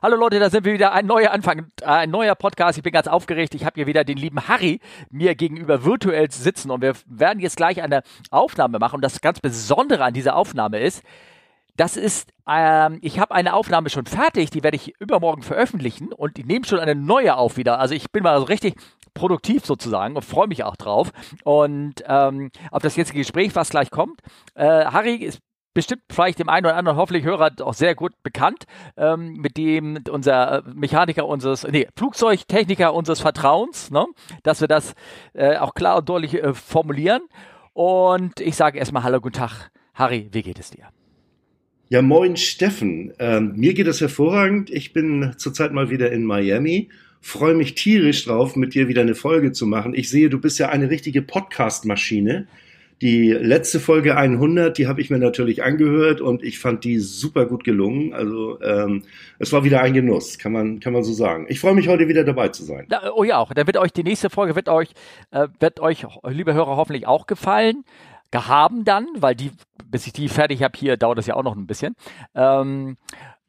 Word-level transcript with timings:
Hallo 0.00 0.14
Leute, 0.14 0.38
da 0.38 0.48
sind 0.48 0.64
wir 0.64 0.74
wieder. 0.74 0.92
Ein 0.92 1.06
neuer 1.06 1.32
Anfang, 1.32 1.72
äh, 1.80 1.86
ein 1.86 2.10
neuer 2.10 2.36
Podcast. 2.36 2.78
Ich 2.78 2.84
bin 2.84 2.92
ganz 2.92 3.08
aufgeregt. 3.08 3.56
Ich 3.56 3.64
habe 3.64 3.74
hier 3.74 3.88
wieder 3.88 4.04
den 4.04 4.16
lieben 4.16 4.46
Harry 4.46 4.78
mir 5.10 5.34
gegenüber 5.34 5.84
virtuell 5.84 6.30
sitzen 6.30 6.70
und 6.70 6.82
wir 6.82 6.92
werden 7.06 7.40
jetzt 7.40 7.56
gleich 7.56 7.82
eine 7.82 8.04
Aufnahme 8.30 8.78
machen. 8.78 8.94
Und 8.94 9.02
das 9.02 9.20
ganz 9.20 9.40
Besondere 9.40 10.04
an 10.04 10.14
dieser 10.14 10.36
Aufnahme 10.36 10.78
ist, 10.78 11.02
das 11.76 11.96
ist, 11.96 12.32
ähm, 12.48 13.00
ich 13.02 13.18
habe 13.18 13.34
eine 13.34 13.54
Aufnahme 13.54 13.90
schon 13.90 14.06
fertig, 14.06 14.50
die 14.50 14.62
werde 14.62 14.76
ich 14.76 14.94
übermorgen 15.00 15.42
veröffentlichen 15.42 16.12
und 16.12 16.38
ich 16.38 16.46
nehme 16.46 16.64
schon 16.64 16.78
eine 16.78 16.94
neue 16.94 17.36
auf 17.36 17.56
wieder. 17.56 17.80
Also 17.80 17.96
ich 17.96 18.12
bin 18.12 18.22
mal 18.22 18.38
so 18.38 18.44
richtig 18.44 18.76
produktiv 19.14 19.66
sozusagen 19.66 20.14
und 20.14 20.24
freue 20.24 20.46
mich 20.46 20.62
auch 20.62 20.76
drauf. 20.76 21.10
Und 21.42 22.04
ähm, 22.06 22.52
auf 22.70 22.82
das 22.82 22.94
jetzige 22.94 23.18
Gespräch, 23.18 23.56
was 23.56 23.70
gleich 23.70 23.90
kommt. 23.90 24.20
Äh, 24.54 24.84
Harry 24.84 25.16
ist 25.16 25.40
bestimmt 25.78 26.02
vielleicht 26.10 26.40
dem 26.40 26.48
einen 26.48 26.66
oder 26.66 26.74
anderen 26.74 26.98
hoffentlich 26.98 27.22
Hörer 27.22 27.52
auch 27.60 27.72
sehr 27.72 27.94
gut 27.94 28.10
bekannt, 28.24 28.64
ähm, 28.96 29.34
mit 29.34 29.56
dem 29.56 30.00
unser 30.10 30.64
Mechaniker 30.74 31.24
unseres, 31.24 31.64
nee, 31.70 31.86
Flugzeugtechniker 31.96 32.92
unseres 32.92 33.20
Vertrauens, 33.20 33.92
ne, 33.92 34.04
dass 34.42 34.60
wir 34.60 34.66
das 34.66 34.94
äh, 35.34 35.56
auch 35.56 35.74
klar 35.74 35.98
und 35.98 36.08
deutlich 36.08 36.34
äh, 36.34 36.52
formulieren. 36.52 37.22
Und 37.74 38.40
ich 38.40 38.56
sage 38.56 38.76
erstmal 38.76 39.04
Hallo, 39.04 39.20
guten 39.20 39.36
Tag. 39.36 39.70
Harry, 39.94 40.28
wie 40.32 40.42
geht 40.42 40.58
es 40.58 40.70
dir? 40.70 40.88
Ja, 41.90 42.02
moin 42.02 42.36
Steffen. 42.36 43.12
Ähm, 43.20 43.52
mir 43.54 43.72
geht 43.72 43.86
es 43.86 44.00
hervorragend. 44.00 44.70
Ich 44.70 44.92
bin 44.92 45.34
zurzeit 45.36 45.72
mal 45.72 45.90
wieder 45.90 46.10
in 46.10 46.24
Miami. 46.24 46.88
Freue 47.20 47.54
mich 47.54 47.76
tierisch 47.76 48.24
drauf, 48.24 48.56
mit 48.56 48.74
dir 48.74 48.88
wieder 48.88 49.02
eine 49.02 49.14
Folge 49.14 49.52
zu 49.52 49.64
machen. 49.64 49.94
Ich 49.94 50.10
sehe, 50.10 50.28
du 50.28 50.40
bist 50.40 50.58
ja 50.58 50.70
eine 50.70 50.90
richtige 50.90 51.22
Podcast-Maschine. 51.22 52.48
Die 53.00 53.30
letzte 53.30 53.78
Folge 53.78 54.16
100, 54.16 54.76
die 54.76 54.88
habe 54.88 55.00
ich 55.00 55.08
mir 55.08 55.18
natürlich 55.18 55.62
angehört 55.62 56.20
und 56.20 56.42
ich 56.42 56.58
fand 56.58 56.82
die 56.82 56.98
super 56.98 57.46
gut 57.46 57.62
gelungen. 57.62 58.12
Also 58.12 58.60
ähm, 58.60 59.04
es 59.38 59.52
war 59.52 59.62
wieder 59.62 59.80
ein 59.82 59.94
Genuss, 59.94 60.38
kann 60.38 60.52
man 60.52 60.80
kann 60.80 60.92
man 60.92 61.04
so 61.04 61.12
sagen. 61.12 61.46
Ich 61.48 61.60
freue 61.60 61.74
mich 61.74 61.86
heute 61.86 62.08
wieder 62.08 62.24
dabei 62.24 62.48
zu 62.48 62.64
sein. 62.64 62.88
Ja, 62.90 63.12
oh 63.14 63.22
ja, 63.22 63.38
auch. 63.38 63.52
Dann 63.52 63.66
wird 63.66 63.76
euch 63.76 63.92
die 63.92 64.02
nächste 64.02 64.30
Folge 64.30 64.56
wird 64.56 64.68
euch 64.68 64.90
äh, 65.30 65.46
wird 65.60 65.78
euch 65.78 66.06
liebe 66.28 66.54
Hörer 66.54 66.76
hoffentlich 66.76 67.06
auch 67.06 67.26
gefallen 67.26 67.84
gehaben 68.30 68.84
dann, 68.84 69.06
weil 69.16 69.34
die 69.34 69.52
bis 69.86 70.06
ich 70.06 70.12
die 70.12 70.28
fertig 70.28 70.62
habe 70.62 70.76
hier 70.76 70.96
dauert 70.96 71.18
das 71.18 71.26
ja 71.26 71.34
auch 71.34 71.44
noch 71.44 71.56
ein 71.56 71.66
bisschen. 71.66 71.94
Ähm, 72.34 72.96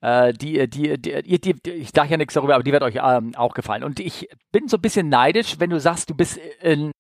äh, 0.01 0.31
die, 0.33 0.69
die, 0.69 0.97
die, 0.97 1.39
die, 1.39 1.71
ich 1.71 1.89
sage 1.93 2.11
ja 2.11 2.17
nichts 2.17 2.33
darüber, 2.33 2.55
aber 2.55 2.63
die 2.63 2.71
wird 2.71 2.83
euch 2.83 2.99
ähm, 3.03 3.33
auch 3.35 3.53
gefallen. 3.53 3.83
Und 3.83 3.99
ich 3.99 4.29
bin 4.51 4.67
so 4.67 4.77
ein 4.77 4.81
bisschen 4.81 5.09
neidisch, 5.09 5.59
wenn 5.59 5.69
du 5.69 5.79
sagst, 5.79 6.09
du 6.09 6.15
bist 6.15 6.39
in 6.61 6.91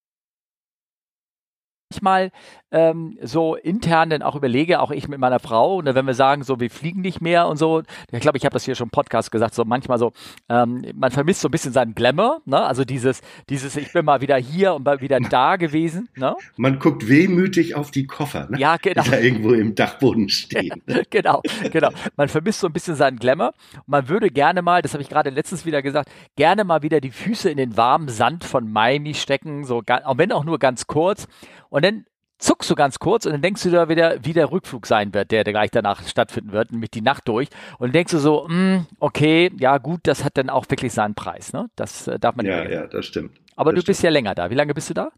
manchmal 1.91 2.31
ähm, 2.71 3.17
so 3.21 3.55
intern 3.55 4.09
dann 4.09 4.21
auch 4.21 4.35
überlege, 4.35 4.79
auch 4.79 4.91
ich 4.91 5.07
mit 5.07 5.19
meiner 5.19 5.39
Frau, 5.39 5.77
und 5.77 5.85
wenn 5.85 6.05
wir 6.05 6.13
sagen, 6.13 6.43
so, 6.43 6.59
wir 6.59 6.69
fliegen 6.69 7.01
nicht 7.01 7.21
mehr 7.21 7.47
und 7.47 7.57
so, 7.57 7.83
ich 8.11 8.19
glaube, 8.19 8.37
ich 8.37 8.45
habe 8.45 8.53
das 8.53 8.65
hier 8.65 8.75
schon 8.75 8.87
im 8.87 8.91
Podcast 8.91 9.31
gesagt, 9.31 9.55
so 9.55 9.65
manchmal 9.65 9.97
so, 9.97 10.13
ähm, 10.49 10.85
man 10.95 11.11
vermisst 11.11 11.41
so 11.41 11.47
ein 11.47 11.51
bisschen 11.51 11.73
seinen 11.73 11.95
Glamour, 11.95 12.41
ne? 12.45 12.61
Also 12.61 12.85
dieses, 12.85 13.21
dieses, 13.49 13.75
ich 13.75 13.91
bin 13.93 14.05
mal 14.05 14.21
wieder 14.21 14.37
hier 14.37 14.73
und 14.75 14.85
mal 14.85 15.01
wieder 15.01 15.19
da 15.29 15.55
gewesen, 15.55 16.09
ne? 16.15 16.35
Man 16.57 16.79
guckt 16.79 17.07
wehmütig 17.07 17.75
auf 17.75 17.91
die 17.91 18.05
Koffer, 18.05 18.47
ne? 18.49 18.59
Ja, 18.59 18.77
genau. 18.77 19.03
Die 19.03 19.09
da 19.09 19.19
irgendwo 19.19 19.53
im 19.53 19.75
Dachboden 19.75 20.29
stehen. 20.29 20.81
genau, 21.09 21.41
genau. 21.71 21.89
Man 22.15 22.27
vermisst 22.27 22.59
so 22.59 22.67
ein 22.67 22.73
bisschen 22.73 22.95
seinen 22.95 23.17
Glamour. 23.17 23.53
Man 23.87 24.07
würde 24.09 24.29
gerne 24.29 24.61
mal, 24.61 24.81
das 24.81 24.93
habe 24.93 25.01
ich 25.01 25.09
gerade 25.09 25.29
letztens 25.29 25.65
wieder 25.65 25.81
gesagt, 25.81 26.09
gerne 26.35 26.63
mal 26.63 26.83
wieder 26.83 27.01
die 27.01 27.11
Füße 27.11 27.49
in 27.49 27.57
den 27.57 27.77
warmen 27.77 28.09
Sand 28.09 28.43
von 28.43 28.71
Miami 28.71 29.13
stecken, 29.13 29.63
so, 29.65 29.81
auch 30.03 30.17
wenn 30.17 30.31
auch 30.31 30.43
nur 30.43 30.59
ganz 30.59 30.87
kurz 30.87 31.27
und 31.69 31.85
dann 31.85 32.05
zuckst 32.39 32.69
du 32.69 32.75
ganz 32.75 32.99
kurz 32.99 33.25
und 33.25 33.33
dann 33.33 33.41
denkst 33.41 33.63
du 33.63 33.69
da 33.69 33.89
wieder, 33.89 34.17
wie 34.23 34.33
der 34.33 34.51
Rückflug 34.51 34.87
sein 34.87 35.13
wird, 35.13 35.31
der, 35.31 35.43
der 35.43 35.53
gleich 35.53 35.71
danach 35.71 36.07
stattfinden 36.07 36.51
wird, 36.51 36.71
nämlich 36.71 36.89
die 36.89 37.01
Nacht 37.01 37.27
durch. 37.27 37.49
Und 37.77 37.87
dann 37.87 37.91
denkst 37.91 38.11
du 38.13 38.17
so, 38.17 38.47
mh, 38.47 38.75
hm, 38.75 38.85
okay, 38.99 39.51
ja 39.59 39.77
gut, 39.77 40.01
das 40.03 40.23
hat 40.23 40.37
dann 40.37 40.49
auch 40.49 40.65
wirklich 40.69 40.93
seinen 40.93 41.15
Preis. 41.15 41.53
Ne? 41.53 41.69
Das 41.75 42.07
äh, 42.07 42.17
darf 42.17 42.35
man 42.35 42.45
ja, 42.45 42.61
nicht 42.61 42.71
Ja, 42.71 42.81
ja, 42.81 42.87
das 42.87 43.05
stimmt. 43.05 43.31
Aber 43.55 43.73
das 43.73 43.83
du 43.83 43.89
bist 43.89 44.01
ja 44.01 44.09
länger 44.09 44.33
da. 44.33 44.49
Wie 44.49 44.55
lange 44.55 44.73
bist 44.73 44.89
du 44.89 44.93
da? 44.93 45.11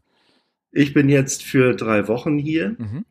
Ich 0.72 0.92
bin 0.92 1.08
jetzt 1.08 1.42
für 1.42 1.74
drei 1.74 2.08
Wochen 2.08 2.38
hier. 2.38 2.76
Mhm. 2.78 3.04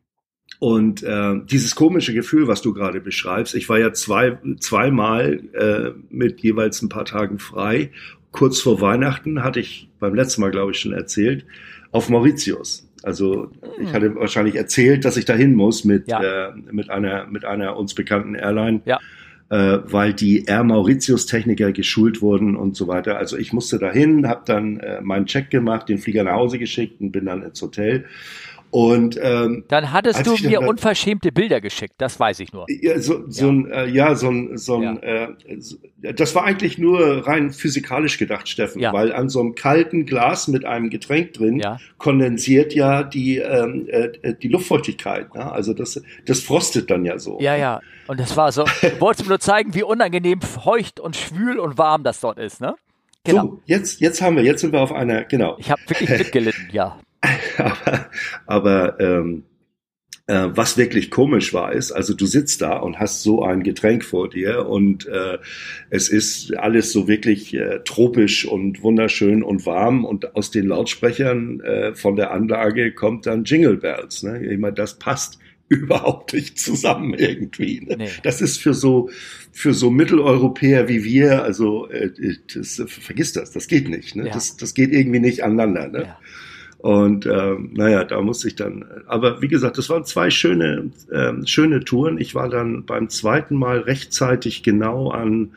Und 0.60 1.02
äh, 1.04 1.40
dieses 1.46 1.76
komische 1.76 2.14
Gefühl, 2.14 2.48
was 2.48 2.62
du 2.62 2.74
gerade 2.74 3.00
beschreibst, 3.00 3.56
ich 3.56 3.70
war 3.70 3.80
ja 3.80 3.94
zwei, 3.94 4.38
zweimal 4.60 5.42
äh, 5.54 5.92
mit 6.10 6.42
jeweils 6.42 6.82
ein 6.82 6.90
paar 6.90 7.06
Tagen 7.06 7.40
frei. 7.40 7.92
Kurz 8.32 8.60
vor 8.60 8.82
Weihnachten 8.82 9.44
hatte 9.44 9.60
ich 9.60 9.90
beim 10.00 10.14
letzten 10.14 10.42
Mal, 10.42 10.52
glaube 10.52 10.72
ich, 10.72 10.80
schon 10.80 10.94
erzählt, 10.94 11.46
auf 11.92 12.10
Mauritius. 12.10 12.91
Also 13.04 13.52
ich 13.80 13.88
hm. 13.88 13.94
hatte 13.94 14.16
wahrscheinlich 14.16 14.56
erzählt, 14.56 15.06
dass 15.06 15.18
ich 15.18 15.26
dahin 15.26 15.56
muss 15.56 15.86
mit, 15.86 16.08
ja. 16.08 16.50
äh, 16.50 16.54
mit, 16.72 16.90
einer, 16.90 17.26
mit 17.28 17.46
einer 17.46 17.78
uns 17.78 17.94
bekannten 17.94 18.36
Airline, 18.36 18.82
ja. 18.86 19.00
äh, 19.50 19.80
weil 19.86 20.14
die 20.14 20.46
Air 20.46 20.64
Mauritius 20.64 21.26
Techniker 21.26 21.72
geschult 21.72 22.22
wurden 22.22 22.56
und 22.56 22.76
so 22.76 22.88
weiter. 22.88 23.18
Also 23.18 23.38
ich 23.38 23.54
musste 23.54 23.80
dahin, 23.80 24.28
habe 24.28 24.44
dann 24.46 24.80
äh, 24.80 25.02
meinen 25.02 25.26
Check 25.26 25.50
gemacht, 25.50 25.90
den 25.90 25.98
Flieger 25.98 26.24
nach 26.24 26.36
Hause 26.36 26.60
geschickt 26.60 27.02
und 27.02 27.12
bin 27.12 27.26
dann 27.26 27.42
ins 27.44 27.62
Hotel. 27.62 28.06
Und 28.72 29.20
ähm, 29.22 29.66
dann 29.68 29.92
hattest 29.92 30.26
du 30.26 30.36
mir 30.38 30.60
dann, 30.60 30.70
unverschämte 30.70 31.34
Bilder 31.34 31.60
geschickt, 31.60 31.96
das 31.98 32.18
weiß 32.18 32.40
ich 32.40 32.54
nur. 32.54 32.66
Ja, 32.70 33.00
so, 33.00 33.30
so 33.30 33.48
ja. 33.48 33.52
ein, 33.52 33.72
äh, 33.72 33.86
ja, 33.88 34.16
so 34.16 34.30
ein, 34.30 34.58
so 34.58 34.78
ein, 34.78 35.00
ja. 35.04 35.26
äh, 35.26 35.60
so, 35.60 35.76
das 36.02 36.34
war 36.36 36.46
eigentlich 36.46 36.78
nur 36.78 37.28
rein 37.28 37.52
physikalisch 37.52 38.18
gedacht, 38.18 38.48
Steffen, 38.48 38.82
weil 38.82 39.12
an 39.12 39.28
so 39.28 39.42
einem 39.42 39.56
kalten 39.56 40.06
Glas 40.06 40.48
mit 40.48 40.64
einem 40.64 40.90
Getränk 40.90 41.34
drin 41.34 41.62
kondensiert 41.98 42.74
ja 42.74 43.04
die 43.04 43.38
ähm, 43.38 43.88
äh, 43.90 44.34
die 44.42 44.48
Luftfeuchtigkeit. 44.48 45.36
Ne? 45.36 45.52
Also 45.52 45.74
das, 45.74 46.02
das 46.26 46.40
frostet 46.40 46.90
dann 46.90 47.04
ja 47.04 47.20
so. 47.20 47.40
Ja, 47.42 47.58
ja. 47.58 47.82
Und 48.08 48.20
das 48.22 48.38
war 48.38 48.54
so. 48.54 48.64
wolltest 49.00 49.26
du 49.26 49.30
nur 49.30 49.40
zeigen, 49.40 49.74
wie 49.74 49.84
unangenehm 49.84 50.42
feucht 50.42 51.00
und 51.02 51.18
schwül 51.18 51.60
und 51.60 51.78
warm 51.78 52.04
das 52.04 52.22
dort 52.22 52.40
ist, 52.40 52.62
ne? 52.62 52.76
Genau. 53.24 53.42
So, 53.42 53.62
jetzt, 53.66 54.00
jetzt 54.00 54.22
haben 54.22 54.36
wir, 54.36 54.44
jetzt 54.44 54.62
sind 54.62 54.74
wir 54.74 54.82
auf 54.82 54.92
einer, 54.92 55.26
genau. 55.26 55.56
Ich 55.60 55.70
habe 55.70 55.82
wirklich 55.88 56.10
mitgelitten, 56.10 56.70
ja. 56.72 56.98
aber 57.58 58.10
aber 58.46 59.00
ähm, 59.00 59.44
äh, 60.32 60.50
was 60.56 60.78
wirklich 60.78 61.12
komisch 61.12 61.54
war, 61.54 61.74
ist, 61.74 61.92
also 61.92 62.14
du 62.14 62.26
sitzt 62.26 62.62
da 62.62 62.78
und 62.78 63.00
hast 63.00 63.22
so 63.22 63.44
ein 63.44 63.64
Getränk 63.64 64.06
vor 64.06 64.30
dir 64.30 64.66
und 64.68 65.06
äh, 65.08 65.40
es 65.90 66.08
ist 66.08 66.56
alles 66.58 66.94
so 66.94 67.08
wirklich 67.08 67.54
äh, 67.54 67.80
tropisch 67.84 68.46
und 68.46 68.82
wunderschön 68.82 69.44
und 69.44 69.66
warm 69.66 70.06
und 70.06 70.36
aus 70.36 70.50
den 70.50 70.68
Lautsprechern 70.68 71.60
äh, 71.60 71.96
von 71.96 72.16
der 72.16 72.32
Anlage 72.32 72.94
kommt 72.94 73.26
dann 73.26 73.44
Jingle 73.44 73.78
Bells. 73.78 74.24
Ne? 74.24 74.46
Ich 74.46 74.58
meine, 74.58 74.76
das 74.76 75.00
passt 75.00 75.38
überhaupt 75.68 76.34
nicht 76.34 76.60
zusammen 76.60 77.14
irgendwie. 77.14 77.82
Ne? 77.82 77.98
Nee. 77.98 78.10
Das 78.24 78.42
ist 78.42 78.58
für 78.58 78.74
so 78.74 79.10
für 79.52 79.74
so 79.74 79.90
Mitteleuropäer 79.90 80.88
wie 80.88 81.04
wir, 81.04 81.44
also 81.44 81.90
äh, 81.90 82.10
das, 82.54 82.82
vergiss 82.88 83.34
das, 83.34 83.52
das 83.52 83.68
geht 83.68 83.90
nicht. 83.90 84.16
Ne? 84.16 84.28
Ja. 84.28 84.34
Das, 84.34 84.56
das 84.56 84.74
geht 84.74 84.94
irgendwie 84.94 85.20
nicht 85.20 85.44
aneinander. 85.44 85.88
Ne? 85.90 86.04
Ja. 86.04 86.20
Und 86.82 87.28
ähm, 87.28 87.70
naja, 87.74 88.04
da 88.04 88.22
musste 88.22 88.48
ich 88.48 88.56
dann. 88.56 88.84
Aber 89.06 89.40
wie 89.44 89.48
gesagt, 89.48 89.78
das 89.78 89.88
waren 89.90 90.04
zwei 90.04 90.32
schöne, 90.32 90.90
ähm, 91.14 91.46
schöne 91.46 91.82
Touren. 91.84 92.18
Ich 92.18 92.34
war 92.34 92.50
dann 92.50 92.86
beim 92.86 93.08
zweiten 93.08 93.56
Mal 93.56 93.82
rechtzeitig 93.82 94.64
genau 94.64 95.12
an 95.12 95.52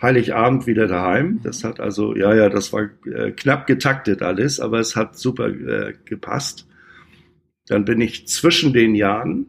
Heiligabend 0.00 0.68
wieder 0.68 0.86
daheim. 0.86 1.40
Das 1.42 1.64
hat 1.64 1.80
also, 1.80 2.14
ja, 2.14 2.32
ja, 2.34 2.48
das 2.48 2.72
war 2.72 2.88
äh, 3.04 3.32
knapp 3.32 3.66
getaktet 3.66 4.22
alles, 4.22 4.60
aber 4.60 4.78
es 4.78 4.94
hat 4.94 5.18
super 5.18 5.48
äh, 5.48 5.94
gepasst. 6.04 6.68
Dann 7.66 7.84
bin 7.84 8.00
ich 8.00 8.28
zwischen 8.28 8.72
den 8.72 8.94
Jahren 8.94 9.46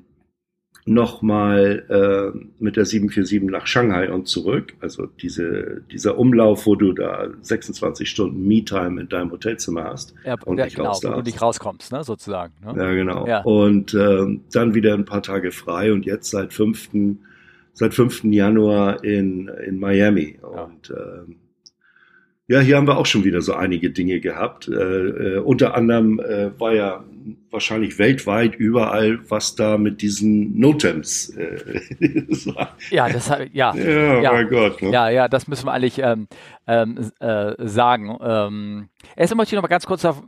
nochmal 0.93 1.85
äh, 1.89 2.37
mit 2.59 2.75
der 2.75 2.85
747 2.85 3.49
nach 3.49 3.67
Shanghai 3.67 4.11
und 4.11 4.27
zurück. 4.27 4.73
Also 4.79 5.05
diese, 5.05 5.81
dieser 5.91 6.17
Umlauf, 6.17 6.65
wo 6.65 6.75
du 6.75 6.93
da 6.93 7.29
26 7.41 8.09
Stunden 8.09 8.47
Me-Time 8.47 9.01
in 9.01 9.09
deinem 9.09 9.31
Hotelzimmer 9.31 9.85
hast. 9.85 10.13
Ja, 10.25 10.35
und 10.45 10.57
ja, 10.57 10.67
genau, 10.67 10.93
wo 11.01 11.09
du 11.09 11.21
nicht 11.21 11.41
rauskommst, 11.41 11.91
ne, 11.91 12.03
sozusagen. 12.03 12.53
Ne? 12.63 12.73
Ja, 12.77 12.93
genau. 12.93 13.27
Ja. 13.27 13.41
Und 13.41 13.93
äh, 13.93 14.39
dann 14.51 14.73
wieder 14.73 14.93
ein 14.93 15.05
paar 15.05 15.23
Tage 15.23 15.51
frei 15.51 15.93
und 15.93 16.05
jetzt 16.05 16.29
seit 16.29 16.53
5. 16.53 16.89
Seit 17.73 17.93
5. 17.93 18.25
Januar 18.25 19.01
in, 19.03 19.47
in 19.65 19.79
Miami. 19.79 20.37
Ja. 20.41 20.63
Und 20.63 20.89
äh, 20.89 21.33
ja, 22.51 22.59
hier 22.59 22.75
haben 22.75 22.87
wir 22.87 22.97
auch 22.97 23.05
schon 23.05 23.23
wieder 23.23 23.41
so 23.41 23.53
einige 23.53 23.91
Dinge 23.91 24.19
gehabt. 24.19 24.67
Äh, 24.67 24.73
äh, 24.73 25.37
unter 25.37 25.73
anderem 25.73 26.19
äh, 26.19 26.59
war 26.59 26.73
ja 26.73 27.01
wahrscheinlich 27.49 27.97
weltweit 27.97 28.55
überall, 28.55 29.19
was 29.29 29.55
da 29.55 29.77
mit 29.77 30.01
diesen 30.01 30.59
Notems 30.59 31.29
äh, 31.29 31.79
Ja, 32.89 33.07
das 33.07 33.29
ja. 33.53 33.73
Ja, 33.73 34.21
ja, 34.21 34.33
mein 34.33 34.49
Gott. 34.49 34.81
Ne? 34.81 34.91
Ja, 34.91 35.07
ja, 35.07 35.27
das 35.29 35.47
müssen 35.47 35.65
wir 35.65 35.71
eigentlich 35.71 35.99
ähm, 35.99 36.27
ähm, 36.67 37.11
äh, 37.21 37.53
sagen. 37.59 38.17
Ähm, 38.21 38.89
erst 39.15 39.33
möchte 39.33 39.55
ich 39.55 39.57
noch 39.57 39.63
mal 39.63 39.69
ganz 39.69 39.85
kurz 39.85 40.03
auf, 40.03 40.21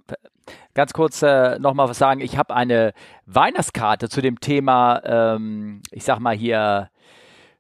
ganz 0.73 0.93
kurz 0.93 1.21
äh, 1.23 1.59
noch 1.59 1.73
mal 1.73 1.89
was 1.89 1.97
sagen. 1.97 2.21
Ich 2.21 2.37
habe 2.37 2.55
eine 2.55 2.93
Weihnachtskarte 3.25 4.07
zu 4.07 4.21
dem 4.21 4.39
Thema, 4.39 5.01
ähm, 5.03 5.81
ich 5.91 6.05
sag 6.05 6.19
mal 6.19 6.35
hier 6.35 6.89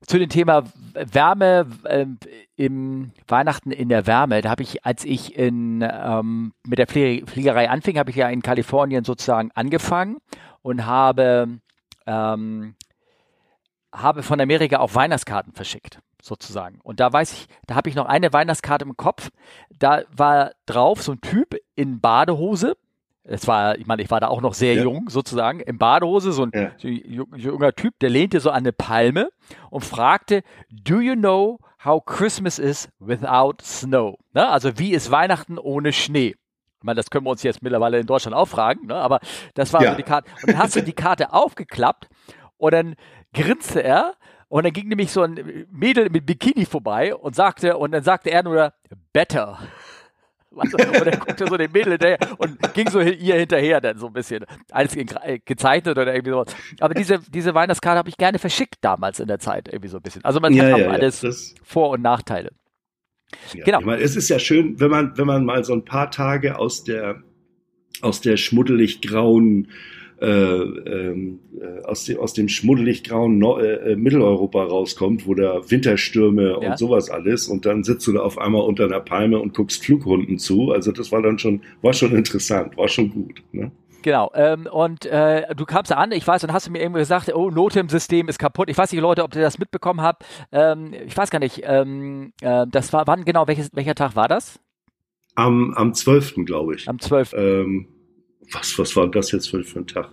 zu 0.05 0.19
dem 0.19 0.29
Thema 0.29 0.63
Wärme 0.93 1.67
äh, 1.83 2.05
im 2.55 3.11
Weihnachten 3.27 3.71
in 3.71 3.89
der 3.89 4.05
Wärme. 4.07 4.41
Da 4.41 4.49
habe 4.49 4.63
ich, 4.63 4.85
als 4.85 5.05
ich 5.05 5.35
in, 5.35 5.81
ähm, 5.81 6.53
mit 6.65 6.79
der 6.79 6.87
Fliegerei 6.87 7.69
anfing, 7.69 7.97
habe 7.97 8.09
ich 8.09 8.15
ja 8.15 8.29
in 8.29 8.41
Kalifornien 8.41 9.03
sozusagen 9.03 9.51
angefangen 9.53 10.17
und 10.61 10.85
habe, 10.85 11.59
ähm, 12.05 12.75
habe 13.91 14.23
von 14.23 14.39
Amerika 14.39 14.79
auch 14.79 14.95
Weihnachtskarten 14.95 15.53
verschickt. 15.53 15.99
sozusagen. 16.21 16.79
Und 16.83 17.01
da 17.01 17.11
weiß 17.11 17.33
ich, 17.33 17.47
da 17.67 17.75
habe 17.75 17.89
ich 17.89 17.95
noch 17.95 18.05
eine 18.05 18.31
Weihnachtskarte 18.31 18.85
im 18.85 18.95
Kopf. 18.95 19.29
Da 19.77 20.03
war 20.15 20.53
drauf 20.65 21.03
so 21.03 21.11
ein 21.11 21.19
Typ 21.19 21.55
in 21.75 21.99
Badehose. 21.99 22.77
Es 23.25 23.47
war, 23.47 23.77
ich 23.77 23.87
meine, 23.87 24.01
ich 24.01 24.11
war 24.11 24.19
da 24.19 24.27
auch 24.27 24.41
noch 24.41 24.53
sehr 24.53 24.75
ja. 24.75 24.83
jung, 24.83 25.09
sozusagen, 25.09 25.61
in 25.61 25.77
Badehose, 25.77 26.33
so 26.33 26.43
ein 26.43 26.51
ja. 26.53 26.71
junger 26.77 27.73
Typ, 27.73 27.97
der 27.99 28.09
lehnte 28.09 28.39
so 28.39 28.49
an 28.49 28.57
eine 28.57 28.73
Palme 28.73 29.29
und 29.69 29.85
fragte, 29.85 30.43
do 30.69 30.99
you 30.99 31.15
know 31.15 31.59
how 31.83 32.03
Christmas 32.03 32.59
is 32.59 32.89
without 32.99 33.55
snow? 33.61 34.17
Ne? 34.33 34.47
Also 34.47 34.77
wie 34.77 34.93
ist 34.93 35.09
Weihnachten 35.09 35.57
ohne 35.57 35.93
Schnee? 35.93 36.35
Ich 36.79 36.85
meine, 36.85 36.97
das 36.97 37.09
können 37.09 37.25
wir 37.25 37.29
uns 37.29 37.43
jetzt 37.43 37.61
mittlerweile 37.61 37.97
in 37.97 38.05
Deutschland 38.05 38.35
auch 38.35 38.47
fragen, 38.47 38.87
ne? 38.87 38.95
aber 38.95 39.21
das 39.53 39.71
war 39.71 39.81
ja. 39.81 39.91
so 39.91 39.97
die 39.97 40.03
Karte. 40.03 40.29
Und 40.41 40.49
dann 40.49 40.57
hast 40.57 40.75
du 40.75 40.83
die 40.83 40.91
Karte 40.91 41.31
aufgeklappt 41.31 42.09
und 42.57 42.73
dann 42.73 42.95
grinste 43.33 43.81
er 43.81 44.15
und 44.49 44.65
dann 44.65 44.73
ging 44.73 44.89
nämlich 44.89 45.11
so 45.11 45.23
ein 45.23 45.65
Mädel 45.71 46.09
mit 46.09 46.25
Bikini 46.25 46.65
vorbei 46.65 47.15
und 47.15 47.35
sagte, 47.35 47.77
und 47.77 47.91
dann 47.91 48.03
sagte 48.03 48.31
er 48.31 48.43
nur, 48.43 48.73
better. 49.13 49.59
Und 50.53 51.07
er 51.07 51.17
guckte 51.17 51.47
so 51.47 51.57
den 51.57 51.71
Mädel 51.71 51.93
hinterher 51.93 52.17
und 52.37 52.73
ging 52.73 52.89
so 52.89 52.99
ihr 52.99 53.35
hinterher 53.35 53.81
dann 53.81 53.97
so 53.97 54.07
ein 54.07 54.13
bisschen. 54.13 54.45
Alles 54.71 54.95
gezeichnet 55.45 55.97
oder 55.97 56.13
irgendwie 56.13 56.31
sowas. 56.31 56.55
Aber 56.79 56.93
diese, 56.93 57.19
diese 57.29 57.53
Weihnachtskarte 57.53 57.97
habe 57.97 58.09
ich 58.09 58.17
gerne 58.17 58.39
verschickt 58.39 58.77
damals 58.81 59.19
in 59.19 59.27
der 59.27 59.39
Zeit, 59.39 59.67
irgendwie 59.67 59.89
so 59.89 59.97
ein 59.97 60.03
bisschen. 60.03 60.23
Also 60.23 60.39
man 60.39 60.53
ja, 60.53 60.71
hat 60.71 60.77
ja, 60.77 60.89
alles 60.89 61.21
ja, 61.21 61.31
Vor- 61.63 61.89
und 61.89 62.01
Nachteile. 62.01 62.51
Genau. 63.53 63.79
Ich 63.79 63.85
meine, 63.85 64.01
es 64.01 64.15
ist 64.15 64.29
ja 64.29 64.39
schön, 64.39 64.79
wenn 64.79 64.91
man, 64.91 65.17
wenn 65.17 65.25
man 65.27 65.45
mal 65.45 65.63
so 65.63 65.73
ein 65.73 65.85
paar 65.85 66.11
Tage 66.11 66.59
aus 66.59 66.83
der, 66.83 67.23
aus 68.01 68.21
der 68.21 68.37
schmuddelig 68.37 69.01
grauen, 69.01 69.69
äh, 70.23 70.25
ähm, 70.25 71.39
äh, 71.59 71.83
aus, 71.83 72.05
dem, 72.05 72.17
aus 72.17 72.33
dem 72.33 72.47
schmuddelig 72.47 73.03
grauen 73.03 73.39
no 73.39 73.59
äh, 73.59 73.91
äh, 73.91 73.95
Mitteleuropa 73.97 74.63
rauskommt, 74.63 75.27
wo 75.27 75.33
da 75.33 75.69
Winterstürme 75.69 76.59
ja. 76.61 76.71
und 76.71 76.77
sowas 76.77 77.09
alles 77.09 77.47
und 77.47 77.65
dann 77.65 77.83
sitzt 77.83 78.07
du 78.07 78.13
da 78.13 78.21
auf 78.21 78.37
einmal 78.37 78.61
unter 78.61 78.85
einer 78.85 79.01
Palme 79.01 79.39
und 79.39 79.53
guckst 79.53 79.83
Flugrunden 79.83 80.39
zu. 80.39 80.71
Also 80.71 80.93
das 80.93 81.11
war 81.11 81.21
dann 81.21 81.39
schon, 81.39 81.61
war 81.81 81.91
schon 81.91 82.15
interessant, 82.15 82.77
war 82.77 82.87
schon 82.87 83.09
gut. 83.09 83.43
Ne? 83.51 83.71
Genau. 84.01 84.31
Ähm, 84.33 84.65
und 84.71 85.05
äh, 85.05 85.53
du 85.55 85.65
kamst 85.65 85.91
an, 85.91 86.13
ich 86.13 86.25
weiß, 86.25 86.41
dann 86.41 86.53
hast 86.53 86.67
du 86.67 86.71
mir 86.71 86.81
irgendwie 86.81 86.99
gesagt, 86.99 87.33
oh, 87.33 87.49
Notem-System 87.49 88.29
ist 88.29 88.39
kaputt. 88.39 88.69
Ich 88.69 88.77
weiß 88.77 88.93
nicht, 88.93 89.01
Leute, 89.01 89.23
ob 89.23 89.35
ihr 89.35 89.41
das 89.41 89.59
mitbekommen 89.59 90.01
habt. 90.01 90.25
Ähm, 90.53 90.93
ich 91.05 91.17
weiß 91.17 91.31
gar 91.31 91.39
nicht. 91.39 91.63
Ähm, 91.65 92.31
äh, 92.41 92.65
das 92.69 92.93
war, 92.93 93.07
wann 93.07 93.25
genau, 93.25 93.47
welches, 93.47 93.71
welcher 93.73 93.95
Tag 93.95 94.15
war 94.15 94.29
das? 94.29 94.59
Am, 95.35 95.73
am 95.73 95.93
12. 95.93 96.45
glaube 96.45 96.75
ich. 96.75 96.87
Am 96.87 96.99
12. 96.99 97.33
Ähm, 97.33 97.87
was, 98.51 98.77
was 98.77 98.95
war 98.95 99.09
das 99.09 99.31
jetzt 99.31 99.49
für, 99.49 99.63
für 99.63 99.79
ein 99.79 99.87
Tag? 99.87 100.11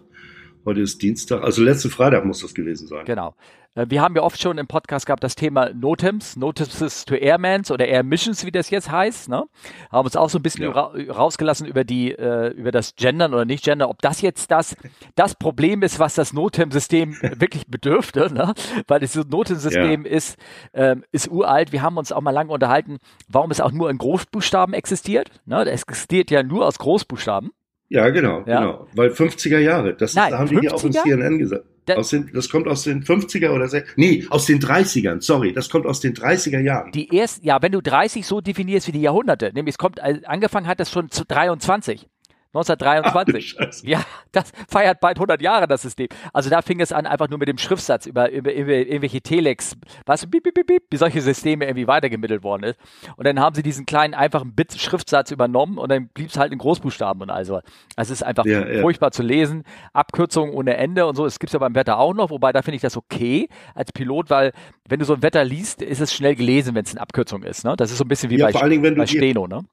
Heute 0.64 0.80
ist 0.80 1.00
Dienstag, 1.00 1.42
also 1.42 1.62
letzten 1.62 1.90
Freitag 1.90 2.24
muss 2.26 2.40
das 2.40 2.54
gewesen 2.54 2.86
sein. 2.86 3.06
Genau. 3.06 3.34
Äh, 3.74 3.86
wir 3.88 4.02
haben 4.02 4.14
ja 4.14 4.22
oft 4.22 4.40
schon 4.40 4.58
im 4.58 4.66
Podcast 4.66 5.06
gehabt 5.06 5.24
das 5.24 5.34
Thema 5.34 5.72
Notems, 5.72 6.36
Notices 6.36 7.04
to 7.04 7.14
Airmans 7.14 7.70
oder 7.70 7.86
Air 7.86 8.02
Missions, 8.02 8.44
wie 8.44 8.50
das 8.50 8.70
jetzt 8.70 8.90
heißt. 8.90 9.28
Ne? 9.28 9.44
Haben 9.90 10.04
uns 10.04 10.16
auch 10.16 10.28
so 10.28 10.38
ein 10.38 10.42
bisschen 10.42 10.64
ja. 10.64 10.70
ra 10.70 10.92
rausgelassen 11.08 11.66
über 11.66 11.84
die, 11.84 12.12
äh, 12.12 12.48
über 12.48 12.72
das 12.72 12.94
Gendern 12.96 13.32
oder 13.32 13.44
nicht 13.44 13.64
Gendern, 13.64 13.88
ob 13.88 14.02
das 14.02 14.20
jetzt 14.20 14.50
das, 14.50 14.76
das 15.14 15.34
Problem 15.34 15.82
ist, 15.82 15.98
was 15.98 16.14
das 16.14 16.32
Notem-System 16.32 17.16
wirklich 17.36 17.66
bedürfte, 17.66 18.32
ne? 18.32 18.52
weil 18.86 19.00
das 19.00 19.14
Notem-System 19.14 20.04
ja. 20.04 20.10
ist, 20.10 20.36
ähm, 20.74 21.04
ist 21.12 21.28
uralt. 21.30 21.72
Wir 21.72 21.82
haben 21.82 21.96
uns 21.96 22.12
auch 22.12 22.20
mal 22.20 22.32
lange 22.32 22.52
unterhalten, 22.52 22.98
warum 23.28 23.50
es 23.50 23.60
auch 23.60 23.72
nur 23.72 23.90
in 23.90 23.98
Großbuchstaben 23.98 24.74
existiert. 24.74 25.30
Ne? 25.46 25.64
Das 25.64 25.82
existiert 25.82 26.30
ja 26.30 26.42
nur 26.42 26.66
aus 26.66 26.78
Großbuchstaben. 26.78 27.50
Ja, 27.90 28.08
genau, 28.10 28.44
ja. 28.46 28.60
genau. 28.60 28.86
Weil 28.94 29.10
50er 29.10 29.58
Jahre, 29.58 29.94
das 29.94 30.14
Nein, 30.14 30.32
haben 30.32 30.48
50er? 30.48 30.48
die 30.48 30.60
hier 30.60 30.74
auch 30.74 30.84
in 30.84 30.92
CNN 30.92 31.38
gesagt. 31.38 31.64
aus 31.90 32.10
den, 32.10 32.30
das 32.32 32.48
kommt 32.48 32.68
aus 32.68 32.84
den 32.84 33.02
50er 33.02 33.50
oder 33.50 33.68
nee, 33.96 34.24
aus 34.30 34.46
den 34.46 34.60
30ern, 34.60 35.20
sorry, 35.20 35.52
das 35.52 35.68
kommt 35.68 35.86
aus 35.86 35.98
den 35.98 36.14
30er 36.14 36.60
Jahren. 36.60 36.92
Die 36.92 37.12
erst, 37.12 37.42
ja, 37.44 37.60
wenn 37.60 37.72
du 37.72 37.80
30 37.80 38.24
so 38.24 38.40
definierst 38.40 38.86
wie 38.86 38.92
die 38.92 39.00
Jahrhunderte, 39.00 39.50
nämlich 39.54 39.74
es 39.74 39.78
kommt, 39.78 39.98
äh, 39.98 40.20
angefangen 40.24 40.68
hat 40.68 40.78
das 40.78 40.92
schon 40.92 41.10
zu 41.10 41.24
23. 41.26 42.06
1923. 42.52 43.56
Ach, 43.60 43.84
ja, 43.84 44.02
das 44.32 44.52
feiert 44.68 45.00
bald 45.00 45.16
100 45.16 45.40
Jahre, 45.40 45.68
das 45.68 45.82
System. 45.82 46.08
Also 46.32 46.50
da 46.50 46.62
fing 46.62 46.80
es 46.80 46.92
an, 46.92 47.06
einfach 47.06 47.28
nur 47.28 47.38
mit 47.38 47.48
dem 47.48 47.58
Schriftsatz 47.58 48.06
über, 48.06 48.30
über, 48.30 48.52
über 48.52 48.72
irgendwelche 48.72 49.20
Telex, 49.20 49.76
weißt 50.06 50.24
du, 50.24 50.28
bip, 50.28 50.42
bip, 50.42 50.66
bip, 50.66 50.82
wie 50.90 50.96
solche 50.96 51.20
Systeme 51.20 51.64
irgendwie 51.66 51.86
weitergemittelt 51.86 52.42
worden 52.42 52.64
ist. 52.64 52.80
Und 53.16 53.26
dann 53.26 53.38
haben 53.38 53.54
sie 53.54 53.62
diesen 53.62 53.86
kleinen, 53.86 54.14
einfachen 54.14 54.54
Bit-Schriftsatz 54.54 55.30
übernommen 55.30 55.78
und 55.78 55.90
dann 55.90 56.08
blieb 56.08 56.30
es 56.30 56.38
halt 56.38 56.52
in 56.52 56.58
Großbuchstaben 56.58 57.22
und 57.22 57.30
also. 57.30 57.60
Also 57.96 58.12
es 58.12 58.20
ist 58.20 58.22
einfach 58.22 58.46
ja, 58.46 58.66
ja. 58.66 58.80
furchtbar 58.80 59.12
zu 59.12 59.22
lesen. 59.22 59.64
Abkürzungen 59.92 60.52
ohne 60.52 60.76
Ende 60.76 61.06
und 61.06 61.16
so. 61.16 61.26
Es 61.26 61.38
gibt 61.38 61.50
es 61.50 61.52
ja 61.52 61.58
beim 61.58 61.74
Wetter 61.74 61.98
auch 61.98 62.14
noch, 62.14 62.30
wobei 62.30 62.52
da 62.52 62.62
finde 62.62 62.76
ich 62.76 62.82
das 62.82 62.96
okay 62.96 63.48
als 63.74 63.92
Pilot, 63.92 64.30
weil 64.30 64.52
wenn 64.88 64.98
du 64.98 65.04
so 65.04 65.14
ein 65.14 65.22
Wetter 65.22 65.44
liest, 65.44 65.82
ist 65.82 66.00
es 66.00 66.12
schnell 66.12 66.34
gelesen, 66.34 66.74
wenn 66.74 66.84
es 66.84 66.92
eine 66.92 67.00
Abkürzung 67.00 67.42
ist. 67.42 67.64
Ne? 67.64 67.74
Das 67.76 67.90
ist 67.90 67.98
so 67.98 68.04
ein 68.04 68.08
bisschen 68.08 68.30
wie 68.30 68.38
ja, 68.38 68.46
bei, 68.46 68.52
vor 68.52 68.62
allen 68.62 68.70
Dingen, 68.70 68.82
wenn 68.82 68.96
bei 68.96 69.06
Steno, 69.06 69.46
ne? 69.46 69.64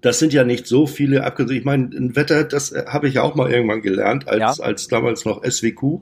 Das 0.00 0.18
sind 0.18 0.32
ja 0.32 0.44
nicht 0.44 0.66
so 0.66 0.86
viele 0.86 1.24
Abkürzungen. 1.24 1.58
Ich 1.58 1.64
meine, 1.64 1.84
ein 1.86 2.16
Wetter, 2.16 2.44
das 2.44 2.72
äh, 2.72 2.84
habe 2.86 3.08
ich 3.08 3.14
ja 3.14 3.22
auch 3.22 3.34
mal 3.34 3.50
irgendwann 3.50 3.82
gelernt, 3.82 4.28
als, 4.28 4.58
ja. 4.58 4.64
als 4.64 4.88
damals 4.88 5.24
noch 5.24 5.44
SWQ. 5.44 6.00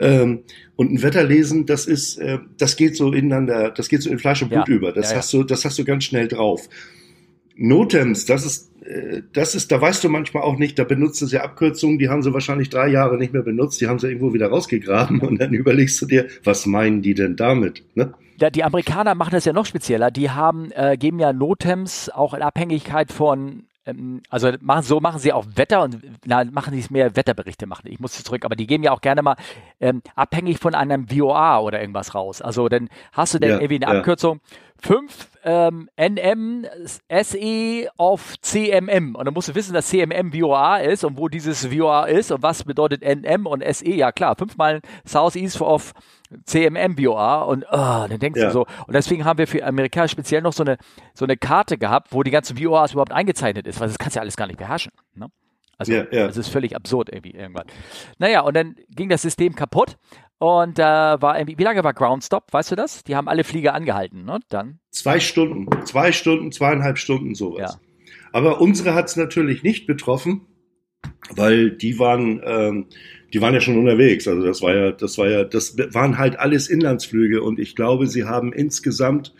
Ähm, 0.00 0.44
und 0.76 0.92
ein 0.92 1.02
Wetterlesen, 1.02 1.66
das 1.66 1.86
ist, 1.86 2.18
äh, 2.18 2.38
das 2.56 2.76
geht 2.76 2.96
so 2.96 3.12
ineinander, 3.12 3.70
das 3.70 3.88
geht 3.88 4.02
so 4.02 4.10
in 4.10 4.18
Fleisch 4.18 4.42
und 4.42 4.50
Blut 4.50 4.68
ja. 4.68 4.74
über. 4.74 4.92
Das 4.92 5.10
ja, 5.10 5.18
hast 5.18 5.32
du, 5.32 5.42
das 5.42 5.64
hast 5.64 5.78
du 5.78 5.84
ganz 5.84 6.04
schnell 6.04 6.28
drauf. 6.28 6.68
Notems, 7.58 8.24
das 8.24 8.46
ist, 8.46 8.70
äh, 8.84 9.22
das 9.32 9.54
ist, 9.54 9.72
da 9.72 9.80
weißt 9.80 10.04
du 10.04 10.08
manchmal 10.08 10.44
auch 10.44 10.56
nicht, 10.56 10.78
da 10.78 10.84
benutzen 10.84 11.26
sie 11.26 11.38
Abkürzungen, 11.38 11.98
die 11.98 12.08
haben 12.08 12.22
sie 12.22 12.32
wahrscheinlich 12.32 12.70
drei 12.70 12.88
Jahre 12.88 13.18
nicht 13.18 13.32
mehr 13.32 13.42
benutzt, 13.42 13.80
die 13.80 13.88
haben 13.88 13.98
sie 13.98 14.06
irgendwo 14.06 14.32
wieder 14.32 14.48
rausgegraben 14.48 15.20
und 15.28 15.40
dann 15.40 15.52
überlegst 15.52 16.00
du 16.00 16.06
dir, 16.06 16.28
was 16.44 16.66
meinen 16.66 17.02
die 17.02 17.14
denn 17.14 17.36
damit? 17.36 17.82
Ne? 17.94 18.14
Ja, 18.40 18.50
die 18.50 18.62
Amerikaner 18.62 19.16
machen 19.16 19.32
das 19.32 19.44
ja 19.44 19.52
noch 19.52 19.66
spezieller. 19.66 20.12
Die 20.12 20.30
haben, 20.30 20.70
äh, 20.70 20.96
geben 20.96 21.18
ja 21.18 21.32
Notems 21.32 22.08
auch 22.08 22.32
in 22.32 22.42
Abhängigkeit 22.42 23.10
von 23.10 23.64
ähm, 23.84 24.22
also 24.28 24.52
machen, 24.60 24.82
so 24.82 25.00
machen 25.00 25.18
sie 25.18 25.32
auch 25.32 25.44
Wetter 25.56 25.82
und 25.82 25.98
na, 26.24 26.44
machen 26.44 26.72
sie 26.72 26.80
es 26.80 26.90
mehr 26.90 27.16
Wetterberichte 27.16 27.66
machen. 27.66 27.88
Ich 27.88 27.98
muss 27.98 28.22
zurück, 28.22 28.44
aber 28.44 28.54
die 28.54 28.66
geben 28.66 28.84
ja 28.84 28.92
auch 28.92 29.00
gerne 29.00 29.22
mal 29.22 29.36
ähm, 29.80 30.02
abhängig 30.14 30.58
von 30.58 30.74
einem 30.74 31.08
VOA 31.08 31.58
oder 31.60 31.80
irgendwas 31.80 32.14
raus. 32.14 32.40
Also 32.42 32.68
dann 32.68 32.88
hast 33.12 33.34
du 33.34 33.38
dann 33.38 33.50
ja, 33.50 33.56
irgendwie 33.56 33.84
eine 33.84 33.92
ja. 33.92 33.98
Abkürzung 33.98 34.40
5 34.82 35.28
ähm, 35.44 35.88
NM 35.96 36.66
SE 37.22 37.88
auf 37.96 38.40
CMM 38.40 39.14
und 39.16 39.24
dann 39.24 39.34
musst 39.34 39.48
du 39.48 39.54
wissen, 39.54 39.74
dass 39.74 39.88
CMM 39.88 40.32
VOA 40.32 40.78
ist 40.78 41.04
und 41.04 41.18
wo 41.18 41.28
dieses 41.28 41.66
VOA 41.66 42.04
ist 42.04 42.30
und 42.30 42.42
was 42.42 42.64
bedeutet 42.64 43.02
NM 43.02 43.46
und 43.46 43.64
SE. 43.74 43.90
Ja 43.90 44.12
klar, 44.12 44.36
fünfmal 44.36 44.80
Southeast 45.04 45.60
of 45.60 45.92
CMM 46.44 46.96
VOA 46.96 47.42
und 47.42 47.64
oh, 47.70 48.06
dann 48.08 48.18
denkst 48.18 48.40
ja. 48.40 48.46
du 48.46 48.52
so. 48.52 48.66
Und 48.86 48.94
deswegen 48.94 49.24
haben 49.24 49.38
wir 49.38 49.46
für 49.46 49.64
Amerikaner 49.64 50.08
speziell 50.08 50.42
noch 50.42 50.52
so 50.52 50.62
eine, 50.62 50.78
so 51.14 51.24
eine 51.24 51.36
Karte 51.36 51.78
gehabt, 51.78 52.12
wo 52.12 52.22
die 52.22 52.30
ganzen 52.30 52.58
VOAs 52.58 52.92
überhaupt 52.92 53.12
eingezeichnet 53.12 53.66
ist, 53.66 53.80
weil 53.80 53.88
das 53.88 53.98
kannst 53.98 54.16
du 54.16 54.18
ja 54.18 54.22
alles 54.22 54.36
gar 54.36 54.46
nicht 54.46 54.58
beherrschen. 54.58 54.92
Ne? 55.14 55.28
Also 55.78 55.92
ja, 55.92 56.04
ja. 56.10 56.26
das 56.26 56.36
ist 56.36 56.48
völlig 56.48 56.74
absurd 56.74 57.08
irgendwie 57.08 57.30
irgendwann. 57.30 57.66
Naja, 58.18 58.40
und 58.40 58.54
dann 58.54 58.74
ging 58.90 59.08
das 59.08 59.22
System 59.22 59.54
kaputt 59.54 59.96
und 60.38 60.78
äh, 60.78 60.82
war 60.82 61.38
irgendwie, 61.38 61.58
wie 61.58 61.64
lange 61.64 61.82
war 61.84 61.92
Groundstop, 61.92 62.52
weißt 62.52 62.72
du 62.72 62.76
das? 62.76 63.02
Die 63.04 63.16
haben 63.16 63.28
alle 63.28 63.44
Flieger 63.44 63.74
angehalten, 63.74 64.24
ne? 64.24 64.38
Dann? 64.48 64.78
Zwei 64.90 65.20
Stunden, 65.20 65.66
zwei 65.84 66.12
Stunden, 66.12 66.52
zweieinhalb 66.52 66.98
Stunden 66.98 67.34
sowas. 67.34 67.74
Ja. 67.74 67.80
Aber 68.32 68.60
unsere 68.60 68.94
hat 68.94 69.06
es 69.06 69.16
natürlich 69.16 69.62
nicht 69.62 69.86
betroffen, 69.86 70.42
weil 71.34 71.70
die 71.70 71.98
waren, 71.98 72.40
ähm, 72.44 72.86
die 73.32 73.40
waren 73.40 73.54
ja 73.54 73.60
schon 73.60 73.78
unterwegs. 73.78 74.28
Also 74.28 74.42
das 74.42 74.62
war 74.62 74.74
ja, 74.74 74.92
das 74.92 75.18
war 75.18 75.28
ja, 75.28 75.44
das 75.44 75.76
waren 75.92 76.18
halt 76.18 76.38
alles 76.38 76.68
Inlandsflüge 76.68 77.42
und 77.42 77.58
ich 77.58 77.74
glaube, 77.74 78.06
sie 78.06 78.24
haben 78.24 78.52
insgesamt 78.52 79.34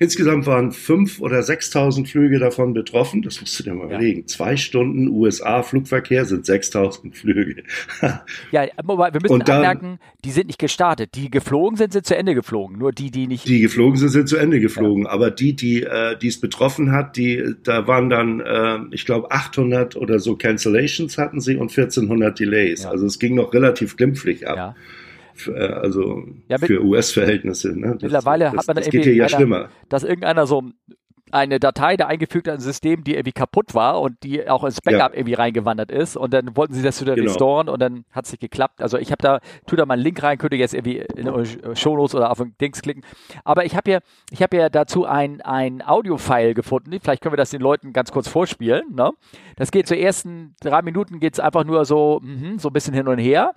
Insgesamt 0.00 0.46
waren 0.46 0.70
fünf 0.70 1.20
oder 1.20 1.42
sechstausend 1.42 2.08
Flüge 2.08 2.38
davon 2.38 2.72
betroffen. 2.72 3.22
Das 3.22 3.40
musst 3.40 3.58
du 3.58 3.64
dir 3.64 3.74
mal 3.74 3.88
ja. 3.90 3.96
überlegen. 3.96 4.28
Zwei 4.28 4.56
Stunden 4.56 5.08
USA-Flugverkehr 5.08 6.24
sind 6.24 6.46
sechstausend 6.46 7.16
Flüge. 7.16 7.64
ja, 8.52 8.66
aber 8.76 9.12
wir 9.12 9.20
müssen 9.20 9.40
dann, 9.40 9.56
anmerken, 9.56 9.98
die 10.24 10.30
sind 10.30 10.46
nicht 10.46 10.60
gestartet. 10.60 11.16
Die 11.16 11.30
geflogen 11.30 11.76
sind, 11.76 11.92
sind 11.92 12.06
zu 12.06 12.16
Ende 12.16 12.36
geflogen. 12.36 12.78
Nur 12.78 12.92
die, 12.92 13.10
die 13.10 13.26
nicht. 13.26 13.48
Die 13.48 13.60
geflogen 13.60 13.96
sind, 13.96 14.10
sind 14.10 14.28
zu 14.28 14.36
Ende 14.36 14.60
geflogen. 14.60 15.04
Ja. 15.04 15.10
Aber 15.10 15.32
die, 15.32 15.56
die, 15.56 15.82
äh, 15.82 16.16
es 16.24 16.40
betroffen 16.40 16.92
hat, 16.92 17.16
die, 17.16 17.54
da 17.64 17.88
waren 17.88 18.08
dann, 18.08 18.40
äh, 18.40 18.78
ich 18.92 19.04
glaube, 19.04 19.32
800 19.32 19.96
oder 19.96 20.20
so 20.20 20.36
Cancellations 20.36 21.18
hatten 21.18 21.40
sie 21.40 21.56
und 21.56 21.76
1400 21.76 22.38
Delays. 22.38 22.84
Ja. 22.84 22.90
Also 22.90 23.06
es 23.06 23.18
ging 23.18 23.34
noch 23.34 23.52
relativ 23.52 23.96
glimpflich 23.96 24.46
ab. 24.46 24.76
Äh, 25.46 25.68
also 25.68 26.24
ja, 26.48 26.58
für 26.58 26.82
US-Verhältnisse. 26.82 27.78
Ne? 27.78 27.98
mittlerweile 28.00 28.46
das, 28.46 28.56
hat 28.56 28.66
man 28.66 28.76
das, 28.76 28.86
das 28.86 28.92
geht 28.92 29.04
hier 29.04 29.14
ja 29.14 29.28
schlimmer. 29.28 29.68
Dass 29.88 30.02
irgendeiner 30.02 30.46
so 30.46 30.64
eine 31.32 31.60
Datei 31.60 31.96
da 31.96 32.06
eingefügt 32.06 32.48
hat, 32.48 32.54
ein 32.54 32.60
System, 32.60 33.04
die 33.04 33.14
irgendwie 33.14 33.32
kaputt 33.32 33.74
war 33.74 34.00
und 34.00 34.22
die 34.22 34.48
auch 34.48 34.64
ins 34.64 34.80
Backup 34.80 35.12
ja. 35.12 35.18
irgendwie 35.18 35.34
reingewandert 35.34 35.90
ist 35.90 36.16
und 36.16 36.32
dann 36.32 36.56
wollten 36.56 36.74
sie 36.74 36.82
das 36.82 37.00
wieder 37.00 37.14
genau. 37.14 37.28
restoren 37.28 37.68
und 37.68 37.80
dann 37.80 38.04
hat 38.12 38.26
es 38.26 38.32
nicht 38.32 38.40
geklappt. 38.40 38.82
Also 38.82 38.98
ich 38.98 39.10
habe 39.10 39.22
da, 39.22 39.40
tu 39.66 39.76
da 39.76 39.86
mal 39.86 39.94
einen 39.94 40.02
Link 40.02 40.22
rein, 40.22 40.38
könnt 40.38 40.52
ihr 40.52 40.58
jetzt 40.58 40.74
irgendwie 40.74 40.98
in 41.16 41.26
die 41.26 41.76
Shownotes 41.76 42.14
oder 42.14 42.30
auf 42.30 42.38
den 42.38 42.54
Dings 42.60 42.82
klicken. 42.82 43.02
Aber 43.44 43.64
ich 43.64 43.76
habe 43.76 43.90
ja, 43.90 43.98
ich 44.30 44.42
habe 44.42 44.56
ja 44.56 44.68
dazu 44.68 45.04
ein, 45.04 45.40
ein 45.40 45.82
Audio-File 45.86 46.54
gefunden. 46.54 46.98
Vielleicht 47.02 47.22
können 47.22 47.32
wir 47.32 47.38
das 47.38 47.50
den 47.50 47.60
Leuten 47.60 47.92
ganz 47.92 48.12
kurz 48.12 48.28
vorspielen. 48.28 48.94
Ne? 48.94 49.12
Das 49.56 49.70
geht 49.70 49.86
zu 49.86 49.96
ersten 49.96 50.54
drei 50.60 50.82
Minuten 50.82 51.20
geht 51.20 51.34
es 51.34 51.40
einfach 51.40 51.64
nur 51.64 51.84
so, 51.84 52.20
mh, 52.22 52.58
so 52.58 52.68
ein 52.68 52.72
bisschen 52.72 52.94
hin 52.94 53.08
und 53.08 53.18
her. 53.18 53.54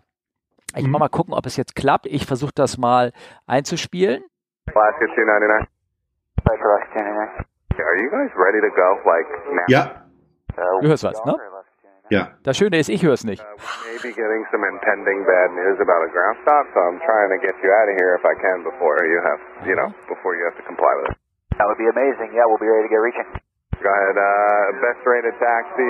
Ich 0.75 0.85
mhm. 0.85 0.91
mal 0.91 1.09
gucken, 1.09 1.33
ob 1.33 1.45
es 1.45 1.57
jetzt 1.57 1.75
klappt. 1.75 2.05
Ich 2.05 2.25
versuche 2.25 2.53
das 2.55 2.77
mal 2.77 3.11
einzuspielen. 3.47 4.23
Alaska 4.67 5.05
299. 5.15 5.67
Alaska 6.45 6.99
299. 6.99 7.45
Are 7.81 7.97
you 7.97 8.09
guys 8.11 8.29
ready 8.35 8.61
to 8.61 8.69
go, 8.75 8.99
like, 9.05 9.27
now? 9.55 9.65
Ja, 9.67 10.01
Du 10.55 10.87
hörst 10.87 11.03
was, 11.03 11.23
ne? 11.25 11.35
ja. 12.09 12.27
Das 12.43 12.57
Schöne 12.57 12.77
ist, 12.77 12.89
ich 12.89 13.03
höre 13.03 13.13
es 13.13 13.23
nicht. 13.23 13.41
Uh. 13.41 13.45
That 21.57 21.67
would 21.67 21.77
be 21.77 21.87
amazing. 21.87 22.33
Yeah, 22.33 22.45
we'll 22.47 22.57
be 22.57 22.65
ready 22.67 22.87
to 22.87 22.89
get 22.89 23.01
reaching. 23.01 23.27
Go 23.83 23.89
ahead, 23.89 24.17
uh, 24.17 24.81
best 24.81 25.05
rated 25.05 25.35
taxi. 25.37 25.89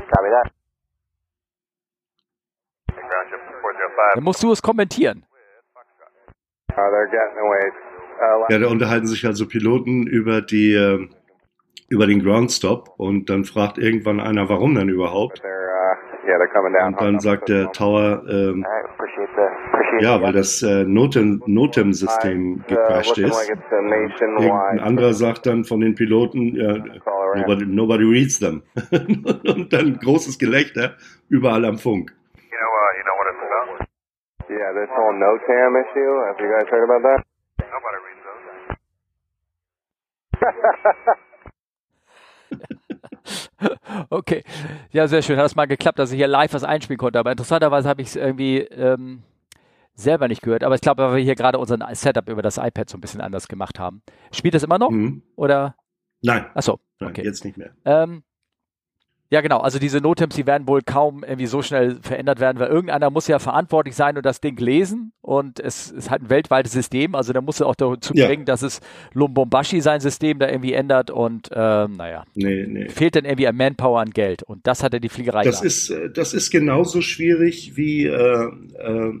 Copy 0.00 0.28
that. 0.30 0.52
Gotcha, 2.94 3.36
405. 3.60 4.14
Dann 4.14 4.24
musst 4.24 4.42
du 4.42 4.52
es 4.52 4.62
kommentieren. 4.62 5.24
Ja, 8.48 8.58
da 8.58 8.68
unterhalten 8.68 9.06
sich 9.06 9.26
also 9.26 9.46
Piloten 9.46 10.06
über 10.06 10.40
die 10.40 10.72
äh, 10.72 11.08
über 11.88 12.06
den 12.06 12.22
Groundstop 12.22 12.88
und 12.96 13.28
dann 13.30 13.44
fragt 13.44 13.78
irgendwann 13.78 14.20
einer, 14.20 14.48
warum 14.48 14.74
denn 14.74 14.88
überhaupt? 14.88 15.42
Und 16.86 17.00
dann 17.00 17.20
sagt 17.20 17.48
der 17.48 17.70
Tower, 17.72 18.24
ähm, 18.28 18.64
ja, 20.00 20.20
weil 20.20 20.32
das 20.32 20.62
äh, 20.62 20.84
Notem, 20.84 21.42
Notem-System 21.46 22.64
gecrashed 22.66 23.18
ist. 23.18 23.50
a 23.50 23.84
Irgendein 23.84 24.80
anderer 24.80 25.12
sagt 25.12 25.46
dann 25.46 25.64
von 25.64 25.80
den 25.80 25.94
Piloten, 25.94 26.56
ja, 26.56 26.78
nobody, 27.36 27.66
nobody 27.66 28.04
reads 28.04 28.40
them. 28.40 28.62
und 28.90 29.72
dann 29.72 29.98
großes 29.98 30.38
Gelächter 30.38 30.96
überall 31.28 31.64
am 31.64 31.78
Funk. 31.78 32.10
You 32.10 32.58
know, 32.58 32.66
uh, 32.66 32.90
you 32.96 33.04
know 33.04 33.14
what 33.18 33.26
it's 33.30 33.42
about? 33.42 33.86
Yeah, 34.48 34.72
this 34.76 34.90
whole 34.92 35.14
NOTAM 35.14 35.72
issue. 35.82 36.12
Have 36.28 36.38
you 36.40 36.50
guys 36.52 36.68
heard 36.70 36.84
about 36.84 37.02
that? 37.02 37.24
Nobody 37.72 37.98
reads 38.04 38.22
those. 38.24 38.40
Okay. 44.10 44.44
Ja, 44.90 45.08
sehr 45.08 45.22
schön. 45.22 45.38
Hat 45.38 45.46
es 45.46 45.56
mal 45.56 45.66
geklappt, 45.66 45.98
dass 45.98 46.12
ich 46.12 46.18
hier 46.18 46.28
live 46.28 46.52
was 46.52 46.64
einspielen 46.64 46.98
konnte. 46.98 47.18
Aber 47.18 47.30
interessanterweise 47.30 47.88
habe 47.88 48.02
ich 48.02 48.08
es 48.08 48.16
irgendwie 48.16 48.58
ähm, 48.58 49.22
selber 49.94 50.28
nicht 50.28 50.42
gehört. 50.42 50.62
Aber 50.64 50.74
ich 50.74 50.80
glaube, 50.80 51.02
weil 51.02 51.16
wir 51.16 51.22
hier 51.22 51.34
gerade 51.34 51.58
unseren 51.58 51.82
Setup 51.94 52.28
über 52.28 52.42
das 52.42 52.58
iPad 52.58 52.88
so 52.88 52.98
ein 52.98 53.00
bisschen 53.00 53.20
anders 53.20 53.48
gemacht 53.48 53.78
haben. 53.78 54.02
Spielt 54.32 54.54
das 54.54 54.62
immer 54.62 54.78
noch? 54.78 54.90
Mhm. 54.90 55.22
Oder? 55.36 55.76
Nein, 56.22 56.46
Achso, 56.54 56.80
nein 57.00 57.10
okay. 57.10 57.22
jetzt 57.24 57.44
nicht 57.44 57.56
mehr. 57.56 57.70
Ähm, 57.84 58.22
ja, 59.30 59.40
genau. 59.40 59.58
Also 59.58 59.78
diese 59.78 59.98
Notems, 60.00 60.34
die 60.36 60.46
werden 60.46 60.68
wohl 60.68 60.82
kaum 60.82 61.24
irgendwie 61.24 61.46
so 61.46 61.60
schnell 61.62 61.98
verändert 62.02 62.38
werden, 62.40 62.58
weil 62.60 62.68
irgendeiner 62.68 63.10
muss 63.10 63.26
ja 63.26 63.38
verantwortlich 63.40 63.96
sein 63.96 64.16
und 64.16 64.24
das 64.24 64.40
Ding 64.40 64.56
lesen. 64.58 65.12
Und 65.22 65.58
es 65.58 65.90
ist 65.90 66.10
halt 66.10 66.22
ein 66.22 66.30
weltweites 66.30 66.72
System. 66.72 67.14
Also 67.16 67.32
da 67.32 67.40
muss 67.40 67.58
er 67.60 67.66
auch 67.66 67.74
dazu 67.74 68.12
Ja. 68.14 68.26
bringen, 68.28 68.44
dass 68.44 68.62
es 68.62 68.80
Lumbombashi 69.12 69.80
sein 69.80 70.00
System 70.00 70.38
da 70.38 70.48
irgendwie 70.48 70.74
ändert. 70.74 71.10
Und 71.10 71.48
ähm, 71.52 71.92
naja, 71.96 72.24
Nee, 72.34 72.66
nee. 72.68 72.88
fehlt 72.90 73.16
dann 73.16 73.24
irgendwie 73.24 73.48
an 73.48 73.56
Manpower, 73.56 74.00
an 74.00 74.10
Geld. 74.10 74.42
Und 74.44 74.66
das 74.66 74.82
hat 74.84 74.92
er 74.94 75.00
die 75.00 75.08
Fliegerei 75.08 75.42
Das 75.42 75.56
gehabt. 75.62 75.66
ist, 75.66 75.90
äh, 75.90 76.10
das 76.10 76.32
ist 76.34 76.50
genauso 76.50 77.00
schwierig 77.00 77.76
wie, 77.76 78.04
äh, 78.06 78.48
äh, 78.78 79.12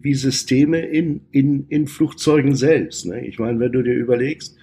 wie 0.00 0.14
Systeme 0.14 0.80
in, 0.80 1.26
in, 1.30 1.66
in 1.68 1.86
Flugzeugen 1.86 2.56
selbst. 2.56 3.06
Ne? 3.06 3.26
Ich 3.26 3.38
meine, 3.38 3.60
wenn 3.60 3.70
du 3.72 3.82
dir 3.82 3.94
überlegst, 3.94 4.56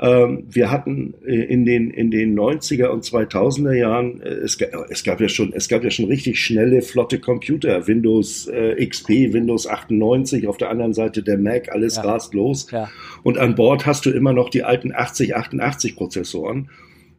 wir 0.00 0.70
hatten 0.70 1.14
äh, 1.26 1.34
in 1.34 1.64
den, 1.64 1.90
in 1.90 2.10
den 2.10 2.38
90er 2.38 2.86
und 2.86 3.04
2000er 3.04 3.72
Jahren, 3.74 4.20
äh, 4.20 4.28
es, 4.28 4.56
es 4.90 5.02
gab 5.02 5.20
ja 5.20 5.28
schon, 5.28 5.52
es 5.52 5.68
gab 5.68 5.82
ja 5.82 5.90
schon 5.90 6.04
richtig 6.06 6.38
schnelle, 6.40 6.82
flotte 6.82 7.18
Computer, 7.18 7.86
Windows 7.88 8.46
äh, 8.46 8.84
XP, 8.86 9.32
Windows 9.32 9.66
98, 9.66 10.46
auf 10.46 10.56
der 10.56 10.70
anderen 10.70 10.94
Seite 10.94 11.22
der 11.22 11.36
Mac, 11.38 11.70
alles 11.72 11.96
Ja. 11.96 12.02
rast 12.02 12.32
los. 12.32 12.70
Ja. 12.70 12.88
Und 13.24 13.38
an 13.38 13.56
Bord 13.56 13.86
hast 13.86 14.06
du 14.06 14.10
immer 14.10 14.32
noch 14.32 14.50
die 14.50 14.62
alten 14.62 14.92
80, 14.92 15.34
88 15.34 15.96
Prozessoren. 15.96 16.70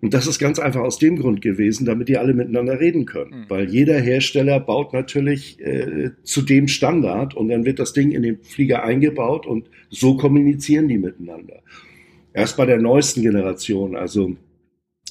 Und 0.01 0.13
das 0.13 0.27
ist 0.27 0.39
ganz 0.39 0.59
einfach 0.59 0.79
aus 0.79 0.97
dem 0.97 1.17
Grund 1.17 1.41
gewesen, 1.41 1.85
damit 1.85 2.07
die 2.07 2.17
alle 2.17 2.33
miteinander 2.33 2.79
reden 2.79 3.05
können. 3.05 3.41
Mhm. 3.41 3.45
Weil 3.49 3.69
jeder 3.69 3.99
Hersteller 3.99 4.61
baut 4.61 4.93
natürlich 4.93 5.59
äh, 5.59 6.11
zu 6.23 6.41
dem 6.41 6.69
Standard 6.69 7.35
und 7.35 7.49
dann 7.49 7.65
wird 7.65 7.79
das 7.79 7.91
Ding 7.91 8.11
in 8.11 8.23
den 8.23 8.37
Flieger 8.41 8.83
eingebaut 8.83 9.45
und 9.45 9.65
so 9.89 10.15
kommunizieren 10.15 10.87
die 10.87 10.97
miteinander. 10.97 11.61
Erst 12.33 12.57
bei 12.57 12.65
der 12.65 12.79
neuesten 12.79 13.21
Generation, 13.21 13.95
also 13.95 14.35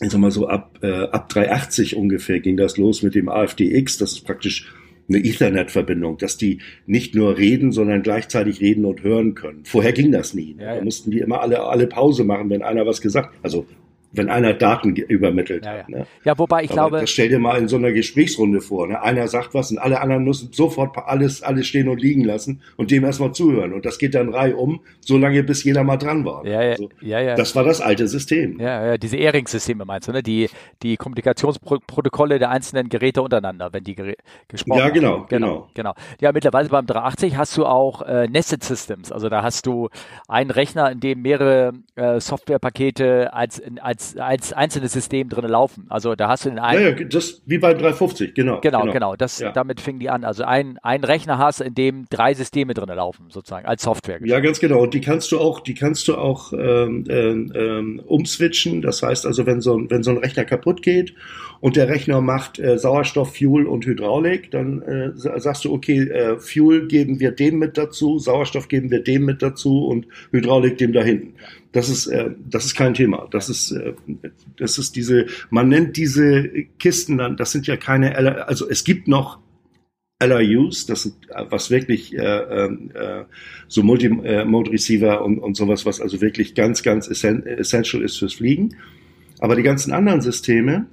ich 0.01 0.11
sag 0.11 0.21
mal 0.21 0.31
so 0.31 0.47
ab, 0.49 0.79
äh, 0.83 0.87
ab 0.87 1.29
380 1.29 1.97
ungefähr 1.97 2.41
ging 2.41 2.57
das 2.57 2.77
los 2.77 3.03
mit 3.03 3.15
dem 3.15 3.29
AFDX. 3.29 3.99
Das 3.99 4.13
ist 4.13 4.25
praktisch 4.25 4.73
eine 5.09 5.19
Ethernet-Verbindung, 5.19 6.19
dass 6.19 6.37
die 6.37 6.59
nicht 6.87 7.15
nur 7.15 7.39
reden, 7.39 7.73
sondern 7.73 8.03
gleichzeitig 8.03 8.61
reden 8.61 8.85
und 8.85 9.03
hören 9.03 9.35
können. 9.35 9.65
Vorher 9.65 9.93
ging 9.93 10.13
das 10.13 10.35
nie. 10.35 10.55
Ne? 10.55 10.63
Ja, 10.63 10.69
ja. 10.71 10.79
Da 10.79 10.85
mussten 10.85 11.11
die 11.11 11.19
immer 11.19 11.41
alle, 11.41 11.61
alle 11.61 11.87
Pause 11.87 12.25
machen, 12.25 12.51
wenn 12.51 12.63
einer 12.63 12.87
was 12.87 13.01
gesagt 13.01 13.35
Also 13.43 13.67
wenn 14.12 14.29
einer 14.31 14.55
Daten 14.55 14.97
übermittelt 14.97 15.65
Ja, 15.65 15.71
hat. 15.73 15.88
ja. 15.88 15.99
Ne? 15.99 16.07
ja, 16.25 16.38
wobei 16.38 16.65
ich 16.65 16.71
Aber 16.71 16.88
glaube, 16.88 17.00
das 17.00 17.11
stell 17.11 17.29
dir 17.29 17.38
mal 17.38 17.59
in 17.59 17.69
so 17.69 17.77
einer 17.77 17.93
Gesprächsrunde 17.93 18.61
vor. 18.61 18.87
Ne? 18.87 19.03
Einer 19.03 19.29
sagt 19.29 19.55
was 19.55 19.71
und 19.71 19.79
alle 19.79 20.00
anderen 20.00 20.25
müssen 20.25 20.53
sofort 20.53 20.97
alles, 20.97 21.43
alles 21.43 21.67
stehen 21.67 21.88
und 21.88 22.00
liegen 22.00 22.25
lassen 22.25 22.62
und 22.77 22.91
dem 22.91 23.05
erstmal 23.05 23.33
zuhören. 23.33 23.73
Und 23.73 23.85
das 23.85 23.99
geht 23.99 24.15
dann 24.15 24.31
reihum, 24.35 24.81
so 25.00 25.19
lange 25.19 25.43
bis 25.43 25.62
jeder 25.65 25.85
mal 25.85 25.97
dran 25.99 26.25
war. 26.25 26.43
ne? 26.45 26.50
ja, 26.53 26.62
ja, 26.62 26.71
Also, 26.73 26.88
ja, 27.00 27.21
ja. 27.21 27.35
das 27.35 27.55
war 27.55 27.65
das 27.65 27.81
alte 27.81 28.09
System. 28.09 28.59
Ja, 28.61 28.87
ja, 28.87 28.99
diese 28.99 29.17
Ehring-Systeme 29.17 29.85
meinst 29.85 30.09
du, 30.09 30.12
ne? 30.12 30.23
Die, 30.23 30.49
die 30.83 30.97
Kommunikationsprotokolle 30.97 32.38
der 32.38 32.50
einzelnen 32.50 32.88
Geräte 32.88 33.23
untereinander, 33.23 33.73
wenn 33.73 33.85
die 33.85 33.95
Gerä 33.95 34.15
gesprochen 34.49 34.79
Ja, 34.81 34.88
genau, 34.91 35.12
haben. 35.21 35.27
genau, 35.29 35.69
genau. 35.75 35.93
genau. 35.93 35.95
Ja, 36.21 36.33
mittlerweile 36.33 36.69
beim 36.69 36.87
380 36.87 37.37
hast 37.37 37.57
du 37.57 37.67
auch 37.67 38.03
äh, 38.03 38.27
Nested 38.29 38.65
Systems. 38.65 39.12
Also 39.12 39.29
da 39.29 39.43
hast 39.43 39.67
du 39.67 39.88
einen 40.29 40.50
Rechner, 40.50 40.91
in 40.91 41.00
dem 41.00 41.23
mehrere 41.23 41.73
äh, 41.97 42.21
Softwarepakete 42.21 43.33
als, 43.33 43.59
in, 43.59 43.79
als, 43.79 43.98
als 44.19 44.52
einzelnes 44.52 44.93
System 44.93 45.28
drin 45.28 45.45
laufen. 45.47 45.87
Also 45.88 46.14
da 46.14 46.28
hast 46.28 46.45
du 46.45 46.50
den 46.50 46.59
Ja, 46.59 46.64
einen. 46.64 46.99
ja, 46.99 47.05
das 47.05 47.43
wie 47.47 47.59
bei 47.59 47.75
350, 47.75 48.35
genau. 48.35 48.61
Genau, 48.61 48.85
genau. 48.93 49.17
Das, 49.17 49.38
Ja. 49.38 49.52
Damit 49.52 49.81
fingen 49.81 49.99
die 50.00 50.09
an. 50.11 50.25
Also 50.25 50.45
ein, 50.45 50.78
ein 50.83 51.05
Rechner 51.05 51.38
hast, 51.38 51.61
in 51.61 51.75
dem 51.75 52.07
drei 52.11 52.35
Systeme 52.35 52.75
drin 52.75 52.88
laufen, 52.88 53.26
sozusagen, 53.31 53.67
als 53.67 53.83
Software. 53.83 54.19
Ja, 54.25 54.40
ganz 54.40 54.61
genau. 54.61 54.83
Und 54.83 54.95
die 54.95 55.00
kannst 55.00 55.33
du 55.33 55.38
auch, 55.38 55.61
die 55.61 55.75
kannst 55.75 56.07
du 56.09 56.17
auch 56.17 56.52
ähm, 56.52 57.05
ähm, 57.09 57.52
ähm, 57.55 58.02
umswitchen. 58.07 58.83
Das 58.83 59.02
heißt 59.02 59.26
also, 59.26 59.47
wenn 59.47 59.61
so, 59.61 59.76
ein, 59.76 59.90
wenn 59.90 60.02
so 60.02 60.11
ein 60.11 60.19
Rechner 60.19 60.45
kaputt 60.45 60.83
geht 60.83 61.14
und 61.61 61.76
der 61.76 61.88
Rechner 61.88 62.21
macht 62.21 62.59
äh, 62.59 62.78
Sauerstoff, 62.78 63.37
Fuel 63.37 63.67
und 63.67 63.85
Hydraulik, 63.87 64.50
dann 64.50 64.83
äh, 64.83 65.11
sa- 65.14 65.38
sagst 65.40 65.64
du, 65.64 65.73
okay, 65.73 66.02
äh, 66.09 66.38
Fuel 66.38 66.87
geben 66.87 67.19
wir 67.21 67.33
dem 67.33 67.59
mit 67.59 67.76
dazu, 67.76 68.19
Sauerstoff 68.19 68.69
geben 68.69 68.90
wir 68.90 69.02
dem 69.02 69.25
mit 69.25 69.43
dazu 69.43 69.87
und 69.87 70.07
Hydraulik 70.31 70.78
dem 70.78 70.93
da 70.93 71.02
hinten. 71.02 71.35
Das 71.73 71.89
ist, 71.91 72.07
äh, 72.07 72.31
das 72.49 72.65
ist 72.65 72.75
kein 72.75 72.95
Thema. 72.95 73.29
Das 73.31 73.49
ist, 73.49 73.73
äh, 73.73 73.93
das 74.57 74.79
ist 74.79 74.97
diese, 74.97 75.27
man 75.51 75.69
nennt 75.69 75.97
diese 75.97 76.49
Kisten 76.79 77.19
dann, 77.19 77.37
das 77.37 77.53
sind 77.53 77.67
ja 77.67 77.77
keine, 77.77 78.15
L- 78.15 78.29
also 78.43 78.69
es 78.69 78.85
gibt 78.85 79.07
noch 79.07 79.39
LRUs, 80.21 80.87
das 80.87 81.03
sind 81.03 81.15
äh, 81.31 81.45
was 81.51 81.71
wirklich 81.71 82.17
äh, 82.17 82.21
ähm, 82.21 82.91
äh, 82.95 83.25
so 83.69 83.83
Multi-Mode-Receiver 83.83 85.23
und, 85.25 85.39
und 85.39 85.57
sowas, 85.57 85.85
was 85.87 86.01
also 86.01 86.21
wirklich 86.21 86.55
ganz, 86.55 86.83
ganz 86.83 87.07
essen 87.09 87.47
essential 87.47 88.03
ist 88.03 88.19
fürs 88.19 88.35
Fliegen. 88.35 88.75
Aber 89.39 89.55
die 89.55 89.63
ganzen 89.63 89.93
anderen 89.93 90.21
Systeme, 90.21 90.87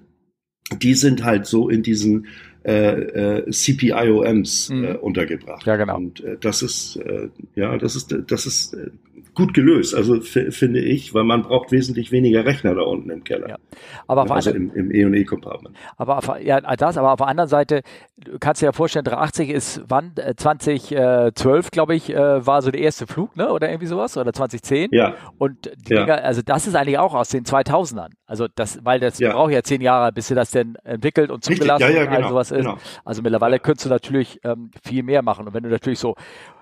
die 0.81 0.93
sind 0.93 1.23
halt 1.23 1.45
so 1.45 1.69
in 1.69 1.81
diesen 1.83 2.27
äh, 2.65 3.39
äh, 3.41 3.51
CPIOMs 3.51 4.69
Mhm. 4.69 4.83
äh, 4.83 4.93
untergebracht. 4.95 5.65
Ja, 5.65 5.75
genau. 5.77 5.97
Und 5.97 6.23
äh, 6.23 6.37
das 6.39 6.61
ist 6.61 6.97
äh, 6.97 7.29
ja, 7.55 7.77
das 7.77 7.95
ist 7.95 8.15
das 8.27 8.45
ist 8.45 8.73
äh, 8.73 8.89
gut 9.35 9.53
gelöst, 9.53 9.93
also 9.93 10.21
finde 10.21 10.79
ich, 10.79 11.13
weil 11.13 11.23
man 11.23 11.43
braucht 11.43 11.71
wesentlich 11.71 12.11
weniger 12.11 12.45
Rechner 12.45 12.73
da 12.75 12.81
unten 12.81 13.09
im 13.09 13.23
Keller. 13.23 13.49
Ja. 13.49 13.55
Aber 14.07 14.23
auf 14.23 14.31
also 14.31 14.51
im, 14.51 14.71
im 14.73 14.91
E 14.93 15.05
und 15.05 15.13
E 15.13 15.23
Compartment. 15.25 15.75
Aber 15.97 16.17
auf, 16.17 16.31
ja, 16.41 16.61
das, 16.61 16.97
aber 16.97 17.11
auf 17.11 17.17
der 17.17 17.27
anderen 17.27 17.49
Seite, 17.49 17.81
du 18.17 18.39
kannst 18.39 18.61
dir 18.61 18.67
ja 18.67 18.71
vorstellen, 18.71 19.05
380 19.05 19.49
ist 19.49 19.81
wann? 19.87 20.13
Äh, 20.17 20.35
2012, 20.35 21.71
glaube 21.71 21.95
ich, 21.95 22.13
äh, 22.13 22.45
war 22.45 22.61
so 22.61 22.71
der 22.71 22.81
erste 22.81 23.07
Flug, 23.07 23.35
ne? 23.35 23.51
Oder 23.51 23.69
irgendwie 23.69 23.87
sowas? 23.87 24.17
Oder 24.17 24.33
2010? 24.33 24.89
Ja, 24.91 25.15
Und 25.37 25.71
die 25.87 25.93
Ja. 25.93 26.01
Dinger, 26.05 26.23
also 26.23 26.41
das 26.41 26.67
ist 26.67 26.75
eigentlich 26.75 26.97
auch 26.97 27.13
aus 27.13 27.29
den 27.29 27.43
2000ern. 27.43 28.11
Also 28.25 28.47
das, 28.53 28.79
weil 28.83 28.99
das 28.99 29.19
Ja. 29.19 29.33
braucht 29.33 29.51
ja 29.51 29.61
zehn 29.63 29.81
Jahre, 29.81 30.11
bis 30.11 30.27
sie 30.27 30.35
das 30.35 30.51
denn 30.51 30.75
entwickelt 30.83 31.29
und 31.29 31.37
Richtig, 31.47 31.57
zugelassen 31.57 31.83
ja, 31.83 31.89
ja, 31.89 32.01
und 32.03 32.07
all 32.09 32.15
genau, 32.17 32.29
sowas 32.29 32.51
ist. 32.51 32.57
genau. 32.59 32.77
Also 33.03 33.21
mittlerweile 33.21 33.59
könntest 33.59 33.85
du 33.85 33.89
natürlich 33.89 34.39
ähm, 34.43 34.71
viel 34.83 35.03
mehr 35.03 35.21
machen. 35.21 35.47
Und 35.47 35.53
wenn 35.53 35.63
du 35.63 35.69
natürlich 35.69 35.99
so 35.99 36.15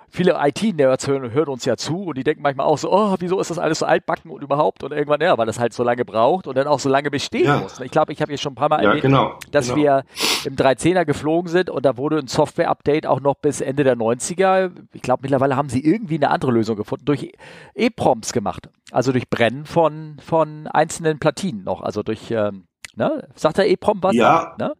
viele 0.09 0.37
IT-Nerds 0.39 1.07
hören, 1.07 1.31
hören 1.31 1.47
uns 1.49 1.65
ja 1.65 1.77
zu 1.77 2.03
und 2.05 2.17
die 2.17 2.23
denken 2.23 2.41
manchmal 2.41 2.65
auch 2.67 2.77
so, 2.77 2.91
oh, 2.91 3.15
wieso 3.19 3.39
ist 3.39 3.49
das 3.51 3.59
alles 3.59 3.79
so 3.79 3.85
altbacken 3.85 4.31
und 4.31 4.41
überhaupt? 4.43 4.83
Und 4.83 4.91
irgendwann, 4.91 5.21
ja, 5.21 5.37
weil 5.37 5.45
das 5.45 5.59
halt 5.59 5.73
so 5.73 5.83
lange 5.83 6.05
braucht 6.05 6.47
und 6.47 6.57
dann 6.57 6.67
auch 6.67 6.79
so 6.79 6.89
lange 6.89 7.09
bestehen 7.11 7.45
Ja. 7.45 7.57
muss. 7.57 7.79
Ich 7.79 7.91
glaube, 7.91 8.13
ich 8.13 8.21
habe 8.21 8.31
hier 8.31 8.37
schon 8.37 8.53
ein 8.53 8.55
paar 8.55 8.69
Mal 8.69 8.83
Ja, 8.83 8.89
erwähnt, 8.89 9.03
genau, 9.03 9.37
dass 9.51 9.67
genau. 9.67 9.77
wir 9.77 10.03
im 10.45 10.55
13er 10.55 11.05
geflogen 11.05 11.49
sind 11.49 11.69
und 11.69 11.85
da 11.85 11.97
wurde 11.97 12.17
ein 12.17 12.27
Software-Update 12.27 13.07
auch 13.07 13.19
noch 13.21 13.35
bis 13.35 13.61
Ende 13.61 13.83
der 13.83 13.95
90er. 13.95 14.71
Ich 14.93 15.01
glaube, 15.01 15.21
mittlerweile 15.23 15.55
haben 15.55 15.69
sie 15.69 15.83
irgendwie 15.83 16.15
eine 16.15 16.29
andere 16.29 16.51
Lösung 16.51 16.75
gefunden, 16.75 17.05
durch 17.05 17.31
EPROMs 17.75 18.33
gemacht. 18.33 18.69
Also 18.91 19.11
durch 19.11 19.29
Brennen 19.29 19.65
von, 19.65 20.17
von 20.23 20.67
einzelnen 20.67 21.19
Platinen 21.19 21.63
noch. 21.63 21.81
Also 21.81 22.03
durch, 22.03 22.29
ähm, 22.31 22.65
ne? 22.95 23.27
Sagt 23.35 23.57
der 23.57 23.69
EPROM 23.69 24.03
was? 24.03 24.13
Ja. 24.15 24.55
Ne? 24.59 24.73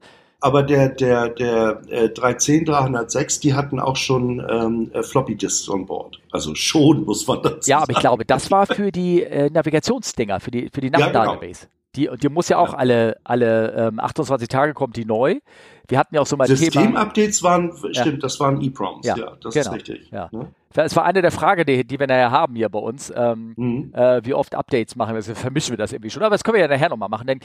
Aber 0.44 0.62
der, 0.62 0.90
der, 0.90 1.30
der 1.30 1.82
äh, 1.90 2.10
310, 2.10 2.66
306, 2.66 3.40
die 3.40 3.54
hatten 3.54 3.80
auch 3.80 3.96
schon 3.96 4.46
ähm, 4.50 4.92
äh, 4.94 5.02
Floppy 5.02 5.36
Disks 5.36 5.70
on 5.70 5.86
board. 5.86 6.20
Also 6.32 6.54
schon, 6.54 7.06
muss 7.06 7.26
man 7.28 7.42
dazu 7.42 7.70
Ja, 7.70 7.78
aber 7.78 7.92
ich 7.92 7.96
sagen. 7.96 8.02
glaube, 8.02 8.26
das 8.26 8.52
war 8.52 8.68
für 8.68 8.92
die 8.92 9.24
äh, 9.24 9.50
Navigationsdinger, 9.50 10.40
für 10.40 10.52
die, 10.52 10.70
für 10.74 10.82
die 10.82 10.92
Ja, 10.96 11.08
genau. 11.08 11.40
Die, 11.96 12.10
die 12.22 12.30
muss 12.30 12.50
ja 12.50 12.58
auch 12.58 12.74
Ja. 12.74 12.78
alle, 12.80 13.18
alle 13.24 13.72
ähm, 13.90 14.00
28 14.00 14.48
Tage 14.48 14.74
kommt 14.74 14.98
die 14.98 15.06
neu. 15.06 15.40
Wir 15.88 16.00
hatten 16.00 16.16
ja 16.16 16.22
auch 16.22 16.26
so 16.26 16.38
mal. 16.38 16.48
Systemupdates 16.48 17.44
waren, 17.44 17.74
stimmt, 17.92 18.24
das 18.24 18.40
waren 18.40 18.62
EPROMs, 18.62 19.06
Ja, 19.06 19.18
ja, 19.18 19.32
das 19.42 19.54
genau, 19.54 19.66
ist 19.68 19.74
richtig. 19.74 20.10
ja. 20.12 20.30
Ne? 20.32 20.52
Es 20.76 20.96
war 20.96 21.06
eine 21.06 21.22
der 21.22 21.32
Fragen, 21.32 21.66
die, 21.66 21.86
die 21.86 22.00
wir 22.00 22.08
nachher 22.08 22.32
haben 22.32 22.56
hier 22.56 22.68
bei 22.70 22.80
uns. 22.80 23.14
Ähm, 23.16 23.54
Mhm. 23.58 23.94
äh, 23.94 24.26
wie 24.26 24.34
oft 24.34 24.56
Updates 24.56 24.96
machen 24.96 25.10
wir, 25.12 25.18
also 25.18 25.36
vermischen 25.36 25.72
wir 25.74 25.78
das 25.78 25.92
irgendwie 25.94 26.10
schon. 26.10 26.24
Aber 26.24 26.34
das 26.34 26.44
können 26.44 26.56
wir 26.56 26.62
ja 26.62 26.68
nachher 26.68 26.90
nochmal 26.90 27.10
machen. 27.10 27.28
Denn, 27.28 27.40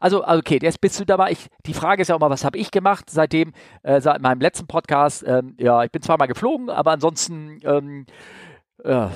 also, 0.00 0.24
okay, 0.26 0.58
jetzt 0.62 0.80
bist 0.80 1.00
du 1.00 1.04
dabei. 1.04 1.32
Ich, 1.32 1.48
die 1.66 1.74
Frage 1.74 2.02
ist 2.02 2.08
ja 2.08 2.14
auch 2.14 2.20
mal, 2.20 2.30
was 2.30 2.44
habe 2.44 2.58
ich 2.58 2.70
gemacht 2.70 3.10
seitdem, 3.10 3.52
äh, 3.82 4.00
seit 4.00 4.20
meinem 4.22 4.40
letzten 4.40 4.66
Podcast? 4.68 5.24
Ähm, 5.26 5.56
ja, 5.58 5.82
ich 5.82 5.90
bin 5.90 6.02
zwar 6.02 6.18
mal 6.18 6.26
geflogen, 6.26 6.70
aber 6.70 6.92
ansonsten, 6.92 7.58
ähm, 7.64 8.06
ja, 8.84 9.10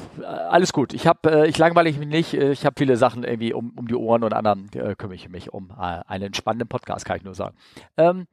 alles 0.48 0.72
gut. 0.72 0.92
Ich 0.94 1.06
habe, 1.06 1.42
äh, 1.44 1.48
ich 1.48 1.58
langweile 1.58 1.92
mich 1.92 2.06
nicht. 2.08 2.34
Äh, 2.34 2.50
Ich 2.52 2.64
habe 2.66 2.74
viele 2.78 2.96
Sachen 2.96 3.22
irgendwie 3.24 3.52
um, 3.52 3.72
um 3.76 3.86
die 3.86 3.94
Ohren 3.96 4.24
und 4.24 4.32
anderen 4.32 4.68
äh, 4.74 4.94
kümmere 4.96 5.14
ich 5.16 5.28
mich 5.28 5.52
um 5.52 5.70
äh, 5.70 6.00
einen 6.06 6.24
entspannenden 6.24 6.68
Podcast, 6.68 7.04
kann 7.04 7.16
ich 7.16 7.24
nur 7.24 7.34
sagen. 7.34 7.56
Ähm, 7.96 8.26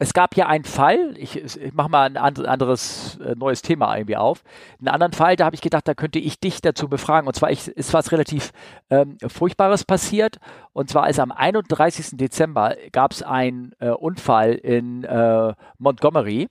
es 0.00 0.14
gab 0.14 0.34
ja 0.34 0.46
einen 0.46 0.64
Fall, 0.64 1.14
ich, 1.18 1.36
ich 1.36 1.74
mache 1.74 1.90
mal 1.90 2.06
ein 2.06 2.16
and- 2.16 2.46
anderes 2.46 3.18
äh, 3.18 3.34
neues 3.36 3.60
Thema 3.60 3.94
irgendwie 3.94 4.16
auf. 4.16 4.42
Einen 4.78 4.88
anderen 4.88 5.12
Fall, 5.12 5.36
da 5.36 5.44
habe 5.44 5.54
ich 5.54 5.60
gedacht, 5.60 5.86
da 5.86 5.92
könnte 5.92 6.18
ich 6.18 6.40
dich 6.40 6.62
dazu 6.62 6.88
befragen. 6.88 7.28
Und 7.28 7.34
zwar 7.34 7.50
ich, 7.50 7.68
ist 7.68 7.92
was 7.92 8.10
relativ 8.10 8.52
ähm, 8.88 9.18
Furchtbares 9.28 9.84
passiert. 9.84 10.38
Und 10.72 10.88
zwar 10.88 11.10
ist 11.10 11.20
am 11.20 11.30
31. 11.30 12.16
Dezember 12.16 12.76
gab 12.92 13.12
es 13.12 13.22
einen 13.22 13.72
äh, 13.78 13.90
Unfall 13.90 14.54
in 14.54 15.04
äh, 15.04 15.52
Montgomery 15.76 16.48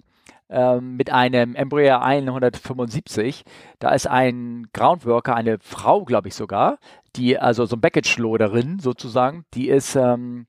ähm, 0.52 0.96
mit 0.96 1.12
einem 1.12 1.56
Embraer 1.56 2.04
175. 2.04 3.46
Da 3.80 3.96
ist 3.96 4.06
ein 4.06 4.68
Groundworker, 4.74 5.36
eine 5.36 5.58
Frau, 5.60 6.06
glaube 6.06 6.28
ich 6.28 6.36
sogar, 6.36 6.78
die, 7.16 7.40
also 7.40 7.66
so 7.66 7.76
ein 7.78 7.82
Baggage-Loaderin 7.82 8.78
sozusagen, 8.78 9.46
die 9.56 9.70
ist, 9.70 9.96
ähm, 9.96 10.46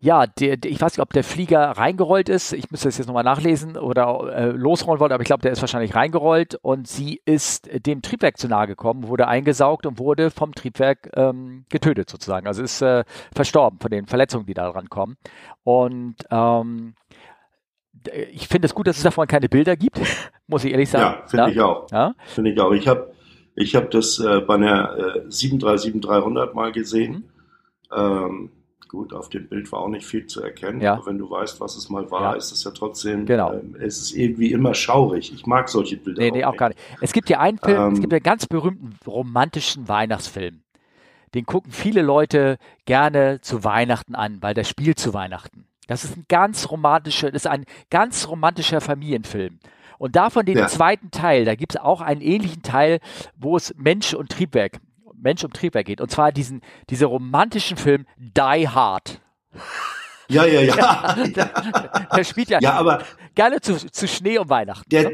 ja, 0.00 0.26
der, 0.28 0.56
der, 0.56 0.70
ich 0.70 0.80
weiß 0.80 0.92
nicht, 0.92 1.02
ob 1.02 1.12
der 1.12 1.24
Flieger 1.24 1.60
reingerollt 1.70 2.28
ist. 2.28 2.52
Ich 2.52 2.70
müsste 2.70 2.86
das 2.86 2.98
jetzt 2.98 3.08
nochmal 3.08 3.24
nachlesen 3.24 3.76
oder 3.76 4.32
äh, 4.32 4.46
losrollen 4.50 5.00
wollte, 5.00 5.14
aber 5.14 5.22
ich 5.22 5.26
glaube, 5.26 5.42
der 5.42 5.50
ist 5.50 5.60
wahrscheinlich 5.60 5.94
reingerollt 5.96 6.54
und 6.62 6.86
sie 6.86 7.20
ist 7.24 7.68
dem 7.84 8.00
Triebwerk 8.00 8.38
zu 8.38 8.46
nahe 8.46 8.68
gekommen, 8.68 9.08
wurde 9.08 9.26
eingesaugt 9.26 9.86
und 9.86 9.98
wurde 9.98 10.30
vom 10.30 10.54
Triebwerk 10.54 11.10
ähm, 11.16 11.64
getötet 11.68 12.08
sozusagen. 12.08 12.46
Also 12.46 12.62
ist 12.62 12.80
äh, 12.80 13.02
verstorben 13.34 13.80
von 13.80 13.90
den 13.90 14.06
Verletzungen, 14.06 14.46
die 14.46 14.54
da 14.54 14.70
dran 14.70 14.88
kommen. 14.88 15.16
Und 15.64 16.14
ähm, 16.30 16.94
d- 17.92 18.24
ich 18.32 18.46
finde 18.46 18.66
es 18.66 18.74
gut, 18.74 18.86
dass 18.86 18.98
es 18.98 19.02
davon 19.02 19.26
keine 19.26 19.48
Bilder 19.48 19.76
gibt, 19.76 20.00
muss 20.46 20.62
ich 20.64 20.70
ehrlich 20.70 20.90
sagen. 20.90 21.16
Ja, 21.22 21.26
finde 21.26 21.50
ich 21.50 21.60
auch. 21.60 21.90
Ja? 21.90 22.14
Finde 22.24 22.52
ich 22.52 22.60
auch. 22.60 22.70
Ich 22.70 22.86
habe 22.86 23.12
ich 23.56 23.74
hab 23.74 23.90
das 23.90 24.20
äh, 24.20 24.40
bei 24.42 24.54
einer 24.54 24.96
äh, 24.96 25.20
737-300 25.26 26.54
mal 26.54 26.70
gesehen. 26.70 27.24
Mhm. 27.90 27.96
Ähm, 27.96 28.50
gut, 28.88 29.12
auf 29.12 29.28
dem 29.28 29.48
Bild 29.48 29.70
war 29.72 29.80
auch 29.80 29.88
nicht 29.88 30.06
viel 30.06 30.26
zu 30.26 30.42
erkennen. 30.42 30.80
Ja. 30.80 30.94
Aber 30.94 31.06
wenn 31.06 31.18
du 31.18 31.30
weißt, 31.30 31.60
was 31.60 31.76
es 31.76 31.88
mal 31.90 32.10
war, 32.10 32.22
Ja. 32.22 32.32
ist 32.34 32.50
es 32.52 32.64
ja 32.64 32.70
trotzdem, 32.70 33.26
Genau. 33.26 33.52
ähm, 33.52 33.76
es 33.80 33.98
ist 33.98 34.12
irgendwie 34.12 34.52
immer 34.52 34.74
schaurig. 34.74 35.32
Ich 35.32 35.46
mag 35.46 35.68
solche 35.68 35.96
Bilder 35.96 36.22
Nee, 36.22 36.30
nee, 36.30 36.44
auch 36.44 36.56
gar 36.56 36.68
nicht. 36.68 36.80
Es 37.00 37.12
gibt 37.12 37.28
ja 37.30 37.40
einen 37.40 37.58
Film, 37.58 37.76
es 37.92 37.94
Ähm, 37.98 38.00
gibt 38.00 38.12
einen 38.12 38.22
ganz 38.22 38.46
berühmten 38.46 38.98
romantischen 39.06 39.88
Weihnachtsfilm. 39.88 40.62
Den 41.34 41.44
gucken 41.44 41.72
viele 41.72 42.00
Leute 42.02 42.56
gerne 42.86 43.40
zu 43.42 43.62
Weihnachten 43.62 44.14
an, 44.14 44.38
weil 44.40 44.54
der 44.54 44.64
spielt 44.64 44.98
zu 44.98 45.12
Weihnachten. 45.12 45.66
Das 45.86 46.04
ist 46.04 46.16
ein 46.16 46.24
ganz 46.28 46.70
romantischer, 46.70 47.30
das 47.30 47.42
ist 47.44 47.50
ein 47.50 47.64
ganz 47.90 48.28
romantischer 48.28 48.80
Familienfilm. 48.80 49.58
Und 49.98 50.16
davon 50.16 50.46
den 50.46 50.58
Ja. 50.58 50.68
zweiten 50.68 51.10
Teil, 51.10 51.44
da 51.44 51.54
gibt 51.54 51.74
es 51.74 51.80
auch 51.80 52.00
einen 52.00 52.20
ähnlichen 52.20 52.62
Teil, 52.62 53.00
wo 53.36 53.56
es 53.56 53.74
Mensch 53.76 54.14
und 54.14 54.30
Triebwerk, 54.30 54.78
Mensch 55.20 55.44
und 55.44 55.54
Triebwerk 55.54 55.86
geht. 55.86 56.00
Und 56.00 56.10
zwar 56.10 56.32
diesen, 56.32 56.60
dieser 56.90 57.06
romantischen 57.06 57.76
Film 57.76 58.06
Die 58.18 58.68
Hard. 58.68 59.20
Ja, 60.28 60.44
ja, 60.44 60.60
ja. 60.60 61.16
Der 62.16 62.24
spielt 62.24 62.50
ja, 62.50 62.58
ja, 62.60 62.72
aber 62.74 63.02
gerne 63.34 63.60
zu, 63.60 63.76
zu 63.76 64.06
Schnee 64.06 64.36
und 64.38 64.50
Weihnachten. 64.50 64.88
der, 64.90 65.10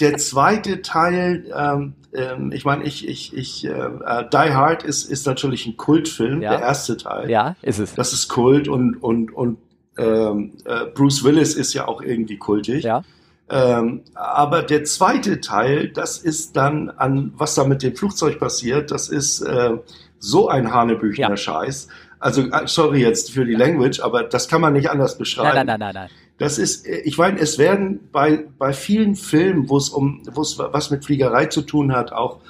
der 0.00 0.16
zweite 0.16 0.80
Teil, 0.80 1.52
ähm, 1.54 1.94
ähm, 2.14 2.52
ich 2.52 2.64
meine, 2.64 2.84
ich, 2.84 3.06
ich, 3.06 3.36
ich, 3.36 3.66
äh, 3.66 3.68
äh, 3.70 4.24
Die 4.32 4.54
Hard 4.54 4.82
ist, 4.82 5.04
ist 5.10 5.26
natürlich 5.26 5.66
ein 5.66 5.76
Kultfilm, 5.76 6.40
Ja. 6.40 6.52
der 6.52 6.60
erste 6.60 6.96
Teil. 6.96 7.28
Ja, 7.30 7.56
ist 7.60 7.78
es. 7.78 7.94
Das 7.94 8.14
ist 8.14 8.28
Kult 8.28 8.66
und, 8.68 8.96
und, 9.02 9.30
und 9.34 9.58
ähm, 9.98 10.52
äh, 10.64 10.86
Bruce 10.94 11.22
Willis 11.24 11.54
ist 11.54 11.74
ja 11.74 11.86
auch 11.86 12.00
irgendwie 12.00 12.38
kultig. 12.38 12.84
Ja, 12.84 13.02
Ähm, 13.48 14.02
aber 14.14 14.62
der 14.62 14.84
zweite 14.84 15.40
Teil, 15.40 15.88
das 15.88 16.18
ist 16.18 16.56
dann 16.56 16.90
an, 16.90 17.32
was 17.36 17.54
da 17.54 17.64
mit 17.64 17.82
dem 17.82 17.94
Flugzeug 17.94 18.40
passiert, 18.40 18.90
das 18.90 19.08
ist 19.08 19.40
äh, 19.40 19.72
so 20.18 20.48
ein 20.48 20.72
Hanebüchner 20.72 21.30
Ja. 21.30 21.36
Scheiß. 21.36 21.88
Also, 22.18 22.42
äh, 22.42 22.66
sorry 22.66 23.02
jetzt 23.02 23.30
für 23.30 23.44
die 23.44 23.54
Language, 23.54 24.00
aber 24.00 24.24
das 24.24 24.48
kann 24.48 24.60
man 24.60 24.72
nicht 24.72 24.90
anders 24.90 25.16
beschreiben. 25.16 25.54
nein, 25.54 25.66
nein, 25.66 25.80
nein, 25.80 25.94
nein, 25.94 25.94
nein. 25.94 26.10
Das 26.38 26.58
ist, 26.58 26.86
äh, 26.86 26.98
ich 27.04 27.18
meine, 27.18 27.38
es 27.38 27.58
werden 27.58 28.08
bei, 28.10 28.46
bei 28.58 28.72
vielen 28.72 29.14
Filmen, 29.14 29.68
wo 29.68 29.76
es 29.76 29.90
um, 29.90 30.22
wo 30.32 30.42
es 30.42 30.58
was 30.58 30.90
mit 30.90 31.04
Fliegerei 31.04 31.46
zu 31.46 31.62
tun 31.62 31.92
hat, 31.92 32.12
auch, 32.12 32.40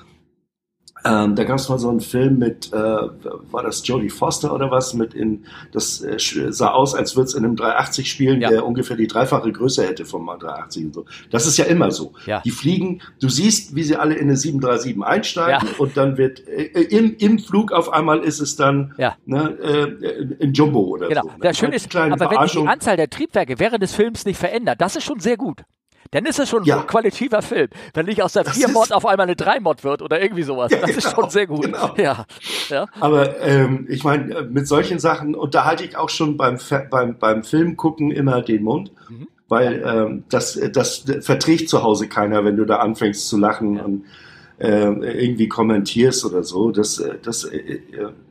ähm, 1.07 1.35
da 1.37 1.45
gab 1.45 1.59
es 1.59 1.69
mal 1.69 1.79
so 1.79 1.89
einen 1.89 2.01
Film 2.01 2.39
mit, 2.39 2.73
äh, 2.73 2.77
war 2.77 3.63
das 3.63 3.87
Jodie 3.87 4.11
Foster 4.11 4.53
oder 4.53 4.71
was, 4.71 4.95
mit 4.95 5.15
in, 5.15 5.45
das 5.73 6.01
äh, 6.03 6.19
sah 6.53 6.71
aus, 6.73 6.95
als 6.95 7.17
würde 7.17 7.29
es 7.29 7.35
in 7.35 7.45
einem 7.45 7.57
380 7.57 8.11
spielen, 8.11 8.41
Ja. 8.41 8.49
der 8.51 8.67
ungefähr 8.67 8.97
die 8.97 9.07
dreifache 9.07 9.51
Größe 9.53 9.87
hätte 9.87 10.05
vom 10.05 10.27
380 10.27 10.85
und 10.87 10.95
so. 10.95 11.05
Das 11.31 11.47
ist 11.47 11.57
ja 11.57 11.65
immer 11.67 11.91
so. 11.91 12.13
Ja. 12.27 12.41
Die 12.45 12.51
fliegen, 12.51 13.01
du 13.21 13.29
siehst, 13.29 13.75
wie 13.75 13.83
sie 13.83 13.97
alle 13.97 14.15
in 14.15 14.23
eine 14.29 14.37
737 14.37 15.03
einsteigen 15.05 15.69
Ja. 15.69 15.75
und 15.79 15.97
dann 15.97 16.17
wird 16.19 16.47
äh, 16.49 16.65
im, 16.65 17.17
im 17.19 17.39
Flug 17.39 17.73
auf 17.73 17.93
einmal 17.93 18.21
ist 18.21 18.41
es 18.41 18.57
dann 18.57 18.95
Ja. 18.99 19.17
ne, 19.27 19.51
äh, 19.61 20.45
ein 20.45 20.53
Jumbo 20.53 20.81
oder 20.81 21.09
Genau. 21.09 21.23
so. 21.23 21.29
ne? 21.29 21.35
Das 21.41 21.57
Schöne 21.59 21.77
ist, 21.77 21.95
aber 21.95 22.31
wenn 22.31 22.43
sich 22.49 22.61
die. 22.61 22.67
Anzahl 22.67 22.97
der 22.97 23.09
Triebwerke 23.11 23.59
während 23.59 23.83
des 23.83 23.95
Films 23.95 24.25
nicht 24.27 24.39
verändert, 24.39 24.81
das 24.81 24.97
ist 24.97 25.05
schon 25.05 25.21
sehr 25.21 25.37
gut. 25.37 25.63
Dann 26.11 26.25
ist 26.27 26.39
es 26.39 26.49
schon 26.49 26.65
Ja. 26.65 26.81
ein 26.81 26.87
qualitativer 26.87 27.43
Film. 27.43 27.69
Wenn 27.95 28.07
nicht 28.07 28.23
aus 28.23 28.33
der 28.35 28.45
Das 28.45 28.57
4-Mod 28.57 28.85
ist- 28.87 28.93
auf 28.93 29.07
einmal 29.07 29.27
eine 29.27 29.35
3-Mod 29.37 29.85
wird 29.85 30.03
oder 30.03 30.21
irgendwie 30.23 30.43
sowas. 30.43 30.71
Ja, 30.77 30.81
das 30.81 30.91
ist 30.97 31.05
genau, 31.05 31.21
schon 31.23 31.31
sehr 31.31 31.47
gut. 31.47 31.63
genau. 31.63 31.95
Ja. 31.97 32.25
ja. 32.69 32.87
Aber 33.01 33.41
ähm, 33.41 33.87
ich 33.89 34.05
meine, 34.05 34.35
äh, 34.35 34.43
mit 34.43 34.67
solchen 34.69 34.99
Sachen 34.99 35.35
unterhalte 35.35 35.85
ich 35.85 35.97
auch 35.97 36.09
schon 36.11 36.37
beim, 36.37 36.59
beim, 36.91 37.19
beim 37.19 37.43
Film 37.45 37.77
gucken 37.77 38.11
immer 38.11 38.43
den 38.43 38.63
Mund, 38.63 38.91
Mhm. 39.09 39.29
weil 39.49 39.83
ähm, 39.87 40.25
das, 40.29 40.59
das 40.73 41.05
verträgt 41.21 41.69
zu 41.69 41.83
Hause 41.83 42.09
keiner, 42.09 42.45
wenn 42.45 42.57
du 42.57 42.65
da 42.65 42.77
anfängst 42.79 43.29
zu 43.29 43.37
lachen 43.39 43.79
und 43.81 44.05
äh, 44.59 44.89
irgendwie 44.89 45.49
kommentierst 45.49 46.25
oder 46.25 46.43
so. 46.43 46.71
Das, 46.71 46.99
äh, 46.99 47.15
das, 47.23 47.45
äh, 47.45 47.57
äh, 47.59 47.81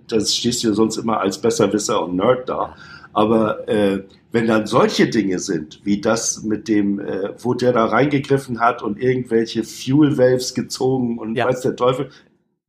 das 0.07 0.35
stehst 0.35 0.63
du 0.63 0.73
sonst 0.73 0.97
immer 0.97 1.19
als 1.19 1.37
Besserwisser 1.39 2.03
und 2.03 2.15
Nerd 2.15 2.49
da. 2.49 2.75
Aber 3.15 3.67
äh, 3.69 4.03
wenn 4.33 4.45
dann 4.47 4.67
solche 4.67 5.07
Dinge 5.09 5.39
sind, 5.39 5.79
wie 5.85 6.01
das 6.01 6.43
mit 6.43 6.67
dem, 6.67 6.99
äh, 6.99 7.29
wo 7.39 7.53
der 7.53 7.71
da 7.71 7.85
reingegriffen 7.85 8.59
hat 8.59 8.83
und 8.83 8.99
irgendwelche 8.99 9.63
Fuel 9.63 10.17
Valves 10.17 10.53
gezogen 10.53 11.17
und 11.17 11.35
Ja. 11.35 11.45
weiß 11.47 11.61
der 11.61 11.77
Teufel, 11.77 12.09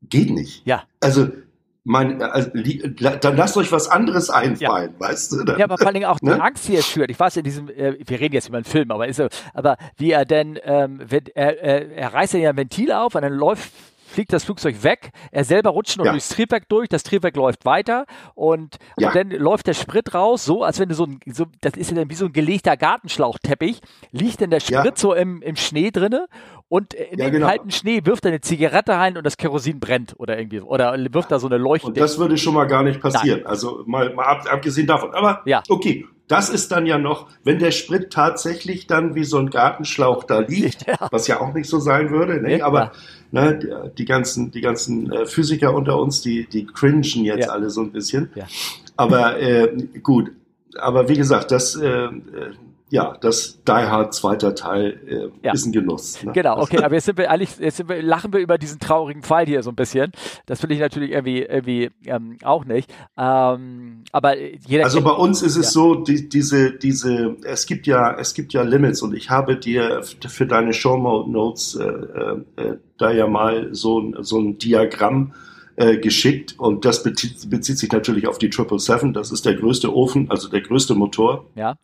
geht 0.09 0.30
nicht. 0.30 0.62
Ja. 0.64 0.85
Also, 1.00 1.28
mein, 1.82 2.22
also, 2.22 2.50
dann 3.20 3.37
lasst 3.37 3.56
euch 3.56 3.70
was 3.72 3.88
anderes 3.88 4.30
einfallen, 4.30 4.94
weißt 4.98 5.32
du? 5.32 5.44
Dann, 5.44 5.59
Ja, 5.59 5.64
aber 5.66 5.78
vor 5.78 5.87
allen 5.87 5.94
Dingen 5.94 6.06
auch 6.06 6.18
die 6.20 6.26
Ne? 6.26 6.40
Angst, 6.42 6.68
die 6.68 6.76
er 6.76 6.82
schürt. 6.82 7.11
Ich 7.11 7.18
weiß 7.18 7.37
in 7.38 7.44
diesem, 7.44 7.68
äh, 7.68 7.96
wir 8.04 8.20
reden 8.20 8.35
jetzt 8.35 8.48
über 8.48 8.59
einen 8.59 8.64
Film, 8.64 8.90
aber 8.92 9.09
ist 9.09 9.16
so, 9.16 9.26
aber 9.52 9.76
wie 9.96 10.12
er 10.12 10.24
denn, 10.24 10.59
ähm, 10.64 11.00
wenn, 11.09 11.26
er, 11.35 11.61
er, 11.61 11.90
er 11.92 12.14
reißt 12.14 12.35
ja 12.35 12.50
ein 12.50 12.56
Ventil 12.56 12.92
auf 12.92 13.14
und 13.16 13.22
dann 13.22 13.32
läuft 13.35 13.72
fliegt 14.16 14.33
das 14.33 14.44
Flugzeug 14.44 14.83
weg, 14.83 15.11
er 15.31 15.44
selber 15.44 15.70
rutscht 15.70 15.98
noch 15.98 16.07
Ja. 16.07 16.11
durchs 16.12 16.31
Triebwerk 16.31 16.68
durch, 16.70 16.88
das 16.88 17.02
Triebwerk 17.02 17.37
läuft 17.37 17.66
weiter 17.66 18.07
und, 18.35 18.76
Ja. 18.98 19.09
und 19.09 19.14
dann 19.14 19.31
läuft 19.31 19.66
der 19.66 19.74
Sprit 19.74 20.14
raus, 20.14 20.44
so 20.44 20.62
als 20.64 20.81
wenn 20.81 20.88
du 20.88 20.94
so 20.94 21.05
ein, 21.05 21.20
so, 21.26 21.44
das 21.61 21.74
ist 21.74 21.90
ja 21.90 21.96
dann 21.96 22.09
wie 22.11 22.14
so 22.14 22.24
ein 22.24 22.33
gelegter 22.33 22.76
Gartenschlauchteppich, 22.76 23.81
liegt 24.12 24.40
dann 24.40 24.50
der 24.50 24.61
Ja. 24.61 24.81
Sprit 24.81 24.98
so 24.98 25.12
im, 25.14 25.42
im 25.42 25.57
Schnee 25.57 25.90
drinne 25.90 26.29
und 26.68 26.94
in 26.94 27.18
Ja, 27.18 27.26
dem 27.26 27.33
genau. 27.33 27.46
kalten 27.46 27.70
Schnee 27.70 28.00
wirft 28.05 28.24
er 28.24 28.31
eine 28.31 28.40
Zigarette 28.40 28.92
rein 28.92 29.16
und 29.18 29.24
das 29.24 29.37
Kerosin 29.37 29.81
brennt 29.81 30.14
oder 30.18 30.38
irgendwie, 30.38 30.61
oder 30.62 30.96
wirft 31.12 31.31
da 31.31 31.38
so 31.38 31.46
eine 31.46 31.59
Leuchte. 31.59 31.88
Und 31.88 31.98
das 31.98 32.18
würde 32.18 32.38
schon 32.38 32.55
mal 32.55 32.64
gar 32.66 32.83
nicht 32.83 33.00
passieren. 33.00 33.44
Also 33.46 33.83
mal, 33.87 34.14
mal 34.14 34.24
ab, 34.24 34.44
abgesehen 34.50 34.87
davon. 34.87 35.14
Aber 35.14 35.42
Ja. 35.44 35.62
okay, 35.68 36.07
das 36.28 36.48
ist 36.50 36.72
dann 36.72 36.86
ja 36.86 36.98
noch, 36.98 37.28
wenn 37.44 37.58
der 37.58 37.70
Sprit 37.70 38.12
tatsächlich 38.12 38.86
dann 38.86 39.14
wie 39.14 39.24
so 39.24 39.38
ein 39.38 39.50
Gartenschlauch 39.50 40.24
da 40.24 40.40
liegt, 40.40 40.86
Ja. 40.86 40.96
was 41.10 41.26
ja 41.28 41.40
auch 41.40 41.54
nicht 41.54 41.68
so 41.70 41.78
sein 41.78 42.10
würde. 42.10 42.40
Ne? 42.40 42.62
Aber 42.62 42.92
ne, 43.30 43.58
die- 43.58 43.94
die 43.98 44.04
ganzen, 44.04 44.50
die 44.50 44.60
ganzen 44.60 45.12
äh, 45.12 45.26
Physiker 45.26 45.74
unter 45.74 45.98
uns, 46.00 46.22
die, 46.22 46.46
die 46.48 46.66
cringen 46.66 47.02
jetzt 47.02 47.46
Ja. 47.46 47.52
alle 47.52 47.70
so 47.70 47.80
ein 47.82 47.92
bisschen. 47.92 48.30
Ja. 48.34 48.46
Aber 48.96 49.40
äh, 49.40 49.72
gut. 50.02 50.32
Aber 50.78 51.08
wie 51.08 51.16
gesagt, 51.16 51.52
das, 51.52 51.76
äh, 51.76 51.86
äh, 51.86 52.10
ja, 52.88 53.16
das 53.20 53.61
Die 53.66 53.72
Hard 53.72 54.14
zweiter 54.14 54.55
Teil 54.55 55.01
äh, 55.42 55.46
Ja. 55.46 55.53
ist 55.53 55.66
ein 55.66 55.72
Genuss. 55.72 56.22
Ne? 56.22 56.33
Genau, 56.33 56.59
okay, 56.61 56.83
aber 56.85 56.94
jetzt 56.94 57.07
sind 57.07 57.18
wir 57.18 57.31
eigentlich, 57.31 57.57
jetzt 57.59 57.79
sind 57.79 57.88
wir, 57.88 58.01
lachen 58.03 58.33
wir 58.33 58.38
über 58.40 58.59
diesen 58.59 58.79
traurigen 58.79 59.22
Fall 59.22 59.44
hier 59.46 59.62
so 59.64 59.70
ein 59.70 59.75
bisschen. 59.77 60.12
Das 60.46 60.62
will 60.62 60.70
ich 60.70 60.79
natürlich 60.79 61.11
irgendwie, 61.11 61.42
irgendwie 61.42 61.90
ähm, 62.05 62.38
auch 62.44 62.64
nicht. 62.64 62.92
Ähm, 63.18 64.05
aber 64.12 64.38
jeder 64.38 64.85
Also 64.85 65.01
bei 65.03 65.11
uns 65.11 65.42
ist 65.42 65.57
es 65.57 65.66
Ja. 65.66 65.70
so, 65.72 65.94
die, 65.96 66.29
diese, 66.29 66.72
diese, 66.72 67.37
es 67.44 67.66
gibt 67.66 67.87
ja, 67.87 68.16
es 68.18 68.35
gibt 68.35 68.53
ja 68.53 68.62
Limits 68.62 69.03
und 69.03 69.14
ich 69.14 69.31
habe 69.31 69.57
dir 69.57 70.03
für 70.29 70.46
deine 70.46 70.72
Show 70.72 70.96
Notes 70.96 71.75
äh, 71.75 71.85
äh, 71.85 72.40
äh, 72.57 72.77
da 72.99 73.11
ja 73.11 73.27
mal 73.27 73.75
so, 73.75 73.99
ein- 74.01 74.16
so 74.20 74.38
ein 74.38 74.59
Diagramm 74.59 75.35
äh, 75.75 75.99
geschickt 75.99 76.55
und 76.59 76.85
das 76.85 77.03
bezieht, 77.03 77.51
bezieht 77.51 77.79
sich 77.79 77.90
natürlich 77.92 78.27
auf 78.29 78.38
die 78.38 78.46
777. 78.46 79.12
Das 79.12 79.31
ist 79.33 79.44
der 79.44 79.55
größte 79.57 79.94
Ofen, 79.94 80.31
also 80.31 80.49
der 80.49 80.61
größte 80.62 80.94
Motor 80.94 81.46
ja, 81.55 81.77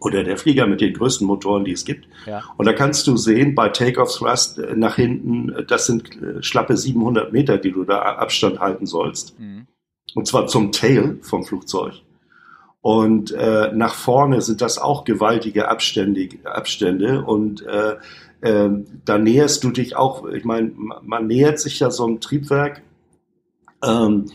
oder 0.00 0.22
der 0.24 0.36
Flieger 0.36 0.66
mit 0.66 0.80
den 0.80 0.92
größten 0.92 1.26
Motoren, 1.26 1.64
die 1.64 1.72
es 1.72 1.84
gibt. 1.84 2.06
ja, 2.26 2.42
Und 2.58 2.66
da 2.66 2.72
kannst 2.72 3.06
du 3.06 3.16
sehen, 3.16 3.54
bei 3.54 3.70
Takeoff 3.70 4.14
Thrust 4.14 4.58
äh, 4.58 4.74
nach 4.76 4.96
hinten, 4.96 5.50
äh, 5.52 5.64
das 5.64 5.86
sind 5.86 6.10
äh, 6.22 6.42
schlappe 6.42 6.76
700 6.76 7.32
Meter, 7.32 7.58
die 7.58 7.72
du 7.72 7.84
da 7.84 8.00
Abstand 8.00 8.60
halten 8.60 8.86
sollst. 8.86 9.38
mhm. 9.38 9.66
Und 10.14 10.26
zwar 10.26 10.48
zum 10.48 10.72
Tail 10.72 11.18
vom 11.22 11.44
Flugzeug. 11.44 11.94
Und 12.80 13.30
äh, 13.32 13.70
nach 13.72 13.94
vorne 13.94 14.40
sind 14.40 14.60
das 14.60 14.78
auch 14.78 15.04
gewaltige 15.04 15.68
Abstände. 15.68 16.28
Abstände. 16.44 17.22
Und 17.24 17.64
äh, 17.64 17.96
äh, 18.40 18.70
da 19.04 19.18
näherst 19.18 19.62
du 19.62 19.70
dich 19.70 19.94
auch, 19.96 20.26
ich 20.26 20.44
meine, 20.44 20.72
ma- 20.74 21.00
man 21.04 21.26
nähert 21.28 21.60
sich 21.60 21.78
ja 21.78 21.90
so 21.92 22.06
einem 22.06 22.20
Triebwerk 22.20 22.82
ähm, 23.84 24.26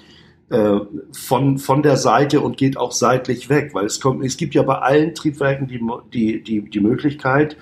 äh, 0.50 0.80
von, 1.12 1.58
von 1.58 1.82
der 1.84 1.98
Seite 1.98 2.42
und 2.42 2.58
geht 2.58 2.78
auch 2.78 2.92
seitlich 2.92 3.50
weg, 3.50 3.72
weil 3.74 3.86
es 3.86 4.00
kommt, 4.00 4.24
es 4.24 4.38
gibt 4.38 4.54
ja 4.54 4.64
bei 4.64 4.78
allen 4.80 5.16
Triebwerken 5.16 5.68
die, 5.68 5.80
die, 6.14 6.44
die, 6.44 6.70
die 6.70 6.80
Möglichkeit, 6.80 7.58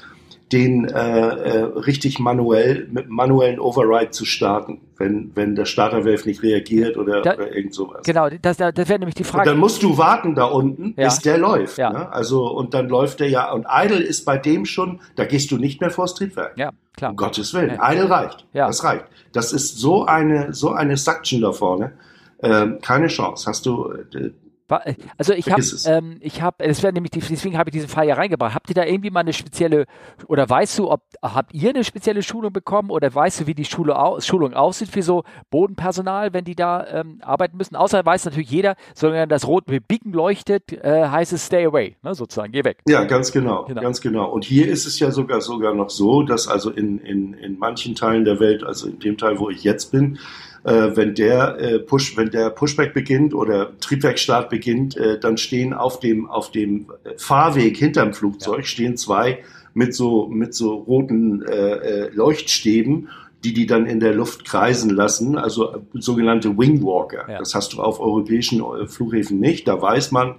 den 0.52 0.86
äh, 0.86 0.91
äh, 0.91 1.60
richtig 1.63 2.19
manuell 2.19 2.88
mit 2.91 3.10
manuellen 3.10 3.60
Override 3.60 4.12
zu 4.12 4.24
starten, 4.26 4.82
wenn, 4.98 5.32
wenn 5.34 5.56
der 5.56 5.65
Starterwelf 5.65 6.28
nicht 6.28 6.43
reagiert 6.43 6.96
oder, 6.96 7.22
Da- 7.24 7.34
oder 7.36 7.56
irgend 7.56 7.74
sowas. 7.74 8.02
genau, 8.06 8.30
das, 8.30 8.58
das 8.58 8.76
wäre 8.76 9.00
nämlich 9.00 9.15
die 9.15 9.24
Und 9.24 9.30
Frage. 9.30 9.50
dann 9.50 9.58
musst 9.58 9.82
du 9.82 9.98
warten 9.98 10.36
da 10.36 10.43
unten, 10.43 10.93
Ja. 10.96 11.06
bis 11.06 11.19
der 11.19 11.39
läuft. 11.39 11.78
Ja. 11.80 11.91
Ne? 11.91 12.12
Also, 12.12 12.46
und 12.52 12.76
dann 12.76 12.88
läuft 12.88 13.19
der 13.22 13.30
ja, 13.30 13.52
und 13.52 13.65
Idle 13.67 13.98
ist 14.04 14.26
bei 14.26 14.38
dem 14.38 14.65
schon, 14.65 15.00
da 15.15 15.26
gehst 15.26 15.50
du 15.50 15.58
nicht 15.58 15.82
mehr 15.82 15.89
vors 15.89 16.13
Triebwerk. 16.13 16.56
ja, 16.58 16.72
klar. 16.98 17.12
Um 17.12 17.17
Gottes 17.17 17.52
Willen. 17.56 17.72
Ja. 17.78 17.91
Idle 17.91 18.10
reicht. 18.12 18.46
Ja. 18.54 18.67
Das 18.67 18.84
reicht. 18.84 19.06
Das 19.32 19.54
ist 19.54 19.80
so 19.80 20.06
eine, 20.06 20.54
so 20.54 20.69
eine 20.72 20.98
Suction 20.98 21.41
da 21.41 21.52
vorne. 21.52 21.93
Ähm, 22.43 22.79
keine 22.82 23.08
Chance. 23.08 23.45
Hast 23.49 23.65
du, 23.65 23.91
äh, 23.91 24.32
Wa- 24.69 24.82
Also 25.17 25.34
ich 25.34 25.51
habe, 25.51 25.62
ähm, 25.88 26.17
ich 26.21 26.41
habe, 26.41 26.65
das 26.65 26.82
wäre 26.84 26.93
nämlich, 26.93 27.12
die, 27.12 27.19
deswegen 27.19 27.58
habe 27.58 27.69
ich 27.69 27.73
diesen 27.73 27.89
Fall 27.89 28.08
ja 28.08 28.15
reingebracht. 28.15 28.56
Habt 28.56 28.69
ihr 28.69 28.75
da 28.75 28.86
irgendwie 28.86 29.10
mal 29.10 29.19
eine 29.19 29.34
spezielle, 29.34 29.86
oder 30.27 30.49
weißt 30.49 30.79
du, 30.79 30.89
ob, 30.89 31.01
habt 31.21 31.53
ihr 31.53 31.69
eine 31.71 31.84
spezielle 31.84 32.23
Schulung 32.23 32.53
bekommen 32.53 32.89
oder 32.89 33.13
weißt 33.13 33.41
du, 33.41 33.47
wie 33.47 33.56
die 33.56 33.65
Schule 33.65 33.99
au, 33.99 34.21
Schulung 34.21 34.53
aussieht 34.53 34.88
für 34.89 35.01
so 35.03 35.23
Bodenpersonal, 35.51 36.34
wenn 36.34 36.45
die 36.45 36.56
da 36.56 36.88
ähm, 36.88 37.19
arbeiten 37.21 37.58
müssen? 37.58 37.75
Außer 37.75 38.06
weiß 38.06 38.23
natürlich 38.23 38.49
jeder, 38.49 38.75
solange 38.95 39.27
das 39.27 39.45
rot 39.47 39.67
mit 39.69 39.86
Beacon 39.88 40.13
leuchtet, 40.13 40.71
äh, 40.71 41.08
heißt 41.10 41.34
es 41.34 41.45
stay 41.45 41.65
away, 41.65 41.97
ne, 42.01 42.15
sozusagen, 42.15 42.53
geh 42.53 42.63
weg. 42.63 42.82
Ja, 42.88 43.03
ganz 43.03 43.34
genau, 43.34 43.65
Genau. 43.65 43.82
ganz 43.82 43.99
genau. 43.99 44.32
Und 44.32 44.45
hier 44.45 44.67
ist 44.69 44.86
es 44.86 44.97
ja 44.97 45.12
sogar 45.12 45.41
sogar 45.41 45.73
noch 45.75 45.89
so, 45.89 46.23
dass 46.23 46.47
also 46.47 46.71
in, 46.71 46.99
in, 46.99 47.34
in 47.34 47.60
manchen 47.60 47.95
Teilen 47.95 48.23
der 48.23 48.39
Welt, 48.39 48.63
also 48.63 48.88
in 48.88 48.99
dem 48.99 49.17
Teil, 49.17 49.39
wo 49.39 49.49
ich 49.49 49.63
jetzt 49.63 49.91
bin, 49.91 50.17
äh, 50.63 50.95
wenn 50.95 51.15
der 51.15 51.60
äh, 51.60 51.80
Push, 51.80 52.15
wenn 52.17 52.30
der 52.30 52.49
Pushback 52.49 52.93
beginnt 52.93 53.34
oder 53.34 53.78
Triebwerkstart 53.80 54.49
beginnt, 54.49 54.95
äh, 54.97 55.19
dann 55.19 55.38
stehen 55.38 55.73
auf 55.73 55.99
dem 55.99 56.30
auf 56.30 56.52
dem 56.52 56.88
Fahrweg 57.17 57.78
hinterm 57.78 58.13
Flugzeug 58.13 58.65
stehen 58.65 58.97
zwei 58.97 59.43
mit 59.73 59.93
so 59.93 60.28
mit 60.28 60.54
so 60.54 60.76
roten 60.76 61.43
äh, 61.45 61.56
äh, 61.56 62.10
Leuchtstäben, 62.13 63.10
die 63.43 63.54
die 63.54 63.65
dann 63.65 63.86
in 63.86 63.99
der 63.99 64.13
Luft 64.13 64.45
kreisen 64.45 64.89
lassen, 64.89 65.38
also 65.38 65.84
sogenannte 65.93 66.58
Wingwalker. 66.58 67.30
Ja. 67.30 67.39
Das 67.39 67.56
hast 67.56 67.73
du 67.73 67.82
auf 67.82 67.99
europäischen 67.99 68.62
äh, 68.62 68.88
Flughäfen 68.88 69.39
nicht. 69.39 69.67
Da 69.67 69.82
weiß 69.82 70.12
man, 70.12 70.36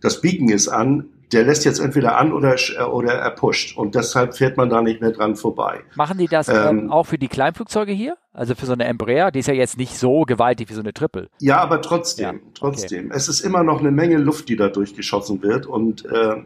das 0.00 0.20
Beacon 0.20 0.50
ist 0.50 0.68
an, 0.68 1.08
der 1.32 1.44
lässt 1.44 1.64
jetzt 1.64 1.80
entweder 1.80 2.16
an 2.16 2.32
oder, 2.32 2.54
äh, 2.54 2.82
oder 2.82 3.14
er 3.14 3.30
pusht. 3.30 3.76
Und 3.76 3.94
deshalb 3.94 4.36
fährt 4.36 4.56
man 4.56 4.68
da 4.68 4.82
nicht 4.82 5.00
mehr 5.00 5.10
dran 5.10 5.34
vorbei. 5.34 5.80
Machen 5.96 6.18
die 6.18 6.28
das 6.28 6.48
ähm, 6.48 6.54
Ähm, 6.56 6.92
auch 6.92 7.06
für 7.06 7.18
die 7.18 7.28
Kleinflugzeuge 7.28 7.92
hier? 7.92 8.16
Also 8.34 8.56
für 8.56 8.66
so 8.66 8.72
eine 8.72 8.84
Embraer, 8.84 9.30
die 9.30 9.38
ist 9.38 9.46
ja 9.46 9.54
jetzt 9.54 9.78
nicht 9.78 9.96
so 9.96 10.22
gewaltig 10.22 10.68
wie 10.68 10.74
so 10.74 10.80
eine 10.80 10.92
Triple. 10.92 11.28
Ja, 11.40 11.58
aber 11.58 11.80
trotzdem, 11.80 12.24
Ja, 12.36 12.42
trotzdem. 12.52 13.12
Es 13.12 13.28
ist 13.28 13.40
immer 13.40 13.62
noch 13.62 13.78
eine 13.78 13.92
Menge 13.92 14.18
Luft, 14.18 14.48
die 14.48 14.56
da 14.56 14.68
durchgeschossen 14.68 15.40
wird. 15.42 15.66
Und, 15.66 16.04
äh, 16.04 16.42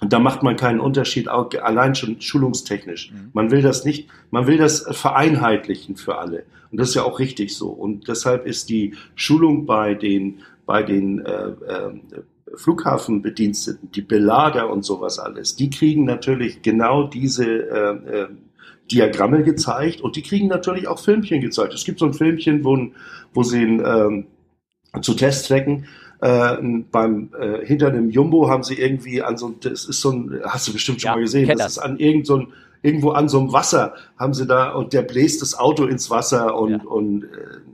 da 0.00 0.20
macht 0.20 0.44
man 0.44 0.54
keinen 0.54 0.78
Unterschied, 0.78 1.28
auch 1.28 1.50
allein 1.60 1.96
schon 1.96 2.20
schulungstechnisch. 2.20 3.10
Mhm. 3.10 3.30
Man 3.32 3.50
will 3.50 3.62
das 3.62 3.84
nicht, 3.84 4.08
man 4.30 4.46
will 4.46 4.56
das 4.56 4.86
vereinheitlichen 4.96 5.96
für 5.96 6.18
alle. 6.18 6.44
Und 6.70 6.78
das 6.78 6.90
ist 6.90 6.94
ja 6.94 7.02
auch 7.02 7.18
richtig 7.18 7.56
so. 7.56 7.68
Und 7.70 8.06
deshalb 8.06 8.46
ist 8.46 8.68
die 8.68 8.94
Schulung 9.16 9.66
bei 9.66 9.94
den, 9.94 10.42
bei 10.66 10.84
den 10.84 11.24
äh, 11.26 11.48
äh, 11.48 12.00
Flughafenbediensteten, 12.54 13.90
die 13.90 14.02
Belader 14.02 14.70
und 14.70 14.84
sowas 14.84 15.18
alles, 15.18 15.56
die 15.56 15.70
kriegen 15.70 16.04
natürlich 16.04 16.62
genau 16.62 17.04
diese 17.04 17.44
äh, 17.44 18.20
äh, 18.20 18.28
Diagramme 18.90 19.42
gezeigt 19.44 20.00
und 20.00 20.16
die 20.16 20.22
kriegen 20.22 20.48
natürlich 20.48 20.88
auch 20.88 20.98
Filmchen 20.98 21.40
gezeigt. 21.40 21.74
Es 21.74 21.84
gibt 21.84 21.98
so 22.00 22.06
ein 22.06 22.14
Filmchen, 22.14 22.64
wo, 22.64 22.78
wo 23.34 23.42
sie 23.42 23.62
ein, 23.62 23.82
ähm, 23.84 24.26
zu 25.02 25.14
Testzwecken 25.14 25.86
äh, 26.20 26.56
beim 26.90 27.30
äh, 27.38 27.64
hinter 27.64 27.90
dem 27.90 28.10
Jumbo 28.10 28.48
haben 28.48 28.62
sie 28.62 28.74
irgendwie 28.74 29.22
an 29.22 29.36
so 29.36 29.50
das 29.60 29.84
ist 29.84 30.00
so 30.00 30.10
ein 30.12 30.40
hast 30.44 30.66
du 30.68 30.72
bestimmt 30.72 31.00
schon 31.00 31.10
Ja, 31.10 31.14
mal 31.16 31.20
gesehen 31.22 31.48
das 31.48 31.58
das. 31.58 31.72
ist 31.72 31.78
an 31.78 31.98
irgend 31.98 32.26
so 32.26 32.36
ein 32.38 32.48
irgendwo 32.82 33.10
an 33.10 33.28
so 33.28 33.38
einem 33.38 33.52
Wasser 33.52 33.94
haben 34.18 34.34
sie 34.34 34.46
da 34.46 34.70
und 34.72 34.92
der 34.92 35.02
bläst 35.02 35.42
das 35.42 35.56
Auto 35.58 35.84
ins 35.84 36.10
Wasser 36.10 36.56
und 36.58 36.70
Ja. 36.70 36.78
und 36.84 37.24
äh, 37.24 37.28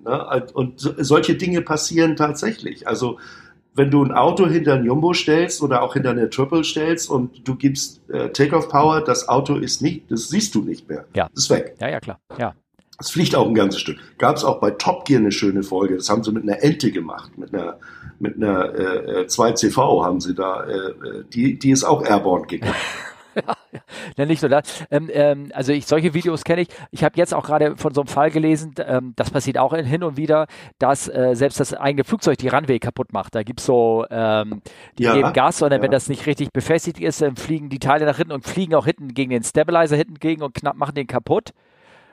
ne, 0.05 0.47
und 0.55 0.81
so, 0.81 0.93
solche 0.99 1.37
Dinge 1.37 1.63
passieren 1.63 2.17
tatsächlich 2.17 2.87
also 2.89 3.19
wenn 3.75 3.91
du 3.91 4.05
ein 4.05 4.13
Auto 4.13 4.47
hinter 4.47 4.75
ein 4.75 4.85
Jumbo 4.85 5.13
stellst 5.13 5.63
oder 5.63 5.83
auch 5.83 5.95
hinter 5.95 6.11
eine 6.11 6.31
Triple 6.31 6.65
stellst 6.65 7.11
und 7.11 7.47
du 7.47 7.57
gibst 7.57 8.09
äh, 8.09 8.31
Takeoff 8.31 8.69
Power, 8.69 9.01
das 9.01 9.29
Auto 9.29 9.57
ist 9.57 9.83
nicht, 9.83 10.11
das 10.11 10.29
siehst 10.29 10.55
du 10.55 10.63
nicht 10.63 10.89
mehr. 10.89 11.05
Ja. 11.15 11.29
Das 11.35 11.45
ist 11.45 11.51
weg. 11.51 11.75
Ja, 11.81 11.89
ja, 11.89 12.01
klar. 12.01 12.21
Ja. 12.39 12.55
Es 13.01 13.11
fliegt 13.11 13.35
auch 13.35 13.49
ein 13.49 13.55
ganzes 13.55 13.81
Stück. 13.81 13.99
Gab 14.19 14.37
es 14.37 14.45
auch 14.45 14.61
bei 14.61 14.71
Top 14.71 15.05
Gear 15.05 15.21
eine 15.21 15.33
schöne 15.33 15.65
Folge. 15.65 15.97
Das 15.97 16.09
haben 16.09 16.23
sie 16.23 16.31
mit 16.31 16.45
einer 16.45 16.63
Ente 16.63 16.93
gemacht, 16.93 17.37
mit 17.37 17.53
einer 17.53 17.79
mit 18.21 18.37
einer 18.37 18.73
äh, 18.73 19.23
äh, 19.23 19.27
2CV 19.27 20.05
haben 20.05 20.21
sie 20.21 20.35
da. 20.35 20.63
Äh, 20.65 20.77
äh, 20.77 21.25
die 21.33 21.59
die 21.59 21.71
ist 21.71 21.83
auch 21.83 22.05
airborne 22.05 22.47
gegangen. 22.47 22.75
Ja, 24.17 24.27
nicht 24.27 24.43
nur 24.43 24.49
das. 24.49 24.85
Ähm, 24.91 25.11
ähm, 25.13 25.51
also 25.55 25.73
ich, 25.73 25.87
solche 25.87 26.15
Videos 26.15 26.45
kenne 26.45 26.63
ich. 26.63 26.69
Ich 26.91 27.05
habe 27.05 27.17
jetzt 27.17 27.35
auch 27.35 27.45
gerade 27.45 27.77
von 27.77 27.93
so 27.95 28.03
einem 28.03 28.09
Fall 28.09 28.31
gelesen, 28.31 28.75
ähm, 28.79 29.13
das 29.17 29.31
passiert 29.31 29.59
auch 29.59 29.73
in, 29.73 29.85
hin 29.85 30.03
und 30.05 30.17
wieder, 30.17 30.47
dass 30.79 31.09
äh, 31.09 31.31
selbst 31.35 31.61
das 31.61 31.75
eigene 31.75 32.05
Flugzeug 32.05 32.39
die 32.39 32.49
Runway 32.49 32.79
kaputt 32.79 33.13
macht. 33.13 33.35
Da 33.35 33.43
gibt's 33.43 33.65
so, 33.67 34.05
ähm, 34.11 34.63
die 34.99 35.05
Ja, 35.05 35.15
geben 35.15 35.33
Gas, 35.33 35.59
sondern 35.59 35.81
ja. 35.81 35.83
wenn 35.83 35.91
das 35.91 36.09
nicht 36.09 36.27
richtig 36.27 36.53
befestigt 36.53 37.01
ist, 37.01 37.23
dann 37.23 37.37
fliegen 37.37 37.69
die 37.69 37.79
Teile 37.79 38.05
nach 38.07 38.17
hinten 38.17 38.33
und 38.33 38.45
fliegen 38.47 38.75
auch 38.75 38.87
hinten 38.87 39.09
gegen 39.15 39.31
den 39.31 39.43
Stabilizer 39.43 39.97
hinten 39.97 40.15
gegen 40.15 40.43
und 40.43 40.55
knapp 40.55 40.77
machen 40.77 40.95
den 40.95 41.07
kaputt. 41.07 41.53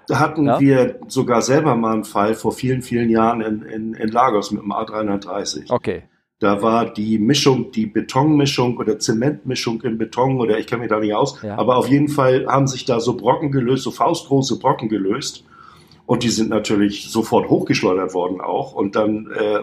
Da 0.08 0.20
hatten 0.20 0.46
Ja. 0.46 0.60
wir 0.60 1.00
sogar 1.08 1.42
selber 1.42 1.76
mal 1.76 1.94
einen 1.94 2.04
Fall 2.04 2.34
vor 2.36 2.52
vielen 2.52 2.82
vielen 2.82 3.10
Jahren 3.10 3.42
in, 3.42 3.62
in, 3.64 3.94
in 3.94 4.10
Lagos 4.10 4.52
mit 4.52 4.62
dem 4.62 4.72
A330. 4.72 5.72
Okay. 5.72 6.04
Da 6.42 6.64
war 6.64 6.92
die 6.92 7.20
Mischung, 7.20 7.72
die 7.72 7.86
Betonmischung 7.86 8.78
oder 8.78 8.98
Zementmischung 8.98 9.80
im 9.84 10.00
Beton 10.00 10.42
oder 10.42 10.58
ich 10.58 10.66
kenne 10.66 10.82
mich 10.82 10.90
da 10.90 11.00
nicht 11.00 11.14
aus, 11.14 11.40
Ja. 11.44 11.56
aber 11.56 11.78
auf 11.78 11.88
jeden 11.88 12.08
Fall 12.08 12.48
haben 12.48 12.66
sich 12.66 12.84
da 12.84 13.00
so 13.00 13.16
Brocken 13.16 13.52
gelöst, 13.52 13.84
so 13.84 13.92
faustgroße 13.92 14.58
Brocken 14.58 14.90
gelöst. 14.90 15.44
Und 16.08 16.24
die 16.24 16.30
sind 16.30 16.50
natürlich 16.50 17.10
sofort 17.12 17.48
hochgeschleudert 17.48 18.16
worden 18.16 18.42
auch. 18.42 18.74
Und 18.74 18.96
dann 18.96 19.30
äh, 19.32 19.60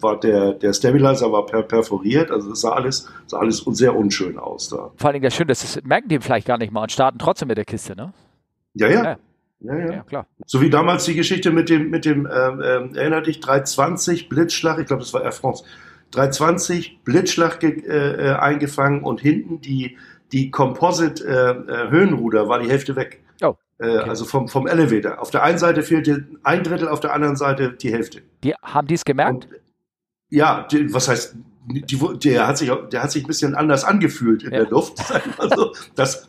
war 0.00 0.18
der, 0.20 0.52
der 0.52 0.72
Stabilizer 0.72 1.32
war 1.32 1.44
per 1.46 1.62
perforiert, 1.64 2.30
also 2.30 2.52
es 2.52 2.60
sah 2.60 2.70
alles, 2.74 3.08
sah 3.26 3.38
alles 3.40 3.58
sehr 3.72 3.96
unschön 3.96 4.38
aus 4.38 4.68
da. 4.68 4.92
Vor 4.96 5.08
allen 5.08 5.14
Dingen 5.14 5.24
das 5.24 5.34
Schöne, 5.34 5.48
das 5.48 5.64
ist, 5.64 5.84
merken 5.84 6.08
die 6.08 6.20
vielleicht 6.20 6.46
gar 6.46 6.58
nicht 6.58 6.72
mal 6.72 6.82
und 6.82 6.92
starten 6.92 7.18
trotzdem 7.18 7.48
mit 7.48 7.58
der 7.58 7.64
Kiste, 7.64 7.96
ne? 7.96 8.12
Ja, 8.74 8.86
ja. 8.88 9.02
Ja. 9.02 9.16
Ja, 9.62 9.76
ja. 9.76 9.92
Ja, 9.92 10.02
klar. 10.04 10.26
So 10.46 10.60
wie 10.62 10.70
damals 10.70 11.04
die 11.04 11.14
Geschichte 11.14 11.50
mit 11.50 11.68
dem, 11.68 11.90
mit 11.90 12.04
dem, 12.04 12.26
ähm, 12.26 12.62
ähm, 12.64 12.94
erinner 12.94 13.20
dich, 13.20 13.40
320 13.40 14.28
Blitzschlag, 14.28 14.78
ich 14.78 14.86
glaube, 14.86 15.02
das 15.02 15.12
war 15.12 15.22
Air 15.22 15.32
France. 15.32 15.64
320 16.12 17.00
Blitzschlag 17.04 17.62
äh, 17.62 17.68
äh, 17.68 18.32
eingefangen 18.34 19.02
und 19.02 19.20
hinten 19.20 19.60
die, 19.60 19.96
die 20.32 20.50
Composite 20.50 21.24
äh, 21.24 21.50
äh, 21.86 21.90
Höhenruder 21.90 22.48
war 22.48 22.58
die 22.60 22.68
Hälfte 22.68 22.96
weg. 22.96 23.22
Oh, 23.42 23.54
Äh, 23.78 23.98
also 23.98 24.24
vom, 24.24 24.48
vom 24.48 24.66
Elevator. 24.66 25.20
Auf 25.20 25.30
der 25.30 25.42
einen 25.42 25.58
Seite 25.58 25.82
fehlte 25.82 26.26
ein 26.42 26.62
Drittel, 26.64 26.88
auf 26.88 27.00
der 27.00 27.12
anderen 27.14 27.36
Seite 27.36 27.72
die 27.72 27.92
Hälfte. 27.92 28.22
Die, 28.44 28.54
haben 28.62 28.86
die 28.86 28.94
es 28.94 29.04
gemerkt? 29.04 29.46
Und, 29.46 29.48
ja, 30.28 30.66
die, 30.70 30.92
was 30.92 31.08
heißt, 31.08 31.36
die, 31.66 31.98
der, 32.24 32.46
hat 32.46 32.58
sich, 32.58 32.70
der 32.92 33.02
hat 33.02 33.10
sich 33.12 33.24
ein 33.24 33.26
bisschen 33.26 33.54
anders 33.54 33.84
angefühlt 33.84 34.42
in 34.42 34.52
Ja. 34.52 34.60
der 34.60 34.70
Luft. 34.70 34.98
sag 35.06 35.26
ich 35.26 35.38
mal 35.38 35.50
so. 35.56 35.72
das, 35.94 36.28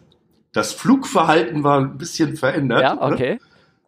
das 0.54 0.74
Flugverhalten 0.74 1.64
war 1.64 1.80
ein 1.80 1.98
bisschen 1.98 2.36
verändert. 2.38 2.82
ja, 2.82 2.96
ne? 2.96 3.02
okay. 3.02 3.40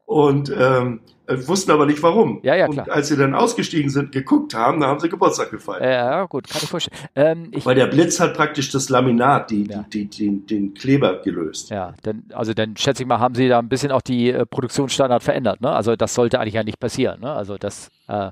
Und 0.05 0.51
ähm, 0.57 1.01
äh, 1.05 1.12
wussten 1.27 1.71
aber 1.71 1.85
nicht 1.85 2.03
warum. 2.03 2.39
Ja, 2.43 2.55
ja, 2.55 2.67
klar. 2.67 2.85
Und 2.87 2.91
als 2.93 3.07
sie 3.07 3.15
dann 3.17 3.33
ausgestiegen 3.33 3.89
sind, 3.89 4.11
geguckt 4.11 4.53
haben, 4.53 4.81
da 4.81 4.87
haben 4.87 4.99
sie 4.99 5.07
Geburtstag 5.09 5.51
gefeiert. 5.51 5.81
Ja, 5.83 6.25
gut, 6.25 6.49
kann 6.49 6.59
ich 6.63 6.69
vorstellen. 6.69 6.97
Ähm, 7.15 7.47
ich, 7.51 7.65
Weil 7.65 7.75
der 7.75 7.87
Blitz 7.87 8.19
hat 8.19 8.33
praktisch 8.33 8.71
das 8.71 8.89
Laminat, 8.89 9.49
die, 9.49 9.65
Ja. 9.67 9.85
die, 9.93 10.05
die, 10.05 10.27
den, 10.29 10.45
den 10.47 10.73
Kleber 10.73 11.21
gelöst. 11.21 11.69
ja, 11.69 11.93
dann, 12.03 12.23
also 12.33 12.53
dann 12.53 12.75
schätze 12.75 13.03
ich 13.03 13.07
mal, 13.07 13.19
haben 13.19 13.35
sie 13.35 13.47
da 13.47 13.59
ein 13.59 13.69
bisschen 13.69 13.91
auch 13.91 14.01
die 14.01 14.31
äh, 14.31 14.45
Produktionsstandard 14.45 15.23
verändert, 15.23 15.61
ne? 15.61 15.71
Also 15.71 15.95
das 15.95 16.13
sollte 16.13 16.39
eigentlich 16.39 16.55
ja 16.55 16.63
nicht 16.63 16.79
passieren, 16.79 17.21
ne? 17.21 17.31
Also 17.31 17.57
das, 17.57 17.89
äh, 18.07 18.31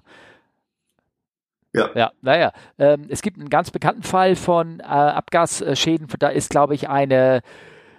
Ja. 1.73 1.89
Ja, 1.95 2.11
naja. 2.21 2.51
Ähm, 2.77 3.05
es 3.07 3.21
gibt 3.21 3.39
einen 3.39 3.49
ganz 3.49 3.71
bekannten 3.71 4.03
Fall 4.03 4.35
von 4.35 4.81
äh, 4.81 4.83
Abgasschäden. 4.83 6.07
Da 6.19 6.27
ist, 6.27 6.49
glaube 6.49 6.75
ich, 6.75 6.89
eine, 6.89 7.41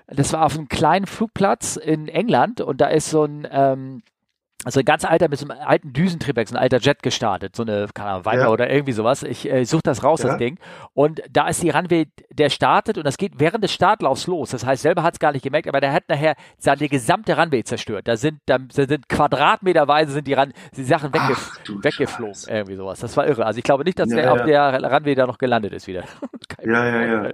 das 0.09 0.35
war 0.35 0.45
auf 0.45 0.59
einem 0.59 0.69
kleinen 0.69 1.07
Flugplatz 1.07 1.77
in 1.77 2.09
England 2.09 2.61
und 2.61 2.83
da 2.83 2.89
ist 2.89 3.09
so 3.09 3.25
ein, 3.25 3.49
ähm, 3.51 4.03
also 4.65 4.81
ein 4.81 4.85
ganz 4.85 5.05
alter, 5.05 5.29
mit 5.29 5.39
so 5.39 5.49
einem 5.49 5.59
alten 5.65 5.93
Düsentriebwerk, 5.93 6.49
so 6.49 6.55
ein 6.55 6.63
alter 6.63 6.79
Jet 6.79 7.03
gestartet, 7.03 7.57
so 7.57 7.63
eine, 7.63 7.89
keine 7.93 8.11
Ahnung, 8.11 8.25
Viper 8.27 8.39
Ja. 8.43 8.49
oder 8.49 8.71
irgendwie 8.71 8.93
sowas. 8.93 9.23
Ich 9.23 9.51
äh, 9.51 9.65
suche 9.65 9.83
das 9.85 10.05
raus, 10.05 10.23
Ja. 10.23 10.31
das 10.31 10.39
Ding. 10.39 10.59
Und 10.95 11.23
da 11.31 11.49
ist 11.49 11.63
die 11.63 11.71
Runway, 11.71 12.07
der 12.31 12.49
startet 12.51 12.97
und 12.99 13.05
das 13.05 13.17
geht 13.17 13.35
während 13.41 13.65
des 13.65 13.73
Startlaufs 13.73 14.27
los. 14.27 14.51
Das 14.51 14.65
heißt, 14.65 14.83
selber 14.83 15.03
hat 15.03 15.15
es 15.15 15.21
gar 15.21 15.33
nicht 15.33 15.43
gemerkt, 15.43 15.69
aber 15.69 15.81
der 15.81 15.93
hat 15.93 16.05
nachher 16.09 16.35
seine 16.59 16.89
gesamte 16.89 17.37
Runway 17.37 17.65
zerstört. 17.65 18.07
Da 18.07 18.17
sind, 18.17 18.39
da 18.47 18.59
sind 18.71 19.09
quadratmeterweise 19.09 20.13
sind 20.13 20.27
die, 20.27 20.35
Run 20.35 20.53
die 20.77 20.85
Sachen 20.85 21.13
wegge 21.13 21.35
Ach, 21.35 21.59
weggeflogen, 21.83 22.35
Scheiße. 22.35 22.51
irgendwie 22.51 22.77
sowas. 22.77 23.01
Das 23.01 23.17
war 23.17 23.27
irre. 23.27 23.45
Also 23.47 23.59
ich 23.59 23.65
glaube 23.65 23.85
nicht, 23.85 23.99
dass 23.99 24.11
Ja, 24.11 24.17
der 24.17 24.33
auf 24.33 24.43
der 24.45 24.83
Runway 24.93 25.15
da 25.15 25.27
noch 25.27 25.39
gelandet 25.39 25.73
ist 25.73 25.87
wieder. 25.87 26.05
Ja, 26.65 26.87
ja, 26.87 27.23
ja. 27.25 27.33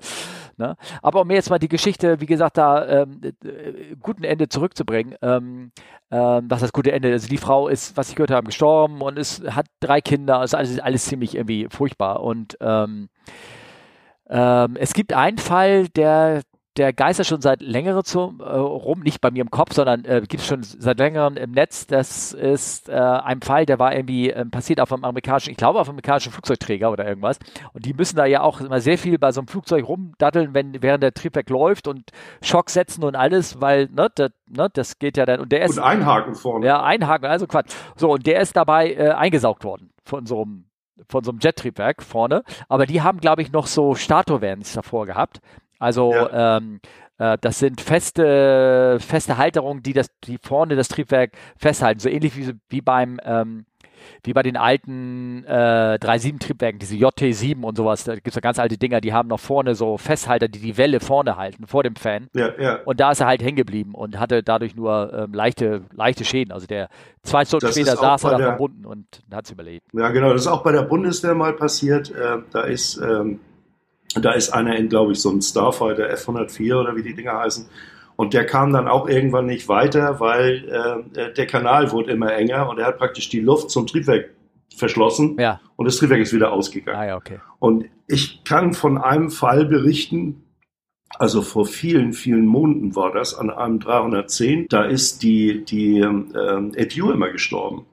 Ne? 0.56 0.76
Aber 1.02 1.20
um 1.20 1.26
mir 1.28 1.34
jetzt 1.34 1.50
mal 1.50 1.58
die 1.58 1.68
Geschichte, 1.68 2.18
wie 2.22 2.24
gesagt, 2.26 2.56
da 2.56 3.02
ähm, 3.02 3.20
äh, 3.22 3.94
guten 4.00 4.24
Ende 4.24 4.48
zurückzubringen, 4.48 5.16
ähm, 5.20 5.70
ähm, 6.10 6.46
was 6.48 6.62
das 6.62 6.72
gute 6.72 6.92
Ende, 6.92 7.17
also 7.18 7.28
die 7.28 7.38
Frau 7.38 7.66
ist, 7.66 7.96
was 7.96 8.10
ich 8.10 8.14
gehört 8.14 8.30
habe, 8.30 8.46
gestorben 8.46 9.02
und 9.02 9.18
ist, 9.18 9.42
hat 9.50 9.66
drei 9.80 10.00
Kinder, 10.00 10.44
ist 10.44 10.54
alles, 10.54 10.78
alles 10.78 11.04
ziemlich 11.06 11.34
irgendwie 11.34 11.66
furchtbar. 11.68 12.22
Und 12.22 12.56
ähm, 12.60 13.08
ähm, 14.30 14.76
es 14.76 14.94
gibt 14.94 15.12
einen 15.12 15.38
Fall, 15.38 15.88
der 15.88 16.42
der 16.78 16.92
geistert 16.92 17.26
schon 17.26 17.40
seit 17.40 17.60
längerem 17.60 18.04
zum, 18.04 18.40
äh, 18.40 18.44
rum, 18.44 19.00
nicht 19.00 19.20
bei 19.20 19.30
mir 19.30 19.42
im 19.42 19.50
Kopf, 19.50 19.74
sondern 19.74 20.04
äh, 20.04 20.20
gibt 20.20 20.42
es 20.42 20.46
schon 20.46 20.62
seit 20.62 20.98
längerem 20.98 21.36
im 21.36 21.50
Netz. 21.50 21.86
Das 21.86 22.32
ist 22.32 22.88
äh, 22.88 22.92
ein 22.92 23.42
Fall, 23.42 23.66
der 23.66 23.78
war 23.78 23.94
irgendwie 23.94 24.30
ähm, 24.30 24.50
passiert 24.50 24.80
auf 24.80 24.92
einem 24.92 25.04
amerikanischen, 25.04 25.50
ich 25.50 25.56
glaube 25.56 25.80
auf 25.80 25.88
einem 25.88 25.96
amerikanischen 25.96 26.32
Flugzeugträger 26.32 26.90
oder 26.90 27.06
irgendwas. 27.06 27.38
Und 27.72 27.84
die 27.84 27.94
müssen 27.94 28.16
da 28.16 28.24
ja 28.24 28.42
auch 28.42 28.60
immer 28.60 28.80
sehr 28.80 28.96
viel 28.96 29.18
bei 29.18 29.32
so 29.32 29.40
einem 29.40 29.48
Flugzeug 29.48 29.86
rumdatteln, 29.86 30.54
wenn 30.54 30.82
während 30.82 31.02
der 31.02 31.12
Triebwerk 31.12 31.50
läuft 31.50 31.88
und 31.88 32.10
Schock 32.42 32.70
setzen 32.70 33.04
und 33.04 33.16
alles, 33.16 33.60
weil 33.60 33.88
ne, 33.90 34.08
das, 34.14 34.30
ne, 34.48 34.68
das 34.72 34.98
geht 34.98 35.16
ja 35.16 35.26
dann. 35.26 35.40
Und 35.40 35.52
der 35.52 35.62
ist 35.62 35.78
Und 35.78 35.84
einhaken 35.84 36.34
vorne. 36.34 36.66
ja, 36.66 36.82
einhaken, 36.82 37.26
also 37.26 37.46
Quatsch. 37.46 37.72
So, 37.96 38.12
und 38.12 38.26
der 38.26 38.40
ist 38.40 38.56
dabei 38.56 38.92
äh, 38.92 39.10
eingesaugt 39.10 39.64
worden 39.64 39.90
von 40.04 40.26
so 40.26 40.42
einem 40.42 40.64
von 41.08 41.22
so 41.22 41.30
einem 41.30 41.38
Jet-Triebwerk 41.40 42.02
vorne. 42.02 42.42
Aber 42.68 42.84
die 42.84 43.02
haben, 43.02 43.20
glaube 43.20 43.42
ich, 43.42 43.52
noch 43.52 43.66
so 43.66 43.94
Statorvans 43.94 44.72
davor 44.72 45.06
gehabt. 45.06 45.40
Also 45.78 46.14
ähm, 46.32 46.80
äh, 47.18 47.36
das 47.40 47.58
sind 47.58 47.80
feste, 47.80 48.98
feste 49.00 49.36
Halterungen, 49.38 49.82
die 49.82 49.92
das, 49.92 50.08
die 50.24 50.38
vorne 50.38 50.76
das 50.76 50.88
Triebwerk 50.88 51.32
festhalten. 51.56 52.00
So 52.00 52.08
ähnlich 52.08 52.36
wie, 52.36 52.54
wie 52.68 52.80
beim 52.80 53.20
ähm, 53.24 53.66
wie 54.22 54.32
bei 54.32 54.42
den 54.42 54.56
alten 54.56 55.44
äh, 55.44 55.98
3.7-Triebwerken, 56.00 56.78
diese 56.78 56.96
JT7 56.96 57.62
und 57.62 57.76
sowas. 57.76 58.04
Da 58.04 58.14
gibt 58.14 58.28
es 58.28 58.34
ja 58.34 58.40
ganz 58.40 58.58
alte 58.58 58.76
Dinger, 58.76 59.00
die 59.00 59.12
haben 59.12 59.28
noch 59.28 59.40
vorne 59.40 59.74
so 59.74 59.96
Festhalter, 59.96 60.48
die 60.48 60.60
die 60.60 60.76
Welle 60.76 61.00
vorne 61.00 61.36
halten, 61.36 61.66
vor 61.66 61.82
dem 61.82 61.96
Fan. 61.96 62.28
Ja, 62.32 62.50
ja. 62.58 62.78
Und 62.84 63.00
da 63.00 63.12
ist 63.12 63.20
er 63.20 63.26
halt 63.26 63.42
hängen 63.42 63.56
geblieben 63.56 63.94
und 63.94 64.18
hatte 64.18 64.42
dadurch 64.42 64.74
nur 64.74 65.12
ähm, 65.12 65.32
leichte, 65.32 65.82
leichte 65.92 66.24
Schäden. 66.24 66.52
Also 66.52 66.66
der 66.66 66.88
zwei 67.22 67.44
Stunden 67.44 67.66
Das 67.66 67.74
später 67.74 67.96
saß 67.96 68.24
er 68.24 68.30
da 68.30 68.38
verbunden 68.38 68.86
und 68.86 69.06
hat 69.32 69.44
es 69.44 69.50
überlebt. 69.50 69.86
Ja, 69.92 70.10
genau. 70.10 70.32
Das 70.32 70.42
ist 70.42 70.48
auch 70.48 70.62
bei 70.62 70.72
der 70.72 70.82
Bundeswehr 70.82 71.34
mal 71.34 71.52
passiert. 71.52 72.10
Äh, 72.10 72.38
da 72.52 72.62
ist, 72.62 72.98
ähm, 72.98 73.40
da 74.14 74.32
ist 74.32 74.50
einer 74.50 74.76
in, 74.76 74.88
glaube 74.88 75.12
ich, 75.12 75.20
so 75.20 75.30
einem 75.30 75.42
Starfighter 75.42 76.08
F-104 76.10 76.80
oder 76.80 76.96
wie 76.96 77.02
die 77.02 77.14
Dinger 77.14 77.38
heißen. 77.38 77.66
Und 78.16 78.34
der 78.34 78.46
kam 78.46 78.72
dann 78.72 78.88
auch 78.88 79.08
irgendwann 79.08 79.46
nicht 79.46 79.68
weiter, 79.68 80.18
weil 80.18 81.04
äh, 81.14 81.32
der 81.34 81.46
Kanal 81.46 81.92
wurde 81.92 82.10
immer 82.10 82.32
enger 82.34 82.68
und 82.68 82.78
er 82.78 82.86
hat 82.86 82.98
praktisch 82.98 83.28
die 83.28 83.40
Luft 83.40 83.70
zum 83.70 83.86
Triebwerk 83.86 84.30
verschlossen 84.76 85.36
Ja, 85.38 85.60
und 85.76 85.86
das 85.86 85.96
Triebwerk 85.98 86.20
ist 86.20 86.32
wieder 86.32 86.52
ausgegangen. 86.52 86.98
ah 86.98 87.06
ja, 87.06 87.16
okay. 87.16 87.38
Und 87.58 87.86
ich 88.06 88.42
kann 88.44 88.72
von 88.72 88.98
einem 88.98 89.30
Fall 89.30 89.66
berichten, 89.66 90.42
also 91.18 91.42
vor 91.42 91.66
vielen, 91.66 92.12
vielen 92.12 92.46
Monaten 92.46 92.96
war 92.96 93.12
das, 93.12 93.34
an 93.34 93.50
einem 93.50 93.80
310, 93.80 94.66
da 94.68 94.84
ist 94.84 95.22
die, 95.22 95.64
die 95.64 96.00
ähm, 96.00 96.72
APU 96.76 97.10
immer 97.10 97.30
gestorben. 97.30 97.86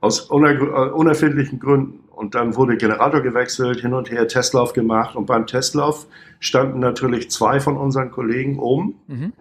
Aus 0.00 0.30
äh, 0.30 0.34
unerfindlichen 0.34 1.60
Gründen. 1.60 2.00
Und 2.22 2.36
dann 2.36 2.54
wurde 2.54 2.76
Generator 2.76 3.20
gewechselt, 3.20 3.80
hin 3.80 3.94
und 3.94 4.08
her 4.08 4.28
Testlauf 4.28 4.72
gemacht. 4.74 5.16
Und 5.16 5.26
beim 5.26 5.44
Testlauf 5.44 6.06
standen 6.38 6.78
natürlich 6.78 7.32
zwei 7.32 7.58
von 7.58 7.76
unseren 7.76 8.12
Kollegen 8.12 8.60
oben 8.60 8.94
Mhm. 9.08 9.32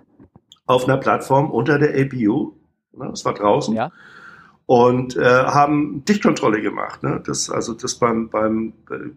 auf 0.66 0.86
einer 0.86 0.98
Plattform 0.98 1.52
unter 1.52 1.78
der 1.78 1.92
APU. 1.92 2.54
Ne, 2.94 3.08
Das 3.12 3.24
war 3.24 3.36
draußen 3.36 3.76
Ja, 3.76 3.92
und 4.66 5.16
äh, 5.16 5.22
haben 5.22 6.04
Dichtkontrolle 6.06 6.62
gemacht. 6.64 7.04
Ne? 7.04 7.22
Das, 7.24 7.52
also 7.52 7.74
das 7.76 7.96
beim, 7.96 8.30
beim 8.30 8.74
äh, 8.90 9.12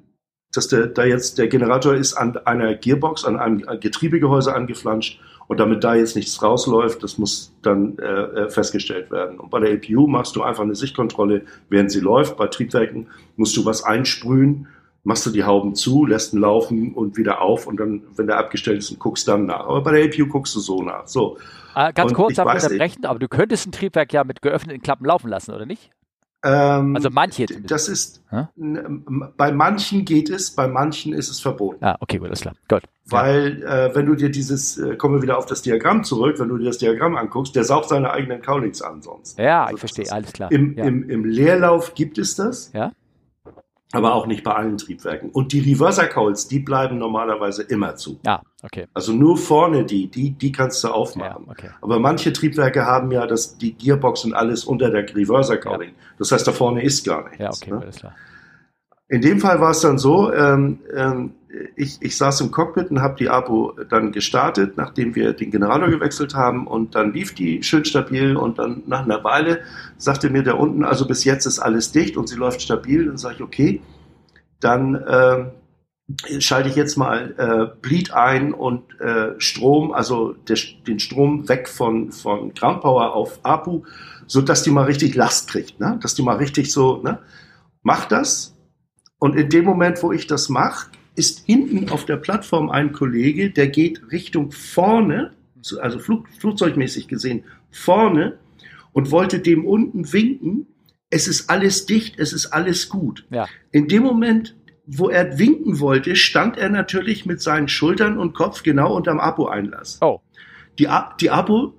dass 0.53 0.69
der, 0.69 0.87
da 0.87 1.05
jetzt 1.05 1.39
der 1.39 1.49
Generator 1.49 1.95
ist 1.95 2.13
an 2.15 2.37
einer 2.45 2.75
Gearbox, 2.75 3.25
an 3.25 3.39
einem 3.39 3.65
Getriebegehäuse 3.81 4.55
angeflanscht 4.55 5.21
und 5.47 5.61
damit 5.61 5.85
da 5.85 5.95
jetzt 5.95 6.17
nichts 6.17 6.43
rausläuft, 6.43 7.03
das 7.03 7.19
muss 7.19 7.55
dann 7.63 7.99
äh, 7.99 8.05
äh, 8.05 8.51
festgestellt 8.51 9.11
werden. 9.11 9.39
Und 9.39 9.51
bei 9.51 9.61
der 9.61 9.75
APU 9.75 10.07
machst 10.07 10.37
du 10.37 10.43
einfach 10.43 10.63
eine 10.63 10.75
Sichtkontrolle, 10.75 11.43
während 11.69 11.91
sie 11.91 12.01
läuft. 12.01 12.37
Bei 12.37 12.47
Triebwerken 12.47 13.09
musst 13.37 13.57
du 13.57 13.65
was 13.65 13.85
einsprühen, 13.85 14.69
machst 15.03 15.27
du 15.27 15.31
die 15.31 15.45
Hauben 15.45 15.75
zu, 15.75 16.07
lässt 16.07 16.33
ihn 16.33 16.41
laufen 16.41 16.95
und 16.95 17.17
wieder 17.17 17.43
auf 17.43 17.67
und 17.67 17.79
dann, 17.79 18.03
wenn 18.17 18.27
der 18.27 18.39
abgestellt 18.39 18.79
ist, 18.79 18.99
guckst 18.99 19.29
dann 19.29 19.47
nach. 19.47 19.67
Aber 19.67 19.83
bei 19.83 19.93
der 19.93 20.05
APU 20.07 20.27
guckst 20.27 20.55
du 20.57 20.61
so 20.61 20.83
nach. 20.83 21.07
So. 21.07 21.37
äh, 21.77 21.93
ganz 21.93 22.11
Und 22.11 22.17
kurz 22.17 22.33
ich 22.33 22.39
unterbrechen, 22.39 23.05
aber 23.05 23.19
du 23.19 23.29
könntest 23.29 23.67
ein 23.67 23.73
Triebwerk 23.73 24.13
ja 24.13 24.25
mit 24.25 24.41
geöffneten 24.41 24.81
Klappen 24.81 25.05
laufen 25.05 25.29
lassen, 25.29 25.53
oder 25.53 25.67
nicht? 25.67 25.91
Ähm, 26.45 26.95
Also 26.95 27.09
manche 27.11 27.47
zumindest. 27.47 27.71
Das 27.71 27.89
ist, 27.89 28.23
n- 28.57 29.05
bei 29.37 29.51
manchen 29.51 30.05
geht 30.05 30.29
es, 30.31 30.51
bei 30.51 30.69
manchen 30.69 31.13
ist 31.15 31.31
es 31.31 31.41
verboten. 31.41 31.83
Ah, 31.85 31.97
okay, 32.01 32.19
gut, 32.19 32.27
alles 32.29 32.41
klar. 32.43 32.55
Gut. 32.69 32.83
Weil, 33.07 33.63
äh, 33.63 33.95
wenn 33.95 34.07
du 34.07 34.15
dir 34.15 34.31
dieses, 34.31 34.77
äh, 34.79 34.97
kommen 34.97 35.17
wir 35.17 35.23
wieder 35.23 35.39
auf 35.39 35.47
das 35.47 35.63
Diagramm 35.63 36.05
zurück, 36.05 36.39
wenn 36.39 36.49
du 36.49 36.59
dir 36.59 36.67
das 36.67 36.79
Diagramm 36.79 37.17
anguckst, 37.17 37.55
der 37.57 37.65
saugt 37.65 37.89
seine 37.89 38.11
eigenen 38.11 38.43
Kaulitz 38.43 38.81
an 38.83 39.03
sonst. 39.03 39.39
Ja, 39.39 39.65
Also 39.65 39.75
ich 39.75 39.81
verstehe, 39.81 40.13
alles 40.13 40.33
klar. 40.33 40.51
Im, 40.53 40.77
ja. 40.77 40.85
im, 40.85 41.09
Im 41.09 41.25
Leerlauf 41.25 41.95
gibt 41.95 42.19
es 42.19 42.35
das, 42.37 42.71
Ja? 42.73 42.93
Aber 43.93 44.15
auch 44.15 44.27
nicht 44.27 44.43
bei 44.43 44.53
allen 44.53 44.77
Triebwerken. 44.77 45.31
Und 45.31 45.53
die 45.53 45.61
Reverser 45.61 46.07
Cowls, 46.09 46.49
die 46.49 46.59
bleiben 46.59 46.99
normalerweise 46.99 47.63
immer 47.63 47.95
zu. 47.97 48.19
ja, 48.25 48.43
okay. 48.63 48.87
Also 48.95 49.13
nur 49.13 49.37
vorne 49.37 49.85
die, 49.85 50.09
die, 50.09 50.31
die 50.33 50.51
kannst 50.51 50.83
du 50.83 50.89
Ja, 50.89 50.95
aufmachen. 50.95 51.47
okay. 51.49 51.71
Aber 51.81 52.01
manche 52.01 52.33
Triebwerke 52.33 52.85
haben 52.85 53.13
ja 53.13 53.27
das, 53.27 53.57
die 53.59 53.75
Gearbox 53.75 54.25
und 54.25 54.35
alles 54.35 54.65
unter 54.65 54.91
der 54.91 55.03
Reverser 55.15 55.59
Cowling. 55.59 55.93
Das 56.19 56.33
heißt, 56.33 56.47
da 56.47 56.53
vorne 56.53 56.83
ist 56.83 57.05
gar 57.07 57.23
nichts. 57.25 57.39
Ja, 57.39 57.51
okay, 57.51 57.71
ne? 57.71 57.81
alles 57.83 57.97
klar. 57.97 58.15
In 59.09 59.21
dem 59.21 59.39
Fall 59.39 59.61
war 59.61 59.71
es 59.71 59.81
dann 59.81 59.99
so, 59.99 60.33
ähm, 60.33 60.81
ähm, 60.97 61.35
ich, 61.77 61.99
ich 62.01 62.17
saß 62.17 62.41
im 62.41 62.51
Cockpit 62.51 62.91
und 62.91 63.01
habe 63.01 63.17
die 63.17 63.29
Apo 63.29 63.75
dann 63.89 64.13
gestartet, 64.13 64.77
nachdem 64.77 65.15
wir 65.15 65.33
den 65.33 65.51
Generator 65.51 65.89
gewechselt 65.89 66.35
haben 66.35 66.67
und 66.67 66.95
dann 66.95 67.13
lief 67.13 67.35
die 67.35 67.63
schön 67.63 67.85
stabil 67.85 68.37
und 68.37 68.59
dann 68.59 68.83
nach 68.87 69.05
einer 69.05 69.23
Weile 69.25 69.61
sagte 69.97 70.31
mir 70.31 70.43
der 70.43 70.59
unten, 70.59 70.85
also 70.85 71.07
bis 71.07 71.25
jetzt 71.25 71.47
ist 71.47 71.59
alles 71.59 71.93
dicht 71.93 72.17
und 72.17 72.29
sie 72.29 72.37
läuft 72.37 72.63
stabil. 72.63 73.07
Dann 73.07 73.19
sage 73.19 73.37
ich, 73.37 73.43
okay, 73.43 73.83
dann 74.61 75.03
ähm, 75.09 75.51
schalte 76.41 76.69
ich 76.69 76.77
jetzt 76.77 76.97
mal 76.97 77.35
äh, 77.39 77.81
Bleed 77.81 78.13
ein 78.13 78.53
und 78.53 79.01
äh, 79.01 79.39
Strom, 79.39 79.93
also 79.93 80.33
der, 80.33 80.57
den 80.87 80.99
Strom 80.99 81.49
weg 81.49 81.69
von, 81.69 82.13
von 82.13 82.53
Ground 82.55 82.81
Power 82.81 83.15
auf 83.15 83.41
APU, 83.43 83.85
so 84.27 84.41
dass 84.41 84.63
die 84.63 84.71
mal 84.71 84.85
richtig 84.85 85.15
Last 85.15 85.49
kriegt, 85.49 85.81
ne? 85.81 85.99
dass 86.03 86.15
die 86.15 86.23
mal 86.23 86.37
richtig 86.37 86.73
so, 86.73 87.01
ne? 87.03 87.21
mach 87.83 88.07
das. 88.07 88.57
Und 89.19 89.37
in 89.37 89.49
dem 89.49 89.65
Moment, 89.65 90.03
wo 90.03 90.13
ich 90.13 90.27
das 90.27 90.49
mache, 90.49 90.91
ist 91.17 91.45
hinten 91.47 91.89
auf 91.91 92.05
der 92.07 92.17
Plattform 92.17 92.71
ein 92.71 92.93
Kollege, 92.93 93.51
der 93.51 93.69
geht 93.69 94.11
Richtung 94.13 94.51
vorne, 94.53 95.33
also 95.81 95.99
Flug, 95.99 96.29
flugzeugmäßig 96.39 97.09
gesehen, 97.09 97.45
vorne 97.71 98.39
und 98.93 99.11
wollte 99.11 99.39
dem 99.41 99.65
unten 99.65 100.13
winken. 100.13 100.67
Es 101.11 101.29
ist 101.29 101.49
alles 101.51 101.87
dicht, 101.87 102.19
es 102.19 102.33
ist 102.33 102.47
alles 102.47 102.89
gut. 102.89 103.25
Ja. 103.31 103.47
In 103.71 103.87
dem 103.89 104.03
Moment, 104.03 104.57
wo 104.87 105.09
er 105.09 105.39
winken 105.39 105.79
wollte, 105.81 106.17
stand 106.17 106.59
er 106.59 106.69
natürlich 106.69 107.25
mit 107.27 107.41
seinen 107.41 107.69
Schultern 107.69 108.19
und 108.19 108.35
Kopf 108.35 108.63
genau 108.63 108.95
unterm 108.97 109.21
Apo-Einlass. 109.21 109.99
Oh, 110.03 110.21
Die, 110.79 110.89
A- 110.89 111.15
die 111.21 111.31
Apo, 111.31 111.75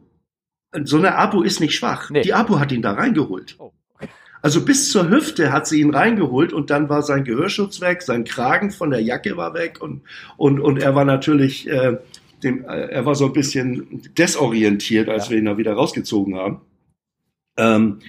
so 0.83 0.97
eine 0.97 1.15
Apo 1.15 1.41
ist 1.41 1.59
nicht 1.59 1.75
schwach. 1.75 2.09
Nee. 2.09 2.21
Die 2.21 2.33
Apo 2.33 2.59
hat 2.59 2.71
ihn 2.71 2.81
da 2.81 2.93
reingeholt. 2.93 3.55
oh. 3.59 3.71
Also 4.45 4.63
bis 4.63 4.91
zur 4.91 5.09
Hüfte 5.09 5.51
hat 5.51 5.65
sie 5.65 5.81
ihn 5.81 5.89
reingeholt 5.95 6.53
und 6.53 6.69
dann 6.69 6.87
war 6.87 7.01
sein 7.01 7.23
Gehörschutz 7.23 7.81
weg, 7.81 8.03
sein 8.03 8.25
Kragen 8.25 8.69
von 8.69 8.91
der 8.91 9.01
Jacke 9.01 9.37
war 9.37 9.55
weg 9.55 9.81
und, 9.81 10.01
und, 10.37 10.59
und 10.59 10.77
er 10.77 10.93
war 10.93 11.03
natürlich, 11.03 11.67
äh, 11.67 11.97
dem, 12.43 12.63
äh, 12.63 12.89
er 12.91 13.07
war 13.07 13.15
so 13.15 13.25
ein 13.25 13.33
bisschen 13.33 14.03
desorientiert, 14.15 15.09
als 15.09 15.25
Ja. 15.25 15.31
wir 15.31 15.37
ihn 15.39 15.45
da 15.45 15.57
wieder 15.57 15.73
rausgezogen 15.73 16.35
haben. 16.35 16.61
Ähm, 17.57 18.01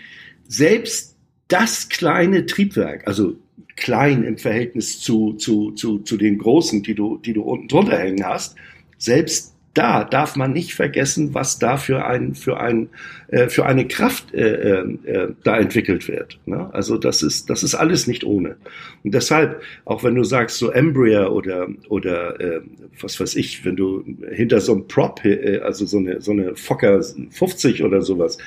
selbst 0.46 1.16
das 1.48 1.88
kleine 1.88 2.44
Triebwerk, 2.44 3.06
also 3.06 3.36
klein 3.76 4.22
im 4.22 4.36
Verhältnis 4.36 5.00
zu, 5.00 5.32
zu, 5.38 5.70
zu, 5.70 6.00
zu 6.00 6.18
den 6.18 6.36
großen, 6.36 6.82
die 6.82 6.94
du, 6.94 7.16
die 7.16 7.32
du 7.32 7.44
unten 7.44 7.68
drunter 7.68 7.96
hängen 7.96 8.26
hast, 8.26 8.56
selbst 8.98 9.55
da 9.76 10.04
darf 10.04 10.36
man 10.36 10.52
nicht 10.52 10.74
vergessen, 10.74 11.34
was 11.34 11.58
da 11.58 11.76
für 11.76 12.06
ein 12.06 12.34
für 12.34 12.58
ein 12.58 12.88
äh, 13.28 13.48
für 13.48 13.66
eine 13.66 13.86
Kraft 13.86 14.32
äh, 14.32 14.80
äh, 14.80 15.34
da 15.44 15.58
entwickelt 15.58 16.08
wird. 16.08 16.38
Ne? 16.46 16.70
Also 16.72 16.96
das 16.96 17.22
ist 17.22 17.50
das 17.50 17.62
ist 17.62 17.74
alles 17.74 18.06
nicht 18.06 18.24
ohne. 18.24 18.56
Und 19.04 19.12
deshalb 19.12 19.60
auch 19.84 20.02
wenn 20.02 20.14
du 20.14 20.24
sagst 20.24 20.58
so 20.58 20.70
Embraer 20.70 21.30
oder 21.32 21.68
oder 21.90 22.40
äh, 22.40 22.60
was 23.00 23.20
weiß 23.20 23.36
ich, 23.36 23.66
wenn 23.66 23.76
du 23.76 24.02
hinter 24.30 24.60
so 24.62 24.72
einem 24.72 24.88
Prop 24.88 25.22
äh, 25.24 25.58
also 25.58 25.84
so 25.84 25.98
eine 25.98 26.22
so 26.22 26.32
eine 26.32 26.56
Fokker 26.56 27.02
50 27.02 27.84
oder 27.84 28.00
sowas 28.00 28.38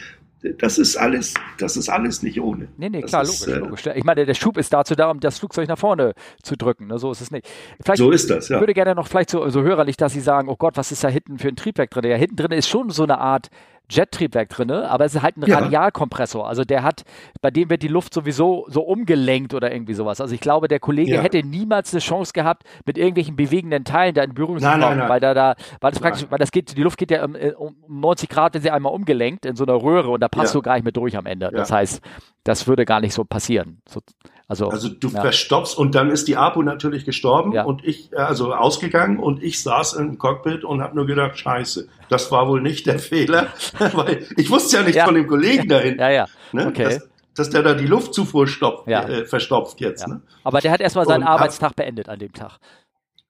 das 0.57 0.77
ist 0.77 0.95
alles, 0.95 1.33
das 1.57 1.75
ist 1.75 1.89
alles 1.89 2.23
nicht 2.23 2.39
ohne. 2.39 2.69
Nee, 2.77 2.89
nee, 2.89 3.01
das 3.01 3.11
klar, 3.11 3.23
ist, 3.23 3.45
logisch, 3.45 3.55
äh, 3.55 3.59
logisch. 3.59 3.85
Ich 3.95 4.03
meine, 4.03 4.25
der 4.25 4.33
Schub 4.33 4.57
ist 4.57 4.71
dazu 4.71 4.95
da, 4.95 5.11
um 5.11 5.19
das 5.19 5.39
Flugzeug 5.39 5.67
nach 5.67 5.77
vorne 5.77 6.13
zu 6.43 6.55
drücken. 6.55 6.87
Ne? 6.87 6.97
So 6.97 7.11
ist 7.11 7.21
es 7.21 7.31
nicht. 7.31 7.47
Vielleicht 7.83 7.97
So 7.97 8.11
ist 8.11 8.29
das, 8.29 8.47
ja. 8.47 8.55
Ich 8.55 8.61
würde 8.61 8.73
gerne 8.73 8.95
noch 8.95 9.07
vielleicht 9.07 9.29
so, 9.29 9.49
so 9.49 9.61
hörerlich, 9.63 9.97
dass 9.97 10.13
Sie 10.13 10.21
sagen, 10.21 10.47
oh 10.47 10.55
Gott, 10.55 10.77
was 10.77 10.91
ist 10.91 11.03
da 11.03 11.09
hinten 11.09 11.39
für 11.39 11.49
ein 11.49 11.55
Triebwerk 11.57 11.91
drin? 11.91 12.09
Ja, 12.09 12.15
hinten 12.15 12.37
drin 12.37 12.51
ist 12.51 12.69
schon 12.69 12.89
so 12.89 13.03
eine 13.03 13.17
Art 13.17 13.49
Jet-Triebwerk 13.89 14.49
drin, 14.49 14.69
aber 14.71 15.05
es 15.05 15.15
ist 15.15 15.21
halt 15.21 15.37
ein 15.37 15.45
Ja. 15.47 15.59
Radialkompressor. 15.59 16.47
Also 16.47 16.63
der 16.63 16.83
hat, 16.83 17.03
bei 17.41 17.51
dem 17.51 17.69
wird 17.69 17.81
die 17.81 17.87
Luft 17.87 18.13
sowieso 18.13 18.65
so 18.69 18.81
umgelenkt 18.81 19.53
oder 19.53 19.71
irgendwie 19.71 19.93
sowas. 19.93 20.21
Also 20.21 20.33
ich 20.35 20.41
glaube, 20.41 20.67
der 20.67 20.79
Kollege 20.79 21.15
Ja. 21.15 21.21
hätte 21.21 21.43
niemals 21.43 21.93
eine 21.93 22.01
Chance 22.01 22.33
gehabt, 22.33 22.63
mit 22.85 22.97
irgendwelchen 22.97 23.35
bewegenden 23.35 23.83
Teilen 23.85 24.13
da 24.13 24.23
in 24.23 24.33
Berührung 24.33 24.59
zu 24.59 24.67
kommen, 24.69 24.81
weil 25.09 25.19
da, 25.19 25.33
da, 25.33 25.55
weil 25.81 25.91
das 25.91 25.99
praktisch, 25.99 26.23
Nein. 26.23 26.31
weil 26.31 26.37
das 26.39 26.51
geht, 26.51 26.77
die 26.77 26.83
Luft 26.83 26.97
geht 26.97 27.11
ja 27.11 27.23
um, 27.25 27.35
äh, 27.35 27.51
um 27.53 27.75
90 27.87 28.29
Grad, 28.29 28.53
wenn 28.53 28.61
sie 28.61 28.71
einmal 28.71 28.93
umgelenkt 28.93 29.45
in 29.45 29.55
so 29.55 29.63
einer 29.65 29.81
Röhre 29.81 30.09
und 30.09 30.21
da 30.21 30.27
passt 30.27 30.53
Ja. 30.53 30.59
du 30.59 30.63
gar 30.63 30.75
nicht 30.75 30.83
mehr 30.83 30.91
durch 30.91 31.17
am 31.17 31.25
Ende. 31.25 31.49
Das 31.51 31.71
heißt, 31.71 32.01
das 32.43 32.67
würde 32.67 32.85
gar 32.85 33.01
nicht 33.01 33.13
so 33.13 33.23
passieren. 33.25 33.81
So, 33.87 34.01
also, 34.49 34.67
Also 34.69 34.89
du 34.89 35.07
ja. 35.09 35.21
verstopfst 35.21 35.77
und 35.77 35.95
dann 35.95 36.09
ist 36.09 36.27
die 36.27 36.35
Apo 36.35 36.61
natürlich 36.63 37.05
gestorben 37.05 37.53
Ja. 37.53 37.63
und 37.63 37.85
ich, 37.85 38.11
äh, 38.11 38.17
also 38.17 38.53
ausgegangen 38.53 39.17
und 39.19 39.41
ich 39.41 39.61
saß 39.63 39.93
im 39.93 40.17
Cockpit 40.17 40.63
und 40.65 40.81
habe 40.81 40.95
nur 40.95 41.05
gedacht, 41.05 41.37
scheiße, 41.39 41.87
das 42.09 42.31
war 42.31 42.47
wohl 42.49 42.59
nicht 42.61 42.87
der 42.87 42.99
Fehler, 42.99 43.47
weil 43.93 44.25
ich 44.35 44.49
wusste 44.49 44.77
ja 44.77 44.83
nicht 44.83 44.95
Ja. 44.95 45.05
von 45.05 45.13
dem 45.15 45.27
Kollegen 45.27 45.69
dahin, 45.69 45.97
ja, 45.99 46.09
ja. 46.09 46.25
ne, 46.51 46.65
okay. 46.67 46.83
dass, 46.83 47.09
dass 47.35 47.49
der 47.51 47.61
da 47.63 47.75
die 47.75 47.85
Luftzufuhr 47.85 48.47
stopft, 48.47 48.87
äh, 48.87 49.23
verstopft 49.25 49.79
jetzt. 49.81 50.07
Ne? 50.07 50.19
Aber 50.43 50.59
der 50.61 50.71
hat 50.71 50.81
erstmal 50.81 51.05
seinen 51.05 51.21
Und 51.23 51.29
Arbeitstag 51.29 51.75
beendet 51.75 52.09
an 52.09 52.19
dem 52.19 52.33
Tag. 52.33 52.57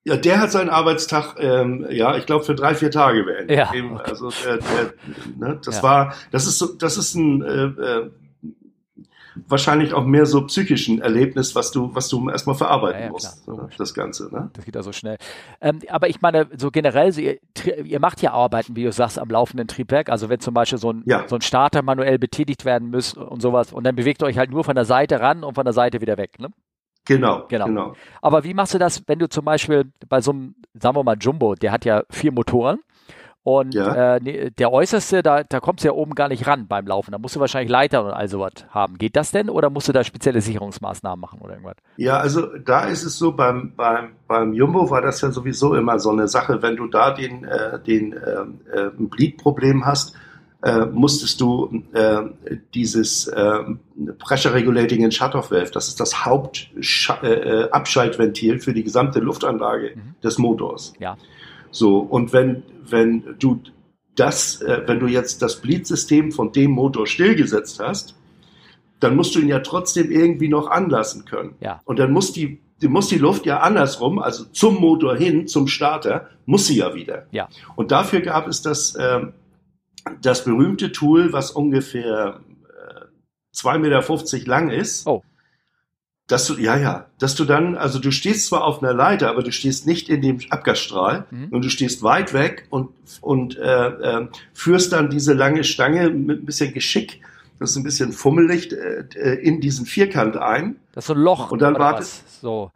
Ja, 0.05 0.15
der 0.15 0.39
hat 0.39 0.51
seinen 0.51 0.69
Arbeitstag, 0.69 1.36
ähm, 1.39 1.86
ja, 1.89 2.15
ich 2.15 2.25
glaube 2.25 2.45
für 2.45 2.55
drei, 2.55 2.73
vier 2.73 2.89
Tage 2.89 3.23
beendet. 3.23 3.58
Ja, 3.58 3.69
okay. 3.69 3.84
Also 4.05 4.32
der, 4.45 4.58
der, 4.58 4.93
ne, 5.38 5.60
das 5.63 5.75
Ja. 5.77 5.84
war, 5.84 6.13
das 6.32 6.47
ist 6.47 6.58
so, 6.58 6.67
das 6.73 6.97
ist 6.97 7.15
ein 7.15 7.41
äh, 7.43 7.65
äh, 7.65 8.10
wahrscheinlich 9.47 9.93
auch 9.93 10.06
mehr 10.06 10.25
so 10.25 10.45
psychischen 10.45 11.02
Erlebnis, 11.02 11.56
was 11.56 11.71
du, 11.71 11.93
was 11.95 12.08
du 12.10 12.30
erstmal 12.30 12.56
verarbeiten 12.56 12.99
Ja, 12.99 13.06
ja, 13.08 13.12
musst, 13.12 13.43
klar, 13.43 13.58
ne, 13.58 13.69
das 13.78 13.93
Ganze. 13.93 14.34
Ne? 14.34 14.49
Das 14.54 14.65
geht 14.65 14.75
ja 14.75 14.84
so 14.84 14.91
schnell. 14.91 15.17
Ähm, 15.62 15.80
aber 15.89 16.10
ich 16.10 16.21
meine, 16.21 16.47
so 16.58 16.71
generell, 16.71 17.12
so 17.12 17.21
ihr, 17.21 17.39
ihr 17.84 17.99
macht 17.99 18.21
ja 18.21 18.32
Arbeiten, 18.32 18.75
wie 18.75 18.84
du 18.84 18.91
sagst, 18.91 19.19
am 19.19 19.30
laufenden 19.30 19.67
Triebwerk. 19.67 20.10
Also 20.10 20.30
wenn 20.30 20.39
zum 20.39 20.54
Beispiel 20.54 20.78
so 20.80 20.91
ein, 20.93 21.04
Ja. 21.06 21.25
so 21.28 21.36
ein 21.36 21.41
Starter 21.41 21.82
manuell 21.82 22.19
betätigt 22.19 22.65
werden 22.65 22.91
muss 22.91 23.13
und 23.13 23.41
sowas 23.41 23.71
und 23.73 23.84
dann 23.84 23.95
bewegt 23.95 24.21
ihr 24.21 24.25
euch 24.25 24.38
halt 24.38 24.52
nur 24.52 24.63
von 24.63 24.75
der 24.75 24.86
Seite 24.86 25.19
ran 25.19 25.43
und 25.43 25.56
von 25.56 25.65
der 25.65 25.73
Seite 25.73 26.02
wieder 26.02 26.17
weg. 26.17 26.39
Ne? 26.39 26.49
Genau, 27.06 27.45
Genau. 27.47 27.65
genau. 27.65 27.93
Aber 28.21 28.43
wie 28.43 28.54
machst 28.54 28.73
du 28.73 28.78
das, 28.78 29.04
wenn 29.08 29.19
du 29.19 29.28
zum 29.30 29.45
Beispiel 29.45 29.91
bei 30.08 30.21
so 30.21 30.32
einem, 30.32 30.56
sagen 30.73 30.95
wir 30.95 31.04
mal, 31.04 31.17
Jumbo, 31.19 31.56
der 31.56 31.71
hat 31.71 31.86
ja 31.86 32.04
vier 32.12 32.32
Motoren 32.32 32.80
und 33.43 33.73
Ja. 33.73 34.17
äh, 34.17 34.52
der 34.52 34.71
äußerste, 34.73 35.23
da, 35.23 35.43
da 35.43 35.60
kommst 35.60 35.84
du 35.84 35.88
ja 35.88 35.93
oben 35.93 36.13
gar 36.13 36.28
nicht 36.28 36.45
ran 36.45 36.67
beim 36.67 36.86
Laufen. 36.86 37.12
Da 37.12 37.17
musst 37.17 37.36
du 37.36 37.39
wahrscheinlich 37.39 37.71
Leiter 37.71 38.04
und 38.06 38.12
all 38.12 38.28
sowas 38.28 38.52
haben. 38.69 38.97
Geht 38.97 39.15
das 39.15 39.32
denn 39.32 39.49
oder 39.49 39.69
musst 39.69 39.88
du 39.88 39.93
da 39.93 40.04
spezielle 40.04 40.41
Sicherungsmaßnahmen 40.41 41.19
machen 41.19 41.39
oder 41.41 41.54
irgendwas? 41.54 41.78
Ja, 41.97 42.17
also 42.17 42.45
da 42.58 42.82
ist 42.86 43.04
es 43.04 43.17
so, 43.17 43.32
beim, 43.32 43.73
beim, 43.75 44.10
beim 44.28 44.54
Jumbo 44.54 44.89
war 44.89 45.02
das 45.02 45.21
ja 45.21 45.32
sowieso 45.32 45.73
immer 45.75 45.99
so 45.99 46.12
eine 46.12 46.28
Sache, 46.28 46.62
wenn 46.62 46.75
du 46.75 46.88
da 46.88 47.12
den, 47.12 47.45
äh, 47.45 47.80
den 47.82 48.13
ähm, 48.13 48.60
äh, 48.73 48.89
Bleed-Problem 48.97 49.86
hast, 49.86 50.13
äh, 50.62 50.86
musstest 50.88 51.39
du 51.39 51.84
äh, 51.93 52.19
dieses 52.73 53.28
äh, 53.28 53.60
Pressure 54.19 54.54
Regulating 54.54 55.06
and 55.06 55.13
Shutoff 55.13 55.52
Valve, 55.52 55.71
das 55.71 55.88
ist 55.88 56.02
das 56.02 56.25
Hauptabschaltventil 56.25 58.60
für 58.60 58.73
die 58.73 58.84
gesamte 58.84 59.19
Luftanlage 59.19 59.91
Mhm. 59.95 60.15
des 60.21 60.38
Motors. 60.38 60.91
Ja. 60.99 61.15
So, 61.71 61.99
und 61.99 62.34
wenn, 62.34 62.63
wenn 62.84 63.36
du 63.39 63.62
das, 64.15 64.62
äh, 64.62 64.84
wenn 64.86 64.99
du 64.99 65.08
jetzt 65.08 65.41
das 65.41 65.62
Bleed-System 65.62 66.32
von 66.32 66.51
dem 66.51 66.71
Motor 66.71 67.08
stillgesetzt 67.08 67.79
hast, 67.79 68.15
dann 68.99 69.15
musst 69.15 69.36
du 69.36 69.39
ihn 69.39 69.47
ja 69.47 69.60
trotzdem 69.60 70.12
irgendwie 70.12 70.49
noch 70.49 70.67
anlassen 70.67 71.25
können. 71.25 71.55
Ja. 71.62 71.82
Und 71.86 71.99
dann 71.99 72.12
muss 72.12 72.34
die, 72.34 72.62
die 72.82 72.88
muss 72.88 73.08
die 73.08 73.17
Luft 73.17 73.45
ja 73.45 73.60
andersrum, 73.60 74.19
also 74.19 74.45
zum 74.45 74.75
Motor 74.75 75.15
hin, 75.15 75.47
zum 75.47 75.67
Starter, 75.67 76.29
muss 76.45 76.67
sie 76.67 76.77
ja 76.77 76.93
wieder. 76.93 77.27
Ja. 77.32 77.47
Und 77.75 77.91
dafür 77.91 78.21
gab 78.21 78.47
es 78.47 78.62
das, 78.62 78.97
ähm, 78.99 79.34
das 80.21 80.43
berühmte 80.43 80.91
Tool, 80.91 81.32
was 81.32 81.51
ungefähr 81.51 82.41
äh, 82.67 83.55
2,50 83.55 83.77
Meter 83.79 84.49
lang 84.49 84.69
ist. 84.69 85.08
Oh. 85.08 85.23
Dass 86.29 86.45
du, 86.47 86.53
ja, 86.57 86.77
ja, 86.77 87.07
dass 87.19 87.35
du 87.35 87.43
dann, 87.43 87.75
also 87.75 87.99
du 87.99 88.11
stehst 88.11 88.45
zwar 88.45 88.63
auf 88.63 88.81
einer 88.81 88.93
Leiter, 88.93 89.29
aber 89.29 89.43
du 89.43 89.51
stehst 89.51 89.85
nicht 89.87 90.07
in 90.09 90.21
dem 90.21 90.39
Abgasstrahl 90.49 91.25
Mhm. 91.31 91.47
und 91.49 91.65
du 91.65 91.69
stehst 91.69 92.03
weit 92.03 92.33
weg 92.33 92.67
und, 92.69 92.89
und 93.21 93.57
äh, 93.57 93.87
äh, 93.87 94.27
führst 94.53 94.93
dann 94.93 95.09
diese 95.09 95.33
lange 95.33 95.63
Stange 95.63 96.09
mit 96.11 96.43
ein 96.43 96.45
bisschen 96.45 96.73
Geschick, 96.73 97.19
das 97.59 97.71
ist 97.71 97.75
ein 97.77 97.83
bisschen 97.83 98.11
fummelig, 98.13 98.71
äh, 98.71 99.03
äh, 99.15 99.35
in 99.41 99.59
diesen 99.61 99.85
Vierkant 99.85 100.37
ein. 100.37 100.77
Das 100.93 101.03
ist 101.03 101.07
so 101.07 101.13
ein 101.13 101.19
Loch. 101.19 101.51
Und 101.51 101.61
dann 101.61 101.77
wartet-? 101.77 102.07
So. 102.41 102.71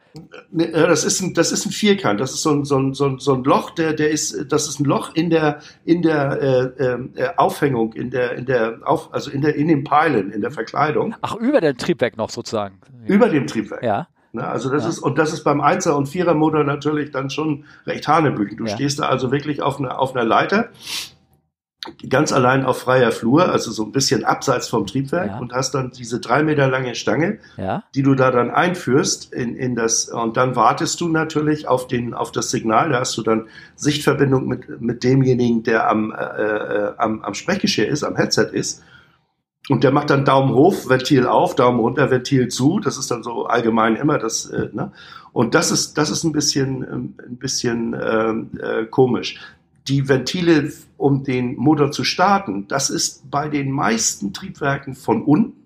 Ne, 0.52 0.66
äh, 0.68 0.88
Das 0.88 1.04
ist 1.06 1.22
ein, 1.22 1.34
das 1.34 1.52
ist 1.52 1.66
ein 1.66 1.72
Vierkant. 1.72 2.20
Das 2.20 2.34
ist 2.34 2.42
so 2.42 2.52
ein, 2.52 2.66
so 2.66 2.78
ein, 2.78 2.94
so 2.94 3.06
ein, 3.06 3.20
so 3.20 3.34
ein 3.34 3.44
Loch, 3.44 3.72
der, 3.72 3.94
der 3.94 4.10
ist, 4.12 4.52
das 4.52 4.68
ist 4.68 4.80
ein 4.80 4.86
Loch 4.86 5.16
in 5.16 5.30
der, 5.30 5.60
in 5.86 6.02
der 6.02 6.42
äh, 6.78 6.92
äh, 7.22 7.30
Aufhängung, 7.38 7.94
in 7.94 8.10
der, 8.12 8.34
in 8.36 8.46
der, 8.46 8.80
auf, 8.84 9.14
also 9.14 9.32
in 9.32 9.42
der, 9.42 9.56
in 9.56 9.68
den 9.70 9.84
Peilen, 9.84 10.32
in 10.32 10.42
der 10.42 10.52
Verkleidung, 10.52 11.16
Ach, 11.22 11.36
über 11.36 11.62
dem 11.62 11.78
Triebwerk 11.78 12.18
noch 12.18 12.30
sozusagen. 12.30 12.80
über 13.08 13.30
dem 13.30 13.48
Triebwerk. 13.48 13.82
Ja. 13.84 14.08
Ne, 14.36 14.46
also 14.48 14.70
das 14.72 14.84
Ja. 14.84 14.90
ist, 14.90 15.00
und 15.00 15.18
das 15.18 15.32
ist 15.32 15.44
beim 15.44 15.62
Einser- 15.62 15.96
und 15.96 16.08
Vierermotor 16.08 16.64
natürlich 16.64 17.12
dann 17.12 17.30
schon 17.30 17.66
recht 17.86 18.08
Hanebüchen. 18.08 18.58
Du 18.58 18.66
Ja. 18.66 18.74
stehst 18.76 19.00
da 19.00 19.04
also 19.04 19.32
wirklich 19.32 19.62
auf 19.62 19.80
einer, 19.80 20.00
auf 20.00 20.16
einer 20.16 20.26
Leiter, 20.26 20.70
ganz 22.10 22.32
allein 22.32 22.66
auf 22.66 22.80
freier 22.80 23.12
Flur, 23.12 23.52
also 23.52 23.72
so 23.72 23.84
ein 23.84 23.92
bisschen 23.92 24.24
abseits 24.24 24.68
vom 24.68 24.86
Triebwerk 24.86 25.32
Ja. 25.32 25.40
und 25.40 25.54
hast 25.54 25.74
dann 25.74 25.92
diese 25.92 26.20
drei 26.20 26.44
Meter 26.44 26.68
lange 26.68 26.96
Stange, 26.96 27.40
Ja. 27.58 27.84
die 27.94 28.04
du 28.04 28.16
da 28.16 28.32
dann 28.32 28.52
einführst 28.52 29.34
in, 29.34 29.56
in 29.56 29.76
das, 29.76 30.10
und 30.10 30.38
dann 30.38 30.56
wartest 30.56 31.02
du 31.02 31.10
natürlich 31.10 31.68
auf 31.68 31.88
den, 31.88 32.14
auf 32.14 32.32
das 32.32 32.52
Signal, 32.52 32.90
da 32.90 33.00
hast 33.00 33.18
du 33.18 33.22
dann 33.22 33.48
Sichtverbindung 33.76 34.48
mit, 34.48 34.82
mit 34.82 35.04
demjenigen, 35.04 35.64
der 35.64 35.90
am, 35.90 36.12
äh, 36.12 36.16
äh, 36.24 36.94
am, 36.98 37.22
am 37.22 37.34
Sprechgeschirr 37.34 37.88
ist, 37.88 38.04
am 38.04 38.16
Headset 38.16 38.50
ist. 38.54 38.82
Und 39.70 39.86
der 39.86 39.92
macht 39.92 40.10
dann 40.10 40.26
Daumen 40.26 40.54
hoch, 40.54 40.90
Ventil 40.90 41.26
auf, 41.26 41.56
Daumen 41.56 41.80
runter, 41.80 42.12
Ventil 42.12 42.50
zu. 42.50 42.80
Das 42.82 42.98
ist 42.98 43.10
dann 43.12 43.24
so 43.24 43.46
allgemein 43.46 43.96
immer 43.96 44.18
das, 44.18 44.46
äh, 44.46 44.68
ne? 44.74 44.92
Und 45.32 45.56
das 45.56 45.72
ist, 45.72 45.98
das 45.98 46.10
ist 46.10 46.26
ein 46.26 46.34
bisschen, 46.34 46.84
ähm, 46.84 47.16
ein 47.26 47.38
bisschen 47.38 47.96
ähm, 48.00 48.52
äh, 48.62 48.86
komisch. 48.86 49.40
Die 49.88 50.08
Ventile, 50.08 50.72
um 50.98 51.24
den 51.24 51.56
Motor 51.56 51.92
zu 51.92 52.04
starten, 52.04 52.68
das 52.68 52.90
ist 52.90 53.30
bei 53.30 53.50
den 53.50 53.72
meisten 53.72 54.34
Triebwerken 54.34 54.96
von 54.96 55.24
unten, 55.24 55.64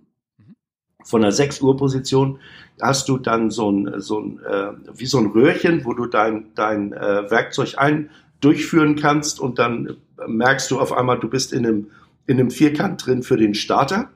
von 1.03 1.21
der 1.21 1.31
6 1.31 1.61
Uhr 1.61 1.77
Position, 1.77 2.39
hast 2.81 3.07
du 3.09 3.17
dann 3.17 3.49
so 3.49 3.71
ein, 3.71 4.01
so 4.01 4.19
ein 4.19 4.39
äh, 4.43 4.73
wie 4.93 5.05
so 5.05 5.19
ein 5.19 5.27
Röhrchen, 5.27 5.85
wo 5.85 5.93
du 5.93 6.05
dein, 6.05 6.51
dein 6.55 6.93
äh, 6.93 7.29
Werkzeug 7.29 7.75
ein 7.77 8.09
durchführen 8.41 8.95
kannst 8.95 9.39
und 9.39 9.59
dann 9.59 9.97
merkst 10.27 10.69
du 10.71 10.79
auf 10.79 10.93
einmal, 10.93 11.19
du 11.19 11.29
bist 11.29 11.53
in 11.53 11.65
einem, 11.65 11.91
in 12.25 12.39
einem 12.39 12.51
Vierkant 12.51 13.05
drin 13.05 13.23
für 13.23 13.37
den 13.37 13.55
Starter. 13.55 14.09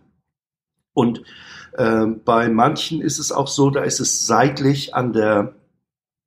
Und 0.94 1.24
ähm, 1.78 2.22
bei 2.24 2.50
manchen 2.50 3.02
ist 3.02 3.20
es 3.20 3.32
auch 3.32 3.48
so, 3.48 3.70
da 3.70 3.84
ist 3.84 4.00
es 4.00 4.28
seitlich 4.28 4.94
an 4.94 5.14
der, 5.14 5.56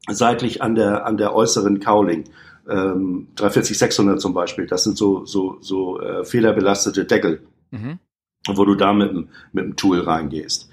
seitlich 0.09 0.63
an 0.63 0.75
der, 0.75 1.07
an 1.07 1.17
der 1.17 1.35
äußeren 1.35 1.81
Cowling. 1.81 2.25
Ähm, 2.69 3.29
340 3.37 3.79
600 3.79 4.21
zum 4.21 4.33
Beispiel, 4.35 4.67
das 4.67 4.85
sind 4.85 4.97
so, 4.97 5.25
so, 5.27 5.59
so 5.61 6.01
äh, 6.01 6.25
fehlerbelastete 6.25 7.05
Deckel, 7.05 7.47
Mhm. 7.71 7.99
wo 8.49 8.65
du 8.65 8.75
da 8.75 8.93
mit, 8.93 9.11
dem- 9.11 9.29
mit 9.53 9.65
dem 9.65 9.77
Tool 9.77 10.01
reingehst. 10.01 10.71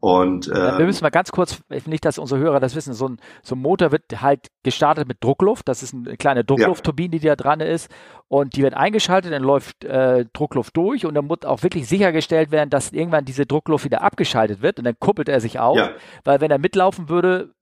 Und 0.00 0.48
Ja, 0.48 0.74
äh, 0.74 0.78
wir 0.80 0.84
müssen 0.84 1.02
mal 1.02 1.08
ganz 1.08 1.32
kurz, 1.32 1.62
nicht, 1.86 2.04
dass 2.04 2.18
unsere 2.18 2.38
Hörer 2.38 2.60
das 2.60 2.74
wissen, 2.76 2.92
so 2.92 3.08
ein, 3.08 3.18
so 3.42 3.54
ein 3.54 3.58
Motor 3.62 3.90
wird 3.90 4.20
halt 4.20 4.48
gestartet 4.62 5.08
mit 5.08 5.16
Druckluft. 5.24 5.66
Das 5.66 5.82
ist 5.82 5.94
eine 5.94 6.18
kleine 6.18 6.44
Druckluftturbine, 6.44 7.18
die 7.18 7.26
da 7.26 7.36
dran 7.36 7.60
ist. 7.60 7.90
Und 8.28 8.54
die 8.54 8.62
wird 8.62 8.74
eingeschaltet, 8.74 9.32
dann 9.32 9.42
läuft 9.42 9.82
äh, 9.84 10.26
Druckluft 10.34 10.76
durch 10.76 11.06
und 11.06 11.14
dann 11.14 11.26
muss 11.26 11.44
auch 11.46 11.62
wirklich 11.62 11.88
sichergestellt 11.88 12.50
werden, 12.50 12.68
dass 12.68 12.92
irgendwann 12.92 13.24
diese 13.24 13.46
Druckluft 13.46 13.86
wieder 13.86 14.02
abgeschaltet 14.02 14.60
wird 14.60 14.78
und 14.78 14.84
dann 14.84 14.98
kuppelt 14.98 15.30
er 15.30 15.40
sich 15.40 15.58
auf. 15.58 15.78
Ja. 15.78 15.92
Weil 16.22 16.42
wenn 16.42 16.50
er 16.50 16.58
mitlaufen 16.58 17.08
würde, 17.08 17.54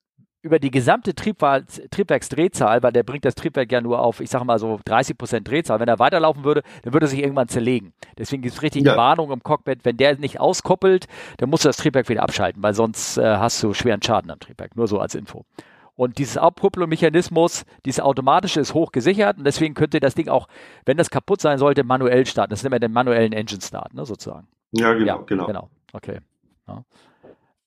über 0.42 0.58
die 0.58 0.70
gesamte 0.70 1.14
Triebwahl, 1.14 1.64
Triebwerksdrehzahl, 1.90 2.82
weil 2.82 2.92
der 2.92 3.04
bringt 3.04 3.24
das 3.24 3.36
Triebwerk 3.36 3.70
ja 3.70 3.80
nur 3.80 4.00
auf, 4.00 4.20
ich 4.20 4.28
sage 4.28 4.44
mal 4.44 4.58
so 4.58 4.80
30 4.84 5.16
Prozent 5.16 5.48
Drehzahl. 5.48 5.78
Wenn 5.80 5.88
er 5.88 5.98
weiterlaufen 6.00 6.44
würde, 6.44 6.62
dann 6.82 6.92
würde 6.92 7.06
er 7.06 7.08
sich 7.08 7.20
irgendwann 7.20 7.48
zerlegen. 7.48 7.92
Deswegen 8.18 8.42
gibt 8.42 8.54
es 8.54 8.62
richtig 8.62 8.84
Ja. 8.84 8.92
eine 8.92 8.98
Warnung 9.00 9.30
im 9.30 9.42
Cockpit, 9.42 9.84
wenn 9.84 9.96
der 9.96 10.18
nicht 10.18 10.40
auskoppelt, 10.40 11.06
dann 11.38 11.48
musst 11.48 11.64
du 11.64 11.68
das 11.68 11.76
Triebwerk 11.76 12.08
wieder 12.08 12.22
abschalten, 12.22 12.62
weil 12.62 12.74
sonst 12.74 13.18
äh, 13.18 13.36
hast 13.36 13.62
du 13.62 13.72
schweren 13.72 14.02
Schaden 14.02 14.30
am 14.30 14.40
Triebwerk. 14.40 14.76
Nur 14.76 14.88
so 14.88 14.98
als 14.98 15.14
Info. 15.14 15.44
Und 15.94 16.18
dieses 16.18 16.36
Abkupplungsmechanismus, 16.38 17.64
dieses 17.84 18.00
automatische 18.00 18.60
ist 18.60 18.74
hoch 18.74 18.92
gesichert 18.92 19.38
und 19.38 19.44
deswegen 19.44 19.74
könnte 19.74 20.00
das 20.00 20.14
Ding 20.14 20.28
auch, 20.28 20.48
wenn 20.86 20.96
das 20.96 21.10
kaputt 21.10 21.40
sein 21.40 21.58
sollte, 21.58 21.84
manuell 21.84 22.26
starten. 22.26 22.50
Das 22.50 22.62
nennt 22.62 22.72
man 22.72 22.80
den 22.80 22.92
manuellen 22.92 23.32
Engine 23.32 23.60
Start, 23.60 23.94
ne, 23.94 24.04
sozusagen. 24.04 24.48
Ja, 24.72 24.92
genau, 24.94 25.06
ja, 25.06 25.22
genau. 25.26 25.46
genau. 25.46 25.70
Okay. 25.92 26.18
Ja. 26.66 26.82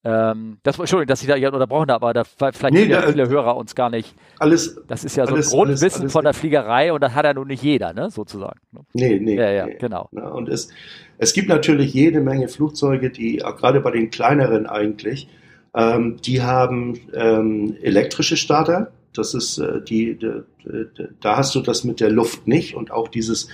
Ähm, 0.05 0.57
das, 0.61 0.77
Entschuldigung, 0.77 1.07
dass 1.07 1.21
ich 1.23 1.27
da 1.27 1.35
ja 1.35 1.51
unterbrochen 1.51 1.89
habe, 1.91 2.05
aber 2.05 2.13
da 2.13 2.23
vielleicht 2.23 2.71
Nee, 2.71 2.87
da- 2.87 3.01
viele 3.11 3.27
Hörer 3.27 3.57
uns 3.57 3.73
gar 3.73 3.89
nicht. 3.89 4.13
Alles, 4.37 4.79
Das 4.87 5.03
ist 5.03 5.15
ja 5.17 5.25
so 5.25 5.33
Alles- 5.33 5.51
ein 5.51 5.57
Grundwissen 5.57 5.85
alles- 5.85 5.99
alles- 6.01 6.11
von 6.13 6.23
der 6.23 6.33
Fliegerei 6.35 6.93
und 6.93 7.01
das 7.01 7.15
hat 7.15 7.25
ja 7.25 7.33
nun 7.33 7.47
nicht 7.47 7.63
jeder, 7.63 7.91
ne, 7.93 8.11
sozusagen. 8.11 8.59
ne? 8.71 8.81
nee, 8.93 9.19
nee. 9.19 9.35
Ja, 9.35 9.49
ja, 9.49 9.65
nee. 9.65 9.77
genau. 9.79 10.07
Na, 10.11 10.27
und 10.29 10.47
es, 10.47 10.69
es 11.17 11.33
gibt 11.33 11.49
natürlich 11.49 11.91
jede 11.93 12.21
Menge 12.21 12.47
Flugzeuge, 12.49 13.09
die, 13.09 13.43
auch 13.43 13.57
gerade 13.57 13.79
bei 13.81 13.89
den 13.91 14.11
kleineren 14.11 14.67
eigentlich, 14.67 15.27
ähm, 15.73 16.17
die 16.23 16.43
haben 16.43 16.99
ähm, 17.13 17.75
elektrische 17.81 18.37
Starter. 18.37 18.91
Das 19.13 19.33
ist 19.33 19.57
äh, 19.57 19.81
die, 19.81 20.19
die, 20.19 20.41
die, 20.65 21.07
da 21.19 21.37
hast 21.37 21.55
du 21.55 21.61
das 21.61 21.83
mit 21.83 21.99
der 21.99 22.11
Luft 22.11 22.47
nicht. 22.47 22.75
Und 22.75 22.91
auch 22.91 23.07
dieses, 23.07 23.47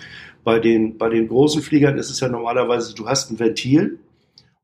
bei 0.44 0.60
den, 0.60 0.98
bei 0.98 1.08
den 1.08 1.28
großen 1.30 1.62
Fliegern 1.62 1.98
ist 1.98 2.10
es 2.10 2.20
ja 2.20 2.28
normalerweise, 2.28 2.94
du 2.94 3.08
hast 3.08 3.32
ein 3.32 3.40
Ventil 3.40 4.00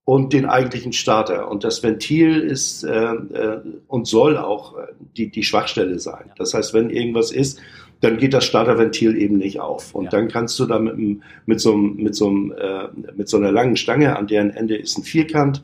und 0.07 0.31
den 0.31 0.45
eigentlichen 0.45 0.93
Starter. 0.93 1.51
Und 1.51 1.65
das 1.65 1.83
Ventil 1.83 2.39
ist 2.39 2.85
äh, 2.85 2.89
äh, 2.91 3.59
und 3.87 4.07
soll 4.07 4.37
auch 4.37 4.77
äh, 4.77 4.87
die, 5.17 5.29
die 5.29 5.43
Schwachstelle 5.43 5.99
sein. 5.99 6.31
Das 6.37 6.53
heißt, 6.53 6.73
wenn 6.73 6.89
irgendwas 6.89 7.29
ist, 7.29 7.59
dann 7.99 8.15
geht 8.15 8.33
das 8.33 8.45
Starterventil 8.45 9.17
eben 9.17 9.35
nicht 9.35 9.59
auf. 9.59 9.93
Und 9.93 10.05
Ja. 10.05 10.11
dann 10.11 10.29
kannst 10.29 10.57
du 10.59 10.65
da 10.65 10.79
mit, 10.79 11.19
mit, 11.45 11.59
so, 11.59 11.75
mit, 11.75 12.15
so, 12.15 12.29
äh, 12.53 12.87
mit 13.17 13.27
so 13.27 13.35
einer 13.35 13.51
langen 13.51 13.75
Stange, 13.75 14.15
an 14.15 14.27
deren 14.27 14.51
Ende 14.51 14.77
ist 14.77 14.97
ein 14.97 15.03
Vierkant, 15.03 15.61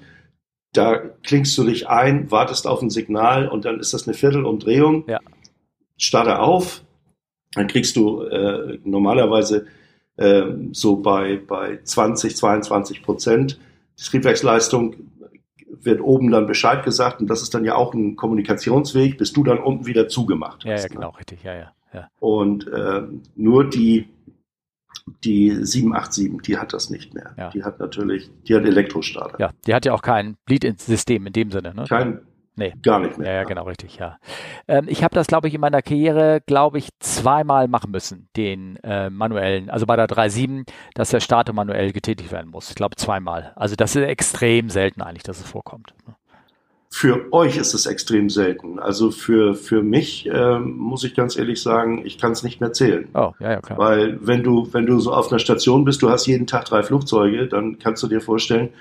da 0.73 0.97
klingst 1.23 1.57
du 1.57 1.63
dich 1.63 1.87
ein, 1.87 2.29
wartest 2.29 2.67
auf 2.67 2.81
ein 2.81 2.89
Signal 2.89 3.47
und 3.47 3.63
dann 3.63 3.79
ist 3.79 3.93
das 3.93 4.09
eine 4.09 4.13
Viertelumdrehung. 4.13 5.05
Ja. 5.07 5.21
Starter 5.95 6.43
auf, 6.43 6.83
dann 7.53 7.67
kriegst 7.67 7.95
du 7.95 8.23
äh, 8.23 8.77
normalerweise 8.83 9.67
äh, 10.17 10.43
so 10.73 10.97
bei, 10.97 11.37
bei 11.47 11.79
20, 11.81 12.35
22 12.35 13.03
Prozent 13.03 13.57
die 13.99 14.03
Triebwerksleistung 14.03 14.95
wird 15.85 16.01
oben 16.01 16.31
dann 16.31 16.47
Bescheid 16.47 16.83
gesagt 16.83 17.19
und 17.21 17.27
das 17.27 17.41
ist 17.41 17.53
dann 17.53 17.65
ja 17.65 17.75
auch 17.75 17.93
ein 17.93 18.15
Kommunikationsweg, 18.15 19.17
bis 19.17 19.33
du 19.33 19.43
dann 19.43 19.59
unten 19.59 19.85
wieder 19.85 20.07
zugemacht 20.07 20.63
Ja, 20.63 20.71
ja, 20.71 20.77
hast. 20.77 20.89
genau, 20.89 21.09
richtig, 21.09 21.43
ja, 21.43 21.55
ja. 21.55 21.71
ja. 21.93 22.07
Und 22.19 22.69
ähm, 22.73 23.21
nur 23.35 23.69
die, 23.69 24.07
die 25.23 25.49
787, 25.49 26.41
die 26.45 26.57
hat 26.57 26.73
das 26.73 26.89
nicht 26.89 27.13
mehr. 27.13 27.33
Ja. 27.37 27.49
Die 27.49 27.63
hat 27.63 27.79
natürlich, 27.79 28.29
die 28.47 28.55
hat 28.55 28.63
Elektrostarter. 28.63 29.39
Ja, 29.39 29.51
die 29.67 29.73
hat 29.73 29.85
ja 29.85 29.93
auch 29.93 30.01
kein 30.01 30.37
Bleed-System 30.45 31.27
in 31.27 31.33
dem 31.33 31.51
Sinne, 31.51 31.73
ne? 31.73 31.85
Kein, 31.89 32.19
Nee. 32.55 32.73
gar 32.83 32.99
nicht 32.99 33.17
mehr. 33.17 33.27
Ja, 33.27 33.33
ja, 33.39 33.43
genau, 33.45 33.63
richtig, 33.63 33.97
ja. 33.97 34.17
Ähm, 34.67 34.85
ich 34.87 35.03
habe 35.03 35.15
das, 35.15 35.27
glaube 35.27 35.47
ich, 35.47 35.53
in 35.53 35.61
meiner 35.61 35.81
Karriere, 35.81 36.41
glaube 36.45 36.77
ich, 36.77 36.89
zweimal 36.99 37.67
machen 37.67 37.91
müssen, 37.91 38.29
den 38.37 38.77
äh, 38.83 39.09
manuellen, 39.09 39.69
also 39.69 39.85
bei 39.85 39.95
der 39.95 40.07
3.7, 40.07 40.67
dass 40.93 41.09
der 41.09 41.19
Starter 41.19 41.53
manuell 41.53 41.91
getätigt 41.91 42.31
werden 42.31 42.51
muss. 42.51 42.69
Ich 42.69 42.75
glaube, 42.75 42.95
zweimal. 42.95 43.53
Also 43.55 43.75
das 43.75 43.95
ist 43.95 44.03
extrem 44.03 44.69
selten 44.69 45.01
eigentlich, 45.01 45.23
dass 45.23 45.39
es 45.39 45.47
vorkommt. 45.47 45.93
ne? 46.07 46.15
Für 46.95 47.33
euch 47.33 47.57
ist 47.57 47.73
es 47.73 47.87
extrem 47.87 48.29
selten. 48.29 48.77
Also 48.77 49.09
für, 49.09 49.55
für 49.55 49.81
mich 49.81 50.29
ähm, 50.31 50.77
muss 50.77 51.03
ich 51.03 51.15
ganz 51.15 51.35
ehrlich 51.35 51.59
sagen, 51.59 52.05
ich 52.05 52.19
kann 52.19 52.33
es 52.33 52.43
nicht 52.43 52.61
mehr 52.61 52.71
zählen. 52.71 53.07
Oh, 53.15 53.31
ja, 53.39 53.53
ja, 53.53 53.61
klar. 53.61 53.79
Weil 53.79 54.19
wenn 54.21 54.43
du, 54.43 54.71
wenn 54.73 54.85
du 54.85 54.99
so 54.99 55.11
auf 55.11 55.31
einer 55.31 55.39
Station 55.39 55.85
bist, 55.85 56.03
du 56.03 56.11
hast 56.11 56.27
jeden 56.27 56.45
Tag 56.45 56.65
drei 56.65 56.83
Flugzeuge, 56.83 57.47
dann 57.47 57.79
kannst 57.79 58.03
du 58.03 58.07
dir 58.07 58.21
vorstellen, 58.21 58.67
äh, 58.67 58.71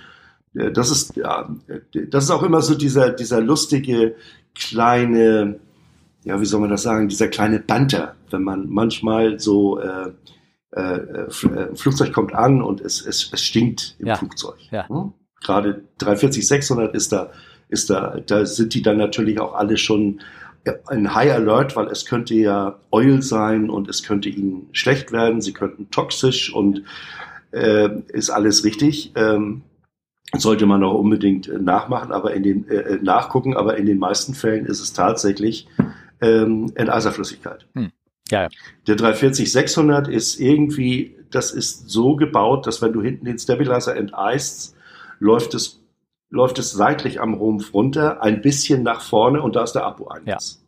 das 0.54 0.90
ist, 0.90 1.16
ja, 1.16 1.48
äh, 1.68 2.06
das 2.08 2.24
ist 2.24 2.30
auch 2.30 2.42
immer 2.42 2.62
so 2.62 2.74
dieser, 2.74 3.10
dieser 3.10 3.40
lustige 3.40 4.14
kleine, 4.54 5.60
ja, 6.24 6.40
wie 6.40 6.44
soll 6.46 6.60
man 6.60 6.70
das 6.70 6.82
sagen, 6.82 7.08
dieser 7.08 7.28
kleine 7.28 7.58
Banter, 7.58 8.14
wenn 8.30 8.42
man 8.42 8.68
manchmal 8.68 9.38
so, 9.38 9.78
äh, 9.80 10.10
äh, 10.74 10.80
äh, 10.80 11.68
ein 11.68 11.76
Flugzeug 11.76 12.12
kommt 12.12 12.34
an 12.34 12.62
und 12.62 12.80
es, 12.80 13.04
es, 13.04 13.30
es 13.32 13.42
stinkt 13.42 13.96
im 13.98 14.06
Ja, 14.08 14.16
Flugzeug. 14.16 14.56
ja. 14.70 14.88
Hm? 14.88 15.12
Gerade 15.42 15.82
340, 15.98 16.46
600 16.46 16.94
ist 16.94 17.12
da, 17.12 17.30
ist 17.68 17.90
da, 17.90 18.18
da 18.26 18.46
sind 18.46 18.74
die 18.74 18.82
dann 18.82 18.96
natürlich 18.96 19.40
auch 19.40 19.54
alle 19.54 19.76
schon 19.76 20.20
in 20.90 21.12
High 21.14 21.32
Alert, 21.32 21.74
weil 21.74 21.88
es 21.88 22.06
könnte 22.06 22.34
ja 22.34 22.78
Oil 22.90 23.20
sein 23.22 23.68
und 23.68 23.88
es 23.88 24.04
könnte 24.04 24.28
ihnen 24.28 24.68
schlecht 24.70 25.10
werden, 25.10 25.40
sie 25.40 25.52
könnten 25.52 25.90
toxisch 25.90 26.54
und 26.54 26.84
äh, 27.50 27.88
ist 28.12 28.30
alles 28.30 28.64
richtig. 28.64 29.12
Ähm, 29.16 29.62
sollte 30.36 30.66
man 30.66 30.82
auch 30.82 30.94
unbedingt 30.94 31.48
äh, 31.48 31.58
nachmachen, 31.58 32.12
aber 32.12 32.34
in 32.34 32.42
den 32.42 32.68
äh, 32.68 32.98
nachgucken, 33.02 33.56
aber 33.56 33.76
in 33.76 33.86
den 33.86 33.98
meisten 33.98 34.34
Fällen 34.34 34.66
ist 34.66 34.80
es 34.80 34.92
tatsächlich 34.92 35.68
ähm, 36.20 36.72
Enteiserflüssigkeit. 36.74 37.66
Ja, 38.30 38.42
ja. 38.42 38.48
Der 38.86 38.96
340-600 38.96 40.08
ist 40.08 40.40
irgendwie, 40.40 41.16
das 41.30 41.50
ist 41.50 41.90
so 41.90 42.16
gebaut, 42.16 42.66
dass 42.66 42.80
wenn 42.80 42.92
du 42.92 43.02
hinten 43.02 43.26
den 43.26 43.38
Stabilizer 43.38 43.94
enteist, 43.96 44.74
läuft 45.18 45.54
es, 45.54 45.80
läuft 46.30 46.58
es 46.58 46.72
seitlich 46.72 47.20
am 47.20 47.34
Rumpf 47.34 47.74
runter, 47.74 48.22
ein 48.22 48.40
bisschen 48.40 48.82
nach 48.82 49.02
vorne 49.02 49.42
und 49.42 49.54
da 49.56 49.64
ist 49.64 49.72
der 49.72 49.86
Akku-Einsatz. 49.86 50.62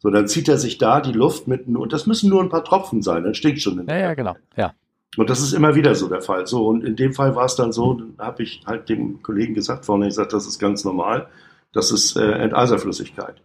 So, 0.00 0.10
dann 0.10 0.28
zieht 0.28 0.48
er 0.48 0.58
sich 0.58 0.78
da 0.78 1.00
die 1.00 1.12
Luft 1.12 1.48
mit, 1.48 1.66
und 1.66 1.92
das 1.92 2.06
müssen 2.06 2.30
nur 2.30 2.40
ein 2.40 2.50
paar 2.50 2.62
Tropfen 2.62 3.02
sein, 3.02 3.24
dann 3.24 3.34
stinkt 3.34 3.60
schon. 3.60 3.80
in 3.80 3.88
Ja, 3.88 3.98
ja, 3.98 4.14
genau. 4.14 4.36
Ja. 4.56 4.74
Und 5.16 5.30
das 5.30 5.40
ist 5.40 5.52
immer 5.52 5.74
wieder 5.74 5.94
so 5.94 6.08
der 6.08 6.22
Fall. 6.22 6.46
So, 6.46 6.66
und 6.68 6.84
in 6.84 6.96
dem 6.96 7.12
Fall 7.12 7.34
war 7.34 7.46
es 7.46 7.56
dann 7.56 7.72
so, 7.72 7.94
dann 7.94 8.14
habe 8.18 8.42
ich 8.42 8.62
halt 8.66 8.88
dem 8.88 9.22
Kollegen 9.22 9.54
gesagt, 9.54 9.84
vorne 9.84 10.06
gesagt, 10.06 10.32
das 10.32 10.46
ist 10.46 10.58
ganz 10.58 10.84
normal, 10.84 11.28
das 11.72 11.90
ist 11.90 12.16
äh, 12.16 12.32
Enteiserflüssigkeit. 12.32 13.40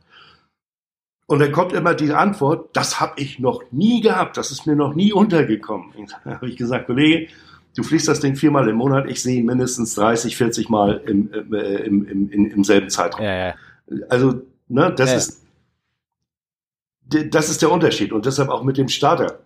Und 1.26 1.40
dann 1.40 1.52
kommt 1.52 1.74
immer 1.74 1.96
die 1.96 2.12
Antwort, 2.12 2.76
das 2.76 3.00
habe 3.00 3.14
ich 3.22 3.40
noch 3.40 3.64
nie 3.72 4.02
gehabt, 4.02 4.38
das 4.38 4.52
ist 4.52 4.68
mir 4.68 4.76
noch 4.76 4.94
nie 4.94 5.14
untergekommen. 5.14 5.94
Da 6.24 6.32
habe 6.36 6.50
ich 6.50 6.58
gesagt, 6.58 6.88
Kollege, 6.88 7.28
du 7.76 7.84
fliegst 7.84 8.08
das 8.08 8.20
Ding 8.20 8.36
viermal 8.36 8.68
im 8.68 8.76
Monat, 8.76 9.10
ich 9.10 9.24
sehe 9.24 9.40
ihn 9.40 9.46
mindestens 9.46 9.96
30, 9.96 10.36
40 10.38 10.70
Mal 10.70 11.02
im, 11.08 11.32
im, 11.32 11.54
äh, 11.54 11.76
im, 11.86 12.06
im, 12.08 12.30
im, 12.30 12.46
im 12.52 12.64
selben 12.64 12.90
Zeitraum. 12.90 13.24
Ja, 13.24 13.48
ja. 13.48 13.54
Also, 14.10 14.42
ne, 14.68 14.94
das 14.96 15.12
Ja. 15.12 15.18
ist 15.18 15.44
das 17.06 17.50
ist 17.50 17.62
der 17.62 17.72
Unterschied 17.72 18.12
und 18.12 18.26
deshalb 18.26 18.50
auch 18.50 18.64
mit 18.64 18.78
dem 18.78 18.88
Starter. 18.88 19.40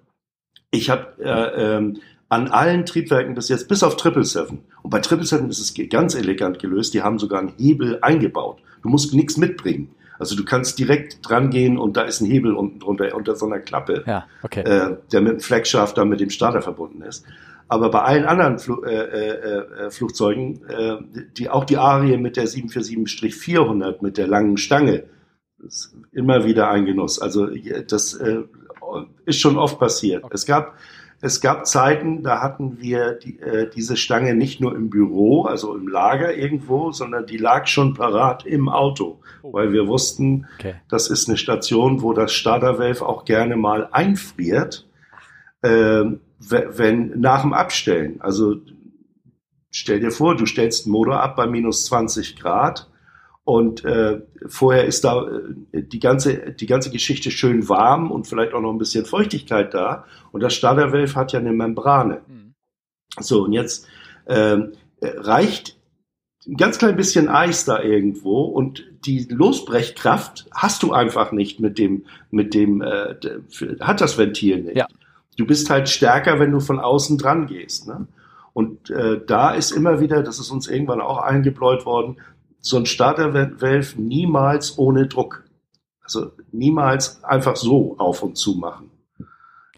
Ich 0.72 0.89
habe 0.89 1.13
äh, 1.20 1.78
ähm, 1.78 1.97
an 2.30 2.49
allen 2.49 2.86
Triebwerken 2.86 3.36
bis 3.36 3.49
jetzt, 3.49 3.68
bis 3.68 3.84
auf 3.84 3.93
777, 3.93 4.59
und 4.84 4.89
bei 4.89 5.01
777 5.01 5.49
ist 5.49 5.84
es 5.84 5.89
ganz 5.89 6.15
elegant 6.15 6.59
gelöst, 6.59 6.93
die 6.93 7.01
haben 7.01 7.20
sogar 7.20 7.39
einen 7.39 7.53
Hebel 7.57 7.99
eingebaut. 8.01 8.61
Du 8.82 8.89
musst 8.89 9.13
nichts 9.13 9.38
mitbringen. 9.38 9.89
Also 10.20 10.36
du 10.36 10.43
kannst 10.43 10.80
direkt 10.80 11.20
dran 11.28 11.49
gehen 11.51 11.78
und 11.78 11.95
da 11.95 12.01
ist 12.01 12.22
ein 12.22 12.26
Hebel 12.26 12.53
unten 12.53 12.80
drunter, 12.80 13.15
unter 13.15 13.36
so 13.36 13.45
einer 13.45 13.59
Klappe 13.59 14.03
Ja, 14.07 14.26
okay. 14.41 14.61
äh, 14.61 14.97
der 15.11 15.22
mit 15.22 15.34
dem 15.34 15.39
Fleckschaft 15.39 15.97
dann 15.97 16.09
mit 16.09 16.20
dem 16.20 16.30
Starter 16.30 16.61
verbunden 16.61 17.01
ist. 17.03 17.26
Aber 17.70 17.91
bei 17.91 18.01
allen 18.01 18.26
anderen 18.26 18.59
Flu 18.59 18.84
äh, 18.84 18.95
äh, 18.95 19.86
äh, 19.86 19.91
Flugzeugen, 19.91 20.61
äh, 20.70 20.97
die 21.38 21.49
auch 21.49 21.65
die 21.65 21.78
Arie 21.78 22.18
mit 22.18 22.38
der 22.38 22.47
747-400 22.47 23.97
mit 24.01 24.18
der 24.18 24.28
langen 24.28 24.57
Stange, 24.57 25.03
ist 25.65 25.93
immer 26.11 26.45
wieder 26.45 26.70
ein 26.70 26.86
Genuss. 26.86 27.20
Also 27.20 27.49
äh, 27.49 27.86
das 27.86 28.20
ist 29.25 29.39
schon 29.39 29.57
oft 29.57 29.79
passiert. 29.79 30.23
Es 30.31 30.45
gab 30.45 30.75
es 31.19 31.41
gab 31.41 31.65
Zeiten, 31.65 32.21
da 32.21 32.43
hatten 32.43 32.79
wir 32.79 33.13
die, 33.13 33.39
äh, 33.39 33.67
diese 33.75 33.97
Stange 33.97 34.35
nicht 34.35 34.61
nur 34.61 34.75
im 34.75 34.91
Büro, 34.91 35.45
also 35.45 35.75
im 35.75 35.88
Lager 35.88 36.35
irgendwo, 36.35 36.91
sondern 36.91 37.25
die 37.25 37.38
lag 37.38 37.65
schon 37.65 37.95
parat 37.95 38.45
im 38.45 38.69
Auto, 38.69 39.19
Oh. 39.41 39.51
weil 39.51 39.71
wir 39.73 39.88
wussten, 39.88 40.45
okay. 40.59 40.75
das 40.89 41.09
ist 41.09 41.27
eine 41.27 41.38
Station, 41.38 42.03
wo 42.03 42.13
das 42.13 42.33
Startervalve 42.33 43.03
auch 43.03 43.25
gerne 43.25 43.55
mal 43.55 43.89
einfriert, 43.91 44.85
we- 45.63 46.19
wenn 46.77 47.19
nach 47.19 47.41
dem 47.41 47.53
Abstellen. 47.53 48.21
Also 48.21 48.57
stell 49.71 49.99
dir 49.99 50.11
vor, 50.11 50.35
du 50.35 50.45
stellst 50.45 50.85
einen 50.85 50.91
Motor 50.93 51.21
ab 51.21 51.35
bei 51.35 51.47
minus 51.47 51.85
20 51.85 52.35
Grad 52.39 52.89
und 53.47 53.85
äh, 53.85 54.19
vorher 54.45 54.83
ist 54.83 55.05
da 55.05 55.25
äh, 55.71 55.81
die 55.81 55.99
ganze 55.99 56.51
die 56.51 56.65
ganze 56.65 56.91
Geschichte 56.91 57.31
schön 57.31 57.69
warm 57.69 58.11
und 58.11 58.27
vielleicht 58.27 58.53
auch 58.53 58.59
noch 58.59 58.73
ein 58.73 58.77
bisschen 58.77 59.05
Feuchtigkeit 59.05 59.73
da 59.73 60.03
und 60.33 60.43
das 60.43 60.53
Startervalve 60.53 61.15
hat 61.15 61.31
ja 61.31 61.39
eine 61.39 61.53
Membrane. 61.53 62.19
Hm. 62.27 62.53
So, 63.21 63.45
und 63.45 63.53
jetzt 63.53 63.87
äh, 64.25 64.57
reicht 65.01 65.77
ein 66.45 66.57
ganz 66.57 66.77
klein 66.77 66.97
bisschen 66.97 67.29
Eis 67.29 67.63
da 67.63 67.81
irgendwo 67.81 68.41
und 68.41 68.83
die 69.05 69.25
Losbrechkraft 69.29 70.47
hast 70.51 70.83
du 70.83 70.91
einfach 70.91 71.31
nicht 71.31 71.61
mit 71.61 71.77
dem, 71.77 72.03
mit 72.29 72.53
dem, 72.53 72.81
äh, 72.81 73.15
hat 73.79 74.01
das 74.01 74.17
Ventil 74.17 74.63
nicht. 74.63 74.75
Ja. 74.75 74.87
Du 75.37 75.47
bist 75.47 75.69
halt 75.69 75.87
stärker, 75.87 76.37
wenn 76.37 76.51
du 76.51 76.59
von 76.59 76.79
außen 76.81 77.17
dran 77.17 77.47
gehst. 77.47 77.87
Ne? 77.87 78.07
Und 78.51 78.89
äh, 78.89 79.21
da 79.25 79.51
ist 79.51 79.71
immer 79.71 80.01
wieder, 80.01 80.21
das 80.21 80.37
ist 80.39 80.51
uns 80.51 80.67
irgendwann 80.67 80.99
auch 80.99 81.19
eingebläut 81.19 81.85
worden, 81.85 82.17
so 82.68 82.78
ein 82.78 82.86
Startervalve 82.86 83.93
niemals 83.97 84.78
ohne 84.78 85.07
Druck. 85.07 85.43
Also 86.01 86.32
niemals 86.51 87.24
einfach 87.24 87.55
so 87.55 87.95
auf 87.97 88.24
und 88.24 88.38
zu 88.38 88.55
machen. 88.55 88.91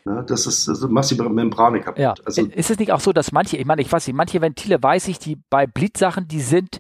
Ja, 0.06 0.24
das 0.24 0.48
ist, 0.48 0.68
also 0.70 0.88
die 0.88 1.16
Membrane 1.16 1.82
kaputt. 1.82 2.00
Ja. 2.00 2.14
Also, 2.26 2.44
ist 2.44 2.72
es 2.72 2.80
nicht 2.80 2.92
auch 2.92 3.00
so, 3.00 3.14
dass 3.14 3.32
manche, 3.32 3.58
ich 3.58 3.66
meine, 3.66 3.82
ich 3.82 3.92
weiß 3.92 4.08
nicht, 4.08 4.16
manche 4.16 4.42
Ventile 4.42 4.82
weiß 4.82 5.08
ich, 5.08 5.20
die 5.20 5.38
bei 5.50 5.68
Blitzsachen, 5.68 6.28
die 6.28 6.42
sind 6.42 6.80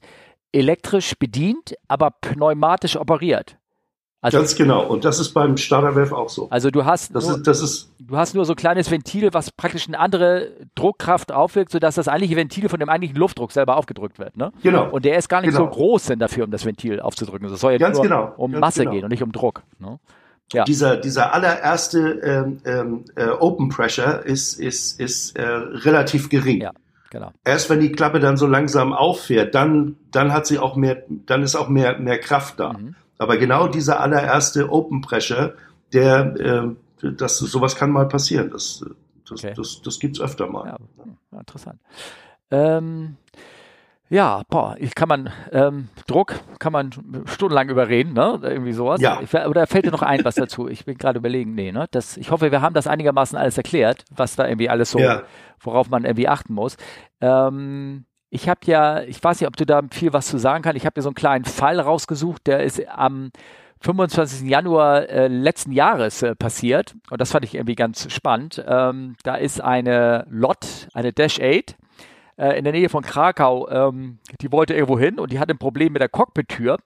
elektrisch 0.51 1.15
bedient, 1.17 1.75
aber 1.87 2.11
pneumatisch 2.11 2.95
operiert. 2.95 3.57
Also, 4.21 4.37
ganz 4.37 4.55
genau. 4.55 4.85
Und 4.85 5.05
das 5.05 5.19
ist 5.19 5.33
beim 5.33 5.55
Starterwelf 5.55 6.11
auch 6.11 6.27
so. 6.27 6.49
Also 6.49 6.71
du 6.71 6.83
hast, 6.83 7.15
das 7.15 7.25
nur, 7.25 7.37
ist, 7.37 7.47
das 7.47 7.61
ist, 7.61 7.89
du 7.99 8.17
hast 8.17 8.35
nur 8.35 8.43
so 8.43 8.51
ein 8.51 8.57
kleines 8.57 8.91
Ventil, 8.91 9.29
was 9.31 9.49
praktisch 9.51 9.87
eine 9.87 9.97
andere 9.97 10.51
Druckkraft 10.75 11.31
aufwirkt, 11.31 11.71
sodass 11.71 11.95
das 11.95 12.09
eigentliche 12.09 12.35
Ventil 12.35 12.67
von 12.67 12.81
dem 12.81 12.89
eigentlichen 12.89 13.15
Luftdruck 13.15 13.53
selber 13.53 13.77
aufgedrückt 13.77 14.19
wird. 14.19 14.35
Ne? 14.35 14.51
Genau. 14.61 14.89
Und 14.89 15.05
der 15.05 15.17
ist 15.17 15.29
gar 15.29 15.39
nicht 15.39 15.51
genau. 15.51 15.65
so 15.65 15.69
groß 15.69 16.07
denn 16.07 16.19
dafür, 16.19 16.43
um 16.43 16.51
das 16.51 16.65
Ventil 16.65 16.99
aufzudrücken. 16.99 17.47
Das 17.47 17.61
soll 17.61 17.71
ja 17.73 17.77
ganz 17.77 17.95
nur 17.95 18.03
genau. 18.03 18.33
um 18.35 18.51
ganz 18.51 18.61
Masse 18.61 18.79
genau. 18.81 18.91
gehen 18.91 19.03
und 19.05 19.09
nicht 19.09 19.23
um 19.23 19.31
Druck. 19.31 19.63
Ne? 19.79 19.99
Ja. 20.51 20.65
Dieser, 20.65 20.97
dieser 20.97 21.33
allererste 21.33 21.99
ähm, 22.21 22.61
ähm, 22.65 23.05
äh, 23.15 23.27
Open 23.27 23.69
Pressure 23.69 24.25
ist, 24.25 24.59
ist, 24.59 24.99
ist 24.99 25.37
äh, 25.37 25.45
relativ 25.45 26.27
gering. 26.27 26.61
Ja. 26.61 26.71
Genau. 27.11 27.31
Erst 27.43 27.69
wenn 27.69 27.79
die 27.79 27.91
Klappe 27.91 28.19
dann 28.19 28.35
so 28.35 28.47
langsam 28.47 28.93
auffährt, 28.93 29.55
dann, 29.55 29.95
dann 30.11 30.33
hat 30.33 30.45
sie 30.45 30.59
auch 30.59 30.75
mehr, 30.75 31.03
dann 31.07 31.41
ist 31.41 31.55
auch 31.55 31.69
mehr, 31.69 31.97
mehr 31.99 32.19
Kraft 32.19 32.59
da. 32.59 32.73
Mhm. 32.73 32.95
Aber 33.19 33.37
genau 33.37 33.67
dieser 33.67 33.99
allererste 33.99 34.71
Open 34.71 35.01
Pressure, 35.01 35.53
der, 35.93 36.75
äh, 37.03 37.11
das, 37.11 37.37
sowas 37.37 37.75
kann 37.75 37.91
mal 37.91 38.07
passieren. 38.07 38.49
Das, 38.49 38.83
das, 39.29 39.43
okay. 39.43 39.53
das, 39.55 39.81
das 39.83 39.99
gibt's 39.99 40.19
öfter 40.19 40.47
mal. 40.47 40.65
Ja 40.65 40.77
interessant. 41.37 41.79
Ähm, 42.51 43.17
ja, 44.09 44.41
boah, 44.49 44.75
ich 44.79 44.95
kann 44.95 45.07
man, 45.07 45.29
ähm, 45.51 45.89
Druck 46.07 46.39
kann 46.57 46.73
man 46.73 46.91
stundenlang 47.25 47.69
überreden, 47.69 48.13
ne? 48.13 48.39
Irgendwie 48.41 48.73
sowas. 48.73 49.01
Ja. 49.01 49.19
Ich, 49.21 49.31
oder 49.33 49.67
fällt 49.67 49.85
dir 49.85 49.91
noch 49.91 50.01
ein 50.01 50.25
was 50.25 50.35
dazu? 50.35 50.67
Ich 50.67 50.85
bin 50.85 50.97
gerade 50.97 51.19
überlegen, 51.19 51.53
nee, 51.53 51.71
ne? 51.71 51.87
Das, 51.91 52.17
ich 52.17 52.31
hoffe, 52.31 52.51
wir 52.51 52.61
haben 52.61 52.73
das 52.73 52.87
einigermaßen 52.87 53.37
alles 53.37 53.57
erklärt, 53.57 54.05
was 54.09 54.35
da 54.35 54.47
irgendwie 54.47 54.69
alles 54.69 54.91
so, 54.91 54.99
ja. 54.99 55.23
worauf 55.59 55.89
man 55.89 56.05
irgendwie 56.05 56.27
achten 56.27 56.53
muss. 56.53 56.75
Ähm, 57.21 58.05
ich 58.29 58.47
habe 58.47 58.59
ja, 58.65 59.01
ich 59.01 59.23
weiß 59.23 59.39
nicht, 59.39 59.47
ob 59.47 59.57
du 59.57 59.65
da 59.65 59.81
viel 59.91 60.13
was 60.13 60.27
zu 60.27 60.37
sagen 60.37 60.63
kannst. 60.63 60.77
Ich 60.77 60.85
habe 60.85 60.93
dir 60.93 61.01
so 61.01 61.09
einen 61.09 61.15
kleinen 61.15 61.45
Fall 61.45 61.79
rausgesucht, 61.79 62.45
der 62.47 62.63
ist 62.63 62.87
am 62.87 63.31
25. 63.81 64.47
Januar 64.47 65.09
äh, 65.09 65.27
letzten 65.27 65.71
Jahres 65.71 66.21
äh, 66.21 66.35
passiert 66.35 66.95
und 67.09 67.21
das 67.21 67.31
fand 67.31 67.45
ich 67.45 67.55
irgendwie 67.55 67.75
ganz 67.75 68.11
spannend. 68.11 68.63
Ähm, 68.67 69.15
da 69.23 69.35
ist 69.35 69.61
eine 69.61 70.25
Lot, 70.29 70.89
eine 70.93 71.13
Dash 71.13 71.39
8 71.39 71.77
äh, 72.37 72.57
in 72.57 72.65
der 72.65 72.73
Nähe 72.73 72.89
von 72.89 73.03
Krakau, 73.03 73.69
ähm, 73.69 74.19
die 74.41 74.51
wollte 74.51 74.73
irgendwo 74.73 74.99
hin 74.99 75.17
und 75.19 75.31
die 75.31 75.39
hatte 75.39 75.53
ein 75.53 75.59
Problem 75.59 75.93
mit 75.93 76.01
der 76.01 76.09
Cockpit-Tür. 76.09 76.77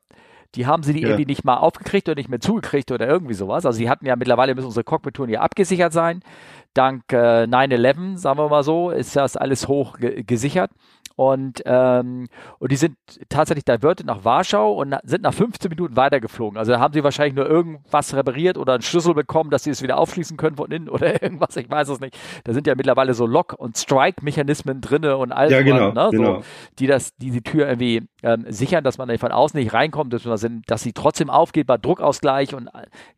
Die 0.56 0.68
haben 0.68 0.84
sie 0.84 0.94
die 0.94 1.02
ja. 1.02 1.10
irgendwie 1.10 1.26
nicht 1.26 1.44
mal 1.44 1.58
aufgekriegt 1.58 2.08
oder 2.08 2.16
nicht 2.16 2.30
mehr 2.30 2.40
zugekriegt 2.40 2.92
oder 2.92 3.08
irgendwie 3.08 3.34
sowas. 3.34 3.66
Also 3.66 3.78
sie 3.78 3.90
hatten 3.90 4.06
ja 4.06 4.16
mittlerweile 4.16 4.54
müssen 4.54 4.68
unsere 4.68 4.84
Cockpit-Touren 4.84 5.32
ja 5.32 5.42
abgesichert 5.42 5.94
sein. 5.94 6.22
Dank 6.76 7.12
äh, 7.12 7.46
9-11, 7.46 8.18
sagen 8.18 8.38
wir 8.38 8.50
mal 8.50 8.64
so, 8.64 8.92
ist 8.92 9.16
das 9.16 9.36
alles 9.36 9.68
hoch 9.68 9.98
ge 9.98 10.22
gesichert. 10.22 10.70
Und, 11.16 11.62
ähm, 11.66 12.28
und 12.60 12.72
die 12.72 12.76
sind 12.76 12.98
tatsächlich 13.30 13.66
diverted 13.66 14.06
nach 14.06 14.24
Warschau 14.26 14.74
und 14.74 14.96
sind 15.04 15.24
nach 15.24 15.34
15 15.34 15.70
Minuten 15.70 15.96
weitergeflogen. 15.96 16.58
Also 16.58 16.72
da 16.72 16.80
haben 16.80 16.94
sie 16.94 17.04
wahrscheinlich 17.04 17.36
nur 17.36 17.48
irgendwas 17.48 18.16
repariert 18.16 18.58
oder 18.58 18.74
einen 18.74 18.82
Schlüssel 18.82 19.14
bekommen, 19.14 19.52
dass 19.52 19.64
sie 19.64 19.70
es 19.70 19.82
wieder 19.82 19.98
aufschließen 19.98 20.38
können 20.38 20.56
von 20.56 20.72
innen 20.72 20.90
oder 20.94 21.22
irgendwas. 21.22 21.56
Ich 21.56 21.70
weiß 21.70 21.90
es 21.90 22.00
nicht. 22.00 22.18
Da 22.44 22.54
sind 22.54 22.68
ja 22.68 22.76
mittlerweile 22.76 23.14
so 23.14 23.26
Lock- 23.26 23.54
und 23.58 23.78
Strike-Mechanismen 23.78 24.82
drinne 24.82 25.18
und 25.18 25.32
all 25.32 25.52
ja, 25.52 25.62
genau, 25.62 25.92
ne, 25.92 26.10
genau. 26.12 26.36
So, 26.38 26.44
die 26.80 26.88
das, 26.88 27.16
die 27.18 27.32
die 27.32 27.42
Tür 27.42 27.68
irgendwie 27.68 28.08
ähm, 28.24 28.46
sichern, 28.48 28.84
dass 28.84 28.98
man 28.98 29.16
von 29.18 29.32
außen 29.32 29.60
nicht 29.60 29.74
reinkommt, 29.74 30.14
dass, 30.14 30.26
man, 30.26 30.62
dass 30.66 30.82
sie 30.82 30.94
trotzdem 30.94 31.30
aufgeht 31.30 31.68
bei 31.68 31.78
Druckausgleich 31.78 32.56
und 32.56 32.70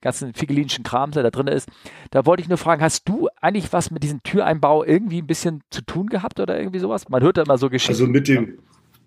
ganzen 0.01 0.33
figelinischen 0.33 0.83
Kram, 0.83 1.11
der 1.11 1.23
da 1.23 1.31
drin 1.31 1.47
ist. 1.47 1.69
Da 2.11 2.25
wollte 2.25 2.41
ich 2.41 2.49
nur 2.49 2.57
fragen, 2.57 2.81
hast 2.81 3.07
du 3.07 3.29
eigentlich 3.41 3.71
was 3.71 3.91
mit 3.91 4.03
diesem 4.03 4.21
Türeinbau 4.23 4.83
irgendwie 4.83 5.21
ein 5.21 5.27
bisschen 5.27 5.61
zu 5.69 5.81
tun 5.81 6.07
gehabt 6.07 6.39
oder 6.39 6.57
irgendwie 6.57 6.79
sowas? 6.79 7.07
Man 7.09 7.23
hört 7.23 7.37
da 7.37 7.43
immer 7.43 7.57
so 7.57 7.69
Geschichten. 7.69 7.84
Also 7.89 8.07
mit 8.07 8.27
dem, 8.27 8.53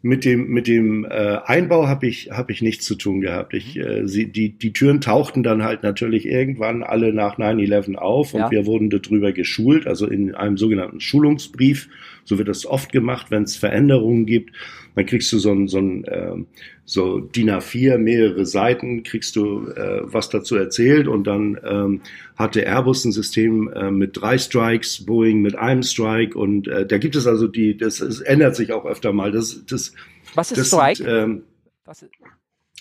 mit 0.03 0.25
dem, 0.25 0.49
mit 0.49 0.69
dem 0.69 1.05
äh, 1.05 1.39
Einbau 1.45 1.89
habe 1.89 2.07
ich, 2.07 2.31
hab 2.31 2.51
ich 2.51 2.63
nichts 2.63 2.85
zu 2.85 2.95
tun 2.95 3.21
gehabt. 3.21 3.53
Ich, 3.55 3.77
äh, 3.77 4.07
sie, 4.07 4.27
die, 4.31 4.51
die 4.51 4.73
Türen 4.73 5.01
tauchten 5.01 5.43
dann 5.43 5.65
halt 5.65 5.83
natürlich 5.83 6.25
irgendwann 6.27 6.83
alle 6.83 7.13
nach 7.13 7.39
9-11 7.39 7.97
auf 7.97 8.33
und 8.35 8.41
Ja. 8.41 8.51
wir 8.51 8.67
wurden 8.67 8.91
darüber 8.91 9.33
geschult, 9.33 9.87
also 9.87 10.07
in 10.07 10.35
einem 10.35 10.57
sogenannten 10.57 11.01
Schulungsbrief. 11.01 11.89
So 12.25 12.39
wird 12.39 12.49
das 12.49 12.65
oft 12.67 12.93
gemacht, 12.93 13.31
wenn 13.31 13.43
es 13.43 13.57
Veränderungen 13.57 14.27
gibt. 14.27 14.55
Dann 14.99 15.07
kriegst 15.07 15.33
du 15.33 15.39
so 15.39 15.53
ein, 15.53 15.69
so 15.69 15.79
ein 15.79 16.05
ähm, 16.09 16.47
so 16.85 17.21
DIN 17.21 17.51
A4, 17.51 17.99
mehrere 17.99 18.45
Seiten, 18.45 19.05
kriegst 19.05 19.37
du 19.37 19.69
äh, 19.69 20.01
was 20.03 20.29
dazu 20.29 20.57
erzählt 20.57 21.07
und 21.07 21.25
dann 21.25 21.57
ähm, 21.65 22.01
hatte 22.35 22.63
Airbus 22.67 23.05
ein 23.05 23.13
System 23.13 23.73
äh, 23.73 23.93
mit 23.93 24.21
drei 24.21 24.39
Strikes, 24.39 25.07
Boeing 25.07 25.41
mit 25.41 25.55
einem 25.55 25.85
Strike 25.85 26.37
und 26.37 26.67
äh, 26.67 26.85
da 26.85 26.99
gibt 26.99 27.15
es 27.15 27.29
also 27.29 27.47
die, 27.47 27.77
das, 27.77 28.01
es 28.01 28.21
ändert 28.21 28.57
sich 28.57 28.73
auch 28.73 28.87
öfter 28.87 29.13
mal. 29.13 29.31
Das, 29.31 29.65
das, 29.67 29.93
Was 30.35 30.51
ist 30.51 30.59
das 30.59 30.67
Strike? 30.67 30.97
Sind, 30.97 31.07
ähm, 31.09 31.43
Was 31.85 32.03
ist, 32.03 32.11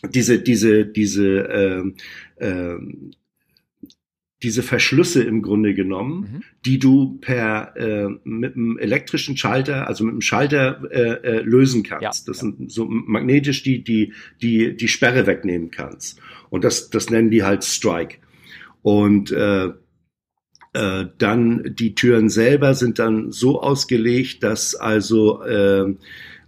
diese, 0.09 0.39
diese, 0.39 0.87
diese, 0.87 1.23
ähm, 1.23 1.95
ähm, 2.39 3.11
diese 4.43 4.61
Verschlüsse 4.61 5.23
im 5.23 5.41
Grunde 5.41 5.73
genommen, 5.73 6.19
Mhm. 6.19 6.43
die 6.65 6.77
du 6.79 7.17
per 7.19 7.75
äh, 7.75 8.07
mit 8.23 8.55
einem 8.55 8.77
elektrischen 8.77 9.35
Schalter, 9.35 9.87
also 9.87 10.03
mit 10.03 10.11
einem 10.11 10.21
Schalter 10.21 10.83
äh, 10.91 11.37
äh, 11.37 11.41
lösen 11.41 11.83
kannst. 11.83 12.03
Ja, 12.03 12.09
das 12.09 12.27
ja. 12.27 12.33
sind 12.33 12.71
so 12.71 12.85
magnetisch 12.85 13.63
die 13.63 13.83
die 13.83 14.13
die 14.41 14.77
die 14.77 14.87
Sperre 14.87 15.25
wegnehmen 15.25 15.71
kannst. 15.71 16.19
Und 16.49 16.63
das 16.63 16.89
das 16.89 17.09
nennen 17.09 17.31
die 17.31 17.43
halt 17.43 17.63
Strike. 17.63 18.17
Und 18.83 19.31
äh, 19.31 19.69
äh, 20.73 21.05
dann 21.17 21.73
die 21.75 21.95
Türen 21.95 22.29
selber 22.29 22.75
sind 22.75 22.99
dann 22.99 23.31
so 23.31 23.61
ausgelegt, 23.61 24.43
dass 24.43 24.75
also 24.75 25.41
äh, 25.43 25.95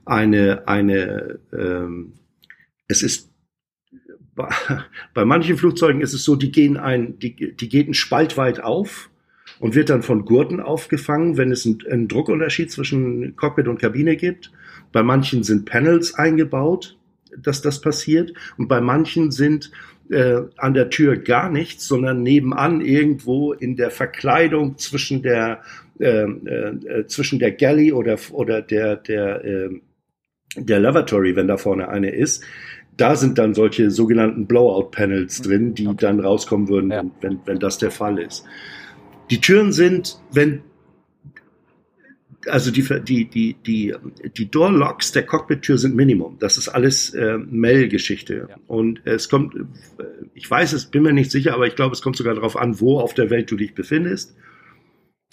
eine 0.06 0.68
eine 0.68 1.40
ähm, 1.52 2.14
es 2.88 3.02
ist 3.02 3.29
bei, 4.40 4.48
bei 5.14 5.26
manchen 5.26 5.58
Flugzeugen 5.58 6.02
ist 6.02 6.14
es 6.14 6.24
so, 6.24 6.36
die 6.36 6.52
gehen 6.52 6.78
ein, 6.78 7.20
die, 7.20 7.56
die 7.56 7.70
geht 7.70 7.88
einen 7.88 7.94
Spalt 7.94 8.38
weit 8.38 8.62
auf 8.62 9.10
und 9.60 9.76
wird 9.76 9.90
dann 9.90 10.02
von 10.02 10.24
Gurten 10.26 10.62
aufgefangen, 10.62 11.38
wenn 11.38 11.52
es 11.52 11.66
einen, 11.66 11.80
einen 11.90 12.08
Druckunterschied 12.08 12.72
zwischen 12.72 13.36
Cockpit 13.36 13.68
und 13.68 13.80
Kabine 13.80 14.16
gibt. 14.16 14.52
Bei 14.92 15.04
manchen 15.04 15.44
sind 15.44 15.66
Panels 15.66 16.16
eingebaut, 16.16 16.98
dass 17.38 17.62
das 17.62 17.82
passiert. 17.82 18.34
Und 18.58 18.68
bei 18.70 18.80
manchen 18.80 19.32
sind 19.32 19.72
äh, 20.10 20.42
an 20.58 20.74
der 20.74 20.90
Tür 20.90 21.18
gar 21.18 21.52
nichts, 21.52 21.88
sondern 21.88 22.24
nebenan 22.24 22.82
irgendwo 22.82 23.54
in 23.54 23.76
der 23.76 23.92
Verkleidung 23.92 24.78
zwischen 24.78 25.22
der 25.22 25.62
äh, 26.00 26.24
äh, 26.24 27.06
zwischen 27.08 27.40
der 27.40 27.52
Galley 27.52 27.92
oder 27.92 28.18
oder 28.32 28.62
der 28.62 28.96
der 28.96 29.44
äh, 29.44 29.82
der 30.56 30.80
Lavatory, 30.80 31.36
wenn 31.36 31.48
da 31.48 31.58
vorne 31.58 31.90
eine 31.90 32.10
ist, 32.10 32.44
da 33.00 33.16
sind 33.16 33.38
dann 33.38 33.54
solche 33.54 33.92
sogenannten 33.92 34.46
Blowout-Panels 34.48 35.42
drin, 35.42 35.74
die 35.74 35.88
Okay. 35.88 35.98
dann 36.02 36.20
rauskommen 36.20 36.68
würden, 36.68 36.92
Ja. 36.92 36.98
wenn, 37.04 37.12
wenn, 37.22 37.40
wenn 37.46 37.60
das 37.60 37.78
der 37.78 37.92
Fall 37.92 38.20
ist. 38.20 38.46
Die 39.30 39.40
Türen 39.42 39.72
sind, 39.72 40.20
wenn 40.32 40.62
also 42.48 42.72
die, 42.72 42.84
die, 43.04 43.26
die, 43.30 43.56
die, 43.66 43.94
die 44.38 44.50
Door-Locks 44.50 45.12
der 45.12 45.26
Cockpit-Tür 45.26 45.78
sind 45.78 45.96
Minimum. 45.96 46.38
Das 46.40 46.58
ist 46.58 46.70
alles 46.70 47.14
äh, 47.14 47.38
Mail-Geschichte. 47.38 48.48
Ja. 48.50 48.56
Und 48.68 49.02
es 49.06 49.28
kommt, 49.28 49.56
äh, 49.56 49.60
ich 50.34 50.50
weiß 50.50 50.72
es, 50.74 50.86
bin 50.86 51.04
mir 51.04 51.12
nicht 51.14 51.32
sicher, 51.32 51.54
aber 51.54 51.68
ich 51.68 51.76
glaube, 51.76 51.94
es 51.94 52.02
kommt 52.02 52.16
sogar 52.16 52.36
darauf 52.36 52.56
an, 52.58 52.80
wo 52.80 53.00
auf 53.00 53.14
der 53.14 53.30
Welt 53.30 53.52
du 53.52 53.58
dich 53.58 53.76
befindest. 53.76 54.36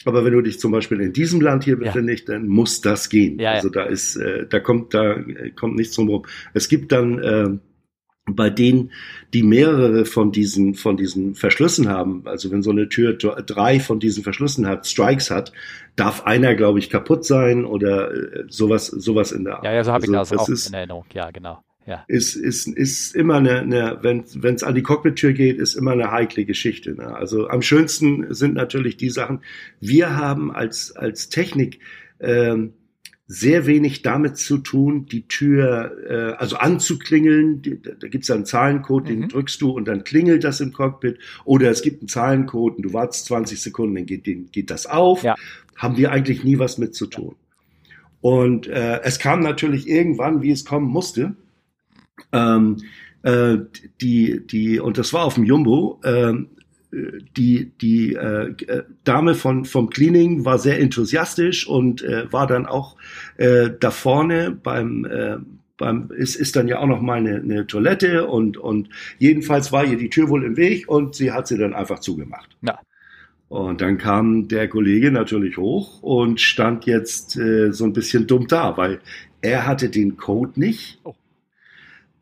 Aber 0.07 0.25
wenn 0.25 0.33
du 0.33 0.41
dich 0.41 0.59
zum 0.59 0.73
Beispiel 0.73 1.01
in 1.01 1.13
diesem 1.13 1.41
Land 1.41 1.65
hier 1.65 1.75
Ja. 1.75 1.93
befindest, 1.93 2.29
dann 2.29 2.47
muss 2.49 2.81
das 2.81 3.09
gehen. 3.11 3.39
Ja, 3.39 3.51
ja. 3.51 3.51
Also 3.57 3.69
da 3.69 3.85
ist, 3.85 4.17
äh, 4.17 4.47
da 4.49 4.61
kommt, 4.61 4.95
da 4.95 5.15
äh, 5.15 5.51
kommt 5.51 5.77
nichts 5.77 5.95
drum 5.97 6.09
rum. 6.09 6.25
Es 6.55 6.69
gibt 6.69 6.93
dann 6.93 7.19
äh, 7.19 7.49
bei 8.29 8.51
denen, 8.51 8.91
die 9.35 9.43
mehrere 9.45 10.05
von 10.05 10.33
diesen, 10.33 10.75
von 10.75 10.97
diesen 10.97 11.35
Verschlüssen 11.37 11.89
haben, 11.89 12.23
also 12.27 12.51
wenn 12.51 12.63
so 12.63 12.71
eine 12.71 12.89
Tür 12.89 13.13
dr- 13.13 13.41
drei 13.43 13.79
von 13.79 14.01
diesen 14.01 14.25
Verschlüssen 14.25 14.67
hat, 14.67 14.87
Strikes 14.87 15.31
hat, 15.31 15.53
darf 15.95 16.25
einer, 16.25 16.55
glaube 16.57 16.81
ich, 16.81 16.91
kaputt 16.91 17.25
sein 17.25 17.65
oder 17.65 18.13
äh, 18.13 18.45
sowas, 18.49 18.87
sowas 18.87 19.31
in 19.33 19.45
der 19.45 19.57
Art. 19.57 19.65
ja, 19.65 19.73
ja, 19.75 19.85
so 19.85 19.93
habe 19.93 20.05
ich 20.07 20.17
Also 20.17 20.35
das 20.35 20.43
auch 20.43 20.49
ist, 20.49 20.67
in 20.69 20.75
Erinnerung. 20.75 21.05
Ja, 21.15 21.31
genau. 21.31 21.63
Ja. 21.87 22.05
ist, 22.09 22.35
ist, 22.35 22.67
ist 22.67 23.15
immer 23.15 23.37
eine, 23.37 23.61
eine 23.61 23.99
wenn 24.03 24.55
es 24.55 24.63
an 24.63 24.75
die 24.75 24.83
Cockpit-Tür 24.83 25.33
geht, 25.33 25.59
ist 25.59 25.75
immer 25.75 25.93
eine 25.93 26.11
heikle 26.11 26.45
Geschichte. 26.45 26.95
Ne? 26.95 27.15
Also 27.15 27.49
am 27.49 27.63
schönsten 27.63 28.35
sind 28.35 28.55
natürlich 28.55 28.97
die 28.97 29.11
Sachen. 29.11 29.41
Wir 29.81 30.17
haben 30.17 30.51
als, 30.51 30.95
als 30.97 31.29
Technik 31.29 31.79
ähm, 32.19 32.73
sehr 33.29 33.67
wenig 33.67 34.03
damit 34.03 34.37
zu 34.37 34.59
tun, 34.59 35.07
die 35.07 35.27
Tür 35.27 35.97
äh, 36.09 36.15
also 36.41 36.57
anzuklingeln. 36.57 37.61
Die, 37.63 37.81
da 37.83 38.09
gibt 38.09 38.25
es 38.25 38.31
einen 38.31 38.47
Zahlencode, 38.47 39.05
Mhm. 39.05 39.09
den 39.09 39.29
drückst 39.29 39.61
du 39.61 39.71
und 39.71 39.87
dann 39.89 40.05
klingelt 40.05 40.45
das 40.45 40.61
im 40.61 40.73
Cockpit. 40.73 41.19
Oder 41.45 41.71
es 41.71 41.83
gibt 41.83 42.03
einen 42.03 42.09
Zahlencode 42.09 42.77
und 42.77 42.83
du 42.83 42.93
wartest 42.93 43.27
20 43.27 43.61
Sekunden, 43.61 43.97
dann 43.97 44.07
geht, 44.07 44.27
den, 44.27 44.51
geht 44.53 44.71
das 44.71 44.87
auf. 44.87 45.23
Ja. 45.23 45.35
Haben 45.77 45.97
wir 45.97 46.13
eigentlich 46.13 46.45
nie 46.45 46.59
was 46.59 46.79
mit 46.79 46.95
zu 46.95 47.07
tun. 47.07 47.35
Und 48.21 48.67
äh, 48.69 49.01
es 49.03 49.19
kam 49.19 49.41
natürlich 49.41 49.89
irgendwann, 49.89 50.43
wie 50.43 50.51
es 50.51 50.65
kommen 50.65 50.89
musste, 50.89 51.37
ähm, 52.33 52.77
äh, 53.23 53.59
die, 54.01 54.47
die, 54.47 54.81
und 54.81 54.99
das 54.99 55.13
war 55.13 55.25
auf 55.25 55.35
dem 55.35 55.45
Jumbo, 55.45 56.01
ähm, 56.05 56.49
die, 57.37 57.73
die 57.81 58.15
äh, 58.15 58.55
Dame 59.05 59.35
von, 59.35 59.65
vom 59.65 59.91
Cleaning 59.91 60.45
war 60.45 60.59
sehr 60.59 60.81
enthusiastisch 60.81 61.67
und 61.67 62.03
äh, 62.03 62.33
war 62.33 62.47
dann 62.47 62.67
auch 62.67 62.97
äh, 63.37 63.71
da 63.79 63.91
vorne 63.91 64.51
beim, 64.51 65.05
äh, 65.05 65.37
beim 65.77 66.11
es 66.17 66.37
ist 66.37 66.57
dann 66.57 66.69
ja 66.69 66.79
auch 66.79 66.87
noch 66.87 67.01
mal 67.01 67.19
eine, 67.19 67.37
eine 67.37 67.67
Toilette 67.67 68.27
und, 68.27 68.57
und 68.57 68.89
jedenfalls 69.19 69.73
war 69.73 69.85
ihr 69.85 69.97
die 69.97 70.11
Tür 70.11 70.29
wohl 70.29 70.45
im 70.45 70.57
Weg 70.57 70.89
und 70.89 71.15
sie 71.15 71.33
hat 71.33 71.49
sie 71.49 71.59
dann 71.59 71.75
einfach 71.75 71.99
zugemacht. 71.99 72.57
Ja. 72.63 72.79
Und 73.49 73.81
dann 73.81 73.99
kam 73.99 74.49
der 74.49 74.69
Kollege 74.69 75.13
natürlich 75.13 75.57
hoch 75.57 76.03
und 76.03 76.41
stand 76.41 76.87
jetzt 76.87 77.37
äh, 77.37 77.73
so 77.73 77.85
ein 77.85 77.93
bisschen 77.93 78.27
dumm 78.27 78.49
da, 78.49 78.77
weil 78.77 79.01
er 79.41 79.67
hatte 79.67 79.89
den 79.89 80.17
Code 80.17 80.59
nicht. 80.59 80.99
Oh. 81.05 81.15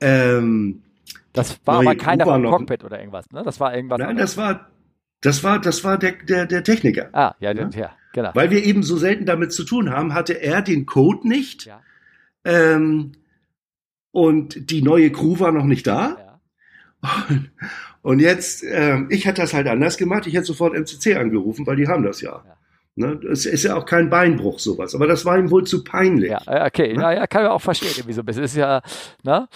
Ähm, 0.01 0.83
Das 1.33 1.59
war 1.65 1.81
aber 1.81 1.95
keiner 1.97 2.25
vom 2.25 2.45
Cockpit 2.45 2.85
oder 2.85 2.99
irgendwas, 2.99 3.31
ne? 3.31 3.43
Das 3.45 3.61
war 3.61 3.75
irgendwas. 3.75 3.99
nein, 3.99 4.11
anderes. 4.11 4.35
das 4.35 4.37
war, 4.37 4.69
das 5.21 5.43
war, 5.45 5.59
das 5.61 5.85
war 5.85 5.99
der, 5.99 6.13
der, 6.13 6.47
der 6.47 6.63
Techniker. 6.65 7.09
Ah, 7.13 7.35
ja, 7.41 7.53
Ja? 7.53 7.69
ja, 7.75 7.91
genau. 8.13 8.31
Weil 8.35 8.51
wir 8.51 8.65
eben 8.65 8.83
so 8.83 8.97
selten 8.97 9.27
damit 9.27 9.53
zu 9.53 9.65
tun 9.65 9.91
haben, 9.91 10.15
hatte 10.15 10.35
er 10.41 10.63
den 10.63 10.87
Code 10.87 11.27
nicht. 11.29 11.67
Ja. 11.67 11.81
Ähm, 12.45 13.13
und 14.13 14.71
die 14.71 14.83
neue 14.83 15.11
Crew 15.11 15.39
war 15.41 15.51
noch 15.53 15.65
nicht 15.65 15.87
da. 15.87 16.17
Ja. 16.19 17.11
Und, 17.29 17.51
und 18.03 18.19
jetzt, 18.21 18.63
ähm, 18.67 19.09
ich 19.11 19.25
hätte 19.27 19.41
das 19.43 19.55
halt 19.55 19.67
anders 19.67 19.97
gemacht. 19.97 20.27
Ich 20.27 20.35
hätte 20.35 20.45
sofort 20.47 20.75
MCC 20.75 21.17
angerufen, 21.17 21.67
weil 21.67 21.77
die 21.77 21.89
haben 21.89 22.03
das 22.03 22.21
ja. 22.21 22.43
Ja. 22.47 22.57
Ne? 22.97 23.21
Es 23.31 23.45
ist 23.45 23.65
ja 23.65 23.75
auch 23.77 23.87
kein 23.87 24.09
Beinbruch 24.11 24.59
sowas. 24.61 24.95
Aber 24.95 25.07
das 25.07 25.25
war 25.25 25.37
ihm 25.39 25.51
wohl 25.51 25.65
zu 25.65 25.83
peinlich. 25.83 26.31
Ja, 26.31 26.41
äh, 26.47 26.67
okay, 26.67 26.95
Ne? 26.95 27.03
ja, 27.03 27.13
ja, 27.13 27.27
kann 27.27 27.43
man 27.43 27.53
auch 27.53 27.61
verstehen, 27.61 27.91
irgendwie 27.97 28.13
so 28.13 28.23
ein 28.23 28.25
bisschen. 28.25 28.45
Ist 28.45 28.57
ja, 28.57 28.83
ne? 29.25 29.49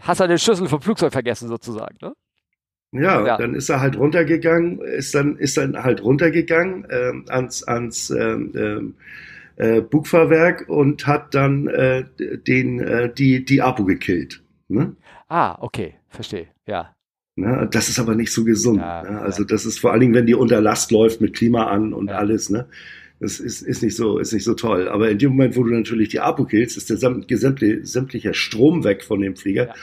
Hast 0.00 0.20
du 0.20 0.28
den 0.28 0.38
Schlüssel 0.38 0.68
vom 0.68 0.80
Flugzeug 0.80 1.12
vergessen, 1.12 1.48
sozusagen, 1.48 1.96
ne? 2.00 2.12
Ja, 2.92 3.26
Ja. 3.26 3.36
dann 3.36 3.54
ist 3.54 3.68
er 3.68 3.80
halt 3.80 3.98
runtergegangen, 3.98 4.80
ist 4.80 5.14
dann, 5.14 5.36
ist 5.36 5.56
dann 5.56 5.76
halt 5.82 6.02
runtergegangen 6.02 6.86
ähm, 6.90 7.24
ans, 7.28 7.62
ans 7.64 8.08
ähm, 8.10 8.52
ähm, 8.56 8.94
äh, 9.56 9.82
Bugfahrwerk 9.82 10.68
und 10.68 11.06
hat 11.06 11.34
dann 11.34 11.66
äh, 11.68 12.04
den, 12.46 12.80
äh, 12.80 13.12
die, 13.12 13.44
die 13.44 13.60
Apo 13.60 13.84
gekillt. 13.84 14.42
Ne? 14.68 14.96
Ah, 15.28 15.56
okay, 15.60 15.96
verstehe, 16.08 16.46
ja. 16.66 16.94
Ne? 17.36 17.68
Das 17.70 17.88
ist 17.88 17.98
aber 17.98 18.14
nicht 18.14 18.32
so 18.32 18.44
gesund. 18.44 18.80
Ja, 18.80 19.02
ne? 19.02 19.20
Also 19.20 19.42
ja. 19.42 19.48
das 19.48 19.66
ist 19.66 19.78
vor 19.78 19.92
allen 19.92 20.00
Dingen, 20.00 20.14
wenn 20.14 20.26
die 20.26 20.34
unter 20.34 20.60
Last 20.60 20.90
läuft 20.90 21.20
mit 21.20 21.34
Klima 21.34 21.66
an 21.66 21.92
und 21.92 22.10
alles, 22.10 22.48
ne? 22.50 22.66
Das 23.20 23.40
ist, 23.40 23.62
ist 23.62 23.82
nicht 23.82 23.96
so, 23.96 24.18
ist 24.18 24.32
nicht 24.32 24.44
so 24.44 24.54
toll. 24.54 24.88
Aber 24.88 25.10
in 25.10 25.18
dem 25.18 25.30
Moment, 25.30 25.56
wo 25.56 25.64
du 25.64 25.70
natürlich 25.74 26.08
die 26.10 26.20
Apo 26.20 26.44
killst, 26.44 26.76
ist 26.76 26.90
der 26.90 26.98
sam- 26.98 27.26
gesamte, 27.26 27.84
sämtlicher 27.84 28.34
Strom 28.34 28.84
weg 28.84 29.02
von 29.02 29.20
dem 29.20 29.34
Flieger. 29.36 29.68
Ja. 29.68 29.74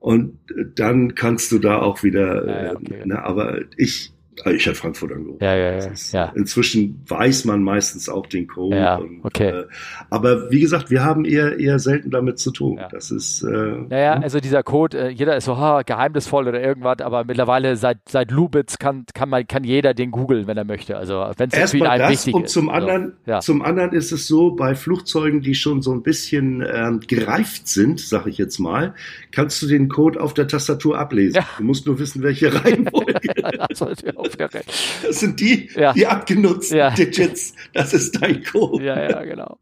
Und 0.00 0.38
äh, 0.50 0.64
dann 0.74 1.14
kannst 1.14 1.52
du 1.52 1.58
da 1.58 1.78
auch 1.80 2.02
wieder, 2.02 2.46
Ja, 2.46 2.72
äh, 2.72 2.74
okay. 2.76 3.02
ne? 3.04 3.22
aber 3.22 3.60
ich, 3.76 4.12
ich 4.46 4.66
habe 4.66 4.74
Frankfurt 4.74 5.12
angerufen. 5.12 5.42
Ja, 5.42 5.54
ja, 5.54 5.78
ja, 5.78 5.90
ja. 6.12 6.32
Inzwischen 6.34 7.02
weiß 7.06 7.44
man 7.44 7.62
meistens 7.62 8.08
auch 8.08 8.26
den 8.26 8.46
Code. 8.46 8.76
Ja, 8.76 8.96
und, 8.96 9.20
okay. 9.24 9.50
Äh, 9.50 9.64
aber 10.10 10.50
wie 10.50 10.60
gesagt, 10.60 10.90
wir 10.90 11.04
haben 11.04 11.24
eher, 11.24 11.58
eher 11.58 11.78
selten 11.78 12.10
damit 12.10 12.38
zu 12.38 12.50
tun. 12.50 12.78
Ja. 12.78 12.88
Das 12.88 13.10
ist, 13.10 13.42
äh, 13.42 13.46
Naja, 13.48 14.16
ne? 14.18 14.24
also 14.24 14.40
dieser 14.40 14.62
Code, 14.62 14.98
äh, 14.98 15.08
jeder 15.10 15.36
ist 15.36 15.44
so 15.44 15.56
ha, 15.56 15.82
geheimnisvoll 15.82 16.48
oder 16.48 16.60
irgendwas, 16.60 16.98
aber 17.00 17.24
mittlerweile 17.24 17.76
seit, 17.76 17.98
seit 18.08 18.30
Lubitz 18.30 18.78
kann, 18.78 19.04
kann, 19.14 19.28
man, 19.28 19.46
kann 19.46 19.64
jeder 19.64 19.94
den 19.94 20.10
googeln, 20.10 20.46
wenn 20.46 20.56
er 20.56 20.64
möchte. 20.64 20.96
Also 20.96 21.24
wenn 21.36 21.50
es 21.50 21.70
für 21.70 21.78
ihn 21.78 21.84
das 21.84 22.10
wichtig 22.10 22.34
und 22.34 22.44
ist. 22.44 22.52
zum 22.52 22.66
So, 22.66 22.70
anderen, 22.72 23.12
ja. 23.26 23.40
zum 23.40 23.62
anderen 23.62 23.92
ist 23.92 24.12
es 24.12 24.26
so, 24.26 24.50
bei 24.52 24.74
Flugzeugen, 24.74 25.40
die 25.42 25.54
schon 25.54 25.80
so 25.82 25.92
ein 25.92 26.02
bisschen 26.02 26.64
ähm, 26.66 27.00
gereift 27.06 27.68
sind, 27.68 28.00
sag 28.00 28.26
ich 28.26 28.38
jetzt 28.38 28.58
mal, 28.58 28.94
kannst 29.30 29.62
du 29.62 29.66
den 29.66 29.88
Code 29.88 30.20
auf 30.20 30.34
der 30.34 30.48
Tastatur 30.48 30.98
ablesen. 30.98 31.42
Du 31.58 31.64
musst 31.64 31.86
nur 31.86 31.98
wissen, 31.98 32.22
welche 32.22 32.52
Reihenfolge. 32.64 33.20
das 33.68 33.80
recht. 34.24 35.02
Das 35.06 35.20
sind 35.20 35.40
die, 35.40 35.70
Ja. 35.74 35.92
die 35.92 36.06
abgenutzten 36.06 36.78
Ja. 36.78 36.90
Digits. 36.90 37.54
Das 37.72 37.92
ist 37.92 38.20
dein 38.22 38.42
Code. 38.44 38.84
Ja, 38.84 39.00
ja, 39.10 39.22
genau. 39.22 39.58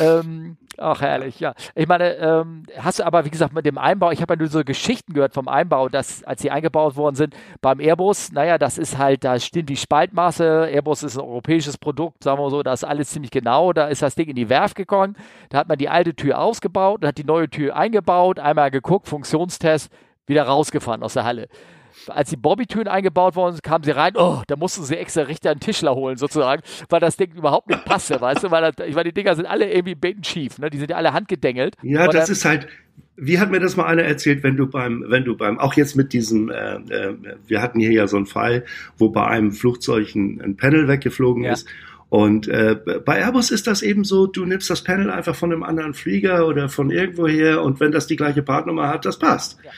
ähm, 0.00 0.56
ach, 0.78 1.00
herrlich, 1.00 1.38
ja. 1.40 1.54
Ich 1.74 1.86
meine, 1.86 2.14
ähm, 2.16 2.64
hast 2.78 2.98
du 2.98 3.06
aber, 3.06 3.24
wie 3.24 3.30
gesagt, 3.30 3.52
mit 3.52 3.66
dem 3.66 3.78
Einbau, 3.78 4.10
ich 4.10 4.22
habe 4.22 4.34
ja 4.34 4.38
nur 4.38 4.48
so 4.48 4.62
Geschichten 4.64 5.12
gehört 5.12 5.34
vom 5.34 5.48
Einbau, 5.48 5.88
dass, 5.88 6.22
als 6.24 6.42
sie 6.42 6.50
eingebaut 6.50 6.96
worden 6.96 7.16
sind, 7.16 7.34
beim 7.60 7.80
Airbus, 7.80 8.32
naja, 8.32 8.58
das 8.58 8.78
ist 8.78 8.98
halt, 8.98 9.24
da 9.24 9.38
stimmt 9.38 9.68
die 9.68 9.76
Spaltmaße, 9.76 10.68
Airbus 10.70 11.02
ist 11.02 11.16
ein 11.16 11.24
europäisches 11.24 11.78
Produkt, 11.78 12.24
sagen 12.24 12.40
wir 12.40 12.50
so, 12.50 12.62
da 12.62 12.72
ist 12.72 12.84
alles 12.84 13.10
ziemlich 13.10 13.30
genau, 13.30 13.72
da 13.72 13.88
ist 13.88 14.02
das 14.02 14.14
Ding 14.14 14.28
in 14.28 14.36
die 14.36 14.48
Werft 14.48 14.76
gekommen, 14.76 15.16
da 15.50 15.58
hat 15.58 15.68
man 15.68 15.78
die 15.78 15.88
alte 15.88 16.14
Tür 16.14 16.38
ausgebaut, 16.38 17.04
hat 17.04 17.18
die 17.18 17.24
neue 17.24 17.48
Tür 17.50 17.76
eingebaut, 17.76 18.38
einmal 18.38 18.70
geguckt, 18.70 19.08
Funktionstest, 19.08 19.90
wieder 20.26 20.44
rausgefahren 20.44 21.02
aus 21.02 21.14
der 21.14 21.24
Halle 21.24 21.48
als 22.08 22.30
die 22.30 22.36
Bobby-Türen 22.36 22.88
eingebaut 22.88 23.36
worden 23.36 23.52
sind, 23.54 23.62
kamen 23.62 23.84
sie 23.84 23.90
rein, 23.92 24.12
oh, 24.16 24.42
da 24.46 24.56
mussten 24.56 24.82
sie 24.84 24.96
extra 24.96 25.22
richtig 25.22 25.50
einen 25.50 25.60
Tischler 25.60 25.94
holen, 25.94 26.16
sozusagen, 26.16 26.62
weil 26.88 27.00
das 27.00 27.16
Ding 27.16 27.32
überhaupt 27.32 27.68
nicht 27.68 27.84
passte, 27.84 28.20
weißt 28.20 28.44
du, 28.44 28.50
weil 28.50 28.72
das, 28.72 28.86
ich 28.86 28.94
meine, 28.94 29.10
die 29.10 29.14
Dinger 29.14 29.34
sind 29.34 29.46
alle 29.46 29.70
irgendwie 29.72 29.94
beten 29.94 30.24
schief, 30.24 30.58
ne? 30.58 30.70
Die 30.70 30.78
sind 30.78 30.90
ja 30.90 30.96
alle 30.96 31.12
handgedengelt. 31.12 31.76
Ja, 31.82 32.06
das 32.06 32.26
dann- 32.26 32.32
ist 32.32 32.44
halt, 32.44 32.66
wie 33.16 33.38
hat 33.38 33.50
mir 33.50 33.60
das 33.60 33.76
mal 33.76 33.84
einer 33.86 34.02
erzählt, 34.02 34.42
wenn 34.42 34.56
du 34.56 34.66
beim, 34.66 35.04
wenn 35.08 35.24
du 35.24 35.36
beim, 35.36 35.58
auch 35.58 35.74
jetzt 35.74 35.96
mit 35.96 36.12
diesem, 36.12 36.50
äh, 36.50 36.76
äh, 36.76 37.14
wir 37.46 37.60
hatten 37.62 37.78
hier 37.78 37.92
ja 37.92 38.06
so 38.08 38.16
einen 38.16 38.26
Fall, 38.26 38.64
wo 38.98 39.10
bei 39.10 39.26
einem 39.26 39.52
Flugzeug 39.52 40.14
ein, 40.14 40.40
ein 40.42 40.56
Panel 40.56 40.88
weggeflogen 40.88 41.44
Ja. 41.44 41.52
ist. 41.52 41.68
Und 42.08 42.46
äh, 42.48 42.76
bei 43.06 43.20
Airbus 43.22 43.50
ist 43.50 43.66
das 43.66 43.80
eben 43.80 44.04
so, 44.04 44.26
du 44.26 44.44
nimmst 44.44 44.68
das 44.68 44.84
Panel 44.84 45.10
einfach 45.10 45.34
von 45.34 45.50
einem 45.50 45.62
anderen 45.62 45.94
Flieger 45.94 46.46
oder 46.46 46.68
von 46.68 46.90
irgendwoher 46.90 47.62
und 47.62 47.80
wenn 47.80 47.90
das 47.90 48.06
die 48.06 48.16
gleiche 48.16 48.42
Partnummer 48.42 48.88
hat, 48.88 49.06
das 49.06 49.18
passt. 49.18 49.58
Ja. 49.64 49.70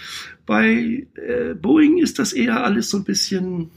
Bei 0.46 1.06
äh, 1.14 1.54
Boeing 1.54 1.98
ist 1.98 2.18
das 2.18 2.32
eher 2.32 2.64
alles 2.64 2.90
so 2.90 2.98
ein 2.98 3.04
bisschen 3.04 3.70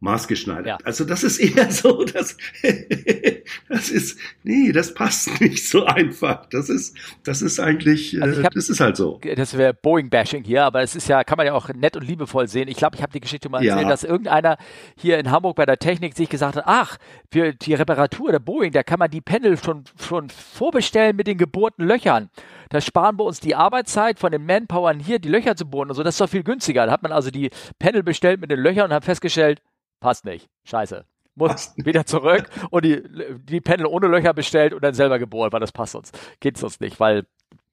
maßgeschneidert. 0.00 0.66
Ja. 0.66 0.78
Also 0.84 1.04
das 1.04 1.24
ist 1.24 1.38
eher 1.38 1.70
so, 1.70 2.04
dass 2.04 2.36
das 3.68 3.90
ist, 3.90 4.18
nee, 4.42 4.72
das 4.72 4.94
passt 4.94 5.40
nicht 5.40 5.66
so 5.68 5.84
einfach. 5.86 6.46
Das 6.46 6.68
ist, 6.68 6.96
das 7.24 7.42
ist 7.42 7.58
eigentlich, 7.60 8.20
Also 8.22 8.40
äh, 8.40 8.44
hab- 8.44 8.52
das 8.54 8.68
ist 8.68 8.80
halt 8.80 8.96
so. 8.96 9.20
das 9.36 9.56
wäre 9.56 9.72
Boeing-Bashing 9.74 10.44
hier, 10.44 10.64
aber 10.64 10.82
es 10.82 10.94
ist 10.94 11.08
ja, 11.08 11.24
kann 11.24 11.36
man 11.36 11.46
ja 11.46 11.54
auch 11.54 11.68
nett 11.70 11.96
und 11.96 12.06
liebevoll 12.06 12.48
sehen. 12.48 12.68
Ich 12.68 12.76
glaube, 12.76 12.96
ich 12.96 13.02
habe 13.02 13.12
die 13.12 13.20
Geschichte 13.20 13.48
mal 13.48 13.62
Ja. 13.64 13.74
erzählt, 13.74 13.90
dass 13.90 14.04
irgendeiner 14.04 14.56
hier 14.96 15.18
in 15.18 15.30
Hamburg 15.30 15.56
bei 15.56 15.66
der 15.66 15.78
Technik 15.78 16.16
sich 16.16 16.28
gesagt 16.28 16.56
hat, 16.56 16.64
ach, 16.66 16.98
für 17.32 17.52
die 17.54 17.74
Reparatur 17.74 18.30
der 18.32 18.38
Boeing, 18.40 18.72
da 18.72 18.82
kann 18.82 18.98
man 18.98 19.10
die 19.10 19.20
Panel 19.20 19.56
schon, 19.62 19.84
schon 20.00 20.28
vorbestellen 20.30 21.16
mit 21.16 21.26
den 21.26 21.38
gebohrten 21.38 21.84
Löchern. 21.86 22.30
Da 22.70 22.80
sparen 22.80 23.18
wir 23.18 23.24
uns 23.24 23.40
die 23.40 23.54
Arbeitszeit 23.54 24.18
von 24.18 24.32
den 24.32 24.44
Manpowern 24.46 24.98
hier, 24.98 25.18
die 25.18 25.28
Löcher 25.28 25.54
zu 25.56 25.66
bohren 25.66 25.90
und 25.90 25.94
so. 25.96 26.02
Das 26.02 26.14
ist 26.14 26.20
doch 26.20 26.28
viel 26.28 26.42
günstiger. 26.42 26.86
Da 26.86 26.92
hat 26.92 27.02
man 27.02 27.12
also 27.12 27.30
die 27.30 27.50
Panel 27.78 28.02
bestellt 28.02 28.40
mit 28.40 28.50
den 28.50 28.58
Löchern 28.58 28.86
und 28.86 28.92
hat 28.92 29.04
festgestellt, 29.04 29.60
passt 30.04 30.24
nicht. 30.26 30.48
Scheiße. 30.64 31.04
Muss 31.34 31.72
wieder 31.76 32.04
zurück 32.06 32.44
und 32.70 32.84
die, 32.84 33.02
die 33.48 33.60
Panel 33.60 33.86
ohne 33.86 34.06
Löcher 34.06 34.34
bestellt 34.34 34.72
und 34.74 34.84
dann 34.84 34.94
selber 34.94 35.18
gebohrt, 35.18 35.52
weil 35.52 35.60
das 35.60 35.72
passt 35.72 35.92
sonst. 35.92 36.16
Geht 36.40 36.58
sonst 36.58 36.80
nicht, 36.80 37.00
weil 37.00 37.24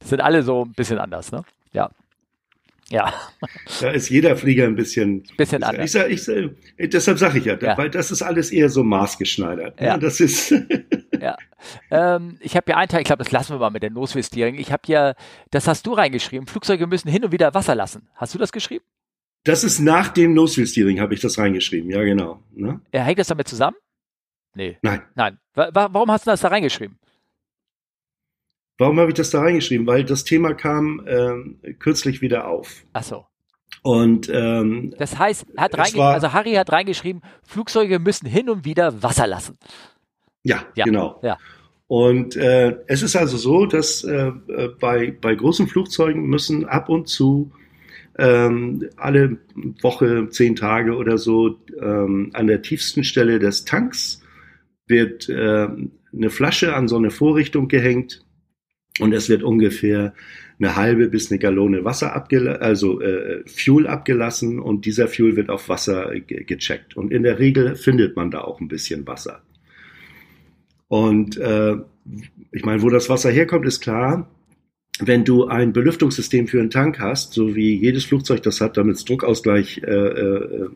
sind 0.04 0.22
alle 0.22 0.42
so 0.42 0.64
ein 0.66 0.72
bisschen 0.74 0.98
anders, 0.98 1.32
ne? 1.32 1.44
Ja. 1.74 1.92
Ja, 2.90 3.14
Da 3.80 3.92
ist 3.92 4.10
jeder 4.10 4.36
Flieger 4.36 4.66
ein 4.66 4.76
bisschen, 4.76 5.24
bisschen 5.38 5.62
ich 5.62 5.68
anders. 5.68 5.92
sag, 5.94 6.10
ich, 6.10 6.24
sag- 6.24 6.52
deshalb 6.78 7.20
sage 7.20 7.38
ich 7.40 7.46
ja, 7.46 7.58
Ja. 7.58 7.78
weil 7.78 7.90
das 7.90 8.12
ist 8.12 8.22
alles 8.22 8.52
eher 8.52 8.70
so 8.70 8.84
maßgeschneidert. 8.84 9.80
Ja. 9.80 9.88
Ja. 9.88 9.98
Das 9.98 10.20
ist, 10.20 10.52
Ja. 11.22 11.38
Ähm, 11.92 12.38
ich 12.42 12.56
habe 12.58 12.72
ja 12.72 12.78
einen 12.78 12.90
Teil, 12.90 13.02
ich 13.02 13.06
glaube, 13.06 13.24
das 13.24 13.32
lassen 13.32 13.54
wir 13.54 13.60
mal 13.60 13.70
mit 13.70 13.84
der 13.84 13.92
Nose 13.92 14.22
Steering. 14.24 14.56
Ich 14.56 14.72
habe 14.72 14.82
ja, 14.88 15.14
das 15.52 15.68
hast 15.68 15.86
du 15.86 15.94
reingeschrieben, 15.94 16.48
Flugzeuge 16.48 16.88
müssen 16.88 17.10
hin 17.10 17.24
und 17.24 17.32
wieder 17.32 17.54
Wasser 17.54 17.76
lassen. 17.76 18.10
Hast 18.16 18.34
du 18.34 18.40
das 18.40 18.52
geschrieben? 18.52 18.84
Das 19.44 19.64
ist 19.64 19.80
nach 19.80 20.10
dem 20.10 20.34
Nose 20.34 20.66
Steering 20.68 21.00
habe 21.00 21.14
ich 21.14 21.20
das 21.22 21.38
reingeschrieben. 21.38 21.90
Ja, 21.90 22.04
genau. 22.04 22.42
Ne? 22.52 22.82
Ja, 22.94 23.02
hängt 23.04 23.20
das 23.20 23.28
damit 23.28 23.48
zusammen? 23.48 23.78
Nee. 24.54 24.78
Nein. 24.82 25.02
Nein. 25.16 25.40
Wa 25.54 25.70
wa 25.74 25.90
warum 25.92 26.12
hast 26.12 26.26
du 26.28 26.32
das 26.32 26.42
da 26.42 26.50
reingeschrieben? 26.50 26.98
Warum 28.78 29.00
habe 29.00 29.10
ich 29.10 29.16
das 29.16 29.30
da 29.30 29.42
reingeschrieben? 29.42 29.86
Weil 29.86 30.04
das 30.04 30.24
Thema 30.24 30.54
kam 30.54 31.02
ähm, 31.08 31.60
kürzlich 31.80 32.22
wieder 32.22 32.48
auf. 32.48 32.84
Ach 32.94 33.04
so. 33.04 33.26
Und 33.84 34.30
ähm, 34.34 34.94
Das 34.98 35.18
heißt, 35.18 35.46
hat 35.58 35.74
war- 35.98 36.14
also 36.14 36.34
Harry 36.34 36.54
hat 36.54 36.72
reingeschrieben, 36.72 37.22
Flugzeuge 37.44 38.00
müssen 38.00 38.28
hin 38.28 38.50
und 38.50 38.66
wieder 38.66 39.02
Wasser 39.04 39.28
lassen. 39.28 39.58
ja, 40.44 40.66
Ja, 40.76 40.86
genau. 40.86 41.20
ja. 41.24 41.38
Und 41.88 42.36
äh, 42.38 42.78
es 42.88 43.02
ist 43.02 43.16
also 43.18 43.38
so, 43.38 43.66
dass 43.66 44.04
äh, 44.04 44.28
äh, 44.48 44.70
bei, 44.80 45.12
bei 45.20 45.36
großen 45.36 45.68
Flugzeugen 45.68 46.24
müssen 46.26 46.66
ab 46.66 46.88
und 46.90 47.08
zu 47.10 47.52
ähm, 48.18 48.90
alle 48.98 49.38
Woche, 49.82 50.28
zehn 50.30 50.56
Tage 50.56 50.96
oder 50.96 51.18
so 51.18 51.60
ähm, 51.82 52.32
an 52.34 52.48
der 52.48 52.62
tiefsten 52.62 53.04
Stelle 53.04 53.40
des 53.40 53.66
Tanks 53.66 54.22
wird 54.88 55.30
äh, 55.30 55.68
eine 56.14 56.30
Flasche 56.30 56.76
an 56.76 56.88
so 56.88 56.98
eine 56.98 57.12
Vorrichtung 57.12 57.68
gehängt 57.68 58.26
und 59.00 59.14
es 59.14 59.30
wird 59.30 59.44
ungefähr 59.44 60.14
eine 60.60 60.76
halbe 60.76 61.08
bis 61.08 61.32
eine 61.32 61.40
Gallone 61.40 61.84
Wasser 61.86 62.14
abgelassen, 62.14 62.62
also 62.62 63.02
äh, 63.02 63.44
Fuel 63.48 63.88
abgelassen 63.88 64.60
und 64.60 64.86
dieser 64.86 65.08
Fuel 65.08 65.36
wird 65.36 65.50
auf 65.50 65.70
Wasser 65.70 66.12
ge 66.20 66.44
gecheckt. 66.44 66.96
Und 66.96 67.12
in 67.12 67.24
der 67.24 67.40
Regel 67.40 67.76
findet 67.76 68.16
man 68.16 68.30
da 68.30 68.42
auch 68.42 68.60
ein 68.60 68.68
bisschen 68.68 69.08
Wasser. 69.08 69.42
Und 70.88 71.38
äh, 71.38 71.78
ich 72.52 72.66
meine, 72.66 72.82
wo 72.82 72.90
das 72.90 73.10
Wasser 73.10 73.32
herkommt, 73.32 73.66
ist 73.66 73.82
klar. 73.82 74.30
Wenn 75.02 75.26
du 75.26 75.48
ein 75.48 75.74
Belüftungssystem 75.74 76.48
für 76.48 76.60
einen 76.60 76.70
Tank 76.70 77.00
hast, 77.00 77.34
so 77.34 77.56
wie 77.56 77.76
jedes 77.76 78.06
Flugzeug 78.06 78.44
das 78.44 78.62
hat, 78.62 78.78
damit 78.78 79.08
Druckausgleich, 79.08 79.82
äh, 79.84 79.92
äh, 79.92 80.70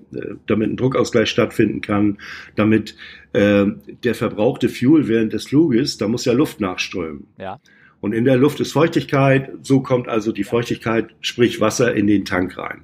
damit 0.47 0.71
ein 0.71 0.77
Druckausgleich 0.77 1.29
stattfinden 1.29 1.81
kann, 1.81 2.17
damit 2.55 2.95
äh, 3.33 3.65
der 4.03 4.15
verbrauchte 4.15 4.69
Fuel 4.69 5.07
während 5.07 5.33
des 5.33 5.47
Fluges, 5.47 5.97
da 5.97 6.07
muss 6.07 6.25
ja 6.25 6.33
Luft 6.33 6.59
nachströmen. 6.59 7.27
Ja. 7.37 7.59
Und 8.01 8.13
in 8.13 8.25
der 8.25 8.37
Luft 8.37 8.59
ist 8.59 8.73
Feuchtigkeit, 8.73 9.51
so 9.61 9.81
kommt 9.81 10.07
also 10.07 10.31
die 10.31 10.43
Feuchtigkeit, 10.43 11.09
sprich 11.21 11.61
Wasser, 11.61 11.95
in 11.95 12.07
den 12.07 12.25
Tank 12.25 12.57
rein. 12.57 12.81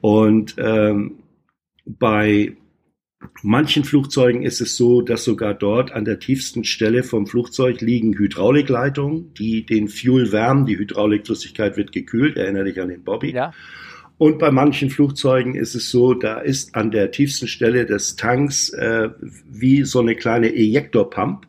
Und 0.00 0.56
ähm, 0.58 1.16
bei 1.84 2.56
manchen 3.42 3.84
Flugzeugen 3.84 4.42
ist 4.42 4.60
es 4.60 4.76
so, 4.76 5.02
dass 5.02 5.24
sogar 5.24 5.54
dort 5.54 5.92
an 5.92 6.04
der 6.04 6.18
tiefsten 6.18 6.64
Stelle 6.64 7.02
vom 7.02 7.26
Flugzeug 7.26 7.80
liegen 7.80 8.16
Hydraulikleitungen, 8.16 9.32
die 9.34 9.64
den 9.64 9.88
Fuel 9.88 10.32
wärmen. 10.32 10.66
Die 10.66 10.78
Hydraulikflüssigkeit 10.78 11.76
wird 11.76 11.92
gekühlt, 11.92 12.36
erinnere 12.36 12.64
dich 12.64 12.80
an 12.80 12.88
den 12.88 13.04
Bobby. 13.04 13.32
Ja. 13.32 13.52
Und 14.18 14.38
bei 14.38 14.50
manchen 14.50 14.90
Flugzeugen 14.90 15.56
ist 15.56 15.74
es 15.74 15.90
so, 15.90 16.14
da 16.14 16.38
ist 16.38 16.76
an 16.76 16.90
der 16.90 17.10
tiefsten 17.10 17.48
Stelle 17.48 17.86
des 17.86 18.14
Tanks 18.14 18.70
äh, 18.70 19.08
wie 19.50 19.82
so 19.82 19.98
eine 19.98 20.14
kleine 20.14 20.54
Ejektorpump, 20.54 21.46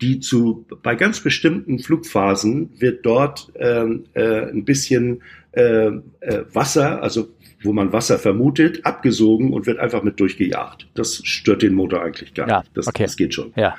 die 0.00 0.20
zu 0.20 0.66
bei 0.82 0.94
ganz 0.94 1.20
bestimmten 1.20 1.78
Flugphasen 1.78 2.70
wird 2.78 3.04
dort 3.04 3.50
ähm, 3.56 4.04
äh, 4.14 4.50
ein 4.50 4.64
bisschen 4.64 5.22
äh, 5.52 5.86
äh, 6.20 6.44
Wasser, 6.52 7.02
also 7.02 7.28
wo 7.62 7.72
man 7.72 7.92
Wasser 7.92 8.18
vermutet, 8.18 8.84
abgesogen 8.84 9.52
und 9.52 9.66
wird 9.66 9.78
einfach 9.78 10.02
mit 10.02 10.20
durchgejagt. 10.20 10.88
Das 10.94 11.22
stört 11.24 11.62
den 11.62 11.74
Motor 11.74 12.02
eigentlich 12.02 12.34
gar 12.34 12.48
Ja, 12.48 12.58
nicht. 12.60 12.76
Das, 12.76 12.86
okay. 12.86 13.04
das 13.04 13.16
geht 13.16 13.34
schon. 13.34 13.52
Ja. 13.56 13.76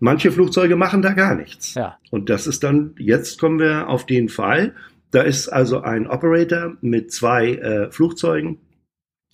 Manche 0.00 0.30
Flugzeuge 0.30 0.76
machen 0.76 1.02
da 1.02 1.12
gar 1.12 1.34
nichts. 1.34 1.74
Ja. 1.74 1.98
Und 2.10 2.30
das 2.30 2.46
ist 2.46 2.62
dann, 2.62 2.94
jetzt 2.98 3.40
kommen 3.40 3.58
wir 3.58 3.88
auf 3.88 4.06
den 4.06 4.28
Fall. 4.28 4.74
Da 5.10 5.22
ist 5.22 5.48
also 5.48 5.80
ein 5.80 6.06
Operator 6.06 6.76
mit 6.80 7.12
zwei 7.12 7.54
äh, 7.54 7.90
Flugzeugen, 7.90 8.58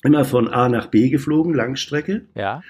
immer 0.03 0.25
von 0.25 0.49
A 0.49 0.69
nach 0.69 0.87
B 0.87 1.11
geflogen, 1.11 1.53
Langstrecke. 1.53 2.27
Ja. 2.35 2.63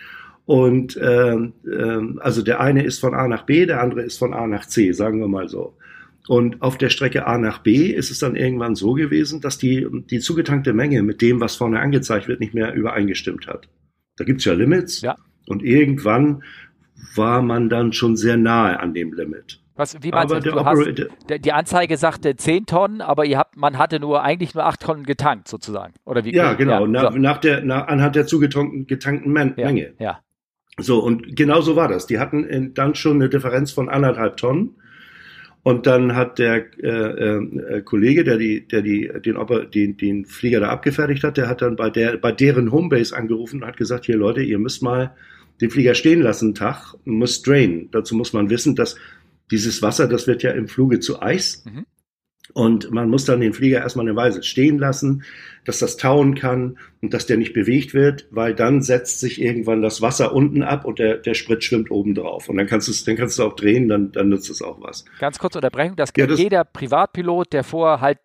Und 0.46 0.98
ähm, 1.00 1.54
ähm, 1.70 2.18
also 2.22 2.42
der 2.42 2.60
eine 2.60 2.84
ist 2.84 2.98
von 2.98 3.14
A 3.14 3.28
nach 3.28 3.44
B, 3.44 3.66
der 3.66 3.80
andere 3.80 4.02
ist 4.02 4.18
von 4.18 4.34
A 4.34 4.46
nach 4.46 4.66
C, 4.66 4.92
sagen 4.92 5.20
wir 5.20 5.28
mal 5.28 5.48
so. 5.48 5.76
Und 6.26 6.62
auf 6.62 6.78
der 6.78 6.88
Strecke 6.88 7.26
A 7.26 7.36
nach 7.36 7.58
B 7.58 7.86
ist 7.86 8.10
es 8.10 8.18
dann 8.18 8.34
irgendwann 8.34 8.74
so 8.74 8.94
gewesen, 8.94 9.40
dass 9.40 9.58
die, 9.58 9.86
die 10.10 10.20
zugetankte 10.20 10.72
Menge 10.72 11.02
mit 11.02 11.20
dem, 11.20 11.40
was 11.40 11.56
vorne 11.56 11.80
angezeigt 11.80 12.28
wird, 12.28 12.40
nicht 12.40 12.54
mehr 12.54 12.72
übereingestimmt 12.72 13.46
hat. 13.46 13.68
Da 14.16 14.24
gibt's 14.24 14.44
ja 14.44 14.54
Limits. 14.54 15.02
Ja. 15.02 15.16
Und 15.46 15.62
irgendwann 15.62 16.42
war 17.14 17.42
man 17.42 17.68
dann 17.68 17.92
schon 17.92 18.16
sehr 18.16 18.36
nahe 18.36 18.80
an 18.80 18.94
dem 18.94 19.12
Limit. 19.12 19.60
Was, 19.76 20.00
wie 20.02 20.10
meinst 20.10 20.32
Aber 20.32 20.40
du, 20.40 20.52
du 20.52 20.64
hast, 20.64 21.44
die 21.44 21.52
Anzeige 21.52 21.96
sagte 21.96 22.36
10 22.36 22.66
Tonnen, 22.66 23.00
aber 23.00 23.24
ihr 23.24 23.38
habt, 23.38 23.56
man 23.56 23.76
hatte 23.76 23.98
nur 23.98 24.22
eigentlich 24.22 24.54
nur 24.54 24.64
8 24.64 24.80
Tonnen 24.80 25.04
getankt 25.04 25.48
sozusagen. 25.48 25.94
Oder 26.04 26.24
wie? 26.24 26.32
ja, 26.32 26.54
genau, 26.54 26.86
nach, 26.86 27.12
so. 27.12 27.18
nach 27.18 27.38
der, 27.38 27.64
nach, 27.64 27.88
anhand 27.88 28.14
der 28.14 28.26
zugetankten 28.26 28.86
getankten 28.86 29.32
Men 29.32 29.54
ja, 29.56 29.66
Menge. 29.66 29.94
Ja. 29.98 30.20
So, 30.78 31.00
und 31.00 31.36
genau 31.36 31.60
so 31.60 31.74
war 31.74 31.88
das. 31.88 32.06
Die 32.06 32.20
hatten 32.20 32.44
in, 32.44 32.74
dann 32.74 32.94
schon 32.94 33.16
eine 33.16 33.28
Differenz 33.28 33.72
von 33.72 33.88
anderthalb 33.88 34.36
Tonnen. 34.36 34.76
Und 35.64 35.86
dann 35.86 36.14
hat 36.14 36.38
der 36.38 36.66
äh, 36.82 37.38
äh, 37.38 37.80
Kollege, 37.82 38.22
der 38.22 38.36
die, 38.36 38.68
der 38.68 38.82
die, 38.82 39.10
den, 39.24 39.38
Oper, 39.38 39.64
den, 39.64 39.96
den 39.96 40.26
Flieger 40.26 40.60
da 40.60 40.68
abgefertigt 40.68 41.24
hat, 41.24 41.38
der 41.38 41.48
hat 41.48 41.62
dann 41.62 41.74
bei 41.74 41.88
der, 41.88 42.18
bei 42.18 42.32
deren 42.32 42.70
Homebase 42.70 43.16
angerufen 43.16 43.62
und 43.62 43.66
hat 43.66 43.78
gesagt, 43.78 44.04
hier 44.04 44.18
Leute, 44.18 44.42
ihr 44.42 44.58
müsst 44.58 44.82
mal 44.82 45.16
den 45.62 45.70
Flieger 45.70 45.94
stehen 45.94 46.20
lassen, 46.20 46.48
einen 46.48 46.54
Tag, 46.54 46.94
muss 47.06 47.40
drainen. 47.40 47.90
Dazu 47.92 48.14
muss 48.14 48.34
man 48.34 48.50
wissen, 48.50 48.76
dass 48.76 48.96
dieses 49.50 49.80
Wasser, 49.80 50.06
das 50.06 50.26
wird 50.26 50.42
ja 50.42 50.50
im 50.50 50.68
Fluge 50.68 51.00
zu 51.00 51.22
Eis. 51.22 51.64
Mhm. 51.64 51.86
Und 52.52 52.90
man 52.90 53.08
muss 53.08 53.24
dann 53.24 53.40
den 53.40 53.54
Flieger 53.54 53.78
erstmal 53.78 54.06
eine 54.06 54.16
Weise 54.16 54.42
stehen 54.42 54.78
lassen, 54.78 55.24
dass 55.64 55.78
das 55.78 55.96
tauen 55.96 56.34
kann 56.34 56.78
und 57.00 57.12
dass 57.14 57.26
der 57.26 57.36
nicht 57.36 57.52
bewegt 57.52 57.94
wird, 57.94 58.26
weil 58.30 58.54
dann 58.54 58.82
setzt 58.82 59.20
sich 59.20 59.40
irgendwann 59.40 59.82
das 59.82 60.00
Wasser 60.02 60.34
unten 60.34 60.62
ab 60.62 60.84
und 60.84 60.98
der, 60.98 61.16
der 61.18 61.34
Sprit 61.34 61.62
schwimmt 61.64 61.90
oben 61.90 62.14
drauf. 62.14 62.48
Und 62.48 62.56
dann 62.56 62.66
kannst 62.66 62.88
du 62.88 62.92
es, 62.92 63.04
dann 63.04 63.16
kannst 63.16 63.38
du 63.38 63.44
auch 63.44 63.54
drehen, 63.54 63.88
dann, 63.88 64.12
dann 64.12 64.28
nutzt 64.28 64.48
es 64.50 64.62
auch 64.62 64.80
was. 64.80 65.04
Ganz 65.20 65.38
kurze 65.38 65.58
Unterbrechung. 65.58 65.96
Das 65.96 66.10
Ja, 66.10 66.24
kennt 66.24 66.32
das- 66.32 66.40
jeder 66.40 66.64
Privatpilot, 66.64 67.52
der 67.52 67.64
vorher 67.64 68.00
halt 68.00 68.18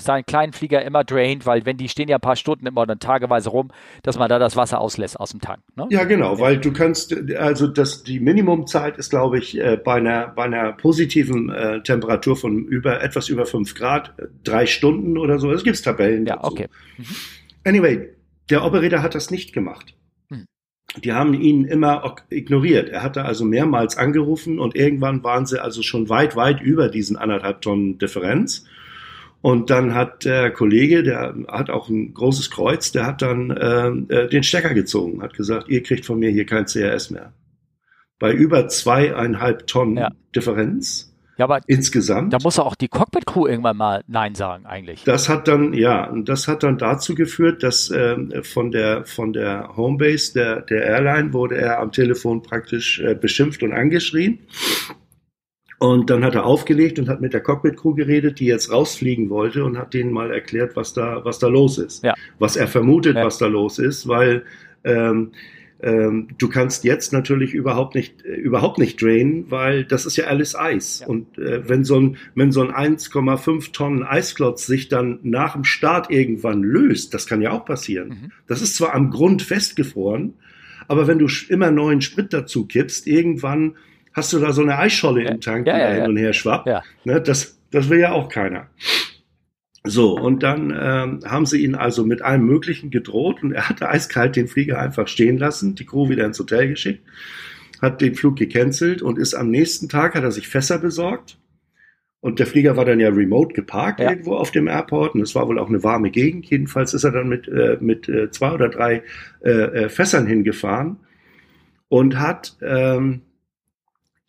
seinen 0.00 0.24
kleinen 0.26 0.52
Flieger 0.52 0.82
immer 0.84 1.04
draint, 1.04 1.46
weil 1.46 1.64
wenn 1.66 1.76
die 1.76 1.88
stehen 1.88 2.08
ja 2.08 2.16
ein 2.16 2.20
paar 2.20 2.36
Stunden 2.36 2.66
immer 2.66 2.86
dann 2.86 2.98
tageweise 2.98 3.50
rum, 3.50 3.70
dass 4.02 4.18
man 4.18 4.28
da 4.28 4.38
das 4.38 4.56
Wasser 4.56 4.80
auslässt 4.80 5.18
aus 5.18 5.30
dem 5.30 5.40
Tank. 5.40 5.60
Ne? 5.76 5.86
Ja, 5.90 6.04
genau, 6.04 6.38
weil 6.40 6.58
du 6.58 6.72
kannst, 6.72 7.14
also 7.36 7.66
das, 7.66 8.02
die 8.04 8.20
Minimumzeit 8.20 8.96
ist, 8.98 9.10
glaube 9.10 9.38
ich, 9.38 9.58
äh, 9.58 9.76
bei 9.82 9.94
einer, 9.94 10.28
bei 10.28 10.44
einer 10.44 10.72
positiven 10.72 11.50
äh, 11.50 11.82
Temperatur 11.82 12.36
von 12.36 12.64
über, 12.66 13.02
etwas 13.02 13.28
über 13.28 13.46
fünf 13.46 13.74
Grad, 13.74 14.12
äh, 14.18 14.26
drei 14.44 14.66
Stunden 14.66 15.18
oder 15.18 15.38
so. 15.38 15.50
Es 15.52 15.62
gibt 15.64 15.82
Tabellen. 15.84 16.26
Ja, 16.26 16.36
dazu. 16.36 16.52
okay. 16.52 16.68
Anyway, 17.64 18.10
der 18.50 18.64
Operator 18.64 19.02
hat 19.02 19.14
das 19.14 19.30
nicht 19.30 19.52
gemacht. 19.52 19.94
Hm. 20.30 20.46
Die 21.02 21.12
haben 21.12 21.34
ihn 21.34 21.64
immer 21.64 22.16
ignoriert. 22.28 22.88
Er 22.88 23.02
hatte 23.02 23.24
also 23.24 23.44
mehrmals 23.44 23.96
angerufen 23.96 24.58
und 24.58 24.76
irgendwann 24.76 25.24
waren 25.24 25.46
sie 25.46 25.62
also 25.62 25.82
schon 25.82 26.08
weit, 26.08 26.36
weit 26.36 26.60
über 26.60 26.88
diesen 26.88 27.16
anderthalb 27.16 27.62
Tonnen 27.62 27.98
Differenz. 27.98 28.66
Und 29.40 29.68
dann 29.68 29.94
hat 29.94 30.24
der 30.24 30.50
Kollege, 30.50 31.02
der 31.02 31.34
hat 31.48 31.68
auch 31.68 31.90
ein 31.90 32.14
großes 32.14 32.50
Kreuz, 32.50 32.92
der 32.92 33.06
hat 33.06 33.20
dann 33.20 33.50
äh, 33.50 34.14
äh, 34.14 34.28
den 34.28 34.42
Stecker 34.42 34.72
gezogen, 34.72 35.22
hat 35.22 35.34
gesagt, 35.34 35.68
ihr 35.68 35.82
kriegt 35.82 36.06
von 36.06 36.18
mir 36.18 36.30
hier 36.30 36.46
kein 36.46 36.64
CRS 36.64 37.10
mehr. 37.10 37.34
Bei 38.18 38.32
über 38.32 38.68
zweieinhalb 38.68 39.66
Tonnen 39.66 39.98
Ja. 39.98 40.10
Differenz 40.34 41.13
Ja, 41.36 41.46
aber 41.46 41.60
insgesamt. 41.66 42.32
da 42.32 42.38
muss 42.42 42.58
auch 42.58 42.74
die 42.76 42.88
Cockpit-Crew 42.88 43.46
irgendwann 43.48 43.76
mal 43.76 44.04
Nein 44.06 44.34
sagen, 44.34 44.66
eigentlich. 44.66 45.02
Das 45.04 45.28
hat 45.28 45.48
dann, 45.48 45.72
ja, 45.74 46.08
und 46.08 46.28
das 46.28 46.46
hat 46.48 46.62
dann 46.62 46.78
dazu 46.78 47.14
geführt, 47.14 47.62
dass 47.62 47.90
ähm, 47.90 48.32
von 48.42 48.70
der 48.70 49.04
von 49.04 49.32
der 49.32 49.76
Homebase 49.76 50.32
der 50.34 50.60
der 50.62 50.82
Airline 50.84 51.32
wurde 51.32 51.56
er 51.56 51.80
am 51.80 51.90
Telefon 51.92 52.42
praktisch 52.42 53.00
äh, 53.00 53.14
beschimpft 53.14 53.62
und 53.62 53.72
angeschrien. 53.72 54.38
Und 55.78 56.08
dann 56.08 56.24
hat 56.24 56.34
er 56.34 56.46
aufgelegt 56.46 56.98
und 56.98 57.08
hat 57.08 57.20
mit 57.20 57.34
der 57.34 57.42
Cockpit 57.42 57.76
Crew 57.76 57.94
geredet, 57.94 58.38
die 58.40 58.46
jetzt 58.46 58.70
rausfliegen 58.70 59.28
wollte 59.28 59.64
und 59.64 59.76
hat 59.76 59.92
denen 59.92 60.12
mal 60.12 60.30
erklärt, 60.30 60.76
was 60.76 60.94
da 60.94 61.24
was 61.24 61.38
da 61.40 61.48
los 61.48 61.78
ist, 61.78 62.04
Ja. 62.04 62.14
was 62.38 62.56
er 62.56 62.68
vermutet, 62.68 63.16
Ja. 63.16 63.24
was 63.24 63.38
da 63.38 63.46
los 63.46 63.78
ist, 63.78 64.06
weil 64.08 64.44
ähm, 64.84 65.32
ähm, 65.84 66.28
du 66.38 66.48
kannst 66.48 66.82
jetzt 66.84 67.12
natürlich 67.12 67.52
überhaupt 67.52 67.94
nicht 67.94 68.24
äh, 68.24 68.34
überhaupt 68.34 68.78
nicht 68.78 69.00
drainen, 69.02 69.50
weil 69.50 69.84
das 69.84 70.06
ist 70.06 70.16
ja 70.16 70.24
alles 70.24 70.56
Eis. 70.56 71.00
Ja. 71.00 71.08
Und 71.08 71.36
äh, 71.38 71.68
wenn 71.68 71.84
so 71.84 72.00
ein 72.00 72.16
wenn 72.34 72.50
so 72.52 72.62
ein 72.66 72.96
1,5 72.96 73.72
Tonnen 73.72 74.02
Eisklotz 74.02 74.66
sich 74.66 74.88
dann 74.88 75.18
nach 75.22 75.52
dem 75.52 75.64
Start 75.64 76.10
irgendwann 76.10 76.62
löst, 76.62 77.12
das 77.12 77.26
kann 77.26 77.42
ja 77.42 77.50
auch 77.52 77.64
passieren. 77.66 78.08
Mhm. 78.08 78.32
Das 78.46 78.62
ist 78.62 78.76
zwar 78.76 78.94
am 78.94 79.10
Grund 79.10 79.42
festgefroren, 79.42 80.34
aber 80.88 81.06
wenn 81.06 81.18
du 81.18 81.26
immer 81.48 81.70
neuen 81.70 82.00
Sprit 82.00 82.32
dazu 82.32 82.66
kippst, 82.66 83.06
irgendwann 83.06 83.76
hast 84.14 84.32
du 84.32 84.38
da 84.38 84.52
so 84.52 84.62
eine 84.62 84.78
Eisscholle 84.78 85.24
Ja. 85.24 85.30
im 85.32 85.40
Tank, 85.40 85.66
Ja, 85.66 85.74
die 85.74 85.80
ja, 85.80 85.90
hin 86.02 86.10
und 86.10 86.16
her 86.16 86.32
schwappt. 86.32 86.66
Ja. 86.66 86.82
Ne, 87.04 87.20
das, 87.20 87.58
das 87.70 87.90
will 87.90 87.98
ja 88.00 88.12
auch 88.12 88.28
keiner. 88.28 88.68
So, 89.86 90.18
und 90.18 90.42
dann 90.42 90.70
ähm, 90.70 91.20
haben 91.30 91.44
sie 91.44 91.62
ihn 91.62 91.74
also 91.74 92.06
mit 92.06 92.22
allem 92.22 92.46
Möglichen 92.46 92.90
gedroht 92.90 93.42
und 93.42 93.52
er 93.52 93.68
hatte 93.68 93.88
eiskalt 93.90 94.34
den 94.34 94.48
Flieger 94.48 94.78
einfach 94.78 95.08
stehen 95.08 95.36
lassen, 95.36 95.74
die 95.74 95.84
Crew 95.84 96.08
wieder 96.08 96.24
ins 96.24 96.38
Hotel 96.38 96.68
geschickt, 96.68 97.06
hat 97.82 98.00
den 98.00 98.14
Flug 98.14 98.36
gecancelt 98.36 99.02
und 99.02 99.18
ist 99.18 99.34
am 99.34 99.50
nächsten 99.50 99.90
Tag, 99.90 100.14
hat 100.14 100.24
er 100.24 100.32
sich 100.32 100.48
Fässer 100.48 100.78
besorgt. 100.78 101.38
Und 102.20 102.38
der 102.38 102.46
Flieger 102.46 102.78
war 102.78 102.86
dann 102.86 103.00
ja 103.00 103.10
remote 103.10 103.52
geparkt 103.52 104.00
Ja. 104.00 104.08
irgendwo 104.08 104.36
auf 104.36 104.50
dem 104.50 104.66
Airport 104.66 105.14
und 105.14 105.20
es 105.20 105.34
war 105.34 105.46
wohl 105.46 105.58
auch 105.58 105.68
eine 105.68 105.82
warme 105.84 106.10
Gegend. 106.10 106.46
Jedenfalls 106.46 106.94
ist 106.94 107.04
er 107.04 107.12
dann 107.12 107.28
mit, 107.28 107.46
äh, 107.48 107.76
mit 107.78 108.08
äh, 108.08 108.30
zwei 108.30 108.52
oder 108.52 108.70
drei 108.70 109.02
äh, 109.44 109.50
äh, 109.50 109.88
Fässern 109.90 110.26
hingefahren 110.26 110.96
und 111.88 112.18
hat 112.18 112.56
ähm, 112.62 113.20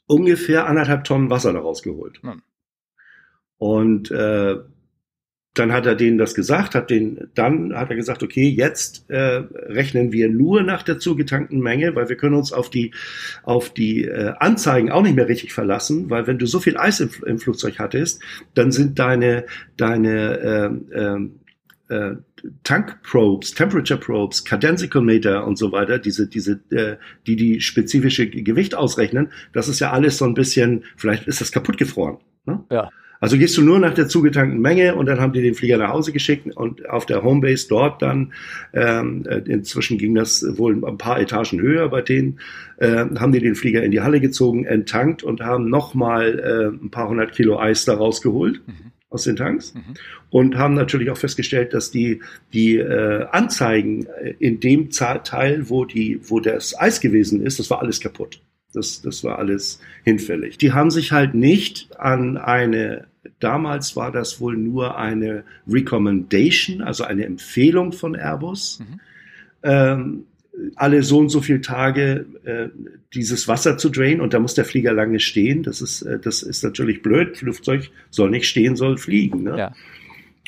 ungefähr 0.08 0.68
anderthalb 0.68 1.06
Tonnen 1.06 1.30
Wasser 1.30 1.54
daraus 1.54 1.82
geholt. 1.84 2.22
Hm. 2.22 2.42
Und 3.58 4.12
äh, 4.12 4.58
dann 5.56 5.74
hat 5.74 5.86
er 5.86 5.96
denen 5.96 6.18
das 6.18 6.36
gesagt, 6.36 6.76
hat 6.76 6.90
den, 6.90 7.30
dann 7.34 7.74
hat 7.76 7.90
er 7.90 7.96
gesagt, 7.96 8.22
okay, 8.24 8.48
jetzt 8.48 9.10
äh, 9.10 9.44
rechnen 9.68 10.12
wir 10.12 10.30
nur 10.30 10.62
nach 10.64 10.84
der 10.84 11.00
zugetankten 11.00 11.60
Menge, 11.60 11.96
weil 11.96 12.08
wir 12.10 12.18
können 12.18 12.36
uns 12.36 12.54
auf 12.54 12.70
die 12.70 12.94
auf 13.44 13.72
die 13.74 14.04
äh, 14.06 14.34
Anzeigen 14.40 14.92
auch 14.92 15.02
nicht 15.02 15.16
mehr 15.16 15.28
richtig 15.28 15.54
verlassen, 15.54 16.10
weil 16.10 16.28
wenn 16.28 16.38
du 16.38 16.46
so 16.46 16.60
viel 16.60 16.78
Eis 16.78 17.00
im, 17.00 17.10
im 17.26 17.40
Flugzeug 17.40 17.80
hattest, 17.80 18.22
dann 18.54 18.72
sind 18.72 19.00
deine 19.00 19.46
deine 19.78 20.40
ähm, 20.40 20.86
ähm, 20.94 21.40
äh, 21.88 22.16
Tankprobes, 22.64 23.54
Temperature 23.54 24.00
Probes, 24.00 24.44
Cadenzikometer 24.44 25.48
und 25.48 25.58
so 25.58 25.72
weiter, 25.72 26.00
diese, 26.00 26.28
diese, 26.28 26.60
äh, 26.72 26.98
die 27.26 27.36
die 27.36 27.62
spezifische 27.62 28.28
Ge- 28.28 28.44
Gewicht 28.44 28.76
ausrechnen, 28.76 29.32
das 29.54 29.68
ist 29.68 29.80
ja 29.80 29.92
alles 29.92 30.18
so 30.18 30.26
ein 30.26 30.34
bisschen, 30.34 30.84
vielleicht 30.98 31.28
ist 31.28 31.42
das 31.42 31.52
kaputt 31.52 31.78
gefroren. 31.78 32.18
Ne? 32.46 32.64
Ja. 32.70 32.90
Also 33.26 33.40
gehst 33.40 33.58
du 33.58 33.64
nur 33.64 33.80
nach 33.80 33.96
der 33.96 34.08
zugetankten 34.08 34.62
Menge 34.62 34.94
und 34.94 35.08
dann 35.08 35.20
haben 35.20 35.34
die 35.34 35.42
den 35.42 35.56
Flieger 35.56 35.80
nach 35.80 35.90
Hause 35.90 36.12
geschickt 36.12 36.56
und 36.56 36.88
auf 36.88 37.08
der 37.08 37.24
Homebase 37.24 37.68
dort 37.68 38.00
dann, 38.04 38.34
ähm, 38.72 39.26
äh, 39.28 39.38
inzwischen 39.48 39.98
ging 39.98 40.14
das 40.14 40.46
wohl 40.60 40.76
ein 40.86 41.00
paar 41.00 41.20
Etagen 41.20 41.60
höher 41.60 41.90
bei 41.90 42.04
denen, 42.04 42.40
äh, 42.78 42.88
haben 43.18 43.32
die 43.32 43.40
den 43.40 43.56
Flieger 43.56 43.82
in 43.82 43.90
die 43.90 44.02
Halle 44.02 44.22
gezogen, 44.22 44.66
enttankt 44.66 45.24
und 45.24 45.42
haben 45.42 45.72
nochmal 45.72 46.38
äh, 46.38 46.86
ein 46.86 46.92
paar 46.92 47.10
hundert 47.10 47.34
Kilo 47.34 47.58
Eis 47.58 47.84
daraus 47.84 48.22
geholt. 48.22 48.62
Mhm. 48.68 48.92
aus 49.10 49.24
den 49.24 49.38
Tanks 49.38 49.74
und 50.30 50.56
haben 50.58 50.76
natürlich 50.76 51.10
auch 51.10 51.18
festgestellt, 51.18 51.74
dass 51.74 51.90
die, 51.90 52.22
die 52.54 52.78
äh, 52.78 53.26
Anzeigen 53.32 54.06
äh, 54.06 54.36
in 54.38 54.60
dem 54.60 54.92
Teil, 54.92 55.70
wo, 55.70 55.86
die, 55.86 56.20
wo 56.26 56.42
das 56.42 56.80
Eis 56.80 57.02
gewesen 57.02 57.44
ist, 57.44 57.58
das 57.58 57.72
war 57.72 57.82
alles 57.82 58.00
kaputt. 58.00 58.40
Das, 58.76 59.02
das 59.02 59.24
war 59.24 59.40
alles 59.40 59.80
hinfällig. 60.04 60.58
Die 60.58 60.74
haben 60.74 60.92
sich 60.92 61.12
halt 61.12 61.34
nicht 61.34 61.90
an 61.98 62.38
eine, 62.38 63.06
damals 63.40 63.96
war 63.96 64.12
das 64.12 64.40
wohl 64.40 64.58
nur 64.58 64.98
eine 64.98 65.44
Recommendation, 65.68 66.82
also 66.82 67.04
eine 67.04 67.26
Empfehlung 67.26 67.92
von 67.92 68.16
Airbus, 68.16 68.82
ähm, 69.64 70.26
alle 70.76 71.04
so 71.04 71.20
und 71.20 71.30
so 71.30 71.42
viele 71.42 71.62
Tage 71.62 72.26
äh, 72.46 72.70
dieses 73.14 73.48
Wasser 73.48 73.78
zu 73.78 73.90
drainen 73.90 74.22
und 74.22 74.34
da 74.34 74.40
muss 74.40 74.54
der 74.54 74.66
Flieger 74.66 74.94
lange 74.94 75.20
stehen. 75.20 75.64
Das 75.64 75.82
ist, 75.82 76.02
äh, 76.04 76.20
das 76.20 76.44
ist 76.44 76.64
natürlich 76.64 77.02
blöd. 77.02 77.38
Flugzeug 77.38 77.90
soll 78.10 78.30
nicht 78.30 78.48
stehen, 78.48 78.76
soll 78.76 78.98
fliegen. 78.98 79.44
Ne? 79.44 79.58
Ja. 79.58 79.74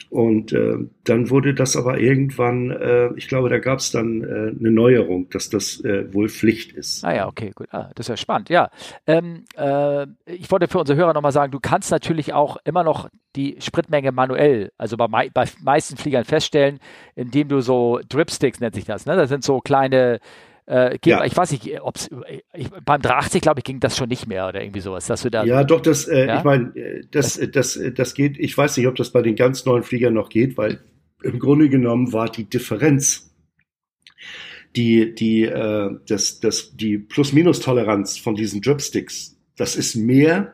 Und 0.09 0.53
äh, 0.53 0.75
dann 1.03 1.29
wurde 1.29 1.53
das 1.53 1.75
aber 1.75 1.99
irgendwann, 1.99 2.71
äh, 2.71 3.09
ich 3.15 3.27
glaube, 3.27 3.49
da 3.49 3.59
gab 3.59 3.79
es 3.79 3.91
dann 3.91 4.23
äh, 4.23 4.57
eine 4.57 4.71
Neuerung, 4.71 5.29
dass 5.29 5.49
das 5.49 5.83
äh, 5.83 6.13
wohl 6.13 6.29
Pflicht 6.29 6.71
ist. 6.71 7.03
Ah 7.03 7.15
ja, 7.15 7.27
okay, 7.27 7.51
gut. 7.53 7.67
Ah, 7.71 7.89
das 7.95 8.05
ist 8.05 8.09
ja 8.09 8.17
spannend. 8.17 8.49
Ja, 8.49 8.69
ähm, 9.05 9.43
äh, 9.57 10.07
ich 10.25 10.49
wollte 10.49 10.67
für 10.67 10.79
unsere 10.79 10.97
Hörer 10.97 11.13
nochmal 11.13 11.31
sagen, 11.31 11.51
du 11.51 11.59
kannst 11.59 11.91
natürlich 11.91 12.33
auch 12.33 12.57
immer 12.63 12.83
noch 12.83 13.09
die 13.35 13.57
Spritmenge 13.59 14.11
manuell, 14.11 14.71
also 14.77 14.97
bei, 14.97 15.07
mei 15.07 15.29
bei 15.29 15.45
meisten 15.61 15.97
Fliegern 15.97 16.23
feststellen, 16.23 16.79
indem 17.15 17.49
du 17.49 17.61
so 17.61 17.99
Dripsticks 18.07 18.59
nennt 18.59 18.75
sich 18.75 18.85
das. 18.85 19.05
Ne? 19.05 19.15
Das 19.15 19.29
sind 19.29 19.43
so 19.43 19.59
kleine 19.59 20.19
äh, 20.67 20.97
Ge- 20.99 21.11
Ja. 21.13 21.25
Ich 21.25 21.35
weiß 21.35 21.51
nicht, 21.51 21.81
ob's, 21.81 22.09
ich, 22.53 22.69
beim 22.85 23.01
380, 23.01 23.41
glaube 23.41 23.59
ich, 23.61 23.63
ging 23.63 23.79
das 23.79 23.97
schon 23.97 24.09
nicht 24.09 24.27
mehr 24.27 24.47
oder 24.47 24.61
irgendwie 24.61 24.81
sowas, 24.81 25.07
dass 25.07 25.23
du 25.23 25.31
da. 25.31 25.43
Ja, 25.43 25.63
doch, 25.63 25.81
das, 25.81 26.07
äh, 26.07 26.27
Ja? 26.27 26.37
ich 26.37 26.43
meine, 26.43 26.75
äh, 26.75 27.01
das, 27.09 27.37
äh, 27.37 27.47
das, 27.47 27.75
äh, 27.75 27.91
das 27.91 28.13
geht, 28.13 28.37
ich 28.37 28.55
weiß 28.57 28.77
nicht, 28.77 28.87
ob 28.87 28.95
das 28.95 29.11
bei 29.11 29.21
den 29.21 29.35
ganz 29.35 29.65
neuen 29.65 29.83
Fliegern 29.83 30.13
noch 30.13 30.29
geht, 30.29 30.57
weil 30.57 30.79
im 31.23 31.39
Grunde 31.39 31.67
genommen 31.69 32.13
war 32.13 32.29
die 32.29 32.43
Differenz, 32.43 33.33
die, 34.75 35.15
die, 35.15 35.43
äh, 35.43 35.89
das, 36.07 36.39
das, 36.39 36.75
die 36.75 36.97
Plus-Minus-Toleranz 36.99 38.17
von 38.17 38.35
diesen 38.35 38.61
Dripsticks, 38.61 39.35
das 39.55 39.75
ist 39.75 39.95
mehr, 39.95 40.53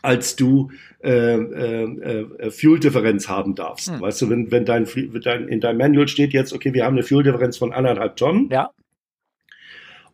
als 0.00 0.36
du 0.36 0.70
äh, 1.02 1.34
äh, 1.34 1.82
äh, 2.38 2.50
Fuel-Differenz 2.50 3.28
haben 3.28 3.54
darfst. 3.56 3.90
Hm. 3.92 4.00
Weißt 4.00 4.22
du, 4.22 4.30
wenn, 4.30 4.50
wenn 4.50 4.64
dein, 4.64 4.86
wenn 4.86 5.20
dein, 5.20 5.48
in 5.48 5.60
deinem 5.60 5.78
Manual 5.78 6.08
steht 6.08 6.32
jetzt, 6.32 6.52
okay, 6.52 6.72
wir 6.72 6.84
haben 6.84 6.94
eine 6.94 7.02
Fuel-Differenz 7.02 7.56
von 7.58 7.72
anderthalb 7.72 8.16
Tonnen, 8.16 8.48
Ja, 8.50 8.70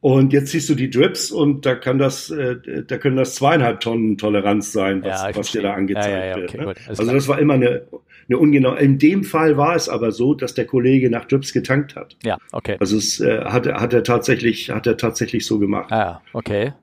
und 0.07 0.35
jetzt 0.35 0.51
siehst 0.51 0.69
du 0.69 0.75
die 0.75 0.91
Drips 0.91 1.31
und 1.31 1.65
da 1.65 1.75
kann 1.77 1.97
das, 1.99 2.29
äh, 2.31 2.57
da 2.87 2.99
können 2.99 3.17
das 3.17 3.37
zweieinhalb 3.37 3.81
Tonnen 3.81 4.19
Toleranz 4.19 4.71
sein, 4.71 5.03
was, 5.03 5.23
Ja, 5.23 5.35
was 5.35 5.51
dir 5.53 5.63
da 5.63 5.73
angezeigt 5.73 6.09
Ja, 6.09 6.19
ja, 6.19 6.27
ja, 6.27 6.37
wird. 6.37 6.51
okay, 6.51 6.59
ne? 6.67 6.75
Also 6.89 7.11
das 7.11 7.27
war 7.27 7.39
immer 7.39 7.55
eine, 7.55 7.87
eine 8.29 8.39
ungenau. 8.39 8.75
In 8.75 8.99
dem 8.99 9.25
Fall 9.25 9.57
war 9.57 9.75
es 9.75 9.89
aber 9.89 10.13
so, 10.13 10.35
dass 10.35 10.53
der 10.53 10.67
Kollege 10.67 11.09
nach 11.09 11.25
Drips 11.25 11.55
getankt 11.55 11.97
hat. 11.97 12.19
ja, 12.23 12.37
okay. 12.53 12.77
Also 12.81 12.99
es 12.99 13.19
äh, 13.21 13.45
hat, 13.47 13.65
er- 13.65 13.81
hat 13.81 13.95
er 13.95 14.03
tatsächlich, 14.05 14.69
hat 14.69 14.87
er 14.87 14.99
tatsächlich 14.99 15.47
so 15.47 15.59
gemacht. 15.59 15.91
Ah, 15.91 15.97
ja, 15.97 16.23
okay. 16.35 16.75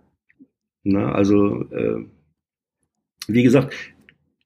Ne? 0.84 1.14
Also 1.14 1.62
äh, 1.70 2.04
wie 3.28 3.44
gesagt, 3.44 3.76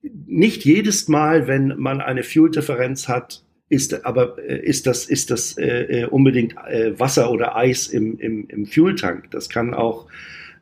nicht 0.02 0.66
jedes 0.66 1.08
Mal, 1.08 1.46
wenn 1.48 1.78
man 1.78 2.02
eine 2.02 2.22
Fuel-Differenz 2.22 3.08
hat, 3.08 3.42
ist 3.68 4.04
aber 4.04 4.38
äh, 4.38 4.60
ist 4.60 4.86
das 4.86 5.06
ist 5.06 5.30
das 5.30 5.58
äh, 5.58 6.02
äh, 6.02 6.04
unbedingt 6.06 6.54
äh, 6.68 6.98
Wasser 6.98 7.30
oder 7.30 7.56
Eis 7.56 7.88
im, 7.88 8.18
im, 8.18 8.46
im 8.48 8.66
Fueltank. 8.66 9.30
Das 9.32 9.48
kann 9.48 9.74
auch, 9.74 10.06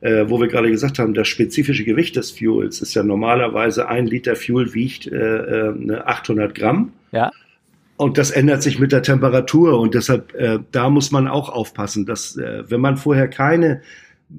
äh, 0.00 0.24
wo 0.28 0.40
wir 0.40 0.48
gerade 0.48 0.70
gesagt 0.70 0.98
haben, 0.98 1.12
das 1.12 1.28
spezifische 1.28 1.84
Gewicht 1.84 2.16
des 2.16 2.30
Fuels 2.30 2.80
ist 2.80 2.94
ja 2.94 3.02
normalerweise 3.02 3.88
ein 3.88 4.06
Liter 4.06 4.36
Fuel 4.36 4.72
wiegt 4.72 5.06
äh, 5.06 5.68
äh, 5.68 5.74
ne 5.76 6.06
800 6.06 6.54
Gramm. 6.54 6.92
Ja. 7.12 7.30
Und 7.96 8.18
das 8.18 8.30
ändert 8.30 8.62
sich 8.62 8.80
mit 8.80 8.90
der 8.90 9.02
Temperatur 9.02 9.78
und 9.78 9.94
deshalb 9.94 10.34
äh, 10.34 10.58
da 10.72 10.90
muss 10.90 11.12
man 11.12 11.28
auch 11.28 11.48
aufpassen, 11.48 12.06
dass 12.06 12.36
äh, 12.36 12.64
wenn 12.68 12.80
man 12.80 12.96
vorher 12.96 13.28
keine 13.28 13.82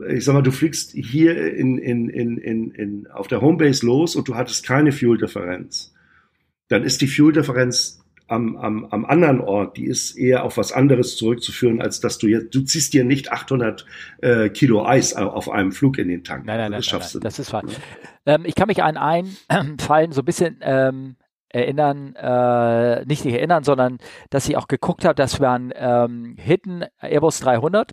ich 0.09 0.25
sag 0.25 0.33
mal, 0.33 0.41
du 0.41 0.51
fliegst 0.51 0.91
hier 0.91 1.53
in, 1.53 1.77
in, 1.77 2.09
in, 2.09 2.37
in, 2.37 2.71
in, 2.71 3.07
auf 3.07 3.27
der 3.27 3.39
Homebase 3.39 3.85
los 3.85 4.15
und 4.15 4.27
du 4.27 4.35
hattest 4.35 4.65
keine 4.65 4.91
Fuel-Differenz. 4.91 5.93
Dann 6.67 6.83
ist 6.83 7.01
die 7.01 7.07
Fuel-Differenz 7.07 8.04
am, 8.27 8.57
am, 8.57 8.85
am 8.85 9.05
anderen 9.05 9.41
Ort, 9.41 9.77
die 9.77 9.85
ist 9.85 10.15
eher 10.15 10.43
auf 10.43 10.57
was 10.57 10.71
anderes 10.71 11.15
zurückzuführen, 11.17 11.81
als 11.81 11.99
dass 11.99 12.17
du 12.17 12.27
jetzt, 12.27 12.53
du 12.55 12.61
ziehst 12.61 12.93
dir 12.93 13.03
nicht 13.03 13.31
800 13.31 13.85
äh, 14.21 14.49
Kilo 14.49 14.85
Eis 14.85 15.15
auf 15.15 15.49
einem 15.49 15.71
Flug 15.71 15.97
in 15.97 16.07
den 16.07 16.23
Tank. 16.23 16.45
Nein, 16.45 16.57
nein, 16.57 16.71
nein, 16.71 16.79
das 16.79 16.85
nein, 16.85 16.89
schaffst 17.01 17.15
nein, 17.15 17.21
du 17.21 17.23
das 17.25 17.37
nicht. 17.37 17.45
ist 17.47 17.51
falsch. 17.51 17.73
Ähm, 18.25 18.43
ich 18.45 18.55
kann 18.55 18.67
mich 18.67 18.81
an 18.83 18.97
einen 18.97 19.37
Fall 19.79 20.11
so 20.11 20.21
ein 20.21 20.25
bisschen 20.25 20.57
ähm, 20.61 21.15
erinnern, 21.49 22.15
äh, 22.15 23.05
nicht 23.05 23.25
nicht 23.25 23.35
erinnern, 23.35 23.63
sondern 23.63 23.99
dass 24.29 24.49
ich 24.49 24.57
auch 24.57 24.67
geguckt 24.67 25.05
habe, 25.05 25.15
dass 25.15 25.39
wir 25.39 25.49
an 25.49 25.71
ähm, 25.75 26.35
Hidden 26.37 26.85
Airbus 26.99 27.39
300 27.39 27.91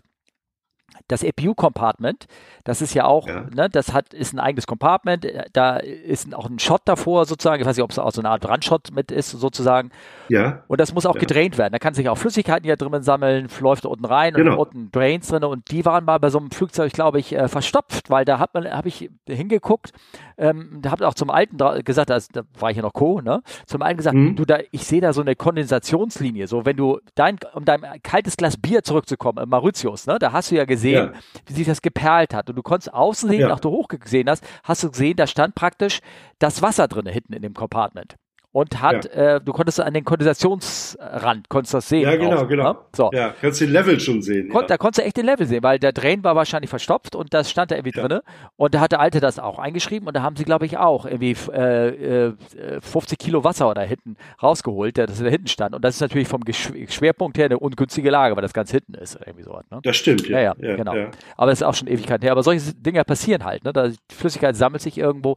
das 1.07 1.23
APU-Compartment, 1.23 2.25
das 2.63 2.81
ist 2.81 2.93
ja 2.93 3.05
auch, 3.05 3.27
Ja. 3.27 3.45
ne, 3.53 3.69
das 3.69 3.93
hat, 3.93 4.13
ist 4.13 4.33
ein 4.33 4.39
eigenes 4.39 4.67
Compartment, 4.67 5.25
äh, 5.25 5.43
da 5.53 5.77
ist 5.77 6.33
auch 6.33 6.49
ein 6.49 6.59
Shot 6.59 6.81
davor 6.85 7.25
sozusagen, 7.25 7.61
ich 7.61 7.67
weiß 7.67 7.75
nicht, 7.77 7.83
ob 7.83 7.91
es 7.91 7.99
auch 7.99 8.11
so 8.11 8.21
eine 8.21 8.29
Art 8.29 8.41
Brandshot 8.41 8.91
mit 8.93 9.11
ist 9.11 9.31
sozusagen, 9.31 9.91
Ja, 10.29 10.63
und 10.67 10.79
das 10.79 10.93
muss 10.93 11.05
auch 11.05 11.15
Ja. 11.15 11.19
gedraint 11.19 11.57
werden. 11.57 11.73
Da 11.73 11.79
kann 11.79 11.93
sich 11.93 12.07
auch 12.09 12.17
Flüssigkeiten 12.17 12.63
hier 12.65 12.75
drinnen 12.77 13.03
sammeln, 13.03 13.47
läuft 13.59 13.85
unten 13.85 14.05
rein 14.05 14.33
und 14.35 14.43
Genau. 14.43 14.57
unten 14.61 14.91
Drains 14.91 15.27
drin. 15.27 15.43
Und 15.43 15.69
die 15.71 15.85
waren 15.85 16.05
mal 16.05 16.17
bei 16.19 16.29
so 16.29 16.39
einem 16.39 16.51
Flugzeug, 16.51 16.91
glaube 16.93 17.19
ich, 17.19 17.33
äh, 17.35 17.47
verstopft, 17.47 18.09
weil 18.09 18.25
da 18.25 18.39
hat 18.39 18.53
man, 18.53 18.65
habe 18.71 18.87
ich 18.87 19.09
hingeguckt, 19.27 19.91
ähm, 20.37 20.79
da 20.81 20.91
habt 20.91 21.03
auch 21.03 21.13
zum 21.13 21.29
Alten 21.29 21.57
gesagt, 21.83 22.09
also, 22.11 22.29
da 22.33 22.41
war 22.59 22.71
ich 22.71 22.77
ja 22.77 22.83
noch 22.83 22.93
Co, 22.93 23.21
ne? 23.21 23.41
Zum 23.65 23.81
einen 23.81 23.97
gesagt, 23.97 24.15
Mhm. 24.15 24.35
du 24.35 24.45
da, 24.45 24.59
ich 24.71 24.85
sehe 24.85 25.01
da 25.01 25.13
so 25.13 25.21
eine 25.21 25.35
Kondensationslinie. 25.35 26.47
So, 26.47 26.65
wenn 26.65 26.77
du 26.77 26.99
dein, 27.15 27.37
um 27.53 27.65
dein 27.65 27.81
kaltes 28.03 28.37
Glas 28.37 28.57
Bier 28.57 28.83
zurückzukommen, 28.83 29.37
äh, 29.39 29.45
Mauritius, 29.45 30.07
ne? 30.07 30.17
Da 30.19 30.31
hast 30.31 30.51
du 30.51 30.55
ja 30.55 30.65
gesehen, 30.65 30.82
Ja. 30.91 31.13
wie 31.47 31.53
sich 31.53 31.65
das 31.67 31.81
geperlt 31.81 32.33
hat. 32.33 32.49
Und 32.49 32.55
du 32.57 32.61
konntest 32.61 32.93
außen 32.93 33.29
sehen, 33.29 33.39
Ja. 33.41 33.47
nach 33.49 33.59
du 33.59 33.69
hochgesehen 33.69 34.29
hast, 34.29 34.43
hast 34.63 34.83
du 34.83 34.91
gesehen, 34.91 35.15
da 35.15 35.25
stand 35.27 35.55
praktisch 35.55 35.99
das 36.39 36.61
Wasser 36.61 36.87
drin 36.87 37.05
hinten 37.07 37.33
in 37.33 37.41
dem 37.41 37.53
Compartment. 37.53 38.15
Und 38.53 38.81
hat, 38.83 39.07
äh, 39.07 39.41
du 39.41 39.51
konntest 39.51 39.81
an 39.81 39.93
den 39.95 40.05
Kondensationsrand, 40.05 41.49
konntest 41.49 41.73
das 41.73 41.89
sehen. 41.89 42.03
ja, 42.03 42.15
genau, 42.15 42.37
auch, 42.43 42.47
genau. 42.47 42.73
Ne? 42.73 42.79
So. 42.95 43.09
Ja, 43.11 43.33
kannst 43.41 43.59
den 43.61 43.71
Level 43.71 43.99
schon 43.99 44.21
sehen. 44.21 44.49
Kon 44.49 44.61
ja. 44.61 44.67
Da 44.67 44.77
konntest 44.77 44.99
du 44.99 45.05
echt 45.07 45.17
den 45.17 45.25
Level 45.25 45.47
sehen, 45.47 45.63
weil 45.63 45.79
der 45.79 45.91
Drain 45.91 46.23
war 46.23 46.35
wahrscheinlich 46.35 46.69
verstopft 46.69 47.15
und 47.15 47.33
das 47.33 47.49
stand 47.49 47.71
da 47.71 47.75
irgendwie 47.75 47.97
Ja. 47.97 48.07
drinne. 48.07 48.23
Und 48.55 48.75
da 48.75 48.79
hat 48.79 48.91
der 48.91 48.99
Alte 48.99 49.19
das 49.19 49.39
auch 49.39 49.57
eingeschrieben 49.57 50.07
und 50.07 50.15
da 50.15 50.21
haben 50.21 50.35
sie, 50.35 50.43
glaube 50.43 50.67
ich, 50.67 50.77
auch 50.77 51.05
irgendwie 51.05 51.35
äh, 51.51 52.27
äh, 52.27 52.33
50 52.81 53.17
Kilo 53.17 53.43
Wasser 53.43 53.73
da 53.73 53.81
hinten 53.81 54.17
rausgeholt, 54.41 54.97
der 54.97 55.07
das 55.07 55.17
da 55.19 55.25
hinten 55.25 55.47
stand. 55.47 55.73
Und 55.73 55.83
das 55.83 55.95
ist 55.95 56.01
natürlich 56.01 56.27
vom 56.27 56.41
Gesch- 56.43 56.91
Schwerpunkt 56.91 57.39
her 57.39 57.45
eine 57.45 57.57
ungünstige 57.57 58.11
Lage, 58.11 58.35
weil 58.35 58.43
das 58.43 58.53
ganz 58.53 58.69
hinten 58.69 58.93
ist 58.93 59.17
irgendwie 59.25 59.43
sowas. 59.43 59.63
Ne? 59.71 59.79
Das 59.83 59.95
stimmt, 59.97 60.27
Ja, 60.29 60.39
ja. 60.39 60.53
ja, 60.59 60.75
genau. 60.75 60.93
Aber 61.37 61.49
das 61.49 61.59
ist 61.61 61.63
auch 61.63 61.73
schon 61.73 61.87
Ewigkeit 61.87 62.23
her. 62.23 62.31
Aber 62.31 62.43
solche 62.43 62.73
Dinge 62.75 63.03
passieren 63.03 63.43
halt. 63.43 63.63
Ne? 63.65 63.73
Da, 63.73 63.87
die 63.87 63.97
Flüssigkeit 64.15 64.55
sammelt 64.55 64.83
sich 64.83 64.97
irgendwo. 64.99 65.35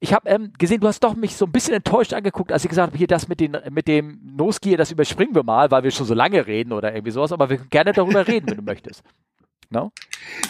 Ich 0.00 0.12
habe 0.12 0.28
ähm, 0.28 0.52
gesehen, 0.58 0.80
du 0.80 0.88
hast 0.88 1.00
doch 1.00 1.14
mich 1.14 1.36
so 1.36 1.46
ein 1.46 1.52
bisschen 1.52 1.74
enttäuscht 1.74 2.12
angeguckt, 2.12 2.52
als 2.52 2.64
ich 2.64 2.68
gesagt 2.68 2.88
habe, 2.88 2.98
hier 2.98 3.06
das 3.06 3.28
mit, 3.28 3.40
den, 3.40 3.56
mit 3.70 3.88
dem 3.88 4.20
No-Skier, 4.36 4.76
das 4.76 4.90
überspringen 4.90 5.34
wir 5.34 5.42
mal, 5.42 5.70
weil 5.70 5.82
wir 5.82 5.90
schon 5.90 6.06
so 6.06 6.14
lange 6.14 6.46
reden 6.46 6.72
oder 6.72 6.92
irgendwie 6.92 7.12
sowas. 7.12 7.32
Aber 7.32 7.48
wir 7.50 7.56
können 7.58 7.70
gerne 7.70 7.92
darüber 7.92 8.26
reden, 8.26 8.50
wenn 8.50 8.56
du 8.56 8.62
möchtest. 8.62 9.02
No? 9.70 9.92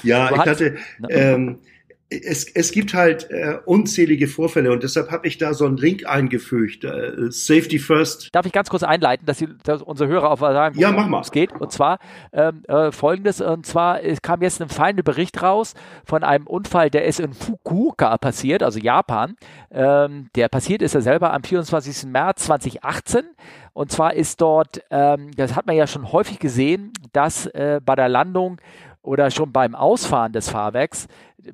Ja, 0.03 0.29
Du 0.29 0.35
ich 0.35 0.41
hatte, 0.41 0.77
ähm, 1.09 1.61
es, 2.23 2.45
es 2.45 2.73
gibt 2.73 2.95
halt 2.95 3.31
äh, 3.31 3.59
unzählige 3.65 4.29
Vorfälle 4.29 4.73
und 4.73 4.83
deshalb 4.83 5.11
habe 5.11 5.27
ich 5.27 5.39
da 5.39 5.55
so 5.55 5.67
einen 5.67 5.77
Link 5.77 6.07
eingefügt. 6.07 6.85
Äh, 6.85 7.31
Safety 7.31 7.79
First. 7.79 8.35
Darf 8.35 8.47
ich 8.47 8.53
ganz 8.53 8.71
kurz 8.71 8.83
einleiten, 8.83 9.27
dass, 9.27 9.39
die, 9.39 9.49
dass 9.65 9.83
unsere 9.83 10.09
Hörer 10.09 10.31
auf 10.31 10.41
sagen, 10.41 10.79
Ja, 10.79 10.93
mach 10.93 11.07
mal. 11.07 11.21
es 11.21 11.31
geht? 11.31 11.53
Und 11.53 11.73
zwar 11.73 11.99
ähm, 12.33 12.63
äh, 12.69 12.93
folgendes, 12.93 13.41
und 13.41 13.67
zwar 13.67 14.03
es 14.03 14.23
kam 14.23 14.43
jetzt 14.43 14.61
ein 14.61 14.69
feiner 14.69 15.03
Bericht 15.03 15.43
raus 15.43 15.75
von 16.05 16.23
einem 16.23 16.47
Unfall, 16.47 16.91
der 16.91 17.05
ist 17.05 17.21
in 17.21 17.33
Fukuoka 17.33 18.17
passiert, 18.19 18.63
also 18.63 18.79
Japan. 18.79 19.37
Ähm, 19.71 20.29
der 20.35 20.49
passiert 20.49 20.83
ist 20.83 20.95
er 20.95 21.01
selber 21.03 21.33
am 21.33 21.43
24. 21.43 22.11
März 22.11 22.45
2018. 22.45 23.25
Und 23.73 23.91
zwar 23.91 24.15
ist 24.15 24.41
dort, 24.41 24.83
ähm, 24.91 25.33
das 25.37 25.57
hat 25.57 25.67
man 25.67 25.75
ja 25.75 25.87
schon 25.87 26.13
häufig 26.13 26.39
gesehen, 26.39 26.93
dass 27.13 27.47
äh, 27.47 27.81
bei 27.85 27.97
der 27.97 28.09
Landung 28.09 28.59
oder 29.05 29.31
schon 29.31 29.53
beim 29.53 29.75
Ausfahren 29.75 30.33
des 30.33 30.49
Fahrwerks, 30.49 31.07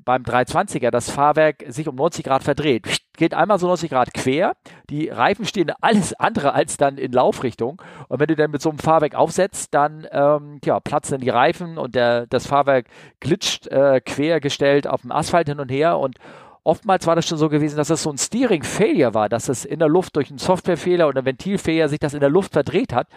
beim 0.05 0.23
320er, 0.23 0.91
das 0.91 1.11
Fahrwerk 1.11 1.65
sich 1.69 1.89
um 1.89 1.97
90 1.97 2.25
Grad 2.25 2.45
verdreht. 2.45 2.87
Geht 3.17 3.35
einmal 3.35 3.59
so 3.59 3.67
90 3.67 3.91
Grad 3.91 4.15
quer, 4.15 4.55
die 4.89 5.09
Reifen 5.09 5.45
stehen 5.45 5.73
alles 5.81 6.15
andere 6.15 6.55
als 6.55 6.77
dann 6.77 6.97
in 6.97 7.13
Laufrichtung. 7.13 7.83
Und 8.09 8.21
wenn 8.21 8.29
du 8.29 8.37
dann 8.37 8.53
mit 8.53 8.63
so 8.63 8.71
einem 8.71 8.79
Fahrwerk 8.79 9.15
aufsetzt, 9.15 9.75
dann 9.75 10.07
ähm, 10.13 10.61
ja, 10.65 10.79
platzen 10.81 11.15
dann 11.15 11.21
die 11.21 11.31
Reifen 11.31 11.77
und 11.77 11.95
der, 11.95 12.27
das 12.27 12.47
Fahrwerk 12.47 12.87
glitscht 13.19 13.67
äh, 13.67 14.01
quergestellt 14.01 14.87
auf 14.87 15.03
dem 15.03 15.13
Asphalt 15.13 15.49
hin 15.49 15.61
und 15.61 15.71
her 15.71 15.99
und 15.99 16.17
Oftmals 16.63 17.07
war 17.07 17.17
das 17.17 17.27
schon 17.27 17.39
so 17.39 17.49
gewesen, 17.49 17.79
dass 17.79 17.89
das 17.89 18.03
so 18.03 18.11
ein 18.11 18.19
Steering-Failure 18.19 19.15
war, 19.15 19.31
dass 19.31 19.49
es 19.49 19.65
in 19.65 19.79
der 19.79 19.89
Luft 19.89 20.17
durch 20.17 20.29
einen 20.29 20.39
Softwarefehler 20.39 21.09
oder 21.09 21.21
einen 21.21 21.27
Ventilfehler 21.27 21.89
sich 21.89 21.99
das 21.99 22.13
in 22.13 22.21
der 22.21 22.29
Luft 22.29 22.53
verdreht 22.53 22.93
hat. 22.93 23.09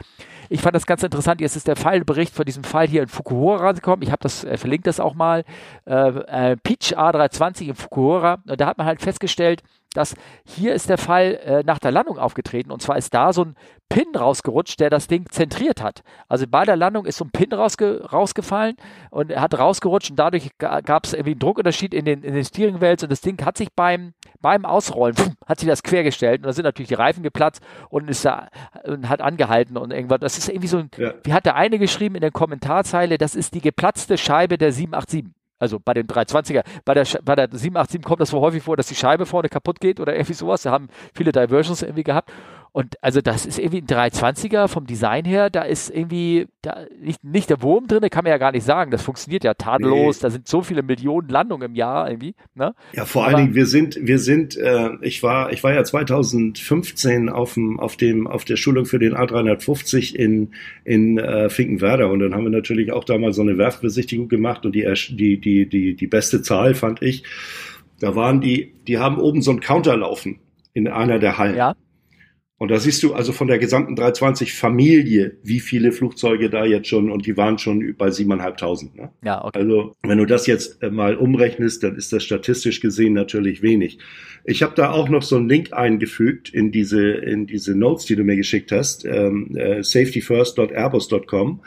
Ich 0.49 0.61
fand 0.61 0.75
das 0.75 0.85
ganz 0.85 1.03
interessant. 1.03 1.41
Jetzt 1.41 1.55
ist 1.55 1.67
der 1.67 1.75
Fallbericht 1.75 2.33
von 2.33 2.45
diesem 2.45 2.63
Fall 2.63 2.87
hier 2.87 3.03
in 3.03 3.07
Fukuhara 3.07 3.67
rausgekommen. 3.67 4.03
Ich 4.03 4.11
habe 4.11 4.21
das, 4.21 4.43
äh, 4.43 4.57
verlinkt 4.57 4.87
das 4.87 4.99
auch 4.99 5.13
mal. 5.13 5.43
Äh, 5.85 5.93
äh, 6.51 6.57
Peach 6.57 6.97
A320 6.97 7.69
in 7.69 7.75
Fukuhara. 7.75 8.39
Und 8.47 8.59
da 8.59 8.67
hat 8.67 8.77
man 8.77 8.87
halt 8.87 9.01
festgestellt, 9.01 9.63
dass 9.93 10.15
hier 10.45 10.73
ist 10.73 10.89
der 10.89 10.97
Fall 10.97 11.39
äh, 11.45 11.63
nach 11.63 11.79
der 11.79 11.91
Landung 11.91 12.17
aufgetreten 12.17 12.71
und 12.71 12.81
zwar 12.81 12.97
ist 12.97 13.13
da 13.13 13.33
so 13.33 13.45
ein 13.45 13.55
Pin 13.89 14.15
rausgerutscht, 14.15 14.79
der 14.79 14.89
das 14.89 15.07
Ding 15.07 15.29
zentriert 15.29 15.81
hat. 15.81 16.01
Also 16.27 16.47
bei 16.47 16.65
der 16.65 16.75
Landung 16.75 17.05
ist 17.05 17.17
so 17.17 17.25
ein 17.25 17.31
Pin 17.31 17.53
rausge 17.53 18.03
rausgefallen 18.11 18.75
und 19.11 19.35
hat 19.35 19.57
rausgerutscht 19.57 20.11
und 20.11 20.17
dadurch 20.17 20.49
gab 20.57 21.05
es 21.05 21.13
irgendwie 21.13 21.31
einen 21.31 21.39
Druckunterschied 21.39 21.93
in 21.93 22.05
den, 22.05 22.23
in 22.23 22.33
den 22.33 22.43
Steering 22.43 22.81
Wheels 22.81 23.03
und 23.03 23.11
das 23.11 23.21
Ding 23.21 23.43
hat 23.45 23.57
sich 23.57 23.69
beim, 23.75 24.13
beim 24.41 24.65
Ausrollen, 24.65 25.15
pfuh, 25.15 25.31
hat 25.45 25.59
sich 25.59 25.69
das 25.69 25.83
quergestellt 25.83 26.41
und 26.41 26.47
da 26.47 26.53
sind 26.53 26.63
natürlich 26.63 26.89
die 26.89 26.95
Reifen 26.95 27.23
geplatzt 27.23 27.61
und 27.89 28.09
ist 28.09 28.25
da 28.25 28.47
und 28.85 29.09
hat 29.09 29.21
angehalten 29.21 29.77
und 29.77 29.91
irgendwas. 29.91 30.19
Das 30.19 30.37
ist 30.37 30.49
irgendwie 30.49 30.67
so 30.67 30.77
ein, 30.77 30.89
ja. 30.97 31.13
wie 31.23 31.33
hat 31.33 31.45
der 31.45 31.55
eine 31.55 31.77
geschrieben 31.77 32.15
in 32.15 32.21
der 32.21 32.31
Kommentarzeile, 32.31 33.17
das 33.17 33.35
ist 33.35 33.53
die 33.53 33.61
geplatzte 33.61 34.17
Scheibe 34.17 34.57
der 34.57 34.71
787. 34.71 35.42
Also 35.59 35.79
bei 35.79 35.93
dem 35.93 36.07
320er, 36.07 36.63
bei 36.83 36.93
der, 36.93 37.05
bei 37.23 37.35
der 37.35 37.47
787 37.51 38.01
kommt 38.01 38.21
das 38.21 38.29
so 38.29 38.41
häufig 38.41 38.63
vor, 38.63 38.75
dass 38.75 38.87
die 38.87 38.95
Scheibe 38.95 39.25
vorne 39.25 39.49
kaputt 39.49 39.79
geht 39.79 39.99
oder 39.99 40.13
irgendwie 40.13 40.33
sowas. 40.33 40.63
Da 40.63 40.71
haben 40.71 40.89
viele 41.13 41.31
Diversions 41.31 41.81
irgendwie 41.81 42.03
gehabt. 42.03 42.31
Und 42.73 42.95
also 43.03 43.21
das 43.21 43.45
ist 43.45 43.59
irgendwie 43.59 43.81
ein 43.81 43.85
320er 43.85 44.67
vom 44.67 44.87
Design 44.87 45.25
her, 45.25 45.51
da 45.51 45.61
ist 45.61 45.91
irgendwie 45.91 46.47
da 46.63 46.87
nicht, 46.99 47.23
nicht 47.23 47.51
der 47.51 47.61
Wurm 47.61 47.85
drin, 47.85 48.01
kann 48.09 48.23
man 48.23 48.31
ja 48.31 48.39
gar 48.39 48.51
nicht 48.51 48.65
sagen. 48.65 48.89
Das 48.89 49.03
funktioniert 49.03 49.43
ja 49.43 49.53
tadellos, 49.53 50.17
nee. 50.17 50.21
da 50.23 50.29
sind 50.31 50.47
so 50.47 50.63
viele 50.63 50.81
Millionen 50.81 51.29
Landungen 51.29 51.69
im 51.69 51.75
Jahr 51.75 52.09
irgendwie. 52.09 52.33
Ne? 52.55 52.73
Ja, 52.93 53.05
vor 53.05 53.27
Aber, 53.27 53.35
allen 53.35 53.45
Dingen, 53.45 53.55
wir 53.55 53.67
sind, 53.67 53.99
wir 54.01 54.17
sind, 54.17 54.57
äh, 54.57 54.89
ich 55.01 55.21
war, 55.21 55.53
ich 55.53 55.63
war 55.63 55.71
ja 55.71 55.83
2015 55.83 57.29
auf 57.29 57.53
dem, 57.53 57.79
auf 57.79 57.95
dem, 57.95 58.25
auf 58.25 58.43
der 58.43 58.55
Schulung 58.55 58.87
für 58.87 58.97
den 58.97 59.13
A350 59.13 60.15
in, 60.15 60.53
in 60.83 61.19
äh, 61.19 61.49
Finkenwerder 61.51 62.09
und 62.09 62.21
dann 62.21 62.33
haben 62.33 62.43
wir 62.43 62.49
natürlich 62.49 62.91
auch 62.91 63.03
da 63.03 63.19
mal 63.19 63.33
so 63.33 63.43
eine 63.43 63.59
Werftbesichtigung 63.59 64.29
gemacht 64.29 64.65
und 64.65 64.73
die, 64.73 64.91
die, 65.11 65.39
die, 65.39 65.69
die, 65.69 65.95
die 65.95 66.07
beste 66.07 66.41
Zahl 66.41 66.73
fand 66.73 67.03
ich. 67.03 67.23
Da 67.99 68.15
waren 68.15 68.41
die, 68.41 68.73
die 68.87 68.97
haben 68.97 69.19
oben 69.19 69.43
so 69.43 69.51
ein 69.51 69.59
Counter 69.59 69.95
laufen 69.95 70.39
in 70.73 70.87
einer 70.87 71.19
der 71.19 71.37
Hallen. 71.37 71.55
Ja. 71.55 71.75
Und 72.63 72.71
da 72.71 72.79
siehst 72.79 73.03
du 73.03 73.13
also 73.13 73.33
von 73.33 73.47
der 73.47 73.59
gesamten 73.59 73.93
320 73.93 74.53
Familie, 74.53 75.35
wie 75.43 75.59
viele 75.59 75.91
Flugzeuge 75.91 76.49
da 76.49 76.63
jetzt 76.63 76.87
schon, 76.87 77.11
und 77.11 77.25
die 77.25 77.35
waren 77.35 77.57
schon 77.57 77.93
bei 77.97 78.07
7.500. 78.07 78.95
Ne? 78.95 79.11
Ja, 79.21 79.43
okay. 79.43 79.59
Also 79.59 79.97
wenn 80.01 80.17
du 80.17 80.25
das 80.25 80.47
jetzt 80.47 80.81
äh, 80.81 80.89
mal 80.89 81.17
umrechnest, 81.17 81.83
dann 81.83 81.97
ist 81.97 82.13
das 82.13 82.23
statistisch 82.23 82.79
gesehen 82.79 83.11
natürlich 83.11 83.63
wenig. 83.63 83.99
Ich 84.45 84.63
habe 84.63 84.75
da 84.75 84.91
auch 84.91 85.09
noch 85.09 85.23
so 85.23 85.35
einen 85.35 85.49
Link 85.49 85.73
eingefügt 85.73 86.53
in 86.53 86.71
diese, 86.71 87.05
in 87.11 87.47
diese 87.47 87.75
Notes, 87.75 88.05
die 88.05 88.15
du 88.15 88.23
mir 88.23 88.37
geschickt 88.37 88.71
hast, 88.71 89.03
ähm, 89.03 89.57
äh, 89.57 89.83
safetyfirst.airbus.com. 89.83 91.59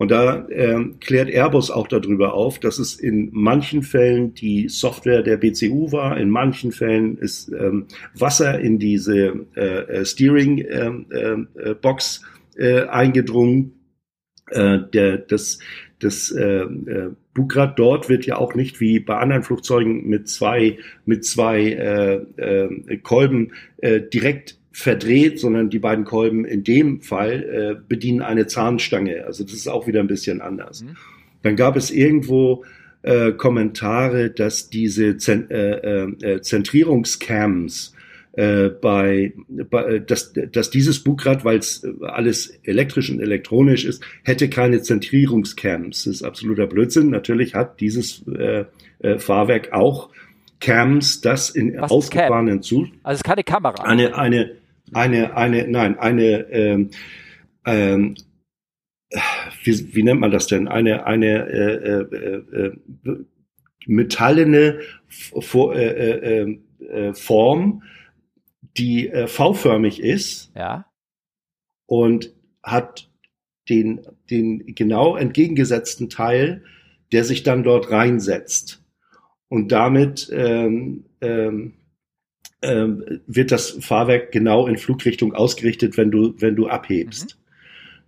Und 0.00 0.10
da 0.10 0.46
äh, 0.48 0.82
klärt 1.00 1.28
Airbus 1.28 1.70
auch 1.70 1.86
darüber 1.86 2.32
auf, 2.32 2.58
dass 2.58 2.78
es 2.78 2.98
in 2.98 3.28
manchen 3.32 3.82
Fällen 3.82 4.32
die 4.32 4.70
Software 4.70 5.22
der 5.22 5.36
BCU 5.36 5.92
war, 5.92 6.16
in 6.16 6.30
manchen 6.30 6.72
Fällen 6.72 7.18
ist 7.18 7.52
ähm, 7.52 7.84
Wasser 8.14 8.58
in 8.60 8.78
diese 8.78 9.44
äh, 9.54 9.60
äh 9.60 10.04
Steering 10.06 10.64
ähm, 10.70 11.48
äh, 11.54 11.74
Box 11.74 12.22
äh, 12.56 12.84
eingedrungen. 12.84 13.74
Äh, 14.46 14.78
der, 14.90 15.18
das 15.18 15.58
das 15.98 16.30
äh, 16.30 16.62
äh, 16.62 17.10
Bugrad 17.34 17.78
dort 17.78 18.08
wird 18.08 18.24
ja 18.24 18.38
auch 18.38 18.54
nicht 18.54 18.80
wie 18.80 19.00
bei 19.00 19.18
anderen 19.18 19.42
Flugzeugen 19.42 20.08
mit 20.08 20.30
zwei 20.30 20.78
mit 21.04 21.26
zwei 21.26 21.72
äh, 21.72 22.14
äh, 22.42 22.96
Kolben 23.02 23.52
äh, 23.76 24.00
direkt 24.00 24.59
verdreht, 24.72 25.40
sondern 25.40 25.70
die 25.70 25.78
beiden 25.78 26.04
Kolben 26.04 26.44
in 26.44 26.64
dem 26.64 27.00
Fall 27.00 27.76
äh, 27.78 27.82
bedienen 27.88 28.22
eine 28.22 28.46
Zahnstange. 28.46 29.24
Also 29.26 29.44
das 29.44 29.54
ist 29.54 29.68
auch 29.68 29.86
wieder 29.86 30.00
ein 30.00 30.06
bisschen 30.06 30.40
anders. 30.40 30.82
Mhm. 30.82 30.96
Dann 31.42 31.56
gab 31.56 31.76
es 31.76 31.90
irgendwo 31.90 32.64
äh, 33.02 33.32
Kommentare, 33.32 34.30
dass 34.30 34.70
diese 34.70 35.16
Zen 35.16 35.50
äh, 35.50 36.04
äh, 36.04 36.40
Zentrierungscams 36.42 37.94
äh, 38.32 38.68
bei, 38.68 39.32
bei 39.48 39.94
äh, 39.94 40.00
dass, 40.00 40.32
dass 40.32 40.70
dieses 40.70 41.02
Bugrad, 41.02 41.44
weil 41.44 41.58
es 41.58 41.84
alles 42.02 42.58
elektrisch 42.62 43.10
und 43.10 43.20
elektronisch 43.20 43.84
ist, 43.84 44.02
hätte 44.22 44.48
keine 44.48 44.82
Zentrierungscams. 44.82 46.04
Das 46.04 46.14
ist 46.14 46.22
absoluter 46.22 46.66
Blödsinn. 46.66 47.10
Natürlich 47.10 47.54
hat 47.54 47.80
dieses 47.80 48.22
äh, 48.28 48.66
äh, 49.00 49.18
Fahrwerk 49.18 49.72
auch 49.72 50.10
Cams, 50.60 51.22
das 51.22 51.50
in 51.50 51.80
Was 51.80 51.90
ausgefahrenen 51.90 52.62
Zustand. 52.62 52.98
Also 53.02 53.14
es 53.14 53.20
ist 53.20 53.24
keine 53.24 53.44
Kamera. 53.44 53.82
Eine, 53.82 54.16
eine, 54.16 54.52
eine, 54.92 55.36
eine, 55.36 55.68
nein, 55.68 55.98
eine, 55.98 56.50
ähm, 56.50 56.90
ähm, 57.64 58.16
wie, 59.62 59.94
wie 59.94 60.02
nennt 60.02 60.20
man 60.20 60.30
das 60.30 60.46
denn? 60.46 60.68
Eine, 60.68 61.06
eine 61.06 61.46
äh, 61.48 62.00
äh, 62.02 62.66
äh, 62.66 63.24
metallene 63.86 64.80
For, 65.08 65.74
äh, 65.74 65.88
äh, 65.88 66.58
äh, 66.80 67.08
äh, 67.08 67.14
Form, 67.14 67.82
die 68.76 69.08
äh, 69.08 69.26
V-förmig 69.26 70.00
ist. 70.00 70.52
Ja. 70.54 70.86
Und 71.86 72.32
hat 72.62 73.10
den, 73.68 74.00
den 74.30 74.74
genau 74.74 75.16
entgegengesetzten 75.16 76.08
Teil, 76.08 76.64
der 77.12 77.24
sich 77.24 77.42
dann 77.42 77.64
dort 77.64 77.90
reinsetzt. 77.90 78.84
Und 79.48 79.72
damit 79.72 80.30
ähm, 80.32 81.06
ähm, 81.20 81.74
ähm, 82.62 83.20
wird 83.26 83.52
das 83.52 83.70
Fahrwerk 83.80 84.32
genau 84.32 84.66
in 84.66 84.76
Flugrichtung 84.76 85.34
ausgerichtet, 85.34 85.96
wenn 85.96 86.10
du, 86.10 86.34
wenn 86.38 86.56
du 86.56 86.68
abhebst. 86.68 87.38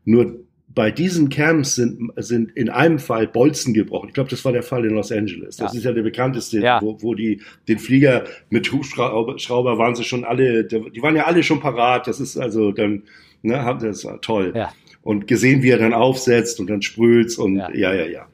Mhm. 0.04 0.12
Nur 0.12 0.44
bei 0.74 0.90
diesen 0.90 1.28
Camps 1.28 1.74
sind, 1.74 2.12
sind 2.16 2.50
in 2.52 2.70
einem 2.70 2.98
Fall 2.98 3.26
Bolzen 3.26 3.74
gebrochen. 3.74 4.08
Ich 4.08 4.14
glaube, 4.14 4.30
das 4.30 4.44
war 4.44 4.52
der 4.52 4.62
Fall 4.62 4.84
in 4.84 4.94
Los 4.94 5.12
Angeles. 5.12 5.56
Das 5.56 5.72
ja. 5.72 5.78
ist 5.78 5.84
ja 5.84 5.92
der 5.92 6.02
bekannteste, 6.02 6.60
ja. 6.60 6.80
Wo, 6.80 6.96
wo 7.02 7.14
die 7.14 7.40
den 7.68 7.78
Flieger 7.78 8.24
mit 8.48 8.72
Hubschrauber 8.72 9.78
waren 9.78 9.94
sie 9.94 10.04
schon 10.04 10.24
alle, 10.24 10.64
die 10.64 11.02
waren 11.02 11.16
ja 11.16 11.24
alle 11.24 11.42
schon 11.42 11.60
parat. 11.60 12.06
Das 12.06 12.20
ist 12.20 12.36
also 12.36 12.72
dann, 12.72 13.02
ne, 13.42 13.78
das 13.80 14.04
war 14.04 14.20
toll. 14.20 14.52
Ja. 14.54 14.72
Und 15.02 15.26
gesehen, 15.26 15.62
wie 15.62 15.70
er 15.70 15.78
dann 15.78 15.92
aufsetzt 15.92 16.60
und 16.60 16.70
dann 16.70 16.80
sprüht 16.80 17.36
und 17.38 17.56
ja, 17.56 17.70
ja, 17.74 17.94
ja. 17.94 18.06
ja. 18.06 18.26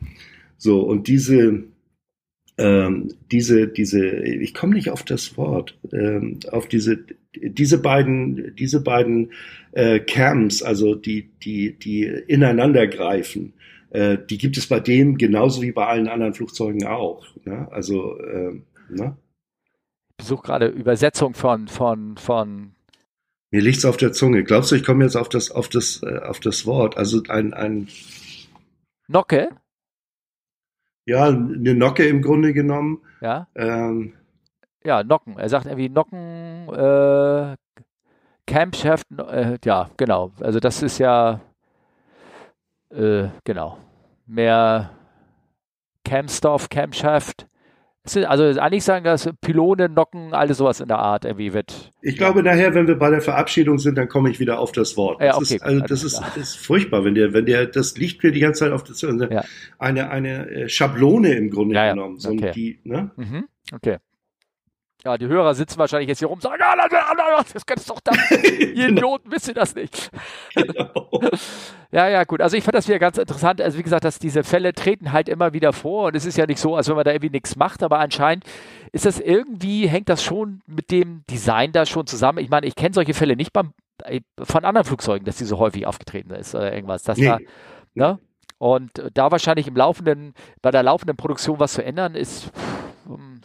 So, 0.59 0.81
und 0.81 1.09
diese, 1.09 1.65
ähm, 2.59 3.15
diese, 3.31 3.69
diese, 3.69 4.05
ich 4.07 4.53
komme 4.53 4.75
nicht 4.75 4.91
auf 4.91 5.05
das 5.05 5.37
Wort, 5.37 5.79
ähm, 5.93 6.41
auf 6.51 6.67
diese, 6.67 6.99
diese 7.35 7.79
beiden, 7.79 8.55
diese 8.57 8.83
beiden 8.83 9.33
äh, 9.73 10.01
Camps, 10.01 10.63
also 10.63 10.95
die, 10.95 11.31
die, 11.43 11.79
die 11.79 12.03
ineinander 12.03 12.87
greifen, 12.89 13.55
äh, 13.91 14.19
die 14.29 14.39
gibt 14.39 14.59
es 14.59 14.67
bei 14.67 14.81
dem 14.81 15.17
genauso 15.17 15.63
wie 15.63 15.73
bei 15.73 15.87
allen 15.87 16.09
anderen 16.09 16.35
Flugzeugen 16.35 16.87
auch. 16.87 17.27
Ne? 17.45 17.69
Also, 17.71 18.19
äh, 18.19 18.61
ne? 18.89 19.17
Ich 20.11 20.25
besuche 20.25 20.43
gerade 20.43 20.67
Übersetzung 20.67 21.35
von, 21.35 21.69
von, 21.69 22.17
von 22.17 22.73
mir 23.51 23.63
liegt's 23.63 23.85
auf 23.87 23.97
der 23.97 24.13
Zunge. 24.13 24.45
Glaubst 24.45 24.71
du, 24.71 24.75
ich 24.75 24.85
komme 24.85 25.05
jetzt 25.05 25.17
auf 25.17 25.29
das, 25.29 25.51
auf 25.51 25.69
das, 25.69 26.03
äh, 26.03 26.19
auf 26.19 26.41
das 26.41 26.67
Wort? 26.67 26.99
Also 26.99 27.23
ein, 27.29 27.55
ein 27.55 27.89
Nocke? 29.07 29.49
Ja, 31.09 31.25
eine 31.29 31.75
Nocke 31.75 32.07
im 32.07 32.21
Grunde 32.21 32.53
genommen. 32.53 33.01
Ja. 33.23 33.49
Ähm, 33.55 34.13
ja, 34.85 35.03
Nocken. 35.03 35.39
Er 35.39 35.49
sagt 35.49 35.65
irgendwie 35.65 35.89
Nocken, 35.89 36.69
äh, 36.69 37.57
Campshaft, 38.47 39.07
äh, 39.17 39.57
ja, 39.65 39.89
genau. 39.97 40.33
Also 40.39 40.61
das 40.61 40.83
ist 40.83 40.99
ja, 40.99 41.41
äh, 42.91 43.29
genau, 43.43 43.79
mehr 44.27 44.91
Campstoff, 46.05 46.69
Also 48.17 48.61
eigentlich 48.61 48.85
sagen, 48.85 49.05
dass 49.05 49.29
Pylone, 49.41 49.89
Nocken, 49.89 50.35
alles 50.35 50.59
sowas 50.59 50.81
in 50.81 50.89
der 50.89 50.99
Art 50.99 51.25
irgendwie 51.25 51.53
wird. 51.53 51.91
Ich 52.03 52.17
glaube 52.17 52.43
nachher, 52.43 52.75
wenn 52.75 52.87
wir 52.87 52.97
bei 52.97 53.11
der 53.11 53.21
Verabschiedung 53.21 53.79
sind, 53.79 53.97
dann 53.97 54.09
komme 54.09 54.31
ich 54.31 54.41
wieder 54.41 54.59
auf 54.59 54.73
das 54.73 54.97
Wort. 54.97 55.23
Ja, 55.23 55.37
okay, 55.37 55.57
ist, 55.57 55.63
also 55.63 55.81
das 55.81 56.05
ist, 56.05 56.23
ist, 56.37 56.57
furchtbar, 56.57 57.05
wenn 57.05 57.15
der, 57.15 57.33
wenn 57.33 57.47
der, 57.47 57.67
das 57.67 57.97
liegt 57.97 58.23
mir 58.23 58.33
die 58.33 58.41
ganze 58.41 58.61
Zeit 58.61 58.73
auf 58.73 58.85
der 58.85 58.95
Zunge. 58.95 59.29
Ja. 59.31 59.45
Eine, 59.79 60.11
eine 60.11 60.51
äh, 60.51 60.69
Schablone 60.69 61.35
im 61.35 61.51
Grunde 61.51 61.75
ja, 61.75 61.91
genommen. 61.91 62.19
So 62.19 62.31
okay. 62.31 62.53
Die, 62.55 62.81
ne? 62.85 63.11
Mhm. 63.17 63.45
Okay. 63.73 63.99
Ja, 65.05 65.17
die 65.17 65.29
Hörer 65.29 65.55
sitzen 65.55 65.79
wahrscheinlich 65.79 66.09
jetzt 66.09 66.19
hier 66.19 66.27
rum 66.27 66.39
und 66.39 66.43
sagen, 66.43 66.61
ah, 66.61 67.45
das 67.53 67.65
könntest 67.65 67.89
doch 67.89 68.01
dann, 68.01 68.19
ihr 68.43 68.75
genau. 68.75 68.89
Idioten, 68.89 69.31
wisst 69.31 69.49
ihr 69.49 69.55
das 69.55 69.75
nicht. 69.75 70.11
Genau. 70.55 71.21
ja, 71.93 72.09
ja, 72.09 72.25
gut. 72.25 72.41
Also 72.41 72.57
ich 72.57 72.65
fand 72.65 72.75
das 72.75 72.89
wieder 72.89 72.99
ganz 72.99 73.17
interessant. 73.17 73.61
Also 73.61 73.79
wie 73.79 73.83
gesagt, 73.85 74.05
dass 74.05 74.19
diese 74.19 74.43
Fälle 74.43 74.73
treten 74.73 75.13
halt 75.13 75.29
immer 75.29 75.53
wieder 75.53 75.73
vor 75.73 76.09
und 76.09 76.17
es 76.17 76.25
ist 76.25 76.37
ja 76.37 76.47
nicht 76.47 76.59
so, 76.59 76.75
als 76.75 76.89
wenn 76.89 76.97
man 76.97 77.05
da 77.05 77.13
irgendwie 77.13 77.31
nichts 77.31 77.55
macht, 77.55 77.83
aber 77.85 78.01
anscheinend 78.01 78.45
ist 78.91 79.07
das 79.07 79.21
irgendwie, 79.21 79.87
hängt 79.87 80.09
das 80.09 80.25
schon 80.25 80.63
mit 80.67 80.91
dem 80.91 81.23
Design 81.31 81.71
da 81.71 81.87
schon 81.87 82.07
zusammen. 82.07 82.39
Ich 82.39 82.51
meine, 82.51 82.67
ich 82.67 82.75
kenne 82.75 82.93
solche 82.93 83.15
Fälle 83.15 83.37
nicht 83.37 83.53
beim, 83.53 83.73
äh, 84.05 84.21
von 84.43 84.65
anderen 84.65 84.85
Flugzeugen, 84.85 85.25
dass 85.25 85.37
die 85.37 85.45
so 85.45 85.59
häufig 85.59 85.87
aufgetreten 85.87 86.31
ist 86.33 86.57
oder 86.57 86.75
irgendwas. 86.75 87.05
Dass 87.05 87.19
nee. 87.19 87.27
da, 87.27 87.39
ne? 87.95 88.19
Und 88.59 88.91
da 89.15 89.31
wahrscheinlich 89.31 89.69
im 89.69 89.77
laufenden, 89.77 90.35
bei 90.61 90.73
der 90.73 90.83
laufenden 90.83 91.17
Produktion 91.17 91.61
was 91.61 91.75
zu 91.75 91.85
ändern, 91.85 92.17
ist 92.17 92.47
pff, 92.47 92.78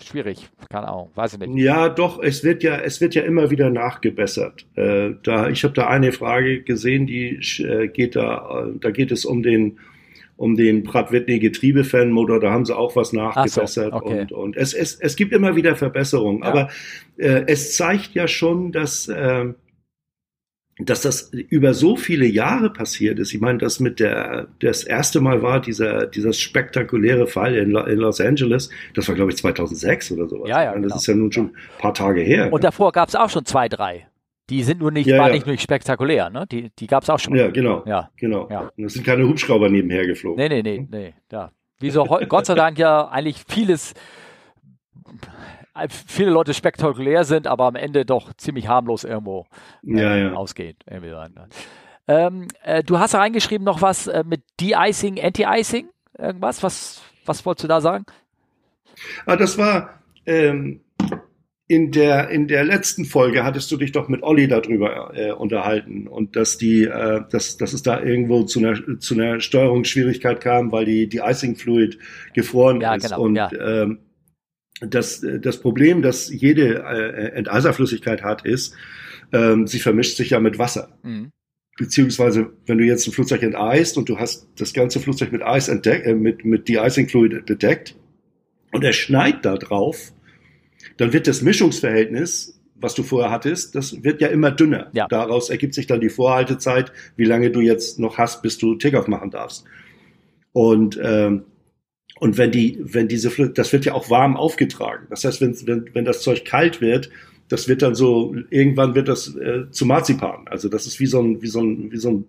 schwierig. 0.04 0.50
Keine 0.70 0.88
Ahnung, 0.88 1.12
weiß 1.16 1.34
ich 1.34 1.40
nicht. 1.40 1.64
Ja, 1.64 1.90
doch, 1.90 2.22
es 2.22 2.44
wird 2.44 2.64
ja, 2.64 2.78
es 2.78 3.02
wird 3.02 3.16
ja 3.16 3.24
immer 3.24 3.50
wieder 3.50 3.70
nachgebessert. 3.70 4.66
Äh, 4.76 5.12
da, 5.24 5.50
ich 5.50 5.64
habe 5.64 5.74
da 5.74 5.88
eine 5.88 6.12
Frage 6.12 6.62
gesehen, 6.62 7.08
die 7.08 7.40
äh, 7.60 7.88
geht 7.88 8.16
da, 8.16 8.66
äh, 8.68 8.80
da 8.80 8.92
geht 8.92 9.12
es 9.12 9.26
um 9.26 9.44
den, 9.44 9.78
um 10.38 10.56
den 10.56 10.84
Pratt 10.84 11.12
Whitney 11.12 11.40
Getriebefanmotor, 11.40 12.40
da 12.40 12.52
haben 12.52 12.66
sie 12.66 12.76
auch 12.76 12.96
was 12.96 13.14
nachgebessert 13.14 13.92
so, 13.92 13.98
okay. 13.98 14.22
und, 14.22 14.32
und 14.32 14.58
es, 14.58 14.74
es, 14.74 14.96
es 14.96 15.16
gibt 15.16 15.32
immer 15.32 15.56
wieder 15.56 15.76
Verbesserungen, 15.76 16.42
Ja. 16.42 16.50
aber 16.50 16.70
äh, 17.18 17.44
es 17.48 17.76
zeigt 17.76 18.14
ja 18.16 18.28
schon, 18.28 18.72
dass 18.72 19.08
äh, 19.08 19.46
dass 20.80 21.02
das 21.02 21.32
über 21.32 21.74
so 21.74 21.96
viele 21.96 22.26
Jahre 22.26 22.72
passiert 22.72 23.20
ist. 23.20 23.34
Ich 23.34 23.40
meine, 23.42 23.60
das 23.60 23.80
mit 23.80 24.00
der, 24.00 24.48
das 24.60 24.84
erste 24.84 25.22
Mal 25.22 25.42
war 25.44 25.62
dieser, 25.62 26.08
dieser 26.08 26.34
spektakuläre 26.34 27.28
Fall 27.28 27.56
in, 27.56 27.76
in 27.76 28.00
Los 28.00 28.20
Angeles. 28.20 28.70
Das 28.96 29.08
war, 29.08 29.16
glaube 29.16 29.32
ich, 29.32 29.38
2006 29.38 30.12
oder 30.14 30.28
sowas. 30.28 30.50
Ja, 30.50 30.64
ja, 30.64 30.70
meine, 30.72 30.82
genau. 30.82 30.94
Das 30.96 31.04
ist 31.04 31.08
ja 31.08 31.16
nun 31.16 31.32
schon 31.32 31.46
ein 31.48 31.54
paar 31.80 31.94
Tage 31.94 32.22
her. 32.22 32.52
Und 32.52 32.64
davor 32.64 32.92
gab 32.92 33.10
es 33.10 33.16
auch 33.16 33.30
schon 33.30 33.46
zwei, 33.46 33.70
drei. 33.70 34.08
Die 34.50 34.64
sind 34.64 34.80
nur 34.80 34.92
nicht, 34.92 35.06
Ja, 35.08 35.20
waren 35.20 35.28
ja. 35.28 35.34
nicht 35.36 35.48
nur 35.48 35.58
spektakulär, 35.58 36.30
ne? 36.30 36.46
Die, 36.52 36.70
die 36.78 36.88
gab 36.88 37.04
es 37.04 37.10
auch 37.10 37.20
schon. 37.20 37.36
ja, 37.36 37.50
genau. 37.50 37.84
Ja. 37.86 38.10
Genau. 38.18 38.50
Ja. 38.52 38.72
Und 38.76 38.84
es 38.86 38.94
sind 38.94 39.06
keine 39.06 39.28
Hubschrauber 39.28 39.70
nebenher 39.70 40.06
geflogen. 40.06 40.38
Nee, 40.38 40.50
nee, 40.50 40.62
nee, 40.64 40.88
nee. 40.90 41.14
Ja. 41.32 41.52
Wie 41.80 41.92
so 41.92 42.04
Gott 42.06 42.46
sei 42.46 42.56
Dank 42.56 42.78
ja 42.78 43.08
eigentlich 43.10 43.44
vieles, 43.48 43.94
viele 45.88 46.30
Leute 46.32 46.54
spektakulär 46.54 47.24
sind, 47.24 47.48
aber 47.48 47.66
am 47.66 47.76
Ende 47.76 48.06
doch 48.06 48.34
ziemlich 48.34 48.68
harmlos 48.68 49.04
irgendwo 49.04 49.46
äh, 49.86 50.00
Ja, 50.02 50.16
ja. 50.16 50.34
ausgeht. 50.34 50.78
Irgendwie 50.90 51.10
so. 51.10 51.18
Ähm, 52.08 52.48
äh, 52.64 52.84
du 52.84 53.00
hast 53.00 53.16
reingeschrieben 53.16 53.66
noch 53.66 53.82
was 53.82 54.08
äh, 54.08 54.24
mit 54.26 54.44
De-Icing, 54.60 55.20
Anti-Icing, 55.22 55.88
irgendwas? 56.18 56.62
Was, 56.64 57.02
was 57.26 57.46
wolltest 57.46 57.64
du 57.64 57.68
da 57.68 57.82
sagen? 57.82 58.06
Ah, 59.26 59.36
das 59.36 59.58
war 59.58 60.02
ähm, 60.26 60.82
in 61.68 61.92
der 61.92 62.30
in 62.30 62.48
der 62.48 62.66
letzten 62.66 63.06
Folge 63.06 63.44
hattest 63.44 63.72
du 63.72 63.78
dich 63.78 63.94
doch 63.94 64.10
mit 64.10 64.22
Olli 64.22 64.48
darüber 64.48 65.12
äh, 65.16 65.32
unterhalten 65.32 66.08
und 66.08 66.36
dass 66.36 66.58
die 66.58 66.84
äh, 66.84 67.22
dass 67.32 67.58
dass 67.58 67.74
es 67.74 67.82
da 67.84 68.02
irgendwo 68.02 68.44
zu 68.44 68.60
einer 68.60 69.00
zu 69.00 69.16
einer 69.16 69.40
Steuerungsschwierigkeit 69.40 70.42
kam, 70.42 70.72
weil 70.72 70.86
die 70.86 71.08
die 71.08 71.20
Icing 71.20 71.56
Fluid 71.56 71.98
gefroren 72.34 72.82
Ja, 72.82 72.96
ist 72.96 73.04
genau, 73.06 73.22
und 73.22 73.36
ja. 73.36 73.50
ähm, 73.54 74.00
das 74.82 75.26
das 75.42 75.60
Problem, 75.60 76.02
das 76.02 76.30
jede 76.30 76.84
äh, 76.84 77.32
Enteiserflüssigkeit 77.36 78.24
hat, 78.24 78.46
ist, 78.46 78.76
ähm, 79.32 79.68
sie 79.68 79.80
vermischt 79.80 80.18
sich 80.18 80.32
ja 80.32 80.40
mit 80.40 80.58
Wasser 80.58 80.98
Mhm. 81.04 81.32
beziehungsweise 81.78 82.52
wenn 82.66 82.78
du 82.78 82.84
jetzt 82.84 83.08
ein 83.08 83.12
Flugzeug 83.14 83.44
enteist 83.44 83.98
und 83.98 84.10
du 84.10 84.20
hast 84.20 84.48
das 84.58 84.74
ganze 84.74 85.00
Flugzeug 85.00 85.32
mit 85.32 85.42
Eis 85.42 85.70
entdeckt, 85.70 86.06
äh, 86.06 86.14
mit, 86.16 86.46
mit 86.46 86.68
De-Icing 86.68 87.10
Fluid 87.10 87.46
bedeckt 87.46 87.96
und 88.72 88.84
er 88.84 88.94
schneit 88.94 89.46
da 89.46 89.56
drauf, 89.56 90.14
dann 90.98 91.14
wird 91.14 91.28
das 91.28 91.42
Mischungsverhältnis, 91.42 92.60
was 92.76 92.96
du 92.96 93.04
vorher 93.04 93.32
hattest, 93.32 93.76
das 93.76 94.04
wird 94.04 94.20
ja 94.22 94.28
immer 94.28 94.52
dünner. 94.52 94.90
Ja. 94.94 95.08
Daraus 95.08 95.50
ergibt 95.50 95.74
sich 95.74 95.88
dann 95.88 96.02
die 96.02 96.10
Vorhaltezeit, 96.10 96.92
wie 97.16 97.24
lange 97.24 97.50
du 97.50 97.62
jetzt 97.62 98.00
noch 98.00 98.18
hast, 98.18 98.42
bis 98.42 98.58
du 98.58 98.76
Takeoff 98.76 99.08
machen 99.08 99.32
darfst. 99.32 99.64
Und 100.52 101.00
ähm, 101.02 101.46
und 102.24 102.38
wenn 102.38 102.52
die, 102.52 102.80
wenn 102.82 103.08
diese, 103.10 103.30
das 103.50 103.74
wird 103.74 103.84
ja 103.86 103.94
auch 103.94 104.10
warm 104.10 104.38
aufgetragen. 104.38 105.08
Das 105.10 105.26
heißt, 105.26 105.42
wenn, 105.42 105.54
wenn, 105.68 105.90
wenn 105.94 106.06
das 106.06 106.22
Zeug 106.22 106.46
kalt 106.46 106.80
wird, 106.80 107.10
das 107.50 107.68
wird 107.68 107.82
dann 107.82 107.96
so, 107.96 108.34
irgendwann 108.50 108.96
wird 108.96 109.08
das 109.10 109.36
äh, 109.36 109.70
zu 109.72 109.86
Marzipan. 109.86 110.48
Also 110.48 110.70
das 110.70 110.88
ist 110.88 111.00
wie 111.02 111.06
so 111.06 111.22
ein, 111.22 111.42
wie 111.42 111.48
so 111.48 111.62
ein, 111.62 111.92
wie 111.92 111.98
so 111.98 112.12
ein 112.12 112.26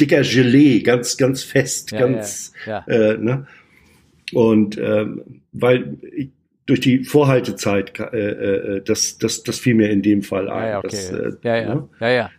dicker 0.00 0.22
Gelee, 0.22 0.80
ganz, 0.82 1.16
ganz 1.16 1.42
fest, 1.42 1.90
Ja, 1.90 1.98
ganz, 1.98 2.52
ja, 2.64 2.84
Äh, 2.86 3.18
ne? 3.18 3.46
Und 4.32 4.78
ähm, 4.78 5.22
weil 5.52 5.96
ich, 6.14 6.28
durch 6.66 6.80
die 6.80 7.02
Vorhaltezeit, 7.02 7.94
ka- 7.94 8.10
äh, 8.12 8.76
äh, 8.76 8.82
das, 8.84 9.18
das, 9.18 9.42
das 9.42 9.58
fiel 9.58 9.74
mir 9.74 9.90
in 9.90 10.02
dem 10.02 10.22
Fall 10.22 10.48
ein. 10.48 10.62
Ja, 10.64 10.68
ja, 10.70 10.78
okay. 10.78 10.88
Das, 10.92 11.10
äh, 11.10 11.32
ja, 11.42 11.56
ja, 11.56 11.74
ne? 11.74 11.88
ja, 12.00 12.10
ja. 12.10 12.30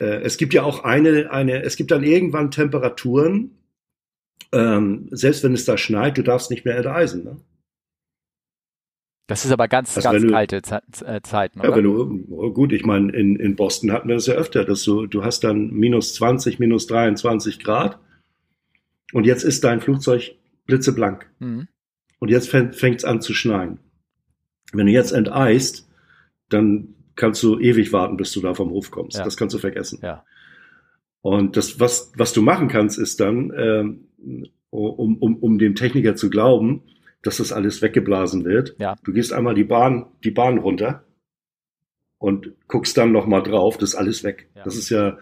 Äh, 0.00 0.22
es 0.22 0.36
gibt 0.36 0.52
ja 0.54 0.64
auch 0.64 0.84
eine, 0.84 1.30
eine, 1.30 1.62
es 1.62 1.76
gibt 1.76 1.90
dann 1.92 2.02
irgendwann 2.02 2.50
Temperaturen, 2.50 3.52
ähm, 4.52 5.08
selbst 5.10 5.42
wenn 5.44 5.54
es 5.54 5.64
da 5.64 5.76
schneit, 5.78 6.16
du 6.18 6.22
darfst 6.22 6.50
nicht 6.50 6.64
mehr 6.64 6.76
enteisen. 6.76 7.24
Ne? 7.24 7.36
Das 9.28 9.44
ist 9.44 9.50
aber 9.50 9.66
ganz, 9.66 9.96
Also 9.96 10.08
ganz 10.08 10.22
du- 10.22 10.30
kalte 10.30 10.62
Ze 10.62 10.80
Zeiten, 11.24 11.58
Ja, 11.60 11.68
oder? 11.68 11.76
wenn 11.76 11.84
du, 11.84 12.52
gut, 12.52 12.72
ich 12.72 12.84
meine, 12.84 13.10
in, 13.12 13.36
in 13.36 13.56
Boston 13.56 13.90
hatten 13.92 14.08
wir 14.08 14.14
das 14.14 14.26
ja 14.26 14.34
öfter, 14.34 14.64
dass 14.64 14.84
du, 14.84 15.06
du 15.06 15.24
hast 15.24 15.42
dann 15.42 15.70
minus 15.72 16.14
20, 16.14 16.58
minus 16.60 16.86
23 16.86 17.58
Grad 17.58 17.98
und 19.12 19.24
jetzt 19.26 19.42
ist 19.42 19.64
dein 19.64 19.80
Flugzeug 19.80 20.36
blitzeblank 20.66 21.28
Mhm. 21.40 21.66
und 22.20 22.28
jetzt 22.28 22.48
fängt 22.50 22.74
es 22.98 23.04
an 23.04 23.20
zu 23.20 23.34
schneien. 23.34 23.78
Wenn 24.72 24.86
du 24.86 24.92
jetzt 24.92 25.12
enteist, 25.12 25.88
dann 26.48 26.94
kannst 27.16 27.42
du 27.42 27.58
ewig 27.58 27.92
warten, 27.92 28.16
bis 28.16 28.30
du 28.32 28.40
da 28.40 28.52
vom 28.54 28.70
Hof 28.70 28.90
kommst. 28.90 29.16
Ja. 29.16 29.24
Das 29.24 29.36
kannst 29.36 29.54
du 29.54 29.58
vergessen. 29.58 30.00
Ja. 30.02 30.24
Und 31.22 31.56
das, 31.56 31.80
was, 31.80 32.12
was 32.16 32.32
du 32.32 32.42
machen 32.42 32.68
kannst, 32.68 32.98
ist 32.98 33.20
dann, 33.20 33.52
ähm, 33.56 34.08
um, 34.70 35.16
um, 35.18 35.36
um 35.36 35.58
dem 35.58 35.74
Techniker 35.74 36.14
zu 36.14 36.30
glauben, 36.30 36.82
dass 37.22 37.38
das 37.38 37.52
alles 37.52 37.82
weggeblasen 37.82 38.44
wird. 38.44 38.76
Ja. 38.78 38.94
Du 39.04 39.12
gehst 39.12 39.32
einmal 39.32 39.54
die 39.54 39.64
Bahn, 39.64 40.06
die 40.22 40.30
Bahn 40.30 40.58
runter 40.58 41.04
und 42.18 42.52
guckst 42.68 42.96
dann 42.96 43.12
noch 43.12 43.26
mal 43.26 43.42
drauf, 43.42 43.76
das 43.78 43.90
ist 43.90 43.94
alles 43.96 44.22
weg. 44.24 44.48
Ja. 44.54 44.64
Das 44.64 44.76
ist 44.76 44.90
ja, 44.90 45.18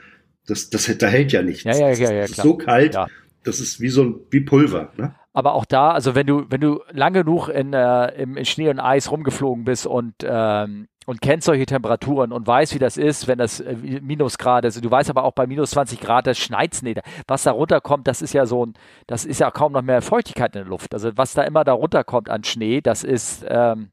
das, 0.46 0.70
das, 0.70 0.96
da 0.98 1.06
hält 1.06 1.32
ja 1.32 1.42
nichts. 1.42 1.64
Ja, 1.64 1.72
ja, 1.74 1.90
ja, 1.92 2.12
ja, 2.12 2.20
das 2.22 2.30
ist 2.30 2.34
klar. 2.34 2.46
so 2.46 2.56
kalt, 2.56 2.94
Ja. 2.94 3.06
das 3.44 3.60
ist 3.60 3.80
wie 3.80 3.88
so 3.88 4.02
ein, 4.04 4.20
wie 4.30 4.40
Pulver. 4.40 4.92
Ne? 4.96 5.14
Aber 5.32 5.54
auch 5.54 5.64
da, 5.64 5.90
also 5.92 6.14
wenn 6.14 6.26
du, 6.26 6.44
wenn 6.50 6.60
du 6.60 6.80
lang 6.90 7.12
genug 7.14 7.48
in, 7.48 7.72
äh, 7.72 8.08
im, 8.22 8.36
in 8.36 8.44
Schnee 8.44 8.68
und 8.68 8.78
Eis 8.80 9.10
rumgeflogen 9.10 9.64
bist 9.64 9.86
und, 9.86 10.14
ähm, 10.22 10.86
und 11.06 11.20
kennst 11.20 11.46
solche 11.46 11.66
Temperaturen 11.66 12.32
und 12.32 12.46
weißt, 12.46 12.74
wie 12.74 12.78
das 12.78 12.96
ist, 12.96 13.28
wenn 13.28 13.38
das 13.38 13.60
äh, 13.60 13.74
Minusgrad 14.02 14.64
ist. 14.64 14.84
Du 14.84 14.90
weißt 14.90 15.10
aber 15.10 15.24
auch 15.24 15.32
bei 15.32 15.46
minus 15.46 15.70
20 15.72 16.00
Grad, 16.00 16.26
das 16.26 16.38
schneit's 16.38 16.82
nicht. 16.82 17.00
Was 17.26 17.42
da 17.42 17.50
runterkommt, 17.52 18.06
das 18.06 18.22
ist 18.22 18.32
ja 18.32 18.46
so 18.46 18.66
ein, 18.66 18.74
das 19.06 19.24
ist 19.24 19.40
ja 19.40 19.50
kaum 19.50 19.72
noch 19.72 19.82
mehr 19.82 20.02
Feuchtigkeit 20.02 20.54
in 20.56 20.62
der 20.62 20.68
Luft. 20.68 20.94
Also 20.94 21.10
was 21.16 21.34
da 21.34 21.42
immer 21.42 21.64
da 21.64 21.72
runterkommt 21.72 22.30
an 22.30 22.44
Schnee, 22.44 22.80
das 22.80 23.04
ist, 23.04 23.44
ähm, 23.48 23.88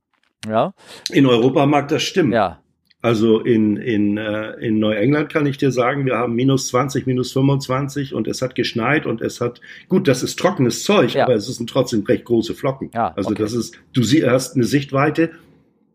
ja, 0.47 0.73
In 1.11 1.25
Europa 1.25 1.65
mag 1.65 1.87
das 1.89 2.01
stimmen. 2.03 2.31
ja, 2.31 2.59
Also 3.03 3.39
in, 3.41 3.77
in, 3.77 4.17
äh, 4.17 4.51
in 4.53 4.79
Neuengland 4.79 5.31
kann 5.31 5.45
ich 5.45 5.57
dir 5.57 5.71
sagen, 5.71 6.05
wir 6.05 6.17
haben 6.17 6.33
minus 6.33 6.67
20, 6.69 7.05
minus 7.07 7.31
25 7.33 8.13
und 8.13 8.27
es 8.27 8.41
hat 8.41 8.55
geschneit 8.55 9.05
und 9.05 9.21
es 9.21 9.41
hat, 9.41 9.59
gut, 9.89 10.07
das 10.07 10.23
ist 10.23 10.39
trockenes 10.39 10.83
Zeug, 10.83 11.13
Ja. 11.13 11.25
aber 11.25 11.35
es 11.35 11.45
sind 11.47 11.69
trotzdem 11.69 12.03
recht 12.05 12.25
große 12.25 12.53
Flocken. 12.55 12.89
Ja, 12.93 13.13
also 13.15 13.31
okay. 13.31 13.41
das 13.43 13.53
ist, 13.53 13.77
du 13.93 14.01
sie- 14.03 14.25
hast 14.27 14.55
eine 14.55 14.63
Sichtweite, 14.65 15.31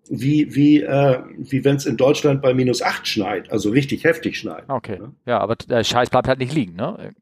wie, 0.08 0.54
wie, 0.54 0.82
äh, 0.82 1.20
wie 1.38 1.64
wenn 1.64 1.76
es 1.76 1.86
in 1.86 1.96
Deutschland 1.96 2.42
bei 2.42 2.54
minus 2.54 2.82
8 2.82 3.06
schneit, 3.06 3.50
also 3.50 3.70
richtig 3.70 4.04
heftig 4.04 4.38
schneit. 4.38 4.64
okay. 4.68 4.98
Ja. 5.00 5.12
Ja, 5.26 5.38
aber 5.40 5.56
der 5.56 5.84
Scheiß 5.84 6.10
bleibt 6.10 6.28
halt 6.28 6.38
nicht 6.38 6.54
liegen, 6.54 6.74
ne? 6.76 7.12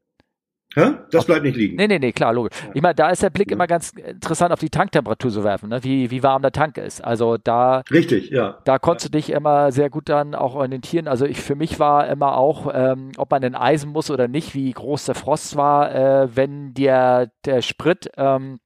Hä? 0.77 0.91
Das 1.09 1.23
bleibt 1.25 1.43
nicht 1.45 1.55
liegen. 1.55 1.77
Nee, 1.77 1.87
nee, 1.87 1.99
nee, 1.99 2.11
klar, 2.11 2.33
logisch. 2.33 2.57
Ich 2.73 2.81
meine, 2.81 2.95
da 2.95 3.09
ist 3.09 3.23
der 3.23 3.29
Blick 3.29 3.49
Ja. 3.49 3.55
immer 3.55 3.65
ganz 3.65 3.91
interessant 3.91 4.51
auf 4.51 4.59
die 4.59 4.69
Tanktemperatur 4.69 5.31
zu 5.31 5.43
werfen, 5.45 5.69
ne? 5.69 5.81
wie, 5.85 6.11
wie 6.11 6.21
warm 6.21 6.41
der 6.41 6.51
Tank 6.51 6.77
ist. 6.77 7.01
Also 7.01 7.37
da, 7.37 7.81
Richtig, 7.91 8.29
ja. 8.29 8.57
da 8.65 8.77
konntest 8.77 9.05
du 9.13 9.17
dich 9.17 9.29
immer 9.29 9.71
sehr 9.71 9.89
gut 9.89 10.09
dann 10.09 10.35
auch 10.35 10.53
orientieren. 10.53 11.07
Also 11.07 11.25
ich 11.25 11.39
für 11.39 11.55
mich 11.55 11.79
war 11.79 12.07
immer 12.09 12.35
auch, 12.37 12.69
ähm, 12.73 13.11
ob 13.15 13.31
man 13.31 13.41
denn 13.41 13.55
eisen 13.55 13.89
muss 13.91 14.11
oder 14.11 14.27
nicht, 14.27 14.53
wie 14.53 14.69
groß 14.69 15.05
der 15.05 15.15
Frost 15.15 15.55
war, 15.55 15.95
äh, 15.95 16.35
wenn 16.35 16.73
dir 16.73 17.31
der 17.45 17.61
Sprit 17.61 18.09
ähm, 18.17 18.59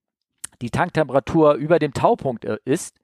die 0.63 0.71
Tanktemperatur 0.71 1.53
über 1.53 1.77
dem 1.77 1.93
Taupunkt 1.93 2.43
äh, 2.43 2.57
ist, 2.65 2.95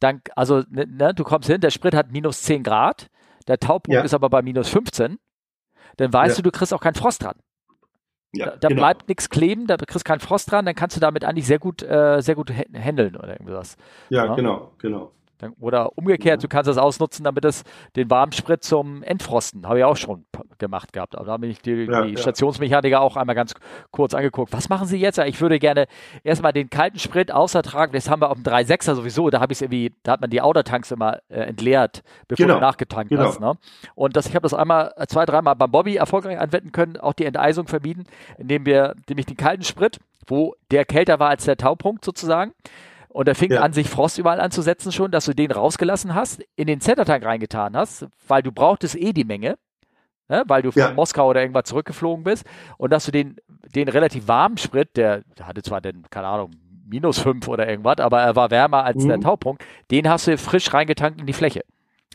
dann, 0.00 0.20
also 0.36 0.62
ne, 0.70 0.86
ne, 0.86 1.14
du 1.14 1.24
kommst 1.24 1.48
hin, 1.48 1.60
der 1.60 1.70
Sprit 1.70 1.94
hat 1.94 2.12
minus 2.12 2.42
10 2.42 2.62
Grad, 2.62 3.08
der 3.46 3.58
Taupunkt 3.58 3.94
Ja. 3.96 4.02
ist 4.02 4.14
aber 4.14 4.28
bei 4.30 4.42
minus 4.42 4.68
15, 4.68 5.18
dann 5.96 6.12
weißt 6.12 6.36
Ja. 6.38 6.42
du, 6.42 6.50
du 6.50 6.56
kriegst 6.56 6.72
auch 6.74 6.80
keinen 6.80 6.94
Frost 6.94 7.22
dran. 7.22 7.36
ja 8.32 8.46
Da, 8.46 8.56
da 8.56 8.68
genau. 8.68 8.80
bleibt 8.80 9.08
nichts 9.08 9.30
kleben, 9.30 9.66
da 9.66 9.76
kriegst 9.76 10.04
keinen 10.04 10.20
Frost 10.20 10.50
dran, 10.52 10.66
dann 10.66 10.74
kannst 10.74 10.96
du 10.96 11.00
damit 11.00 11.24
eigentlich 11.24 11.46
sehr 11.46 11.58
gut, 11.58 11.82
äh, 11.82 12.20
sehr 12.20 12.34
gut 12.34 12.50
handeln 12.52 13.16
oder 13.16 13.32
irgendwas. 13.32 13.76
Ja, 14.10 14.26
Ja. 14.26 14.34
genau, 14.34 14.72
genau. 14.78 15.12
Dann, 15.38 15.52
oder 15.60 15.96
umgekehrt, 15.96 16.42
Ja. 16.42 16.42
du 16.42 16.48
kannst 16.48 16.68
das 16.68 16.78
ausnutzen, 16.78 17.24
damit 17.24 17.44
es 17.44 17.62
den 17.96 18.10
warmen 18.10 18.32
Sprit 18.32 18.64
zum 18.64 19.02
Entfrosten, 19.04 19.66
habe 19.66 19.78
ich 19.78 19.84
auch 19.84 19.96
schon 19.96 20.24
gemacht 20.58 20.92
gehabt. 20.92 21.16
Aber 21.16 21.26
da 21.26 21.32
habe 21.32 21.46
ich 21.46 21.62
die, 21.62 21.84
Ja, 21.84 22.02
die 22.02 22.12
ja. 22.14 22.18
Stationsmechaniker 22.18 23.00
auch 23.00 23.16
einmal 23.16 23.36
ganz 23.36 23.54
kurz 23.92 24.14
angeguckt. 24.14 24.52
Was 24.52 24.68
machen 24.68 24.86
Sie 24.88 24.98
jetzt? 24.98 25.18
Ich 25.18 25.40
würde 25.40 25.58
gerne 25.58 25.86
erstmal 26.24 26.52
den 26.52 26.70
kalten 26.70 26.98
Sprit 26.98 27.30
außertragen. 27.30 27.92
Das 27.92 28.10
haben 28.10 28.20
wir 28.20 28.30
auf 28.30 28.36
dem 28.36 28.42
3.6er 28.44 28.94
sowieso. 28.94 29.30
Da 29.30 29.40
habe 29.40 29.52
ich 29.52 29.58
es 29.58 29.62
irgendwie, 29.62 29.94
da 30.02 30.12
hat 30.12 30.20
man 30.20 30.30
die 30.30 30.40
Outertanks 30.42 30.90
immer 30.90 31.18
äh, 31.28 31.40
entleert, 31.40 32.02
bevor 32.26 32.44
Genau, 32.46 32.58
du 32.58 32.60
nachgetankt 32.60 33.10
genau. 33.10 33.24
hast. 33.24 33.40
Ne? 33.40 33.52
Und 33.94 34.16
das, 34.16 34.26
ich 34.26 34.34
habe 34.34 34.42
das 34.42 34.54
einmal 34.54 34.92
äh, 34.96 35.06
zwei, 35.06 35.24
dreimal 35.24 35.54
beim 35.54 35.70
Bobby 35.70 35.96
erfolgreich 35.96 36.38
anwenden 36.38 36.72
können, 36.72 36.96
auch 36.96 37.12
die 37.12 37.24
Enteisung 37.26 37.68
vermieden, 37.68 38.04
indem 38.38 38.66
wir 38.66 38.94
nämlich 39.08 39.26
den 39.26 39.36
kalten 39.36 39.62
Sprit, 39.62 39.98
wo 40.26 40.54
der 40.70 40.84
kälter 40.84 41.18
war 41.20 41.28
als 41.30 41.44
der 41.44 41.56
Taupunkt 41.56 42.04
sozusagen, 42.04 42.52
und 43.08 43.28
da 43.28 43.34
fing 43.34 43.52
Ja. 43.52 43.60
an, 43.62 43.72
sich 43.72 43.88
Frost 43.88 44.18
überall 44.18 44.40
anzusetzen 44.40 44.92
schon, 44.92 45.10
dass 45.10 45.24
du 45.24 45.34
den 45.34 45.50
rausgelassen 45.50 46.14
hast, 46.14 46.42
in 46.56 46.66
den 46.66 46.80
Centertank 46.80 47.24
reingetan 47.24 47.76
hast, 47.76 48.06
weil 48.26 48.42
du 48.42 48.52
brauchtest 48.52 48.96
eh 48.96 49.12
die 49.12 49.24
Menge, 49.24 49.56
ne, 50.28 50.44
weil 50.46 50.62
du 50.62 50.70
von 50.72 50.80
Ja. 50.82 50.92
Moskau 50.92 51.28
oder 51.28 51.40
irgendwas 51.40 51.64
zurückgeflogen 51.64 52.24
bist 52.24 52.44
und 52.76 52.90
dass 52.92 53.04
du 53.06 53.10
den, 53.12 53.36
den 53.74 53.88
relativ 53.88 54.28
warmen 54.28 54.58
Sprit, 54.58 54.96
der, 54.96 55.22
der 55.38 55.46
hatte 55.46 55.62
zwar 55.62 55.80
den, 55.80 56.02
keine 56.10 56.26
Ahnung, 56.26 56.50
minus 56.90 57.18
fünf 57.18 57.48
oder 57.48 57.68
irgendwas, 57.68 57.98
aber 57.98 58.20
er 58.22 58.34
war 58.36 58.50
wärmer 58.50 58.84
als 58.84 59.04
Mhm. 59.04 59.08
der 59.08 59.20
Taupunkt, 59.20 59.62
den 59.90 60.08
hast 60.08 60.26
du 60.26 60.38
frisch 60.38 60.72
reingetankt 60.72 61.20
in 61.20 61.26
die 61.26 61.32
Fläche. 61.34 61.62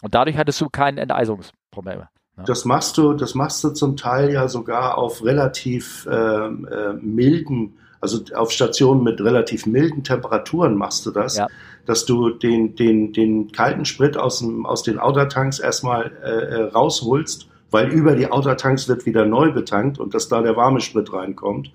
Und 0.01 0.15
dadurch 0.15 0.35
hattest 0.37 0.59
du 0.61 0.69
keine 0.69 1.01
Enteisungsprobleme. 1.01 2.09
Ne? 2.35 2.43
Das 2.47 2.65
machst 2.65 2.97
du, 2.97 3.13
das 3.13 3.35
machst 3.35 3.63
du 3.63 3.69
zum 3.69 3.95
Teil 3.97 4.31
ja 4.33 4.47
sogar 4.47 4.97
auf 4.97 5.23
relativ 5.23 6.07
ähm, 6.11 6.67
äh, 6.71 6.93
milden, 6.93 7.77
also 8.03 8.19
auf 8.35 8.51
Stationen 8.51 9.01
mit 9.03 9.19
relativ 9.21 9.65
milden 9.65 10.03
Temperaturen 10.03 10.75
machst 10.75 11.05
du 11.05 11.11
das, 11.11 11.37
Ja. 11.37 11.47
dass 11.87 12.05
du 12.05 12.29
den, 12.29 12.75
den, 12.75 13.13
den 13.13 13.51
kalten 13.51 13.85
Sprit 13.85 14.15
aus, 14.17 14.39
dem, 14.39 14.65
aus 14.65 14.83
den 14.83 14.99
Autotanks 14.99 15.57
erstmal 15.59 16.11
äh, 16.23 16.27
äh, 16.29 16.61
rausholst, 16.65 17.47
weil 17.71 17.87
über 17.91 18.15
die 18.15 18.29
Autotanks 18.29 18.87
wird 18.87 19.05
wieder 19.07 19.25
neu 19.25 19.51
betankt 19.51 19.97
und 19.99 20.13
dass 20.13 20.27
da 20.27 20.41
der 20.41 20.55
warme 20.55 20.79
Sprit 20.81 21.11
reinkommt, 21.11 21.71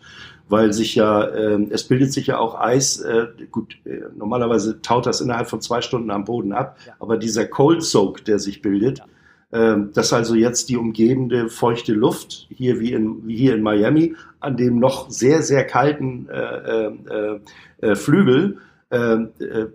weil 0.49 0.73
sich 0.73 0.95
ja, 0.95 1.29
ähm, 1.35 1.69
es 1.71 1.85
bildet 1.85 2.13
sich 2.13 2.29
ja 2.29 2.39
auch 2.39 2.59
Eis, 2.61 3.01
äh, 3.01 3.27
gut, 3.51 3.77
äh, 3.85 4.01
normalerweise 4.17 4.81
taut 4.81 5.07
das 5.07 5.21
innerhalb 5.21 5.49
von 5.49 5.61
zwei 5.61 5.81
Stunden 5.83 6.11
am 6.11 6.25
Boden 6.25 6.53
ab, 6.53 6.77
Ja. 6.87 6.93
aber 7.01 7.17
dieser 7.17 7.47
Cold 7.47 7.83
Soak, 7.83 8.25
der 8.27 8.39
sich 8.39 8.63
bildet, 8.63 9.01
ähm, 9.01 9.07
dass 9.51 10.13
also 10.13 10.35
jetzt 10.35 10.69
die 10.69 10.77
umgebende 10.77 11.49
feuchte 11.49 11.95
Luft 11.95 12.49
hier 12.51 12.81
wie 12.81 12.93
in 12.93 13.27
wie 13.27 13.37
hier 13.37 13.55
in 13.55 13.63
Miami 13.63 14.15
an 14.41 14.59
dem 14.59 14.79
noch 14.79 15.09
sehr 15.11 15.41
sehr 15.43 15.65
kalten 15.65 16.29
äh, 16.29 16.87
äh, 16.87 17.41
äh, 17.81 17.95
Flügel 17.95 18.59
äh, 18.91 18.99
äh, 18.99 19.69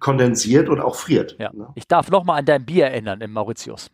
kondensiert 0.00 0.68
und 0.68 0.80
auch 0.80 0.96
friert. 0.96 1.36
Ja. 1.38 1.50
Ne? 1.52 1.68
Ich 1.74 1.86
darf 1.86 2.10
nochmal 2.10 2.40
an 2.40 2.44
dein 2.44 2.64
Bier 2.64 2.86
erinnern 2.86 3.20
im 3.20 3.32
Mauritius. 3.32 3.90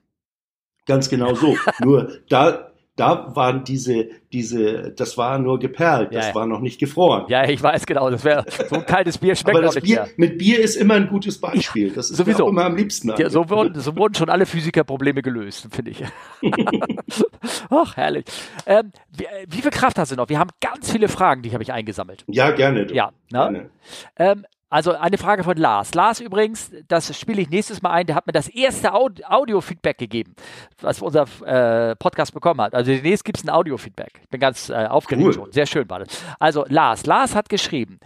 Ganz 0.86 1.08
genau 1.08 1.34
so. 1.34 1.56
nur 1.82 2.10
da 2.28 2.65
da 2.96 3.34
waren 3.36 3.62
diese 3.64 4.08
diese 4.32 4.90
das 4.92 5.16
war 5.18 5.38
nur 5.38 5.58
geperlt, 5.58 6.08
das 6.14 6.24
Ja, 6.24 6.28
ja. 6.30 6.34
war 6.34 6.46
noch 6.46 6.60
nicht 6.60 6.80
gefroren. 6.80 7.24
Ja, 7.28 7.48
ich 7.48 7.62
weiß 7.62 7.86
genau, 7.86 8.10
das 8.10 8.24
wäre 8.24 8.44
so 8.68 8.76
ein 8.76 8.86
kaltes 8.86 9.18
Bier 9.18 9.34
schmeckt 9.36 9.56
Aber 9.58 9.66
das 9.66 9.76
Bier, 9.76 9.96
mehr. 10.02 10.08
mit 10.16 10.38
Bier 10.38 10.58
ist 10.60 10.76
immer 10.76 10.94
ein 10.94 11.08
gutes 11.08 11.38
Beispiel. 11.40 11.90
Das 11.90 12.10
ist 12.10 12.16
Sowieso. 12.16 12.48
immer 12.48 12.64
am 12.64 12.76
liebsten. 12.76 13.12
Ja, 13.18 13.28
so, 13.30 13.48
wurden, 13.50 13.78
so 13.80 13.94
wurden 13.96 14.14
schon 14.14 14.28
alle 14.30 14.46
Physikerprobleme 14.46 15.22
gelöst, 15.22 15.68
finde 15.70 15.90
ich. 15.92 16.02
Ach, 17.70 17.96
herrlich. 17.96 18.24
Ähm, 18.66 18.92
wie, 19.16 19.24
äh, 19.24 19.46
wie 19.48 19.62
viel 19.62 19.70
Kraft 19.70 19.98
hast 19.98 20.12
du 20.12 20.16
noch? 20.16 20.28
Wir 20.28 20.38
haben 20.38 20.50
ganz 20.60 20.90
viele 20.90 21.08
Fragen, 21.08 21.42
die 21.42 21.52
habe 21.52 21.62
ich 21.62 21.72
eingesammelt. 21.72 22.24
ja, 22.28 22.50
gerne. 22.50 22.86
du. 22.86 22.94
Ja, 22.94 23.10
ne? 23.30 23.38
gerne. 23.38 23.70
Ähm, 24.18 24.44
also 24.68 24.92
eine 24.94 25.16
Frage 25.18 25.44
von 25.44 25.56
Lars. 25.56 25.94
Lars 25.94 26.20
übrigens, 26.20 26.72
das 26.88 27.16
spiele 27.18 27.40
ich 27.42 27.50
nächstes 27.50 27.82
Mal 27.82 27.90
ein, 27.92 28.06
der 28.06 28.16
hat 28.16 28.26
mir 28.26 28.32
das 28.32 28.48
erste 28.48 28.92
Aud 28.94 29.22
Audio-Feedback 29.24 29.98
gegeben, 29.98 30.34
was 30.80 31.00
unser 31.02 31.26
äh, 31.44 31.94
Podcast 31.96 32.34
bekommen 32.34 32.60
hat. 32.60 32.74
Also 32.74 32.90
demnächst 32.90 33.24
gibt 33.24 33.38
es 33.38 33.44
ein 33.44 33.50
Audio-Feedback. 33.50 34.20
Ich 34.22 34.28
bin 34.28 34.40
ganz 34.40 34.68
äh, 34.68 34.86
aufgeregt 34.86 35.24
Cool. 35.26 35.32
schon. 35.34 35.52
Sehr 35.52 35.66
schön 35.66 35.88
war 35.88 36.00
das. 36.00 36.22
Also 36.40 36.64
Lars, 36.68 37.06
Lars 37.06 37.34
hat 37.34 37.48
geschrieben, 37.48 38.00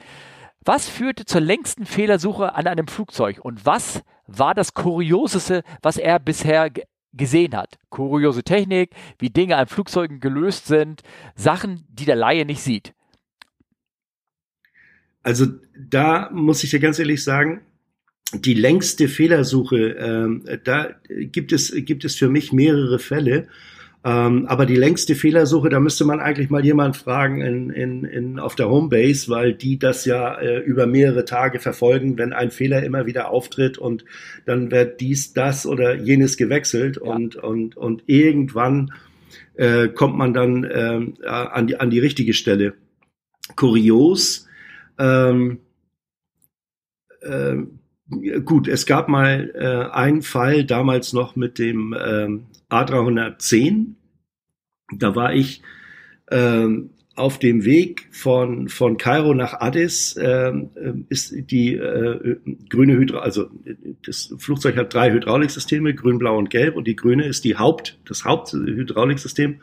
was 0.64 0.88
führte 0.88 1.24
zur 1.24 1.40
längsten 1.40 1.86
Fehlersuche 1.86 2.54
an 2.54 2.66
einem 2.66 2.86
Flugzeug 2.86 3.38
und 3.42 3.64
was 3.64 4.02
war 4.26 4.54
das 4.54 4.74
Kurioseste, 4.74 5.62
was 5.82 5.96
er 5.96 6.18
bisher 6.18 6.68
ge- 6.68 6.84
gesehen 7.14 7.56
hat? 7.56 7.78
Kuriose 7.88 8.42
Technik, 8.44 8.94
wie 9.18 9.30
Dinge 9.30 9.56
an 9.56 9.66
Flugzeugen 9.66 10.20
gelöst 10.20 10.66
sind, 10.66 11.00
Sachen, 11.34 11.86
die 11.88 12.04
der 12.04 12.16
Laie 12.16 12.44
nicht 12.44 12.60
sieht. 12.62 12.92
Also 15.22 15.46
da 15.76 16.30
muss 16.32 16.64
ich 16.64 16.70
dir 16.70 16.80
ganz 16.80 16.98
ehrlich 16.98 17.22
sagen, 17.22 17.60
die 18.32 18.54
längste 18.54 19.08
Fehlersuche, 19.08 19.96
ähm, 19.98 20.44
da 20.64 20.90
gibt 21.08 21.52
es, 21.52 21.72
gibt 21.74 22.04
es 22.04 22.16
für 22.16 22.28
mich 22.28 22.52
mehrere 22.52 22.98
Fälle. 22.98 23.48
Ähm, 24.02 24.46
aber 24.46 24.64
die 24.64 24.76
längste 24.76 25.14
Fehlersuche, 25.14 25.68
da 25.68 25.78
müsste 25.78 26.06
man 26.06 26.20
eigentlich 26.20 26.48
mal 26.48 26.64
jemand 26.64 26.96
fragen 26.96 27.42
in, 27.42 27.68
in, 27.68 28.04
in, 28.04 28.38
auf 28.38 28.54
der 28.54 28.70
Homebase, 28.70 29.28
weil 29.28 29.52
die 29.52 29.78
das 29.78 30.06
ja 30.06 30.38
äh, 30.38 30.60
über 30.60 30.86
mehrere 30.86 31.26
Tage 31.26 31.58
verfolgen, 31.58 32.16
wenn 32.16 32.32
ein 32.32 32.50
Fehler 32.50 32.82
immer 32.82 33.04
wieder 33.04 33.28
auftritt 33.28 33.76
und 33.76 34.06
dann 34.46 34.70
wird 34.70 35.02
dies, 35.02 35.34
das 35.34 35.66
oder 35.66 35.94
jenes 35.96 36.38
gewechselt 36.38 36.98
Ja. 37.04 37.10
und, 37.10 37.36
und, 37.36 37.76
und 37.76 38.04
irgendwann 38.06 38.90
äh, 39.56 39.88
kommt 39.88 40.16
man 40.16 40.32
dann 40.32 40.66
ähm, 40.72 41.14
an, 41.26 41.66
die, 41.66 41.78
an 41.78 41.90
die 41.90 41.98
richtige 42.00 42.32
Stelle. 42.32 42.72
Kurios, 43.54 44.46
ähm, 45.00 45.60
ähm, 47.22 47.80
gut, 48.44 48.68
es 48.68 48.86
gab 48.86 49.08
mal 49.08 49.50
äh, 49.54 49.92
einen 49.94 50.22
Fall 50.22 50.64
damals 50.64 51.12
noch 51.12 51.36
mit 51.36 51.58
dem 51.58 51.94
ähm, 51.98 52.46
A310. 52.70 53.94
Da 54.92 55.14
war 55.14 55.34
ich 55.34 55.62
ähm, 56.30 56.90
auf 57.16 57.38
dem 57.38 57.64
Weg 57.64 58.08
von, 58.12 58.68
von 58.68 58.96
Kairo 58.96 59.34
nach 59.34 59.60
Addis, 59.60 60.16
ähm, 60.20 60.70
ähm, 60.76 61.06
ist 61.08 61.34
die 61.50 61.74
äh, 61.74 62.36
grüne 62.68 62.94
Hydra, 62.94 63.18
also 63.18 63.50
äh, 63.64 63.74
das 64.04 64.34
Flugzeug 64.38 64.76
hat 64.76 64.94
drei 64.94 65.12
Hydrauliksysteme, 65.12 65.94
grün, 65.94 66.18
blau 66.18 66.38
und 66.38 66.50
gelb, 66.50 66.76
und 66.76 66.86
die 66.86 66.96
grüne 66.96 67.26
ist 67.26 67.44
die 67.44 67.56
Haupt, 67.56 67.98
das 68.06 68.24
Haupthydrauliksystem. 68.24 69.60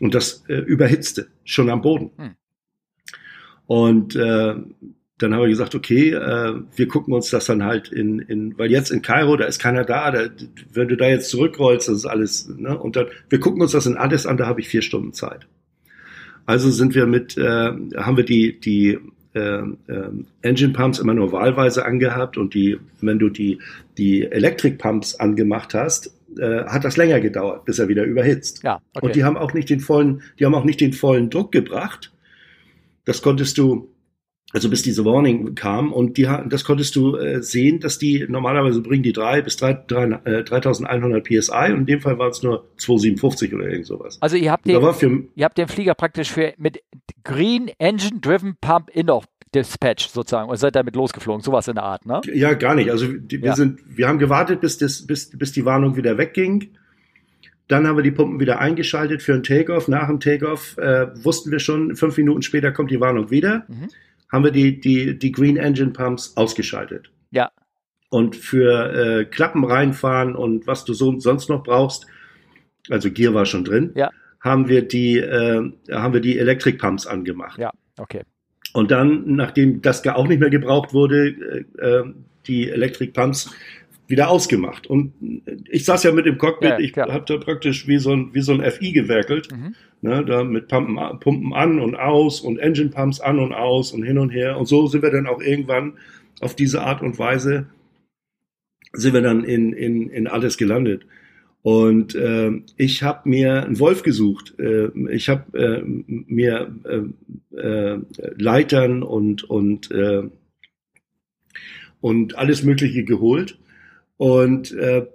Und 0.00 0.14
das 0.14 0.44
äh, 0.48 0.54
überhitzte 0.54 1.26
schon 1.44 1.68
am 1.70 1.82
Boden. 1.82 2.10
Hm. 2.16 2.36
Und 3.68 4.16
äh, 4.16 4.54
dann 5.18 5.34
haben 5.34 5.42
wir 5.42 5.48
gesagt, 5.48 5.74
okay, 5.74 6.12
äh, 6.12 6.54
wir 6.74 6.88
gucken 6.88 7.12
uns 7.12 7.28
das 7.28 7.44
dann 7.44 7.64
halt 7.64 7.88
in, 7.88 8.18
in, 8.18 8.58
weil 8.58 8.70
jetzt 8.70 8.90
in 8.90 9.02
Kairo, 9.02 9.36
da 9.36 9.44
ist 9.44 9.58
keiner 9.58 9.84
da, 9.84 10.10
da, 10.10 10.30
wenn 10.72 10.88
du 10.88 10.96
da 10.96 11.06
jetzt 11.06 11.28
zurückrollst, 11.28 11.86
das 11.86 11.96
ist 11.98 12.06
alles, 12.06 12.48
ne? 12.56 12.78
Und 12.78 12.96
dann, 12.96 13.08
wir 13.28 13.38
gucken 13.38 13.60
uns 13.60 13.72
das 13.72 13.84
in 13.84 13.98
Addis 13.98 14.24
an, 14.24 14.38
da 14.38 14.46
habe 14.46 14.60
ich 14.60 14.68
vier 14.68 14.80
Stunden 14.80 15.12
Zeit. 15.12 15.46
Also 16.46 16.70
sind 16.70 16.94
wir 16.94 17.06
mit, 17.06 17.36
äh, 17.36 17.42
haben 17.42 18.16
wir 18.16 18.24
die, 18.24 18.58
die 18.58 18.98
äh, 19.34 19.58
äh, 19.58 20.10
Engine 20.40 20.72
Pumps 20.72 20.98
immer 20.98 21.12
nur 21.12 21.30
wahlweise 21.30 21.84
angehabt 21.84 22.38
und 22.38 22.54
die, 22.54 22.78
wenn 23.02 23.18
du 23.18 23.28
die, 23.28 23.58
die 23.98 24.22
Electric 24.22 24.76
Pumps 24.76 25.14
angemacht 25.16 25.74
hast, 25.74 26.14
äh, 26.38 26.64
hat 26.64 26.84
das 26.84 26.96
länger 26.96 27.20
gedauert, 27.20 27.66
bis 27.66 27.78
er 27.78 27.88
wieder 27.88 28.04
überhitzt. 28.04 28.62
Ja, 28.62 28.80
okay. 28.94 29.04
Und 29.04 29.16
die 29.16 29.24
haben 29.24 29.36
auch 29.36 29.52
nicht 29.52 29.68
den 29.68 29.80
vollen, 29.80 30.22
die 30.38 30.46
haben 30.46 30.54
auch 30.54 30.64
nicht 30.64 30.80
den 30.80 30.94
vollen 30.94 31.28
Druck 31.28 31.52
gebracht. 31.52 32.12
Das 33.08 33.22
konntest 33.22 33.56
du, 33.56 33.88
also 34.52 34.68
bis 34.68 34.82
diese 34.82 35.04
Warning 35.04 35.54
kam 35.54 35.92
und 35.94 36.18
die, 36.18 36.28
das 36.48 36.62
konntest 36.64 36.94
du 36.94 37.16
äh, 37.16 37.42
sehen, 37.42 37.80
dass 37.80 37.98
die 37.98 38.26
normalerweise 38.28 38.82
bringen 38.82 39.02
die 39.02 39.12
drei 39.14 39.40
bis 39.40 39.56
drei, 39.56 39.72
drei, 39.72 40.04
äh, 40.24 40.44
3100 40.44 41.24
PSI 41.24 41.72
und 41.72 41.80
in 41.80 41.86
dem 41.86 42.00
Fall 42.02 42.18
waren 42.18 42.30
es 42.30 42.42
nur 42.42 42.66
257 42.76 43.54
oder 43.54 43.66
irgend 43.68 43.86
sowas. 43.86 44.18
also 44.20 44.36
ihr 44.36 44.52
habt 44.52 44.66
den, 44.66 44.80
war 44.82 44.92
für, 44.92 45.24
ihr 45.34 45.44
habt 45.46 45.56
den 45.56 45.68
Flieger 45.68 45.94
praktisch 45.94 46.30
für 46.30 46.52
mit 46.58 46.82
Green 47.24 47.70
Engine 47.78 48.20
Driven 48.20 48.56
Pump 48.60 48.90
Indoor 48.90 49.24
Dispatch 49.54 50.08
sozusagen 50.08 50.50
und 50.50 50.56
seid 50.58 50.76
damit 50.76 50.94
losgeflogen, 50.94 51.42
sowas 51.42 51.66
in 51.68 51.76
der 51.76 51.84
Art, 51.84 52.04
ne? 52.04 52.20
ja 52.34 52.52
gar 52.52 52.74
nicht. 52.74 52.90
Also 52.90 53.06
die, 53.06 53.40
wir 53.40 53.48
Ja. 53.48 53.56
sind, 53.56 53.80
wir 53.96 54.06
haben 54.06 54.18
gewartet, 54.18 54.60
bis 54.60 54.76
das, 54.76 55.06
bis, 55.06 55.30
bis 55.30 55.52
die 55.52 55.64
Warnung 55.64 55.96
wieder 55.96 56.18
wegging. 56.18 56.68
Dann 57.68 57.86
haben 57.86 57.96
wir 57.96 58.02
die 58.02 58.10
Pumpen 58.10 58.40
wieder 58.40 58.58
eingeschaltet 58.58 59.22
für 59.22 59.34
einen 59.34 59.42
Takeoff. 59.42 59.88
Nach 59.88 60.08
dem 60.08 60.20
Takeoff 60.20 60.76
äh, 60.78 61.06
wussten 61.24 61.50
wir 61.50 61.58
schon, 61.60 61.94
fünf 61.96 62.16
Minuten 62.16 62.42
später 62.42 62.72
kommt 62.72 62.90
die 62.90 63.00
Warnung 63.00 63.30
wieder. 63.30 63.64
Mhm. 63.68 63.88
Haben 64.32 64.44
wir 64.44 64.50
die, 64.50 64.80
die, 64.80 65.18
die 65.18 65.32
Green 65.32 65.56
Engine 65.56 65.90
Pumps 65.90 66.32
ausgeschaltet. 66.36 67.10
Ja, 67.30 67.50
Und 68.10 68.36
für 68.36 68.92
äh, 69.20 69.24
Klappen 69.26 69.64
reinfahren 69.64 70.34
und 70.34 70.66
was 70.66 70.84
du 70.86 70.94
so, 70.94 71.18
sonst 71.18 71.48
noch 71.50 71.62
brauchst, 71.62 72.06
also 72.90 73.10
Gear 73.10 73.34
war 73.34 73.44
schon 73.46 73.64
drin, 73.64 73.92
Ja. 73.94 74.10
haben 74.40 74.68
wir 74.68 74.86
die, 74.88 75.18
äh, 75.18 75.70
haben 75.92 76.14
wir 76.14 76.20
die 76.20 76.38
Electric 76.38 76.78
Pumps 76.78 77.06
angemacht. 77.06 77.58
ja, 77.58 77.70
okay. 77.98 78.22
Und 78.74 78.90
dann, 78.90 79.34
nachdem 79.34 79.80
das 79.82 80.06
auch 80.06 80.26
nicht 80.28 80.40
mehr 80.40 80.50
gebraucht 80.50 80.92
wurde, 80.92 81.28
äh, 81.28 81.80
äh, 81.80 82.04
die 82.46 82.68
Electric 82.70 83.12
Pumps 83.12 83.50
wieder 84.08 84.30
ausgemacht. 84.30 84.86
Und 84.86 85.12
ich 85.70 85.84
saß 85.84 86.02
ja 86.02 86.12
mit 86.12 86.26
im 86.26 86.38
Cockpit, 86.38 86.70
Ja, 86.70 86.78
ich 86.78 86.96
habe 86.96 87.24
da 87.26 87.36
praktisch 87.36 87.86
wie 87.86 87.98
so 87.98 88.12
ein, 88.12 88.30
wie 88.32 88.40
so 88.40 88.52
ein 88.52 88.62
FI 88.70 88.92
gewerkelt, 88.92 89.48
Mhm. 89.52 89.74
ne, 90.00 90.24
da 90.24 90.44
mit 90.44 90.66
Pumpen, 90.68 90.96
Pumpen 91.20 91.52
an 91.52 91.78
und 91.78 91.94
aus 91.94 92.40
und 92.40 92.58
Engine 92.58 92.88
Pumps 92.88 93.20
an 93.20 93.38
und 93.38 93.52
aus 93.52 93.92
und 93.92 94.02
hin 94.02 94.18
und 94.18 94.30
her. 94.30 94.56
Und 94.58 94.66
so 94.66 94.86
sind 94.86 95.02
wir 95.02 95.10
dann 95.10 95.26
auch 95.26 95.40
irgendwann 95.42 95.98
auf 96.40 96.56
diese 96.56 96.82
Art 96.82 97.02
und 97.02 97.18
Weise 97.18 97.66
sind 98.94 99.12
wir 99.12 99.20
dann 99.20 99.44
in, 99.44 99.74
in, 99.74 100.08
in 100.08 100.26
alles 100.26 100.56
gelandet. 100.56 101.02
Und 101.60 102.14
äh, 102.14 102.52
ich 102.78 103.02
habe 103.02 103.28
mir 103.28 103.64
einen 103.64 103.78
Wolf 103.78 104.02
gesucht. 104.02 104.54
Äh, 104.58 104.88
ich 105.10 105.28
habe 105.28 105.58
äh, 105.58 105.82
mir 106.06 106.74
äh, 106.84 107.56
äh, 107.58 108.00
Leitern 108.38 109.02
und 109.02 109.44
und 109.44 109.90
äh, 109.90 110.22
und 112.00 112.38
alles 112.38 112.62
Mögliche 112.62 113.04
geholt 113.04 113.58
und 114.18 114.72
äh, 114.72 115.06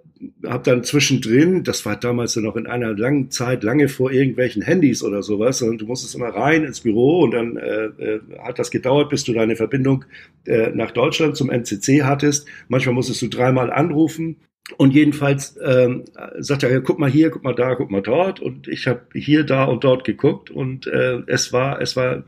habe 0.46 0.64
dann 0.64 0.84
zwischendrin, 0.84 1.64
das 1.64 1.86
war 1.86 1.98
damals 1.98 2.36
ja 2.36 2.42
noch 2.42 2.56
in 2.56 2.68
einer 2.68 2.98
langen 2.98 3.30
Zeit, 3.30 3.64
lange 3.64 3.90
vor 3.90 4.12
irgendwelchen 4.12 4.62
Handys 4.62 5.04
oder 5.04 5.22
sowas, 5.22 5.62
und 5.62 5.80
du 5.80 5.86
musstest 5.86 6.16
immer 6.16 6.30
rein 6.30 6.64
ins 6.64 6.82
Büro 6.82 7.22
und 7.22 7.32
dann 7.32 7.58
äh, 7.58 7.86
äh, 7.86 8.20
hat 8.40 8.60
das 8.60 8.72
gedauert, 8.72 9.10
bis 9.10 9.24
du 9.24 9.34
deine 9.34 9.56
Verbindung 9.56 10.06
äh, 10.46 10.70
nach 10.72 10.92
Deutschland 10.92 11.36
zum 11.36 11.50
NCC 11.50 12.04
hattest. 12.04 12.48
Manchmal 12.68 12.96
musstest 12.96 13.22
du 13.22 13.28
dreimal 13.28 13.72
anrufen. 13.72 14.38
Und 14.78 14.94
jedenfalls 14.94 15.60
ähm, 15.62 16.06
sagt 16.40 16.64
er, 16.64 16.72
ja, 16.72 16.80
guck 16.80 16.98
mal 16.98 17.10
hier, 17.10 17.30
guck 17.32 17.44
mal 17.44 17.54
da, 17.54 17.76
guck 17.76 17.92
mal 17.92 18.02
dort. 18.02 18.40
Und 18.40 18.70
ich 18.70 18.88
habe 18.88 19.02
hier, 19.14 19.44
da 19.44 19.66
und 19.66 19.84
dort 19.84 20.06
geguckt 20.06 20.50
und 20.50 20.88
äh, 20.88 21.22
es 21.28 21.52
war, 21.52 21.82
es 21.82 21.98
war 21.98 22.24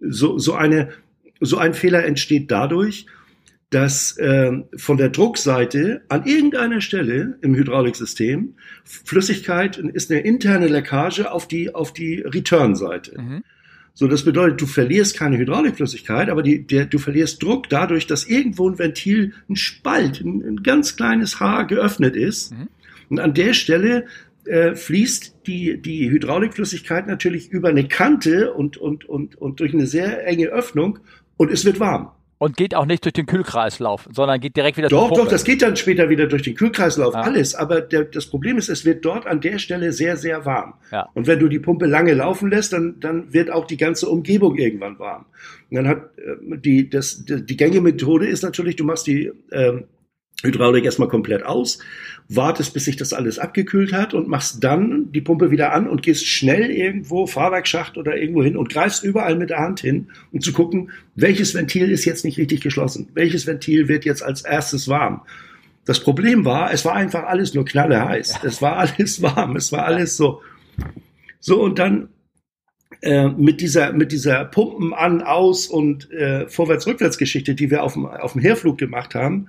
so, 0.00 0.38
so 0.38 0.52
eine, 0.52 0.90
so 1.40 1.56
ein 1.56 1.72
Fehler 1.72 2.04
entsteht 2.04 2.50
dadurch, 2.50 3.06
dass 3.70 4.16
ähm, 4.18 4.64
von 4.76 4.96
der 4.96 5.10
Druckseite 5.10 6.02
an 6.08 6.24
irgendeiner 6.24 6.80
Stelle 6.80 7.38
im 7.42 7.54
Hydrauliksystem 7.54 8.54
Flüssigkeit 8.84 9.76
ist 9.76 10.10
eine 10.10 10.20
interne 10.20 10.68
Leckage 10.68 11.30
auf 11.30 11.46
die, 11.46 11.74
auf 11.74 11.92
die 11.92 12.20
Return-Seite. 12.20 13.20
Mhm. 13.20 13.44
So, 13.92 14.06
das 14.06 14.24
bedeutet, 14.24 14.60
du 14.60 14.66
verlierst 14.66 15.16
keine 15.16 15.38
Hydraulikflüssigkeit, 15.38 16.30
aber 16.30 16.42
die, 16.42 16.66
der, 16.66 16.86
du 16.86 16.98
verlierst 16.98 17.42
Druck 17.42 17.68
dadurch, 17.68 18.06
dass 18.06 18.26
irgendwo 18.26 18.70
ein 18.70 18.78
Ventil, 18.78 19.34
ein 19.50 19.56
Spalt, 19.56 20.20
ein, 20.20 20.40
ein 20.42 20.62
ganz 20.62 20.96
kleines 20.96 21.40
Haar 21.40 21.66
geöffnet 21.66 22.14
ist. 22.14 22.52
Mhm. 22.52 22.68
Und 23.10 23.20
an 23.20 23.34
der 23.34 23.54
Stelle 23.54 24.06
äh, 24.44 24.74
fließt 24.76 25.38
die, 25.46 25.82
die 25.82 26.10
Hydraulikflüssigkeit 26.10 27.06
natürlich 27.06 27.50
über 27.50 27.68
eine 27.68 27.88
Kante 27.88 28.54
und, 28.54 28.76
und, 28.76 29.04
und, 29.04 29.34
und 29.36 29.60
durch 29.60 29.74
eine 29.74 29.86
sehr 29.86 30.26
enge 30.26 30.46
Öffnung 30.46 31.00
und 31.36 31.50
es 31.50 31.64
wird 31.64 31.80
warm. 31.80 32.12
Und 32.38 32.56
geht 32.56 32.74
auch 32.74 32.86
nicht 32.86 33.04
durch 33.04 33.14
den 33.14 33.26
Kühlkreislauf, 33.26 34.08
sondern 34.12 34.38
geht 34.40 34.56
direkt 34.56 34.76
wieder 34.76 34.88
Doch, 34.88 35.00
zur 35.00 35.08
doch, 35.08 35.16
Pumpe. 35.16 35.30
das 35.32 35.42
geht 35.44 35.60
dann 35.60 35.74
später 35.76 36.08
wieder 36.08 36.28
durch 36.28 36.42
den 36.42 36.54
Kühlkreislauf, 36.54 37.12
Ja. 37.14 37.22
alles. 37.22 37.56
Aber 37.56 37.80
der, 37.80 38.04
das 38.04 38.26
Problem 38.26 38.58
ist, 38.58 38.68
es 38.68 38.84
wird 38.84 39.04
dort 39.04 39.26
an 39.26 39.40
der 39.40 39.58
Stelle 39.58 39.92
sehr, 39.92 40.16
sehr 40.16 40.44
warm. 40.46 40.74
Ja. 40.92 41.08
Und 41.14 41.26
wenn 41.26 41.40
du 41.40 41.48
die 41.48 41.58
Pumpe 41.58 41.86
lange 41.86 42.14
laufen 42.14 42.48
lässt, 42.50 42.72
dann, 42.72 43.00
dann 43.00 43.32
wird 43.32 43.50
auch 43.50 43.66
die 43.66 43.76
ganze 43.76 44.08
Umgebung 44.08 44.56
irgendwann 44.56 44.98
warm. 45.00 45.24
Und 45.70 45.76
dann 45.76 45.88
hat 45.88 45.98
äh, 46.18 46.58
die, 46.58 46.88
das, 46.88 47.24
die, 47.24 47.44
die 47.44 47.56
Gängemethode 47.56 48.26
ist 48.26 48.42
natürlich, 48.42 48.76
du 48.76 48.84
machst 48.84 49.08
die 49.08 49.32
ähm, 49.50 49.84
Hydraulik 50.44 50.84
erstmal 50.84 51.08
komplett 51.08 51.42
aus, 51.44 51.80
wartest, 52.28 52.72
bis 52.72 52.84
sich 52.84 52.96
das 52.96 53.12
alles 53.12 53.38
abgekühlt 53.38 53.92
hat 53.92 54.14
und 54.14 54.28
machst 54.28 54.62
dann 54.62 55.10
die 55.10 55.20
Pumpe 55.20 55.50
wieder 55.50 55.72
an 55.72 55.88
und 55.88 56.02
gehst 56.02 56.26
schnell 56.26 56.70
irgendwo, 56.70 57.26
Fahrwerksschacht 57.26 57.98
oder 57.98 58.16
irgendwo 58.16 58.44
hin 58.44 58.56
und 58.56 58.68
greifst 58.68 59.02
überall 59.02 59.36
mit 59.36 59.50
der 59.50 59.58
Hand 59.58 59.80
hin, 59.80 60.08
um 60.30 60.40
zu 60.40 60.52
gucken, 60.52 60.90
welches 61.16 61.54
Ventil 61.54 61.90
ist 61.90 62.04
jetzt 62.04 62.24
nicht 62.24 62.38
richtig 62.38 62.60
geschlossen, 62.60 63.08
welches 63.14 63.46
Ventil 63.46 63.88
wird 63.88 64.04
jetzt 64.04 64.22
als 64.22 64.42
erstes 64.42 64.86
warm. 64.88 65.22
Das 65.84 66.00
Problem 66.00 66.44
war, 66.44 66.72
es 66.72 66.84
war 66.84 66.94
einfach 66.94 67.24
alles 67.24 67.54
nur 67.54 67.64
knalleheiß. 67.64 68.40
Es 68.44 68.60
war 68.60 68.76
alles 68.76 69.22
warm, 69.22 69.56
es 69.56 69.72
war 69.72 69.86
alles 69.86 70.16
so. 70.16 70.42
So, 71.40 71.62
und 71.62 71.78
dann 71.78 72.10
äh, 73.00 73.28
mit 73.28 73.60
dieser, 73.60 73.92
mit 73.92 74.12
dieser 74.12 74.44
Pumpen 74.44 74.92
an, 74.92 75.22
aus 75.22 75.66
und 75.66 76.10
äh, 76.12 76.46
Vorwärts-Rückwärts-Geschichte, 76.46 77.54
die 77.54 77.70
wir 77.70 77.82
auf 77.82 77.94
dem, 77.94 78.06
auf 78.06 78.32
dem 78.32 78.42
Herflug 78.42 78.76
gemacht 78.76 79.14
haben, 79.14 79.48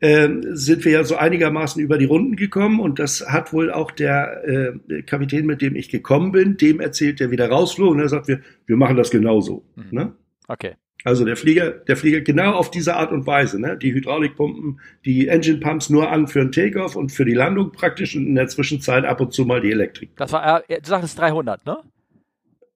sind 0.00 0.84
wir 0.84 0.92
ja 0.92 1.04
so 1.04 1.16
einigermaßen 1.16 1.82
über 1.82 1.96
die 1.96 2.04
Runden 2.04 2.36
gekommen 2.36 2.80
und 2.80 2.98
das 2.98 3.26
hat 3.26 3.52
wohl 3.52 3.72
auch 3.72 3.90
der 3.90 4.74
äh, 4.88 5.02
Kapitän, 5.02 5.46
mit 5.46 5.62
dem 5.62 5.76
ich 5.76 5.88
gekommen 5.88 6.32
bin, 6.32 6.56
dem 6.56 6.80
erzählt, 6.80 7.20
der 7.20 7.30
wieder 7.30 7.48
rausflog 7.48 7.92
und 7.92 8.00
er 8.00 8.08
sagt, 8.08 8.28
wir, 8.28 8.40
wir 8.66 8.76
machen 8.76 8.96
das 8.96 9.10
genauso. 9.10 9.64
Mhm. 9.76 9.84
Ne? 9.90 10.12
Okay. 10.46 10.74
Also 11.04 11.26
der 11.26 11.36
Flieger, 11.36 11.70
der 11.70 11.98
Flieger 11.98 12.22
genau 12.22 12.52
auf 12.52 12.70
diese 12.70 12.96
Art 12.96 13.12
und 13.12 13.26
Weise, 13.26 13.60
ne? 13.60 13.76
Die 13.76 13.92
Hydraulikpumpen, 13.92 14.80
die 15.04 15.28
Engine 15.28 15.58
Pumps 15.58 15.90
nur 15.90 16.10
an 16.10 16.28
für 16.28 16.40
den 16.40 16.50
Takeoff 16.50 16.96
und 16.96 17.12
für 17.12 17.26
die 17.26 17.34
Landung 17.34 17.72
praktisch 17.72 18.16
und 18.16 18.26
in 18.26 18.34
der 18.34 18.46
Zwischenzeit 18.48 19.04
ab 19.04 19.20
und 19.20 19.34
zu 19.34 19.44
mal 19.44 19.60
die 19.60 19.70
Elektrik. 19.70 20.16
Das 20.16 20.32
war, 20.32 20.68
äh, 20.68 20.80
du 20.80 20.88
sagtest 20.88 21.18
300, 21.18 21.66
ne? 21.66 21.76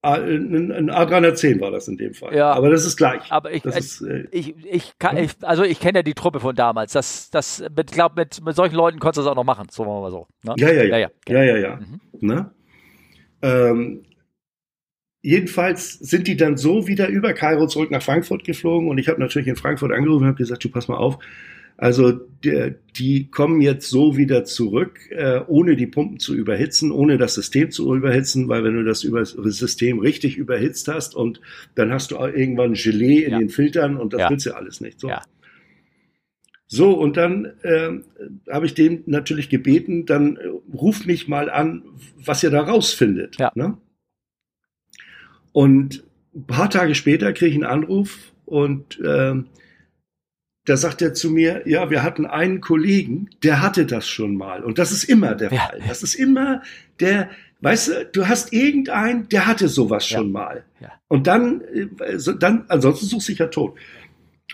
A- 0.08 0.22
Ein 0.22 0.72
ein 0.72 0.90
A310 0.90 1.60
war 1.60 1.70
das 1.70 1.86
in 1.88 1.96
dem 1.96 2.14
Fall. 2.14 2.34
Ja. 2.34 2.52
Aber 2.52 2.70
das 2.70 2.86
ist 2.86 2.96
gleich. 2.96 3.22
Aber 3.30 3.52
ich, 3.52 3.64
äh, 3.64 3.78
ist, 3.78 4.00
äh, 4.02 4.26
ich, 4.32 4.54
ich 4.64 4.98
kann, 4.98 5.16
ich, 5.16 5.32
also 5.42 5.64
ich 5.64 5.80
kenne 5.80 5.98
ja 5.98 6.02
die 6.02 6.14
Truppe 6.14 6.40
von 6.40 6.54
damals. 6.56 6.92
Das, 6.92 7.30
das, 7.30 7.60
ich 7.60 7.86
glaube, 7.86 8.14
mit, 8.16 8.42
mit 8.44 8.56
solchen 8.56 8.74
Leuten 8.76 8.98
konntest 8.98 9.18
du 9.18 9.22
das 9.22 9.30
auch 9.30 9.36
noch 9.36 9.44
machen, 9.44 9.66
so 9.70 9.84
machen 9.84 9.96
wir 9.96 10.00
mal 10.02 10.10
so. 10.10 10.26
Ne? 10.44 10.54
ja, 10.56 10.70
ja, 10.72 10.84
ja. 10.84 10.96
ja, 10.98 11.08
Ja, 11.28 11.42
ja, 11.42 11.56
ja. 11.56 11.76
Mhm. 11.76 12.00
Ne? 12.20 12.50
Ähm, 13.42 14.04
jedenfalls 15.22 15.94
sind 15.94 16.26
die 16.26 16.36
dann 16.36 16.56
so 16.56 16.86
wieder 16.86 17.08
über 17.08 17.32
Kairo 17.32 17.66
zurück 17.66 17.90
nach 17.90 18.02
Frankfurt 18.02 18.44
geflogen 18.44 18.88
und 18.88 18.98
ich 18.98 19.08
habe 19.08 19.20
natürlich 19.20 19.48
in 19.48 19.56
Frankfurt 19.56 19.92
angerufen 19.92 20.22
und 20.22 20.28
habe 20.28 20.38
gesagt, 20.38 20.64
du 20.64 20.70
pass 20.70 20.88
mal 20.88 20.96
auf, 20.96 21.18
also 21.80 22.10
der, 22.12 22.74
die 22.96 23.30
kommen 23.30 23.60
jetzt 23.60 23.88
so 23.88 24.16
wieder 24.16 24.44
zurück, 24.44 24.98
äh, 25.10 25.40
ohne 25.46 25.76
die 25.76 25.86
Pumpen 25.86 26.18
zu 26.18 26.34
überhitzen, 26.34 26.90
ohne 26.90 27.18
das 27.18 27.34
System 27.34 27.70
zu 27.70 27.94
überhitzen, 27.94 28.48
weil 28.48 28.64
wenn 28.64 28.74
du 28.74 28.82
das 28.84 29.04
über 29.04 29.20
das 29.20 29.30
System 29.32 30.00
richtig 30.00 30.36
überhitzt 30.36 30.88
hast 30.88 31.14
und 31.14 31.40
dann 31.76 31.92
hast 31.92 32.10
du 32.10 32.16
irgendwann 32.16 32.74
Gelee 32.74 33.22
in 33.22 33.30
Ja. 33.32 33.38
den 33.38 33.48
Filtern 33.48 33.96
und 33.96 34.12
das 34.12 34.20
Ja. 34.22 34.30
willst 34.30 34.46
du 34.46 34.56
alles 34.56 34.80
nicht. 34.80 34.98
So. 34.98 35.08
Ja. 35.08 35.22
So, 36.66 36.92
und 36.92 37.16
dann 37.16 37.52
ähm, 37.62 38.04
habe 38.50 38.66
ich 38.66 38.74
den 38.74 39.04
natürlich 39.06 39.48
gebeten, 39.48 40.04
dann 40.04 40.36
äh, 40.36 40.48
ruft 40.74 41.06
mich 41.06 41.28
mal 41.28 41.48
an, 41.48 41.84
was 42.16 42.42
ihr 42.42 42.50
da 42.50 42.60
rausfindet. 42.60 43.38
Ja. 43.38 43.52
Ne? 43.54 43.78
Und 45.52 46.04
ein 46.34 46.44
paar 46.46 46.70
Tage 46.70 46.94
später 46.96 47.32
kriege 47.32 47.50
ich 47.50 47.54
einen 47.54 47.64
Anruf 47.64 48.32
und 48.44 49.00
ähm, 49.04 49.46
da 50.68 50.76
sagt 50.76 51.00
er 51.02 51.14
zu 51.14 51.30
mir, 51.30 51.62
ja, 51.66 51.90
wir 51.90 52.02
hatten 52.02 52.26
einen 52.26 52.60
Kollegen, 52.60 53.30
der 53.42 53.62
hatte 53.62 53.86
das 53.86 54.06
schon 54.08 54.36
mal. 54.36 54.62
Und 54.62 54.78
das 54.78 54.92
ist 54.92 55.04
immer 55.04 55.34
der 55.34 55.52
Ja. 55.52 55.60
Fall. 55.60 55.80
Das 55.88 56.02
ist 56.02 56.14
immer 56.14 56.62
der, 57.00 57.30
weißt 57.60 57.88
du, 57.88 58.04
du 58.12 58.28
hast 58.28 58.52
irgendeinen, 58.52 59.28
der 59.28 59.46
hatte 59.46 59.68
sowas 59.68 60.08
Ja. 60.10 60.18
schon 60.18 60.30
mal. 60.32 60.64
Ja. 60.80 60.92
Und 61.08 61.26
dann, 61.26 61.62
äh, 61.62 61.86
dann, 62.38 62.64
ansonsten 62.68 63.06
suchst 63.06 63.28
du 63.28 63.32
dich 63.32 63.38
ja 63.38 63.46
tot. 63.46 63.76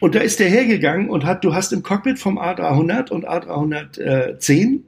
Und 0.01 0.15
da 0.15 0.21
ist 0.21 0.41
der 0.41 0.49
hergegangen 0.49 1.09
und 1.09 1.25
hat, 1.25 1.45
du 1.45 1.55
hast 1.55 1.73
im 1.73 1.83
Cockpit 1.83 2.19
vom 2.19 2.39
A300 2.39 3.11
und 3.11 3.27
A310 3.29 4.81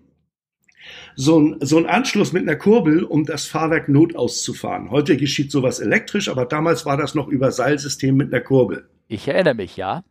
so 1.16 1.40
ein, 1.40 1.56
so 1.60 1.78
ein 1.78 1.86
Anschluss 1.86 2.32
mit 2.32 2.42
einer 2.42 2.56
Kurbel, 2.56 3.02
um 3.04 3.24
das 3.24 3.46
Fahrwerk 3.46 3.88
notauszufahren. 3.88 4.90
Heute 4.90 5.16
geschieht 5.16 5.50
sowas 5.50 5.80
elektrisch, 5.80 6.28
aber 6.28 6.44
damals 6.44 6.84
war 6.86 6.96
das 6.96 7.14
noch 7.14 7.28
über 7.28 7.50
Seilsystem 7.50 8.16
mit 8.16 8.32
einer 8.32 8.42
Kurbel. 8.42 8.88
Ich 9.08 9.26
erinnere 9.26 9.54
mich, 9.54 9.76
ja. 9.76 10.04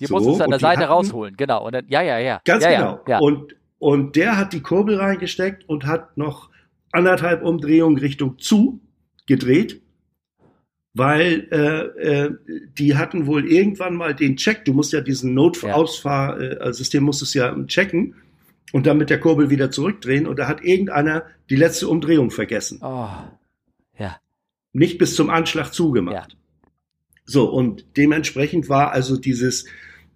Die 0.00 0.06
So, 0.06 0.14
mussten 0.14 0.32
es 0.32 0.40
an 0.40 0.50
der 0.50 0.58
Seite 0.58 0.80
hatten- 0.82 0.90
rausholen, 0.92 1.36
genau. 1.36 1.66
Und 1.66 1.74
dann, 1.74 1.84
ja, 1.88 2.02
ja, 2.02 2.18
ja. 2.18 2.40
Ganz 2.44 2.64
ja, 2.64 2.70
genau. 2.70 3.00
Ja, 3.06 3.14
ja. 3.14 3.18
Und, 3.18 3.54
und 3.78 4.16
der 4.16 4.36
hat 4.36 4.52
die 4.52 4.60
Kurbel 4.62 4.96
reingesteckt 4.96 5.68
und 5.68 5.86
hat 5.86 6.16
noch 6.16 6.50
anderthalb 6.92 7.42
Umdrehungen 7.42 7.98
Richtung 7.98 8.38
zu 8.38 8.80
gedreht, 9.26 9.80
weil 10.94 11.46
äh, 11.52 12.24
äh, 12.24 12.30
die 12.78 12.96
hatten 12.96 13.26
wohl 13.26 13.46
irgendwann 13.46 13.94
mal 13.94 14.14
den 14.14 14.36
Check. 14.36 14.64
Du 14.64 14.72
musst 14.72 14.92
ja 14.92 15.00
diesen 15.00 15.30
Ja. 15.30 15.34
Not-Ausfahrsystem 15.36 17.02
musst 17.04 17.22
es 17.22 17.32
ja 17.34 17.54
checken 17.66 18.16
und 18.72 18.86
dann 18.86 18.98
mit 18.98 19.08
der 19.10 19.20
Kurbel 19.20 19.50
wieder 19.50 19.70
zurückdrehen. 19.70 20.26
Und 20.26 20.38
da 20.38 20.48
hat 20.48 20.64
irgendeiner 20.64 21.24
die 21.48 21.56
letzte 21.56 21.86
Umdrehung 21.88 22.30
vergessen. 22.30 22.80
Oh, 22.82 23.08
ja. 23.98 24.16
Nicht 24.72 24.98
bis 24.98 25.14
zum 25.14 25.30
Anschlag 25.30 25.72
zugemacht. 25.72 26.36
So, 27.24 27.48
und 27.48 27.96
dementsprechend 27.96 28.68
war 28.68 28.90
also 28.90 29.16
dieses, 29.16 29.66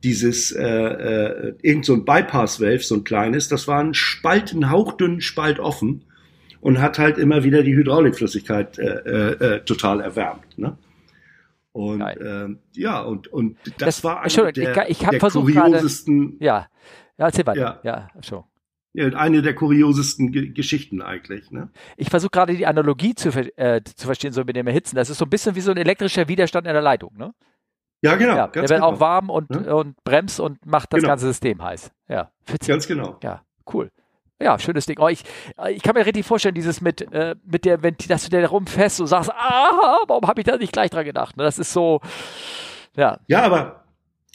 dieses, 0.04 0.52
äh, 0.52 0.62
äh, 0.62 1.54
irgend 1.62 1.84
so 1.86 1.94
ein 1.94 2.04
Bypass-Valve, 2.04 2.82
so 2.84 2.94
ein 2.94 3.04
kleines, 3.04 3.48
das 3.48 3.66
war 3.66 3.80
ein 3.80 3.94
Spalt, 3.94 4.52
ein 4.52 4.70
hauchdünnen 4.70 5.20
Spalt 5.20 5.58
offen 5.58 6.04
und 6.60 6.80
hat 6.80 6.98
halt 6.98 7.18
immer 7.18 7.42
wieder 7.42 7.62
die 7.62 7.74
Hydraulikflüssigkeit 7.74 8.78
äh, 8.78 8.82
äh, 8.84 9.32
äh, 9.56 9.60
total 9.64 10.00
erwärmt. 10.00 10.56
Ne? 10.58 10.76
Und 11.72 12.04
ähm, 12.24 12.58
ja, 12.74 13.00
und, 13.00 13.26
und 13.28 13.56
das, 13.64 13.74
Das- 13.78 14.04
war 14.04 14.16
eine 14.18 14.24
Entschuldigung, 14.24 14.74
der, 14.74 14.84
ich- 14.90 15.00
ich 15.02 15.08
der 15.08 15.18
versucht 15.18 15.52
gerade- 15.52 15.70
kuriosesten, 15.70 16.36
Ja. 16.38 16.68
Ja, 17.18 17.26
erzähl 17.26 17.46
weiter. 17.46 17.80
Ja. 17.84 18.08
Ja, 18.14 18.22
schon. 18.22 18.42
ja, 18.92 19.06
eine 19.08 19.40
der 19.40 19.54
kuriosesten 19.54 20.32
Ge 20.32 20.48
Geschichten 20.48 21.00
eigentlich. 21.02 21.50
Ne? 21.52 21.68
Ich 21.96 22.10
versuche 22.10 22.30
gerade 22.30 22.54
die 22.56 22.66
Analogie 22.66 23.14
zu, 23.14 23.28
äh, 23.56 23.80
zu 23.84 24.06
verstehen, 24.06 24.32
so 24.32 24.42
mit 24.44 24.56
dem 24.56 24.66
Erhitzen. 24.66 24.96
Das 24.96 25.10
ist 25.10 25.18
so 25.18 25.24
ein 25.24 25.30
bisschen 25.30 25.54
wie 25.54 25.60
so 25.60 25.70
ein 25.70 25.76
elektrischer 25.76 26.26
Widerstand 26.28 26.66
in 26.66 26.72
der 26.72 26.82
Leitung, 26.82 27.12
ne? 27.16 27.32
Ja, 28.04 28.16
genau. 28.16 28.36
ja, 28.36 28.46
der 28.48 28.62
wird 28.62 28.70
genau. 28.70 28.86
auch 28.86 29.00
warm 29.00 29.30
und, 29.30 29.50
Ne? 29.50 29.74
und 29.74 30.02
bremst 30.04 30.38
und 30.38 30.64
macht 30.66 30.92
das 30.92 31.00
Genau. 31.00 31.12
ganze 31.12 31.26
System 31.26 31.62
heiß. 31.62 31.90
Ja, 32.08 32.30
witzig. 32.46 32.68
Ganz 32.68 32.86
genau. 32.86 33.16
Ja, 33.22 33.42
cool. 33.72 33.90
Ja, 34.40 34.58
schönes 34.58 34.84
Ding. 34.86 34.98
Oh, 35.00 35.08
ich, 35.08 35.24
ich 35.70 35.82
kann 35.82 35.94
mir 35.94 36.04
richtig 36.04 36.26
vorstellen, 36.26 36.54
dieses 36.54 36.80
mit, 36.80 37.00
äh, 37.12 37.34
mit 37.44 37.64
der, 37.64 37.82
wenn, 37.82 37.96
dass 38.08 38.28
du 38.28 38.30
da 38.40 38.46
rumfährst 38.46 39.00
und 39.00 39.06
sagst, 39.06 39.30
ah, 39.32 40.00
warum 40.06 40.26
habe 40.26 40.40
ich 40.40 40.46
da 40.46 40.56
nicht 40.56 40.72
gleich 40.72 40.90
dran 40.90 41.04
gedacht? 41.04 41.36
Ne, 41.36 41.44
Das 41.44 41.58
ist 41.58 41.72
so, 41.72 42.00
ja, 42.96 43.18
Ja, 43.26 43.42
aber 43.42 43.83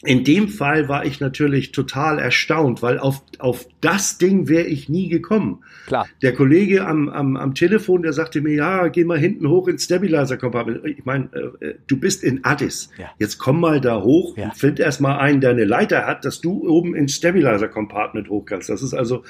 in 0.02 0.24
dem 0.24 0.48
Fall 0.48 0.88
war 0.88 1.04
ich 1.04 1.20
natürlich 1.20 1.72
total 1.72 2.18
erstaunt, 2.18 2.80
weil 2.80 2.98
auf, 2.98 3.22
auf 3.38 3.66
das 3.82 4.16
Ding 4.16 4.48
wäre 4.48 4.64
ich 4.66 4.88
nie 4.88 5.08
gekommen. 5.10 5.62
klar. 5.86 6.06
Der 6.22 6.32
Kollege 6.34 6.86
am, 6.86 7.10
am, 7.10 7.36
am 7.36 7.54
Telefon, 7.54 8.02
der 8.02 8.14
sagte 8.14 8.40
mir, 8.40 8.54
ja, 8.54 8.88
geh 8.88 9.04
mal 9.04 9.18
hinten 9.18 9.46
hoch 9.48 9.68
ins 9.68 9.84
Stabilizer 9.84 10.38
Compartment. 10.38 10.86
Ich 10.86 11.04
meine, 11.04 11.28
äh, 11.60 11.74
du 11.86 11.98
bist 11.98 12.24
in 12.24 12.44
Addis. 12.44 12.88
Ja. 12.96 13.10
Jetzt 13.18 13.36
komm 13.36 13.60
mal 13.60 13.78
da 13.82 14.00
hoch 14.02 14.38
Ja. 14.38 14.44
und 14.44 14.54
find 14.56 14.80
erst 14.80 15.02
mal 15.02 15.18
einen, 15.18 15.42
der 15.42 15.50
eine 15.50 15.64
Leiter 15.66 16.06
hat, 16.06 16.24
dass 16.24 16.40
du 16.40 16.66
oben 16.66 16.94
ins 16.94 17.14
Stabilizer 17.16 17.68
Compartment 17.68 18.30
hoch 18.30 18.46
kannst. 18.46 18.70
Das 18.70 18.82
ist 18.82 18.94
also 18.94 19.22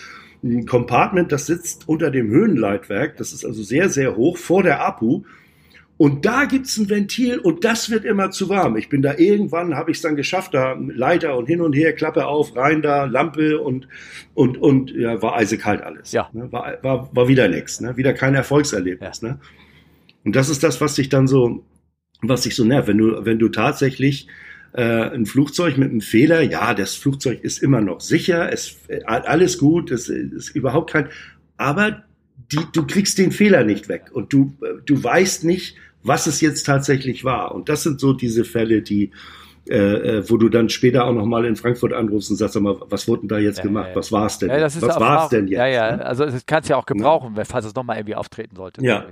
ein 0.45 0.67
Compartment, 0.67 1.33
das 1.33 1.47
sitzt 1.47 1.89
unter 1.89 2.13
dem 2.13 2.29
Höhenleitwerk. 2.29 3.17
Das 3.17 3.33
ist 3.33 3.45
also 3.45 3.63
sehr, 3.65 3.89
sehr 3.89 4.17
hoch 4.17 4.37
vor 4.39 4.63
der 4.63 4.81
Apu. 4.87 5.23
Und 6.01 6.25
da 6.25 6.47
gibt's 6.47 6.79
ein 6.79 6.89
Ventil 6.89 7.39
und 7.41 7.63
das 7.63 7.91
wird 7.91 8.07
immer 8.07 8.31
zu 8.31 8.49
warm. 8.49 8.79
Ich 8.79 8.89
bin 8.89 9.03
da 9.03 9.19
irgendwann, 9.19 9.75
habe 9.75 9.91
ich 9.91 9.99
es 9.99 10.03
dann 10.03 10.17
geschafft, 10.17 10.55
da 10.55 10.73
Leiter 10.73 11.37
und 11.37 11.45
hin 11.45 11.61
und 11.61 11.75
her, 11.75 11.93
Klappe 11.93 12.25
auf, 12.25 12.57
rein 12.57 12.81
da, 12.81 13.05
Lampe 13.05 13.61
und 13.61 13.87
und 14.33 14.57
und 14.57 14.93
ja, 14.93 15.21
war 15.21 15.37
eisekalt 15.37 15.83
alles. 15.83 16.13
Ja. 16.13 16.31
Ne? 16.33 16.51
War, 16.51 16.79
war, 16.81 17.15
war 17.15 17.29
wieder 17.29 17.49
nix, 17.49 17.83
ne? 17.83 17.99
wieder 17.99 18.15
kein 18.15 18.35
Erfolgserlebnis. 18.35 19.21
Ne? 19.21 19.41
Und 20.25 20.35
das 20.35 20.49
ist 20.49 20.63
das, 20.63 20.81
was 20.81 20.95
sich 20.95 21.11
dann 21.11 21.27
so, 21.27 21.67
was 22.23 22.45
sich 22.45 22.57
so 22.57 22.65
nervt, 22.65 22.89
wenn 22.89 22.97
du 22.97 23.27
wenn 23.27 23.39
du 23.39 23.51
tatsächlich 23.51 24.27
äh, 24.73 24.83
ein 24.83 25.27
Flugzeug 25.27 25.77
mit 25.77 25.91
einem 25.91 26.01
Fehler, 26.01 26.41
ja, 26.41 26.73
das 26.73 26.95
Flugzeug 26.95 27.45
ist 27.45 27.59
immer 27.59 27.83
noch 27.83 28.01
sicher, 28.01 28.51
es 28.51 28.79
äh, 28.89 29.03
alles 29.05 29.59
gut, 29.59 29.91
es 29.91 30.09
ist 30.09 30.57
überhaupt 30.57 30.93
kein, 30.93 31.09
aber 31.59 32.05
die, 32.51 32.65
du 32.73 32.87
kriegst 32.87 33.19
den 33.19 33.33
Fehler 33.33 33.65
nicht 33.65 33.91
weg 33.91 34.07
und 34.13 34.33
du, 34.33 34.57
du 34.87 35.05
weißt 35.05 35.45
nicht, 35.45 35.77
was 36.03 36.27
es 36.27 36.41
jetzt 36.41 36.65
tatsächlich 36.65 37.25
war. 37.25 37.55
Und 37.55 37.69
das 37.69 37.83
sind 37.83 38.01
so 38.01 38.13
diese 38.13 38.45
Fälle, 38.45 38.83
die, 38.83 39.11
äh, 39.69 39.77
äh 39.77 40.31
wo 40.31 40.37
du 40.37 40.49
dann 40.49 40.69
später 40.69 41.05
auch 41.05 41.13
nochmal 41.13 41.45
in 41.45 41.57
Frankfurt 41.57 41.93
anrufst 41.93 42.31
und 42.31 42.37
sagst, 42.37 42.55
sag 42.55 42.63
mal, 42.63 42.77
was 42.87 43.07
wurde 43.09 43.23
denn 43.23 43.29
da 43.29 43.39
jetzt 43.39 43.59
ja, 43.59 43.65
gemacht? 43.65 43.89
Ja, 43.91 43.97
was 43.97 44.13
war 44.13 44.27
es 44.27 44.39
denn? 44.39 44.51
Ja, 44.51 44.63
was 44.63 44.83
war 44.83 45.25
es 45.25 45.31
denn 45.31 45.49
jetzt? 45.49 45.59
Ja, 45.59 45.67
ja, 45.67 45.97
ne? 45.97 46.05
also 46.05 46.25
das 46.25 46.47
kannst 46.47 46.69
du 46.69 46.73
ja 46.73 46.79
auch 46.79 46.87
gebrauchen, 46.87 47.35
ja. 47.37 47.45
falls 47.45 47.67
es 47.67 47.75
nochmal 47.75 47.99
irgendwie 47.99 48.15
auftreten 48.15 48.57
sollte. 48.57 48.83
Ja. 48.85 49.07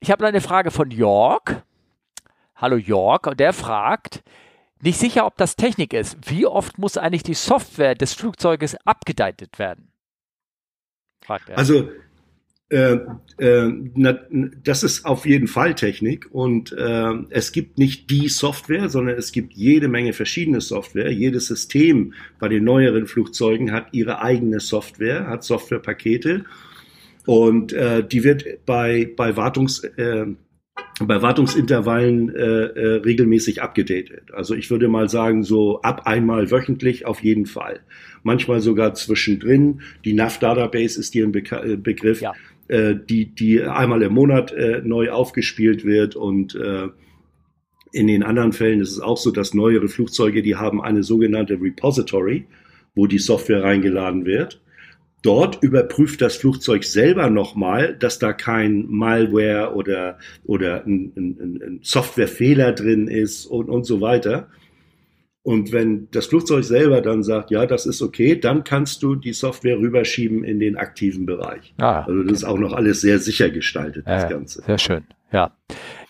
Ich 0.00 0.10
habe 0.10 0.26
eine 0.26 0.40
Frage 0.40 0.70
von 0.70 0.90
York. 0.90 1.62
Hallo 2.56 2.76
York, 2.76 3.26
und 3.26 3.40
der 3.40 3.54
fragt, 3.54 4.22
nicht 4.82 4.98
sicher, 4.98 5.26
ob 5.26 5.36
das 5.38 5.56
Technik 5.56 5.94
ist. 5.94 6.18
Wie 6.30 6.46
oft 6.46 6.78
muss 6.78 6.98
eigentlich 6.98 7.22
die 7.22 7.34
Software 7.34 7.94
des 7.94 8.12
Flugzeuges 8.12 8.76
abgedatet 8.84 9.58
werden? 9.58 9.90
Fragt 11.22 11.48
er. 11.48 11.58
Also 11.58 11.88
äh, 12.70 12.98
äh, 13.38 13.72
na, 13.96 14.20
das 14.62 14.84
ist 14.84 15.04
auf 15.04 15.26
jeden 15.26 15.48
Fall 15.48 15.74
Technik 15.74 16.28
und 16.30 16.70
äh, 16.70 17.14
es 17.30 17.50
gibt 17.50 17.78
nicht 17.78 18.10
die 18.10 18.28
Software, 18.28 18.88
sondern 18.88 19.18
es 19.18 19.32
gibt 19.32 19.54
jede 19.54 19.88
Menge 19.88 20.12
verschiedene 20.12 20.60
Software. 20.60 21.10
Jedes 21.10 21.48
System 21.48 22.14
bei 22.38 22.46
den 22.46 22.62
neueren 22.62 23.06
Flugzeugen 23.06 23.72
hat 23.72 23.88
ihre 23.90 24.22
eigene 24.22 24.60
Software, 24.60 25.26
hat 25.26 25.42
Softwarepakete 25.42 26.44
und 27.26 27.72
äh, 27.72 28.06
die 28.06 28.22
wird 28.22 28.44
bei 28.66 29.10
bei 29.16 29.36
Wartungs 29.36 29.82
äh, 29.82 30.26
bei 31.00 31.20
Wartungsintervallen 31.22 32.30
regelmäßig 32.30 33.60
abgedatet. 33.60 34.32
Also 34.32 34.54
ich 34.54 34.70
würde 34.70 34.88
mal 34.88 35.08
sagen, 35.08 35.44
so 35.44 35.80
ab 35.82 36.06
einmal 36.06 36.50
wöchentlich 36.50 37.04
auf 37.06 37.22
jeden 37.22 37.46
Fall. 37.46 37.80
Manchmal 38.22 38.60
sogar 38.60 38.94
zwischendrin. 38.94 39.80
Die 40.04 40.12
NAV 40.12 40.38
Database 40.38 41.00
ist 41.00 41.14
dir 41.14 41.26
ein 41.26 41.32
Be 41.32 41.42
Begriff, 41.78 42.20
ja. 42.20 42.34
Äh, 42.70 42.94
die, 42.94 43.34
die 43.34 43.62
einmal 43.62 44.00
im 44.02 44.14
Monat 44.14 44.52
äh, 44.52 44.80
neu 44.84 45.10
aufgespielt 45.10 45.84
wird 45.84 46.14
und 46.14 46.54
äh, 46.54 46.88
in 47.92 48.06
den 48.06 48.22
anderen 48.22 48.52
Fällen 48.52 48.80
ist 48.80 48.92
es 48.92 49.00
auch 49.00 49.16
so, 49.16 49.32
dass 49.32 49.54
neuere 49.54 49.88
Flugzeuge, 49.88 50.42
die 50.42 50.54
haben 50.54 50.80
eine 50.80 51.02
sogenannte 51.02 51.54
Repository, 51.60 52.46
wo 52.94 53.08
die 53.08 53.18
Software 53.18 53.64
reingeladen 53.64 54.24
wird. 54.24 54.60
Dort 55.22 55.60
überprüft 55.64 56.22
das 56.22 56.36
Flugzeug 56.36 56.84
selber 56.84 57.28
nochmal, 57.28 57.96
dass 57.98 58.20
da 58.20 58.32
kein 58.32 58.86
Malware 58.86 59.74
oder, 59.74 60.18
oder 60.44 60.86
ein, 60.86 61.12
ein, 61.16 61.60
ein 61.62 61.80
Softwarefehler 61.82 62.72
drin 62.72 63.08
ist 63.08 63.46
und, 63.46 63.68
und 63.68 63.84
so 63.84 64.00
weiter. 64.00 64.48
Und 65.42 65.72
wenn 65.72 66.08
das 66.10 66.26
Flugzeug 66.26 66.64
selber 66.64 67.00
dann 67.00 67.22
sagt, 67.22 67.50
ja, 67.50 67.64
das 67.64 67.86
ist 67.86 68.02
okay, 68.02 68.38
dann 68.38 68.62
kannst 68.62 69.02
du 69.02 69.14
die 69.14 69.32
Software 69.32 69.78
rüberschieben 69.78 70.44
in 70.44 70.60
den 70.60 70.76
aktiven 70.76 71.24
Bereich. 71.24 71.74
Ah, 71.78 72.02
also 72.02 72.22
das 72.24 72.32
ist 72.32 72.44
auch 72.44 72.58
noch 72.58 72.74
alles 72.74 73.00
sehr 73.00 73.18
sicher 73.18 73.48
gestaltet, 73.48 74.06
das 74.06 74.24
äh, 74.24 74.28
Ganze. 74.28 74.62
Sehr 74.62 74.78
schön, 74.78 75.04
ja. 75.32 75.52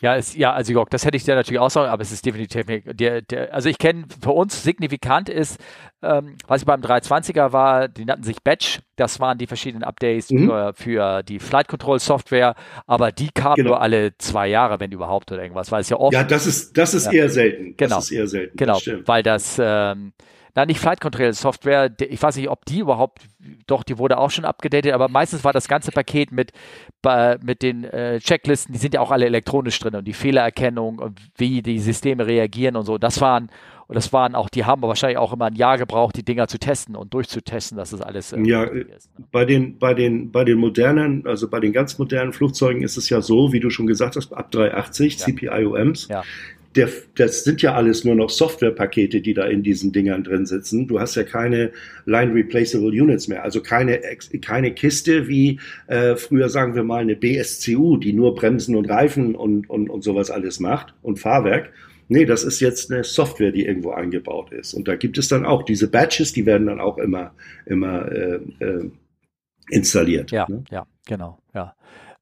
Ja, 0.03 0.17
es, 0.17 0.35
ja, 0.35 0.53
also 0.53 0.73
Jörg, 0.73 0.89
das 0.89 1.05
hätte 1.05 1.19
ich 1.19 1.25
dir 1.25 1.35
natürlich 1.35 1.61
auch 1.61 1.69
sagen, 1.69 1.91
aber 1.91 2.01
es 2.01 2.11
ist 2.11 2.25
definitiv, 2.25 2.65
der, 2.67 3.21
der, 3.21 3.53
also 3.55 3.69
ich 3.69 3.77
kenne, 3.77 4.05
für 4.23 4.31
uns 4.31 4.63
signifikant 4.63 5.29
ist, 5.29 5.61
ähm, 6.03 6.37
was 6.47 6.63
ich 6.63 6.67
beim 6.67 6.81
320er 6.81 7.53
war, 7.53 7.89
die 7.89 8.07
nannten 8.07 8.25
sich 8.25 8.43
Batch, 8.43 8.81
das 8.97 9.21
waren 9.21 9.37
die 9.37 9.47
verschiedenen 9.47 9.85
Updates 9.85 10.31
mhm. 10.31 10.47
für, 10.47 10.73
für, 10.75 11.23
die 11.23 11.39
Flight 11.39 11.69
Control 11.69 11.99
Software, 11.99 12.55
aber 12.87 13.13
die 13.13 13.29
kamen 13.29 13.57
genau. 13.57 13.71
nur 13.71 13.83
alle 13.83 14.17
zwei 14.17 14.49
Jahre, 14.49 14.81
wenn 14.81 14.91
überhaupt 14.91 15.31
oder 15.33 15.43
irgendwas, 15.43 15.71
weil 15.71 15.83
es 15.83 15.91
ja 15.91 15.99
oft. 15.99 16.15
Ja, 16.15 16.25
das 16.25 16.47
ist, 16.47 16.79
das 16.79 16.95
ist 16.95 17.07
ja. 17.07 17.13
eher 17.13 17.29
selten. 17.29 17.77
Genau. 17.77 17.97
Das 17.97 18.05
ist 18.05 18.13
eher 18.13 18.27
selten. 18.27 18.57
Genau, 18.57 18.79
weil 19.05 19.23
das, 19.23 19.61
ähm, 19.63 20.15
na, 20.55 20.66
nicht 20.66 20.81
Flight 20.81 21.01
Control 21.01 21.32
Software, 21.32 21.90
ich 22.01 22.22
weiß 22.22 22.36
nicht, 22.36 22.48
ob 22.48 22.64
die 22.64 22.81
überhaupt, 22.81 23.22
doch, 23.66 23.82
die 23.82 23.98
wurde 23.98 24.18
auch 24.18 24.31
schon 24.31 24.44
abgedatet, 24.44 24.93
aber 24.93 25.09
meistens 25.09 25.44
war 25.44 25.52
das 25.52 25.68
ganze 25.68 25.93
Paket 25.93 26.32
mit, 26.32 26.52
mit 27.43 27.62
den 27.62 27.85
äh, 27.85 28.18
Checklisten, 28.20 28.72
die 28.72 28.78
sind 28.78 28.94
ja 28.94 29.01
auch 29.01 29.10
alle 29.10 29.27
elektronisch 29.27 29.78
drin 29.78 29.94
und 29.94 30.05
die 30.05 30.12
Fehlererkennung 30.12 30.98
und 30.98 31.20
wie 31.36 31.62
die 31.62 31.78
Systeme 31.78 32.27
reagieren 32.27 32.77
und 32.77 32.85
so, 32.85 32.98
das 32.98 33.20
waren, 33.20 33.51
und 33.86 33.97
das 33.97 34.12
waren 34.12 34.35
auch, 34.35 34.48
die 34.48 34.64
haben 34.64 34.82
wahrscheinlich 34.82 35.18
auch 35.18 35.32
immer 35.32 35.47
ein 35.47 35.56
Jahr 35.56 35.78
gebraucht, 35.78 36.16
die 36.16 36.24
Dinger 36.24 36.47
zu 36.48 36.59
testen 36.59 36.94
und 36.94 37.12
durchzutesten, 37.12 37.77
dass 37.77 37.90
das 37.90 38.01
alles. 38.01 38.32
Äh, 38.32 38.40
ja, 38.43 38.64
ist, 38.64 39.10
ne? 39.18 39.27
bei 39.32 39.44
den, 39.44 39.78
bei 39.78 39.94
den, 39.94 40.31
bei 40.31 40.44
den 40.44 40.59
modernen, 40.59 41.27
also 41.27 41.48
bei 41.48 41.60
den 41.60 41.72
ganz 41.72 41.98
modernen 41.98 42.32
Flugzeugen 42.32 42.82
ist 42.82 42.97
es 42.97 43.09
ja 43.09 43.20
so, 43.20 43.52
wie 43.52 43.60
du 43.60 43.70
schon 43.70 43.86
gesagt 43.86 44.16
hast, 44.16 44.32
ab 44.32 44.51
380 44.51 45.18
ja. 45.18 45.27
CPIOMs, 45.27 46.09
ja 46.09 46.22
der, 46.77 46.89
das 47.17 47.43
sind 47.43 47.63
ja 47.63 47.75
alles 47.75 48.05
nur 48.05 48.15
noch 48.15 48.31
Softwarepakete, 48.31 49.21
die 49.21 49.35
da 49.35 49.45
in 49.45 49.63
diesen 49.63 49.93
Dingern 49.93 50.23
drin 50.23 50.47
sitzen. 50.47 50.87
Du 50.87 51.01
hast 51.01 51.17
ja 51.17 51.25
keine 51.25 51.73
Line 52.07 52.33
Replaceable 52.33 52.91
Units 52.91 53.27
mehr, 53.27 53.43
also 53.43 53.61
keine, 53.61 54.01
keine 54.41 54.73
Kiste 54.73 55.27
wie 55.27 55.59
äh, 55.89 56.15
früher 56.17 56.49
sagen 56.49 56.75
wir 56.75 56.85
mal 56.85 57.03
eine 57.03 57.17
BSCU, 57.17 57.97
die 57.97 58.13
nur 58.13 58.35
Bremsen 58.35 58.77
und 58.77 58.89
Reifen 58.89 59.35
und, 59.35 59.69
und, 59.69 59.91
und 59.91 60.05
sowas 60.05 60.31
alles 60.31 60.61
macht 60.61 60.95
und 61.03 61.19
Fahrwerk. 61.19 61.73
Nee, 62.09 62.25
das 62.25 62.43
ist 62.43 62.61
jetzt 62.61 62.91
eine 62.91 63.05
Software, 63.05 63.53
die 63.53 63.65
irgendwo 63.65 63.93
eingebaut 63.93 64.53
ist. 64.53 64.75
Und 64.75 64.89
da 64.89 64.97
gibt 64.97 65.17
es 65.17 65.29
dann 65.29 65.47
auch 65.47 65.63
diese 65.63 65.89
Batches, 65.89 66.33
die 66.33 66.45
werden 66.45 66.67
dann 66.67 66.81
auch 66.81 66.99
immer, 66.99 67.33
immer 67.67 68.11
äh, 68.11 68.41
äh, 68.59 68.91
installiert. 69.71 70.33
Ja, 70.33 70.47
ne? 70.49 70.65
ja, 70.71 70.87
genau, 71.07 71.39
ja. 71.55 71.75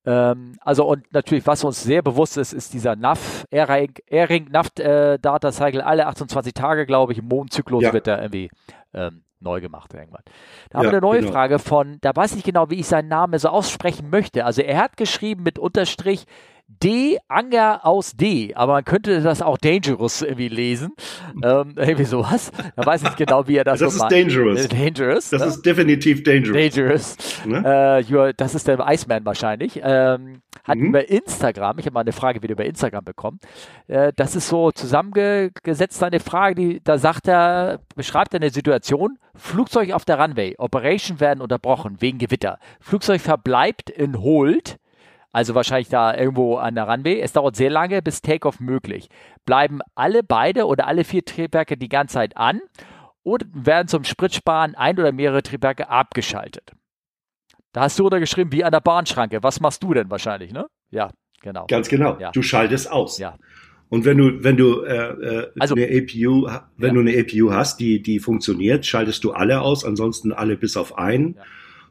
Ähm, 0.05 0.57
also 0.61 0.87
und 0.87 1.13
natürlich, 1.13 1.47
was 1.47 1.65
uns 1.65 1.83
sehr 1.83 2.03
bewusst 2.03 2.37
ist, 2.37 2.53
ist 2.53 2.73
dieser 2.73 2.97
NAV, 2.97 3.45
Airing 3.51 4.49
NAV 4.51 4.79
äh, 4.79 5.19
Data 5.19 5.53
Cycle, 5.53 5.83
alle 5.83 6.07
28 6.07 6.55
Tage, 6.55 6.87
glaube 6.87 7.13
ich, 7.13 7.19
im 7.19 7.27
Mondzyklus 7.27 7.83
ja. 7.83 7.93
wird 7.93 8.07
da 8.07 8.19
irgendwie 8.19 8.51
ähm, 8.95 9.23
neu 9.41 9.61
gemacht 9.61 9.95
irgendwann. 9.95 10.23
Da 10.71 10.79
haben 10.79 10.87
wir 10.87 10.91
eine 10.91 11.01
neue 11.01 11.21
genau. 11.21 11.33
Frage 11.33 11.59
von, 11.59 11.99
da 12.01 12.15
weiß 12.15 12.35
ich 12.37 12.45
genau, 12.45 12.71
wie 12.71 12.77
ich 12.77 12.87
seinen 12.87 13.09
Namen 13.09 13.39
so 13.39 13.49
aussprechen 13.49 14.11
möchte. 14.11 14.45
Also 14.45 14.63
er 14.63 14.79
hat 14.79 14.97
geschrieben 14.97 15.43
mit 15.43 15.59
Unterstrich 15.59 16.25
D, 16.69 17.19
Anger 17.29 17.81
aus 17.85 18.13
D, 18.13 18.55
aber 18.55 18.75
man 18.75 18.85
könnte 18.85 19.21
das 19.21 19.43
auch 19.43 19.57
Dangerous 19.59 20.23
irgendwie 20.23 20.49
lesen. 20.49 20.93
Ähm, 21.43 21.75
irgendwie 21.77 22.05
sowas. 22.05 22.53
Da 22.77 22.85
weiß 22.85 23.03
ich 23.03 23.09
nicht 23.09 23.17
genau, 23.17 23.49
wie 23.49 23.57
er 23.57 23.65
das 23.65 23.81
Das 23.81 23.95
so 23.95 24.05
ist 24.05 24.13
Dangerous. 24.13 24.67
Äh, 24.67 24.69
dangerous. 24.69 25.31
Das 25.31 25.41
ne? 25.41 25.49
ist 25.49 25.63
definitiv 25.63 26.23
Dangerous. 26.23 26.53
Dangerous. 26.53 27.17
Ne? 27.47 28.05
Äh, 28.07 28.35
das 28.37 28.55
ist 28.55 28.69
der 28.69 28.79
Iceman 28.87 29.25
wahrscheinlich. 29.25 29.81
Ähm, 29.83 30.43
hat 30.65 30.79
mhm. 30.79 30.87
über 30.87 31.09
Instagram, 31.09 31.79
ich 31.79 31.87
habe 31.87 31.95
mal 31.95 32.01
eine 32.01 32.13
Frage 32.13 32.43
wieder 32.43 32.53
über 32.53 32.67
Instagram 32.67 33.05
bekommen. 33.05 33.41
Äh, 33.87 34.13
das 34.15 34.37
ist 34.37 34.49
so 34.49 34.71
zusammengesetzt 34.71 36.03
eine 36.03 36.21
Frage, 36.21 36.55
die, 36.55 36.81
da 36.85 36.99
sagt 36.99 37.27
er, 37.27 37.81
beschreibt 37.97 38.35
er 38.35 38.41
eine 38.41 38.51
Situation, 38.51 39.19
Flugzeug 39.35 39.93
auf 39.93 40.05
der 40.05 40.21
Runway, 40.21 40.55
Operation 40.59 41.21
werden 41.21 41.41
unterbrochen 41.41 41.97
wegen 42.01 42.19
Gewitter. 42.19 42.59
Flugzeug 42.81 43.21
verbleibt 43.21 43.89
in 43.89 44.21
Hold 44.21 44.79
also 45.33 45.55
wahrscheinlich 45.55 45.89
da 45.89 46.17
irgendwo 46.17 46.57
an 46.57 46.75
der 46.75 46.89
Runway. 46.89 47.21
Es 47.21 47.33
dauert 47.33 47.57
sehr 47.57 47.71
lange, 47.71 48.03
bis 48.03 48.23
Takeoff 48.23 48.61
möglich. 48.61 49.09
Bleiben 49.45 49.81
alle 49.95 50.23
beide 50.23 50.67
oder 50.67 50.87
alle 50.87 51.05
vier 51.05 51.25
Triebwerke 51.25 51.77
die 51.77 51.89
ganze 51.89 52.15
Zeit 52.15 52.37
an 52.37 52.61
und 53.23 53.45
werden 53.53 53.89
zum 53.89 54.05
Spritsparen 54.05 54.75
ein 54.75 54.99
oder 54.99 55.13
mehrere 55.13 55.43
Triebwerke 55.43 55.89
abgeschaltet. 55.91 56.73
Da 57.73 57.83
hast 57.83 57.99
du 57.99 58.07
oder 58.07 58.21
geschrieben, 58.21 58.53
wie 58.53 58.65
an 58.65 58.73
der 58.73 58.81
Bahnschranke. 58.81 59.43
Was 59.43 59.61
machst 59.61 59.83
du 59.83 59.93
denn 59.93 60.11
wahrscheinlich, 60.11 60.53
ne? 60.53 60.67
Ja, 60.91 61.11
genau. 61.43 61.67
Ganz 61.67 61.89
genau. 61.89 62.19
Ja. 62.19 62.31
Du 62.33 62.43
schaltest 62.43 62.91
aus. 62.91 63.19
Ja. 63.19 63.37
Und 63.91 64.05
wenn 64.05 64.19
du, 64.19 64.43
wenn 64.43 64.57
du 64.57 64.83
äh, 64.83 64.95
äh 64.95 65.51
also, 65.59 65.75
eine 65.75 65.87
APU, 65.87 66.49
wenn 66.77 66.89
ja. 66.89 66.95
du 66.95 67.01
eine 67.01 67.19
APU 67.19 67.53
hast, 67.53 67.81
die, 67.81 68.03
die 68.03 68.19
funktioniert, 68.19 68.87
schaltest 68.87 69.23
du 69.25 69.33
alle 69.33 69.61
aus, 69.61 69.85
ansonsten 69.85 70.33
alle 70.33 70.57
bis 70.57 70.77
auf 70.77 70.97
einen. 70.97 71.35
Ja. 71.35 71.43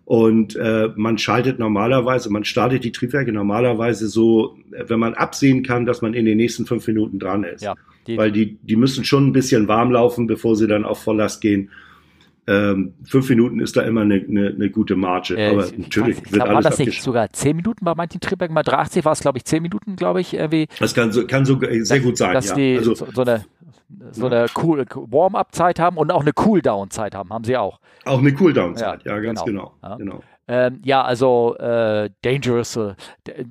Und 0.07 0.55
äh, 0.55 0.87
man 0.95 1.17
schaltet 1.17 1.59
normalerweise, 1.59 2.29
man 2.29 2.45
startet 2.45 2.85
die 2.85 2.93
Triebwerke 2.93 3.33
normalerweise 3.33 4.07
so, 4.07 4.55
wenn 4.69 5.01
man 5.01 5.15
absehen 5.15 5.63
kann, 5.63 5.85
dass 5.85 6.01
man 6.01 6.13
in 6.13 6.23
den 6.23 6.37
nächsten 6.37 6.65
fünf 6.65 6.87
Minuten 6.87 7.19
dran 7.19 7.43
ist. 7.43 7.61
Ja, 7.61 7.75
die, 8.07 8.17
Weil 8.17 8.31
die, 8.31 8.57
die 8.61 8.77
müssen 8.77 9.03
schon 9.03 9.27
ein 9.27 9.33
bisschen 9.33 9.67
warm 9.67 9.91
laufen, 9.91 10.25
bevor 10.25 10.55
sie 10.55 10.65
dann 10.65 10.85
auf 10.85 11.03
Volllast 11.03 11.41
gehen. 11.41 11.71
Ähm, 12.47 12.93
fünf 13.03 13.27
Minuten 13.27 13.59
ist 13.59 13.75
da 13.75 13.81
immer 13.81 13.99
eine, 13.99 14.15
eine, 14.15 14.47
eine 14.47 14.69
gute 14.69 14.95
Marge. 14.95 15.35
Äh, 15.35 15.49
aber 15.49 15.65
ich, 15.65 15.77
natürlich 15.77 16.19
ich, 16.19 16.31
wird 16.31 16.35
glaub, 16.35 16.47
alles 16.47 16.63
War 16.63 16.71
das 16.71 16.79
nicht 16.79 17.01
sogar 17.01 17.33
zehn 17.33 17.57
Minuten 17.57 17.83
bei 17.83 17.93
manchen 17.93 18.21
Triebwerken? 18.21 18.55
Bei 18.55 18.63
380 18.63 19.03
war 19.03 19.11
es, 19.11 19.19
glaube 19.19 19.39
ich, 19.39 19.43
zehn 19.43 19.61
Minuten, 19.61 19.97
glaube 19.97 20.21
ich. 20.21 20.33
Irgendwie. 20.33 20.69
Das 20.79 20.95
kann 20.95 21.11
so, 21.11 21.27
kann 21.27 21.43
so 21.43 21.59
sehr 21.81 21.99
gut 21.99 22.15
sein, 22.15 22.33
dass 22.33 22.47
ja. 22.47 22.55
Die 22.55 22.77
also, 22.77 22.95
so, 22.95 23.07
so 23.13 23.21
eine 23.23 23.43
so 24.11 24.25
eine 24.25 24.47
cool 24.61 24.85
Warm-up-Zeit 24.89 25.79
haben 25.79 25.97
und 25.97 26.11
auch 26.11 26.21
eine 26.21 26.33
Cooldown-Zeit 26.33 27.15
haben, 27.15 27.31
haben 27.31 27.43
sie 27.43 27.57
auch. 27.57 27.79
Auch 28.05 28.19
eine 28.19 28.33
Cooldown-Zeit, 28.33 29.05
ja, 29.05 29.15
ja, 29.15 29.19
ganz 29.21 29.43
genau. 29.43 29.73
genau. 29.81 29.89
Ja. 29.89 29.95
genau. 29.97 30.23
Ähm, 30.49 30.79
ja, 30.85 31.03
also 31.03 31.57
äh, 31.57 32.09
dangerous. 32.21 32.77
Äh, 32.77 32.95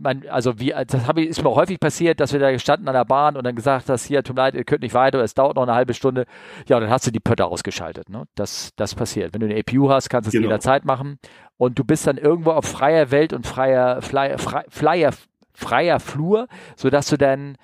man, 0.00 0.24
also 0.30 0.58
wie, 0.58 0.74
das 0.86 1.06
hab 1.06 1.18
ich, 1.18 1.28
ist 1.28 1.42
mir 1.42 1.54
häufig 1.54 1.78
passiert, 1.78 2.20
dass 2.20 2.32
wir 2.32 2.40
da 2.40 2.50
gestanden 2.50 2.88
an 2.88 2.94
der 2.94 3.04
Bahn 3.04 3.36
und 3.36 3.44
dann 3.44 3.54
gesagt 3.54 3.90
hast, 3.90 4.06
hier, 4.06 4.22
tut 4.22 4.34
mir 4.34 4.42
leid, 4.42 4.54
ihr 4.54 4.64
könnt 4.64 4.80
nicht 4.80 4.94
weiter, 4.94 5.20
es 5.20 5.34
dauert 5.34 5.56
noch 5.56 5.64
eine 5.64 5.74
halbe 5.74 5.92
Stunde. 5.92 6.24
Ja, 6.68 6.80
dann 6.80 6.88
hast 6.88 7.06
du 7.06 7.10
die 7.10 7.20
Pötter 7.20 7.48
ausgeschaltet. 7.48 8.08
Ne? 8.08 8.24
Das, 8.34 8.70
das 8.76 8.94
passiert. 8.94 9.34
Wenn 9.34 9.40
du 9.40 9.46
eine 9.46 9.60
APU 9.60 9.90
hast, 9.90 10.08
kannst 10.08 10.26
du 10.26 10.28
es 10.30 10.32
genau. 10.32 10.46
jederzeit 10.46 10.86
machen 10.86 11.18
und 11.58 11.78
du 11.78 11.84
bist 11.84 12.06
dann 12.06 12.16
irgendwo 12.16 12.52
auf 12.52 12.64
freier 12.64 13.10
Welt 13.10 13.34
und 13.34 13.46
freier, 13.46 14.00
freier, 14.00 14.38
freier, 14.38 15.10
freier 15.52 16.00
Flur, 16.00 16.48
sodass 16.76 17.08
du 17.08 17.18
dann 17.18 17.56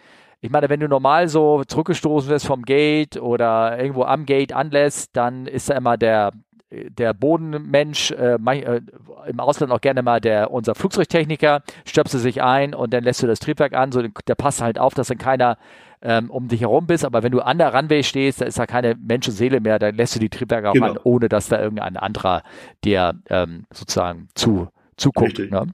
ich 0.43 0.51
meine, 0.51 0.69
wenn 0.69 0.81
du 0.81 0.89
normal 0.89 1.29
so 1.29 1.63
zurückgestoßen 1.65 2.29
wirst 2.29 2.47
vom 2.47 2.63
Gate 2.63 3.17
oder 3.17 3.79
irgendwo 3.79 4.03
am 4.03 4.27
Gate 4.27 4.53
anlässt, 4.53 5.17
dann 5.17 5.47
ist 5.47 5.71
da 5.71 5.77
immer 5.77 5.97
der, 5.97 6.33
der 6.71 7.15
Bodenmensch, 7.15 8.11
äh, 8.11 8.35
äh, 8.35 8.81
im 9.29 9.39
Ausland 9.41 9.73
auch 9.73 9.81
gerne 9.81 10.03
mal 10.03 10.21
der, 10.21 10.51
unser 10.51 10.75
Flugzeugtechniker, 10.75 11.63
stöpst 11.85 12.19
sich 12.19 12.43
ein 12.43 12.75
und 12.75 12.93
dann 12.93 13.05
lässt 13.05 13.23
du 13.23 13.29
das 13.29 13.39
Triebwerk 13.39 13.73
an, 13.75 13.93
so, 13.93 14.03
der 14.03 14.35
passt 14.35 14.61
halt 14.61 14.81
auf, 14.81 14.95
dass 14.95 15.07
dann 15.07 15.19
keiner 15.19 15.59
ähm, 16.03 16.29
um 16.29 16.49
dich 16.49 16.63
herum 16.63 16.89
bist, 16.89 17.05
aber 17.05 17.23
wenn 17.23 17.31
du 17.31 17.41
an 17.41 17.59
der 17.59 17.73
Runway 17.73 18.03
stehst, 18.03 18.41
da 18.41 18.45
ist 18.47 18.59
da 18.59 18.67
keine 18.67 18.97
Menschenseele 18.97 19.61
mehr, 19.61 19.79
dann 19.79 19.95
lässt 19.95 20.17
du 20.17 20.19
die 20.19 20.29
Triebwerke 20.29 20.71
auch 20.71 20.75
Genau. 20.75 20.87
an, 20.91 20.99
ohne 21.05 21.29
dass 21.29 21.49
da 21.49 21.61
irgendein 21.61 21.97
anderer 21.97 22.43
dir 22.85 23.15
ähm, 23.31 23.67
sozusagen 23.73 24.27
zu, 24.35 24.67
zuguckt. 24.97 25.39
Ne? 25.39 25.67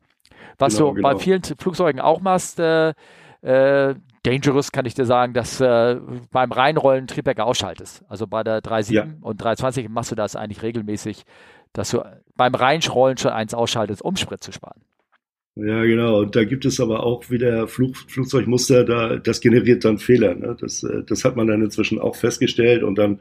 Was 0.59 0.77
Genau, 0.77 0.93
du 0.93 1.01
bei 1.01 1.11
genau. 1.13 1.19
vielen 1.21 1.43
Flugzeugen 1.43 2.03
auch 2.03 2.21
machst, 2.21 2.61
äh, 2.61 2.93
äh, 3.41 3.95
dangerous 4.23 4.73
kann 4.73 4.87
ich 4.87 4.95
dir 4.95 5.05
sagen, 5.05 5.33
dass 5.35 5.61
äh, 5.61 5.97
beim 6.31 6.53
Reinrollen 6.53 7.07
Triebwerke 7.07 7.45
ausschaltest. 7.45 8.05
Also 8.09 8.27
bei 8.27 8.43
der 8.43 8.61
3.7 8.61 8.93
Ja. 8.93 9.07
und 9.21 9.43
320 9.43 9.89
machst 9.89 10.11
du 10.11 10.15
das 10.15 10.37
eigentlich 10.37 10.63
regelmäßig, 10.63 11.25
dass 11.73 11.91
du 11.91 12.03
beim 12.37 12.55
Reinrollen 12.55 13.19
schon 13.19 13.33
eins 13.33 13.55
ausschaltest, 13.55 14.03
um 14.03 14.17
Sprit 14.17 14.43
zu 14.43 14.53
sparen. 14.53 14.81
Ja, 15.57 15.83
genau. 15.83 16.21
Und 16.21 16.37
da 16.37 16.45
gibt 16.45 16.65
es 16.65 16.79
aber 16.79 17.03
auch 17.03 17.31
wieder 17.31 17.67
Flug, 17.67 17.97
Flugzeugmuster, 17.97 18.85
da, 18.85 19.17
das 19.17 19.41
generiert 19.41 19.85
dann 19.85 19.99
Fehler. 19.99 20.35
Ne? 20.37 20.57
Das, 20.61 20.85
äh, 20.85 21.03
das 21.05 21.25
hat 21.25 21.35
man 21.35 21.49
dann 21.49 21.63
inzwischen 21.63 21.99
auch 21.99 22.15
festgestellt 22.15 22.85
und 22.85 22.97
dann 22.97 23.19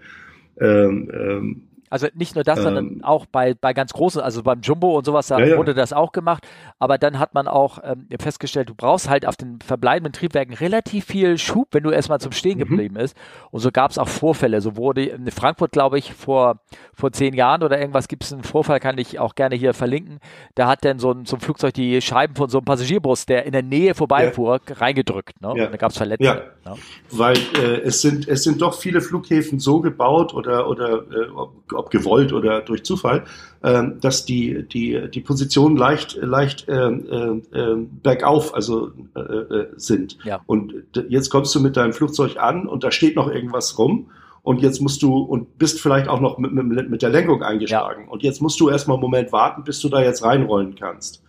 ähm, 0.59 1.11
ähm, 1.13 1.66
Also 1.89 2.07
nicht 2.13 2.35
nur 2.35 2.43
das, 2.43 2.59
sondern 2.61 2.87
Ähm. 2.87 3.03
auch 3.03 3.25
bei, 3.25 3.53
bei 3.53 3.73
ganz 3.73 3.93
großen, 3.93 4.21
also 4.21 4.43
beim 4.43 4.61
Jumbo 4.61 4.97
und 4.97 5.05
sowas, 5.05 5.27
da 5.27 5.39
Ja, 5.39 5.45
ja. 5.47 5.57
wurde 5.57 5.73
das 5.73 5.93
auch 5.93 6.11
gemacht. 6.11 6.45
Aber 6.79 6.97
dann 6.97 7.19
hat 7.19 7.33
man 7.33 7.47
auch 7.47 7.79
ähm, 7.83 8.07
festgestellt, 8.19 8.69
du 8.69 8.75
brauchst 8.75 9.09
halt 9.09 9.25
auf 9.25 9.35
den 9.35 9.59
verbleibenden 9.61 10.13
Triebwerken 10.13 10.53
relativ 10.55 11.05
viel 11.05 11.37
Schub, 11.37 11.69
wenn 11.71 11.83
du 11.83 11.91
erstmal 11.91 12.19
zum 12.19 12.31
Stehen 12.31 12.57
Mhm. 12.57 12.61
geblieben 12.61 12.95
ist. 12.97 13.15
Und 13.51 13.59
so 13.61 13.71
gab 13.71 13.91
es 13.91 13.97
auch 13.97 14.07
Vorfälle. 14.07 14.61
So 14.61 14.75
wurde 14.77 15.03
in 15.05 15.29
Frankfurt, 15.31 15.71
glaube 15.71 15.97
ich, 15.97 16.13
vor, 16.13 16.59
vor 16.93 17.11
zehn 17.11 17.33
Jahren 17.33 17.63
oder 17.63 17.79
irgendwas 17.79 18.07
gibt 18.07 18.23
es 18.23 18.33
einen 18.33 18.43
Vorfall, 18.43 18.79
kann 18.79 18.97
ich 18.97 19.19
auch 19.19 19.35
gerne 19.35 19.55
hier 19.55 19.73
verlinken. 19.73 20.19
Da 20.55 20.67
hat 20.67 20.83
dann 20.85 20.99
so 20.99 21.11
ein, 21.11 21.25
so 21.25 21.37
ein 21.37 21.39
Flugzeug 21.39 21.73
die 21.73 22.01
Scheiben 22.01 22.35
von 22.35 22.49
so 22.49 22.57
einem 22.59 22.65
Passagierbus, 22.65 23.25
der 23.25 23.45
in 23.45 23.51
der 23.53 23.63
Nähe 23.63 23.95
vorbeifuhr, 23.95 24.59
reingedrückt. 24.69 25.41
Ne? 25.41 25.53
Ja. 25.55 25.67
Da 25.67 25.77
gab 25.77 25.91
es 25.91 25.97
Verletzte. 25.97 26.25
Ja. 26.25 26.35
Ne? 26.65 26.77
weil 27.11 27.37
äh, 27.57 27.79
es 27.83 28.01
sind 28.01 28.27
es 28.27 28.43
sind 28.43 28.61
doch 28.61 28.73
viele 28.73 28.99
Flughäfen 28.99 29.59
so 29.59 29.79
gebaut 29.79 30.33
oder 30.33 30.67
oder 30.67 31.03
äh, 31.09 31.29
ob, 31.77 31.89
gewollt 31.89 32.33
oder 32.33 32.61
durch 32.61 32.83
Zufall, 32.83 33.23
ähm, 33.63 33.99
dass 34.01 34.25
die 34.25 34.67
die 34.67 35.09
die 35.13 35.21
Positionen 35.21 35.77
leicht 35.77 36.17
leicht 36.21 36.67
äh, 36.67 36.89
äh, 36.89 37.87
bergauf 38.03 38.53
also 38.53 38.91
äh, 39.15 39.19
äh, 39.19 39.67
sind. 39.77 40.17
Ja. 40.23 40.41
Und 40.45 40.73
jetzt 41.09 41.29
kommst 41.29 41.53
du 41.55 41.59
mit 41.59 41.77
deinem 41.77 41.93
Flugzeug 41.93 42.37
an 42.37 42.67
und 42.67 42.83
da 42.83 42.91
steht 42.91 43.15
noch 43.15 43.29
irgendwas 43.29 43.77
rum. 43.77 44.07
Und 44.43 44.61
jetzt 44.61 44.79
musst 44.79 45.03
du 45.03 45.17
und 45.17 45.57
bist 45.57 45.81
vielleicht 45.81 46.07
auch 46.07 46.21
noch 46.21 46.37
mit, 46.37 46.53
mit, 46.53 46.89
mit 46.89 47.01
der 47.01 47.09
Lenkung 47.09 47.43
eingeschlagen. 47.43 48.07
Und 48.07 48.23
jetzt 48.23 48.41
musst 48.41 48.57
du 48.61 48.69
erstmal 48.69 48.95
einen 48.95 49.01
Moment 49.01 49.33
warten, 49.33 49.65
bis 49.65 49.81
du 49.81 49.89
da 49.89 50.01
jetzt 50.01 50.23
reinrollen 50.23 50.75
kannst. 50.75 51.21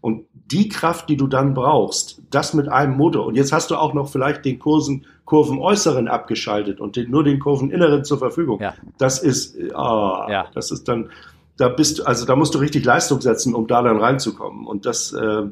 Und 0.00 0.24
die 0.50 0.68
Kraft, 0.68 1.08
die 1.08 1.16
du 1.16 1.26
dann 1.26 1.54
brauchst, 1.54 2.22
das 2.30 2.54
mit 2.54 2.68
einem 2.68 2.96
Motor. 2.96 3.26
Und 3.26 3.36
jetzt 3.36 3.52
hast 3.52 3.70
du 3.70 3.76
auch 3.76 3.94
noch 3.94 4.08
vielleicht 4.08 4.44
den 4.44 4.58
Kursen, 4.58 5.04
Kurvenäußeren 5.24 6.08
abgeschaltet 6.08 6.80
und 6.80 6.96
den, 6.96 7.10
nur 7.10 7.24
den 7.24 7.38
Kurveninneren 7.38 8.04
zur 8.04 8.18
Verfügung. 8.18 8.60
Ja. 8.60 8.74
Das 8.98 9.22
ist, 9.22 9.56
ah, 9.74 10.26
Ja. 10.30 10.46
das 10.54 10.70
ist 10.70 10.88
dann, 10.88 11.10
da 11.56 11.68
bist 11.68 12.00
du, 12.00 12.04
also 12.04 12.26
da 12.26 12.36
musst 12.36 12.54
du 12.54 12.58
richtig 12.58 12.84
Leistung 12.84 13.20
setzen, 13.20 13.54
um 13.54 13.66
da 13.66 13.82
dann 13.82 13.98
reinzukommen. 13.98 14.66
Und 14.66 14.84
das, 14.84 15.12
äh, 15.12 15.42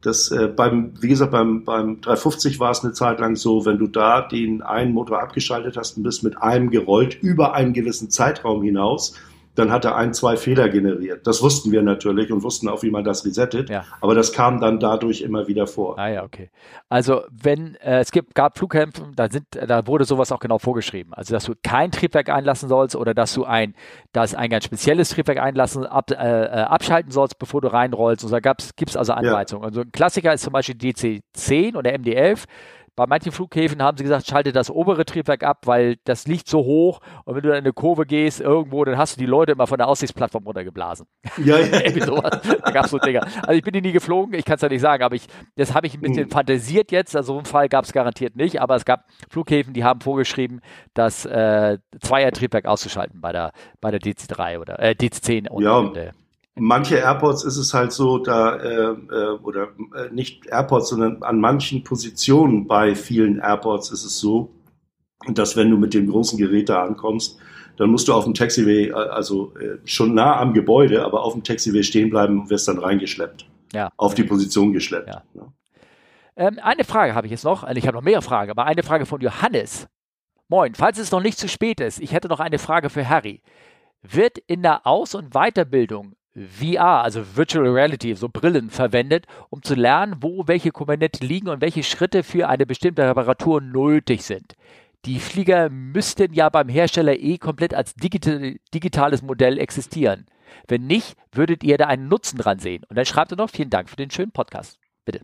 das 0.00 0.30
äh, 0.30 0.48
beim, 0.48 0.92
wie 1.00 1.08
gesagt, 1.08 1.32
beim, 1.32 1.64
beim 1.64 2.00
350 2.00 2.60
war 2.60 2.70
es 2.70 2.82
eine 2.84 2.92
Zeit 2.92 3.20
lang 3.20 3.36
so, 3.36 3.64
wenn 3.66 3.78
du 3.78 3.86
da 3.86 4.22
den 4.22 4.62
einen 4.62 4.92
Motor 4.92 5.20
abgeschaltet 5.22 5.76
hast 5.76 5.96
und 5.96 6.02
bist 6.02 6.22
mit 6.22 6.40
einem 6.42 6.70
gerollt 6.70 7.14
über 7.22 7.54
einen 7.54 7.72
gewissen 7.72 8.10
Zeitraum 8.10 8.62
hinaus, 8.62 9.14
dann 9.54 9.70
hat 9.70 9.84
er 9.84 9.96
ein, 9.96 10.12
zwei 10.14 10.36
Fehler 10.36 10.68
generiert. 10.68 11.26
Das 11.26 11.42
wussten 11.42 11.70
wir 11.70 11.82
natürlich 11.82 12.32
und 12.32 12.42
wussten 12.42 12.68
auch, 12.68 12.82
wie 12.82 12.90
man 12.90 13.04
das 13.04 13.24
resettet. 13.24 13.70
Ja. 13.70 13.84
Aber 14.00 14.14
das 14.14 14.32
kam 14.32 14.60
dann 14.60 14.80
dadurch 14.80 15.22
immer 15.22 15.46
wieder 15.46 15.66
vor. 15.66 15.98
Ah 15.98 16.08
ja, 16.08 16.24
okay. 16.24 16.50
Also 16.88 17.22
wenn 17.30 17.76
äh, 17.76 18.00
es 18.00 18.10
gibt, 18.10 18.34
gab 18.34 18.58
Flughäfen, 18.58 19.12
da 19.14 19.30
sind, 19.30 19.46
da 19.52 19.86
wurde 19.86 20.04
sowas 20.04 20.32
auch 20.32 20.40
genau 20.40 20.58
vorgeschrieben. 20.58 21.14
Also 21.14 21.34
dass 21.34 21.44
du 21.44 21.54
kein 21.62 21.92
Triebwerk 21.92 22.28
einlassen 22.28 22.68
sollst 22.68 22.96
oder 22.96 23.14
dass 23.14 23.32
du 23.34 23.44
ein, 23.44 23.74
dass 24.12 24.34
ein 24.34 24.50
ganz 24.50 24.64
spezielles 24.64 25.10
Triebwerk 25.10 25.38
einlassen, 25.38 25.86
ab, 25.86 26.10
äh, 26.10 26.14
äh, 26.14 26.48
abschalten 26.48 27.12
sollst, 27.12 27.38
bevor 27.38 27.60
du 27.60 27.68
reinrollst. 27.68 28.24
Und 28.24 28.32
da 28.32 28.40
gab's, 28.40 28.74
gibt's 28.74 28.96
also 28.96 29.12
Anweisungen. 29.12 29.64
Also 29.64 29.82
ein 29.82 29.92
Klassiker 29.92 30.34
ist 30.34 30.42
zum 30.42 30.52
Beispiel 30.52 30.76
DC-10 30.76 31.76
oder 31.76 31.92
MD-11. 31.92 32.44
Bei 32.96 33.06
manchen 33.06 33.32
Flughäfen 33.32 33.82
haben 33.82 33.96
sie 33.96 34.04
gesagt, 34.04 34.26
schalte 34.26 34.52
das 34.52 34.70
obere 34.70 35.04
Triebwerk 35.04 35.42
ab, 35.42 35.62
weil 35.66 35.96
das 36.04 36.26
liegt 36.26 36.48
so 36.48 36.58
hoch 36.64 37.00
und 37.24 37.34
wenn 37.34 37.42
du 37.42 37.48
dann 37.48 37.58
in 37.58 37.64
eine 37.64 37.72
Kurve 37.72 38.06
gehst 38.06 38.40
irgendwo, 38.40 38.84
dann 38.84 38.96
hast 38.96 39.16
du 39.16 39.20
die 39.20 39.26
Leute 39.26 39.52
immer 39.52 39.66
von 39.66 39.78
der 39.78 39.88
Aussichtsplattform 39.88 40.44
runtergeblasen. 40.44 41.06
Ja, 41.44 41.58
ja. 41.58 41.80
Irgendwie 41.84 42.00
sowas. 42.02 42.40
Da 42.64 42.70
gab 42.70 42.84
es 42.84 42.90
so 42.92 42.98
Dinger. 42.98 43.22
Also 43.42 43.52
ich 43.52 43.62
bin 43.62 43.72
die 43.72 43.80
nie 43.80 43.92
geflogen, 43.92 44.34
ich 44.34 44.44
kann 44.44 44.56
es 44.56 44.62
ja 44.62 44.68
nicht 44.68 44.80
sagen, 44.80 45.02
aber 45.02 45.16
ich, 45.16 45.26
das 45.56 45.74
habe 45.74 45.86
ich 45.86 45.94
ein 45.94 46.00
bisschen 46.00 46.26
Mhm. 46.26 46.30
fantasiert 46.30 46.92
jetzt. 46.92 47.16
Also 47.16 47.32
so 47.32 47.38
einen 47.38 47.46
Fall 47.46 47.68
gab 47.68 47.84
es 47.84 47.92
garantiert 47.92 48.36
nicht, 48.36 48.60
aber 48.60 48.76
es 48.76 48.84
gab 48.84 49.04
Flughäfen, 49.30 49.74
die 49.74 49.82
haben 49.84 50.00
vorgeschrieben, 50.00 50.60
das 50.94 51.24
äh, 51.26 51.78
Zweier-Triebwerk 52.00 52.66
auszuschalten 52.66 53.20
bei 53.20 53.32
der, 53.32 53.52
bei 53.80 53.90
der 53.90 54.00
DC3 54.00 54.58
oder 54.60 54.78
äh, 54.78 54.90
DC10 54.92 55.48
und, 55.48 55.62
Ja. 55.64 55.78
und 55.78 55.96
äh, 55.96 56.12
Manche 56.56 56.96
Airports 56.96 57.42
ist 57.44 57.56
es 57.56 57.74
halt 57.74 57.92
so, 57.92 58.18
da 58.18 58.56
äh, 58.56 58.90
äh, 58.92 59.38
oder 59.42 59.70
äh, 59.96 60.12
nicht 60.12 60.46
Airports, 60.46 60.90
sondern 60.90 61.22
an 61.24 61.40
manchen 61.40 61.82
Positionen 61.82 62.68
bei 62.68 62.94
vielen 62.94 63.40
Airports 63.40 63.90
ist 63.90 64.04
es 64.04 64.20
so, 64.20 64.54
dass 65.26 65.56
wenn 65.56 65.70
du 65.70 65.76
mit 65.76 65.94
dem 65.94 66.08
großen 66.08 66.38
Gerät 66.38 66.68
da 66.68 66.84
ankommst, 66.84 67.38
dann 67.76 67.90
musst 67.90 68.06
du 68.06 68.14
auf 68.14 68.24
dem 68.24 68.34
Taxiway, 68.34 68.90
äh, 68.90 68.92
also 68.92 69.52
äh, 69.56 69.78
schon 69.84 70.14
nah 70.14 70.38
am 70.38 70.54
Gebäude, 70.54 71.04
aber 71.04 71.24
auf 71.24 71.32
dem 71.32 71.42
Taxiway 71.42 71.82
stehen 71.82 72.10
bleiben 72.10 72.42
und 72.42 72.50
wirst 72.50 72.68
dann 72.68 72.78
reingeschleppt. 72.78 73.46
Ja. 73.72 73.90
Auf 73.96 74.14
die 74.14 74.22
Position 74.22 74.72
geschleppt. 74.72 75.08
Ja. 75.08 75.22
Ja. 75.34 75.52
Ähm, 76.36 76.60
eine 76.62 76.84
Frage 76.84 77.16
habe 77.16 77.26
ich 77.26 77.32
jetzt 77.32 77.44
noch. 77.44 77.68
Ich 77.68 77.86
habe 77.86 77.96
noch 77.96 78.04
mehrere 78.04 78.22
Fragen, 78.22 78.52
aber 78.52 78.64
eine 78.64 78.84
Frage 78.84 79.06
von 79.06 79.20
Johannes. 79.20 79.88
Moin, 80.48 80.74
falls 80.74 80.98
es 80.98 81.10
noch 81.10 81.22
nicht 81.22 81.38
zu 81.38 81.48
spät 81.48 81.80
ist, 81.80 82.00
ich 82.00 82.12
hätte 82.12 82.28
noch 82.28 82.40
eine 82.40 82.58
Frage 82.58 82.90
für 82.90 83.08
Harry. 83.08 83.42
Wird 84.02 84.38
in 84.38 84.62
der 84.62 84.86
Aus- 84.86 85.14
und 85.14 85.30
Weiterbildung 85.30 86.14
VR, 86.36 87.02
also 87.02 87.36
Virtual 87.36 87.68
Reality, 87.68 88.14
so 88.16 88.28
Brillen 88.28 88.70
verwendet, 88.70 89.26
um 89.50 89.62
zu 89.62 89.74
lernen, 89.74 90.16
wo 90.20 90.48
welche 90.48 90.72
Komponenten 90.72 91.26
liegen 91.26 91.48
und 91.48 91.60
welche 91.60 91.84
Schritte 91.84 92.24
für 92.24 92.48
eine 92.48 92.66
bestimmte 92.66 93.08
Reparatur 93.08 93.60
nötig 93.60 94.22
sind? 94.22 94.54
Die 95.04 95.20
Flieger 95.20 95.68
müssten 95.68 96.32
ja 96.32 96.48
beim 96.48 96.68
Hersteller 96.68 97.18
eh 97.18 97.38
komplett 97.38 97.74
als 97.74 97.94
digital, 97.94 98.56
digitales 98.72 99.22
Modell 99.22 99.58
existieren. 99.58 100.26
Wenn 100.66 100.86
nicht, 100.86 101.14
würdet 101.30 101.62
ihr 101.62 101.78
da 101.78 101.86
einen 101.86 102.08
Nutzen 102.08 102.38
dran 102.38 102.58
sehen. 102.58 102.84
Und 102.88 102.96
dann 102.96 103.04
schreibt 103.04 103.32
er 103.32 103.36
noch, 103.36 103.50
vielen 103.50 103.70
Dank 103.70 103.90
für 103.90 103.96
den 103.96 104.10
schönen 104.10 104.32
Podcast. 104.32 104.78
Bitte. 105.04 105.20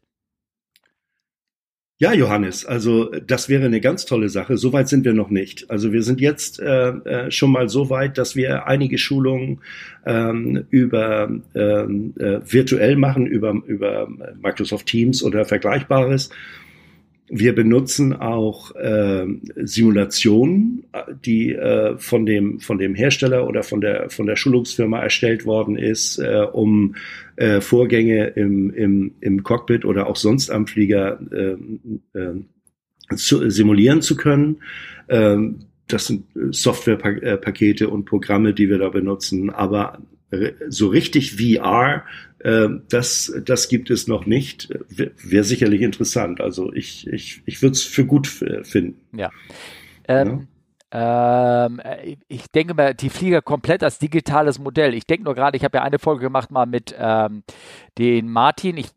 Ja, 2.02 2.14
Johannes, 2.14 2.64
also 2.64 3.10
das 3.26 3.50
wäre 3.50 3.66
eine 3.66 3.78
ganz 3.78 4.06
tolle 4.06 4.30
Sache. 4.30 4.56
Soweit 4.56 4.88
sind 4.88 5.04
wir 5.04 5.12
noch 5.12 5.28
nicht. 5.28 5.68
Also 5.68 5.92
wir 5.92 6.02
sind 6.02 6.18
jetzt 6.18 6.58
äh, 6.58 6.88
äh, 6.88 7.30
schon 7.30 7.52
mal 7.52 7.68
so 7.68 7.90
weit, 7.90 8.16
dass 8.16 8.34
wir 8.34 8.66
einige 8.66 8.96
Schulungen 8.96 9.60
ähm, 10.06 10.64
über 10.70 11.30
ähm, 11.54 12.14
äh, 12.18 12.40
virtuell 12.42 12.96
machen, 12.96 13.26
über, 13.26 13.52
über 13.66 14.08
Microsoft 14.42 14.86
Teams 14.86 15.22
oder 15.22 15.44
Vergleichbares. 15.44 16.30
Wir 17.32 17.54
benutzen 17.54 18.12
auch 18.12 18.74
äh, 18.74 19.24
Simulationen, 19.54 20.84
die 21.24 21.52
äh, 21.52 21.96
von 21.96 22.26
dem 22.26 22.58
von 22.58 22.78
dem 22.78 22.96
Hersteller 22.96 23.46
oder 23.46 23.62
von 23.62 23.80
der 23.80 24.10
von 24.10 24.26
der 24.26 24.34
Schulungsfirma 24.34 25.00
erstellt 25.00 25.46
worden 25.46 25.76
ist, 25.76 26.18
äh, 26.18 26.44
um 26.52 26.96
äh, 27.36 27.60
Vorgänge 27.60 28.26
im, 28.28 28.70
im, 28.70 29.12
im 29.20 29.44
Cockpit 29.44 29.84
oder 29.84 30.08
auch 30.08 30.16
sonst 30.16 30.50
am 30.50 30.66
Flieger 30.66 31.20
äh, 31.30 32.18
äh, 32.18 33.14
zu, 33.14 33.48
simulieren 33.48 34.02
zu 34.02 34.16
können. 34.16 34.56
Ähm, 35.08 35.60
das 35.86 36.06
sind 36.06 36.24
Softwarepakete 36.34 37.88
und 37.88 38.06
Programme, 38.06 38.54
die 38.54 38.68
wir 38.68 38.78
da 38.78 38.88
benutzen, 38.88 39.50
aber 39.50 39.98
so 40.68 40.88
richtig 40.88 41.36
VR, 41.36 41.96
äh, 41.96 42.29
das, 42.42 43.32
das 43.44 43.68
gibt 43.68 43.90
es 43.90 44.06
noch 44.06 44.24
nicht. 44.26 44.68
Wäre 44.88 45.44
sicherlich 45.44 45.82
interessant. 45.82 46.40
Also 46.40 46.72
ich, 46.72 47.06
ich, 47.06 47.42
ich 47.44 47.60
würde 47.62 47.72
es 47.72 47.82
für 47.82 48.06
gut 48.06 48.26
finden. 48.26 49.00
Ja. 49.14 49.30
Ähm, 50.08 50.48
ähm, 50.92 51.80
ich 52.28 52.50
denke 52.50 52.74
mal, 52.74 52.94
die 52.94 53.10
Flieger 53.10 53.42
komplett 53.42 53.84
als 53.84 53.98
digitales 53.98 54.58
Modell. 54.58 54.94
Ich 54.94 55.06
denke 55.06 55.24
nur 55.24 55.34
gerade, 55.34 55.56
ich 55.56 55.64
habe 55.64 55.78
ja 55.78 55.84
eine 55.84 55.98
Folge 55.98 56.22
gemacht 56.22 56.50
mal 56.50 56.66
mit 56.66 56.94
ähm, 56.98 57.42
den 57.98 58.28
Martin. 58.28 58.76
Ich 58.76 58.88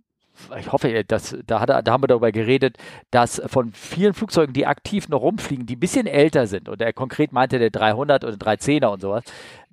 ich 0.58 0.72
hoffe, 0.72 1.04
dass, 1.06 1.38
da, 1.46 1.60
hat, 1.60 1.70
da 1.70 1.92
haben 1.92 2.04
wir 2.04 2.08
darüber 2.08 2.32
geredet, 2.32 2.78
dass 3.12 3.42
von 3.46 3.72
vielen 3.72 4.14
Flugzeugen, 4.14 4.54
die 4.54 4.66
aktiv 4.66 5.08
noch 5.08 5.22
rumfliegen, 5.22 5.66
die 5.66 5.76
ein 5.76 5.80
bisschen 5.80 6.08
älter 6.08 6.48
sind, 6.48 6.70
und 6.70 6.82
er 6.82 6.92
konkret 6.92 7.32
meinte 7.32 7.60
der 7.60 7.70
300 7.70 8.24
oder 8.24 8.36
310er 8.36 8.88
und 8.88 9.02
sowas, 9.02 9.24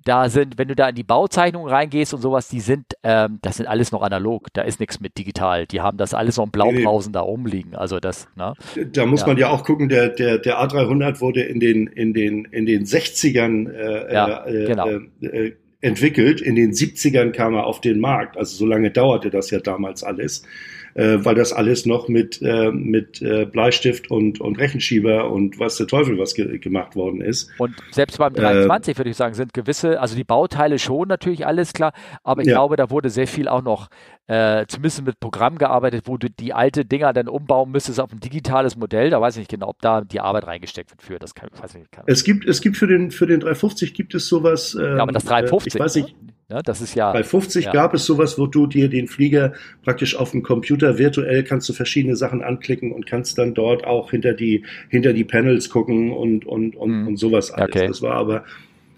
da 0.05 0.29
sind, 0.29 0.57
wenn 0.57 0.67
du 0.67 0.75
da 0.75 0.89
in 0.89 0.95
die 0.95 1.03
Bauzeichnungen 1.03 1.69
reingehst 1.69 2.13
und 2.13 2.21
sowas, 2.21 2.47
die 2.47 2.59
sind, 2.59 2.85
ähm, 3.03 3.39
das 3.41 3.57
sind 3.57 3.67
alles 3.67 3.91
noch 3.91 4.01
analog, 4.01 4.47
da 4.53 4.61
ist 4.63 4.79
nichts 4.79 4.99
mit 4.99 5.17
digital. 5.17 5.65
Die 5.67 5.81
haben 5.81 5.97
das 5.97 6.13
alles 6.13 6.37
noch 6.37 6.45
in 6.45 6.51
Blaupausen 6.51 7.13
da 7.13 7.21
rumliegen. 7.21 7.75
Also 7.75 7.99
das, 7.99 8.27
ne? 8.35 8.53
Da 8.93 9.05
muss 9.05 9.21
Ja. 9.21 9.27
man 9.27 9.37
ja 9.37 9.49
auch 9.49 9.63
gucken, 9.63 9.89
der, 9.89 10.09
der, 10.09 10.37
der 10.37 10.59
A300 10.61 11.21
wurde 11.21 11.41
in 11.43 11.59
den, 11.59 11.87
in 11.87 12.13
den, 12.13 12.45
in 12.45 12.65
den 12.65 12.85
60ern 12.85 13.69
äh, 13.71 14.13
Ja, 14.13 14.45
äh, 14.45 14.65
genau. 14.65 14.87
äh, 14.87 15.25
äh, 15.27 15.53
entwickelt. 15.81 16.41
In 16.41 16.55
den 16.55 16.71
70ern 16.71 17.31
kam 17.31 17.55
er 17.55 17.65
auf 17.65 17.81
den 17.81 17.99
Markt. 17.99 18.37
Also 18.37 18.55
so 18.55 18.65
lange 18.65 18.91
dauerte 18.91 19.29
das 19.29 19.49
ja 19.49 19.59
damals 19.59 20.03
alles, 20.03 20.43
äh, 20.93 21.17
weil 21.23 21.35
das 21.35 21.53
alles 21.53 21.85
noch 21.85 22.07
mit, 22.07 22.41
äh, 22.41 22.71
mit 22.71 23.21
äh, 23.21 23.45
Bleistift 23.45 24.11
und, 24.11 24.41
und 24.41 24.57
Rechenschieber 24.59 25.31
und 25.31 25.59
was 25.59 25.77
der 25.77 25.87
Teufel 25.87 26.17
was 26.17 26.33
ge 26.35 26.57
gemacht 26.59 26.95
worden 26.95 27.21
ist. 27.21 27.49
Und 27.57 27.75
selbst 27.91 28.17
beim 28.17 28.33
23 28.33 28.97
würde 28.97 29.09
ich 29.09 29.17
sagen, 29.17 29.33
sind 29.33 29.53
gewisse, 29.53 29.99
also 29.99 30.15
die 30.15 30.23
Bauteile 30.23 30.79
schon 30.79 31.07
natürlich 31.07 31.45
alles 31.45 31.73
klar, 31.73 31.93
aber 32.23 32.41
ich 32.41 32.47
Ja. 32.47 32.55
glaube, 32.55 32.75
da 32.75 32.89
wurde 32.89 33.09
sehr 33.09 33.27
viel 33.27 33.47
auch 33.47 33.61
noch, 33.63 33.87
äh, 34.27 34.65
zumindest 34.67 35.03
mit 35.05 35.19
Programm 35.19 35.57
gearbeitet, 35.57 36.03
wo 36.05 36.17
du 36.17 36.29
die 36.29 36.53
alte 36.53 36.85
Dinger 36.85 37.11
dann 37.13 37.27
umbauen 37.27 37.71
müsstest 37.71 37.99
auf 37.99 38.11
ein 38.13 38.19
digitales 38.19 38.75
Modell. 38.77 39.09
Da 39.09 39.19
weiß 39.19 39.35
ich 39.35 39.39
nicht 39.41 39.51
genau, 39.51 39.67
ob 39.69 39.81
da 39.81 40.01
die 40.01 40.19
Arbeit 40.19 40.47
reingesteckt 40.47 40.91
wird 40.91 41.01
für. 41.01 41.19
Das 41.19 41.35
kann, 41.35 41.49
weiß 41.59 41.71
ich 41.75 41.79
nicht. 41.81 41.91
Kann, 41.91 42.03
Es 42.07 42.23
gibt, 42.23 42.45
es 42.47 42.61
gibt 42.61 42.77
für 42.77 42.87
den, 42.87 43.11
für 43.11 43.27
den 43.27 43.39
350 43.41 43.93
gibt 43.93 44.13
es 44.15 44.27
sowas. 44.27 44.75
Ähm, 44.79 44.97
ja, 44.97 45.03
aber 45.03 45.11
das 45.11 45.25
350, 45.25 45.73
Äh, 45.73 45.77
ich 45.77 45.83
weiß 45.83 45.95
nicht, 45.95 46.15
ne? 46.51 46.61
das 46.63 46.81
ist 46.81 46.95
ja, 46.95 47.11
Bei 47.11 47.23
50 47.23 47.65
Ja. 47.65 47.71
gab 47.71 47.93
es 47.93 48.05
sowas, 48.05 48.37
wo 48.37 48.45
du 48.47 48.67
dir 48.67 48.89
den 48.89 49.07
Flieger 49.07 49.53
praktisch 49.83 50.15
auf 50.15 50.31
dem 50.31 50.43
Computer 50.43 50.97
virtuell 50.97 51.43
kannst 51.43 51.67
du 51.69 51.73
verschiedene 51.73 52.15
Sachen 52.15 52.41
anklicken 52.43 52.91
und 52.91 53.05
kannst 53.05 53.37
dann 53.37 53.53
dort 53.53 53.85
auch 53.85 54.11
hinter 54.11 54.33
die, 54.33 54.63
hinter 54.89 55.13
die 55.13 55.23
Panels 55.23 55.69
gucken 55.69 56.11
und, 56.11 56.45
und, 56.45 56.75
und, 56.75 56.91
Mhm. 56.91 57.07
und 57.07 57.17
sowas 57.17 57.51
alles. 57.51 57.75
Okay. 57.75 57.87
Das 57.87 58.01
war 58.01 58.13
aber, 58.13 58.43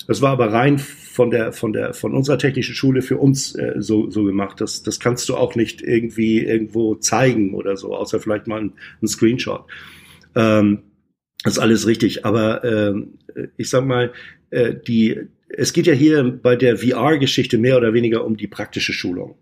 das 0.08 0.22
war 0.22 0.32
aber 0.32 0.52
rein 0.52 0.80
von 0.80 1.30
der, 1.30 1.54
von 1.54 1.72
der, 1.74 1.94
von 1.94 2.14
unserer 2.14 2.38
technischen 2.38 2.76
Schule 2.76 3.02
für 3.02 3.18
uns 3.18 3.56
äh, 3.56 3.76
so, 3.78 4.10
so 4.10 4.24
gemacht. 4.24 4.60
Das, 4.60 4.84
das 4.84 5.00
kannst 5.00 5.30
du 5.30 5.36
auch 5.36 5.56
nicht 5.56 5.82
irgendwie 5.82 6.40
irgendwo 6.40 6.96
zeigen 6.96 7.54
oder 7.54 7.78
so, 7.78 7.96
außer 7.96 8.20
vielleicht 8.20 8.48
mal 8.48 8.60
ein, 8.62 8.74
ein 9.02 9.08
Screenshot. 9.08 9.66
Ähm, 10.36 10.80
das 11.44 11.54
ist 11.54 11.60
alles 11.60 11.88
richtig. 11.88 12.26
Aber 12.26 12.64
ähm, 12.64 13.14
ich 13.58 13.70
sag 13.70 13.86
mal, 13.86 14.12
äh, 14.50 14.74
die, 14.76 15.20
es 15.58 15.74
geht 15.74 15.88
ja 15.88 15.94
hier 15.94 16.24
bei 16.24 16.56
der 16.56 16.78
VR-Geschichte 16.78 17.58
mehr 17.58 17.78
oder 17.78 17.94
weniger 17.94 18.26
um 18.26 18.38
die 18.38 18.48
praktische 18.48 18.94
Schulung. 18.94 19.36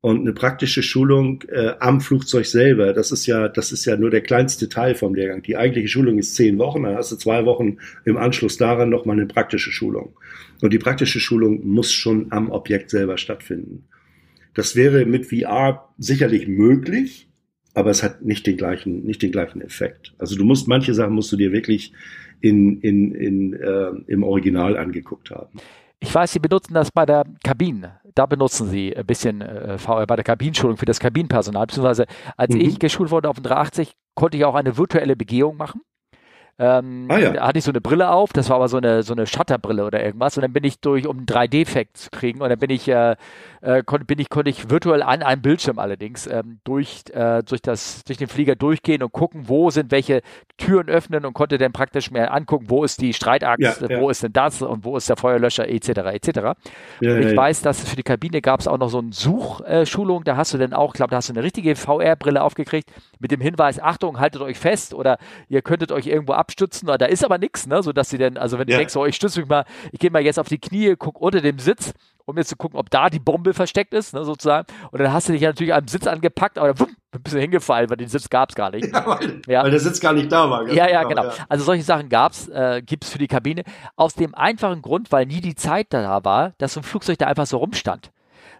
Und 0.00 0.20
eine 0.20 0.32
praktische 0.32 0.82
Schulung 0.82 1.42
äh, 1.48 1.72
am 1.80 2.00
Flugzeug 2.00 2.46
selber, 2.46 2.92
das 2.92 3.10
ist 3.10 3.26
ja, 3.26 3.48
das 3.48 3.72
ist 3.72 3.84
ja 3.84 3.96
nur 3.96 4.10
der 4.10 4.20
kleinste 4.20 4.68
Teil 4.68 4.94
vom 4.94 5.14
Lehrgang. 5.14 5.42
Die 5.42 5.56
eigentliche 5.56 5.88
Schulung 5.88 6.18
ist 6.18 6.36
zehn 6.36 6.56
Wochen, 6.58 6.84
dann 6.84 6.94
hast 6.94 7.10
du 7.10 7.16
zwei 7.16 7.44
Wochen 7.46 7.78
im 8.04 8.16
Anschluss 8.16 8.58
daran 8.58 8.90
nochmal 8.90 9.16
eine 9.16 9.26
praktische 9.26 9.72
Schulung. 9.72 10.16
Und 10.60 10.72
die 10.72 10.78
praktische 10.78 11.18
Schulung 11.18 11.66
muss 11.66 11.92
schon 11.92 12.30
am 12.30 12.50
Objekt 12.50 12.90
selber 12.90 13.18
stattfinden. 13.18 13.88
Das 14.54 14.76
wäre 14.76 15.04
mit 15.04 15.26
VR 15.26 15.88
sicherlich 15.98 16.46
möglich, 16.46 17.28
aber 17.74 17.90
es 17.90 18.04
hat 18.04 18.24
nicht 18.24 18.46
den 18.46 18.56
gleichen, 18.56 19.04
nicht 19.04 19.22
den 19.22 19.32
gleichen 19.32 19.60
Effekt. 19.60 20.14
Also 20.18 20.36
du 20.36 20.44
musst 20.44 20.68
manche 20.68 20.94
Sachen 20.94 21.14
musst 21.14 21.32
du 21.32 21.36
dir 21.36 21.52
wirklich 21.52 21.92
in, 22.40 22.80
in, 22.80 23.14
in, 23.14 23.52
äh, 23.54 23.90
im 24.06 24.22
Original 24.22 24.76
angeguckt 24.76 25.30
haben. 25.30 25.58
Ich 26.00 26.14
weiß, 26.14 26.32
Sie 26.32 26.38
benutzen 26.38 26.74
das 26.74 26.92
bei 26.92 27.04
der 27.06 27.24
Kabine. 27.42 28.00
Da 28.14 28.26
benutzen 28.26 28.68
Sie 28.68 28.96
ein 28.96 29.04
bisschen 29.06 29.40
äh, 29.40 29.78
VR 29.78 30.06
bei 30.06 30.14
der 30.14 30.24
Kabinenschulung 30.24 30.76
für 30.76 30.86
das 30.86 31.00
Kabinenpersonal. 31.00 31.66
Beziehungsweise 31.66 32.06
als 32.36 32.54
Mhm. 32.54 32.60
ich 32.60 32.78
geschult 32.78 33.10
wurde 33.10 33.28
auf 33.28 33.36
dem 33.36 33.42
380, 33.44 33.92
konnte 34.14 34.36
ich 34.36 34.44
auch 34.44 34.54
eine 34.54 34.76
virtuelle 34.76 35.16
Begehung 35.16 35.56
machen. 35.56 35.80
Ähm, 36.58 37.06
Ah, 37.08 37.18
ja. 37.18 37.30
Da 37.32 37.46
hatte 37.46 37.58
ich 37.58 37.64
so 37.64 37.70
eine 37.70 37.80
Brille 37.80 38.10
auf, 38.10 38.32
das 38.32 38.48
war 38.48 38.56
aber 38.56 38.68
so 38.68 38.78
eine, 38.78 39.02
so 39.04 39.12
eine 39.14 39.26
Shutterbrille 39.26 39.84
oder 39.84 40.02
irgendwas. 40.04 40.36
Und 40.36 40.42
dann 40.42 40.52
bin 40.52 40.64
ich 40.64 40.80
durch, 40.80 41.06
um 41.06 41.18
einen 41.18 41.26
3D-Effekt 41.26 41.96
zu 41.96 42.10
kriegen, 42.10 42.40
und 42.42 42.48
dann 42.48 42.58
bin 42.58 42.70
ich, 42.70 42.88
äh, 42.88 43.14
äh, 43.60 43.82
konnte, 43.84 44.04
bin 44.06 44.18
ich, 44.18 44.28
konnte 44.28 44.50
ich 44.50 44.68
virtuell 44.70 45.02
an 45.02 45.22
einem 45.22 45.42
Bildschirm 45.42 45.78
allerdings 45.78 46.26
ähm, 46.26 46.58
durch, 46.64 47.04
äh, 47.12 47.42
durch, 47.44 47.62
das, 47.62 48.02
durch 48.04 48.18
den 48.18 48.28
Flieger 48.28 48.56
durchgehen 48.56 49.02
und 49.02 49.12
gucken, 49.12 49.48
wo 49.48 49.70
sind 49.70 49.90
welche 49.92 50.22
Türen 50.56 50.88
öffnen 50.88 51.24
und 51.24 51.32
konnte 51.34 51.58
dann 51.58 51.72
praktisch 51.72 52.10
mir 52.10 52.32
angucken, 52.32 52.66
wo 52.68 52.82
ist 52.84 53.00
die 53.00 53.12
Streitaxt, 53.14 53.60
Ja, 53.60 53.74
ja. 53.88 54.00
wo 54.00 54.10
ist 54.10 54.22
denn 54.24 54.32
das 54.32 54.60
und 54.62 54.84
wo 54.84 54.96
ist 54.96 55.08
der 55.08 55.16
Feuerlöscher, 55.16 55.68
etc. 55.68 55.88
etc. 56.12 56.38
Und 57.14 57.22
ich 57.22 57.36
weiß, 57.36 57.62
dass 57.62 57.88
für 57.88 57.96
die 57.96 58.02
Kabine 58.02 58.40
gab 58.42 58.60
es 58.60 58.66
auch 58.68 58.78
noch 58.78 58.88
so 58.90 58.98
eine 58.98 59.12
Suchschulung. 59.12 60.24
Da 60.24 60.36
hast 60.36 60.54
du 60.54 60.58
dann 60.58 60.72
auch, 60.72 60.94
ich 60.94 60.98
glaube, 60.98 61.10
da 61.10 61.16
hast 61.18 61.28
du 61.28 61.32
eine 61.34 61.42
richtige 61.42 61.76
VR-Brille 61.76 62.42
aufgekriegt 62.42 62.90
mit 63.20 63.30
dem 63.30 63.40
Hinweis: 63.40 63.80
Achtung, 63.80 64.18
haltet 64.20 64.42
euch 64.42 64.58
fest 64.58 64.94
oder 64.94 65.18
ihr 65.48 65.62
könntet 65.62 65.92
euch 65.92 66.06
irgendwo 66.06 66.32
abstützen. 66.48 66.88
Oder 66.88 66.98
da 66.98 67.06
ist 67.06 67.24
aber 67.24 67.38
nichts, 67.38 67.66
ne? 67.66 67.82
Sodass 67.82 68.08
sie 68.10 68.18
dann, 68.18 68.36
also 68.38 68.58
wenn 68.58 68.66
du 68.66 68.72
Ja. 68.72 68.78
denkst, 68.78 68.96
oh, 68.96 69.04
ich 69.06 69.14
stütze 69.16 69.40
mich 69.40 69.48
mal, 69.48 69.64
ich 69.92 69.98
gehe 70.00 70.10
mal 70.10 70.22
jetzt 70.22 70.38
auf 70.38 70.48
die 70.48 70.58
Knie, 70.58 70.94
guck 70.98 71.20
unter 71.20 71.40
dem 71.40 71.58
Sitz, 71.58 71.92
um 72.24 72.36
jetzt 72.36 72.48
zu 72.48 72.56
gucken, 72.56 72.78
ob 72.78 72.90
da 72.90 73.10
die 73.10 73.18
Bombe 73.20 73.54
versteckt 73.54 73.92
ist, 73.94 74.14
ne, 74.14 74.24
sozusagen. 74.24 74.66
Und 74.90 75.00
dann 75.00 75.12
hast 75.12 75.28
du 75.28 75.32
dich 75.32 75.42
ja 75.42 75.50
natürlich 75.50 75.74
am 75.74 75.86
Sitz 75.88 76.06
angepackt, 76.06 76.58
aber 76.58 76.68
dann 76.68 76.80
wumm, 76.80 76.96
ein 77.12 77.22
bisschen 77.22 77.40
hingefallen, 77.40 77.88
weil 77.90 77.96
den 77.96 78.08
Sitz 78.08 78.28
gab 78.28 78.50
es 78.50 78.54
gar 78.54 78.70
nicht. 78.70 78.86
Ja, 78.92 79.06
weil, 79.06 79.42
Ja. 79.46 79.62
weil 79.62 79.70
der 79.70 79.80
Sitz 79.80 80.00
gar 80.00 80.12
nicht 80.14 80.30
da 80.32 80.48
war. 80.50 80.66
Ja, 80.68 80.88
ja, 80.88 81.04
genau. 81.04 81.24
ja. 81.24 81.32
Also 81.48 81.64
solche 81.64 81.82
Sachen 81.84 82.08
gab's, 82.08 82.48
äh, 82.48 82.82
gibt's 82.84 83.10
für 83.10 83.18
die 83.18 83.28
Kabine. 83.28 83.62
Aus 83.96 84.14
dem 84.14 84.34
einfachen 84.34 84.82
Grund, 84.82 85.12
weil 85.12 85.26
nie 85.26 85.40
die 85.40 85.54
Zeit 85.54 85.88
da 85.90 86.24
war, 86.24 86.52
dass 86.58 86.72
so 86.74 86.80
ein 86.80 86.84
Flugzeug 86.84 87.18
da 87.18 87.26
einfach 87.26 87.46
so 87.46 87.58
rumstand. 87.58 88.10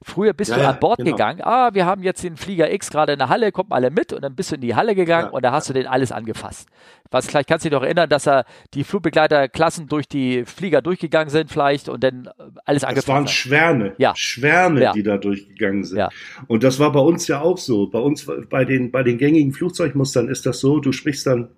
Früher 0.03 0.33
bist 0.33 0.51
Ja, 0.51 0.57
du 0.59 0.69
an 0.69 0.79
Bord 0.81 0.99
genau. 0.99 1.13
gegangen, 1.13 1.41
ah, 1.43 1.71
wir 1.73 1.87
haben 1.87 2.03
jetzt 2.03 2.23
den 2.23 2.37
Flieger 2.37 2.73
X 2.73 2.91
gerade 2.91 3.13
in 3.13 3.19
der 3.19 3.29
Halle, 3.29 3.53
kommt 3.53 3.71
mal 3.71 3.77
alle 3.77 3.91
mit 3.91 4.13
und 4.13 4.23
dann 4.23 4.35
bist 4.35 4.51
du 4.51 4.55
in 4.57 4.61
die 4.61 4.75
Halle 4.75 4.95
gegangen 4.95 5.29
Ja. 5.29 5.33
und 5.33 5.45
da 5.45 5.53
hast 5.53 5.69
du 5.69 5.73
den 5.73 5.87
alles 5.87 6.13
angefasst. 6.13 6.69
Was 7.11 7.27
vielleicht 7.27 7.49
kannst 7.49 7.65
du 7.65 7.71
dich 7.71 7.77
noch 7.79 7.83
erinnern, 7.85 8.09
dass 8.09 8.27
er 8.27 8.45
die 8.75 8.85
Flugbegleiterklassen 8.85 9.89
durch 9.89 10.09
die 10.09 10.45
Flieger 10.45 10.83
durchgegangen 10.83 11.31
sind 11.31 11.51
vielleicht 11.51 11.89
und 11.89 12.05
dann 12.05 12.27
äh, 12.27 12.43
alles 12.65 12.83
Das 12.83 12.89
angefasst 12.91 13.09
waren 13.09 13.17
haben. 13.25 13.29
Schwärme, 13.29 13.93
Ja. 13.99 14.13
Schwärme, 14.17 14.83
Ja. 14.83 14.93
die 14.93 15.03
da 15.03 15.17
durchgegangen 15.19 15.85
sind. 15.85 16.07
Und 16.47 16.65
das 16.65 16.79
war 16.79 16.93
bei 16.93 17.01
uns 17.01 17.27
ja 17.29 17.41
auch 17.41 17.59
so. 17.59 17.87
Bei 17.89 17.99
uns, 18.01 18.27
bei 18.51 18.65
den, 18.65 18.91
bei 18.91 19.03
den 19.03 19.19
gängigen 19.19 19.53
Flugzeugmustern 19.53 20.29
ist 20.29 20.47
das 20.47 20.61
so, 20.61 20.81
du 20.81 20.93
sprichst 20.93 21.27
dann 21.27 21.49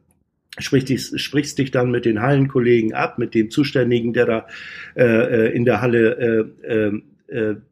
sprichst 0.59 0.89
dich, 0.89 1.13
sprichst 1.23 1.59
dich 1.59 1.71
dann 1.71 1.91
mit 1.91 2.05
den 2.05 2.21
Hallenkollegen 2.21 2.93
ab, 2.93 3.19
mit 3.19 3.35
dem 3.35 3.51
Zuständigen, 3.51 4.13
der 4.13 4.27
da 4.27 4.47
äh, 4.97 5.05
äh, 5.05 5.57
in 5.57 5.65
der 5.65 5.81
Halle 5.81 6.53
äh, 6.67 6.67
äh, 6.73 7.03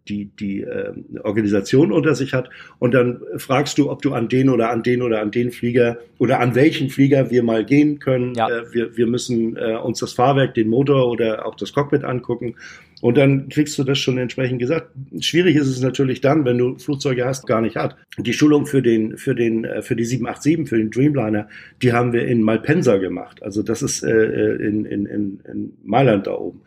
die, 0.09 0.27
die 0.27 0.61
äh, 0.61 0.93
Organisation 1.23 1.93
unter 1.93 2.15
sich 2.15 2.33
hat. 2.33 2.51
Und 2.79 2.95
dann 2.95 3.21
fragst 3.37 3.79
du, 3.79 3.91
ob 3.91 4.03
du 4.03 4.13
an 4.13 4.29
den 4.29 4.49
oder 4.49 4.71
an 4.71 4.83
den 4.83 5.03
oder 5.03 5.21
an 5.21 5.31
den 5.31 5.51
Flieger 5.51 5.99
oder 6.19 6.41
an 6.41 6.55
welchen 6.55 6.91
Flieger 6.91 7.31
wir 7.31 7.43
mal 7.43 7.65
gehen 7.65 7.99
können. 7.99 8.35
Ja. 8.35 8.49
Äh, 8.49 8.73
wir, 8.73 8.97
wir 8.97 9.07
müssen 9.07 9.57
äh, 9.57 9.77
uns 9.77 10.01
das 10.01 10.13
Fahrwerk, 10.13 10.55
den 10.55 10.69
Motor 10.69 11.09
oder 11.09 11.47
auch 11.47 11.55
das 11.55 11.73
Cockpit 11.73 12.05
angucken. 12.05 12.55
Und 13.01 13.17
dann 13.17 13.49
kriegst 13.49 13.79
du 13.79 13.85
das 13.85 13.99
schon 13.99 14.19
entsprechend 14.19 14.59
gesagt. 14.59 14.91
Schwierig 15.21 15.55
ist 15.55 15.69
es 15.69 15.81
natürlich 15.81 16.21
dann, 16.21 16.45
wenn 16.45 16.59
du 16.59 16.79
Flugzeuge 16.79 17.25
hast, 17.25 17.47
gar 17.47 17.61
nicht 17.61 17.77
hat. 17.77 17.97
Die 18.17 18.33
Schulung 18.33 18.67
für 18.67 18.83
den, 18.83 19.17
für 19.17 19.35
den, 19.35 19.65
äh, 19.65 19.83
für 19.83 19.95
die 19.95 20.05
787, 20.05 20.69
für 20.69 20.79
den 20.79 20.91
Dreamliner, 20.91 21.49
die 21.83 21.93
haben 21.93 22.13
wir 22.13 22.27
in 22.27 22.43
Malpensa 22.43 22.97
gemacht. 22.97 23.43
Also 23.43 23.63
das 23.63 23.83
ist 23.83 24.03
äh, 24.03 24.11
in, 24.11 24.85
in, 24.85 25.07
in, 25.07 25.41
in 25.51 25.73
Mailand 25.85 26.27
da 26.27 26.33
oben. 26.33 26.61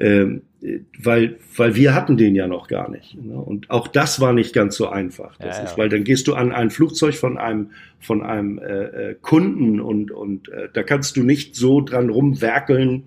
Ähm, 0.00 0.36
äh, 0.36 0.40
weil, 1.02 1.36
weil 1.56 1.74
wir 1.76 1.94
hatten 1.94 2.16
den 2.16 2.34
ja 2.34 2.46
noch 2.46 2.68
gar 2.68 2.90
nicht. 2.90 3.22
Ne? 3.22 3.34
Und 3.34 3.70
auch 3.70 3.86
das 3.88 4.20
war 4.20 4.32
nicht 4.32 4.54
ganz 4.54 4.76
so 4.76 4.88
einfach. 4.88 5.36
Das 5.36 5.58
Ja, 5.58 5.64
ist, 5.64 5.70
ja. 5.72 5.78
weil 5.78 5.88
dann 5.88 6.04
gehst 6.04 6.26
du 6.26 6.34
an 6.34 6.52
ein 6.52 6.70
Flugzeug 6.70 7.14
von 7.14 7.36
einem, 7.36 7.70
von 8.00 8.22
einem 8.22 8.58
äh, 8.58 9.10
äh, 9.10 9.14
Kunden 9.20 9.80
und, 9.80 10.10
und 10.10 10.48
äh, 10.48 10.68
da 10.72 10.82
kannst 10.82 11.16
du 11.16 11.22
nicht 11.22 11.54
so 11.56 11.80
dran 11.80 12.08
rumwerkeln. 12.10 13.04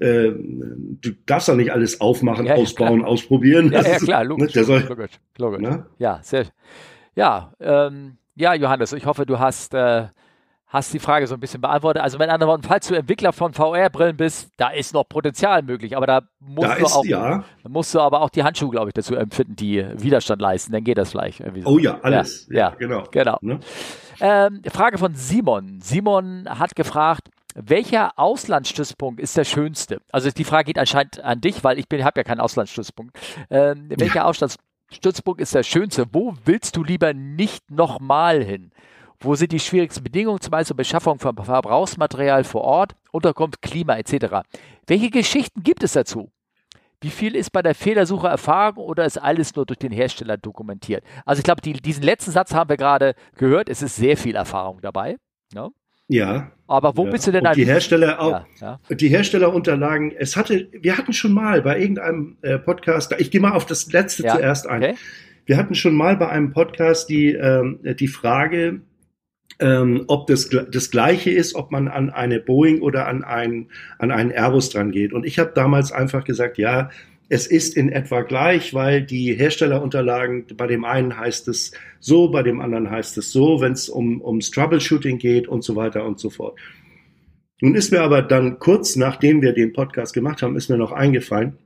Äh, 0.00 0.30
du 0.32 1.10
darfst 1.26 1.48
doch 1.48 1.56
nicht 1.56 1.72
alles 1.72 2.00
aufmachen, 2.00 2.46
Ja, 2.46 2.54
ausbauen, 2.54 3.04
ausprobieren. 3.04 3.72
Ja, 3.72 3.82
klar, 3.98 4.22
ne, 4.22 4.28
logisch. 4.28 4.52
Der 4.52 4.64
soll, 4.64 4.84
logisch, 4.88 5.12
logisch. 5.38 5.60
ne? 5.60 5.86
Ja, 5.98 6.20
sehr. 6.22 6.44
Ja, 7.16 7.52
ähm, 7.58 8.18
ja, 8.36 8.54
Johannes, 8.54 8.92
ich 8.92 9.06
hoffe, 9.06 9.26
du 9.26 9.38
hast, 9.38 9.74
äh, 9.74 10.06
hast 10.68 10.92
die 10.92 10.98
Frage 10.98 11.26
so 11.26 11.34
ein 11.34 11.40
bisschen 11.40 11.60
beantwortet. 11.60 12.02
Also 12.02 12.18
mit 12.18 12.28
anderen 12.28 12.50
Worten, 12.50 12.62
falls 12.62 12.86
du 12.88 12.94
Entwickler 12.94 13.32
von 13.32 13.54
VR-Brillen 13.54 14.16
bist, 14.16 14.50
da 14.58 14.68
ist 14.68 14.92
noch 14.92 15.04
Potenzial 15.04 15.62
möglich, 15.62 15.96
aber 15.96 16.06
da 16.06 16.22
musst 16.40 16.68
Da 16.68 16.74
du 16.76 16.84
ist, 16.84 16.92
auch, 16.94 17.04
ja. 17.04 17.44
musst 17.66 17.94
du 17.94 18.00
aber 18.00 18.20
auch 18.20 18.30
die 18.30 18.42
Handschuhe, 18.42 18.70
glaube 18.70 18.88
ich, 18.88 18.94
dazu 18.94 19.14
empfinden, 19.16 19.56
die 19.56 19.84
Widerstand 19.96 20.42
leisten. 20.42 20.72
Dann 20.72 20.84
geht 20.84 20.98
das 20.98 21.10
vielleicht. 21.10 21.40
Irgendwie 21.40 21.62
so. 21.62 21.68
Oh 21.68 21.78
ja, 21.78 21.98
alles. 22.02 22.46
Ja, 22.50 22.70
genau. 22.78 23.04
genau. 23.10 23.38
Ne? 23.40 23.60
Ähm, 24.20 24.62
Frage 24.68 24.98
von 24.98 25.14
Simon. 25.14 25.80
Simon 25.80 26.46
hat 26.48 26.76
gefragt, 26.76 27.28
welcher 27.54 28.18
Auslandsstützpunkt 28.18 29.20
ist 29.20 29.36
der 29.36 29.44
schönste? 29.44 30.00
Also 30.12 30.30
die 30.30 30.44
Frage 30.44 30.66
geht 30.66 30.78
anscheinend 30.78 31.20
an 31.20 31.40
dich, 31.40 31.64
weil 31.64 31.78
ich 31.78 31.86
habe 31.90 32.20
ja 32.20 32.24
keinen 32.24 32.40
Auslandsstützpunkt. 32.40 33.18
Ähm, 33.50 33.88
welcher 33.96 34.26
Auslandsstützpunkt 34.26 35.40
ist 35.40 35.54
der 35.54 35.62
schönste? 35.62 36.06
Wo 36.12 36.34
willst 36.44 36.76
du 36.76 36.84
lieber 36.84 37.14
nicht 37.14 37.70
nochmal 37.70 38.44
hin? 38.44 38.70
Wo 39.20 39.34
sind 39.34 39.50
die 39.50 39.58
schwierigsten 39.58 40.04
Bedingungen, 40.04 40.40
zum 40.40 40.52
Beispiel 40.52 40.76
Beschaffung 40.76 41.18
von 41.18 41.34
Verbrauchsmaterial 41.36 42.44
vor 42.44 42.62
Ort, 42.62 42.94
Unterkunft, 43.10 43.60
Klima 43.62 43.96
etc.? 43.96 44.42
Welche 44.86 45.10
Geschichten 45.10 45.62
gibt 45.62 45.82
es 45.82 45.92
dazu? 45.92 46.30
Wie 47.00 47.10
viel 47.10 47.36
ist 47.36 47.50
bei 47.50 47.62
der 47.62 47.74
Fehlersuche 47.74 48.28
Erfahrung 48.28 48.84
oder 48.84 49.04
ist 49.04 49.18
alles 49.18 49.54
nur 49.54 49.66
durch 49.66 49.78
den 49.78 49.92
Hersteller 49.92 50.36
dokumentiert? 50.36 51.04
Also 51.24 51.40
ich 51.40 51.44
glaube, 51.44 51.62
die, 51.62 51.74
diesen 51.74 52.02
letzten 52.02 52.32
Satz 52.32 52.54
haben 52.54 52.70
wir 52.70 52.76
gerade 52.76 53.14
gehört. 53.36 53.68
Es 53.68 53.82
ist 53.82 53.96
sehr 53.96 54.16
viel 54.16 54.34
Erfahrung 54.34 54.80
dabei. 54.80 55.16
Ne? 55.52 55.70
Ja. 56.08 56.50
Aber 56.66 56.96
wo 56.96 57.04
ja. 57.04 57.12
bist 57.12 57.26
du 57.26 57.32
denn 57.32 57.46
Und 57.46 57.56
die 57.56 57.66
Hersteller 57.66 58.20
auch. 58.20 58.44
Ja, 58.60 58.80
Die 58.90 59.08
Herstellerunterlagen, 59.08 60.12
es 60.16 60.36
hatte, 60.36 60.68
wir 60.72 60.96
hatten 60.98 61.12
schon 61.12 61.32
mal 61.32 61.62
bei 61.62 61.78
irgendeinem 61.78 62.36
äh, 62.42 62.58
Podcast, 62.58 63.14
ich 63.18 63.30
gehe 63.30 63.40
mal 63.40 63.52
auf 63.52 63.66
das 63.66 63.92
letzte 63.92 64.24
Ja, 64.24 64.34
zuerst 64.34 64.66
ein. 64.66 64.82
okay. 64.82 64.94
Wir 65.46 65.56
hatten 65.56 65.74
schon 65.74 65.94
mal 65.94 66.16
bei 66.16 66.28
einem 66.28 66.52
Podcast 66.52 67.08
die, 67.08 67.32
ähm, 67.32 67.80
die 67.82 68.08
Frage, 68.08 68.82
ähm, 69.60 70.04
ob 70.06 70.26
das 70.26 70.48
das 70.48 70.90
Gleiche 70.90 71.30
ist, 71.30 71.54
ob 71.54 71.70
man 71.70 71.88
an 71.88 72.10
eine 72.10 72.40
Boeing 72.40 72.80
oder 72.80 73.08
an 73.08 73.24
einen, 73.24 73.70
an 73.98 74.10
einen 74.10 74.30
Airbus 74.30 74.70
dran 74.70 74.92
geht. 74.92 75.12
Und 75.12 75.26
ich 75.26 75.38
habe 75.38 75.52
damals 75.54 75.92
einfach 75.92 76.24
gesagt, 76.24 76.58
ja, 76.58 76.90
es 77.28 77.46
ist 77.46 77.76
in 77.76 77.90
etwa 77.90 78.22
gleich, 78.22 78.72
weil 78.72 79.02
die 79.02 79.34
Herstellerunterlagen, 79.34 80.46
bei 80.56 80.66
dem 80.66 80.84
einen 80.84 81.18
heißt 81.18 81.48
es 81.48 81.72
so, 82.00 82.30
bei 82.30 82.42
dem 82.42 82.60
anderen 82.60 82.90
heißt 82.90 83.18
es 83.18 83.32
so, 83.32 83.60
wenn 83.60 83.72
es 83.72 83.88
um, 83.88 84.22
ums 84.22 84.50
Troubleshooting 84.50 85.18
geht 85.18 85.46
und 85.46 85.62
so 85.62 85.76
weiter 85.76 86.04
und 86.06 86.18
so 86.18 86.30
fort. 86.30 86.58
Nun 87.60 87.74
ist 87.74 87.90
mir 87.90 88.00
aber 88.00 88.22
dann 88.22 88.58
kurz 88.60 88.96
nachdem 88.96 89.42
wir 89.42 89.52
den 89.52 89.72
Podcast 89.72 90.14
gemacht 90.14 90.42
haben, 90.42 90.56
ist 90.56 90.70
mir 90.70 90.78
noch 90.78 90.92
eingefallen, 90.92 91.58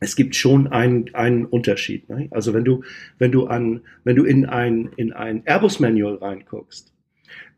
es 0.00 0.14
gibt 0.14 0.36
schon 0.36 0.66
einen, 0.68 1.14
einen 1.14 1.44
Unterschied. 1.44 2.08
Ne? 2.08 2.28
Also 2.30 2.52
wenn 2.54 2.64
du, 2.64 2.84
wenn 3.18 3.32
du 3.32 3.46
an, 3.46 3.82
wenn 4.04 4.16
du 4.16 4.24
in 4.24 4.46
ein, 4.46 4.90
in 4.96 5.12
ein 5.12 5.42
Airbus 5.46 5.80
Manual 5.80 6.16
reinguckst, 6.16 6.92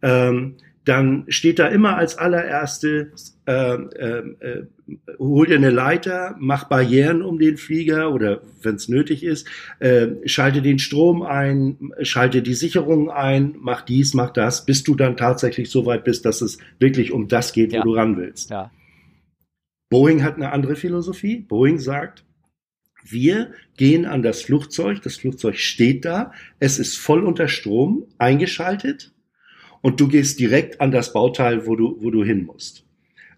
ähm, 0.03 0.57
dann 0.85 1.25
steht 1.29 1.59
da 1.59 1.69
immer 1.69 1.97
als 1.97 2.17
allererstes, 2.17 3.39
äh, 3.47 3.75
äh, 3.75 4.35
äh, 4.41 4.67
hol 5.19 5.47
dir 5.47 5.57
eine 5.57 5.71
Leiter, 5.71 6.35
mach 6.39 6.65
Barrieren 6.65 7.23
um 7.23 7.39
den 7.39 7.59
Flieger 7.59 8.13
oder 8.13 8.41
wenn 8.63 8.77
es 8.77 8.89
nötig 8.89 9.23
ist, 9.23 9.47
äh, 9.79 10.09
schalte 10.25 10.63
den 10.63 10.79
Strom 10.79 11.23
ein, 11.23 11.93
schalte 12.01 12.43
die 12.43 12.55
Sicherung 12.55 13.11
ein, 13.11 13.55
mach 13.59 13.83
dies, 13.83 14.15
mach 14.15 14.31
das, 14.31 14.65
bis 14.65 14.83
du 14.83 14.95
dann 14.95 15.17
tatsächlich 15.17 15.71
so 15.71 15.85
weit 15.85 16.05
bist, 16.05 16.25
dass 16.25 16.41
es 16.41 16.59
wirklich 16.79 17.13
um 17.13 17.29
das 17.29 17.53
geht, 17.53 17.73
Ja. 17.73 17.81
wo 17.81 17.85
du 17.85 17.95
ran 17.95 18.17
willst. 18.17 18.51
Ja. 18.51 18.71
Boeing 19.91 20.23
hat 20.25 20.37
eine 20.37 20.53
andere 20.53 20.77
Philosophie. 20.77 21.41
Boeing 21.41 21.79
sagt, 21.79 22.25
wir 23.05 23.53
gehen 23.77 24.07
an 24.07 24.23
das 24.23 24.43
Flugzeug, 24.43 25.03
das 25.03 25.17
Flugzeug 25.17 25.57
steht 25.57 26.05
da, 26.05 26.33
es 26.59 26.79
ist 26.79 26.97
voll 26.97 27.25
unter 27.25 27.49
Strom, 27.49 28.07
eingeschaltet 28.19 29.13
und 29.83 30.01
du 30.01 30.09
gehst 30.09 30.39
direkt 30.41 30.81
an 30.81 30.91
das 30.91 31.13
Bauteil, 31.13 31.67
wo 31.67 31.77
du, 31.77 31.97
wo 32.01 32.11
du 32.11 32.25
hin 32.25 32.45
musst. 32.45 32.85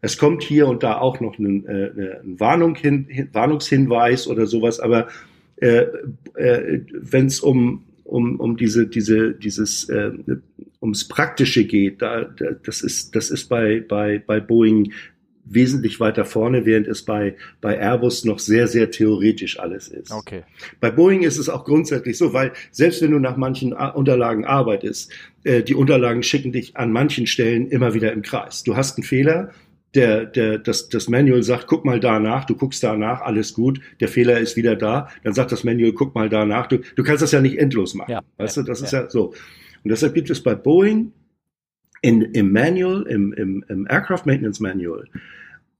Es 0.00 0.18
kommt 0.18 0.42
hier 0.42 0.66
und 0.66 0.82
da 0.82 0.98
auch 0.98 1.20
noch 1.20 1.38
ein, 1.38 1.64
äh, 1.66 2.20
ein 2.24 2.40
Warnung 2.40 2.74
hin, 2.74 3.06
hin, 3.08 3.28
Warnungshinweis 3.32 4.26
oder 4.26 4.46
sowas, 4.46 4.80
aber 4.80 5.08
äh, 5.56 5.86
äh, 6.34 6.80
wenn 6.92 7.26
es 7.26 7.40
um, 7.40 7.84
um, 8.04 8.40
um 8.40 8.56
diese, 8.56 8.88
diese, 8.88 9.32
dieses, 9.32 9.88
äh, 9.88 10.10
ums 10.82 11.06
Praktische 11.06 11.64
geht, 11.64 12.02
da, 12.02 12.24
da, 12.24 12.50
das 12.64 12.82
ist, 12.82 13.14
das 13.14 13.30
ist 13.30 13.48
bei, 13.48 13.80
bei, 13.80 14.18
bei 14.18 14.40
Boeing 14.40 14.92
wesentlich 15.44 15.98
weiter 16.00 16.24
vorne, 16.24 16.64
während 16.66 16.86
es 16.86 17.02
bei, 17.02 17.34
bei 17.60 17.76
Airbus 17.76 18.24
noch 18.24 18.38
sehr, 18.38 18.68
sehr 18.68 18.90
theoretisch 18.90 19.58
alles 19.58 19.88
ist. 19.88 20.12
Okay. 20.12 20.42
Bei 20.80 20.90
Boeing 20.90 21.22
ist 21.22 21.38
es 21.38 21.48
auch 21.48 21.64
grundsätzlich 21.64 22.16
so, 22.16 22.32
weil 22.32 22.52
selbst 22.70 23.02
wenn 23.02 23.10
du 23.10 23.18
nach 23.18 23.36
manchen 23.36 23.74
A- 23.74 23.88
Unterlagen 23.88 24.44
arbeitest, 24.44 25.12
äh, 25.44 25.62
die 25.62 25.74
Unterlagen 25.74 26.22
schicken 26.22 26.52
dich 26.52 26.76
an 26.76 26.92
manchen 26.92 27.26
Stellen 27.26 27.68
immer 27.68 27.92
wieder 27.92 28.12
im 28.12 28.22
Kreis. 28.22 28.62
Du 28.62 28.76
hast 28.76 28.96
einen 28.96 29.04
Fehler, 29.04 29.50
der, 29.94 30.24
der, 30.24 30.58
das, 30.58 30.88
das 30.88 31.08
Manual 31.08 31.42
sagt, 31.42 31.66
guck 31.66 31.84
mal 31.84 32.00
da 32.00 32.18
nach, 32.18 32.44
du 32.46 32.54
guckst 32.54 32.82
da 32.82 32.96
nach, 32.96 33.20
alles 33.20 33.52
gut, 33.52 33.80
der 34.00 34.08
Fehler 34.08 34.38
ist 34.40 34.56
wieder 34.56 34.74
da, 34.74 35.08
dann 35.22 35.34
sagt 35.34 35.52
das 35.52 35.64
Manual, 35.64 35.92
guck 35.92 36.14
mal 36.14 36.28
da 36.30 36.46
nach. 36.46 36.66
Du, 36.66 36.78
du 36.78 37.02
kannst 37.02 37.22
das 37.22 37.32
ja 37.32 37.42
nicht 37.42 37.58
endlos 37.58 37.94
machen. 37.94 38.12
Ja, 38.12 38.22
weißt 38.38 38.56
ja, 38.56 38.62
du, 38.62 38.68
das 38.68 38.80
ist 38.80 38.92
ja. 38.92 39.02
ja 39.02 39.10
so. 39.10 39.34
Und 39.84 39.90
deshalb 39.90 40.14
gibt 40.14 40.30
es 40.30 40.42
bei 40.42 40.54
Boeing 40.54 41.12
in, 42.02 42.20
im 42.20 42.52
Manual, 42.52 43.06
im, 43.08 43.32
im, 43.32 43.64
im 43.68 43.86
Aircraft 43.88 44.26
Maintenance 44.26 44.60
Manual, 44.60 45.04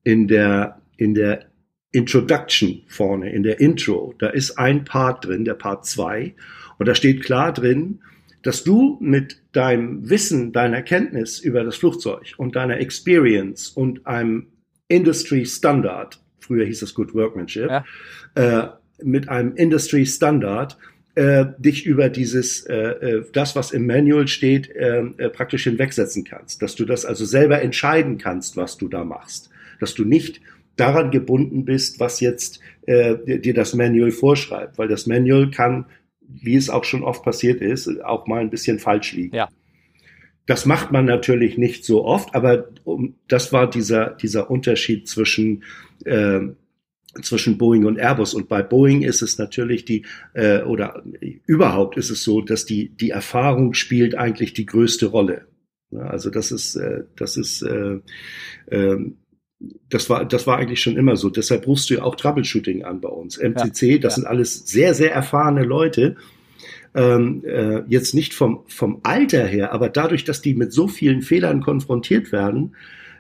in 0.05 0.29
der, 0.29 0.81
in 0.97 1.15
der 1.15 1.47
Introduction 1.91 2.83
vorne, 2.89 3.31
in 3.33 3.43
der 3.43 3.61
Intro, 3.61 4.15
da 4.19 4.29
ist 4.29 4.59
ein 4.59 4.85
Part 4.85 5.27
drin, 5.27 5.45
der 5.45 5.55
Part 5.55 5.85
2, 5.85 6.35
und 6.79 6.89
da 6.89 6.95
steht 6.95 7.23
klar 7.23 7.53
drin, 7.53 8.01
dass 8.43 8.65
du 8.65 8.99
mit 9.01 9.43
deinem 9.53 10.09
Wissen, 10.09 10.53
deiner 10.53 10.83
Kenntnis 10.83 11.39
über 11.39 11.63
das 11.65 11.77
Flugzeug 11.77 12.35
und 12.39 12.57
deiner 12.57 12.79
Experience 12.79 13.69
und 13.69 14.07
einem 14.07 14.47
Industry 14.89 15.45
Standard, 15.47 16.21
früher 16.41 16.65
hieß 16.65 16.83
es 16.83 16.95
Good 16.95 17.15
Workmanship, 17.15 17.71
Ja. 17.71 17.85
äh, 18.35 18.69
mit 19.05 19.29
einem 19.29 19.55
Industry 19.57 20.07
Standard 20.07 20.77
äh, 21.15 21.47
dich 21.59 21.85
über 21.87 22.09
dieses, 22.09 22.65
äh, 22.65 22.75
äh, 22.75 23.25
das, 23.33 23.55
was 23.55 23.73
im 23.73 23.87
Manual 23.87 24.29
steht, 24.29 24.71
äh, 24.71 25.03
äh, 25.19 25.29
praktisch 25.29 25.65
hinwegsetzen 25.65 26.25
kannst. 26.25 26.63
Dass 26.63 26.75
du 26.75 26.85
das 26.85 27.05
also 27.05 27.25
selber 27.25 27.61
entscheiden 27.61 28.19
kannst, 28.19 28.57
was 28.57 28.79
du 28.79 28.89
da 28.89 29.05
machst. 29.05 29.51
Dass 29.79 29.95
du 29.95 30.05
nicht 30.05 30.41
daran 30.77 31.11
gebunden 31.11 31.65
bist, 31.65 32.01
was 32.01 32.21
jetzt 32.21 32.61
äh, 32.87 33.39
dir 33.39 33.55
das 33.55 33.75
Manual 33.75 34.11
vorschreibt, 34.11 34.79
weil 34.79 34.89
das 34.89 35.07
Manual 35.07 35.51
kann, 35.51 35.87
wie 36.21 36.57
es 36.57 36.71
auch 36.71 36.85
schon 36.85 37.03
oft 37.03 37.23
passiert 37.23 37.61
ist, 37.61 38.03
auch 38.03 38.27
mal 38.27 38.41
ein 38.41 38.51
bisschen 38.51 38.79
falsch 38.79 39.13
liegen. 39.13 39.37
Ja. 39.37 39.49
Das 40.47 40.67
macht 40.67 40.91
man 40.91 41.05
natürlich 41.05 41.57
nicht 41.59 41.85
so 41.85 42.05
oft, 42.05 42.35
aber 42.35 42.69
um, 42.85 43.15
das 43.29 43.53
war 43.53 43.69
dieser, 43.69 44.11
dieser 44.11 44.51
Unterschied 44.51 45.09
zwischen, 45.09 45.63
äh, 46.05 46.41
zwischen 47.21 47.59
Boeing 47.59 47.85
und 47.85 47.99
Airbus. 47.99 48.35
Und 48.35 48.49
bei 48.49 48.63
Boeing 48.63 49.03
ist 49.03 49.23
es 49.23 49.39
natürlich 49.39 49.85
die, 49.85 50.07
äh, 50.35 50.63
oder 50.63 51.03
überhaupt 51.47 51.97
ist 51.97 52.11
es 52.11 52.23
so, 52.23 52.41
dass 52.41 52.65
die, 52.65 52.89
die 52.89 53.11
Erfahrung 53.11 53.75
spielt 53.75 54.17
eigentlich 54.17 54.55
die 54.55 54.67
größte 54.67 55.07
Rolle. 55.07 55.47
Also 55.99 56.31
das 56.31 56.53
ist, 56.53 56.77
äh, 56.77 57.05
das 57.17 57.37
ist, 57.37 57.63
äh, 57.63 57.99
ähm, 58.71 59.19
das 59.89 60.11
war, 60.11 60.25
das 60.25 60.47
war 60.47 60.59
eigentlich 60.59 60.83
schon 60.83 60.97
immer 60.97 61.17
so. 61.17 61.31
Deshalb 61.31 61.67
rufst 61.67 61.91
du 61.91 61.95
ja 61.95 62.03
auch 62.03 62.17
Troubleshooting 62.17 62.85
an 62.85 63.01
bei 63.01 63.09
uns. 63.09 63.37
MCC, 63.37 63.99
das 63.99 64.15
ja. 64.15 64.17
sind 64.17 64.27
alles 64.27 64.67
sehr, 64.67 64.95
sehr 64.95 65.13
erfahrene 65.13 65.65
Leute. 65.65 66.17
Ähm, 66.95 67.43
äh, 67.47 67.83
jetzt 67.89 68.15
nicht 68.15 68.35
vom, 68.35 68.65
vom 68.67 69.01
Alter 69.03 69.47
her, 69.47 69.73
aber 69.73 69.89
dadurch, 69.89 70.25
dass 70.25 70.43
die 70.43 70.55
mit 70.55 70.73
so 70.73 70.89
vielen 70.89 71.23
Fehlern 71.23 71.63
konfrontiert 71.63 72.33
werden, 72.33 72.75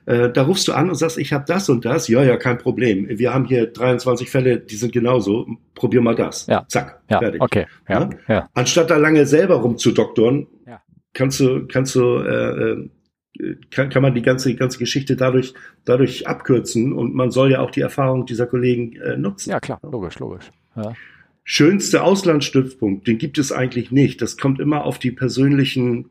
äh, 0.06 0.30
da 0.30 0.42
rufst 0.42 0.66
du 0.68 0.72
an 0.72 0.88
und 0.88 0.94
sagst, 0.96 1.18
ich 1.18 1.32
habe 1.32 1.44
das 1.46 1.68
und 1.68 1.84
das. 1.84 2.08
Ja, 2.08 2.22
ja, 2.24 2.36
kein 2.36 2.58
Problem. 2.58 3.06
Wir 3.08 3.32
haben 3.32 3.44
hier 3.44 3.66
23 3.66 4.28
Fälle, 4.30 4.58
die 4.58 4.74
sind 4.76 4.92
genauso. 4.92 5.46
Probier 5.74 6.00
mal 6.00 6.14
das. 6.14 6.46
Ja. 6.46 6.64
Zack, 6.68 7.00
Ja, 7.10 7.18
fertig. 7.20 7.40
okay. 7.40 7.66
Ja, 7.88 8.00
Ja? 8.02 8.10
ja. 8.28 8.48
Anstatt 8.54 8.90
da 8.90 8.96
lange 8.96 9.26
selber 9.26 9.56
rumzudoktoren, 9.56 10.46
Ja. 10.66 10.80
kannst 11.14 11.40
du, 11.40 11.66
kannst 11.66 11.94
du, 11.94 12.18
äh, 12.18 12.72
äh, 12.72 12.88
kann, 13.70 13.88
kann 13.88 14.02
man 14.02 14.14
die 14.14 14.22
ganze, 14.22 14.48
die 14.50 14.56
ganze 14.56 14.78
Geschichte 14.78 15.16
dadurch, 15.16 15.54
dadurch 15.84 16.26
abkürzen 16.28 16.92
und 16.92 17.14
man 17.14 17.30
soll 17.30 17.50
ja 17.52 17.60
auch 17.60 17.70
die 17.70 17.80
Erfahrung 17.80 18.26
dieser 18.26 18.46
Kollegen 18.46 18.96
äh, 18.96 19.16
nutzen. 19.16 19.50
ja 19.50 19.60
klar, 19.60 19.80
logisch, 19.82 20.18
logisch. 20.18 20.50
Ja. 20.76 20.92
Schönste 21.44 22.02
Auslandsstützpunkt, 22.04 23.06
den 23.08 23.18
gibt 23.18 23.36
es 23.38 23.50
eigentlich 23.50 23.90
nicht. 23.90 24.22
Das 24.22 24.36
kommt 24.36 24.60
immer 24.60 24.84
auf 24.84 24.98
die 25.00 25.10
persönlichen 25.10 26.10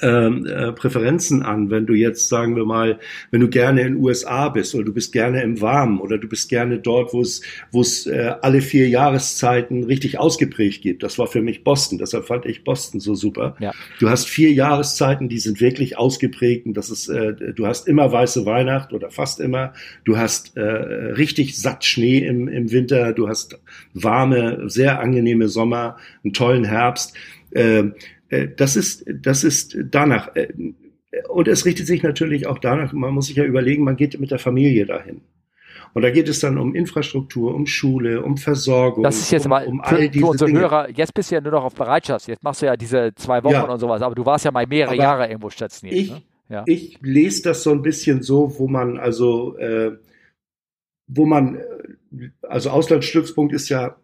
ähm, 0.00 0.46
äh, 0.46 0.72
Präferenzen 0.72 1.42
an. 1.42 1.70
Wenn 1.70 1.86
du 1.86 1.94
jetzt, 1.94 2.28
sagen 2.28 2.56
wir 2.56 2.64
mal, 2.64 2.98
wenn 3.30 3.40
du 3.40 3.48
gerne 3.48 3.82
in 3.82 3.94
den 3.94 4.02
USA 4.02 4.48
bist 4.48 4.74
oder 4.74 4.84
du 4.84 4.92
bist 4.92 5.12
gerne 5.12 5.42
im 5.42 5.60
Warmen 5.60 6.00
oder 6.00 6.18
du 6.18 6.28
bist 6.28 6.48
gerne 6.48 6.78
dort, 6.78 7.12
wo 7.12 7.20
es, 7.20 7.42
wo 7.70 7.80
es 7.80 8.06
äh, 8.06 8.34
alle 8.40 8.60
vier 8.60 8.88
Jahreszeiten 8.88 9.84
richtig 9.84 10.18
ausgeprägt 10.18 10.82
gibt. 10.82 11.02
Das 11.02 11.18
war 11.18 11.26
für 11.26 11.42
mich 11.42 11.64
Boston. 11.64 11.98
Deshalb 11.98 12.26
fand 12.26 12.46
ich 12.46 12.64
Boston 12.64 13.00
so 13.00 13.14
super. 13.14 13.56
Ja. 13.60 13.72
Du 13.98 14.08
hast 14.08 14.28
vier 14.28 14.52
Jahreszeiten, 14.52 15.28
die 15.28 15.38
sind 15.38 15.60
wirklich 15.60 15.98
ausgeprägt. 15.98 16.66
Und 16.66 16.74
das 16.76 16.90
ist, 16.90 17.08
äh, 17.08 17.34
du 17.34 17.66
hast 17.66 17.88
immer 17.88 18.10
weiße 18.10 18.46
Weihnacht 18.46 18.92
oder 18.92 19.10
fast 19.10 19.40
immer. 19.40 19.72
Du 20.04 20.16
hast 20.16 20.56
äh, 20.56 20.62
richtig 20.62 21.58
satt 21.58 21.84
Schnee 21.84 22.18
im, 22.18 22.48
im 22.48 22.70
Winter. 22.70 23.12
Du 23.12 23.28
hast 23.28 23.58
warme, 23.94 24.68
sehr 24.68 25.00
angenehme 25.00 25.48
Sommer, 25.48 25.96
einen 26.24 26.32
tollen 26.32 26.64
Herbst. 26.64 27.14
Äh, 27.50 27.84
das 28.56 28.76
ist, 28.76 29.04
das 29.08 29.44
ist 29.44 29.76
danach. 29.90 30.34
Äh, 30.36 30.48
und 31.28 31.46
es 31.48 31.66
richtet 31.66 31.86
sich 31.86 32.02
natürlich 32.02 32.46
auch 32.46 32.58
danach, 32.58 32.92
man 32.92 33.12
muss 33.12 33.26
sich 33.26 33.36
ja 33.36 33.44
überlegen, 33.44 33.84
man 33.84 33.96
geht 33.96 34.18
mit 34.18 34.30
der 34.30 34.38
Familie 34.38 34.86
dahin. 34.86 35.20
Und 35.94 36.00
da 36.02 36.10
geht 36.10 36.26
es 36.28 36.40
dann 36.40 36.56
um 36.56 36.74
Infrastruktur, 36.74 37.54
um 37.54 37.66
Schule, 37.66 38.22
um 38.22 38.38
Versorgung, 38.38 39.04
Das 39.04 39.18
ist 39.18 39.30
jetzt 39.30 39.44
um, 39.44 39.50
mal 39.50 39.66
um 39.66 39.78
für, 39.84 39.96
all 39.96 40.02
für 40.04 40.08
diese 40.08 40.26
unsere 40.26 40.48
Dinge. 40.48 40.60
Hörer, 40.60 40.88
jetzt 40.90 41.12
bist 41.12 41.30
du 41.30 41.34
ja 41.34 41.40
nur 41.42 41.52
noch 41.52 41.64
auf 41.64 41.74
Bereitschaft. 41.74 42.26
Jetzt 42.28 42.42
machst 42.42 42.62
du 42.62 42.66
ja 42.66 42.76
diese 42.78 43.12
zwei 43.14 43.44
Wochen 43.44 43.52
Ja. 43.52 43.64
und 43.64 43.78
sowas, 43.78 44.00
aber 44.00 44.14
du 44.14 44.24
warst 44.24 44.46
ja 44.46 44.50
mal 44.50 44.66
mehrere 44.66 44.94
Aber 44.94 45.02
Jahre 45.02 45.26
irgendwo 45.28 45.50
stationiert. 45.50 45.98
Ich, 46.00 46.10
ne? 46.10 46.22
Ja. 46.48 46.62
ich 46.66 46.98
lese 47.02 47.42
das 47.42 47.62
so 47.62 47.72
ein 47.72 47.82
bisschen 47.82 48.22
so, 48.22 48.58
wo 48.58 48.68
man 48.68 48.96
also, 48.98 49.56
äh, 49.58 49.92
wo 51.08 51.26
man, 51.26 51.56
äh, 51.56 52.28
also 52.42 52.70
Auslandsstützpunkt 52.70 53.52
ist 53.52 53.68
ja 53.68 53.96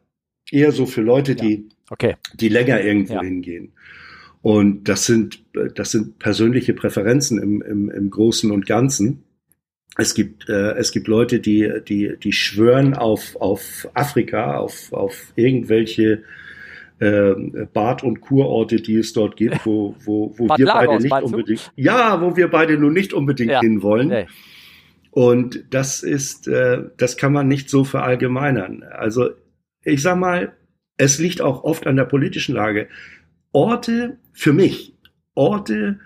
eher 0.51 0.73
so 0.73 0.85
für 0.85 1.01
Leute, 1.01 1.35
die, 1.35 1.69
Okay. 1.91 2.17
die 2.35 2.51
länger 2.51 2.83
irgendwo 2.83 3.19
hingehen. 3.21 3.73
Und 4.43 4.89
das 4.89 5.07
sind, 5.07 5.41
das 5.75 5.91
sind 5.91 6.19
persönliche 6.19 6.75
Präferenzen 6.75 7.43
im, 7.43 7.63
im, 7.63 7.91
im 7.91 8.11
Großen 8.11 8.51
und 8.51 8.67
Ganzen. 8.67 9.25
Es 9.97 10.15
gibt, 10.15 10.49
äh, 10.49 10.75
es 10.75 10.93
gibt 10.93 11.09
Leute, 11.09 11.41
die, 11.41 11.71
die, 11.87 12.17
die 12.23 12.33
schwören 12.33 12.95
auf, 12.95 13.37
auf 13.41 13.89
Afrika, 13.95 14.57
auf, 14.57 14.93
auf 14.93 15.33
irgendwelche 15.35 16.23
äh, 17.01 17.33
Bad- 17.73 18.05
und 18.05 18.21
Kurorte, 18.21 18.77
die 18.77 18.97
es 18.97 19.13
dort 19.13 19.37
gibt, 19.37 19.67
wo, 19.67 19.97
wo, 20.05 20.35
wo 20.37 20.49
wir 20.57 20.67
Lagos, 20.67 20.87
beide 20.87 21.03
nicht 21.03 21.23
unbedingt, 21.23 21.73
ja, 21.75 22.21
wo 22.21 22.37
wir 22.37 22.49
beide 22.49 22.79
nun 22.79 22.93
nicht 22.93 23.13
unbedingt 23.13 23.51
Ja. 23.51 23.61
hinwollen. 23.61 24.09
Nee. 24.09 24.27
Und 25.11 25.65
das 25.71 26.03
ist, 26.03 26.47
äh, 26.47 26.85
das 26.97 27.17
kann 27.17 27.33
man 27.33 27.49
nicht 27.49 27.71
so 27.71 27.83
verallgemeinern. 27.83 28.85
Also 28.85 29.31
ich 29.85 30.03
sag 30.03 30.17
mal, 30.17 30.53
es 30.97 31.19
liegt 31.19 31.41
auch 31.41 31.65
oft 31.65 31.87
an 31.87 31.97
der 31.97 32.05
politischen 32.05 32.55
Lage. 32.55 32.89
Orte, 33.53 34.19
für 34.33 34.53
mich, 34.53 34.95
Orte, 35.35 35.99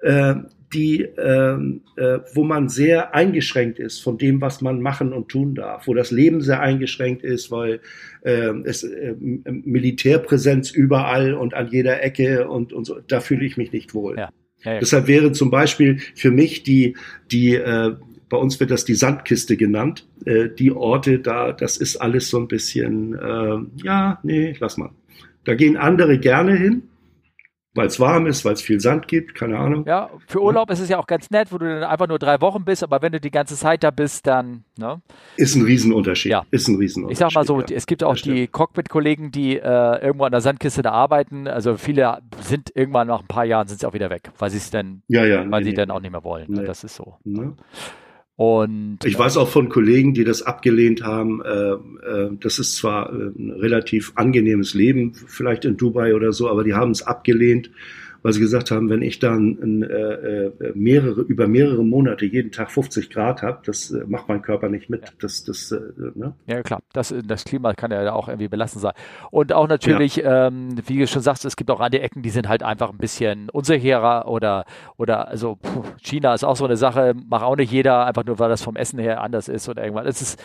äh, 0.00 0.34
die, 0.72 1.02
ähm, 1.02 1.82
äh, 1.96 2.18
wo 2.34 2.44
man 2.44 2.68
sehr 2.68 3.14
eingeschränkt 3.14 3.78
ist 3.78 4.00
von 4.00 4.18
dem, 4.18 4.40
was 4.40 4.60
man 4.60 4.80
machen 4.80 5.12
und 5.12 5.28
tun 5.28 5.54
darf, 5.54 5.86
wo 5.86 5.94
das 5.94 6.10
Leben 6.10 6.40
sehr 6.40 6.60
eingeschränkt 6.60 7.22
ist, 7.22 7.50
weil 7.50 7.80
äh, 8.22 8.52
es 8.64 8.82
äh, 8.82 9.14
Militärpräsenz 9.18 10.70
überall 10.70 11.34
und 11.34 11.54
an 11.54 11.68
jeder 11.68 12.02
Ecke 12.02 12.48
und, 12.48 12.72
und 12.72 12.84
so, 12.84 12.98
da 13.06 13.20
fühle 13.20 13.44
ich 13.44 13.56
mich 13.56 13.72
nicht 13.72 13.94
wohl. 13.94 14.16
Ja. 14.18 14.30
Ja, 14.64 14.72
ja. 14.72 14.80
Deshalb 14.80 15.06
wäre 15.06 15.32
zum 15.32 15.50
Beispiel 15.50 15.98
für 16.14 16.30
mich 16.30 16.62
die, 16.62 16.96
die 17.30 17.54
äh, 17.54 17.94
bei 18.28 18.36
uns 18.36 18.58
wird 18.58 18.70
das 18.70 18.84
die 18.84 18.94
Sandkiste 18.94 19.56
genannt, 19.56 20.06
äh, 20.24 20.48
die 20.48 20.72
Orte 20.72 21.20
da, 21.20 21.52
das 21.52 21.76
ist 21.76 21.96
alles 21.96 22.28
so 22.28 22.38
ein 22.38 22.48
bisschen, 22.48 23.14
äh, 23.14 23.84
ja, 23.84 24.18
nee, 24.22 24.56
lass 24.58 24.76
mal. 24.76 24.90
Da 25.46 25.54
gehen 25.54 25.76
andere 25.76 26.18
gerne 26.18 26.54
hin, 26.56 26.82
weil 27.74 27.86
es 27.86 28.00
warm 28.00 28.26
ist, 28.26 28.44
weil 28.44 28.54
es 28.54 28.62
viel 28.62 28.80
Sand 28.80 29.06
gibt, 29.06 29.34
keine 29.34 29.58
Ahnung. 29.58 29.84
Ja, 29.86 30.10
für 30.26 30.42
Urlaub 30.42 30.70
ist 30.70 30.80
es 30.80 30.88
ja 30.88 30.98
auch 30.98 31.06
ganz 31.06 31.30
nett, 31.30 31.52
wo 31.52 31.58
du 31.58 31.66
dann 31.66 31.84
einfach 31.84 32.08
nur 32.08 32.18
drei 32.18 32.40
Wochen 32.40 32.64
bist, 32.64 32.82
aber 32.82 33.00
wenn 33.00 33.12
du 33.12 33.20
die 33.20 33.30
ganze 33.30 33.54
Zeit 33.54 33.84
da 33.84 33.90
bist, 33.90 34.26
dann, 34.26 34.64
ne? 34.76 35.00
Ist 35.36 35.54
ein 35.54 35.62
Riesenunterschied. 35.62 36.32
Ja. 36.32 36.44
Ist 36.50 36.66
ein 36.68 36.76
Riesenunterschied. 36.76 37.12
Ich 37.12 37.18
sag 37.18 37.34
mal 37.34 37.46
so, 37.46 37.60
ja. 37.60 37.66
es 37.76 37.86
gibt 37.86 38.02
auch 38.02 38.16
die 38.16 38.48
Cockpit-Kollegen, 38.48 39.30
die 39.30 39.56
äh, 39.56 40.04
irgendwo 40.04 40.24
an 40.24 40.32
der 40.32 40.40
Sandkiste 40.40 40.82
da 40.82 40.90
arbeiten. 40.90 41.46
Also 41.46 41.76
viele 41.76 42.22
sind 42.40 42.72
irgendwann 42.74 43.06
nach 43.06 43.20
ein 43.20 43.28
paar 43.28 43.44
Jahren 43.44 43.68
sind 43.68 43.78
sie 43.78 43.86
auch 43.86 43.94
wieder 43.94 44.10
weg, 44.10 44.30
weil 44.38 44.50
sie 44.50 44.56
es 44.56 44.70
dann, 44.70 45.02
Ja, 45.06 45.24
ja. 45.24 45.48
weil 45.48 45.60
nee, 45.60 45.66
sie 45.66 45.70
nee. 45.70 45.76
dann 45.76 45.90
auch 45.92 46.00
nicht 46.00 46.12
mehr 46.12 46.24
wollen. 46.24 46.50
Ne? 46.50 46.62
Nee. 46.62 46.66
Das 46.66 46.82
ist 46.82 46.96
so. 46.96 47.18
Und 48.36 48.98
Ich 49.04 49.18
weiß 49.18 49.38
auch 49.38 49.48
von 49.48 49.70
Kollegen, 49.70 50.12
die 50.12 50.24
das 50.24 50.42
abgelehnt 50.42 51.02
haben. 51.02 51.42
Äh, 51.42 51.72
äh, 51.72 52.30
das 52.38 52.58
ist 52.58 52.76
zwar 52.76 53.10
äh, 53.10 53.30
ein 53.34 53.50
relativ 53.50 54.12
angenehmes 54.14 54.74
Leben, 54.74 55.14
vielleicht 55.14 55.64
in 55.64 55.78
Dubai 55.78 56.14
oder 56.14 56.32
so, 56.32 56.50
aber 56.50 56.62
die 56.62 56.74
haben 56.74 56.90
es 56.90 57.02
abgelehnt, 57.02 57.70
weil 58.26 58.32
sie 58.32 58.40
gesagt 58.40 58.72
haben, 58.72 58.90
wenn 58.90 59.02
ich 59.02 59.20
dann 59.20 59.56
ein, 59.62 59.82
äh, 59.84 60.46
äh, 60.46 60.72
mehrere 60.74 61.20
über 61.20 61.46
mehrere 61.46 61.84
Monate 61.84 62.26
jeden 62.26 62.50
Tag 62.50 62.72
50 62.72 63.08
Grad 63.08 63.40
habe, 63.40 63.60
das 63.64 63.92
äh, 63.92 64.02
macht 64.04 64.28
mein 64.28 64.42
Körper 64.42 64.68
nicht 64.68 64.90
mit. 64.90 65.02
Ja. 65.02 65.10
Das, 65.20 65.44
das, 65.44 65.70
äh, 65.70 65.78
ne? 66.16 66.34
Ja, 66.48 66.60
klar. 66.64 66.80
Das, 66.92 67.14
das 67.24 67.44
Klima 67.44 67.74
kann 67.74 67.92
ja 67.92 68.12
auch 68.12 68.26
irgendwie 68.26 68.48
belastend 68.48 68.82
sein. 68.82 68.94
Und 69.30 69.52
auch 69.52 69.68
natürlich, 69.68 70.20
ähm, 70.24 70.74
wie 70.88 70.98
du 70.98 71.06
schon 71.06 71.22
sagst, 71.22 71.44
es 71.44 71.54
gibt 71.54 71.70
auch 71.70 71.78
andere 71.78 72.02
Ecken, 72.02 72.22
die 72.22 72.30
sind 72.30 72.48
halt 72.48 72.64
einfach 72.64 72.90
ein 72.90 72.98
bisschen 72.98 73.48
unsicherer 73.50 74.26
oder, 74.26 74.64
oder 74.96 75.28
also 75.28 75.54
puh, 75.62 75.84
China 76.02 76.34
ist 76.34 76.42
auch 76.42 76.56
so 76.56 76.64
eine 76.64 76.76
Sache, 76.76 77.14
macht 77.28 77.44
auch 77.44 77.54
nicht 77.54 77.70
jeder, 77.70 78.06
einfach 78.06 78.24
nur 78.24 78.40
weil 78.40 78.48
das 78.48 78.60
vom 78.60 78.74
Essen 78.74 78.98
her 78.98 79.20
anders 79.20 79.46
ist 79.46 79.68
oder 79.68 79.84
irgendwann. 79.84 80.08
Es 80.08 80.20
ist, 80.20 80.42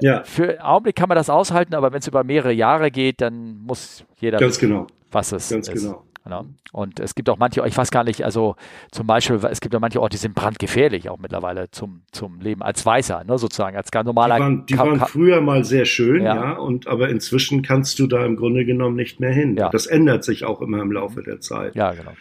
Ja, 0.00 0.24
für 0.24 0.48
einen 0.48 0.60
Augenblick 0.62 0.96
kann 0.96 1.08
man 1.08 1.14
das 1.14 1.30
aushalten, 1.30 1.76
aber 1.76 1.92
wenn 1.92 2.00
es 2.00 2.08
über 2.08 2.24
mehrere 2.24 2.52
Jahre 2.52 2.90
geht, 2.90 3.20
dann 3.20 3.58
muss 3.58 4.04
jeder 4.16 4.38
ganz 4.38 4.58
genau, 4.58 4.88
was 5.12 5.30
es 5.30 5.48
ganz 5.48 5.68
ist. 5.68 5.84
genau. 5.84 6.02
Genau. 6.28 6.44
Und 6.72 7.00
es 7.00 7.14
gibt 7.14 7.30
auch 7.30 7.38
manche, 7.38 7.66
ich 7.66 7.74
weiß 7.76 7.90
gar 7.90 8.04
nicht, 8.04 8.22
also 8.22 8.54
zum 8.90 9.06
Beispiel, 9.06 9.40
es 9.50 9.60
gibt 9.62 9.72
ja 9.72 9.80
manche 9.80 10.00
Orte, 10.02 10.16
die 10.16 10.20
sind 10.20 10.34
brandgefährlich 10.34 11.08
auch 11.08 11.16
mittlerweile 11.18 11.70
zum, 11.70 12.02
zum 12.12 12.40
Leben 12.40 12.62
als 12.62 12.84
Weißer, 12.84 13.24
ne, 13.24 13.38
sozusagen, 13.38 13.76
als 13.78 13.90
ganz 13.90 14.04
Die 14.04 14.08
normaler 14.08 14.38
waren, 14.38 14.66
die 14.66 14.74
Ka- 14.74 14.84
waren 14.86 15.00
früher 15.00 15.40
mal 15.40 15.64
sehr 15.64 15.86
schön, 15.86 16.22
Ja. 16.22 16.34
ja. 16.34 16.52
und 16.58 16.86
aber 16.86 17.08
inzwischen 17.08 17.62
kannst 17.62 17.98
du 17.98 18.06
da 18.06 18.26
im 18.26 18.36
Grunde 18.36 18.66
genommen 18.66 18.94
nicht 18.96 19.20
mehr 19.20 19.32
hin. 19.32 19.56
Ja. 19.56 19.70
Das 19.70 19.86
ändert 19.86 20.22
sich 20.22 20.44
auch 20.44 20.60
immer 20.60 20.82
im 20.82 20.92
Laufe 20.92 21.22
der 21.22 21.40
Zeit. 21.40 21.74
Ja, 21.74 21.92
genau. 21.92 22.12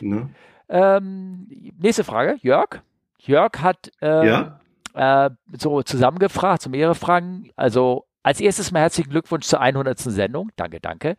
Ne? 0.00 0.30
Ähm, 0.70 1.46
nächste 1.78 2.04
Frage, 2.04 2.36
Jörg. 2.40 2.80
Jörg 3.18 3.52
hat 3.60 3.90
ähm, 4.00 4.52
äh, 4.94 5.30
so 5.58 5.82
zusammengefragt, 5.82 6.62
so 6.62 6.70
mehrere 6.70 6.94
Fragen. 6.94 7.50
Also 7.56 8.06
als 8.22 8.40
erstes 8.40 8.70
mal 8.70 8.80
herzlichen 8.80 9.10
Glückwunsch 9.10 9.46
zur 9.46 9.60
100. 9.60 9.98
Sendung. 9.98 10.50
Danke, 10.56 10.80
danke. 10.80 11.16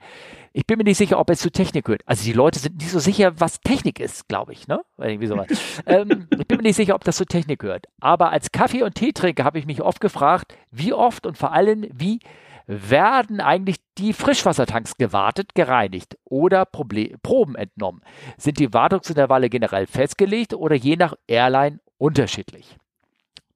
Ich 0.53 0.65
bin 0.67 0.77
mir 0.77 0.83
nicht 0.83 0.97
sicher, 0.97 1.19
ob 1.19 1.29
es 1.29 1.39
zu 1.39 1.51
Technik 1.51 1.85
gehört. 1.85 2.03
Also 2.05 2.23
die 2.23 2.33
Leute 2.33 2.59
sind 2.59 2.77
nicht 2.77 2.91
so 2.91 2.99
sicher, 2.99 3.39
was 3.39 3.61
Technik 3.61 3.99
ist, 3.99 4.27
glaube 4.27 4.53
ich, 4.53 4.67
ne? 4.67 4.81
Irgendwie 4.97 5.27
sowas. 5.27 5.47
ähm, 5.85 6.27
ich 6.37 6.47
bin 6.47 6.57
mir 6.57 6.63
nicht 6.63 6.75
sicher, 6.75 6.95
ob 6.95 7.03
das 7.03 7.17
zu 7.17 7.25
Technik 7.25 7.59
gehört. 7.59 7.87
Aber 7.99 8.31
als 8.31 8.51
Kaffee- 8.51 8.83
und 8.83 8.95
Teetrinker 8.95 9.43
habe 9.43 9.59
ich 9.59 9.65
mich 9.65 9.81
oft 9.81 10.01
gefragt, 10.01 10.55
wie 10.69 10.93
oft 10.93 11.25
und 11.25 11.37
vor 11.37 11.53
allem, 11.53 11.87
wie 11.91 12.19
werden 12.67 13.41
eigentlich 13.41 13.77
die 13.97 14.13
Frischwassertanks 14.13 14.97
gewartet, 14.97 15.55
gereinigt 15.55 16.17
oder 16.23 16.65
Proble 16.65 17.15
Proben 17.21 17.55
entnommen? 17.55 18.01
Sind 18.37 18.59
die 18.59 18.73
Wartungsintervalle 18.73 19.49
generell 19.49 19.87
festgelegt 19.87 20.53
oder 20.53 20.75
je 20.75 20.95
nach 20.95 21.15
Airline 21.27 21.79
unterschiedlich? 21.97 22.77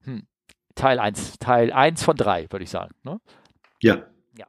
Hm. 0.04 0.28
Teil 0.76 1.00
1, 1.00 1.40
Teil 1.40 1.72
1 1.72 2.04
von 2.04 2.16
3, 2.16 2.48
würde 2.52 2.64
ich 2.64 2.70
sagen. 2.70 2.94
Ne? 3.04 3.20
Ja. 3.82 4.04
Ja. 4.38 4.46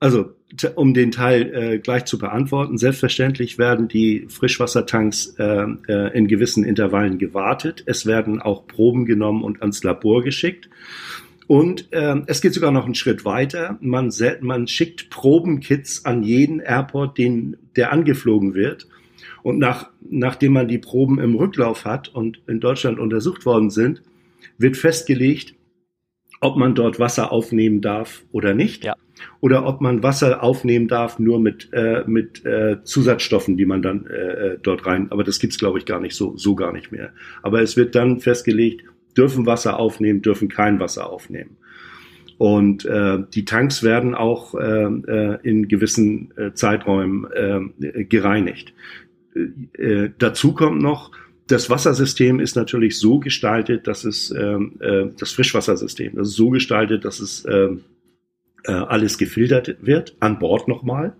Also, 0.00 0.30
um 0.76 0.94
den 0.94 1.10
Teil 1.10 1.54
äh, 1.54 1.78
gleich 1.78 2.04
zu 2.04 2.18
beantworten, 2.18 2.78
selbstverständlich 2.78 3.58
werden 3.58 3.88
die 3.88 4.26
Frischwassertanks 4.28 5.34
äh, 5.38 5.66
äh, 5.88 6.16
in 6.16 6.28
gewissen 6.28 6.64
Intervallen 6.64 7.18
gewartet. 7.18 7.82
Es 7.86 8.06
werden 8.06 8.40
auch 8.40 8.66
Proben 8.66 9.06
genommen 9.06 9.42
und 9.42 9.60
ans 9.60 9.82
Labor 9.82 10.22
geschickt. 10.22 10.68
Und 11.48 11.88
ähm, 11.92 12.24
es 12.26 12.42
geht 12.42 12.52
sogar 12.52 12.70
noch 12.70 12.84
einen 12.84 12.94
Schritt 12.94 13.24
weiter. 13.24 13.78
Man, 13.80 14.12
man 14.42 14.68
schickt 14.68 15.08
Probenkits 15.08 16.04
an 16.04 16.22
jeden 16.22 16.60
Airport, 16.60 17.16
den, 17.16 17.56
der 17.74 17.90
angeflogen 17.90 18.54
wird. 18.54 18.86
Und 19.42 19.58
nach, 19.58 19.88
nachdem 20.02 20.52
man 20.52 20.68
die 20.68 20.78
Proben 20.78 21.18
im 21.18 21.34
Rücklauf 21.34 21.86
hat 21.86 22.08
und 22.08 22.42
in 22.46 22.60
Deutschland 22.60 22.98
untersucht 22.98 23.46
worden 23.46 23.70
sind, 23.70 24.02
wird 24.58 24.76
festgelegt, 24.76 25.54
ob 26.40 26.56
man 26.56 26.74
dort 26.74 27.00
Wasser 27.00 27.32
aufnehmen 27.32 27.80
darf 27.80 28.24
oder 28.32 28.54
nicht. 28.54 28.84
Ja. 28.84 28.94
Oder 29.40 29.66
ob 29.66 29.80
man 29.80 30.02
Wasser 30.02 30.42
aufnehmen 30.42 30.86
darf, 30.86 31.18
nur 31.18 31.40
mit, 31.40 31.70
äh, 31.72 32.04
mit 32.06 32.44
äh, 32.44 32.82
Zusatzstoffen, 32.84 33.56
die 33.56 33.66
man 33.66 33.82
dann 33.82 34.06
äh, 34.06 34.12
äh, 34.52 34.58
dort 34.62 34.86
rein. 34.86 35.10
Aber 35.10 35.24
das 35.24 35.40
gibt's 35.40 35.58
glaube 35.58 35.78
ich, 35.78 35.86
gar 35.86 36.00
nicht 36.00 36.14
so, 36.14 36.36
so 36.36 36.54
gar 36.54 36.72
nicht 36.72 36.92
mehr. 36.92 37.12
Aber 37.42 37.60
es 37.60 37.76
wird 37.76 37.94
dann 37.94 38.20
festgelegt, 38.20 38.84
dürfen 39.16 39.46
Wasser 39.46 39.78
aufnehmen, 39.78 40.22
dürfen 40.22 40.48
kein 40.48 40.78
Wasser 40.78 41.10
aufnehmen. 41.10 41.56
Und 42.38 42.84
äh, 42.84 43.18
die 43.34 43.44
Tanks 43.44 43.82
werden 43.82 44.14
auch 44.14 44.54
äh, 44.54 44.84
äh, 44.84 45.38
in 45.42 45.66
gewissen 45.66 46.32
äh, 46.36 46.52
Zeiträumen 46.52 47.26
äh, 47.32 48.04
gereinigt. 48.04 48.74
Äh, 49.34 50.04
äh, 50.04 50.10
dazu 50.16 50.54
kommt 50.54 50.80
noch, 50.80 51.10
das 51.48 51.70
Wassersystem 51.70 52.40
ist 52.40 52.56
natürlich 52.56 52.98
so 52.98 53.18
gestaltet, 53.18 53.86
dass 53.86 54.04
es 54.04 54.30
ähm, 54.30 54.76
äh, 54.80 55.06
das 55.18 55.32
Frischwassersystem, 55.32 56.14
das 56.14 56.28
ist 56.28 56.36
so 56.36 56.50
gestaltet, 56.50 57.04
dass 57.04 57.20
es 57.20 57.44
ähm, 57.48 57.84
äh, 58.64 58.72
alles 58.72 59.18
gefiltert 59.18 59.76
wird, 59.80 60.16
an 60.20 60.38
Bord 60.38 60.68
nochmal. 60.68 61.16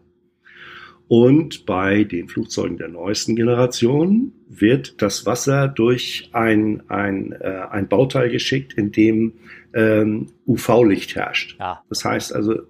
Und 1.09 1.65
bei 1.65 2.05
den 2.05 2.29
Flugzeugen 2.29 2.77
der 2.77 2.89
neuesten 2.89 3.35
Generation 3.35 4.33
wird 4.47 5.01
das 5.01 5.25
Wasser 5.25 5.67
durch 5.67 6.29
ein, 6.33 6.83
ein, 6.89 7.33
äh, 7.33 7.63
ein 7.71 7.89
Bauteil 7.89 8.29
geschickt, 8.29 8.75
in 8.75 8.93
dem 8.93 9.33
ähm, 9.73 10.27
UV-Licht 10.47 11.17
herrscht. 11.17 11.57
Ja. 11.59 11.83
Das 11.89 12.05
heißt 12.05 12.35
also, 12.35 12.61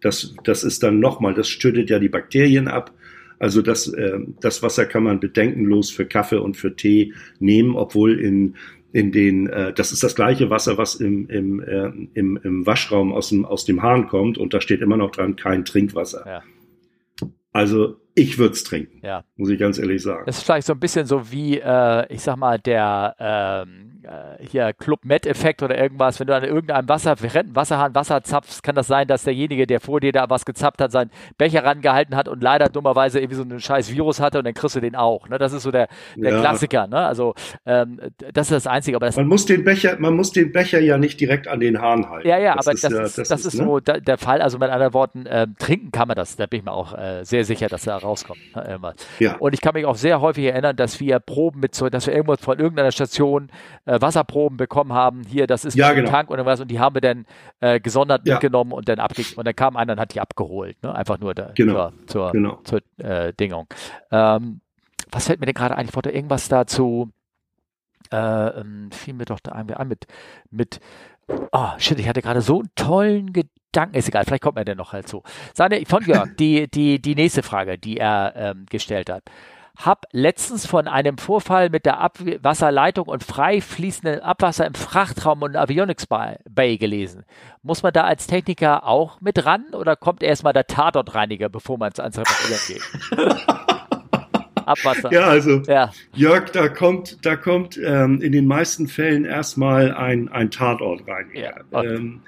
das, 0.00 0.34
das 0.42 0.64
ist 0.64 0.82
dann 0.82 0.98
nochmal, 0.98 1.34
das 1.34 1.48
schüttet 1.48 1.88
ja 1.88 2.00
die 2.00 2.08
Bakterien 2.08 2.66
ab. 2.66 2.92
Also 3.38 3.62
das, 3.62 3.88
äh, 3.88 4.18
das 4.40 4.62
Wasser 4.62 4.86
kann 4.86 5.04
man 5.04 5.20
bedenkenlos 5.20 5.90
für 5.90 6.06
Kaffee 6.06 6.40
und 6.40 6.56
für 6.56 6.76
Tee 6.76 7.14
nehmen, 7.38 7.76
obwohl 7.76 8.20
in, 8.20 8.56
in 8.92 9.12
den, 9.12 9.48
äh, 9.48 9.72
das 9.72 9.92
ist 9.92 10.02
das 10.02 10.14
gleiche 10.14 10.50
Wasser, 10.50 10.78
was 10.78 10.94
im, 10.94 11.28
im, 11.28 11.60
äh, 11.60 11.90
im, 12.14 12.38
im 12.42 12.66
Waschraum 12.66 13.12
aus 13.12 13.30
dem, 13.30 13.44
aus 13.44 13.64
dem 13.64 13.82
Hahn 13.82 14.06
kommt 14.06 14.38
und 14.38 14.54
da 14.54 14.60
steht 14.60 14.80
immer 14.80 14.96
noch 14.96 15.10
dran, 15.10 15.36
kein 15.36 15.64
Trinkwasser. 15.64 16.24
Ja. 16.26 17.28
Also 17.52 17.96
ich 18.14 18.38
würde 18.38 18.52
es 18.54 18.64
trinken, 18.64 19.00
Ja. 19.04 19.24
muss 19.36 19.48
ich 19.50 19.58
ganz 19.58 19.78
ehrlich 19.78 20.02
sagen. 20.02 20.22
Das 20.26 20.38
ist 20.38 20.44
vielleicht 20.44 20.66
so 20.66 20.72
ein 20.72 20.80
bisschen 20.80 21.06
so 21.06 21.30
wie, 21.32 21.58
äh, 21.58 22.06
ich 22.12 22.22
sag 22.22 22.36
mal, 22.36 22.58
der 22.58 23.16
ähm, 23.18 24.02
äh, 24.04 24.44
hier 24.46 24.72
Club 24.74 25.04
Med-Effekt 25.04 25.62
oder 25.62 25.76
irgendwas. 25.78 26.20
Wenn 26.20 26.26
du 26.26 26.36
an 26.36 26.44
irgendeinem 26.44 26.88
Wasser, 26.88 27.16
Wasserhahn 27.54 27.94
Wasser 27.94 28.22
zapfst, 28.22 28.62
kann 28.62 28.74
das 28.74 28.86
sein, 28.86 29.08
dass 29.08 29.24
derjenige, 29.24 29.66
der 29.66 29.80
vor 29.80 29.98
dir 30.00 30.12
da 30.12 30.28
was 30.28 30.44
gezapft 30.44 30.80
hat, 30.82 30.92
seinen 30.92 31.10
Becher 31.38 31.64
rangehalten 31.64 32.14
hat 32.14 32.28
und 32.28 32.42
leider 32.42 32.68
dummerweise 32.68 33.18
irgendwie 33.18 33.36
so 33.36 33.42
einen 33.42 33.60
scheiß 33.60 33.90
Virus 33.92 34.20
hatte 34.20 34.38
und 34.38 34.44
dann 34.44 34.54
kriegst 34.54 34.76
du 34.76 34.80
den 34.80 34.94
auch. 34.94 35.28
Ne? 35.28 35.38
Das 35.38 35.52
ist 35.52 35.62
so 35.62 35.70
der, 35.70 35.88
der 36.16 36.32
Ja. 36.34 36.40
Klassiker. 36.40 36.86
Ne? 36.86 36.98
Also 36.98 37.34
ähm, 37.66 37.98
das 38.32 38.48
ist 38.48 38.52
das 38.52 38.66
Einzige. 38.66 38.96
Aber 38.96 39.06
das 39.06 39.16
Man 39.16 39.26
muss 39.26 39.46
den 39.46 39.64
Becher, 39.64 39.96
man 39.98 40.14
muss 40.14 40.32
den 40.32 40.52
Becher 40.52 40.80
ja 40.80 40.98
nicht 40.98 41.18
direkt 41.18 41.48
an 41.48 41.60
den 41.60 41.80
Hahn 41.80 42.08
halten. 42.10 42.28
Ja, 42.28 42.38
ja, 42.38 42.52
aber 42.52 42.72
das, 42.72 42.82
ja- 42.82 43.02
ist, 43.02 43.18
das, 43.18 43.44
ist, 43.44 43.54
ne? 43.54 43.64
so 43.64 43.80
der 43.80 44.18
Fall. 44.18 44.40
Also 44.42 44.58
mit 44.58 44.68
anderen 44.70 44.92
Worten, 44.94 45.24
ähm, 45.28 45.56
trinken 45.58 45.90
kann 45.90 46.06
man 46.08 46.16
das. 46.16 46.36
Da 46.36 46.46
bin 46.46 46.58
ich 46.60 46.64
mir 46.66 46.72
auch 46.72 46.92
äh, 46.96 47.24
sehr 47.24 47.44
sicher, 47.44 47.68
dass 47.68 47.84
da 47.84 47.96
rauskommt. 48.04 48.38
Ne. 48.54 48.94
Ja. 49.18 49.36
Und 49.38 49.54
ich 49.54 49.60
kann 49.60 49.74
mich 49.74 49.86
auch 49.86 49.96
sehr 49.96 50.20
häufig 50.20 50.44
erinnern, 50.44 50.76
dass 50.76 51.00
wir 51.00 51.18
Proben 51.18 51.60
mit, 51.60 51.74
so, 51.74 51.88
dass 51.88 52.06
wir 52.06 52.14
irgendwo 52.14 52.36
von 52.36 52.58
irgendeiner 52.58 52.92
Station 52.92 53.50
äh, 53.86 54.00
Wasserproben 54.00 54.56
bekommen 54.56 54.92
haben. 54.92 55.22
Hier, 55.26 55.46
das 55.46 55.64
ist 55.64 55.74
Ja, 55.74 55.88
ein 55.88 55.96
genau. 55.96 56.10
Tank 56.10 56.30
oder 56.30 56.46
was. 56.46 56.60
Und 56.60 56.68
die 56.70 56.78
haben 56.78 56.94
wir 56.94 57.00
dann 57.00 57.26
äh, 57.60 57.80
gesondert 57.80 58.26
Ja. 58.26 58.34
mitgenommen 58.34 58.72
und 58.72 58.88
dann 58.88 58.98
abge 59.00 59.24
und 59.36 59.46
dann 59.46 59.56
kam 59.56 59.76
einer 59.76 59.94
und 59.94 60.00
hat 60.00 60.14
die 60.14 60.20
abgeholt. 60.20 60.80
Ne? 60.82 60.94
Einfach 60.94 61.18
nur 61.18 61.34
da, 61.34 61.50
Genau. 61.54 61.90
zur, 61.90 62.06
zur, 62.06 62.32
Genau. 62.32 62.60
zur 62.64 62.80
äh, 62.98 63.32
Dingung. 63.32 63.66
Ähm, 64.12 64.60
was 65.10 65.26
fällt 65.26 65.40
mir 65.40 65.46
denn 65.46 65.54
gerade 65.54 65.76
ein? 65.76 65.86
Ich 65.86 65.94
wollte 65.94 66.10
irgendwas 66.10 66.48
dazu. 66.48 67.10
Äh, 68.12 68.16
ähm, 68.60 68.90
fiel 68.92 69.14
mir 69.14 69.24
doch 69.24 69.40
da 69.40 69.52
ein, 69.52 69.70
ein 69.72 69.88
mit, 69.88 70.06
mit, 70.50 70.78
oh 71.52 71.68
shit, 71.78 71.98
ich 71.98 72.06
hatte 72.08 72.20
gerade 72.22 72.42
so 72.42 72.60
einen 72.60 72.68
tollen 72.76 73.32
Gedanken. 73.32 73.50
Ist 73.92 74.08
egal, 74.08 74.24
vielleicht 74.24 74.42
kommt 74.42 74.56
mir 74.56 74.64
der 74.64 74.74
noch 74.74 74.92
halt 74.92 75.08
so. 75.08 75.22
Seine, 75.52 75.84
von 75.86 76.04
Jörg, 76.04 76.28
die, 76.38 76.68
die, 76.68 77.00
die 77.00 77.14
nächste 77.14 77.42
Frage, 77.42 77.78
die 77.78 77.98
er 77.98 78.32
ähm, 78.36 78.66
gestellt 78.70 79.10
hat. 79.10 79.24
Hab 79.76 80.06
letztens 80.12 80.66
von 80.66 80.86
einem 80.86 81.18
Vorfall 81.18 81.68
mit 81.68 81.84
der 81.84 81.98
Abwasserleitung 81.98 83.08
und 83.08 83.24
frei 83.24 83.60
fließendem 83.60 84.20
Abwasser 84.20 84.66
im 84.66 84.74
Frachtraum 84.74 85.42
und 85.42 85.56
Avionics 85.56 86.06
Bay 86.06 86.78
gelesen. 86.78 87.24
Muss 87.64 87.82
man 87.82 87.92
da 87.92 88.04
als 88.04 88.28
Techniker 88.28 88.86
auch 88.86 89.20
mit 89.20 89.44
ran 89.44 89.64
oder 89.72 89.96
kommt 89.96 90.22
erstmal 90.22 90.52
der 90.52 90.68
Tatortreiniger, 90.68 91.48
bevor 91.48 91.76
man 91.76 91.92
ans 91.98 92.18
Reparieren 92.18 92.60
geht? 92.68 92.82
Abwasser. 94.66 95.12
Ja, 95.12 95.26
also 95.26 95.60
Ja, 95.66 95.90
Jörg, 96.14 96.50
da 96.50 96.68
kommt, 96.68 97.24
da 97.24 97.36
kommt 97.36 97.78
ähm, 97.82 98.20
in 98.20 98.32
den 98.32 98.46
meisten 98.46 98.86
Fällen 98.86 99.24
erstmal 99.24 99.94
ein, 99.94 100.28
ein 100.28 100.50
Tatort 100.50 101.06
rein. 101.06 101.26
Ja, 101.34 101.52
okay. 101.70 101.94
ähm, 101.94 102.22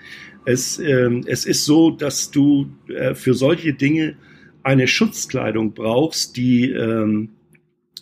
es, 0.47 0.79
ähm, 0.79 1.25
es 1.27 1.45
ist 1.45 1.65
so, 1.65 1.91
dass 1.91 2.31
du 2.31 2.71
äh, 2.89 3.15
für 3.15 3.35
solche 3.35 3.75
Dinge 3.75 4.17
eine 4.63 4.89
Schutzkleidung 4.89 5.75
brauchst, 5.75 6.37
die, 6.37 6.71
ähm, 6.71 7.31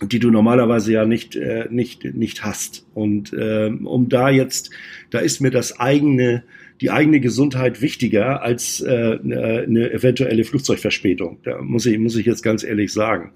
die 0.03 0.19
du 0.19 0.31
normalerweise 0.31 0.93
ja 0.93 1.05
nicht, 1.05 1.37
äh, 1.37 1.67
nicht, 1.71 2.05
nicht 2.05 2.45
hast. 2.45 2.87
Und 2.95 3.35
ähm, 3.39 3.87
um 3.87 4.09
da 4.09 4.31
jetzt, 4.31 4.71
da 5.11 5.19
ist 5.19 5.41
mir 5.41 5.51
das 5.51 5.81
eigene, 5.81 6.45
die 6.81 6.91
eigene 6.91 7.21
Gesundheit 7.21 7.81
wichtiger 7.81 8.43
als 8.43 8.81
äh, 8.81 9.19
eine 9.23 9.93
eventuelle 9.93 10.45
Flugzeugverspätung. 10.45 11.39
Da 11.45 11.63
muss 11.63 11.87
ich, 11.87 11.99
muss 11.99 12.17
ich 12.17 12.27
jetzt 12.27 12.43
ganz 12.43 12.63
ehrlich 12.63 12.93
sagen. 12.93 13.33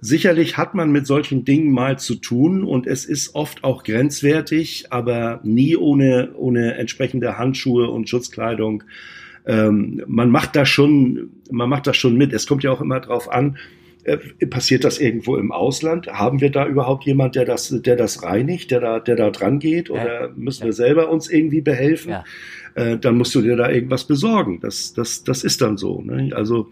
Sicherlich 0.00 0.56
hat 0.56 0.74
man 0.74 0.92
mit 0.92 1.06
solchen 1.06 1.44
Dingen 1.44 1.70
mal 1.70 1.98
zu 1.98 2.14
tun 2.14 2.64
und 2.64 2.86
es 2.86 3.04
ist 3.04 3.34
oft 3.34 3.64
auch 3.64 3.84
grenzwertig, 3.84 4.86
aber 4.90 5.40
nie 5.44 5.76
ohne, 5.76 6.30
ohne 6.36 6.74
entsprechende 6.74 7.36
Handschuhe 7.36 7.90
und 7.90 8.08
Schutzkleidung. 8.08 8.84
Ähm, 9.46 10.02
man 10.06 10.30
macht 10.30 10.56
da 10.56 10.64
schon, 10.64 11.30
man 11.50 11.68
macht 11.68 11.86
das 11.86 11.98
schon 11.98 12.16
mit. 12.16 12.32
Es 12.32 12.46
kommt 12.46 12.62
ja 12.62 12.70
auch 12.70 12.80
immer 12.80 13.00
drauf 13.00 13.30
an, 13.30 13.58
äh, 14.04 14.18
passiert 14.46 14.84
das 14.84 14.98
irgendwo 14.98 15.36
im 15.36 15.52
Ausland? 15.52 16.06
Haben 16.08 16.40
wir 16.40 16.50
da 16.50 16.66
überhaupt 16.66 17.04
jemand, 17.04 17.34
der 17.36 17.44
das, 17.44 17.68
der 17.68 17.96
das 17.96 18.22
reinigt, 18.22 18.70
der 18.70 18.80
da, 18.80 19.00
der 19.00 19.16
da 19.16 19.30
dran 19.30 19.58
geht? 19.58 19.90
Oder 19.90 20.32
müssen 20.36 20.62
Ja. 20.62 20.66
wir 20.66 20.72
selber 20.72 21.10
uns 21.10 21.28
irgendwie 21.30 21.60
behelfen? 21.62 22.10
Ja. 22.10 22.24
Äh, 22.74 22.98
dann 22.98 23.16
musst 23.16 23.34
du 23.34 23.40
dir 23.42 23.56
da 23.56 23.70
irgendwas 23.70 24.04
besorgen. 24.06 24.60
Das, 24.60 24.94
das, 24.94 25.24
das 25.24 25.44
ist 25.44 25.60
dann 25.60 25.76
so. 25.76 26.00
Ne? 26.02 26.30
Also 26.34 26.70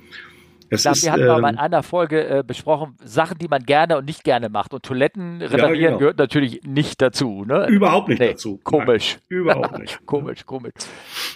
glaube, 0.81 0.97
ist, 0.97 1.05
wir 1.05 1.13
hatten 1.13 1.27
mal 1.27 1.39
ähm, 1.39 1.45
in 1.55 1.59
einer 1.59 1.83
Folge 1.83 2.27
äh, 2.29 2.43
besprochen, 2.47 2.97
Sachen, 3.05 3.39
die 3.39 3.49
man 3.49 3.63
gerne 3.65 3.99
und 3.99 4.05
nicht 4.05 4.25
gerne 4.25 4.49
macht. 4.49 4.73
Und 4.73 4.83
Toiletten 4.85 5.43
reparieren 5.43 5.93
genau. 5.93 5.99
gehört 5.99 6.19
natürlich 6.19 6.63
nicht 6.65 7.03
dazu. 7.03 7.45
Ne? 7.45 7.67
überhaupt 7.69 8.09
nicht 8.09 8.21
Nee, 8.21 8.31
dazu. 8.31 8.59
Komisch. 8.63 9.19
Nein, 9.29 9.39
überhaupt 9.41 9.79
nicht. 9.81 10.07
Komisch, 10.07 10.47
komisch. 10.47 10.73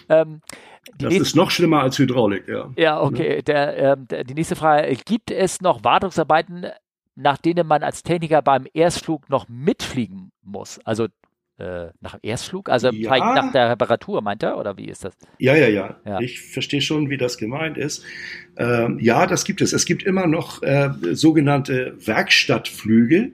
Ähm, 0.09 0.41
Das 0.99 1.11
nächste, 1.11 1.23
ist 1.23 1.37
noch 1.37 1.51
schlimmer 1.51 1.83
als 1.83 1.99
Hydraulik, 1.99 2.49
ja. 2.49 2.71
ja, 2.77 3.01
okay. 3.01 3.43
Der, 3.43 3.77
ähm, 3.77 4.09
der, 4.09 4.25
die 4.25 4.35
nächste 4.35 4.57
Frage. 4.57 4.97
Gibt 5.05 5.31
es 5.31 5.61
noch 5.61 5.85
Wartungsarbeiten, 5.85 6.67
nach 7.15 7.39
denen 7.39 7.67
man 7.67 7.83
als 7.83 8.03
Techniker 8.03 8.43
beim 8.43 8.67
Erstflug 8.73 9.29
noch 9.29 9.49
mitfliegen 9.49 10.33
muss? 10.43 10.79
Also 10.85 11.09
äh, 11.59 11.89
nach 12.01 12.12
dem 12.12 12.20
Erstflug? 12.23 12.69
Also 12.69 12.91
Ja. 12.91 13.16
nach 13.35 13.53
der 13.53 13.70
Reparatur, 13.70 14.20
meint 14.23 14.43
er? 14.43 14.59
Oder 14.59 14.77
wie 14.77 14.87
ist 14.87 15.05
das? 15.05 15.15
Ja, 15.39 15.55
ja, 15.57 15.69
ja. 15.69 15.97
Ja. 16.05 16.20
Ich 16.20 16.41
verstehe 16.41 16.81
schon, 16.81 17.11
wie 17.11 17.16
das 17.16 17.39
gemeint 17.39 17.78
ist. 17.78 18.05
Ähm, 18.57 18.99
ja, 19.01 19.27
das 19.27 19.45
gibt 19.45 19.61
es. 19.61 19.73
Es 19.73 19.85
gibt 19.87 20.03
immer 20.03 20.27
noch 20.27 20.62
äh, 20.62 20.91
sogenannte 21.12 21.95
Werkstattflüge 22.05 23.33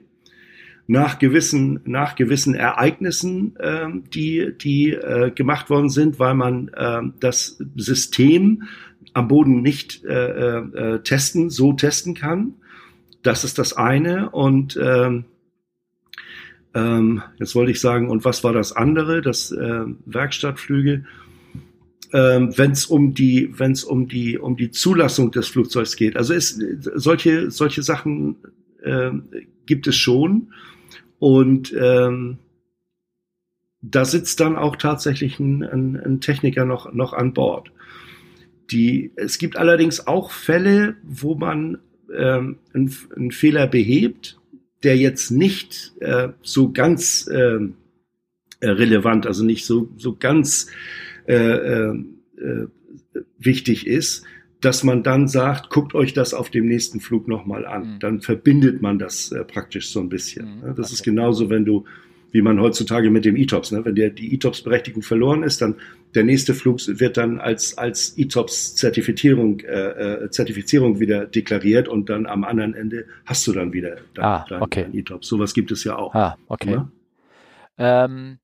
nach 0.87 1.17
gewissen, 1.19 1.79
nach 1.85 2.15
gewissen 2.15 2.55
Ereignissen, 2.55 3.57
ähm, 3.61 4.03
die, 4.13 4.53
die 4.59 4.91
äh, 4.91 5.31
gemacht 5.31 5.69
worden 5.69 5.89
sind, 5.89 6.19
weil 6.19 6.33
man 6.33 6.71
ähm, 6.77 7.13
das 7.19 7.57
System 7.75 8.63
am 9.13 9.27
Boden 9.27 9.61
nicht 9.61 10.03
äh, 10.05 10.57
äh, 10.57 10.99
testen, 11.03 11.49
so 11.49 11.73
testen 11.73 12.15
kann. 12.15 12.55
Das 13.21 13.43
ist 13.43 13.59
das 13.59 13.73
eine. 13.73 14.29
Und 14.31 14.77
ähm, 14.81 15.25
ähm, 16.73 17.21
jetzt 17.39 17.55
wollte 17.55 17.71
ich 17.71 17.79
sagen, 17.79 18.09
und 18.09 18.25
was 18.25 18.43
war 18.43 18.53
das 18.53 18.71
andere? 18.71 19.21
Das 19.21 19.51
äh, 19.51 19.85
Werkstattflüge. 20.05 21.05
Ähm, 22.11 22.57
wenn 22.57 22.71
es 22.71 22.85
um 22.85 23.13
die, 23.13 23.49
wenn 23.57 23.71
es 23.71 23.83
um 23.83 24.07
die, 24.07 24.37
um 24.37 24.55
die 24.55 24.71
Zulassung 24.71 25.31
des 25.31 25.47
Flugzeugs 25.47 25.95
geht. 25.95 26.15
Also 26.15 26.33
es, 26.33 26.59
solche, 26.95 27.49
solche 27.49 27.81
Sachen 27.81 28.35
ähm, 28.83 29.23
gibt 29.65 29.87
es 29.87 29.95
schon. 29.95 30.53
Und 31.19 31.73
ähm, 31.79 32.37
da 33.81 34.05
sitzt 34.05 34.39
dann 34.39 34.55
auch 34.55 34.75
tatsächlich 34.75 35.39
ein, 35.39 35.63
ein, 35.63 35.99
ein 35.99 36.21
Techniker 36.21 36.65
noch, 36.65 36.93
noch 36.93 37.13
an 37.13 37.33
Bord. 37.33 37.71
Die, 38.71 39.11
es 39.15 39.37
gibt 39.37 39.57
allerdings 39.57 40.07
auch 40.07 40.31
Fälle, 40.31 40.95
wo 41.03 41.35
man 41.35 41.79
ähm, 42.15 42.57
einen, 42.73 42.95
einen 43.15 43.31
Fehler 43.31 43.67
behebt, 43.67 44.39
der 44.83 44.97
jetzt 44.97 45.31
nicht 45.31 45.93
äh, 45.99 46.29
so 46.41 46.71
ganz 46.71 47.29
ähm, 47.31 47.75
äh, 48.59 48.69
relevant, 48.69 49.27
also 49.27 49.43
nicht 49.43 49.65
so, 49.65 49.89
so 49.97 50.15
ganz 50.15 50.67
äh, 51.27 51.35
äh, 51.35 51.95
äh, 52.37 52.67
wichtig 53.37 53.87
ist, 53.87 54.23
dass 54.61 54.83
man 54.83 55.03
dann 55.03 55.27
sagt, 55.27 55.69
guckt 55.69 55.93
euch 55.93 56.13
das 56.13 56.33
auf 56.33 56.49
dem 56.49 56.67
nächsten 56.67 57.01
Flug 57.01 57.27
nochmal 57.27 57.65
an. 57.65 57.95
Mhm. 57.95 57.99
Dann 57.99 58.21
verbindet 58.21 58.81
man 58.81 58.97
das 58.97 59.31
äh, 59.31 59.43
praktisch 59.43 59.89
so 59.89 59.99
ein 59.99 60.09
bisschen. 60.09 60.59
Mhm? 60.59 60.75
Das 60.75 60.87
okay. 60.87 60.93
ist 60.93 61.03
genauso, 61.03 61.49
wenn 61.49 61.65
du, 61.65 61.83
wie 62.33 62.41
man 62.41 62.59
heutzutage 62.59 63.09
mit 63.11 63.25
dem 63.25 63.37
ETOPS, 63.37 63.71
ne? 63.71 63.85
wenn 63.85 63.95
der, 63.95 64.09
die 64.09 64.33
ETOPS-Berechtigung 64.33 65.03
verloren 65.03 65.43
ist, 65.43 65.61
dann 65.61 65.75
der 66.15 66.23
nächste 66.23 66.53
Flug 66.53 66.79
wird 66.87 67.15
dann 67.15 67.39
als, 67.39 67.77
als 67.77 68.17
ETOPS-Zertifizierung 68.17 69.59
äh, 69.61 70.23
äh, 70.23 70.29
Zertifizierung 70.31 70.99
wieder 70.99 71.25
deklariert 71.25 71.87
und 71.87 72.09
dann 72.09 72.25
am 72.25 72.43
anderen 72.43 72.73
Ende 72.73 73.05
hast 73.25 73.45
du 73.47 73.53
dann 73.53 73.71
wieder 73.71 73.97
dein, 74.15 74.25
Ah, 74.25 74.45
dein, 74.49 74.61
okay. 74.61 74.83
dein 74.83 74.95
ETOPS. 74.95 75.27
Sowas 75.27 75.53
gibt 75.53 75.71
es 75.71 75.83
ja 75.83 75.95
auch. 75.95 76.13
Ah, 76.13 76.37
okay. 76.47 76.71
Ne? 76.71 76.91
Ähm, 77.77 78.39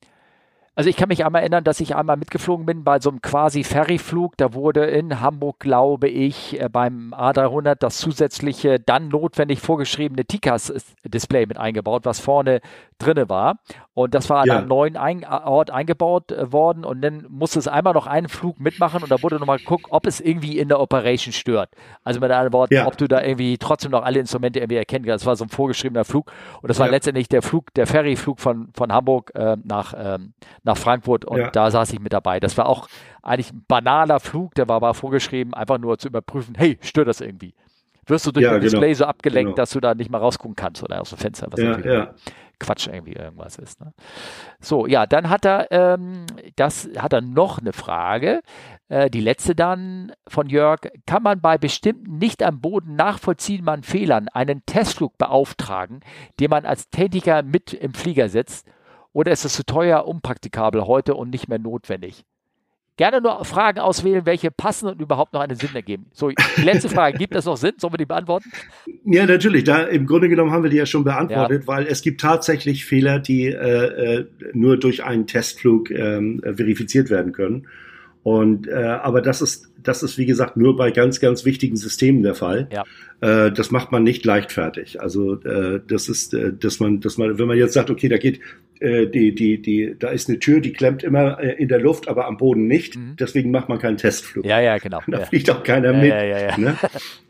also 0.80 0.90
ich 0.90 0.96
kann 0.96 1.10
mich 1.10 1.26
einmal 1.26 1.42
erinnern, 1.42 1.66
dass 1.66 1.82
ich 1.82 1.94
einmal 1.94 2.16
mitgeflogen 2.16 2.66
bin 2.66 2.86
bei 2.86 3.02
so 3.02 3.10
einem 3.10 3.22
quasi 3.22 3.66
Ferryflug. 3.66 4.38
Da 4.38 4.54
wurde 4.54 4.86
in 4.86 5.20
Hamburg, 5.20 5.60
glaube 5.60 6.08
ich, 6.08 6.58
äh, 6.58 6.70
beim 6.70 7.14
A300 7.14 7.76
das 7.76 7.98
zusätzliche 7.98 8.80
dann 8.80 9.10
notwendig 9.10 9.60
vorgeschriebene 9.60 10.24
TICAS-Display 10.26 11.48
mit 11.48 11.58
eingebaut, 11.58 12.06
was 12.06 12.22
vorne 12.22 12.62
drinne 12.98 13.28
war. 13.28 13.60
Und 13.94 14.14
das 14.14 14.30
war 14.30 14.40
an 14.42 14.48
Ja. 14.48 14.58
einem 14.60 14.68
neuen 14.70 14.96
ein 14.96 15.26
Ort 15.26 15.72
eingebaut 15.72 16.32
äh, 16.32 16.52
worden. 16.54 16.86
Und 16.86 17.02
dann 17.02 17.26
musste 17.30 17.60
es 17.60 17.68
einmal 17.68 17.94
noch 17.94 18.08
einen 18.08 18.30
Flug 18.30 18.60
mitmachen 18.60 19.04
und 19.04 19.12
da 19.12 19.22
wurde 19.22 19.38
nochmal 19.38 19.58
geguckt, 19.60 19.88
ob 19.90 20.06
es 20.06 20.22
irgendwie 20.22 20.58
in 20.60 20.70
der 20.70 20.80
Operation 20.80 21.34
stört. 21.34 21.70
Also 22.06 22.20
mit 22.22 22.32
anderen 22.32 22.54
Worten, 22.54 22.74
Ja. 22.76 22.88
ob 22.88 22.98
du 22.98 23.08
da 23.10 23.22
irgendwie 23.22 23.58
trotzdem 23.58 23.92
noch 23.92 24.04
alle 24.04 24.20
Instrumente 24.20 24.60
irgendwie 24.60 24.78
erkennen 24.78 25.04
kannst. 25.06 25.24
Das 25.24 25.28
war 25.28 25.36
so 25.36 25.44
ein 25.46 25.50
vorgeschriebener 25.50 26.06
Flug. 26.06 26.32
Und 26.62 26.70
das 26.70 26.80
war 26.80 26.86
Ja. 26.88 26.92
letztendlich 26.94 27.28
der 27.28 27.42
Flug, 27.42 27.74
der 27.74 27.86
Ferryflug 27.86 28.40
von, 28.40 28.70
von 28.74 28.94
Hamburg 28.94 29.32
äh, 29.36 29.58
nach, 29.64 29.94
ähm, 29.98 30.34
nach 30.70 30.78
Frankfurt 30.78 31.26
und 31.26 31.38
Ja. 31.40 31.50
da 31.52 31.70
saß 31.72 31.92
ich 31.94 32.00
mit 32.00 32.14
dabei. 32.14 32.40
Das 32.40 32.58
war 32.58 32.68
auch 32.68 32.88
eigentlich 33.22 33.52
ein 33.52 33.66
banaler 33.68 34.20
Flug, 34.20 34.56
der 34.56 34.68
war 34.68 34.78
aber 34.78 34.94
vorgeschrieben, 34.94 35.54
einfach 35.54 35.78
nur 35.78 35.98
zu 35.98 36.08
überprüfen, 36.08 36.56
hey, 36.58 36.78
stört 36.82 37.08
das 37.08 37.22
irgendwie? 37.22 37.54
Wirst 38.06 38.26
du 38.26 38.32
durch 38.32 38.44
Ja, 38.44 38.52
das 38.54 38.60
genau. 38.62 38.72
Display 38.72 38.94
so 38.94 39.06
abgelenkt, 39.06 39.50
Genau. 39.50 39.56
dass 39.56 39.70
du 39.72 39.80
da 39.80 39.94
nicht 39.94 40.10
mal 40.10 40.18
rausgucken 40.18 40.56
kannst 40.56 40.82
oder 40.84 41.00
aus 41.02 41.10
dem 41.10 41.20
Fenster, 41.20 41.48
was 41.52 41.60
Ja, 41.60 41.70
natürlich 41.70 41.92
ja. 41.94 42.14
Quatsch 42.60 42.88
irgendwie 42.88 43.14
irgendwas 43.14 43.58
ist. 43.58 43.80
Ne? 43.80 43.94
So, 44.60 44.86
ja, 44.88 45.06
dann 45.06 45.30
hat 45.30 45.46
er, 45.46 45.72
ähm, 45.72 46.26
das 46.56 46.90
hat 46.98 47.14
er 47.14 47.22
noch 47.22 47.60
eine 47.60 47.72
Frage. 47.72 48.42
Äh, 48.90 49.10
die 49.10 49.22
letzte 49.22 49.54
dann 49.56 50.12
von 50.28 50.50
Jörg. 50.50 50.80
Kann 51.06 51.24
man 51.24 51.40
bei 51.40 51.58
bestimmten 51.58 52.18
nicht 52.18 52.42
am 52.44 52.60
Boden 52.60 52.96
nachvollziehbaren 52.96 53.84
Fehlern 53.84 54.28
einen 54.30 54.64
Testflug 54.66 55.18
beauftragen, 55.18 56.02
den 56.40 56.50
man 56.50 56.66
als 56.66 56.90
Techniker 56.90 57.44
mit 57.44 57.74
im 57.74 57.94
Flieger 57.94 58.28
sitzt? 58.28 58.68
Oder 59.14 59.32
ist 59.32 59.46
es 59.46 59.54
zu 59.54 59.66
teuer, 59.66 60.06
unpraktikabel 60.06 60.86
heute 60.86 61.16
und 61.16 61.30
nicht 61.30 61.48
mehr 61.48 61.60
notwendig? 61.60 62.26
Gerne 63.00 63.22
nur 63.22 63.46
Fragen 63.46 63.80
auswählen, 63.80 64.26
welche 64.26 64.52
passen 64.52 64.90
und 64.90 65.00
überhaupt 65.00 65.32
noch 65.32 65.40
einen 65.40 65.56
Sinn 65.56 65.70
ergeben. 65.74 66.08
So, 66.12 66.32
letzte 66.62 66.90
Frage. 66.90 67.18
Gibt 67.18 67.34
das 67.34 67.46
noch 67.46 67.56
Sinn? 67.56 67.72
Sollen 67.78 67.94
wir 67.94 67.98
die 67.98 68.06
beantworten? 68.06 68.52
Ja, 69.06 69.26
natürlich. 69.26 69.64
Da 69.64 69.84
im 69.84 70.06
Grunde 70.06 70.28
genommen 70.28 70.52
haben 70.52 70.64
wir 70.64 70.70
die 70.70 70.76
ja 70.76 70.86
schon 70.86 71.06
beantwortet, 71.06 71.66
weil 71.66 71.88
es 71.88 72.02
gibt 72.02 72.20
tatsächlich 72.20 72.84
Fehler, 72.84 73.20
die 73.20 73.46
äh, 73.46 74.18
äh, 74.18 74.26
nur 74.52 74.76
durch 74.78 75.06
einen 75.06 75.28
Testflug 75.28 75.92
ähm, 75.92 76.42
verifiziert 76.44 77.10
werden 77.10 77.32
können. 77.32 77.68
Und 78.24 78.68
äh, 78.68 78.74
aber 78.74 79.22
das 79.22 79.42
ist 79.42 79.72
das 79.82 80.04
ist 80.04 80.18
wie 80.18 80.26
gesagt 80.26 80.58
nur 80.58 80.76
bei 80.76 80.92
ganz 80.92 81.22
ganz 81.22 81.46
wichtigen 81.46 81.78
Systemen 81.78 82.22
der 82.22 82.36
Fall. 82.36 82.68
Ja. 82.70 82.84
Äh, 83.22 83.52
das 83.52 83.72
macht 83.72 83.92
man 83.92 84.04
nicht 84.04 84.26
leichtfertig. 84.26 85.02
Also 85.02 85.42
äh, 85.44 85.82
das 85.88 86.10
ist, 86.10 86.34
äh, 86.34 86.54
dass 86.54 86.80
man, 86.80 87.02
dass 87.02 87.18
man, 87.18 87.38
wenn 87.38 87.48
man 87.48 87.58
jetzt 87.58 87.74
sagt, 87.74 87.90
okay, 87.90 88.08
da 88.08 88.18
geht 88.18 88.40
äh, 88.80 89.08
die 89.08 89.34
die 89.36 89.62
die, 89.62 89.96
da 89.98 90.10
ist 90.10 90.30
eine 90.30 90.40
Tür, 90.40 90.60
die 90.62 90.74
klemmt 90.74 91.04
immer 91.04 91.40
äh, 91.40 91.54
in 91.62 91.68
der 91.68 91.80
Luft, 91.80 92.08
aber 92.08 92.26
am 92.28 92.38
Boden 92.38 92.68
nicht. 92.68 92.96
Mhm. 92.96 93.16
Deswegen 93.20 93.52
macht 93.52 93.70
man 93.70 93.80
keinen 93.80 93.98
Testflug. 93.98 94.46
Ja, 94.46 94.60
ja, 94.60 94.78
genau. 94.78 95.00
Da 95.08 95.20
Ja. 95.20 95.26
fliegt 95.26 95.50
auch 95.50 95.64
keiner 95.64 95.92
Ja, 95.94 95.98
mit. 96.00 96.10
ja, 96.10 96.24
ja, 96.24 96.40
ja. 96.50 96.58
Ne? 96.58 96.76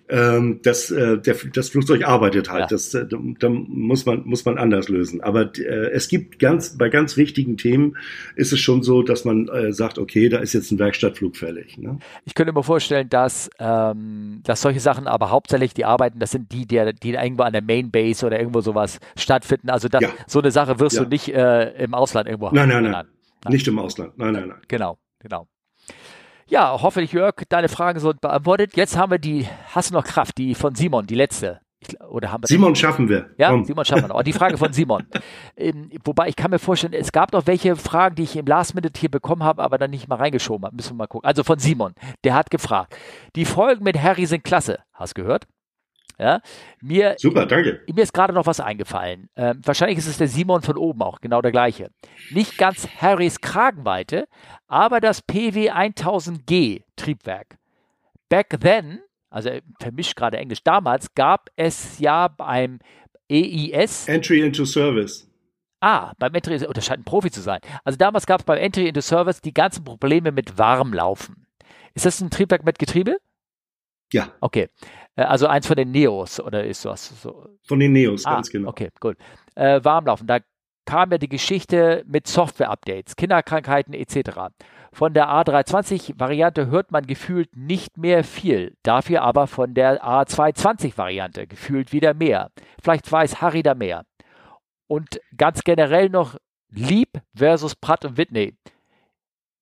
ähm, 0.10 0.60
das, 0.64 0.90
äh, 0.92 1.18
der, 1.20 1.36
das 1.54 1.70
Flugzeug 1.70 2.04
arbeitet 2.06 2.50
halt. 2.50 2.62
Ja. 2.62 2.68
Das, 2.68 2.94
äh, 2.94 3.06
da 3.08 3.50
muss 3.50 4.06
man, 4.06 4.24
muss 4.26 4.44
man 4.46 4.58
anders 4.58 4.90
lösen. 4.90 5.22
Aber 5.22 5.52
äh, 5.58 5.92
es 5.92 6.08
gibt 6.08 6.40
ganz, 6.40 6.78
bei 6.78 6.90
ganz 6.90 7.16
wichtigen 7.16 7.58
Themen 7.58 7.96
ist 8.36 8.52
es 8.52 8.60
schon 8.60 8.82
so, 8.84 9.04
dass 9.04 9.24
man 9.26 9.48
äh, 9.50 9.72
sagt, 9.72 10.00
okay, 10.00 10.28
da 10.30 10.40
ist 10.40 10.54
jetzt 10.54 10.72
ein 10.72 10.80
Werkstattflug 10.80 11.38
fällig. 11.38 11.78
Ne? 11.78 12.00
Ich 12.26 12.34
könnte 12.34 12.54
mir 12.54 12.64
vorstellen, 12.64 13.08
dass, 13.10 13.50
ähm, 13.60 14.42
dass 14.44 14.62
solche 14.62 14.80
Sachen 14.80 15.08
aber 15.08 15.30
hauptsächlich 15.30 15.74
die 15.74 15.86
Arbeiten, 15.86 16.20
das 16.20 16.32
sind 16.32 16.52
die, 16.52 16.66
die, 16.66 16.84
die 17.04 17.14
irgendwo 17.14 17.44
an 17.44 17.54
der 17.54 17.62
Main 17.64 17.92
Base 17.92 18.26
oder 18.26 18.40
irgendwo 18.40 18.62
sowas 18.62 19.00
stattfinden. 19.16 19.70
Also 19.70 19.88
das, 19.90 20.02
Ja. 20.02 20.10
so 20.28 20.40
eine 20.40 20.52
Sache 20.52 20.80
wirst 20.80 20.96
Ja. 20.98 21.04
du 21.04 21.10
nicht 21.10 21.30
äh, 21.30 21.84
im 21.84 21.94
Ausland 21.94 22.28
irgendwo 22.28 22.50
Nein, 22.52 22.72
haben. 22.74 22.84
nein, 22.84 22.92
nein. 22.92 23.06
Nicht 23.54 23.68
im 23.68 23.78
Ausland. 23.80 24.18
Nein, 24.18 24.34
nein, 24.34 24.48
nein. 24.50 24.58
Genau, 24.68 24.98
genau. 25.20 25.48
Ja, 26.50 26.82
hoffentlich, 26.82 27.12
Jörg, 27.14 27.36
deine 27.48 27.70
Fragen 27.70 28.00
sind 28.00 28.22
beantwortet. 28.22 28.76
Jetzt 28.76 28.98
haben 28.98 29.12
wir 29.12 29.20
die, 29.20 29.48
hast 29.74 29.92
du 29.92 29.94
noch 29.94 30.04
Kraft, 30.04 30.38
die 30.40 30.56
von 30.56 30.74
Simon, 30.74 31.06
die 31.06 31.16
letzte. 31.16 31.60
Ich, 31.82 31.90
gl- 31.90 32.04
oder 32.08 32.32
haben 32.32 32.44
wir 32.44 32.48
Simon 32.48 32.76
schaffen 32.76 33.08
wir. 33.08 33.30
Ja, 33.38 33.52
Komm. 33.52 33.66
Simon 33.66 33.86
schaffen 33.86 34.04
wir 34.04 34.08
noch. 34.10 34.16
Aber 34.16 34.24
die 34.24 34.34
Frage 34.34 34.58
von 34.58 34.74
Simon. 34.74 35.06
ähm, 35.56 35.90
wobei 36.04 36.28
ich 36.28 36.36
kann 36.36 36.50
mir 36.52 36.60
vorstellen, 36.60 36.94
es 36.94 37.12
gab 37.12 37.32
noch 37.34 37.46
welche 37.48 37.76
Fragen, 37.76 38.16
die 38.16 38.24
ich 38.24 38.36
im 38.36 38.48
Last 38.48 38.74
Minute 38.76 39.00
hier 39.00 39.12
bekommen 39.12 39.44
habe, 39.44 39.62
aber 39.62 39.78
dann 39.78 39.92
nicht 39.92 40.08
mal 40.08 40.16
reingeschoben 40.16 40.66
habe. 40.66 40.76
Müssen 40.76 40.92
wir 40.92 40.96
mal 40.98 41.08
gucken. 41.08 41.28
Also 41.28 41.44
von 41.44 41.60
Simon. 41.60 41.94
Der 42.24 42.34
hat 42.34 42.50
gefragt. 42.50 42.96
Die 43.36 43.46
Folgen 43.46 43.84
mit 43.84 44.02
Harry 44.02 44.26
sind 44.26 44.44
klasse. 44.44 44.80
Hast 44.94 45.14
gehört? 45.16 45.46
Ja. 46.20 46.42
Mir, 46.82 47.16
Super, 47.18 47.46
danke. 47.46 47.82
mir 47.94 48.04
ist 48.04 48.14
gerade 48.14 48.34
noch 48.34 48.46
was 48.46 48.60
eingefallen. 48.60 49.30
Ähm, 49.38 49.62
wahrscheinlich 49.64 49.98
ist 49.98 50.08
es 50.08 50.18
der 50.18 50.28
Simon 50.28 50.62
von 50.62 50.78
oben 50.78 51.02
auch, 51.02 51.22
genau 51.22 51.42
der 51.42 51.52
gleiche. 51.52 51.92
Nicht 52.32 52.58
ganz 52.58 52.88
Harrys 53.02 53.40
Kragenweite, 53.40 54.28
aber 54.68 55.00
das 55.00 55.22
PW 55.22 55.72
1000G 55.72 56.84
Triebwerk. 56.98 57.58
Back 58.28 58.60
then, 58.62 59.00
also 59.30 59.50
er 59.50 59.62
vermischt 59.80 60.16
gerade 60.18 60.38
Englisch, 60.38 60.62
damals 60.64 61.14
gab 61.16 61.50
es 61.56 62.00
ja 62.00 62.28
beim 62.28 62.80
EIS, 63.32 64.08
Entry 64.08 64.42
into 64.42 64.66
Service. 64.66 65.26
ah, 65.82 66.12
beim 66.20 66.34
Entry, 66.36 66.60
oh, 66.68 66.74
das 66.74 66.86
scheint 66.86 67.00
ein 67.02 67.06
Profi 67.06 67.32
zu 67.32 67.42
sein. 67.42 67.62
Also 67.86 67.98
damals 67.98 68.26
gab 68.26 68.42
es 68.42 68.46
beim 68.46 68.58
Entry 68.58 68.88
into 68.88 69.02
Service 69.02 69.40
die 69.40 69.54
ganzen 69.54 69.84
Probleme 69.86 70.32
mit 70.32 70.58
Warmlaufen. 70.58 71.46
Ist 71.94 72.06
das 72.06 72.20
ein 72.22 72.30
Triebwerk 72.30 72.66
mit 72.66 72.78
Getriebe? 72.78 73.18
Ja, 74.12 74.34
Okay. 74.42 74.70
Äh, 75.16 75.24
Also 75.24 75.48
eins 75.48 75.68
von 75.68 75.76
den 75.76 75.92
Neos 75.92 76.40
oder 76.40 76.64
ist 76.64 76.86
was 76.86 77.22
so? 77.22 77.50
von 77.68 77.80
den 77.80 77.94
Neos, 77.94 78.26
Ah, 78.26 78.36
ganz 78.36 78.50
genau. 78.50 78.70
Okay, 78.70 78.90
gut. 79.00 79.18
Äh, 79.56 79.84
Warmlaufen, 79.84 80.28
da 80.28 80.40
kam 80.86 81.12
ja 81.12 81.18
die 81.20 81.30
Geschichte 81.30 82.04
mit 82.08 82.26
Software-Updates, 82.28 83.16
Kinderkrankheiten 83.16 83.94
etc. 83.94 84.50
Von 84.92 85.14
der 85.14 85.28
A320-Variante 85.30 86.68
hört 86.68 86.92
man 86.92 87.06
gefühlt 87.06 87.56
nicht 87.56 87.98
mehr 87.98 88.24
viel, 88.24 88.76
dafür 88.84 89.22
aber 89.22 89.46
von 89.48 89.74
der 89.76 90.04
A220-Variante 90.04 91.46
gefühlt 91.48 91.94
wieder 91.94 92.14
mehr. 92.14 92.50
Vielleicht 92.82 93.12
weiß 93.12 93.40
Harry 93.42 93.62
da 93.62 93.76
mehr. 93.76 94.04
Und 94.88 95.22
ganz 95.38 95.64
generell 95.64 96.10
noch 96.10 96.36
Lieb 96.72 97.22
versus 97.36 97.76
Pratt 97.76 98.06
und 98.06 98.18
Whitney. 98.18 98.56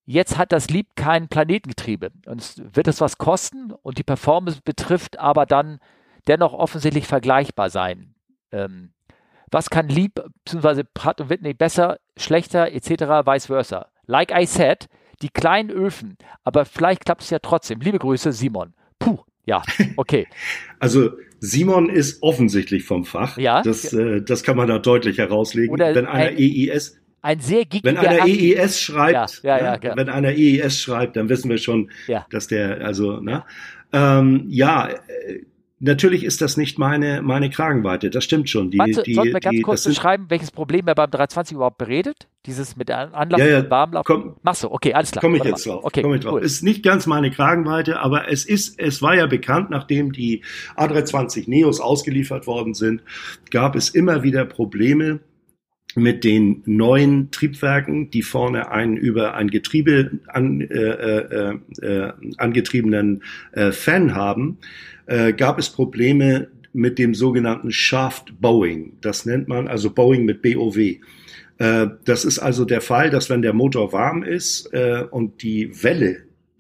Jetzt 0.09 0.37
hat 0.37 0.53
das 0.53 0.69
Lieb 0.69 0.95
kein 0.95 1.27
Planetengetriebe 1.27 2.11
und 2.27 2.39
es 2.39 2.61
wird 2.73 2.87
es 2.87 3.01
was 3.01 3.17
kosten 3.17 3.73
und 3.73 3.97
die 3.97 4.03
Performance 4.03 4.61
betrifft 4.63 5.19
aber 5.19 5.45
dann 5.45 5.79
dennoch 6.27 6.53
offensichtlich 6.53 7.05
vergleichbar 7.07 7.69
sein. 7.69 8.15
Ähm, 8.53 8.91
was 9.51 9.69
kann 9.69 9.89
Lieb 9.89 10.13
bzw. 10.45 10.83
Pratt 10.93 11.19
und 11.19 11.29
Whitney 11.29 11.53
besser, 11.53 11.99
schlechter 12.15 12.71
etc. 12.71 12.89
vice 13.27 13.47
versa? 13.47 13.87
Like 14.05 14.31
I 14.33 14.45
said, 14.45 14.87
die 15.21 15.27
kleinen 15.29 15.71
Öfen, 15.71 16.17
aber 16.45 16.63
vielleicht 16.63 17.03
klappt 17.03 17.23
es 17.23 17.29
ja 17.29 17.39
trotzdem. 17.39 17.81
Liebe 17.81 17.99
Grüße, 17.99 18.31
Simon. 18.31 18.73
Puh, 18.99 19.19
ja, 19.45 19.61
okay. 19.97 20.25
Also 20.79 21.11
Simon 21.41 21.89
ist 21.89 22.23
offensichtlich 22.23 22.85
vom 22.85 23.03
Fach. 23.03 23.37
Ja. 23.37 23.61
Das, 23.61 23.91
äh, 23.91 24.21
das 24.21 24.43
kann 24.43 24.55
man 24.55 24.69
da 24.69 24.79
deutlich 24.79 25.17
herauslegen. 25.17 25.71
Oder 25.73 25.93
wenn 25.93 26.05
einer 26.05 26.29
ein- 26.29 26.37
EIS, 26.37 26.97
Ein 27.27 27.39
sehr 27.41 27.65
gickiger 27.65 27.89
wenn 27.89 27.97
einer 27.97 28.23
EIS 28.25 28.79
schreibt, 28.79 29.43
Ja, 29.43 29.57
ja, 29.57 29.63
ja, 29.65 29.71
ne, 29.73 29.79
klar. 29.79 29.97
wenn 29.97 30.07
einer 30.07 30.29
EIS 30.29 30.79
schreibt, 30.79 31.17
dann 31.17 31.27
wissen 31.27 31.49
wir 31.49 31.57
schon, 31.57 31.91
dass 32.29 32.47
der, 32.47 32.79
also, 32.85 33.19
ne? 33.19 33.43
Ähm, 33.91 34.45
ja, 34.47 34.87
äh, 34.87 35.41
natürlich 35.79 36.23
ist 36.23 36.41
das 36.41 36.55
nicht 36.55 36.79
meine, 36.79 37.21
meine 37.21 37.49
Kragenweite. 37.49 38.09
Das 38.09 38.23
stimmt 38.23 38.49
schon. 38.49 38.71
Die, 38.71 38.77
Meinst 38.77 38.99
du, 38.99 39.03
die, 39.03 39.13
sollten 39.13 39.33
wir 39.33 39.39
ganz 39.41 39.55
die, 39.57 39.61
kurz 39.61 39.83
beschreiben, 39.83 40.25
welches 40.29 40.51
Problem 40.51 40.87
er 40.87 40.95
beim 40.95 41.11
320 41.11 41.55
überhaupt 41.55 41.77
beredet? 41.77 42.27
Dieses 42.45 42.77
mit 42.77 42.87
der 42.87 43.13
Anlauf 43.13 43.39
Ja, 43.41 43.45
ja, 43.47 43.59
und 43.59 43.69
Warmlauf? 43.69 44.05
komm. 44.05 44.35
Machst 44.41 44.63
du, 44.63 44.71
okay, 44.71 44.93
alles 44.93 45.11
klar. 45.11 45.21
Komme 45.21 45.37
ich 45.37 45.43
jetzt 45.43 45.65
drauf. 45.67 45.83
Okay, 45.83 46.01
Komme 46.01 46.15
ich 46.15 46.21
drauf. 46.23 46.35
cool. 46.35 46.41
Ist 46.43 46.63
nicht 46.63 46.81
ganz 46.81 47.05
meine 47.07 47.29
Kragenweite, 47.29 47.99
aber 47.99 48.31
es 48.31 48.45
ist, 48.45 48.79
es 48.79 49.01
war 49.01 49.15
ja 49.15 49.25
bekannt, 49.27 49.69
nachdem 49.69 50.13
die 50.13 50.43
A320 50.77 51.49
Neos 51.49 51.81
ausgeliefert 51.81 52.47
worden 52.47 52.73
sind, 52.73 53.03
gab 53.51 53.75
es 53.75 53.89
immer 53.89 54.23
wieder 54.23 54.45
Probleme 54.45 55.19
mit 55.97 56.23
den 56.23 56.61
neuen 56.65 57.31
Triebwerken, 57.31 58.11
die 58.11 58.21
vorne 58.21 58.71
einen 58.71 58.95
über 58.95 59.33
ein 59.33 59.49
Getriebe 59.49 60.11
an, 60.27 60.61
äh, 60.61 60.75
äh, 60.75 61.57
äh, 61.81 62.13
angetriebenen 62.37 63.23
äh, 63.51 63.71
Fan 63.71 64.15
haben, 64.15 64.59
äh, 65.07 65.33
gab 65.33 65.57
es 65.57 65.69
Probleme 65.69 66.49
mit 66.71 66.99
dem 66.99 67.15
sogenannten 67.15 67.71
Shaft 67.71 68.39
Bowing. 68.39 68.93
Das 69.01 69.25
nennt 69.25 69.47
man 69.47 69.67
also 69.67 69.89
Bowing 69.89 70.25
mit 70.25 70.41
BOW. 70.41 70.77
Das 71.57 72.23
ist 72.23 72.37
also 72.37 72.65
der 72.65 72.81
Fall, 72.81 73.09
dass 73.09 73.31
wenn 73.31 73.41
der 73.41 73.53
Motor 73.53 73.91
warm 73.91 74.21
ist 74.21 74.69
und 75.09 75.41
die 75.41 75.71
Welle 75.81 76.17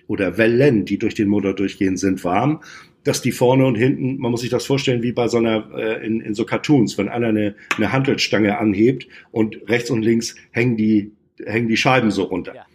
oder 0.07 0.39
Wellen, 0.39 0.85
die 0.85 0.97
durch 0.97 1.13
den 1.13 1.27
Motor 1.27 1.53
durchgehen, 1.53 1.97
sind 1.97 2.23
warm, 2.23 2.61
dass 3.07 3.21
die 3.21 3.31
vorne 3.31 3.65
und 3.65 3.75
hinten, 3.75 4.17
man 4.17 4.31
muss 4.31 4.41
sich 4.41 4.49
das 4.49 4.65
vorstellen 4.65 5.01
wie 5.01 5.13
bei 5.13 5.27
so 5.27 5.37
einer, 5.37 5.69
äh, 5.75 6.05
in, 6.05 6.19
in 6.19 6.33
so 6.33 6.45
Cartoons, 6.45 6.97
wenn 6.97 7.07
einer 7.07 7.27
eine, 7.27 7.55
eine 7.77 7.91
Hantelstange 7.91 8.57
anhebt 8.57 9.07
und 9.31 9.57
rechts 9.69 9.89
und 9.89 10.01
links 10.01 10.35
hängen 10.51 10.75
die, 10.75 11.11
hängen 11.45 11.67
die 11.67 11.77
Scheiben 11.77 12.11
so 12.11 12.23
runter. 12.23 12.55
Ja. 12.55 12.65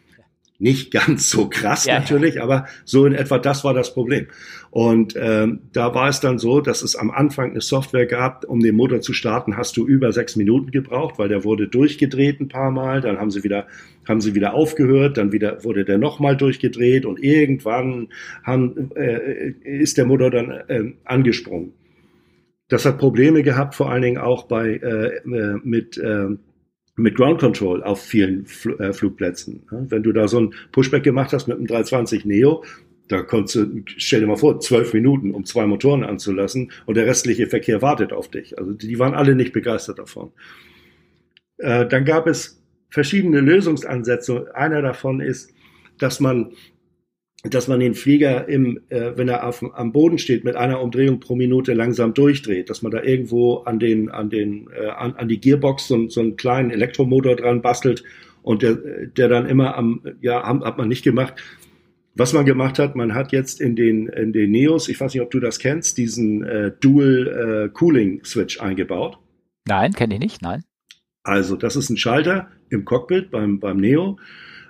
Nicht 0.62 0.92
ganz 0.92 1.28
so 1.28 1.48
krass 1.48 1.86
Ja, 1.86 1.94
ja. 1.94 2.00
natürlich, 2.00 2.40
aber 2.40 2.66
so 2.84 3.04
in 3.04 3.14
etwa 3.14 3.40
das 3.40 3.64
war 3.64 3.74
das 3.74 3.92
Problem. 3.92 4.28
Und 4.70 5.16
ähm, 5.18 5.62
da 5.72 5.92
war 5.92 6.08
es 6.08 6.20
dann 6.20 6.38
so, 6.38 6.60
dass 6.60 6.82
es 6.82 6.94
am 6.94 7.10
Anfang 7.10 7.50
eine 7.50 7.60
Software 7.60 8.06
gab, 8.06 8.44
um 8.44 8.60
den 8.60 8.76
Motor 8.76 9.00
zu 9.00 9.12
starten, 9.12 9.56
hast 9.56 9.76
du 9.76 9.84
über 9.84 10.12
sechs 10.12 10.36
Minuten 10.36 10.70
gebraucht, 10.70 11.18
weil 11.18 11.28
der 11.28 11.42
wurde 11.42 11.66
durchgedreht 11.66 12.40
ein 12.40 12.46
paar 12.46 12.70
Mal, 12.70 13.00
dann 13.00 13.18
haben 13.18 13.32
sie 13.32 13.42
wieder, 13.42 13.66
haben 14.06 14.20
sie 14.20 14.36
wieder 14.36 14.54
aufgehört, 14.54 15.16
dann 15.16 15.32
wieder 15.32 15.64
wurde 15.64 15.84
der 15.84 15.98
nochmal 15.98 16.36
durchgedreht 16.36 17.06
und 17.06 17.20
irgendwann 17.20 18.10
haben, 18.44 18.92
äh, 18.94 19.50
ist 19.64 19.98
der 19.98 20.06
Motor 20.06 20.30
dann 20.30 20.50
äh, 20.68 20.92
angesprungen. 21.04 21.72
Das 22.68 22.86
hat 22.86 22.98
Probleme 22.98 23.42
gehabt, 23.42 23.74
vor 23.74 23.90
allen 23.90 24.02
Dingen 24.02 24.18
auch 24.18 24.44
bei 24.44 24.74
äh, 24.76 25.16
äh, 25.16 25.58
mit 25.64 25.98
äh, 25.98 26.28
mit 26.96 27.16
Ground 27.16 27.40
Control 27.40 27.82
auf 27.82 28.02
vielen 28.02 28.46
Fl 28.46 28.80
äh, 28.80 28.92
Flugplätzen. 28.92 29.62
Ja, 29.70 29.78
Wenn 29.88 30.02
du 30.02 30.12
da 30.12 30.28
so 30.28 30.40
ein 30.40 30.54
Pushback 30.72 31.02
gemacht 31.02 31.32
hast 31.32 31.48
mit 31.48 31.56
einem 31.56 31.66
320 31.66 32.24
Neo, 32.24 32.64
da 33.08 33.22
konntest 33.22 33.56
du, 33.56 33.82
stell 33.86 34.20
dir 34.20 34.26
mal 34.26 34.36
vor, 34.36 34.60
zwölf 34.60 34.92
Minuten, 34.92 35.34
um 35.34 35.44
zwei 35.44 35.66
Motoren 35.66 36.04
anzulassen 36.04 36.70
und 36.86 36.96
der 36.96 37.06
restliche 37.06 37.46
Verkehr 37.46 37.82
wartet 37.82 38.12
auf 38.12 38.30
dich. 38.30 38.58
Also 38.58 38.72
die 38.72 38.98
waren 38.98 39.14
alle 39.14 39.34
nicht 39.34 39.52
begeistert 39.52 39.98
davon. 39.98 40.32
Äh, 41.58 41.86
dann 41.86 42.04
gab 42.04 42.26
es 42.26 42.62
verschiedene 42.90 43.40
Lösungsansätze. 43.40 44.54
Einer 44.54 44.82
davon 44.82 45.20
ist, 45.20 45.52
dass 45.98 46.20
man 46.20 46.52
dass 47.42 47.66
man 47.66 47.80
den 47.80 47.94
Flieger 47.94 48.48
im, 48.48 48.80
äh, 48.88 49.12
wenn 49.16 49.28
er 49.28 49.46
auf, 49.46 49.64
am 49.74 49.92
Boden 49.92 50.18
steht, 50.18 50.44
mit 50.44 50.54
einer 50.54 50.80
Umdrehung 50.80 51.18
pro 51.18 51.34
Minute 51.34 51.74
langsam 51.74 52.14
durchdreht, 52.14 52.70
dass 52.70 52.82
man 52.82 52.92
da 52.92 53.02
irgendwo 53.02 53.58
an 53.58 53.80
den, 53.80 54.10
an 54.10 54.30
den, 54.30 54.68
äh, 54.70 54.86
an, 54.88 55.14
an 55.14 55.28
die 55.28 55.40
Gearbox 55.40 55.88
so, 55.88 56.08
so 56.08 56.20
einen 56.20 56.36
kleinen 56.36 56.70
Elektromotor 56.70 57.34
dran 57.34 57.60
bastelt 57.60 58.04
und 58.42 58.62
der, 58.62 58.74
der 58.76 59.28
dann 59.28 59.46
immer 59.46 59.76
am, 59.76 60.02
ja, 60.20 60.44
haben, 60.44 60.64
hat 60.64 60.78
man 60.78 60.88
nicht 60.88 61.02
gemacht. 61.02 61.34
Was 62.14 62.32
man 62.32 62.44
gemacht 62.44 62.78
hat, 62.78 62.94
man 62.94 63.14
hat 63.14 63.32
jetzt 63.32 63.60
in 63.60 63.74
den, 63.74 64.06
in 64.08 64.32
den 64.32 64.50
Neos, 64.50 64.88
ich 64.88 65.00
weiß 65.00 65.14
nicht, 65.14 65.22
ob 65.22 65.30
du 65.30 65.40
das 65.40 65.58
kennst, 65.58 65.96
diesen 65.98 66.44
äh, 66.44 66.70
Dual 66.80 67.66
äh, 67.66 67.72
Cooling 67.72 68.22
Switch 68.24 68.60
eingebaut. 68.60 69.18
Nein, 69.66 69.92
kenne 69.92 70.14
ich 70.14 70.20
nicht, 70.20 70.42
nein. 70.42 70.62
Also, 71.24 71.56
das 71.56 71.74
ist 71.74 71.88
ein 71.88 71.96
Schalter 71.96 72.48
im 72.68 72.84
Cockpit 72.84 73.30
beim, 73.30 73.60
beim 73.60 73.78
Neo, 73.78 74.18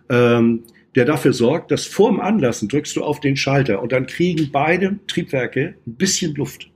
ähm, 0.09 0.62
der 0.94 1.05
dafür 1.05 1.32
sorgt, 1.32 1.70
dass 1.70 1.86
vorm 1.86 2.20
Anlassen 2.20 2.69
drückst 2.69 2.97
du 2.97 3.02
auf 3.05 3.20
den 3.20 3.36
Schalter 3.36 3.82
und 3.82 3.93
dann 3.93 4.06
kriegen 4.06 4.51
beide 4.52 4.98
Triebwerke 5.06 5.74
ein 5.86 5.97
bisschen 5.97 6.35
Luft. 6.35 6.70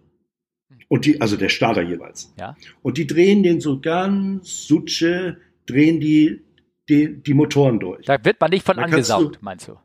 Und 0.89 1.05
die, 1.05 1.21
also 1.21 1.37
der 1.37 1.49
Starter 1.49 1.83
jeweils. 1.83 2.33
Ja. 2.39 2.57
Und 2.83 2.97
die 2.97 3.07
drehen 3.07 3.43
den 3.43 3.61
so 3.61 3.81
ganz 3.81 4.67
sutsche, 4.67 5.39
drehen 5.67 6.01
die, 6.01 6.43
die, 6.89 7.21
die 7.23 7.35
Motoren 7.35 7.81
durch. 7.81 8.07
Da 8.07 8.25
wird 8.25 8.41
man 8.41 8.51
nicht 8.51 8.65
von 8.65 8.77
Dann 8.77 8.85
angesaugt, 8.85 9.39
meinst 9.43 9.67
du? 9.69 9.77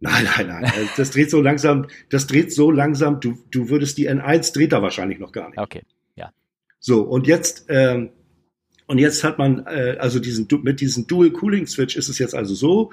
Nein, 0.00 0.24
nein, 0.36 0.46
nein. 0.48 0.64
Also 0.64 0.88
Das 0.96 1.10
dreht 1.10 1.30
so 1.30 1.40
langsam, 1.42 1.86
das 2.10 2.26
dreht 2.26 2.52
so 2.52 2.70
langsam, 2.70 3.20
du, 3.20 3.38
du 3.50 3.68
würdest 3.68 3.98
die 3.98 4.08
N1 4.10 4.52
dreht 4.54 4.72
da 4.72 4.82
wahrscheinlich 4.82 5.18
noch 5.18 5.32
gar 5.32 5.48
nicht. 5.50 5.58
Okay. 5.58 5.82
So, 6.86 7.00
und 7.00 7.26
jetzt, 7.26 7.64
ähm, 7.70 8.10
und 8.86 8.98
jetzt 8.98 9.24
hat 9.24 9.38
man, 9.38 9.64
äh, 9.66 9.96
also 9.98 10.20
diesen, 10.20 10.48
Du- 10.48 10.58
mit 10.58 10.82
diesem 10.82 11.06
Dual 11.06 11.30
Cooling 11.30 11.66
Switch 11.66 11.96
ist 11.96 12.10
es 12.10 12.18
jetzt 12.18 12.34
also 12.34 12.54
so, 12.54 12.92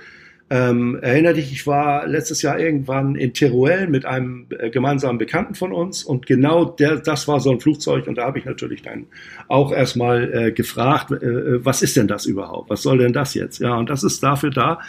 ähm, 0.52 1.00
erinnere 1.02 1.36
dich, 1.36 1.50
ich 1.54 1.66
war 1.66 2.06
letztes 2.06 2.42
Jahr 2.42 2.60
irgendwann 2.60 3.16
in 3.16 3.34
Teruel 3.34 3.88
mit 3.88 4.06
einem 4.06 4.48
äh, 4.50 4.70
gemeinsamen 4.70 5.18
Bekannten 5.18 5.56
von 5.56 5.72
uns 5.72 6.04
und 6.04 6.26
genau 6.26 6.66
der, 6.66 6.98
das 6.98 7.26
war 7.30 7.40
so 7.40 7.52
ein 7.52 7.62
Flugzeug 7.62 8.06
und 8.08 8.16
da 8.18 8.26
habe 8.26 8.40
ich 8.40 8.44
natürlich 8.44 8.82
dann 8.82 9.06
auch 9.48 9.72
erstmal 9.72 10.34
äh, 10.34 10.52
gefragt, 10.52 11.10
äh, 11.14 11.64
was 11.64 11.82
ist 11.82 11.96
denn 11.96 12.10
das 12.10 12.26
überhaupt? 12.26 12.70
Was 12.70 12.82
soll 12.82 12.98
denn 12.98 13.14
das 13.14 13.34
jetzt? 13.34 13.60
Ja, 13.60 13.78
und 13.78 13.90
das 13.90 14.04
ist 14.04 14.22
dafür 14.22 14.50
da, 14.50 14.82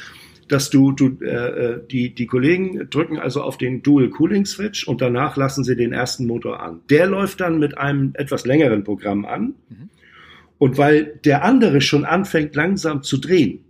dass 0.49 0.69
du, 0.69 0.91
du 0.91 1.17
äh, 1.23 1.27
äh, 1.27 1.81
die, 1.89 2.13
die 2.13 2.27
Kollegen 2.27 2.91
drücken 2.91 3.21
also 3.21 3.41
auf 3.41 3.57
den 3.57 3.85
Dual 3.85 4.11
Cooling 4.11 4.47
Switch 4.47 4.89
und 4.89 5.01
danach 5.01 5.37
lassen 5.37 5.63
sie 5.63 5.77
den 5.77 5.93
ersten 5.93 6.27
Motor 6.27 6.61
an. 6.61 6.81
Der 6.91 7.07
läuft 7.07 7.41
dann 7.41 7.61
mit 7.61 7.79
einem 7.79 8.15
etwas 8.15 8.47
längeren 8.47 8.83
Programm 8.83 9.25
an. 9.25 9.55
Mhm. 9.69 9.91
Und 10.59 10.77
weil 10.77 11.21
der 11.25 11.45
andere 11.45 11.81
schon 11.81 12.05
anfängt 12.05 12.57
langsam 12.57 13.05
zu 13.05 13.19
drehen? 13.19 13.61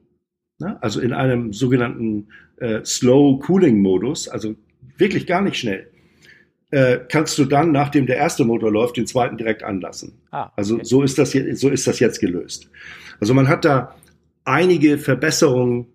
Also 0.80 1.00
in 1.00 1.12
einem 1.12 1.52
sogenannten 1.52 2.28
äh, 2.58 2.84
Slow 2.84 3.40
Cooling 3.40 3.80
Modus, 3.80 4.28
also 4.28 4.54
wirklich 4.96 5.26
gar 5.26 5.42
nicht 5.42 5.56
schnell, 5.56 5.88
äh, 6.70 7.00
kannst 7.08 7.38
du 7.38 7.44
dann, 7.44 7.72
nachdem 7.72 8.06
der 8.06 8.16
erste 8.16 8.44
Motor 8.44 8.70
läuft, 8.72 8.96
den 8.96 9.06
zweiten 9.06 9.36
direkt 9.36 9.62
anlassen. 9.62 10.20
Ah, 10.30 10.50
Also 10.56 10.76
okay. 10.76 10.84
so 10.84 11.02
ist 11.02 11.18
das 11.18 11.34
jetzt, 11.34 11.60
so 11.60 11.68
ist 11.68 11.86
das 11.86 12.00
jetzt 12.00 12.20
gelöst. 12.20 12.70
Also 13.20 13.34
man 13.34 13.48
hat 13.48 13.64
da 13.64 13.94
einige 14.44 14.98
Verbesserungen 14.98 15.86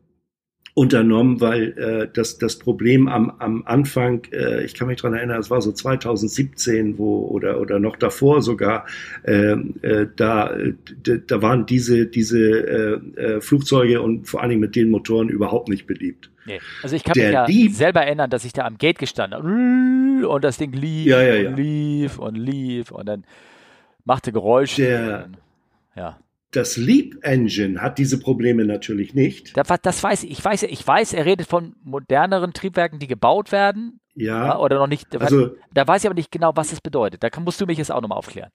unternommen, 0.77 1.41
weil 1.41 1.75
äh, 1.79 2.07
das, 2.13 2.37
das 2.37 2.59
Problem 2.59 3.07
am, 3.07 3.31
am 3.39 3.63
Anfang, 3.65 4.25
äh, 4.31 4.63
ich 4.63 4.75
kann 4.75 4.87
mich 4.87 5.01
dran 5.01 5.15
erinnern, 5.15 5.39
es 5.39 5.49
war 5.49 5.59
so 5.59 5.71
2017, 5.71 6.99
wo 6.99 7.25
oder 7.29 7.59
oder 7.59 7.79
noch 7.79 7.95
davor 7.95 8.43
sogar, 8.43 8.85
äh, 9.23 9.53
äh, 9.81 10.07
da 10.15 10.55
da 11.25 11.41
waren 11.41 11.65
diese 11.65 12.05
diese 12.05 12.39
äh, 12.39 12.93
äh, 13.19 13.41
Flugzeuge 13.41 14.03
und 14.03 14.27
vor 14.27 14.41
allen 14.41 14.49
Dingen 14.51 14.61
mit 14.61 14.75
den 14.75 14.91
Motoren 14.91 15.29
überhaupt 15.29 15.67
nicht 15.67 15.87
beliebt. 15.87 16.29
Nee. 16.45 16.59
Also 16.83 16.95
ich 16.95 17.03
kann 17.03 17.13
Der 17.15 17.25
mich 17.25 17.33
ja 17.33 17.45
Dieb- 17.47 17.73
selber 17.73 18.01
erinnern, 18.03 18.29
dass 18.29 18.45
ich 18.45 18.53
da 18.53 18.65
am 18.65 18.77
Gate 18.77 18.99
gestanden 18.99 19.39
habe 19.39 20.27
und 20.29 20.43
das 20.43 20.57
Ding 20.59 20.73
lief 20.73 21.07
Ja, 21.07 21.23
ja, 21.23 21.33
ja. 21.35 21.49
und 21.49 21.55
lief 21.57 22.19
und 22.19 22.35
lief 22.35 22.91
und 22.91 23.07
dann 23.07 23.23
machte 24.05 24.31
Geräusche. 24.31 24.83
Der- 24.83 25.25
und, 25.25 25.37
ja. 25.95 26.19
Das 26.51 26.77
Leap 26.77 27.17
Engine 27.23 27.81
hat 27.81 27.97
diese 27.97 28.19
Probleme 28.19 28.63
natürlich 28.65 29.13
nicht. 29.13 29.57
Das, 29.57 29.67
das 29.81 30.01
weiß 30.01 30.23
ich. 30.23 30.31
Ich 30.31 30.45
weiß, 30.45 30.63
ich 30.63 30.87
weiß, 30.87 31.13
er 31.13 31.25
redet 31.25 31.47
von 31.47 31.75
moderneren 31.83 32.53
Triebwerken, 32.53 32.99
die 32.99 33.07
gebaut 33.07 33.51
werden 33.51 33.99
ja, 34.17 34.57
oder 34.57 34.79
noch 34.79 34.87
nicht. 34.87 35.15
also 35.21 35.55
da 35.73 35.87
weiß 35.87 36.03
ich 36.03 36.07
aber 36.07 36.15
nicht 36.15 36.31
genau, 36.31 36.51
was 36.55 36.71
es 36.71 36.81
bedeutet. 36.81 37.21
Da 37.21 37.29
musst 37.39 37.61
du 37.61 37.67
mich 37.67 37.77
jetzt 37.77 37.91
auch 37.91 38.01
nochmal 38.01 38.17
aufklären. 38.17 38.49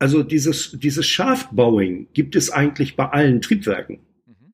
Also 0.00 0.24
dieses, 0.24 0.72
dieses 0.72 1.06
Shaft-Bowing 1.06 2.08
gibt 2.12 2.34
es 2.34 2.50
eigentlich 2.50 2.96
bei 2.96 3.08
allen 3.08 3.40
Triebwerken. 3.40 4.00
Mhm. 4.26 4.52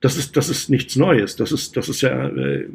Das 0.00 0.16
ist, 0.16 0.36
das 0.36 0.48
ist 0.48 0.70
nichts 0.70 0.94
Neues. 0.94 1.34
Das 1.34 1.50
ist, 1.50 1.76
das 1.76 1.88
ist 1.88 2.02
ja 2.02 2.28
äh, 2.28 2.68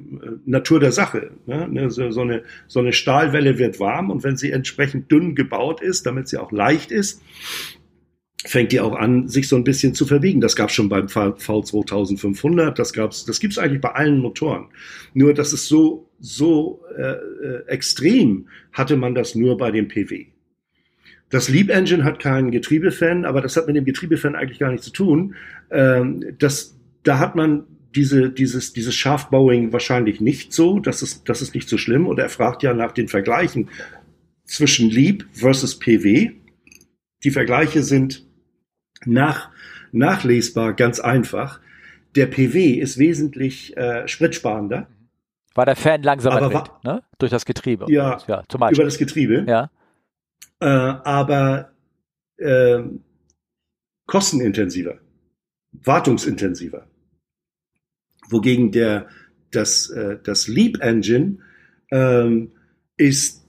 Natur 0.45 0.81
der 0.81 0.91
Sache. 0.91 1.31
Ne? 1.45 1.89
So, 1.89 2.11
so, 2.11 2.21
eine, 2.21 2.43
so 2.67 2.81
eine 2.81 2.91
Stahlwelle 2.91 3.57
wird 3.57 3.79
warm 3.79 4.09
und 4.09 4.25
wenn 4.25 4.35
sie 4.35 4.51
entsprechend 4.51 5.09
dünn 5.09 5.35
gebaut 5.35 5.79
ist, 5.79 6.05
damit 6.05 6.27
sie 6.27 6.37
auch 6.37 6.51
leicht 6.51 6.91
ist, 6.91 7.21
fängt 8.43 8.71
die 8.71 8.79
auch 8.79 8.95
an, 8.95 9.27
sich 9.27 9.47
so 9.47 9.55
ein 9.55 9.63
bisschen 9.63 9.93
zu 9.93 10.05
verbiegen. 10.05 10.41
Das 10.41 10.55
gab 10.55 10.69
es 10.69 10.75
schon 10.75 10.89
beim 10.89 11.09
V- 11.09 11.35
V2500, 11.35 12.71
das 12.71 12.93
gab's, 12.93 13.25
das 13.25 13.39
gibt's 13.39 13.57
eigentlich 13.57 13.81
bei 13.81 13.91
allen 13.91 14.19
Motoren. 14.19 14.67
Nur, 15.13 15.33
das 15.33 15.53
ist 15.53 15.67
so, 15.67 16.09
so 16.19 16.83
äh, 16.97 17.65
extrem 17.67 18.47
hatte 18.71 18.97
man 18.97 19.15
das 19.15 19.35
nur 19.35 19.57
bei 19.57 19.71
dem 19.71 19.87
PW. 19.87 20.27
Das 21.29 21.49
Leap 21.49 21.69
Engine 21.69 22.03
hat 22.03 22.19
keinen 22.19 22.51
Getriebefan, 22.51 23.25
aber 23.25 23.41
das 23.41 23.57
hat 23.57 23.67
mit 23.67 23.75
dem 23.75 23.85
Getriebefan 23.85 24.35
eigentlich 24.35 24.59
gar 24.59 24.71
nichts 24.71 24.85
zu 24.85 24.93
tun. 24.93 25.35
Ähm, 25.71 26.23
das, 26.37 26.77
da 27.03 27.17
hat 27.19 27.35
man 27.35 27.63
diese, 27.95 28.29
dieses, 28.29 28.73
dieses 28.73 28.93
Shaft-Bowing 28.93 29.73
wahrscheinlich 29.73 30.21
nicht 30.21 30.53
so. 30.53 30.79
Das 30.79 31.01
ist, 31.01 31.27
das 31.27 31.41
ist 31.41 31.55
nicht 31.55 31.67
so 31.67 31.77
schlimm. 31.77 32.05
Und 32.05 32.19
er 32.19 32.29
fragt 32.29 32.61
ja 32.61 32.73
nach 32.73 32.91
den 32.91 33.07
Vergleichen 33.07 33.69
zwischen 34.43 34.89
Leap 34.89 35.25
versus 35.31 35.79
PW. 35.79 36.31
Die 37.23 37.31
Vergleiche 37.31 37.81
sind 37.81 38.24
nach, 39.05 39.49
nachlesbar 39.91 40.73
ganz 40.73 40.99
einfach. 40.99 41.59
Der 42.15 42.27
PW 42.27 42.71
ist 42.71 42.97
wesentlich 42.97 43.75
äh, 43.75 44.07
spritsparender 44.07 44.87
War 45.53 45.65
der 45.65 45.75
Fan 45.75 46.01
langsamer 46.01 46.37
Aber 46.37 46.53
wird, 46.53 46.83
ne? 46.83 47.03
Durch 47.17 47.31
das 47.31 47.45
Getriebe. 47.45 47.85
Ja, 47.89 48.19
ja 48.27 48.43
zum 48.47 48.59
über 48.59 48.67
Beispiel. 48.67 48.85
das 48.85 48.97
Getriebe. 48.97 49.45
Ja. 49.47 49.69
äh, 50.61 50.65
aber 50.65 51.71
äh, 52.37 52.83
kostenintensiver, 54.05 54.99
wartungsintensiver. 55.71 56.87
Wogegen 58.29 58.71
der, 58.71 59.07
das, 59.51 59.89
äh, 59.89 60.17
das 60.23 60.47
Leap 60.47 60.81
Engine 60.81 61.39
ähm, 61.91 62.53
ist 62.97 63.44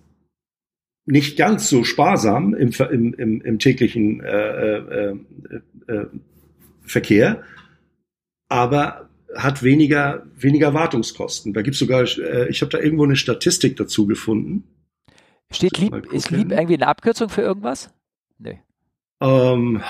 nicht 1.07 1.39
ganz 1.39 1.69
so 1.69 1.85
sparsam 1.85 2.55
im, 2.55 2.71
im, 2.91 3.15
im, 3.15 3.41
im 3.41 3.59
täglichen 3.59 4.21
äh, 4.23 4.77
äh, 4.77 5.17
äh, 5.89 5.93
äh, 5.93 6.07
Verkehr, 6.83 7.43
aber 8.49 9.09
hat 9.35 9.63
weniger, 9.63 10.27
weniger 10.37 10.75
Wartungskosten. 10.75 11.53
Da 11.53 11.63
gibt's 11.63 11.79
sogar, 11.79 12.03
äh, 12.03 12.49
ich 12.49 12.61
habe 12.61 12.71
da 12.71 12.79
irgendwo 12.79 13.05
eine 13.05 13.17
Statistik 13.17 13.77
dazu 13.77 14.07
gefunden. 14.07 14.65
Steht 15.51 15.79
Lieb, 15.79 16.13
ist. 16.13 16.31
Lieb 16.31 16.51
irgendwie 16.51 16.75
eine 16.75 16.89
Abkürzung 16.89 17.29
für 17.29 17.43
irgendwas? 17.43 17.91
Nee. 18.39 18.61
Ähm, 19.21 19.83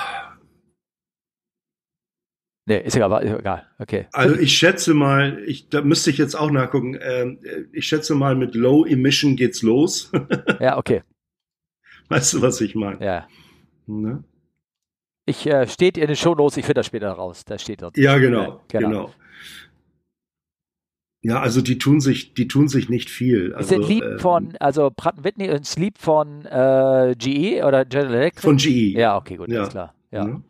Nee, 2.69 2.79
ist 2.81 2.97
egal, 2.97 3.23
ist 3.25 3.33
egal. 3.39 3.65
Okay. 3.79 4.07
Also 4.13 4.35
ich 4.37 4.57
schätze 4.59 4.93
mal, 4.93 5.41
ich, 5.47 5.69
da 5.69 5.83
müsste 5.83 6.11
ich 6.11 6.19
jetzt 6.19 6.35
auch 6.35 6.51
nachgucken, 6.51 6.99
ähm, 7.01 7.39
ich 7.73 7.87
schätze 7.87 8.15
mal, 8.17 8.35
mit 8.35 8.55
Low 8.57 8.85
Emission 8.85 9.37
geht's 9.37 9.63
los. 9.63 10.11
ja, 10.61 10.77
okay. 10.77 11.03
weißt 12.09 12.35
du, 12.35 12.43
was 12.43 12.61
ich 12.61 12.75
meine? 12.75 13.05
Ja. 13.05 13.29
Ne? 13.87 14.25
Ich 15.27 15.47
äh, 15.47 15.67
steht 15.69 15.97
in 15.97 16.09
den 16.09 16.17
Shownotes, 16.17 16.57
ich 16.57 16.65
finde 16.65 16.81
das 16.81 16.87
später 16.87 17.11
raus. 17.11 17.45
Da 17.45 17.57
steht 17.59 17.83
dort. 17.83 17.97
Ja, 17.97 18.19
genau, 18.19 18.63
Ja, 18.73 18.81
genau. 18.81 18.89
genau. 18.89 19.11
Ja, 21.23 21.41
also 21.41 21.61
die 21.61 21.79
tun 21.79 22.01
sich, 22.01 22.35
die 22.35 22.47
tun 22.47 22.69
sich 22.69 22.89
nicht 22.89 23.11
viel. 23.11 23.49
ist 23.49 23.55
Also, 23.57 23.75
ein 23.77 23.83
Lieb 23.83 24.05
ähm, 24.05 24.19
von, 24.21 24.57
also 24.61 24.91
Pratt 24.95 25.25
Whitney, 25.25 25.51
ein 25.51 25.65
Sleep 25.65 25.99
von 25.99 26.45
äh, 26.45 27.15
GE 27.19 27.65
oder 27.65 27.85
General 27.85 28.15
Electric? 28.15 28.43
von 28.43 28.57
GE. 28.59 28.93
Ja, 28.99 29.17
okay, 29.17 29.37
gut, 29.37 29.49
Ja. 29.51 29.61
alles 29.61 29.71
klar. 29.71 29.95
Ja. 30.13 30.25
Ne? 30.25 30.43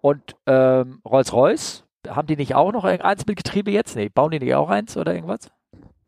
Und 0.00 0.36
ähm, 0.46 1.00
Rolls-Royce, 1.04 1.84
haben 2.08 2.26
die 2.26 2.36
nicht 2.36 2.54
auch 2.54 2.72
noch 2.72 2.84
eins 2.84 3.26
mit 3.26 3.36
Getriebe 3.36 3.70
jetzt? 3.70 3.96
Nee, 3.96 4.08
bauen 4.08 4.30
die 4.30 4.38
nicht 4.38 4.54
auch 4.54 4.70
eins 4.70 4.96
oder 4.96 5.14
irgendwas? 5.14 5.50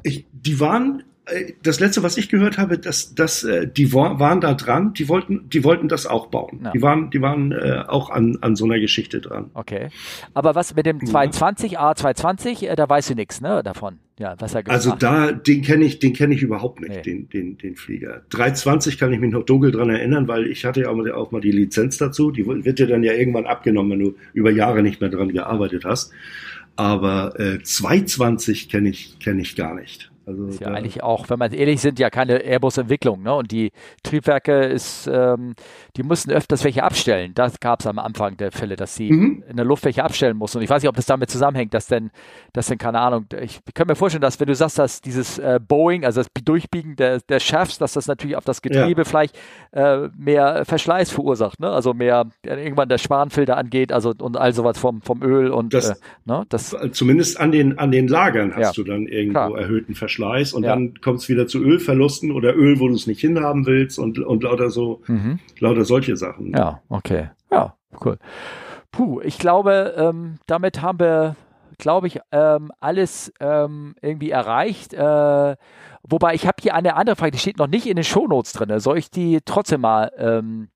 Ich, 0.02 0.26
die 0.32 0.58
waren, 0.58 1.02
äh, 1.26 1.52
das 1.62 1.78
letzte, 1.80 2.02
was 2.02 2.16
ich 2.16 2.28
gehört 2.28 2.58
habe, 2.58 2.78
dass, 2.78 3.14
dass 3.14 3.44
äh, 3.44 3.68
die 3.68 3.92
wa- 3.92 4.18
waren 4.18 4.40
da 4.40 4.54
dran, 4.54 4.94
die 4.94 5.08
wollten, 5.08 5.48
die 5.50 5.62
wollten 5.62 5.88
das 5.88 6.06
auch 6.06 6.26
bauen. 6.28 6.62
Ja. 6.64 6.70
Die 6.72 6.82
waren, 6.82 7.10
die 7.10 7.20
waren 7.20 7.52
äh, 7.52 7.84
auch 7.86 8.08
an, 8.10 8.38
an 8.40 8.56
so 8.56 8.64
einer 8.64 8.80
Geschichte 8.80 9.20
dran. 9.20 9.50
Okay. 9.54 9.90
Aber 10.34 10.54
was 10.54 10.74
mit 10.74 10.86
dem 10.86 10.98
Ja. 11.00 11.06
220, 11.06 11.78
A220, 11.78 12.66
äh, 12.68 12.74
da 12.74 12.88
weißt 12.88 13.10
du 13.10 13.14
nichts, 13.14 13.40
ne, 13.40 13.62
davon. 13.62 13.98
Ja, 14.18 14.36
was 14.38 14.54
er 14.54 14.68
Also 14.68 14.94
da, 14.94 15.32
den 15.32 15.62
kenne 15.62 15.84
ich, 15.84 15.98
den 15.98 16.12
kenne 16.12 16.34
ich 16.34 16.42
überhaupt 16.42 16.80
nicht, 16.80 16.90
Nee. 16.94 17.02
den, 17.02 17.28
den, 17.30 17.58
den 17.58 17.76
Flieger. 17.76 18.22
320 18.30 18.98
kann 18.98 19.12
ich 19.12 19.18
mich 19.20 19.32
noch 19.32 19.44
dunkel 19.44 19.72
dran 19.72 19.88
erinnern, 19.90 20.28
weil 20.28 20.46
ich 20.46 20.64
hatte 20.64 20.82
ja 20.82 20.90
auch 20.90 20.94
mal, 20.96 21.10
auch 21.12 21.32
mal 21.32 21.40
die 21.40 21.50
Lizenz 21.50 21.96
dazu. 21.96 22.30
Die 22.30 22.46
wird 22.46 22.78
dir 22.78 22.86
dann 22.86 23.02
ja 23.02 23.14
irgendwann 23.14 23.46
abgenommen, 23.46 23.92
wenn 23.92 23.98
du 24.00 24.14
über 24.34 24.50
Jahre 24.50 24.82
nicht 24.82 25.00
mehr 25.00 25.10
dran 25.10 25.32
gearbeitet 25.32 25.84
hast. 25.84 26.12
Aber 26.76 27.38
äh, 27.40 27.62
220 27.62 28.68
kenne 28.68 28.90
ich, 28.90 29.18
kenne 29.18 29.42
ich 29.42 29.56
gar 29.56 29.74
nicht. 29.74 30.11
Also 30.24 30.46
Ist 30.46 30.60
ja 30.60 30.68
eigentlich 30.68 31.02
auch, 31.02 31.28
wenn 31.30 31.40
wir 31.40 31.52
ehrlich 31.52 31.80
sind, 31.80 31.98
ja 31.98 32.08
keine 32.08 32.38
Airbus-Entwicklung. 32.44 33.22
Ne? 33.22 33.34
Und 33.34 33.50
die 33.50 33.72
Triebwerke 34.04 34.60
ist, 34.66 35.08
ähm, 35.12 35.54
die 35.96 36.04
mussten 36.04 36.30
öfters 36.30 36.62
welche 36.62 36.84
abstellen. 36.84 37.32
Das 37.34 37.58
gab 37.58 37.80
es 37.80 37.86
am 37.88 37.98
Anfang 37.98 38.36
der 38.36 38.52
Fälle, 38.52 38.76
dass 38.76 38.94
sie 38.94 39.10
Mhm. 39.10 39.42
in 39.48 39.56
der 39.56 39.64
Luft 39.64 39.84
welche 39.84 40.04
abstellen 40.04 40.36
mussten. 40.36 40.58
Und 40.58 40.64
ich 40.64 40.70
weiß 40.70 40.80
nicht, 40.82 40.88
ob 40.88 40.94
das 40.94 41.06
damit 41.06 41.28
zusammenhängt, 41.28 41.74
dass 41.74 41.88
denn, 41.88 42.10
dass 42.52 42.68
denn, 42.68 42.78
keine 42.78 43.00
Ahnung, 43.00 43.26
ich 43.40 43.60
kann 43.74 43.88
mir 43.88 43.96
vorstellen, 43.96 44.22
dass 44.22 44.38
wenn 44.38 44.46
du 44.46 44.54
sagst, 44.54 44.78
dass 44.78 45.00
dieses 45.00 45.38
äh, 45.40 45.58
Boeing, 45.66 46.04
also 46.04 46.22
das 46.22 46.28
Durchbiegen 46.44 46.94
der, 46.94 47.18
der 47.28 47.40
Shafts, 47.40 47.78
dass 47.78 47.94
das 47.94 48.06
natürlich 48.06 48.36
auf 48.36 48.44
das 48.44 48.62
Getriebe 48.62 49.04
vielleicht 49.04 49.36
äh, 49.72 50.08
mehr 50.16 50.64
Verschleiß 50.64 51.10
verursacht. 51.10 51.58
Ne? 51.58 51.68
Also 51.68 51.94
mehr, 51.94 52.26
äh, 52.46 52.62
irgendwann 52.62 52.88
der 52.88 52.98
Spanfilter 52.98 53.56
angeht, 53.56 53.90
also 53.92 54.12
und 54.20 54.36
all 54.36 54.52
sowas 54.52 54.78
vom, 54.78 55.02
vom 55.02 55.20
Öl 55.22 55.50
und 55.50 55.74
Das- 55.74 55.90
äh, 55.90 55.94
ne? 56.26 56.44
das 56.48 56.76
Zumindest 56.92 57.40
an 57.40 57.50
den, 57.50 57.76
an 57.78 57.90
den 57.90 58.06
Lagern 58.06 58.54
hast 58.54 58.76
Ja, 58.76 58.84
du 58.84 58.84
dann 58.88 59.06
irgendwo 59.08 59.32
klar. 59.32 59.58
erhöhten 59.58 59.94
Verschleiß 59.96 60.11
und 60.20 60.62
Ja. 60.64 60.70
dann 60.70 60.94
kommt 61.00 61.20
es 61.20 61.28
wieder 61.28 61.46
zu 61.46 61.58
Ölverlusten 61.58 62.32
oder 62.32 62.54
Öl, 62.54 62.80
wo 62.80 62.88
du 62.88 62.94
es 62.94 63.06
nicht 63.06 63.20
hinhaben 63.20 63.66
willst 63.66 63.98
und, 63.98 64.18
und 64.18 64.42
lauter 64.42 64.70
so, 64.70 65.02
mhm. 65.06 65.38
lauter 65.58 65.84
solche 65.84 66.16
Sachen. 66.16 66.52
Ja, 66.52 66.80
okay. 66.88 67.30
Ja, 67.50 67.74
cool. 68.04 68.18
Puh, 68.90 69.20
ich 69.22 69.38
glaube, 69.38 69.94
ähm, 69.96 70.38
damit 70.46 70.82
haben 70.82 71.00
wir 71.00 71.36
glaube 71.78 72.06
ich, 72.06 72.20
ähm, 72.30 72.70
alles 72.80 73.32
ähm, 73.40 73.94
irgendwie 74.00 74.30
erreicht. 74.30 74.94
Äh, 74.94 75.56
wobei 76.04 76.34
ich 76.34 76.46
habe 76.46 76.56
hier 76.60 76.74
eine 76.74 76.94
andere 76.94 77.16
Frage, 77.16 77.32
die 77.32 77.38
steht 77.38 77.58
noch 77.58 77.66
nicht 77.66 77.86
in 77.86 77.96
den 77.96 78.04
Shownotes 78.04 78.52
drin. 78.52 78.78
Soll 78.78 78.98
ich 78.98 79.10
die 79.10 79.40
trotzdem 79.44 79.80
mal 79.80 80.12
ähm, 80.16 80.68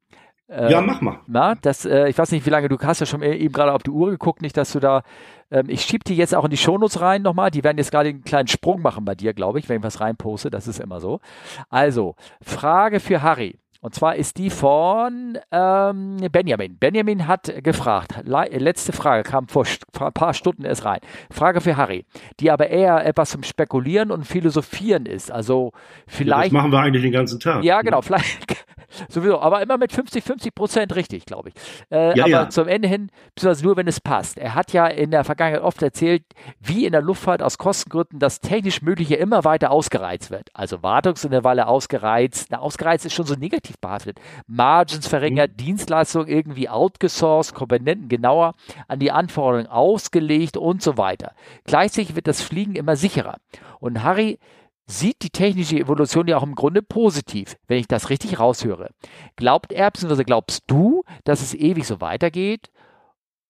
äh, 0.49 0.71
ja, 0.71 0.81
mach 0.81 1.01
mal. 1.01 1.21
Na, 1.27 1.55
das, 1.57 1.85
äh, 1.85 2.09
ich 2.09 2.17
weiß 2.19 2.31
nicht, 2.31 2.47
wie 2.47 2.51
lange 2.51 2.69
du 2.69 2.79
hast 2.79 3.01
ja 3.01 3.07
schon 3.07 3.23
eben 3.23 3.53
gerade 3.53 3.73
auf 3.73 3.83
die 3.83 3.91
Uhr 3.91 4.11
geguckt, 4.11 4.43
nicht, 4.43 4.57
dass 4.57 4.73
du 4.73 4.81
da. 4.81 5.03
Ähm, 5.51 5.67
ich 5.69 5.83
schieb 5.83 6.05
die 6.05 6.17
jetzt 6.17 6.35
auch 6.35 6.45
in 6.45 6.51
die 6.51 6.57
Shownotes 6.57 7.01
rein 7.01 7.23
nochmal. 7.23 7.51
Die 7.51 7.65
werden 7.65 7.79
jetzt 7.79 7.91
gerade 7.91 8.11
einen 8.11 8.25
kleinen 8.25 8.49
Sprung 8.49 8.83
machen 8.83 9.05
bei 9.05 9.15
dir, 9.15 9.35
glaube 9.35 9.59
ich, 9.59 9.69
wenn 9.69 9.79
ich 9.79 9.85
was 9.85 10.01
reinposte. 10.01 10.51
Das 10.51 10.69
ist 10.69 10.81
immer 10.81 11.01
so. 11.01 11.21
Also, 11.69 12.17
Frage 12.43 13.01
für 13.01 13.23
Harry. 13.23 13.59
Und 13.81 13.95
zwar 13.95 14.17
ist 14.17 14.39
die 14.39 14.51
von 14.51 15.39
ähm, 15.53 16.17
Benjamin. 16.33 16.77
Benjamin 16.79 17.29
hat 17.29 17.53
gefragt, 17.63 18.17
letzte 18.25 18.93
Frage 18.93 19.23
kam 19.23 19.47
vor, 19.49 19.65
vor, 19.93 20.09
ein 20.09 20.13
paar 20.13 20.35
Stunden 20.35 20.65
erst 20.65 20.85
rein. 20.85 20.99
Frage 21.31 21.61
für 21.61 21.77
Harry, 21.77 22.05
die 22.41 22.51
aber 22.51 22.69
eher 22.69 23.07
etwas 23.07 23.31
zum 23.31 23.43
Spekulieren 23.43 24.11
und 24.11 24.25
Philosophieren 24.25 25.07
ist. 25.07 25.31
Also 25.31 25.73
vielleicht. 26.09 26.37
Ja, 26.37 26.43
das 26.43 26.53
machen 26.53 26.73
wir 26.73 26.81
eigentlich 26.81 27.03
den 27.03 27.13
ganzen 27.13 27.39
Tag. 27.39 27.63
Ja, 27.63 27.83
genau. 27.83 28.03
Vielleicht 28.03 28.67
Sowieso, 29.09 29.41
aber 29.41 29.63
immer 29.63 29.79
mit 29.79 29.93
50, 29.93 30.25
50 30.25 30.55
Prozent 30.55 30.95
richtig, 30.95 31.27
glaube 31.27 31.51
ich. 31.51 31.55
Äh, 31.91 32.17
ja, 32.17 32.25
aber 32.25 32.29
ja. 32.29 32.51
zum 32.51 32.69
Ende 32.69 32.89
hin, 32.89 33.11
beziehungsweise 33.35 33.65
nur, 33.65 33.77
wenn 33.77 33.89
es 33.89 34.01
passt. 34.01 34.39
Er 34.39 34.55
hat 34.55 34.73
ja 34.73 34.87
in 34.87 35.11
der 35.11 35.25
Vergangenheit 35.25 35.63
oft 35.63 35.83
erzählt, 35.83 36.23
wie 36.61 36.87
in 36.87 36.93
der 36.93 37.03
Luftfahrt 37.03 37.43
aus 37.43 37.59
Kostengründen 37.59 38.19
das 38.19 38.41
technisch 38.41 38.83
Mögliche 38.83 39.17
immer 39.17 39.45
weiter 39.45 39.71
ausgereizt 39.71 40.31
wird. 40.31 40.51
Also 40.55 40.83
Wartungsintervalle 40.83 41.67
ausgereizt. 41.67 42.49
Na, 42.51 42.59
ausgereizt 42.59 43.07
ist 43.07 43.15
schon 43.15 43.27
so 43.27 43.35
negativ 43.35 43.79
behaftet. 43.81 44.21
Margins 44.47 45.07
verringert, 45.07 45.53
mhm. 45.53 45.57
Dienstleistungen 45.57 46.29
irgendwie 46.29 46.69
outgesourced, 46.69 47.55
Komponenten 47.55 48.09
genauer 48.09 48.55
an 48.89 48.99
die 48.99 49.13
Anforderungen 49.13 49.67
ausgelegt 49.67 50.57
und 50.57 50.83
so 50.83 50.97
weiter. 50.97 51.33
Gleichzeitig 51.65 52.15
wird 52.15 52.27
das 52.27 52.43
Fliegen 52.43 52.75
immer 52.75 52.97
sicherer. 52.97 53.37
Und 53.81 54.03
Harry 54.03 54.39
sieht 54.87 55.23
die 55.23 55.31
technische 55.31 55.79
Evolution 55.79 56.29
ja 56.29 56.37
auch 56.37 56.43
im 56.43 56.55
Grunde 56.55 56.83
positiv, 56.83 57.57
wenn 57.67 57.79
ich 57.79 57.89
das 57.89 58.09
richtig 58.09 58.39
raushöre. 58.39 58.91
Glaubt 59.35 59.73
er, 59.73 59.91
bzw. 59.91 60.25
glaubst 60.25 60.65
du, 60.69 61.03
dass 61.25 61.43
es 61.43 61.55
ewig 61.55 61.87
so 61.87 62.01
weitergeht? 62.01 62.71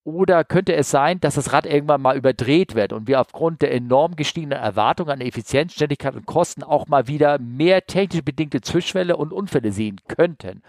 Oder 0.05 0.45
könnte 0.45 0.73
es 0.75 0.91
sein, 0.91 1.19
dass 1.21 1.35
das 1.35 1.53
Rad 1.53 1.67
irgendwann 1.67 2.01
mal 2.01 2.17
überdreht 2.17 2.77
wird 2.77 2.93
und 2.93 3.09
wir 3.09 3.21
aufgrund 3.21 3.61
der 3.61 3.75
enorm 3.75 4.15
gestiegenen 4.15 4.59
Erwartungen 4.59 5.11
an 5.11 5.21
Effizienz, 5.21 5.75
Schnelligkeit 5.75 6.15
und 6.15 6.27
Kosten 6.27 6.63
auch 6.63 6.87
mal 6.87 7.09
wieder 7.09 7.41
mehr 7.41 7.87
technisch 7.87 8.23
bedingte 8.23 8.61
Zwischenfälle 8.61 9.17
und 9.17 9.33
Unfälle 9.33 9.73
sehen 9.73 10.01
könnten? 10.07 10.63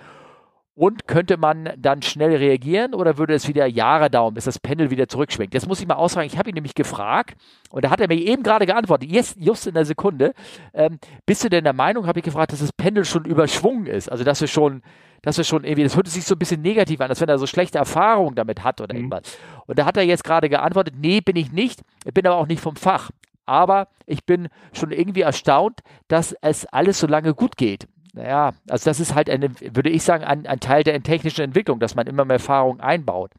Und 0.77 1.07
könnte 1.07 1.37
man 1.37 1.73
dann 1.75 2.03
schnell 2.03 2.35
reagieren 2.35 2.93
oder 2.93 3.17
würde 3.17 3.33
es 3.33 3.47
wieder 3.47 3.65
Jahre 3.65 4.11
dauern, 4.11 4.35
bis 4.35 4.43
das 4.43 4.59
Pendel 4.59 4.91
wieder 4.91 5.07
zurückschwingt? 5.07 5.55
Das 5.55 5.65
muss 5.65 5.81
ich 5.81 5.87
mal 5.87 5.95
ausfragen. 5.95 6.27
Ich 6.27 6.37
habe 6.37 6.51
ihn 6.51 6.53
nämlich 6.53 6.75
gefragt 6.75 7.35
und 7.71 7.83
da 7.83 7.89
hat 7.89 7.99
er 7.99 8.07
mir 8.07 8.13
eben 8.13 8.43
gerade 8.43 8.67
geantwortet, 8.67 9.09
just, 9.09 9.37
just 9.39 9.65
in 9.65 9.73
der 9.73 9.85
Sekunde. 9.85 10.35
Ähm, 10.75 10.99
bist 11.25 11.43
du 11.43 11.49
denn 11.49 11.63
der 11.63 11.73
Meinung, 11.73 12.05
habe 12.05 12.19
ich 12.19 12.25
gefragt, 12.25 12.51
dass 12.51 12.59
das 12.59 12.71
Pendel 12.71 13.05
schon 13.05 13.25
überschwungen 13.25 13.87
ist? 13.87 14.11
Also, 14.11 14.23
dass 14.23 14.39
wir 14.39 14.47
schon, 14.47 14.83
dass 15.23 15.37
wir 15.37 15.45
schon 15.45 15.63
irgendwie, 15.63 15.81
das 15.81 15.95
hört 15.95 16.07
sich 16.09 16.23
so 16.23 16.35
ein 16.35 16.37
bisschen 16.37 16.61
negativ 16.61 17.01
an, 17.01 17.09
als 17.09 17.21
wenn 17.21 17.29
er 17.29 17.39
so 17.39 17.47
schlechte 17.47 17.79
Erfahrungen 17.79 18.35
damit 18.35 18.63
hat 18.63 18.79
oder 18.79 18.93
mhm. 18.93 18.99
irgendwas. 18.99 19.35
Und 19.65 19.79
da 19.79 19.85
hat 19.85 19.97
er 19.97 20.03
jetzt 20.03 20.23
gerade 20.23 20.47
geantwortet, 20.47 20.93
nee, 20.95 21.21
bin 21.21 21.37
ich 21.37 21.51
nicht. 21.51 21.81
Ich 22.05 22.13
bin 22.13 22.27
aber 22.27 22.37
auch 22.37 22.45
nicht 22.45 22.61
vom 22.61 22.75
Fach. 22.75 23.09
Aber 23.47 23.87
ich 24.05 24.25
bin 24.25 24.47
schon 24.73 24.91
irgendwie 24.91 25.21
erstaunt, 25.21 25.79
dass 26.07 26.33
es 26.41 26.67
alles 26.67 26.99
so 26.99 27.07
lange 27.07 27.33
gut 27.33 27.57
geht. 27.57 27.87
Naja, 28.18 28.53
also 28.68 28.89
das 28.89 28.99
ist 28.99 29.14
halt, 29.14 29.30
eine, 29.30 29.52
würde 29.60 29.91
ich 29.91 30.02
sagen, 30.02 30.23
ein, 30.23 30.48
ein 30.48 30.60
Teil 30.60 30.84
der 30.84 31.02
technischen 31.03 31.41
Entwicklung, 31.41 31.80
dass 31.80 31.94
man 31.94 32.07
immer 32.07 32.26
mehr 32.26 32.38
Erfahrung 32.38 32.80
einbaut. 32.80 33.31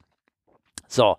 So, 0.87 1.17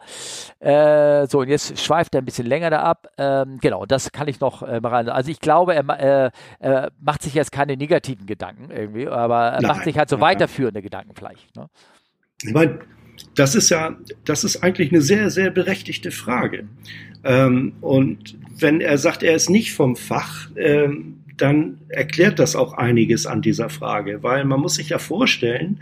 äh, 0.59 1.27
so 1.27 1.41
und 1.41 1.49
jetzt 1.49 1.77
schweift 1.77 2.15
er 2.15 2.21
ein 2.21 2.25
bisschen 2.25 2.47
länger 2.47 2.69
da 2.69 2.81
ab. 2.83 3.07
Ähm, 3.17 3.59
genau, 3.61 3.85
das 3.85 4.11
kann 4.13 4.29
ich 4.29 4.39
noch 4.39 4.63
äh, 4.63 4.77
rein. 4.77 5.09
Also 5.09 5.29
ich 5.29 5.41
glaube, 5.41 5.75
er 5.75 6.31
äh, 6.59 6.89
macht 6.99 7.21
sich 7.21 7.33
jetzt 7.33 7.51
keine 7.51 7.75
negativen 7.75 8.25
Gedanken 8.25 8.71
irgendwie, 8.71 9.07
aber 9.07 9.49
er 9.49 9.61
nein, 9.61 9.67
macht 9.67 9.83
sich 9.83 9.97
halt 9.97 10.09
so 10.09 10.15
nein, 10.15 10.35
weiterführende 10.35 10.81
Gedanken 10.81 11.13
vielleicht. 11.15 11.55
Ne? 11.55 11.69
Ich 12.41 12.53
meine, 12.53 12.79
das 13.35 13.53
ist 13.53 13.69
ja, 13.69 13.95
das 14.23 14.45
ist 14.45 14.63
eigentlich 14.63 14.91
eine 14.91 15.01
sehr, 15.01 15.29
sehr 15.29 15.51
berechtigte 15.51 16.11
Frage. 16.11 16.67
Ähm, 17.25 17.73
und 17.81 18.37
wenn 18.57 18.79
er 18.81 18.97
sagt, 18.97 19.21
er 19.21 19.35
ist 19.35 19.49
nicht 19.49 19.73
vom 19.73 19.97
Fach, 19.97 20.49
ähm, 20.55 21.18
dann 21.41 21.79
erklärt 21.89 22.39
das 22.39 22.55
auch 22.55 22.73
einiges 22.73 23.25
an 23.25 23.41
dieser 23.41 23.69
Frage, 23.69 24.23
weil 24.23 24.45
man 24.45 24.59
muss 24.59 24.75
sich 24.75 24.89
ja 24.89 24.99
vorstellen, 24.99 25.79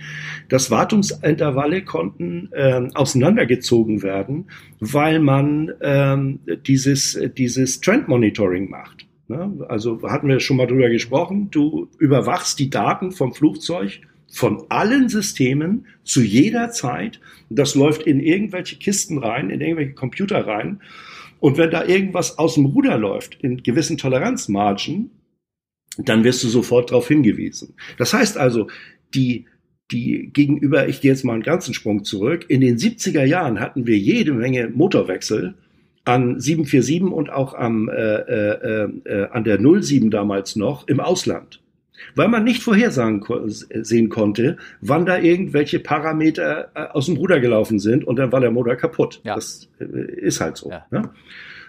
dass 0.49 0.71
Wartungsintervalle 0.71 1.83
konnten 1.83 2.49
ähm, 2.55 2.91
auseinandergezogen 2.93 4.03
werden, 4.03 4.45
weil 4.79 5.19
man 5.19 5.71
ähm, 5.81 6.39
dieses, 6.65 7.19
dieses 7.37 7.81
Trend 7.81 8.07
Monitoring 8.07 8.69
macht. 8.69 9.07
Ne? 9.27 9.65
Also 9.67 10.01
hatten 10.03 10.27
wir 10.27 10.39
schon 10.39 10.57
mal 10.57 10.67
drüber 10.67 10.89
gesprochen, 10.89 11.49
du 11.51 11.89
überwachst 11.99 12.59
die 12.59 12.69
Daten 12.69 13.11
vom 13.11 13.33
Flugzeug 13.33 14.01
von 14.29 14.65
allen 14.69 15.09
Systemen 15.09 15.85
zu 16.03 16.21
jeder 16.21 16.71
Zeit. 16.71 17.19
Das 17.49 17.75
läuft 17.75 18.03
in 18.03 18.19
irgendwelche 18.19 18.77
Kisten 18.77 19.17
rein, 19.17 19.49
in 19.49 19.61
irgendwelche 19.61 19.93
Computer 19.93 20.45
rein. 20.45 20.81
Und 21.39 21.57
wenn 21.57 21.69
da 21.69 21.85
irgendwas 21.85 22.39
aus 22.39 22.55
dem 22.55 22.65
Ruder 22.65 22.97
läuft, 22.97 23.37
in 23.41 23.61
gewissen 23.61 23.97
Toleranzmargen, 23.97 25.11
dann 25.97 26.23
wirst 26.23 26.43
du 26.43 26.47
sofort 26.47 26.91
darauf 26.91 27.07
hingewiesen. 27.07 27.75
Das 27.97 28.13
heißt 28.13 28.37
also, 28.37 28.67
die, 29.13 29.45
die 29.91 30.29
gegenüber, 30.33 30.87
ich 30.87 31.01
gehe 31.01 31.11
jetzt 31.11 31.23
mal 31.23 31.33
einen 31.33 31.43
ganzen 31.43 31.73
Sprung 31.73 32.03
zurück, 32.03 32.45
in 32.49 32.61
den 32.61 32.77
70er 32.77 33.23
Jahren 33.23 33.59
hatten 33.59 33.87
wir 33.87 33.97
jede 33.97 34.33
Menge 34.33 34.69
Motorwechsel 34.69 35.55
an 36.07 36.39
747 36.39 37.11
und 37.11 37.29
auch 37.29 37.53
am, 37.53 37.89
äh, 37.89 37.93
äh, 37.93 38.89
äh, 39.05 39.27
an 39.29 39.43
der 39.43 39.59
07 39.59 40.09
damals 40.09 40.55
noch 40.55 40.87
im 40.87 40.99
Ausland. 40.99 41.61
Weil 42.15 42.27
man 42.27 42.43
nicht 42.43 42.61
vorhersagen 42.61 43.23
sehen 43.47 44.09
konnte, 44.09 44.57
wann 44.81 45.05
da 45.05 45.17
irgendwelche 45.17 45.79
Parameter 45.79 46.71
äh, 46.75 46.87
aus 46.93 47.07
dem 47.07 47.17
Ruder 47.17 47.39
gelaufen 47.39 47.79
sind 47.79 48.03
und 48.03 48.17
dann 48.17 48.31
war 48.31 48.39
der 48.39 48.51
Motor 48.51 48.75
kaputt. 48.75 49.19
Ja. 49.23 49.35
Das 49.35 49.69
äh, 49.79 49.85
ist 50.21 50.39
halt 50.39 50.57
so. 50.57 50.69
Ja. 50.69 50.85
Ne? 50.91 51.09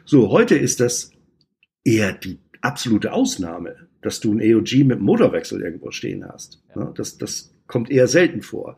So, 0.04 0.30
heute 0.30 0.54
ist 0.54 0.80
das 0.80 1.12
eher 1.82 2.12
die 2.12 2.38
absolute 2.60 3.12
Ausnahme 3.12 3.87
dass 4.02 4.20
du 4.20 4.32
ein 4.32 4.40
EOG 4.40 4.84
mit 4.84 5.00
Motorwechsel 5.00 5.62
irgendwo 5.62 5.90
stehen 5.90 6.26
hast. 6.26 6.62
Ja. 6.74 6.84
Ne? 6.84 6.94
Das, 6.96 7.18
das 7.18 7.54
kommt 7.66 7.90
eher 7.90 8.06
selten 8.06 8.42
vor. 8.42 8.76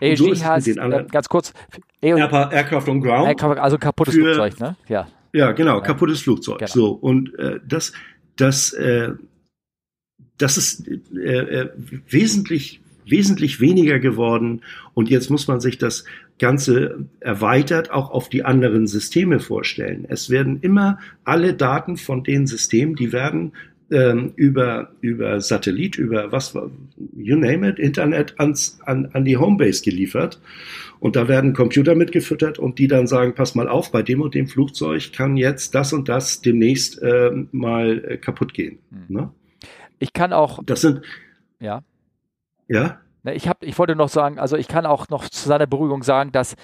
EOG 0.00 0.36
so 0.36 0.44
heißt, 0.44 0.68
äh, 0.68 1.06
ganz 1.10 1.28
kurz, 1.28 1.52
Aircraft 2.00 2.88
on 2.88 3.00
Ground. 3.00 3.28
Aircraft, 3.28 3.58
also 3.58 3.78
kaputtes 3.78 4.14
für, 4.14 4.34
Flugzeug, 4.34 4.60
ne? 4.60 4.76
Ja. 4.88 5.08
Ja, 5.32 5.52
genau, 5.52 5.80
kaputtes 5.82 6.22
Flugzeug. 6.22 6.58
Genau. 6.58 6.70
So, 6.70 6.90
und 6.90 7.38
äh, 7.38 7.60
das, 7.66 7.92
das, 8.36 8.72
äh, 8.72 9.12
das 10.38 10.56
ist 10.56 10.88
äh, 10.88 11.62
äh, 11.62 11.70
wesentlich 12.08 12.80
wesentlich 13.10 13.60
weniger 13.60 13.98
geworden 13.98 14.60
und 14.94 15.08
jetzt 15.08 15.30
muss 15.30 15.48
man 15.48 15.60
sich 15.60 15.78
das 15.78 16.04
Ganze 16.38 17.06
erweitert 17.20 17.90
auch 17.90 18.10
auf 18.10 18.28
die 18.28 18.44
anderen 18.44 18.86
Systeme 18.86 19.40
vorstellen. 19.40 20.04
Es 20.08 20.30
werden 20.30 20.60
immer 20.60 20.98
alle 21.24 21.54
Daten 21.54 21.96
von 21.96 22.22
den 22.22 22.46
Systemen, 22.46 22.94
die 22.96 23.12
werden 23.12 23.52
ähm, 23.90 24.32
über, 24.36 24.90
über 25.00 25.40
Satellit, 25.40 25.96
über 25.96 26.30
was, 26.32 26.54
you 27.16 27.36
name 27.36 27.68
it, 27.68 27.78
Internet 27.78 28.38
ans, 28.38 28.78
an, 28.84 29.08
an 29.12 29.24
die 29.24 29.36
Homebase 29.36 29.82
geliefert. 29.82 30.40
Und 31.00 31.16
da 31.16 31.28
werden 31.28 31.52
Computer 31.52 31.94
mitgefüttert 31.94 32.58
und 32.58 32.78
die 32.78 32.88
dann 32.88 33.06
sagen, 33.06 33.34
pass 33.34 33.54
mal 33.54 33.68
auf, 33.68 33.92
bei 33.92 34.02
dem 34.02 34.20
und 34.20 34.34
dem 34.34 34.48
Flugzeug 34.48 35.12
kann 35.12 35.36
jetzt 35.36 35.74
das 35.74 35.92
und 35.92 36.08
das 36.08 36.40
demnächst 36.40 37.00
äh, 37.02 37.30
mal 37.52 38.04
äh, 38.04 38.16
kaputt 38.18 38.52
gehen. 38.52 38.78
Hm. 38.90 39.04
Ne? 39.08 39.30
Ich 39.98 40.12
kann 40.12 40.32
auch. 40.32 40.60
Das 40.64 40.80
sind. 40.80 41.02
Ja. 41.60 41.82
Ja. 42.68 42.98
Ich, 43.32 43.48
hab, 43.48 43.62
ich 43.62 43.78
wollte 43.78 43.96
noch 43.96 44.08
sagen, 44.08 44.38
also 44.38 44.56
ich 44.56 44.68
kann 44.68 44.86
auch 44.86 45.08
noch 45.08 45.28
zu 45.28 45.48
seiner 45.48 45.66
Beruhigung 45.66 46.02
sagen, 46.02 46.32
dass 46.32 46.56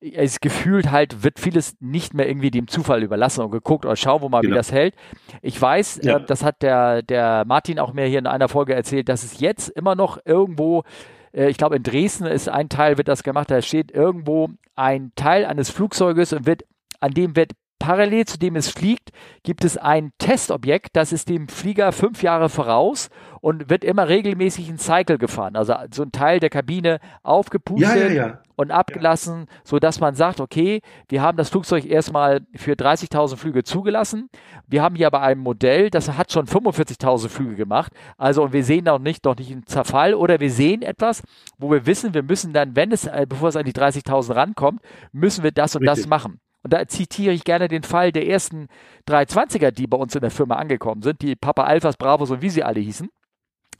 es 0.00 0.40
gefühlt 0.40 0.90
halt 0.90 1.24
wird 1.24 1.40
vieles 1.40 1.76
nicht 1.80 2.14
mehr 2.14 2.28
irgendwie 2.28 2.50
dem 2.50 2.68
Zufall 2.68 3.02
überlassen 3.02 3.42
und 3.42 3.50
geguckt 3.50 3.84
oder 3.84 3.96
schau, 3.96 4.20
wo 4.20 4.28
mal 4.28 4.42
genau. 4.42 4.52
wie 4.52 4.56
das 4.56 4.70
hält. 4.70 4.94
Ich 5.42 5.60
weiß, 5.60 6.00
ja. 6.02 6.18
äh, 6.18 6.24
das 6.24 6.44
hat 6.44 6.62
der, 6.62 7.02
der 7.02 7.44
Martin 7.46 7.78
auch 7.78 7.92
mir 7.92 8.06
hier 8.06 8.20
in 8.20 8.26
einer 8.26 8.48
Folge 8.48 8.74
erzählt, 8.74 9.08
dass 9.08 9.24
es 9.24 9.40
jetzt 9.40 9.68
immer 9.70 9.96
noch 9.96 10.18
irgendwo, 10.24 10.84
äh, 11.32 11.48
ich 11.48 11.56
glaube 11.56 11.76
in 11.76 11.82
Dresden 11.82 12.26
ist 12.26 12.48
ein 12.48 12.68
Teil, 12.68 12.96
wird 12.96 13.08
das 13.08 13.24
gemacht, 13.24 13.50
da 13.50 13.60
steht 13.60 13.90
irgendwo 13.90 14.50
ein 14.76 15.12
Teil 15.16 15.44
eines 15.44 15.70
Flugzeuges 15.70 16.32
und 16.32 16.46
wird, 16.46 16.64
an 17.00 17.12
dem 17.12 17.34
wird 17.34 17.52
parallel 17.80 18.24
zu 18.26 18.38
dem 18.38 18.56
es 18.56 18.68
fliegt, 18.68 19.10
gibt 19.42 19.64
es 19.64 19.76
ein 19.76 20.12
Testobjekt, 20.18 20.90
das 20.94 21.12
ist 21.12 21.28
dem 21.28 21.48
Flieger 21.48 21.92
fünf 21.92 22.22
Jahre 22.22 22.48
voraus 22.48 23.08
und 23.40 23.70
wird 23.70 23.84
immer 23.84 24.08
regelmäßig 24.08 24.68
in 24.68 24.78
Cycle 24.78 25.18
gefahren. 25.18 25.56
Also 25.56 25.74
so 25.92 26.02
ein 26.02 26.12
Teil 26.12 26.40
der 26.40 26.50
Kabine 26.50 26.98
aufgepustet 27.22 27.88
ja, 27.88 28.08
ja, 28.08 28.12
ja. 28.12 28.42
Und 28.58 28.72
abgelassen, 28.72 29.46
so 29.62 29.78
dass 29.78 30.00
man 30.00 30.16
sagt, 30.16 30.40
okay, 30.40 30.80
wir 31.08 31.22
haben 31.22 31.38
das 31.38 31.48
Flugzeug 31.48 31.86
erstmal 31.86 32.40
für 32.56 32.72
30.000 32.72 33.36
Flüge 33.36 33.62
zugelassen. 33.62 34.28
Wir 34.66 34.82
haben 34.82 34.96
hier 34.96 35.06
aber 35.06 35.22
ein 35.22 35.38
Modell, 35.38 35.90
das 35.90 36.12
hat 36.18 36.32
schon 36.32 36.46
45.000 36.46 37.28
Flüge 37.28 37.54
gemacht. 37.54 37.92
Also 38.16 38.42
und 38.42 38.52
wir 38.52 38.64
sehen 38.64 38.84
noch 38.84 38.98
nicht, 38.98 39.24
noch 39.24 39.36
nicht 39.36 39.52
einen 39.52 39.64
Zerfall 39.66 40.12
oder 40.12 40.40
wir 40.40 40.50
sehen 40.50 40.82
etwas, 40.82 41.22
wo 41.56 41.70
wir 41.70 41.86
wissen, 41.86 42.14
wir 42.14 42.24
müssen 42.24 42.52
dann, 42.52 42.74
wenn 42.74 42.90
es, 42.90 43.06
äh, 43.06 43.26
bevor 43.28 43.48
es 43.50 43.56
an 43.56 43.64
die 43.64 43.72
30.000 43.72 44.34
rankommt, 44.34 44.80
müssen 45.12 45.44
wir 45.44 45.52
das 45.52 45.76
und 45.76 45.82
Richtig. 45.82 46.02
das 46.02 46.10
machen. 46.10 46.40
und 46.64 46.72
da 46.72 46.86
zitiere 46.88 47.32
ich 47.32 47.44
gerne 47.44 47.68
den 47.68 47.84
Fall 47.84 48.10
der 48.10 48.26
ersten 48.26 48.66
320er, 49.08 49.70
die 49.70 49.86
bei 49.86 49.96
uns 49.96 50.16
in 50.16 50.20
der 50.20 50.32
Firma 50.32 50.56
angekommen 50.56 51.02
sind, 51.02 51.22
die 51.22 51.36
Papa 51.36 51.62
Alphas, 51.62 51.96
Bravos 51.96 52.32
und 52.32 52.42
wie 52.42 52.50
sie 52.50 52.64
alle 52.64 52.80
hießen. 52.80 53.08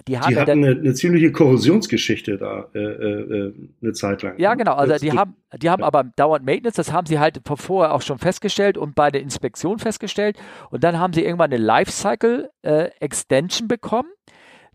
Die, 0.06 0.18
haben 0.18 0.28
die 0.28 0.36
hatten 0.36 0.64
eine, 0.64 0.70
eine, 0.70 0.94
ziemliche 0.94 1.32
Korrosionsgeschichte 1.32 2.38
da 2.38 2.68
äh, 2.74 2.78
äh, 2.78 3.54
eine 3.82 3.92
Zeit 3.92 4.22
lang. 4.22 4.38
Ja, 4.38 4.54
genau. 4.54 4.74
Also 4.74 4.96
die 4.96 5.12
haben, 5.12 5.36
die 5.60 5.68
haben 5.68 5.80
ja. 5.80 5.86
aber 5.86 6.04
dauernd 6.04 6.46
Maintenance, 6.46 6.76
das 6.76 6.92
haben 6.92 7.06
sie 7.06 7.18
halt 7.18 7.40
vorher 7.44 7.94
auch 7.94 8.02
schon 8.02 8.18
festgestellt 8.18 8.78
und 8.78 8.94
bei 8.94 9.10
der 9.10 9.20
Inspektion 9.20 9.78
festgestellt. 9.78 10.38
Und 10.70 10.84
dann 10.84 10.98
haben 10.98 11.12
sie 11.12 11.24
irgendwann 11.24 11.52
eine 11.52 11.62
Lifecycle 11.62 12.50
äh, 12.62 12.90
Extension 13.00 13.68
bekommen. 13.68 14.08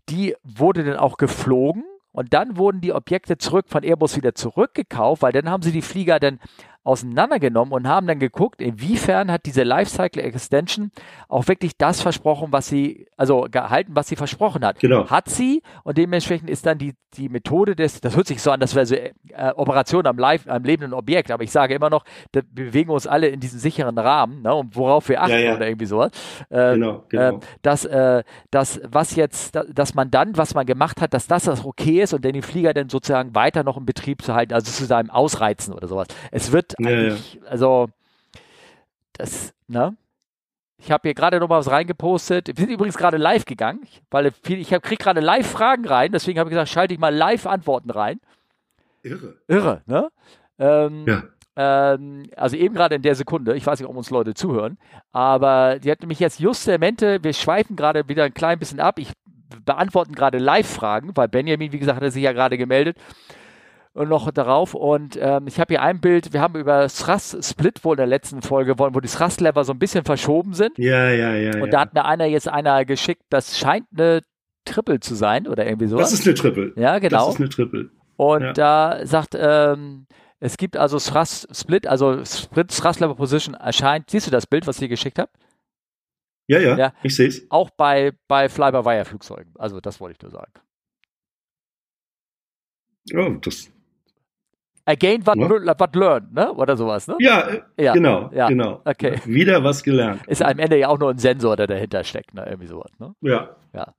Die 0.08 0.34
wurde 0.42 0.84
dann 0.84 0.96
auch 0.96 1.16
geflogen 1.16 1.84
und 2.12 2.32
dann 2.32 2.56
wurden 2.56 2.80
die 2.80 2.92
Objekte 2.92 3.38
zurück 3.38 3.66
von 3.68 3.82
Airbus 3.82 4.16
wieder 4.16 4.34
zurückgekauft, 4.36 5.22
weil 5.22 5.32
dann 5.32 5.50
haben 5.50 5.62
sie 5.62 5.72
die 5.72 5.82
Flieger 5.82 6.20
dann 6.20 6.38
auseinandergenommen 6.84 7.72
und 7.72 7.88
haben 7.88 8.06
dann 8.06 8.18
geguckt, 8.18 8.60
inwiefern 8.60 9.32
hat 9.32 9.46
diese 9.46 9.62
Lifecycle 9.62 10.22
Extension 10.22 10.90
auch 11.28 11.48
wirklich 11.48 11.76
das 11.78 12.02
versprochen, 12.02 12.48
was 12.50 12.68
sie, 12.68 13.06
also 13.16 13.46
gehalten, 13.50 13.92
was 13.94 14.08
sie 14.08 14.16
versprochen 14.16 14.64
hat. 14.64 14.78
Genau. 14.80 15.08
Hat 15.08 15.30
sie 15.30 15.62
und 15.82 15.96
dementsprechend 15.96 16.50
ist 16.50 16.66
dann 16.66 16.76
die, 16.76 16.94
die 17.16 17.30
Methode 17.30 17.74
des, 17.74 18.00
das 18.00 18.16
hört 18.16 18.26
sich 18.26 18.42
so 18.42 18.50
an, 18.50 18.60
das 18.60 18.74
wäre 18.74 18.84
so 18.84 18.94
äh, 18.94 19.12
Operation 19.56 20.06
am, 20.06 20.18
live, 20.18 20.46
am 20.46 20.62
lebenden 20.62 20.92
Objekt, 20.92 21.30
aber 21.30 21.42
ich 21.42 21.50
sage 21.50 21.74
immer 21.74 21.88
noch, 21.88 22.04
da 22.32 22.40
bewegen 22.52 22.90
uns 22.90 23.06
alle 23.06 23.28
in 23.28 23.40
diesen 23.40 23.58
sicheren 23.58 23.98
Rahmen, 23.98 24.42
ne, 24.42 24.54
und 24.54 24.76
worauf 24.76 25.08
wir 25.08 25.22
achten 25.22 25.32
ja, 25.32 25.38
ja. 25.38 25.56
oder 25.56 25.66
irgendwie 25.66 25.86
sowas. 25.86 26.10
Äh, 26.50 26.74
genau, 26.74 27.04
genau. 27.08 27.36
Äh, 27.36 27.40
dass, 27.62 27.86
äh, 27.86 28.22
dass 28.50 28.80
was 28.84 29.16
jetzt, 29.16 29.56
dass 29.72 29.94
man 29.94 30.10
dann, 30.10 30.36
was 30.36 30.54
man 30.54 30.66
gemacht 30.66 31.00
hat, 31.00 31.14
dass 31.14 31.26
das, 31.26 31.44
das 31.44 31.64
okay 31.64 32.02
ist 32.02 32.12
und 32.12 32.24
den 32.24 32.42
Flieger 32.42 32.74
dann 32.74 32.90
sozusagen 32.90 33.34
weiter 33.34 33.64
noch 33.64 33.78
im 33.78 33.86
Betrieb 33.86 34.20
zu 34.22 34.34
halten, 34.34 34.52
also 34.52 34.70
zu 34.70 34.84
seinem 34.84 35.10
Ausreizen 35.10 35.72
oder 35.72 35.88
sowas. 35.88 36.08
Es 36.30 36.52
wird 36.52 36.73
ja, 36.78 36.88
eigentlich, 36.88 37.34
ja. 37.34 37.48
also 37.48 37.88
das, 39.14 39.54
ne? 39.68 39.96
Ich 40.78 40.90
habe 40.90 41.08
hier 41.08 41.14
gerade 41.14 41.40
noch 41.40 41.48
mal 41.48 41.58
was 41.58 41.70
reingepostet. 41.70 42.48
Wir 42.48 42.56
sind 42.56 42.70
übrigens 42.70 42.98
gerade 42.98 43.16
live 43.16 43.46
gegangen, 43.46 43.86
weil 44.10 44.32
viel, 44.42 44.58
ich 44.58 44.68
kriege 44.68 44.96
gerade 44.96 45.20
live 45.20 45.46
Fragen 45.46 45.86
rein, 45.86 46.12
deswegen 46.12 46.38
habe 46.38 46.50
ich 46.50 46.52
gesagt, 46.52 46.68
schalte 46.68 46.92
ich 46.92 47.00
mal 47.00 47.14
live 47.14 47.46
Antworten 47.46 47.90
rein. 47.90 48.20
Irre. 49.02 49.36
Irre, 49.48 49.82
ne? 49.86 50.10
Ähm, 50.58 51.04
ja. 51.06 51.22
Ähm, 51.56 52.28
also 52.36 52.56
eben 52.56 52.74
gerade 52.74 52.96
in 52.96 53.02
der 53.02 53.14
Sekunde, 53.14 53.56
ich 53.56 53.64
weiß 53.64 53.78
nicht, 53.78 53.88
ob 53.88 53.96
uns 53.96 54.10
Leute 54.10 54.34
zuhören, 54.34 54.76
aber 55.12 55.78
die 55.78 55.90
hat 55.90 56.00
nämlich 56.00 56.18
jetzt 56.18 56.40
justamente, 56.40 57.22
wir 57.22 57.32
schweifen 57.32 57.76
gerade 57.76 58.08
wieder 58.08 58.24
ein 58.24 58.34
klein 58.34 58.58
bisschen 58.58 58.80
ab. 58.80 58.98
Ich 58.98 59.12
beantworten 59.64 60.14
gerade 60.14 60.38
Live-Fragen, 60.38 61.12
weil 61.14 61.28
Benjamin, 61.28 61.72
wie 61.72 61.78
gesagt, 61.78 62.00
hat 62.00 62.12
sich 62.12 62.24
ja 62.24 62.32
gerade 62.32 62.58
gemeldet 62.58 62.96
und 62.96 63.04
noch 63.94 64.30
darauf. 64.32 64.74
Und 64.74 65.16
ähm, 65.20 65.46
ich 65.46 65.60
habe 65.60 65.74
hier 65.74 65.82
ein 65.82 66.00
Bild, 66.00 66.32
wir 66.32 66.40
haben 66.40 66.56
über 66.56 66.88
Thrust 66.88 67.44
Split 67.44 67.84
wohl 67.84 67.94
in 67.94 67.98
der 67.98 68.06
letzten 68.06 68.42
Folge, 68.42 68.78
wo 68.78 69.00
die 69.00 69.08
Thrust 69.08 69.40
Lever 69.40 69.64
so 69.64 69.72
ein 69.72 69.78
bisschen 69.78 70.04
verschoben 70.04 70.54
sind. 70.54 70.76
Ja, 70.78 71.10
ja, 71.10 71.34
ja. 71.34 71.54
Und 71.54 71.66
ja. 71.66 71.70
da 71.70 71.80
hat 71.80 71.94
mir 71.94 72.04
einer 72.04 72.26
jetzt 72.26 72.48
einer 72.48 72.84
geschickt, 72.84 73.22
das 73.30 73.58
scheint 73.58 73.86
eine 73.96 74.22
Triple 74.64 75.00
zu 75.00 75.14
sein 75.14 75.46
oder 75.46 75.66
irgendwie 75.66 75.86
so. 75.86 75.96
Das 75.96 76.12
ist 76.12 76.26
eine 76.26 76.34
Triple. 76.34 76.72
Ja, 76.76 76.98
genau. 76.98 77.26
Das 77.26 77.34
ist 77.34 77.40
eine 77.40 77.48
Triple. 77.48 77.90
Und 78.16 78.42
ja. 78.42 78.52
da 78.52 79.06
sagt, 79.06 79.36
ähm, 79.38 80.06
es 80.40 80.56
gibt 80.56 80.76
also 80.76 80.98
Thrust 80.98 81.48
Split, 81.56 81.86
also 81.86 82.24
Split 82.24 82.70
Thrust 82.76 83.00
Lever 83.00 83.14
Position 83.14 83.54
erscheint. 83.54 84.10
Siehst 84.10 84.26
du 84.26 84.30
das 84.30 84.46
Bild, 84.46 84.66
was 84.66 84.76
ich 84.76 84.80
dir 84.80 84.88
geschickt 84.88 85.18
habe? 85.18 85.30
Ja, 86.46 86.58
ja, 86.58 86.76
ja, 86.76 86.92
ich 87.02 87.16
sehe 87.16 87.28
es. 87.28 87.50
Auch 87.50 87.70
bei, 87.70 88.12
bei 88.28 88.50
Fly-by-Wire-Flugzeugen. 88.50 89.54
Also 89.56 89.80
das 89.80 89.98
wollte 90.00 90.16
ich 90.18 90.22
nur 90.22 90.30
sagen. 90.30 90.52
Oh, 93.14 93.38
das 93.40 93.70
Again 94.86 95.26
what, 95.26 95.38
ja. 95.38 95.48
what 95.48 95.96
learned, 95.96 96.34
ne? 96.34 96.52
Oder 96.52 96.76
sowas, 96.76 97.08
ne? 97.08 97.16
Ja, 97.18 97.48
ja. 97.78 97.94
genau, 97.94 98.30
ja. 98.34 98.48
genau. 98.48 98.82
Okay. 98.84 99.18
Wieder 99.24 99.64
was 99.64 99.82
gelernt. 99.82 100.26
Ist 100.26 100.42
am 100.42 100.58
Ende 100.58 100.78
ja 100.78 100.88
auch 100.88 100.98
nur 100.98 101.10
ein 101.10 101.18
Sensor, 101.18 101.56
der 101.56 101.66
dahinter 101.66 102.04
steckt, 102.04 102.34
ne? 102.34 102.44
Irgendwie 102.46 102.66
sowas, 102.66 102.90
ne? 102.98 103.14
Ja. 103.22 103.48
Ja. 103.72 103.94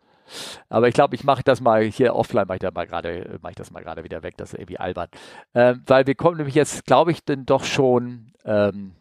Aber 0.69 0.87
ich 0.87 0.93
glaube, 0.93 1.15
ich 1.15 1.23
mache 1.23 1.43
das 1.43 1.61
mal 1.61 1.83
hier 1.83 2.15
offline, 2.15 2.45
mache 2.47 2.57
ich, 2.57 2.61
da 2.61 2.71
mal 2.71 3.53
das 3.55 3.71
mal 3.71 3.83
gerade 3.83 4.03
wieder 4.03 4.23
weg, 4.23 4.35
das 4.37 4.53
ist 4.53 4.59
irgendwie 4.59 4.79
albern. 4.79 5.07
Ähm, 5.53 5.83
weil 5.87 6.07
wir 6.07 6.15
kommen 6.15 6.37
nämlich 6.37 6.55
jetzt, 6.55 6.85
glaube 6.85 7.11
ich, 7.11 7.23
denn 7.23 7.45
doch 7.45 7.63
schon 7.63 8.31
ähm, 8.43 8.93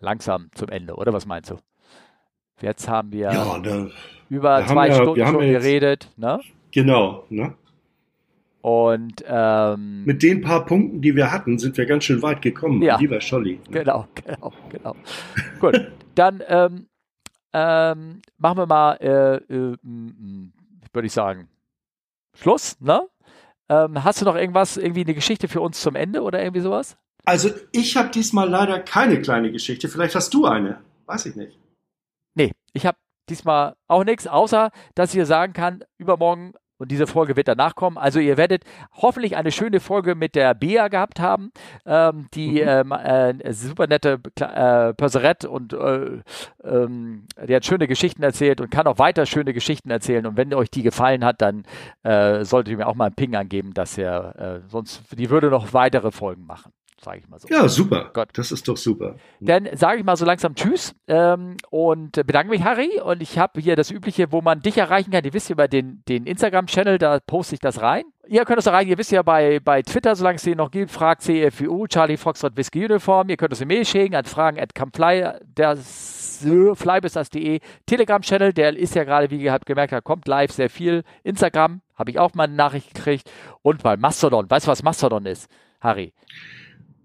langsam 0.00 0.50
zum 0.54 0.68
Ende, 0.68 0.94
oder 0.94 1.12
was 1.12 1.26
meinst 1.26 1.50
du? 1.50 1.56
Jetzt 2.60 2.88
haben 2.88 3.12
wir 3.12 3.32
ja, 3.32 3.58
da, 3.58 3.86
über 4.28 4.66
zwei 4.66 4.92
Stunden 4.92 5.26
schon 5.26 5.40
geredet, 5.40 6.10
ne? 6.16 6.40
Genau, 6.72 7.24
ne? 7.28 7.54
Und 8.60 9.24
ähm, 9.26 10.04
mit 10.04 10.22
den 10.22 10.40
paar 10.40 10.66
Punkten, 10.66 11.00
die 11.00 11.14
wir 11.14 11.30
hatten, 11.30 11.58
sind 11.58 11.76
wir 11.76 11.86
ganz 11.86 12.04
schön 12.04 12.22
weit 12.22 12.42
gekommen, 12.42 12.82
ja, 12.82 12.98
lieber 12.98 13.20
Scholli. 13.20 13.60
Genau, 13.70 14.08
genau, 14.14 14.52
genau. 14.68 14.96
Gut, 15.60 15.92
dann 16.14 16.42
ähm, 16.48 16.86
ähm, 17.52 18.20
machen 18.36 18.58
wir 18.58 18.66
mal, 18.66 18.94
äh, 18.94 19.36
äh, 19.36 19.76
würde 20.92 21.06
ich 21.06 21.12
sagen, 21.12 21.48
Schluss, 22.34 22.80
ne? 22.80 23.08
Ähm, 23.68 24.02
hast 24.02 24.20
du 24.20 24.24
noch 24.24 24.34
irgendwas, 24.34 24.76
irgendwie 24.76 25.02
eine 25.02 25.14
Geschichte 25.14 25.46
für 25.46 25.60
uns 25.60 25.80
zum 25.80 25.94
Ende 25.94 26.22
oder 26.22 26.42
irgendwie 26.42 26.62
sowas? 26.62 26.96
Also 27.24 27.50
ich 27.72 27.96
habe 27.96 28.08
diesmal 28.08 28.48
leider 28.48 28.80
keine 28.80 29.20
kleine 29.20 29.52
Geschichte. 29.52 29.88
Vielleicht 29.88 30.14
hast 30.14 30.32
du 30.32 30.46
eine. 30.46 30.80
Weiß 31.04 31.26
ich 31.26 31.36
nicht. 31.36 31.58
Nee, 32.34 32.52
ich 32.72 32.86
habe 32.86 32.96
diesmal 33.28 33.76
auch 33.86 34.04
nichts, 34.04 34.26
außer 34.26 34.70
dass 34.94 35.10
ich 35.10 35.20
dir 35.20 35.26
sagen 35.26 35.52
kann, 35.52 35.84
übermorgen 35.98 36.54
und 36.78 36.90
diese 36.90 37.06
Folge 37.06 37.36
wird 37.36 37.48
danach 37.48 37.74
kommen. 37.74 37.98
Also 37.98 38.20
ihr 38.20 38.36
werdet 38.36 38.64
hoffentlich 38.92 39.36
eine 39.36 39.52
schöne 39.52 39.80
Folge 39.80 40.14
mit 40.14 40.34
der 40.34 40.54
Bea 40.54 40.88
gehabt 40.88 41.20
haben, 41.20 41.50
ähm, 41.84 42.28
die 42.34 42.62
mhm. 42.62 42.92
ähm, 42.92 42.92
äh, 42.92 43.52
super 43.52 43.86
nette 43.86 44.20
äh, 44.40 44.94
Perserette 44.94 45.50
und 45.50 45.72
äh, 45.72 46.22
ähm, 46.64 47.26
die 47.46 47.54
hat 47.54 47.64
schöne 47.64 47.86
Geschichten 47.88 48.22
erzählt 48.22 48.60
und 48.60 48.70
kann 48.70 48.86
auch 48.86 48.98
weiter 48.98 49.26
schöne 49.26 49.52
Geschichten 49.52 49.90
erzählen. 49.90 50.26
Und 50.26 50.36
wenn 50.36 50.54
euch 50.54 50.70
die 50.70 50.82
gefallen 50.82 51.24
hat, 51.24 51.42
dann 51.42 51.64
äh, 52.02 52.44
solltet 52.44 52.72
ihr 52.72 52.78
mir 52.78 52.86
auch 52.86 52.94
mal 52.94 53.06
einen 53.06 53.14
Ping 53.14 53.34
angeben, 53.34 53.74
dass 53.74 53.98
er 53.98 54.36
äh, 54.38 54.60
sonst 54.68 55.18
die 55.18 55.30
würde 55.30 55.50
noch 55.50 55.72
weitere 55.72 56.10
Folgen 56.10 56.46
machen 56.46 56.72
sage 57.00 57.18
ich 57.18 57.28
mal 57.28 57.38
so. 57.38 57.48
Ja, 57.48 57.68
super. 57.68 58.10
Gott. 58.12 58.30
Das 58.34 58.52
ist 58.52 58.66
doch 58.68 58.76
super. 58.76 59.16
Dann 59.40 59.68
sage 59.74 59.98
ich 59.98 60.04
mal 60.04 60.16
so 60.16 60.24
langsam 60.24 60.54
Tschüss 60.54 60.94
ähm, 61.06 61.56
und 61.70 62.12
bedanke 62.12 62.50
mich, 62.50 62.62
Harry. 62.62 63.00
Und 63.00 63.22
ich 63.22 63.38
habe 63.38 63.60
hier 63.60 63.76
das 63.76 63.90
Übliche, 63.90 64.32
wo 64.32 64.40
man 64.40 64.60
dich 64.60 64.78
erreichen 64.78 65.10
kann. 65.10 65.24
Ihr 65.24 65.32
wisst 65.32 65.48
ja 65.48 65.54
über 65.54 65.68
den, 65.68 66.02
den 66.08 66.26
Instagram-Channel, 66.26 66.98
da 66.98 67.20
poste 67.20 67.54
ich 67.54 67.60
das 67.60 67.80
rein. 67.80 68.04
Ihr 68.30 68.44
könnt 68.44 68.58
es 68.58 68.66
erreichen, 68.66 68.90
ihr 68.90 68.98
wisst 68.98 69.10
ja 69.10 69.22
bei, 69.22 69.58
bei 69.58 69.80
Twitter, 69.80 70.14
solange 70.14 70.36
es 70.36 70.42
den 70.42 70.58
noch 70.58 70.70
gibt, 70.70 70.90
fragt 70.90 71.22
CFU, 71.22 71.86
Charlie 71.86 72.18
Foxtrot 72.18 72.58
Whisky 72.58 72.84
Uniform. 72.84 73.30
Ihr 73.30 73.38
könnt 73.38 73.52
uns 73.52 73.62
eine 73.62 73.68
Mail 73.68 73.86
schicken 73.86 74.14
an 74.14 74.26
fragen 74.26 74.60
at 74.60 74.74
flybisters.de. 76.76 77.60
Telegram-Channel, 77.86 78.52
der 78.52 78.76
ist 78.76 78.94
ja 78.94 79.04
gerade, 79.04 79.30
wie 79.30 79.40
ihr 79.40 79.50
habt 79.50 79.64
gemerkt, 79.64 79.92
da 79.92 80.02
kommt 80.02 80.28
live 80.28 80.52
sehr 80.52 80.68
viel. 80.68 81.04
Instagram, 81.22 81.80
habe 81.94 82.10
ich 82.10 82.18
auch 82.18 82.34
mal 82.34 82.44
eine 82.44 82.54
Nachricht 82.54 82.92
gekriegt. 82.94 83.30
Und 83.62 83.82
bei 83.82 83.96
Mastodon. 83.96 84.50
Weißt 84.50 84.66
du, 84.66 84.70
was 84.70 84.82
Mastodon 84.82 85.24
ist, 85.24 85.50
Harry? 85.80 86.12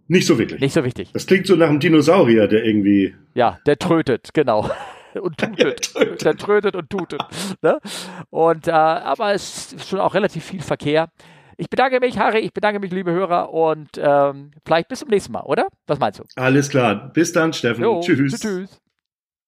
Nicht 0.07 0.27
so 0.27 0.37
wirklich. 0.37 0.61
Nicht 0.61 0.73
so 0.73 0.83
wichtig. 0.83 1.09
Das 1.13 1.25
klingt 1.25 1.47
so 1.47 1.55
nach 1.55 1.69
einem 1.69 1.79
Dinosaurier, 1.79 2.47
der 2.47 2.65
irgendwie. 2.65 3.15
Ja, 3.33 3.59
der 3.65 3.79
trötet, 3.79 4.33
genau. 4.33 4.69
Und 5.21 5.37
tutet. 5.37 5.57
Der 5.57 5.75
trötet, 5.75 6.25
der 6.25 6.37
trötet 6.37 6.75
und 6.75 6.89
tutet. 6.89 7.21
Ne? 7.61 7.79
Und, 8.31 8.67
äh, 8.67 8.71
aber 8.71 9.33
es 9.33 9.73
ist 9.73 9.87
schon 9.87 9.99
auch 9.99 10.15
relativ 10.15 10.43
viel 10.43 10.61
Verkehr. 10.61 11.09
Ich 11.55 11.69
bedanke 11.69 11.99
mich, 11.99 12.17
Harry, 12.17 12.39
ich 12.39 12.51
bedanke 12.51 12.79
mich, 12.79 12.91
liebe 12.91 13.11
Hörer, 13.11 13.53
und 13.53 13.89
ähm, 13.97 14.49
vielleicht 14.65 14.87
bis 14.87 14.99
zum 14.99 15.09
nächsten 15.09 15.31
Mal, 15.31 15.43
oder? 15.43 15.67
Was 15.85 15.99
meinst 15.99 16.19
du? 16.19 16.23
Alles 16.35 16.67
klar. 16.67 17.11
Bis 17.13 17.31
dann, 17.31 17.53
Steffen. 17.53 17.83
Jo, 17.83 18.01
tschüss. 18.01 18.39
Tschüss. 18.39 18.81